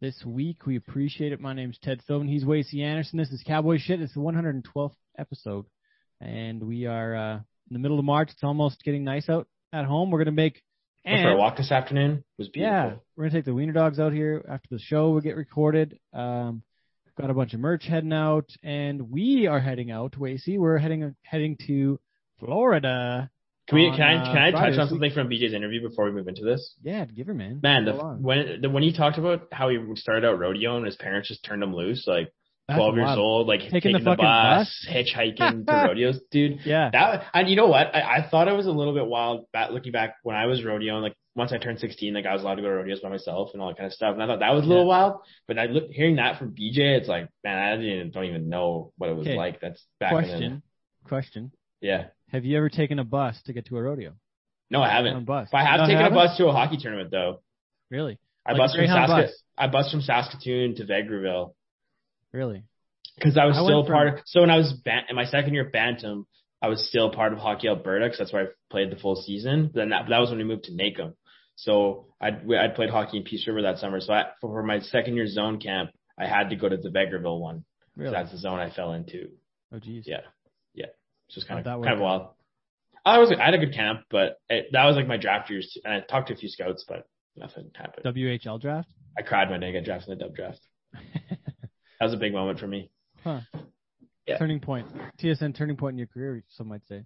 This 0.02 0.22
week, 0.26 0.66
we 0.66 0.76
appreciate 0.76 1.32
it. 1.32 1.40
My 1.40 1.54
name's 1.54 1.80
Ted 1.82 2.02
Stovin. 2.02 2.28
He's 2.28 2.44
Wasey 2.44 2.84
Anderson. 2.84 3.18
This 3.18 3.32
is 3.32 3.42
Cowboy 3.48 3.78
Shit. 3.78 4.02
It's 4.02 4.14
the 4.14 4.20
112th 4.20 4.92
episode, 5.18 5.68
and 6.20 6.62
we 6.62 6.86
are 6.86 7.16
uh, 7.16 7.36
in 7.36 7.44
the 7.72 7.80
middle 7.80 7.98
of 7.98 8.04
March. 8.04 8.28
It's 8.30 8.44
almost 8.44 8.84
getting 8.84 9.06
nice 9.06 9.30
out 9.30 9.48
at 9.72 9.86
home. 9.86 10.12
We're 10.12 10.20
gonna 10.20 10.34
make 10.34 10.62
Went 11.06 11.22
for 11.22 11.30
a 11.30 11.38
walk 11.38 11.56
this 11.56 11.72
afternoon. 11.72 12.18
It 12.18 12.24
was 12.38 12.50
beautiful. 12.50 12.76
yeah, 12.76 12.96
we're 13.16 13.24
gonna 13.24 13.38
take 13.38 13.46
the 13.46 13.54
wiener 13.54 13.72
dogs 13.72 14.02
out 14.02 14.12
here 14.12 14.44
after 14.50 14.68
the 14.70 14.80
show 14.80 15.12
will 15.12 15.22
get 15.22 15.38
recorded. 15.38 15.98
Um, 16.12 16.62
got 17.18 17.30
a 17.30 17.34
bunch 17.34 17.54
of 17.54 17.62
merch 17.62 17.86
heading 17.86 18.12
out, 18.12 18.50
and 18.62 19.10
we 19.10 19.48
are 19.48 19.62
heading 19.62 19.92
out. 19.92 20.20
Wasey, 20.20 20.60
we're 20.60 20.78
heading 20.78 21.16
heading 21.24 21.56
to 21.68 22.02
Florida. 22.38 23.32
Can 23.68 23.78
we? 23.80 23.88
on, 23.88 23.96
Can 23.98 24.04
I? 24.06 24.16
uh, 24.22 24.26
Can 24.26 24.38
I 24.38 24.52
Friday 24.52 24.72
touch 24.76 24.80
on 24.82 24.90
something 24.90 25.12
from 25.12 25.28
BJ's 25.30 25.54
interview 25.54 25.82
before 25.88 26.06
we 26.06 26.12
move 26.12 26.28
into 26.28 26.44
this? 26.44 26.76
Yeah, 26.84 27.06
give 27.06 27.28
her 27.28 27.34
man. 27.34 27.60
Man, 27.64 27.86
the, 27.86 27.94
when 27.94 28.62
the, 28.62 28.70
when 28.70 28.84
he 28.84 28.94
talked 28.96 29.18
about 29.18 29.48
how 29.52 29.70
he 29.70 29.78
started 29.96 30.26
out 30.28 30.38
rodeo 30.40 30.78
and 30.78 30.86
his 30.86 30.96
parents 30.96 31.30
just 31.30 31.44
turned 31.44 31.64
him 31.64 31.74
loose, 31.74 32.06
like 32.08 32.32
That's 32.68 32.78
12 32.78 32.96
years 32.96 33.18
old, 33.18 33.48
like 33.48 33.62
Taking 33.62 33.72
taking, 33.82 33.92
the 33.94 34.00
the, 34.00 34.06
fucking 34.06 34.24
bus, 34.26 34.88
hitchhiking 34.90 35.66
to 35.66 35.72
rodeos, 35.88 36.20
dude. 36.30 36.60
Yeah. 36.64 36.90
That 36.92 37.26
and 37.34 37.50
you 37.50 37.56
know 37.56 37.68
what? 37.68 37.94
I, 37.96 38.18
I 38.18 38.28
thought 38.30 38.48
it 38.48 38.54
was 38.56 38.68
a 38.68 38.72
little 38.72 38.94
bit 38.94 39.06
wild 39.08 39.46
back 39.52 39.72
looking 39.72 39.92
back 39.92 40.16
when 40.24 40.36
I 40.36 40.46
was 40.46 40.62
rodeoing. 40.62 41.02
Like 41.02 41.16
once 41.36 41.52
I 41.52 41.58
turned 41.58 41.80
16, 41.80 42.14
like 42.14 42.26
I 42.28 42.34
was 42.34 42.44
allowed 42.44 42.56
to 42.56 42.62
go 42.62 42.70
to 42.70 42.76
rodeos 42.76 43.00
by 43.02 43.10
myself 43.10 43.50
and 43.54 43.62
all 43.62 43.70
that 43.70 43.78
kind 43.78 43.88
of 43.88 43.94
stuff. 43.94 44.14
And 44.14 44.22
I 44.24 44.28
thought 44.28 44.40
that 44.40 44.54
was 44.54 44.64
a 44.64 44.68
little 44.68 44.84
Yeah. 44.84 44.88
wild. 44.90 45.22
But 45.48 45.58
I 45.60 45.66
look 45.66 45.90
hearing 45.90 46.16
that 46.18 46.38
from 46.40 46.52
BJ, 46.52 46.98
it's 47.00 47.10
like, 47.10 47.30
man, 47.44 47.58
I 47.58 47.76
didn't 47.76 47.92
even, 47.92 48.12
don't 48.12 48.26
even 48.26 48.48
know 48.48 48.94
what 48.98 49.10
it 49.10 49.16
was 49.16 49.28
Okay. 49.28 49.36
like. 49.36 49.60
That's 49.60 49.84
back 50.00 50.12
in 50.12 50.18
question. 50.20 50.64
the, 51.04 51.10
Question. 51.10 51.52
yeah. 51.82 52.06
Have 52.36 52.45
you 52.45 52.57
ever 52.57 52.70
taken 52.70 52.99
a 52.99 53.03
bus 53.03 53.40
to 53.45 53.53
get 53.53 53.66
to 53.68 53.78
a 53.78 53.82
rodeo? 53.82 54.14
No, 54.70 54.82
I 54.82 54.90
haven't. 54.91 55.26
bus. 55.26 55.49
I 55.53 55.64
have 55.64 55.80
You 55.82 55.86
taken 55.88 55.98
haven't? 56.02 56.18
a 56.18 56.22
bus 56.28 56.38
to 56.38 56.48
a 56.48 56.52
hockey 56.52 56.78
tournament 56.78 57.12
though. 57.12 57.41
Really? 57.90 58.20
I 58.45 58.52
Like 58.52 58.60
bus 58.60 58.76
from 58.76 58.86
Sask-? 58.86 59.30
I 59.57 59.68
bus 59.68 59.91
from 59.91 60.02
Saskatoon 60.02 60.76
to 60.76 60.84
Vegreville. 60.86 61.53
Really? 62.32 62.64
Because 63.18 63.38
I 63.38 63.45
was 63.45 63.57
I 63.57 63.64
still 63.64 63.86
part 63.86 64.10
from- 64.10 64.18
of, 64.20 64.24
so 64.26 64.41
when 64.41 64.49
I 64.52 64.57
was 64.57 64.74
ban- 64.84 65.06
in 65.10 65.16
my 65.16 65.26
second 65.26 65.53
year 65.53 65.66
at 65.68 65.72
Bantam, 65.72 66.28
I 66.62 66.68
was 66.68 66.86
still 66.88 67.12
part 67.12 67.32
of 67.32 67.40
Hockey 67.40 67.68
Alberta 67.68 68.06
because 68.06 68.18
that's 68.20 68.34
where 68.34 68.44
I 68.44 68.48
played 68.70 68.91
the 68.91 68.95
full 68.98 69.16
season. 69.16 69.72
Then 69.74 69.90
that, 69.90 70.07
that 70.10 70.20
was 70.20 70.30
when 70.30 70.40
we 70.40 70.44
moved 70.45 70.66
to 70.66 70.74
Nacum. 70.74 71.14
So 71.56 72.07
I'd, 72.20 72.45
we- 72.45 72.57
I'd 72.57 72.76
played 72.76 72.90
hockey 72.90 73.18
in 73.18 73.24
Peace 73.24 73.48
River 73.48 73.62
that 73.64 73.78
summer. 73.78 73.99
So 74.02 74.14
I, 74.14 74.26
for 74.41 74.62
my 74.64 74.80
second 74.80 75.16
year 75.16 75.28
zone 75.28 75.60
camp, 75.60 75.91
I 76.20 76.28
had 76.28 76.49
to 76.49 76.56
go 76.56 76.68
to 76.68 76.76
the 76.78 76.90
Vegreville 76.90 77.40
one. 77.40 77.64
Really? 77.95 78.12
That's 78.12 78.32
the 78.32 78.38
zone 78.38 78.60
I 78.60 78.70
fell 78.72 78.91
into. 78.94 79.30
Oh, 79.72 79.80
geez. 79.80 80.03
Yeah. 80.06 80.22
It's 81.28 81.36
just 81.36 81.48
kind 81.48 81.66
How'd 81.66 81.76
of, 81.76 81.82
that 81.82 81.88
kind 81.88 81.96
of 82.00 82.02
wild. 82.04 82.28
I 83.06 83.20
was, 83.20 83.32
I 83.32 83.44
had 83.46 83.54
a 83.54 83.58
good 83.60 83.74
camp, 83.74 84.02
but 84.10 84.38
it, 84.50 84.68
that 84.72 84.86
was 84.86 84.96
like 84.96 85.08
my 85.08 85.18
draft 85.18 85.50
years. 85.50 85.78
And 85.86 85.94
I 85.94 86.00
talked 86.02 86.28
to 86.30 86.34
a 86.34 86.38
few 86.38 86.50
scouts, 86.50 86.86
but 86.88 87.08
nothing 87.36 87.70
happened. 87.76 88.06
WHL 88.06 88.60
draft? 88.60 88.90
I 89.18 89.22
cried 89.22 89.50
when 89.50 89.64
I 89.64 89.72
got 89.72 89.84
drafted 89.84 90.12
in 90.14 90.18
the 90.18 90.24
dub 90.26 90.36
draft. 90.36 90.60
That 92.00 92.08
was 92.08 92.14
a 92.14 92.18
big 92.18 92.34
moment 92.34 92.60
for 92.60 92.68
me. 92.68 92.92
Huh. 93.24 93.40
Yeah. 94.28 94.38
Turning 94.38 94.60
point. 94.60 94.86
TSN 95.18 95.56
turning 95.56 95.78
point 95.78 95.94
in 95.94 95.98
your 95.98 96.08
career, 96.08 96.44
some 96.50 96.68
might 96.68 96.86
say. 96.90 97.04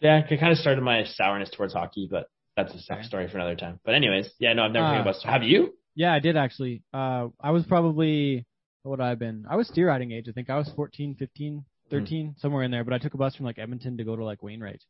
Yeah, 0.00 0.18
it 0.28 0.40
kind 0.40 0.50
of 0.50 0.58
started 0.58 0.82
my 0.82 1.04
sourness 1.04 1.48
towards 1.56 1.74
hockey, 1.74 2.08
but 2.10 2.26
that's 2.56 2.70
a 2.72 2.74
Okay. 2.74 2.82
separate 2.82 3.06
story 3.06 3.28
for 3.28 3.36
another 3.38 3.54
time. 3.54 3.78
But 3.84 3.94
anyways, 3.94 4.30
yeah, 4.40 4.52
no, 4.52 4.64
I've 4.64 4.72
never 4.72 4.86
Uh, 4.86 5.00
a 5.02 5.04
bus. 5.04 5.22
Have 5.24 5.44
you? 5.44 5.74
Yeah, 5.94 6.12
I 6.12 6.18
did 6.18 6.36
actually. 6.36 6.82
Uh, 6.92 7.28
I 7.40 7.52
was 7.52 7.64
probably, 7.66 8.44
what 8.82 8.90
would 8.98 9.00
I 9.00 9.10
have 9.10 9.20
been? 9.20 9.46
I 9.48 9.54
was 9.54 9.68
steer 9.68 9.86
riding 9.86 10.10
age. 10.10 10.26
I 10.28 10.32
think 10.32 10.50
I 10.50 10.56
was 10.58 10.68
14, 10.74 11.14
15, 11.14 11.64
13, 12.00 12.34
somewhere 12.38 12.62
in 12.64 12.70
there. 12.70 12.84
But 12.84 12.94
I 12.94 12.98
took 12.98 13.14
a 13.14 13.18
bus 13.18 13.34
from 13.36 13.46
like 13.46 13.58
Edmonton 13.58 13.96
to 13.98 14.04
go 14.04 14.16
to 14.16 14.24
like 14.24 14.42
Wainwright. 14.42 14.82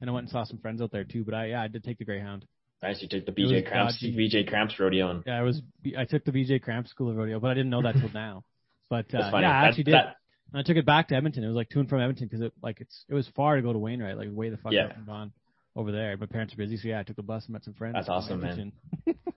And 0.00 0.10
I 0.10 0.12
went 0.12 0.24
and 0.24 0.30
saw 0.30 0.44
some 0.44 0.58
friends 0.58 0.80
out 0.82 0.90
there 0.90 1.04
too. 1.04 1.24
But 1.24 1.34
I, 1.34 1.46
yeah, 1.46 1.62
I 1.62 1.68
did 1.68 1.84
take 1.84 1.98
the 1.98 2.04
Greyhound. 2.04 2.44
Nice, 2.82 3.02
you 3.02 3.08
took 3.08 3.26
the 3.26 3.32
BJ 3.32 3.68
Kramps, 3.68 3.94
dodgy. 4.00 4.16
BJ 4.16 4.48
Kramps 4.48 4.78
rodeo, 4.78 5.10
and 5.10 5.22
Yeah, 5.26 5.38
I 5.38 5.42
was, 5.42 5.60
I 5.96 6.04
took 6.04 6.24
the 6.24 6.30
BJ 6.30 6.62
Kramps 6.62 6.90
School 6.90 7.10
of 7.10 7.16
Rodeo, 7.16 7.40
but 7.40 7.50
I 7.50 7.54
didn't 7.54 7.70
know 7.70 7.82
that 7.82 7.94
till 7.96 8.10
now. 8.14 8.44
But, 8.88 9.06
uh, 9.12 9.18
yeah, 9.18 9.26
I 9.36 9.40
That- 9.40 9.64
actually 9.68 9.82
did. 9.84 9.94
that- 9.94 10.16
And 10.52 10.60
I 10.60 10.62
took 10.62 10.76
it 10.76 10.86
back 10.86 11.08
to 11.08 11.16
Edmonton. 11.16 11.42
It 11.44 11.48
was 11.48 11.56
like 11.56 11.68
to 11.70 11.80
and 11.80 11.88
from 11.88 12.00
Edmonton 12.00 12.26
because 12.28 12.40
it 12.40 12.52
like 12.62 12.80
it's 12.80 13.04
it 13.08 13.14
was 13.14 13.26
far 13.36 13.56
to 13.56 13.62
go 13.62 13.72
to 13.72 13.78
Wainwright, 13.78 14.16
like 14.16 14.28
way 14.32 14.48
the 14.48 14.56
fuck 14.56 14.72
Yeah. 14.72 14.84
up 14.86 14.96
and 14.96 15.04
gone 15.06 15.32
over 15.76 15.90
there. 15.92 16.16
My 16.16 16.26
parents 16.26 16.54
are 16.54 16.56
busy, 16.56 16.76
so 16.78 16.88
yeah, 16.88 17.00
I 17.00 17.02
took 17.02 17.16
the 17.16 17.22
bus 17.22 17.44
and 17.46 17.52
met 17.52 17.64
some 17.64 17.74
friends. 17.74 17.94
That's 17.94 18.08
awesome, 18.08 18.40
man. 18.40 18.72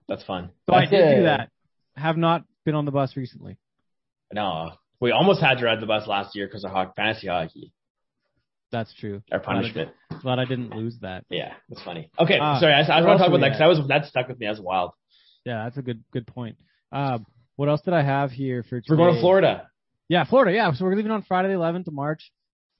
That's 0.07 0.23
fun. 0.23 0.51
So 0.69 0.73
I 0.75 0.85
did 0.85 0.93
it. 1.01 1.15
do 1.17 1.23
that. 1.23 1.49
Have 1.97 2.15
not 2.17 2.45
been 2.63 2.75
on 2.75 2.85
the 2.85 2.91
bus 2.91 3.17
recently. 3.17 3.57
No, 4.31 4.71
we 5.01 5.11
almost 5.11 5.41
had 5.41 5.55
to 5.57 5.65
ride 5.65 5.81
the 5.81 5.85
bus 5.87 6.07
last 6.07 6.35
year 6.35 6.47
because 6.47 6.63
of 6.63 6.71
hockey, 6.71 6.91
fantasy 6.95 7.27
hockey. 7.27 7.73
That's 8.71 8.93
true. 8.93 9.21
Our 9.31 9.39
punishment. 9.39 9.89
Glad 10.21 10.39
I 10.39 10.45
didn't 10.45 10.73
lose 10.73 10.97
that. 11.01 11.25
Yeah, 11.29 11.53
that's 11.67 11.83
funny. 11.83 12.09
Okay, 12.17 12.37
Ah, 12.41 12.59
sorry. 12.59 12.73
I, 12.73 12.79
I 12.83 13.01
want 13.05 13.17
to 13.17 13.23
talk 13.23 13.27
about 13.27 13.41
that 13.41 13.49
because 13.49 13.61
I 13.61 13.67
was 13.67 13.81
that 13.89 14.05
stuck 14.05 14.29
with 14.29 14.39
me. 14.39 14.45
That 14.45 14.51
was 14.51 14.61
wild. 14.61 14.91
Yeah, 15.43 15.63
that's 15.65 15.77
a 15.77 15.81
good 15.81 16.03
good 16.13 16.25
point. 16.27 16.55
Um, 16.91 17.25
what 17.57 17.67
else 17.67 17.81
did 17.81 17.93
I 17.93 18.01
have 18.03 18.31
here 18.31 18.63
for? 18.63 18.81
We're 18.87 18.95
going 18.95 19.15
to? 19.15 19.19
Florida. 19.19 19.67
Yeah, 20.07 20.23
Florida. 20.25 20.53
Yeah, 20.53 20.71
so 20.73 20.85
we're 20.85 20.95
leaving 20.95 21.11
on 21.11 21.23
Friday, 21.23 21.49
the 21.49 21.55
11th 21.55 21.87
of 21.87 21.93
March. 21.93 22.31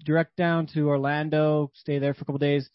Direct 0.03 0.35
down 0.37 0.67
to 0.73 0.87
Orlando. 0.87 1.71
Stay 1.75 1.99
there 1.99 2.13
for 2.13 2.21
a 2.21 2.25
couple 2.25 2.39
days. 2.39 2.69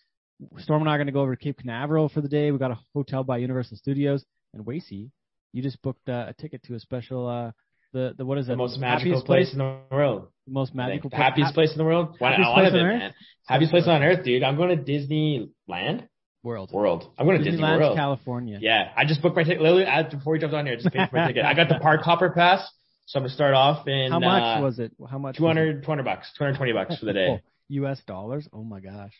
Storm 0.58 0.82
and 0.82 0.88
I 0.90 0.94
are 0.94 0.98
going 0.98 1.06
to 1.06 1.12
go 1.12 1.20
over 1.22 1.34
to 1.34 1.42
Cape 1.42 1.58
Canaveral 1.58 2.08
for 2.10 2.20
the 2.20 2.28
day. 2.28 2.50
We 2.50 2.58
got 2.58 2.70
a 2.70 2.78
hotel 2.94 3.24
by 3.24 3.38
Universal 3.38 3.78
Studios. 3.78 4.24
And 4.54 4.64
Wacy, 4.64 5.10
you 5.52 5.62
just 5.62 5.80
booked 5.82 6.08
uh, 6.08 6.26
a 6.28 6.34
ticket 6.34 6.62
to 6.64 6.74
a 6.74 6.80
special. 6.80 7.26
uh 7.26 7.50
the 7.96 8.14
the 8.18 8.24
what 8.26 8.38
is 8.38 8.46
The 8.46 8.56
most 8.56 8.78
magical 8.78 9.22
place 9.22 9.52
in 9.52 9.58
the 9.58 9.78
world. 9.90 10.28
The 10.46 10.52
most 10.52 10.74
magical. 10.74 11.10
The 11.10 11.16
happiest 11.16 11.54
place 11.54 11.72
in 11.72 11.78
the 11.78 11.84
world. 11.84 12.16
Why 12.18 12.30
Happiest 12.30 12.46
I 12.48 12.50
want 12.50 12.62
place 12.64 12.74
it, 12.74 12.80
on 12.80 12.86
Earth? 12.86 12.98
man. 13.00 13.14
Happiest 13.46 13.70
place 13.72 13.86
on 13.88 14.02
earth, 14.02 14.24
dude. 14.24 14.42
I'm 14.42 14.56
going 14.56 14.76
to 14.76 14.82
Disneyland 14.92 16.08
world. 16.42 16.70
World. 16.72 17.10
I'm 17.18 17.26
going 17.26 17.38
to 17.38 17.44
Disney 17.44 17.62
Disneyland, 17.62 17.78
World. 17.80 17.96
California. 17.96 18.58
Yeah, 18.60 18.90
I 18.96 19.04
just 19.04 19.22
booked 19.22 19.36
my 19.36 19.42
ticket. 19.44 19.60
Literally, 19.62 19.86
I- 19.86 20.02
before 20.02 20.32
we 20.34 20.38
jumped 20.40 20.54
on 20.54 20.66
here, 20.66 20.74
I 20.74 20.76
just 20.82 20.92
paid 20.92 21.08
for 21.10 21.16
my 21.16 21.26
ticket. 21.28 21.44
I 21.44 21.54
got 21.54 21.68
the 21.68 21.78
park 21.80 22.02
hopper 22.02 22.30
pass, 22.30 22.60
so 23.06 23.18
I'm 23.18 23.22
gonna 23.24 23.34
start 23.34 23.54
off 23.54 23.86
in 23.88 24.10
How 24.10 24.18
much 24.20 24.42
uh, 24.58 24.62
was 24.62 24.78
it? 24.78 24.92
How 25.10 25.18
much? 25.18 25.34
was 25.40 25.54
200, 25.54 25.82
200 25.84 26.02
bucks, 26.04 26.30
220 26.38 26.72
bucks 26.72 26.98
for 26.98 27.06
the 27.06 27.12
day. 27.12 27.28
Oh, 27.30 27.38
U.S. 27.68 28.00
dollars. 28.06 28.48
Oh 28.52 28.62
my 28.64 28.80
gosh. 28.80 29.12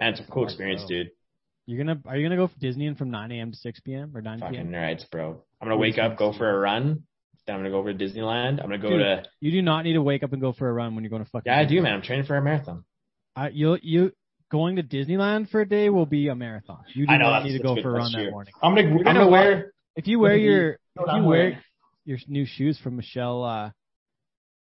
And 0.00 0.10
it's 0.16 0.20
a 0.26 0.30
cool 0.30 0.44
experience, 0.44 0.82
Wow. 0.82 0.88
dude. 0.88 1.10
You're 1.66 1.78
gonna 1.84 2.00
are 2.06 2.16
you 2.16 2.24
gonna 2.26 2.36
go 2.36 2.48
for 2.48 2.58
Disney 2.58 2.86
and 2.88 2.98
from 2.98 3.10
9 3.10 3.32
a.m. 3.32 3.50
to 3.52 3.56
6 3.56 3.80
p.m. 3.80 4.12
or 4.14 4.20
9 4.20 4.38
p.m. 4.40 4.48
Fucking 4.50 4.70
p.m. 4.70 4.82
rights, 4.82 5.04
bro. 5.10 5.40
I'm 5.60 5.68
gonna 5.68 5.78
wake 5.78 5.96
up, 5.98 6.16
go 6.18 6.32
for 6.36 6.50
a 6.50 6.58
run. 6.58 7.04
Then 7.46 7.56
I'm 7.56 7.60
gonna 7.60 7.70
go 7.70 7.78
over 7.78 7.92
to 7.92 7.98
Disneyland. 8.04 8.60
I'm 8.62 8.68
gonna 8.70 8.78
go 8.78 8.90
Dude, 8.90 9.00
to. 9.00 9.22
You 9.40 9.50
do 9.50 9.62
not 9.62 9.84
need 9.84 9.94
to 9.94 10.02
wake 10.02 10.22
up 10.22 10.32
and 10.32 10.40
go 10.40 10.52
for 10.52 10.68
a 10.68 10.72
run 10.72 10.94
when 10.94 11.04
you're 11.04 11.10
going 11.10 11.24
to 11.24 11.30
fucking. 11.30 11.52
Yeah, 11.52 11.58
I 11.58 11.64
do, 11.66 11.80
man. 11.82 11.92
I'm 11.94 12.02
training 12.02 12.24
for 12.26 12.36
a 12.36 12.42
marathon. 12.42 12.84
I, 13.36 13.48
you 13.48 13.76
you 13.82 14.12
going 14.50 14.76
to 14.76 14.82
Disneyland 14.82 15.50
for 15.50 15.60
a 15.60 15.68
day 15.68 15.90
will 15.90 16.06
be 16.06 16.28
a 16.28 16.34
marathon. 16.34 16.84
You 16.94 17.06
do 17.06 17.12
I 17.12 17.18
know, 17.18 17.30
not 17.30 17.44
need 17.44 17.56
to 17.56 17.62
go 17.62 17.74
for 17.80 17.90
a 17.90 17.92
run 17.92 18.12
that 18.12 18.30
morning. 18.30 18.54
I'm 18.62 18.74
gonna. 18.74 18.88
I'm 18.88 18.96
gonna 18.98 19.18
gonna 19.20 19.28
wear. 19.30 19.72
If 19.96 20.06
you 20.06 20.18
wear 20.18 20.36
your 20.36 20.70
if 20.72 20.78
you 20.96 21.04
wear 21.06 21.22
wearing? 21.24 21.58
your 22.04 22.18
new 22.28 22.46
shoes 22.46 22.78
from 22.78 22.96
Michelle 22.96 23.44
uh 23.44 23.70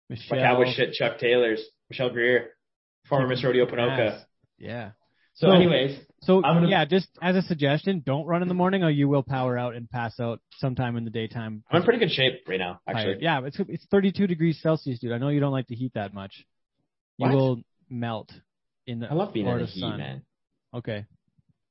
Michelle 0.08 0.38
cowboy 0.38 0.72
shit. 0.72 0.92
Chuck 0.94 1.18
Taylor's. 1.18 1.62
Michelle 1.90 2.10
Greer, 2.10 2.50
former 3.08 3.26
Miss 3.26 3.42
Rodeo 3.44 3.66
Ponoka. 3.66 4.22
Yeah. 4.58 4.90
So, 5.34 5.48
So- 5.48 5.52
anyways, 5.52 5.98
So 6.22 6.42
gonna- 6.42 6.68
yeah, 6.68 6.84
just 6.84 7.08
as 7.22 7.34
a 7.36 7.42
suggestion, 7.42 8.02
don't 8.04 8.26
run 8.26 8.42
in 8.42 8.48
the 8.48 8.54
morning 8.54 8.84
or 8.84 8.90
you 8.90 9.08
will 9.08 9.22
power 9.22 9.56
out 9.56 9.74
and 9.74 9.88
pass 9.88 10.20
out 10.20 10.40
sometime 10.58 10.96
in 10.96 11.04
the 11.04 11.10
daytime. 11.10 11.64
I'm 11.70 11.78
in 11.78 11.82
pretty 11.82 11.98
good 11.98 12.10
shape 12.10 12.42
right 12.46 12.58
now. 12.58 12.80
Tired. 12.86 12.96
Actually, 12.98 13.22
Yeah, 13.22 13.40
it's 13.46 13.58
it's 13.60 13.86
32 13.86 14.26
degrees 14.26 14.60
Celsius, 14.60 14.98
dude. 14.98 15.12
I 15.12 15.18
know 15.18 15.30
you 15.30 15.40
don't 15.40 15.52
like 15.52 15.66
the 15.66 15.74
heat 15.76 15.92
that 15.94 16.12
much. 16.12 16.44
You 17.16 17.26
What? 17.28 17.34
will 17.34 17.62
melt 17.88 18.30
in 18.86 19.00
the 19.00 19.10
I 19.10 19.14
love 19.14 19.32
being 19.32 19.46
in 19.46 19.58
the 19.58 19.64
heat, 19.66 19.80
sun. 19.80 19.98
man. 19.98 20.22
Okay. 20.74 21.06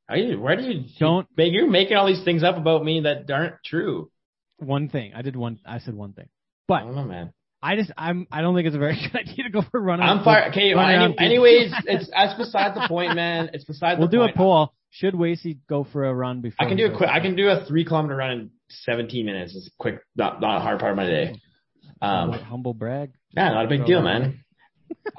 Are 0.10 0.18
you, 0.18 0.40
where 0.40 0.56
do 0.56 0.64
you 0.64 0.86
Don't- 0.98 1.28
you're 1.38 1.70
making 1.70 1.96
all 1.96 2.08
these 2.08 2.24
things 2.24 2.42
up 2.44 2.58
about 2.58 2.84
me 2.84 3.02
that 3.02 3.30
aren't 3.30 3.64
true. 3.64 4.10
One 4.58 4.90
thing. 4.90 5.14
I 5.14 5.22
did 5.22 5.36
one 5.36 5.60
I 5.66 5.78
said 5.80 5.94
one 5.94 6.14
thing. 6.14 6.26
I 6.26 6.30
But 6.68 6.80
don't 6.82 6.96
know, 6.96 7.06
man. 7.06 7.34
I 7.62 7.76
just 7.76 7.92
I'm 7.98 8.26
I 8.32 8.42
don't 8.42 8.56
think 8.56 8.68
it's 8.68 8.76
a 8.76 8.80
very 8.80 8.96
good 9.12 9.20
idea 9.20 9.44
to 9.46 9.50
go 9.50 9.62
for 9.70 9.80
a 9.80 9.82
run. 9.82 10.02
I'm 10.02 10.24
fire. 10.24 10.50
Okay. 10.50 10.74
run 10.74 11.16
Any, 11.18 11.18
anyways, 11.20 11.74
it's 11.86 12.10
that's 12.10 12.38
beside 12.38 12.76
the 12.76 12.88
point, 12.88 13.16
man. 13.16 13.50
It's 13.54 13.66
beside 13.66 14.00
We'll 14.00 14.08
the 14.08 14.18
point. 14.18 14.20
We'll 14.20 14.28
do 14.28 14.34
a 14.34 14.38
poll. 14.38 14.74
Should 14.92 15.14
Wasey 15.14 15.60
go 15.68 15.84
for 15.84 16.06
a 16.06 16.14
run 16.14 16.42
before? 16.42 16.66
I 16.66 16.68
can 16.70 16.78
do 16.78 16.86
a 16.88 16.96
quick. 16.98 17.10
I 17.10 17.20
can 17.20 17.36
do 17.36 17.50
a 17.50 17.64
three 17.66 17.86
kilometer 17.86 18.16
run 18.16 18.32
in 18.32 18.50
17 18.70 19.26
minutes. 19.26 19.56
It's 19.56 19.68
a 19.68 19.72
quick, 19.78 20.00
not 20.16 20.42
not 20.42 20.58
a 20.58 20.60
hard 20.62 20.80
part 20.80 20.92
of 20.92 20.98
my 20.98 21.06
day. 21.06 21.40
humble, 22.02 22.34
Um, 22.36 22.42
humble 22.42 22.74
brag. 22.74 23.12
yeah, 23.32 23.50
not 23.50 23.66
a 23.66 23.70
big 23.70 23.86
deal, 23.86 24.02
man. 24.02 24.44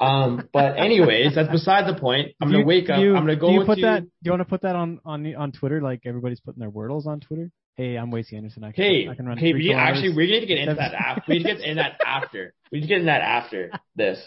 Um, 0.00 0.48
but 0.52 0.76
anyways, 0.78 1.36
that's 1.36 1.48
beside 1.50 1.86
the 1.86 1.98
point. 1.98 2.32
I'm 2.40 2.48
gonna 2.48 2.58
you- 2.60 2.64
wake 2.66 2.90
up. 2.90 2.98
you- 3.00 3.14
I'm 3.14 3.22
gonna 3.22 3.36
go 3.36 3.48
Do 3.48 3.52
you 3.54 3.64
put 3.64 3.80
that? 3.82 4.02
Do 4.02 4.08
you 4.24 4.32
want 4.32 4.40
to 4.40 4.44
put 4.44 4.62
that 4.62 4.74
on 4.74 4.98
on 5.04 5.32
on 5.36 5.52
Twitter 5.52 5.80
like 5.80 6.00
everybody's 6.06 6.40
putting 6.40 6.58
their 6.58 6.70
wordles 6.72 7.06
on 7.06 7.20
Twitter? 7.20 7.52
Hey, 7.76 7.96
I'm 7.96 8.10
Wasey 8.10 8.34
Anderson. 8.34 8.64
I 8.64 8.72
can, 8.72 8.84
Hey, 8.84 9.08
I 9.08 9.14
can 9.14 9.26
run. 9.26 9.38
hey, 9.38 9.52
we 9.54 9.72
actually 9.72 10.14
we 10.14 10.26
need 10.26 10.40
to 10.40 10.46
get 10.46 10.58
into 10.58 10.74
that 10.74 10.92
after. 10.94 11.22
We 11.28 11.38
need 11.38 11.44
to 11.44 11.54
get 11.54 11.60
in 11.62 11.76
that 11.76 11.98
after. 12.04 12.52
We 12.70 12.78
need 12.80 12.82
to 12.86 12.88
get 12.88 12.98
in 13.00 13.06
that 13.06 13.22
after 13.22 13.70
this. 13.96 14.22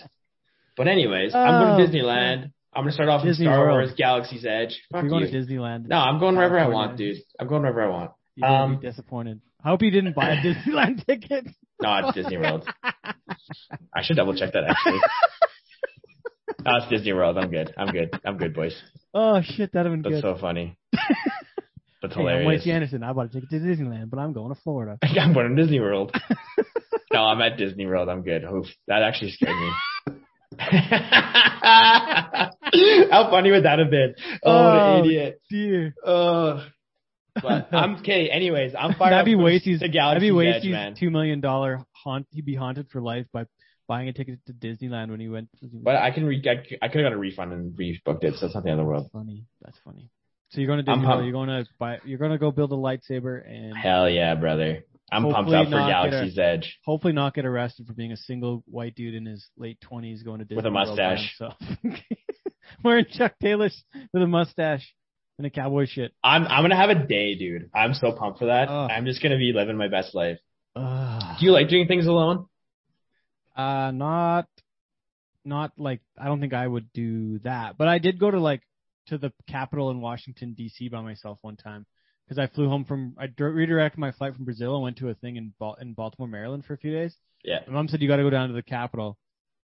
But 0.75 0.87
anyways, 0.87 1.35
I'm 1.35 1.55
Oh, 1.61 1.77
going 1.77 1.91
to 1.91 1.97
Disneyland. 1.97 2.51
I'm 2.75 2.81
gonna 2.81 2.91
start 2.93 3.09
off 3.09 3.23
Disney 3.23 3.45
in 3.45 3.51
Star 3.51 3.59
World. 3.65 3.77
Wars 3.81 3.93
Galaxy's 3.95 4.45
Edge. 4.45 4.81
Fuck 4.91 5.03
you're 5.03 5.09
going 5.11 5.25
you. 5.27 5.31
to 5.31 5.37
Disneyland. 5.45 5.85
no, 5.87 5.97
I'm 5.97 6.19
going 6.19 6.35
wherever 6.35 6.57
I 6.57 6.67
want, 6.67 6.97
dude. 6.97 7.17
I'm 7.39 7.47
going 7.47 7.61
wherever 7.61 7.83
I 7.83 7.89
want. 7.89 8.11
You're 8.35 8.49
Um, 8.49 8.79
be 8.79 8.87
disappointed. 8.87 9.41
I 9.63 9.69
hope 9.69 9.83
you 9.83 9.91
didn't 9.91 10.15
buy 10.15 10.31
a 10.31 10.37
Disneyland 10.43 11.05
ticket. 11.05 11.47
No, 11.79 11.95
it's 12.07 12.15
Disney 12.15 12.37
World. 12.37 12.67
I 12.83 14.01
should 14.01 14.15
double 14.15 14.33
check 14.35 14.53
that 14.53 14.63
actually. 14.63 14.99
no, 16.65 16.77
it's 16.77 16.89
Disney 16.89 17.13
World. 17.13 17.37
I'm 17.37 17.51
good. 17.51 17.71
I'm 17.77 17.91
good. 17.93 18.09
I'm 18.25 18.37
good, 18.37 18.55
boys. 18.55 18.75
Oh 19.13 19.39
shit, 19.43 19.71
that'd 19.73 19.91
have 19.91 20.01
been 20.01 20.11
That's 20.11 20.23
good. 20.23 20.35
so 20.35 20.41
funny. 20.41 20.75
That's 22.03 22.13
hey, 22.15 22.21
I'm 22.21 22.27
hilarious. 22.41 22.67
Anderson. 22.67 23.01
I 23.01 23.13
bought 23.13 23.27
a 23.27 23.29
ticket 23.29 23.49
to 23.49 23.55
Disneyland, 23.59 24.09
but 24.11 24.19
I'm 24.19 24.33
going 24.33 24.53
to 24.53 24.61
Florida. 24.61 24.99
I'm 25.19 25.33
going 25.33 25.55
to 25.55 25.61
Disney 25.61 25.79
World. 25.79 26.13
no, 27.13 27.21
I'm 27.23 27.41
at 27.41 27.57
Disney 27.57 27.85
World. 27.87 28.09
I'm 28.09 28.21
good. 28.21 28.43
Oof, 28.43 28.67
that 28.87 29.01
actually 29.01 29.31
scared 29.31 29.55
me. 29.57 29.71
How 33.11 33.29
funny 33.29 33.51
would 33.51 33.63
that 33.65 33.79
have 33.79 33.89
been? 33.89 34.15
Oh, 34.43 34.51
Oh, 34.51 34.99
an 34.99 35.05
idiot. 35.05 35.41
Dear. 35.49 35.95
Uh, 36.05 36.65
but 37.41 37.69
I'm 37.73 37.95
okay. 37.97 38.29
Anyways, 38.29 38.73
I'm 38.77 38.93
fired 38.95 39.13
That'd 39.13 39.25
be 39.25 39.35
Wasey's. 39.35 39.79
the 39.79 39.87
That'd 39.87 39.93
Galaxy's 39.93 40.21
be 40.31 40.47
Edge, 40.47 40.55
Wasey's 40.63 40.71
man. 40.71 40.95
two 40.95 41.09
million 41.09 41.41
dollar 41.41 41.83
haunt. 41.91 42.27
He'd 42.31 42.45
be 42.45 42.55
haunted 42.55 42.89
for 42.91 43.01
life 43.01 43.25
by 43.33 43.45
buying 43.87 44.07
a 44.09 44.13
ticket 44.13 44.39
to 44.47 44.53
Disneyland 44.53 45.09
when 45.09 45.19
he 45.19 45.29
went. 45.29 45.49
But 45.61 45.95
I 45.95 46.11
can 46.11 46.25
re- 46.25 46.43
I, 46.45 46.85
I 46.85 46.89
could 46.89 47.01
have 47.01 47.09
got 47.11 47.13
a 47.13 47.17
refund 47.17 47.53
and 47.53 47.73
rebooked 47.77 48.23
it, 48.23 48.35
so 48.35 48.45
it's 48.45 48.55
not 48.55 48.63
the 48.63 48.69
end 48.71 48.79
of 48.79 48.85
the 48.85 48.89
world. 48.89 49.09
funny. 49.11 49.45
That's 49.61 49.77
funny. 49.83 50.09
So 50.53 50.61
you're 50.61 50.67
going 50.67 50.85
to 50.85 50.91
I'm 50.91 50.99
Disney 50.99 51.07
World. 51.07 51.19
pumped. 51.19 51.25
You're 51.25 51.63
to 51.63 51.69
buy. 51.79 51.99
You're 52.05 52.29
to 52.29 52.37
go 52.37 52.51
build 52.51 52.71
a 52.71 52.75
lightsaber 52.75 53.41
and 53.47 53.75
Hell 53.75 54.07
yeah, 54.07 54.35
brother. 54.35 54.85
I'm 55.11 55.23
pumped 55.23 55.51
up 55.51 55.65
for 55.65 55.71
get 55.71 55.83
a- 55.83 55.87
Galaxy's 55.89 56.37
Edge. 56.37 56.79
hopefully 56.85 57.13
not 57.13 57.33
get 57.33 57.45
arrested 57.45 57.87
for 57.87 57.93
being 57.93 58.11
a 58.11 58.17
single 58.17 58.63
white 58.67 58.95
dude 58.95 59.15
in 59.15 59.25
his 59.25 59.47
late 59.57 59.81
twenties 59.81 60.21
going 60.23 60.39
to 60.39 60.45
Disney 60.45 60.57
With 60.57 60.65
a 60.67 60.71
mustache. 60.71 61.39
Wearing 62.83 63.05
Chuck 63.11 63.33
Taylor's 63.41 63.83
with 64.13 64.23
a 64.23 64.27
mustache 64.27 64.93
and 65.37 65.47
a 65.47 65.49
cowboy 65.49 65.85
shit. 65.87 66.13
I'm 66.23 66.45
I'm 66.45 66.63
gonna 66.63 66.75
have 66.75 66.89
a 66.89 67.05
day, 67.05 67.35
dude. 67.35 67.69
I'm 67.73 67.93
so 67.93 68.11
pumped 68.11 68.39
for 68.39 68.45
that. 68.45 68.69
Ugh. 68.69 68.91
I'm 68.91 69.05
just 69.05 69.21
gonna 69.21 69.37
be 69.37 69.53
living 69.53 69.77
my 69.77 69.87
best 69.87 70.13
life. 70.15 70.37
Ugh. 70.75 71.37
Do 71.39 71.45
you 71.45 71.51
like 71.51 71.69
doing 71.69 71.87
things 71.87 72.05
alone? 72.07 72.45
Uh, 73.55 73.91
not, 73.91 74.47
not 75.45 75.73
like 75.77 76.01
I 76.17 76.25
don't 76.25 76.39
think 76.39 76.53
I 76.53 76.67
would 76.67 76.91
do 76.93 77.39
that, 77.39 77.77
but 77.77 77.87
I 77.87 77.99
did 77.99 78.19
go 78.19 78.31
to 78.31 78.39
like 78.39 78.61
to 79.07 79.17
the 79.17 79.31
Capitol 79.47 79.91
in 79.91 80.01
Washington 80.01 80.53
D.C. 80.53 80.89
by 80.89 81.01
myself 81.01 81.39
one 81.41 81.55
time 81.57 81.85
because 82.25 82.39
I 82.39 82.47
flew 82.53 82.69
home 82.69 82.85
from 82.85 83.15
I 83.19 83.27
dir- 83.27 83.51
redirected 83.51 83.99
my 83.99 84.11
flight 84.11 84.35
from 84.35 84.45
Brazil 84.45 84.75
and 84.75 84.83
went 84.83 84.97
to 84.97 85.09
a 85.09 85.13
thing 85.15 85.35
in 85.35 85.53
Bal- 85.59 85.77
in 85.81 85.93
Baltimore, 85.93 86.27
Maryland 86.27 86.65
for 86.65 86.73
a 86.73 86.77
few 86.77 86.91
days. 86.91 87.15
Yeah. 87.43 87.59
My 87.67 87.73
mom 87.73 87.87
said 87.87 88.01
you 88.01 88.07
got 88.07 88.17
to 88.17 88.23
go 88.23 88.29
down 88.29 88.49
to 88.49 88.53
the 88.55 88.63
Capitol 88.63 89.17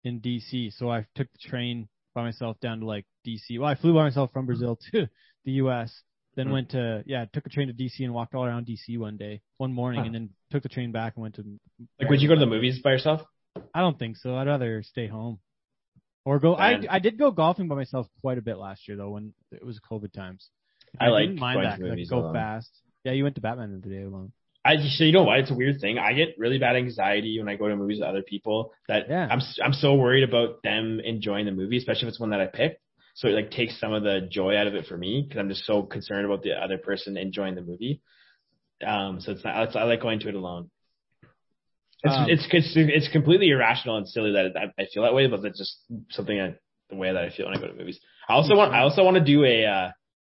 in 0.04 0.20
D.C. 0.20 0.72
So 0.72 0.90
I 0.92 1.06
took 1.16 1.32
the 1.32 1.50
train 1.50 1.88
by 2.16 2.24
myself 2.24 2.60
down 2.60 2.80
to 2.82 2.86
like 2.86 3.06
D.C. 3.24 3.58
Well, 3.60 3.70
I 3.70 3.76
flew 3.76 3.94
by 3.94 4.04
myself 4.04 4.32
from 4.34 4.46
Brazil 4.46 4.78
to 4.92 5.08
the 5.46 5.52
U.S. 5.54 6.02
Then 6.36 6.48
Hmm. 6.48 6.54
went 6.54 6.70
to 6.72 7.04
yeah, 7.06 7.26
took 7.34 7.46
a 7.46 7.50
train 7.50 7.68
to 7.68 7.74
D.C. 7.74 8.04
and 8.04 8.14
walked 8.14 8.36
all 8.36 8.46
around 8.46 8.66
D.C. 8.66 8.98
one 8.98 9.18
day, 9.18 9.42
one 9.58 9.74
morning, 9.74 10.02
Huh. 10.02 10.06
and 10.08 10.16
then 10.16 10.30
took 10.52 10.64
the 10.64 10.70
train 10.70 10.92
back 10.92 11.14
and 11.16 11.22
went 11.24 11.36
to. 11.36 11.44
Like, 12.00 12.10
would 12.10 12.22
you 12.22 12.28
go 12.28 12.36
to 12.36 12.40
the 12.40 12.46
movies 12.46 12.80
by 12.84 12.92
yourself? 12.92 13.22
I 13.74 13.82
don't 13.82 13.98
think 13.98 14.18
so. 14.18 14.36
I'd 14.36 14.48
rather 14.48 14.84
stay 14.84 15.08
home. 15.08 15.40
Or 16.30 16.38
go. 16.40 16.54
I 16.54 16.80
I 16.88 17.00
did 17.00 17.18
go 17.18 17.32
golfing 17.32 17.68
by 17.68 17.74
myself 17.76 18.06
quite 18.22 18.38
a 18.38 18.42
bit 18.44 18.58
last 18.60 18.88
year 18.88 18.96
though 18.96 19.10
when 19.10 19.34
it 19.52 19.66
was 19.66 19.80
COVID 19.92 20.14
times. 20.14 20.48
I 21.00 21.08
like 21.08 21.30
didn't 21.30 21.40
mind 21.40 21.64
that. 21.66 21.78
to 21.78 21.82
'cause 21.82 21.86
I 21.86 21.90
movies 21.90 22.10
could 22.10 22.16
go 22.16 22.22
alone. 22.22 22.34
fast. 22.36 22.70
Yeah, 23.04 23.14
you 23.14 23.24
went 23.24 23.36
to 23.36 23.42
Batman 23.42 23.82
the 23.82 23.90
day 23.90 24.04
alone. 24.04 24.32
I 24.64 24.78
so 24.78 25.06
you 25.06 25.12
know 25.12 25.24
what? 25.24 25.40
It's 25.40 25.50
a 25.50 25.56
weird 25.56 25.82
thing. 25.82 25.98
I 25.98 26.14
get 26.14 26.36
really 26.38 26.60
bad 26.60 26.76
anxiety 26.76 27.40
when 27.40 27.50
I 27.50 27.56
go 27.56 27.68
to 27.68 27.76
movies 27.76 27.98
with 28.00 28.08
other 28.08 28.22
people. 28.22 28.74
That 28.88 29.10
Yeah. 29.10 29.28
I'm 29.32 29.42
I'm 29.64 29.74
so 29.74 29.96
worried 29.96 30.24
about 30.24 30.62
them 30.62 31.00
enjoying 31.00 31.46
the 31.48 31.52
movie, 31.52 31.78
especially 31.78 32.08
if 32.08 32.10
it's 32.10 32.20
one 32.20 32.30
that 32.30 32.42
I 32.42 32.46
picked. 32.46 32.80
So 33.16 33.28
it 33.28 33.32
like 33.32 33.50
takes 33.50 33.80
some 33.80 33.94
of 33.94 34.04
the 34.04 34.22
joy 34.30 34.56
out 34.56 34.68
of 34.68 34.76
it 34.76 34.86
for 34.86 34.98
me 34.98 35.24
because 35.24 35.40
I'm 35.40 35.50
just 35.50 35.66
so 35.66 35.82
concerned 35.82 36.26
about 36.26 36.44
the 36.44 36.52
other 36.52 36.78
person 36.78 37.18
enjoying 37.18 37.56
the 37.56 37.62
movie. 37.64 38.02
Um, 38.86 39.20
so 39.20 39.32
it's 39.32 39.44
not. 39.44 39.64
It's, 39.64 39.76
I 39.76 39.84
like 39.84 40.02
going 40.02 40.20
to 40.20 40.30
it 40.30 40.36
alone. 40.36 40.70
It's, 42.04 42.14
Um, 42.16 42.30
it's 42.30 42.48
it's 42.52 42.74
it's 42.76 43.08
completely 43.12 43.50
irrational 43.50 43.98
and 43.98 44.08
silly 44.08 44.32
that 44.34 44.56
I, 44.56 44.82
I 44.82 44.86
feel 44.94 45.04
that 45.04 45.14
way, 45.14 45.28
but 45.28 45.42
that's 45.42 45.58
just 45.58 45.78
something 46.12 46.40
I, 46.40 46.56
the 46.90 46.96
way 46.96 47.12
that 47.12 47.24
I 47.24 47.30
feel 47.30 47.46
when 47.48 47.58
I 47.58 47.60
go 47.60 47.68
to 47.68 47.74
movies. 47.74 48.00
I 48.28 48.34
also 48.34 48.56
want 48.56 48.74
I 48.74 48.82
also 48.82 49.04
want 49.04 49.18
to 49.18 49.24
do 49.24 49.44
a 49.44 49.66
uh, 49.66 49.92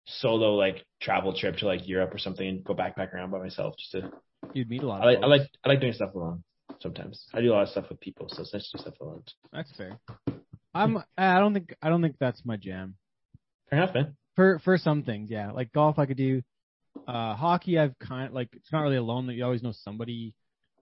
solo 0.07 0.55
like 0.55 0.85
travel 1.01 1.37
trip 1.37 1.57
to 1.59 1.67
like 1.67 1.87
Europe 1.87 2.15
or 2.15 2.19
something 2.19 2.47
and 2.47 2.65
go 2.65 2.75
backpack 2.75 3.13
around 3.13 3.31
by 3.31 3.39
myself 3.39 3.75
just 3.79 3.93
to 3.93 4.11
You'd 4.55 4.71
meet 4.71 4.83
a 4.83 4.87
lot. 4.87 5.03
I 5.03 5.05
like 5.07 5.19
I 5.23 5.27
like 5.27 5.43
I 5.65 5.69
like 5.69 5.81
doing 5.81 5.93
stuff 5.93 6.15
alone 6.15 6.43
sometimes. 6.81 7.27
I 7.35 7.41
do 7.43 7.53
a 7.53 7.55
lot 7.55 7.63
of 7.65 7.69
stuff 7.69 7.91
with 7.91 8.01
people, 8.01 8.27
so 8.31 8.41
it's 8.43 8.55
nice 8.55 8.71
to 8.71 8.79
do 8.79 8.83
stuff 8.83 8.95
alone. 9.01 9.23
That's 9.53 9.71
fair. 9.77 9.99
I'm. 10.73 11.03
I 11.19 11.39
don't 11.41 11.53
think. 11.53 11.75
I 11.83 11.91
don't 11.91 12.01
think 12.01 12.17
that's 12.19 12.43
my 12.45 12.57
jam. 12.57 12.95
Fair 13.69 13.83
enough, 13.83 13.95
man. 13.95 14.17
for 14.37 14.59
for 14.61 14.79
some 14.79 15.03
things, 15.03 15.31
yeah. 15.31 15.51
Like 15.53 15.73
golf, 15.73 15.99
I 15.99 16.07
could 16.07 16.17
do. 16.17 16.43
Uh, 17.07 17.35
hockey, 17.35 17.79
I've 17.79 17.99
kind 17.99 18.29
of 18.29 18.33
like 18.33 18.49
it's 18.53 18.73
not 18.73 18.81
really 18.81 18.97
alone 18.97 19.27
that 19.27 19.35
you 19.35 19.45
always 19.45 19.63
know 19.63 19.73
somebody. 19.73 20.35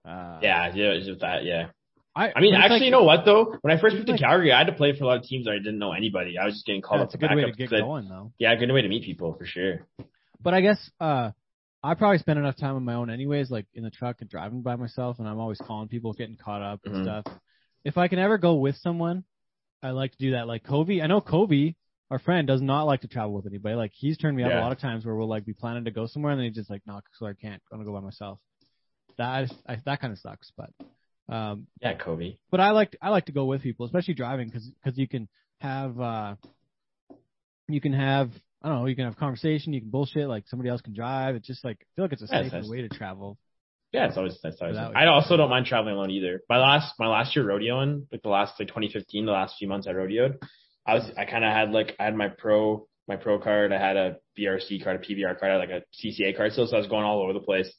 Uh, 0.05 0.39
Yeah, 0.41 0.71
yeah, 0.73 0.85
it's 0.91 1.05
just 1.07 1.21
that. 1.21 1.43
Yeah. 1.43 1.67
I, 2.15 2.31
I 2.35 2.41
mean, 2.41 2.55
actually, 2.55 2.77
like- 2.79 2.85
you 2.85 2.91
know 2.91 3.03
what 3.03 3.23
though? 3.25 3.55
When 3.61 3.75
I 3.75 3.79
first 3.79 3.95
moved 3.95 4.07
to 4.07 4.13
like- 4.13 4.21
Calgary, 4.21 4.51
I 4.51 4.57
had 4.59 4.67
to 4.67 4.73
play 4.73 4.97
for 4.97 5.03
a 5.03 5.07
lot 5.07 5.17
of 5.17 5.23
teams 5.23 5.45
where 5.45 5.55
I 5.55 5.59
didn't 5.59 5.79
know 5.79 5.93
anybody. 5.93 6.37
I 6.37 6.45
was 6.45 6.55
just 6.55 6.65
getting 6.65 6.81
called 6.81 6.99
yeah, 6.99 7.03
up 7.03 7.07
it's 7.07 7.15
a 7.15 7.17
good 7.17 7.35
way 7.35 7.45
to 7.45 7.51
get 7.51 7.69
'cause 7.69 7.77
I- 7.79 7.81
going 7.81 8.07
though. 8.09 8.31
Yeah, 8.39 8.55
good 8.55 8.71
way 8.71 8.81
to 8.81 8.87
meet 8.89 9.03
people 9.03 9.33
for 9.33 9.45
sure. 9.45 9.85
But 10.41 10.53
I 10.53 10.61
guess 10.61 10.89
uh, 10.99 11.31
I 11.83 11.93
probably 11.93 12.17
spend 12.17 12.39
enough 12.39 12.57
time 12.57 12.75
on 12.75 12.83
my 12.83 12.95
own 12.95 13.09
anyways, 13.09 13.51
like 13.51 13.67
in 13.73 13.83
the 13.83 13.89
truck 13.91 14.17
and 14.21 14.29
driving 14.29 14.61
by 14.61 14.75
myself, 14.75 15.19
and 15.19 15.27
I'm 15.27 15.39
always 15.39 15.59
calling 15.59 15.87
people, 15.87 16.13
getting 16.13 16.35
caught 16.37 16.61
up 16.61 16.81
and 16.85 16.95
Mhm. 16.95 17.03
stuff. 17.03 17.39
If 17.85 17.97
I 17.97 18.07
can 18.07 18.19
ever 18.19 18.37
go 18.37 18.55
with 18.55 18.75
someone, 18.77 19.23
I 19.81 19.91
like 19.91 20.11
to 20.11 20.17
do 20.17 20.31
that. 20.31 20.47
Like 20.47 20.63
Kobe, 20.63 21.01
I 21.01 21.07
know 21.07 21.21
Kobe, 21.21 21.75
our 22.11 22.19
friend, 22.19 22.47
does 22.47 22.61
not 22.61 22.83
like 22.83 23.01
to 23.01 23.07
travel 23.07 23.33
with 23.33 23.45
anybody. 23.47 23.75
Like 23.75 23.91
he's 23.93 24.17
turned 24.17 24.35
me 24.35 24.43
up 24.43 24.51
a 24.51 24.55
lot 24.59 24.71
of 24.73 24.79
times 24.79 25.05
where 25.05 25.15
we'll 25.15 25.27
like 25.29 25.45
be 25.45 25.53
planning 25.53 25.85
to 25.85 25.91
go 25.91 26.05
somewhere, 26.07 26.31
and 26.33 26.39
then 26.39 26.47
he's 26.47 26.55
just 26.55 26.69
like, 26.69 26.81
"No, 26.87 26.99
so 27.13 27.27
I 27.27 27.33
can't. 27.33 27.61
I'm 27.71 27.77
gonna 27.77 27.85
go 27.85 27.93
by 27.93 28.01
myself." 28.01 28.39
That 29.19 29.51
I, 29.67 29.77
that 29.85 30.01
kind 30.01 30.13
of 30.13 30.19
sucks, 30.19 30.51
but. 30.57 30.71
Um, 31.31 31.67
Yeah, 31.79 31.93
Kobe. 31.93 32.37
but 32.49 32.59
I 32.59 32.71
like 32.71 32.97
I 33.03 33.09
like 33.09 33.25
to 33.25 33.31
go 33.31 33.45
with 33.45 33.61
people, 33.61 33.85
especially 33.85 34.15
driving, 34.15 34.49
because 34.49 34.97
you 34.97 35.07
can 35.07 35.29
have 35.59 35.99
uh, 35.99 36.35
you 37.67 37.79
can 37.79 37.93
have 37.93 38.31
I 38.63 38.69
don't 38.69 38.79
know 38.79 38.85
you 38.87 38.95
can 38.95 39.05
have 39.05 39.15
conversation, 39.15 39.73
you 39.73 39.81
can 39.81 39.91
bullshit, 39.91 40.27
like 40.27 40.45
somebody 40.47 40.69
else 40.69 40.81
can 40.81 40.95
drive. 40.95 41.35
It's 41.35 41.45
just 41.45 41.63
like 41.63 41.77
I 41.81 41.85
feel 41.95 42.05
like 42.05 42.13
it's 42.13 42.23
a 42.23 42.27
Yeah, 42.31 42.43
safer 42.43 42.61
nice. 42.61 42.69
way 42.69 42.81
to 42.81 42.89
travel. 42.89 43.37
Yeah, 43.91 44.07
it's 44.07 44.17
always 44.17 44.39
that's 44.41 44.61
always. 44.61 44.77
I 44.77 45.05
also 45.07 45.35
don't 45.37 45.49
mind 45.49 45.65
traveling 45.65 45.95
alone 45.95 46.11
either. 46.11 46.41
My 46.49 46.57
last 46.57 46.93
my 46.99 47.07
last 47.07 47.35
year 47.35 47.45
rodeoing, 47.45 48.05
like 48.11 48.21
the 48.21 48.29
last 48.29 48.59
like 48.59 48.67
2015, 48.69 49.25
the 49.25 49.31
last 49.31 49.55
few 49.57 49.67
months 49.67 49.87
I 49.87 49.91
rodeoed, 49.91 50.37
I 50.85 50.93
was 50.95 51.03
I 51.17 51.25
kind 51.25 51.43
of 51.43 51.51
had 51.51 51.71
like 51.71 51.95
I 51.99 52.05
had 52.05 52.15
my 52.15 52.29
pro 52.29 52.87
my 53.07 53.15
pro 53.15 53.39
card, 53.39 53.73
I 53.73 53.79
had 53.79 53.97
a 53.97 54.17
BRC 54.37 54.83
card, 54.83 55.03
a 55.03 55.07
PBR 55.07 55.39
card, 55.39 55.51
I 55.51 55.59
had 55.59 55.69
like 55.69 55.83
a 55.83 55.83
CCA 56.07 56.37
card 56.37 56.51
still, 56.53 56.67
so 56.67 56.75
I 56.75 56.79
was 56.79 56.87
going 56.87 57.03
all 57.03 57.21
over 57.23 57.33
the 57.33 57.39
place 57.39 57.71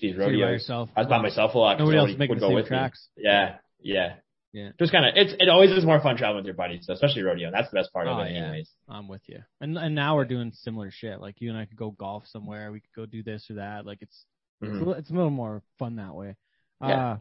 these 0.00 0.14
So 0.16 0.22
rodeos. 0.22 0.68
I 0.70 0.78
was 1.00 1.06
by 1.08 1.20
myself 1.22 1.54
a 1.54 1.58
lot. 1.58 1.78
Nobody 1.78 1.98
else 1.98 2.10
is 2.10 2.14
nobody 2.14 2.18
making 2.18 2.34
would 2.36 2.42
the 2.42 2.48
go 2.48 2.54
with 2.54 2.64
me. 2.64 2.68
tracks. 2.68 3.08
Yeah, 3.16 3.56
yeah, 3.80 4.14
Yeah. 4.52 4.70
Just 4.78 4.92
kind 4.92 5.04
of 5.06 5.12
it's 5.16 5.34
it 5.38 5.48
always 5.48 5.70
is 5.70 5.84
more 5.84 6.00
fun 6.00 6.16
traveling 6.16 6.38
with 6.38 6.46
your 6.46 6.54
buddies, 6.54 6.88
especially 6.88 7.22
rodeo. 7.22 7.50
That's 7.50 7.70
the 7.70 7.76
best 7.76 7.92
part 7.92 8.06
of 8.08 8.16
Oh, 8.18 8.20
it, 8.22 8.32
yeah. 8.32 8.38
anyways. 8.46 8.70
I'm 8.88 9.08
with 9.08 9.22
you. 9.26 9.40
And 9.60 9.76
and 9.78 9.94
now 9.94 10.16
we're 10.16 10.24
doing 10.24 10.52
similar 10.54 10.90
shit. 10.90 11.20
Like 11.20 11.36
you 11.40 11.50
and 11.50 11.58
I 11.58 11.66
could 11.66 11.76
go 11.76 11.90
golf 11.90 12.24
somewhere. 12.26 12.72
We 12.72 12.80
could 12.80 12.92
go 12.94 13.06
do 13.06 13.22
this 13.22 13.46
or 13.50 13.54
that. 13.54 13.84
Like 13.86 13.98
it's 14.02 14.24
it's, 14.62 14.70
a 14.70 14.74
little- 14.74 14.94
it's 14.94 15.10
a 15.10 15.14
little 15.14 15.30
more 15.30 15.62
fun 15.78 15.96
that 15.96 16.14
way. 16.14 16.36
Yeah. 16.80 16.88
Uh, 17.12 17.16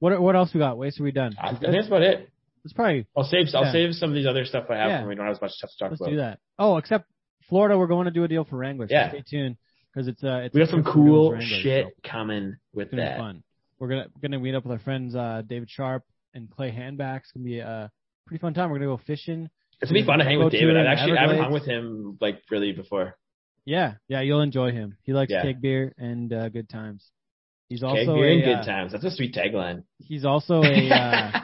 what 0.00 0.20
what 0.20 0.34
else 0.36 0.52
we 0.52 0.58
got? 0.60 0.76
Waste 0.76 1.00
are 1.00 1.04
we 1.04 1.12
done? 1.12 1.34
I, 1.40 1.48
I 1.48 1.52
We 1.52 1.58
think 1.58 1.60
good? 1.66 1.74
that's 1.74 1.86
about 1.86 2.02
it. 2.02 2.28
It's 2.64 2.72
probably 2.72 3.06
I'll 3.16 3.24
save 3.24 3.46
I'll 3.54 3.70
save 3.72 3.94
some 3.94 4.08
of 4.10 4.14
these 4.14 4.26
other 4.26 4.44
stuff 4.44 4.64
I 4.70 4.76
have 4.76 4.88
Yeah. 4.90 5.00
when 5.00 5.08
we 5.10 5.14
don't 5.14 5.26
have 5.26 5.36
as 5.36 5.40
much 5.40 5.52
stuff 5.52 5.70
to 5.70 5.76
talk 5.84 5.90
let's 5.90 6.00
about. 6.00 6.10
do 6.10 6.16
that. 6.16 6.38
Oh, 6.58 6.78
except 6.78 7.04
Florida, 7.48 7.76
we're 7.78 7.86
going 7.86 8.06
to 8.06 8.10
do 8.10 8.24
a 8.24 8.28
deal 8.28 8.44
for 8.44 8.56
Wranglers. 8.56 8.88
so 8.90 8.96
Yeah. 8.96 9.10
stay 9.10 9.22
tuned 9.28 9.56
because 9.94 10.08
it's 10.08 10.22
uh 10.24 10.40
it's 10.44 10.54
We 10.54 10.60
got 10.60 10.70
some 10.70 10.82
trip 10.82 10.94
we're 10.96 11.02
doing 11.02 11.12
with 11.12 11.16
cool 11.20 11.32
Wranglers, 11.32 11.60
shit 11.62 11.86
so 11.86 12.10
coming 12.10 12.56
with 12.72 12.88
It's 12.88 12.96
that. 12.96 13.18
fun. 13.18 13.42
We're 13.78 13.88
gonna 13.88 14.06
gonna 14.20 14.38
meet 14.40 14.54
up 14.54 14.64
with 14.64 14.72
our 14.72 14.78
friends 14.78 15.14
uh 15.14 15.42
David 15.46 15.70
Sharp 15.70 16.02
and 16.34 16.50
Clay 16.50 16.70
Handback. 16.70 17.20
It's 17.20 17.32
gonna 17.32 17.44
be 17.44 17.58
a 17.60 17.90
pretty 18.26 18.40
fun 18.40 18.54
time. 18.54 18.70
We're 18.70 18.78
gonna 18.78 18.90
go 18.96 19.00
fishing. 19.06 19.48
It's 19.80 19.90
gonna 19.90 20.00
be 20.02 20.06
fun 20.06 20.18
to 20.18 20.24
hang 20.24 20.38
with 20.42 20.52
David. 20.52 20.76
I've 20.76 20.86
actually 20.86 21.18
I 21.18 21.22
haven't 21.22 21.38
hung 21.42 21.52
with 21.52 21.64
him 21.66 22.18
like 22.20 22.40
really 22.50 22.72
before. 22.72 23.16
Yeah, 23.66 23.94
yeah, 24.08 24.20
you'll 24.20 24.42
enjoy 24.42 24.72
him. 24.72 24.96
He 25.04 25.12
likes 25.12 25.30
Yeah. 25.32 25.42
keg 25.42 25.60
beer 25.62 25.94
and 25.96 26.32
uh, 26.32 26.48
good 26.50 26.68
times. 26.68 27.10
He's 27.68 27.82
also 27.82 28.14
beer 28.14 28.28
a, 28.28 28.32
and 28.34 28.44
good 28.44 28.58
uh, 28.58 28.64
times. 28.64 28.92
That's 28.92 29.04
a 29.04 29.10
sweet 29.10 29.34
tagline. 29.34 29.84
he's 29.98 30.24
also 30.24 30.62
a 30.62 30.90
uh, 30.90 31.40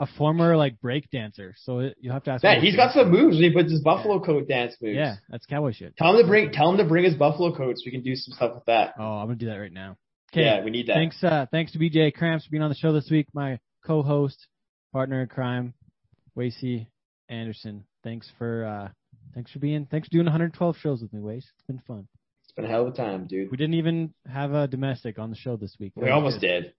a 0.00 0.06
former 0.18 0.56
like 0.56 0.80
break 0.80 1.10
dancer. 1.10 1.54
So 1.58 1.80
it, 1.80 1.96
you 2.00 2.10
have 2.10 2.24
to 2.24 2.32
ask. 2.32 2.44
Yeah, 2.44 2.60
he's 2.60 2.76
got 2.76 2.92
some 2.94 3.10
moves 3.10 3.38
he 3.38 3.52
puts 3.52 3.70
his 3.70 3.80
buffalo 3.80 4.20
coat 4.20 4.48
dance 4.48 4.74
moves. 4.80 4.96
Yeah, 4.96 5.16
that's 5.28 5.46
cowboy 5.46 5.72
shit. 5.72 5.96
Tell 5.96 6.16
him 6.16 6.22
to 6.22 6.28
bring 6.28 6.50
tell 6.52 6.70
him 6.70 6.78
to 6.78 6.84
bring 6.84 7.04
his 7.04 7.14
buffalo 7.14 7.54
coat 7.54 7.76
so 7.76 7.82
we 7.86 7.92
can 7.92 8.02
do 8.02 8.16
some 8.16 8.34
stuff 8.34 8.54
with 8.54 8.64
that. 8.66 8.94
Oh, 8.98 9.18
I'm 9.18 9.26
gonna 9.26 9.36
do 9.36 9.46
that 9.46 9.56
right 9.56 9.72
now. 9.72 9.96
Okay. 10.32 10.44
Yeah, 10.44 10.64
we 10.64 10.70
need 10.70 10.88
that. 10.88 10.94
Thanks, 10.94 11.22
uh, 11.22 11.46
thanks 11.52 11.72
to 11.72 11.78
BJ 11.78 12.12
Kramps 12.12 12.44
for 12.44 12.50
being 12.50 12.62
on 12.62 12.68
the 12.68 12.74
show 12.74 12.92
this 12.92 13.08
week. 13.08 13.28
My 13.32 13.60
co-host, 13.86 14.48
partner 14.92 15.22
in 15.22 15.28
crime, 15.28 15.74
Wacy 16.36 16.88
Anderson. 17.28 17.84
Thanks 18.02 18.30
for 18.36 18.64
uh, 18.64 18.88
thanks 19.34 19.52
for 19.52 19.60
being 19.60 19.86
thanks 19.86 20.08
for 20.08 20.12
doing 20.12 20.26
112 20.26 20.76
shows 20.78 21.02
with 21.02 21.12
me, 21.12 21.20
Wace. 21.20 21.46
It's 21.54 21.66
been 21.66 21.80
fun. 21.86 22.08
It's 22.44 22.52
been 22.52 22.64
a 22.64 22.68
hell 22.68 22.86
of 22.86 22.94
a 22.94 22.96
time, 22.96 23.26
dude. 23.26 23.50
We 23.50 23.56
didn't 23.56 23.74
even 23.74 24.12
have 24.30 24.52
a 24.52 24.66
domestic 24.66 25.18
on 25.18 25.30
the 25.30 25.36
show 25.36 25.56
this 25.56 25.76
week. 25.78 25.92
We 25.94 26.10
almost 26.10 26.40
did. 26.40 26.72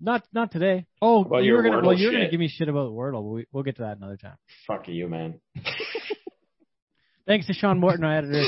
Not 0.00 0.22
not 0.32 0.52
today. 0.52 0.86
Oh, 1.02 1.24
About 1.24 1.38
you 1.38 1.46
your 1.48 1.56
were 1.56 1.62
gonna 1.64 1.76
Wordle 1.78 1.86
well, 1.86 1.94
you 1.98 2.06
were 2.06 2.12
gonna 2.12 2.24
shit. 2.26 2.30
give 2.30 2.40
me 2.40 2.48
shit 2.48 2.68
about 2.68 2.92
Wordle. 2.92 3.14
But 3.14 3.22
we, 3.22 3.46
we'll 3.52 3.64
get 3.64 3.76
to 3.76 3.82
that 3.82 3.96
another 3.96 4.16
time. 4.16 4.36
Fuck 4.66 4.86
you, 4.88 5.08
man. 5.08 5.40
Thanks 7.26 7.46
to 7.48 7.52
Sean 7.52 7.78
Morton, 7.80 8.04
our 8.04 8.18
editor, 8.18 8.42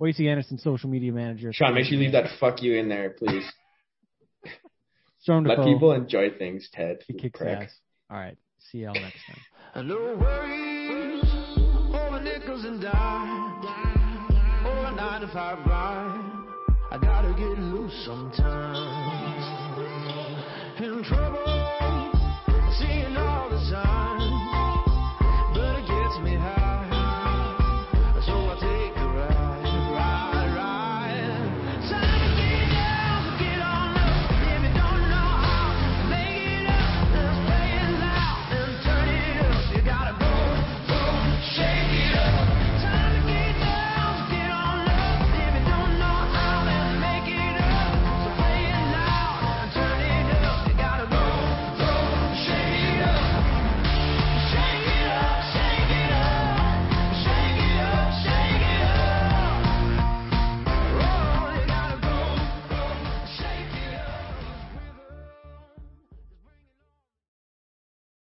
Wacy 0.00 0.28
Anderson, 0.28 0.58
social 0.58 0.88
media 0.90 1.12
manager. 1.12 1.52
Sean, 1.52 1.74
make 1.74 1.84
sure 1.84 1.94
you 1.94 2.00
leave 2.00 2.12
that 2.12 2.30
fuck 2.40 2.62
you 2.62 2.76
in 2.78 2.88
there, 2.88 3.10
please. 3.10 3.44
Storm 5.20 5.44
Let 5.44 5.56
Defoe, 5.58 5.72
people 5.72 5.92
enjoy 5.92 6.30
things, 6.30 6.68
Ted. 6.72 6.98
he 7.06 7.12
you 7.14 7.18
kicks 7.20 7.38
prick. 7.38 7.48
ass. 7.58 7.70
All 8.10 8.16
right, 8.16 8.36
see 8.70 8.78
y'all 8.78 8.94
next 8.94 9.18
time. 9.26 9.38
And 9.74 9.88
no 9.88 9.96
worries 10.20 11.24
over 11.94 12.20
nickels 12.22 12.64
and 12.64 12.80
dimes 12.80 13.64
or 14.66 14.86
a 14.86 14.94
nine 14.94 15.20
to 15.20 15.28
five 15.28 15.62
grind. 15.64 16.30
I 16.90 16.98
gotta 16.98 17.28
get 17.38 17.58
loose 17.58 17.92
sometime. 18.04 19.03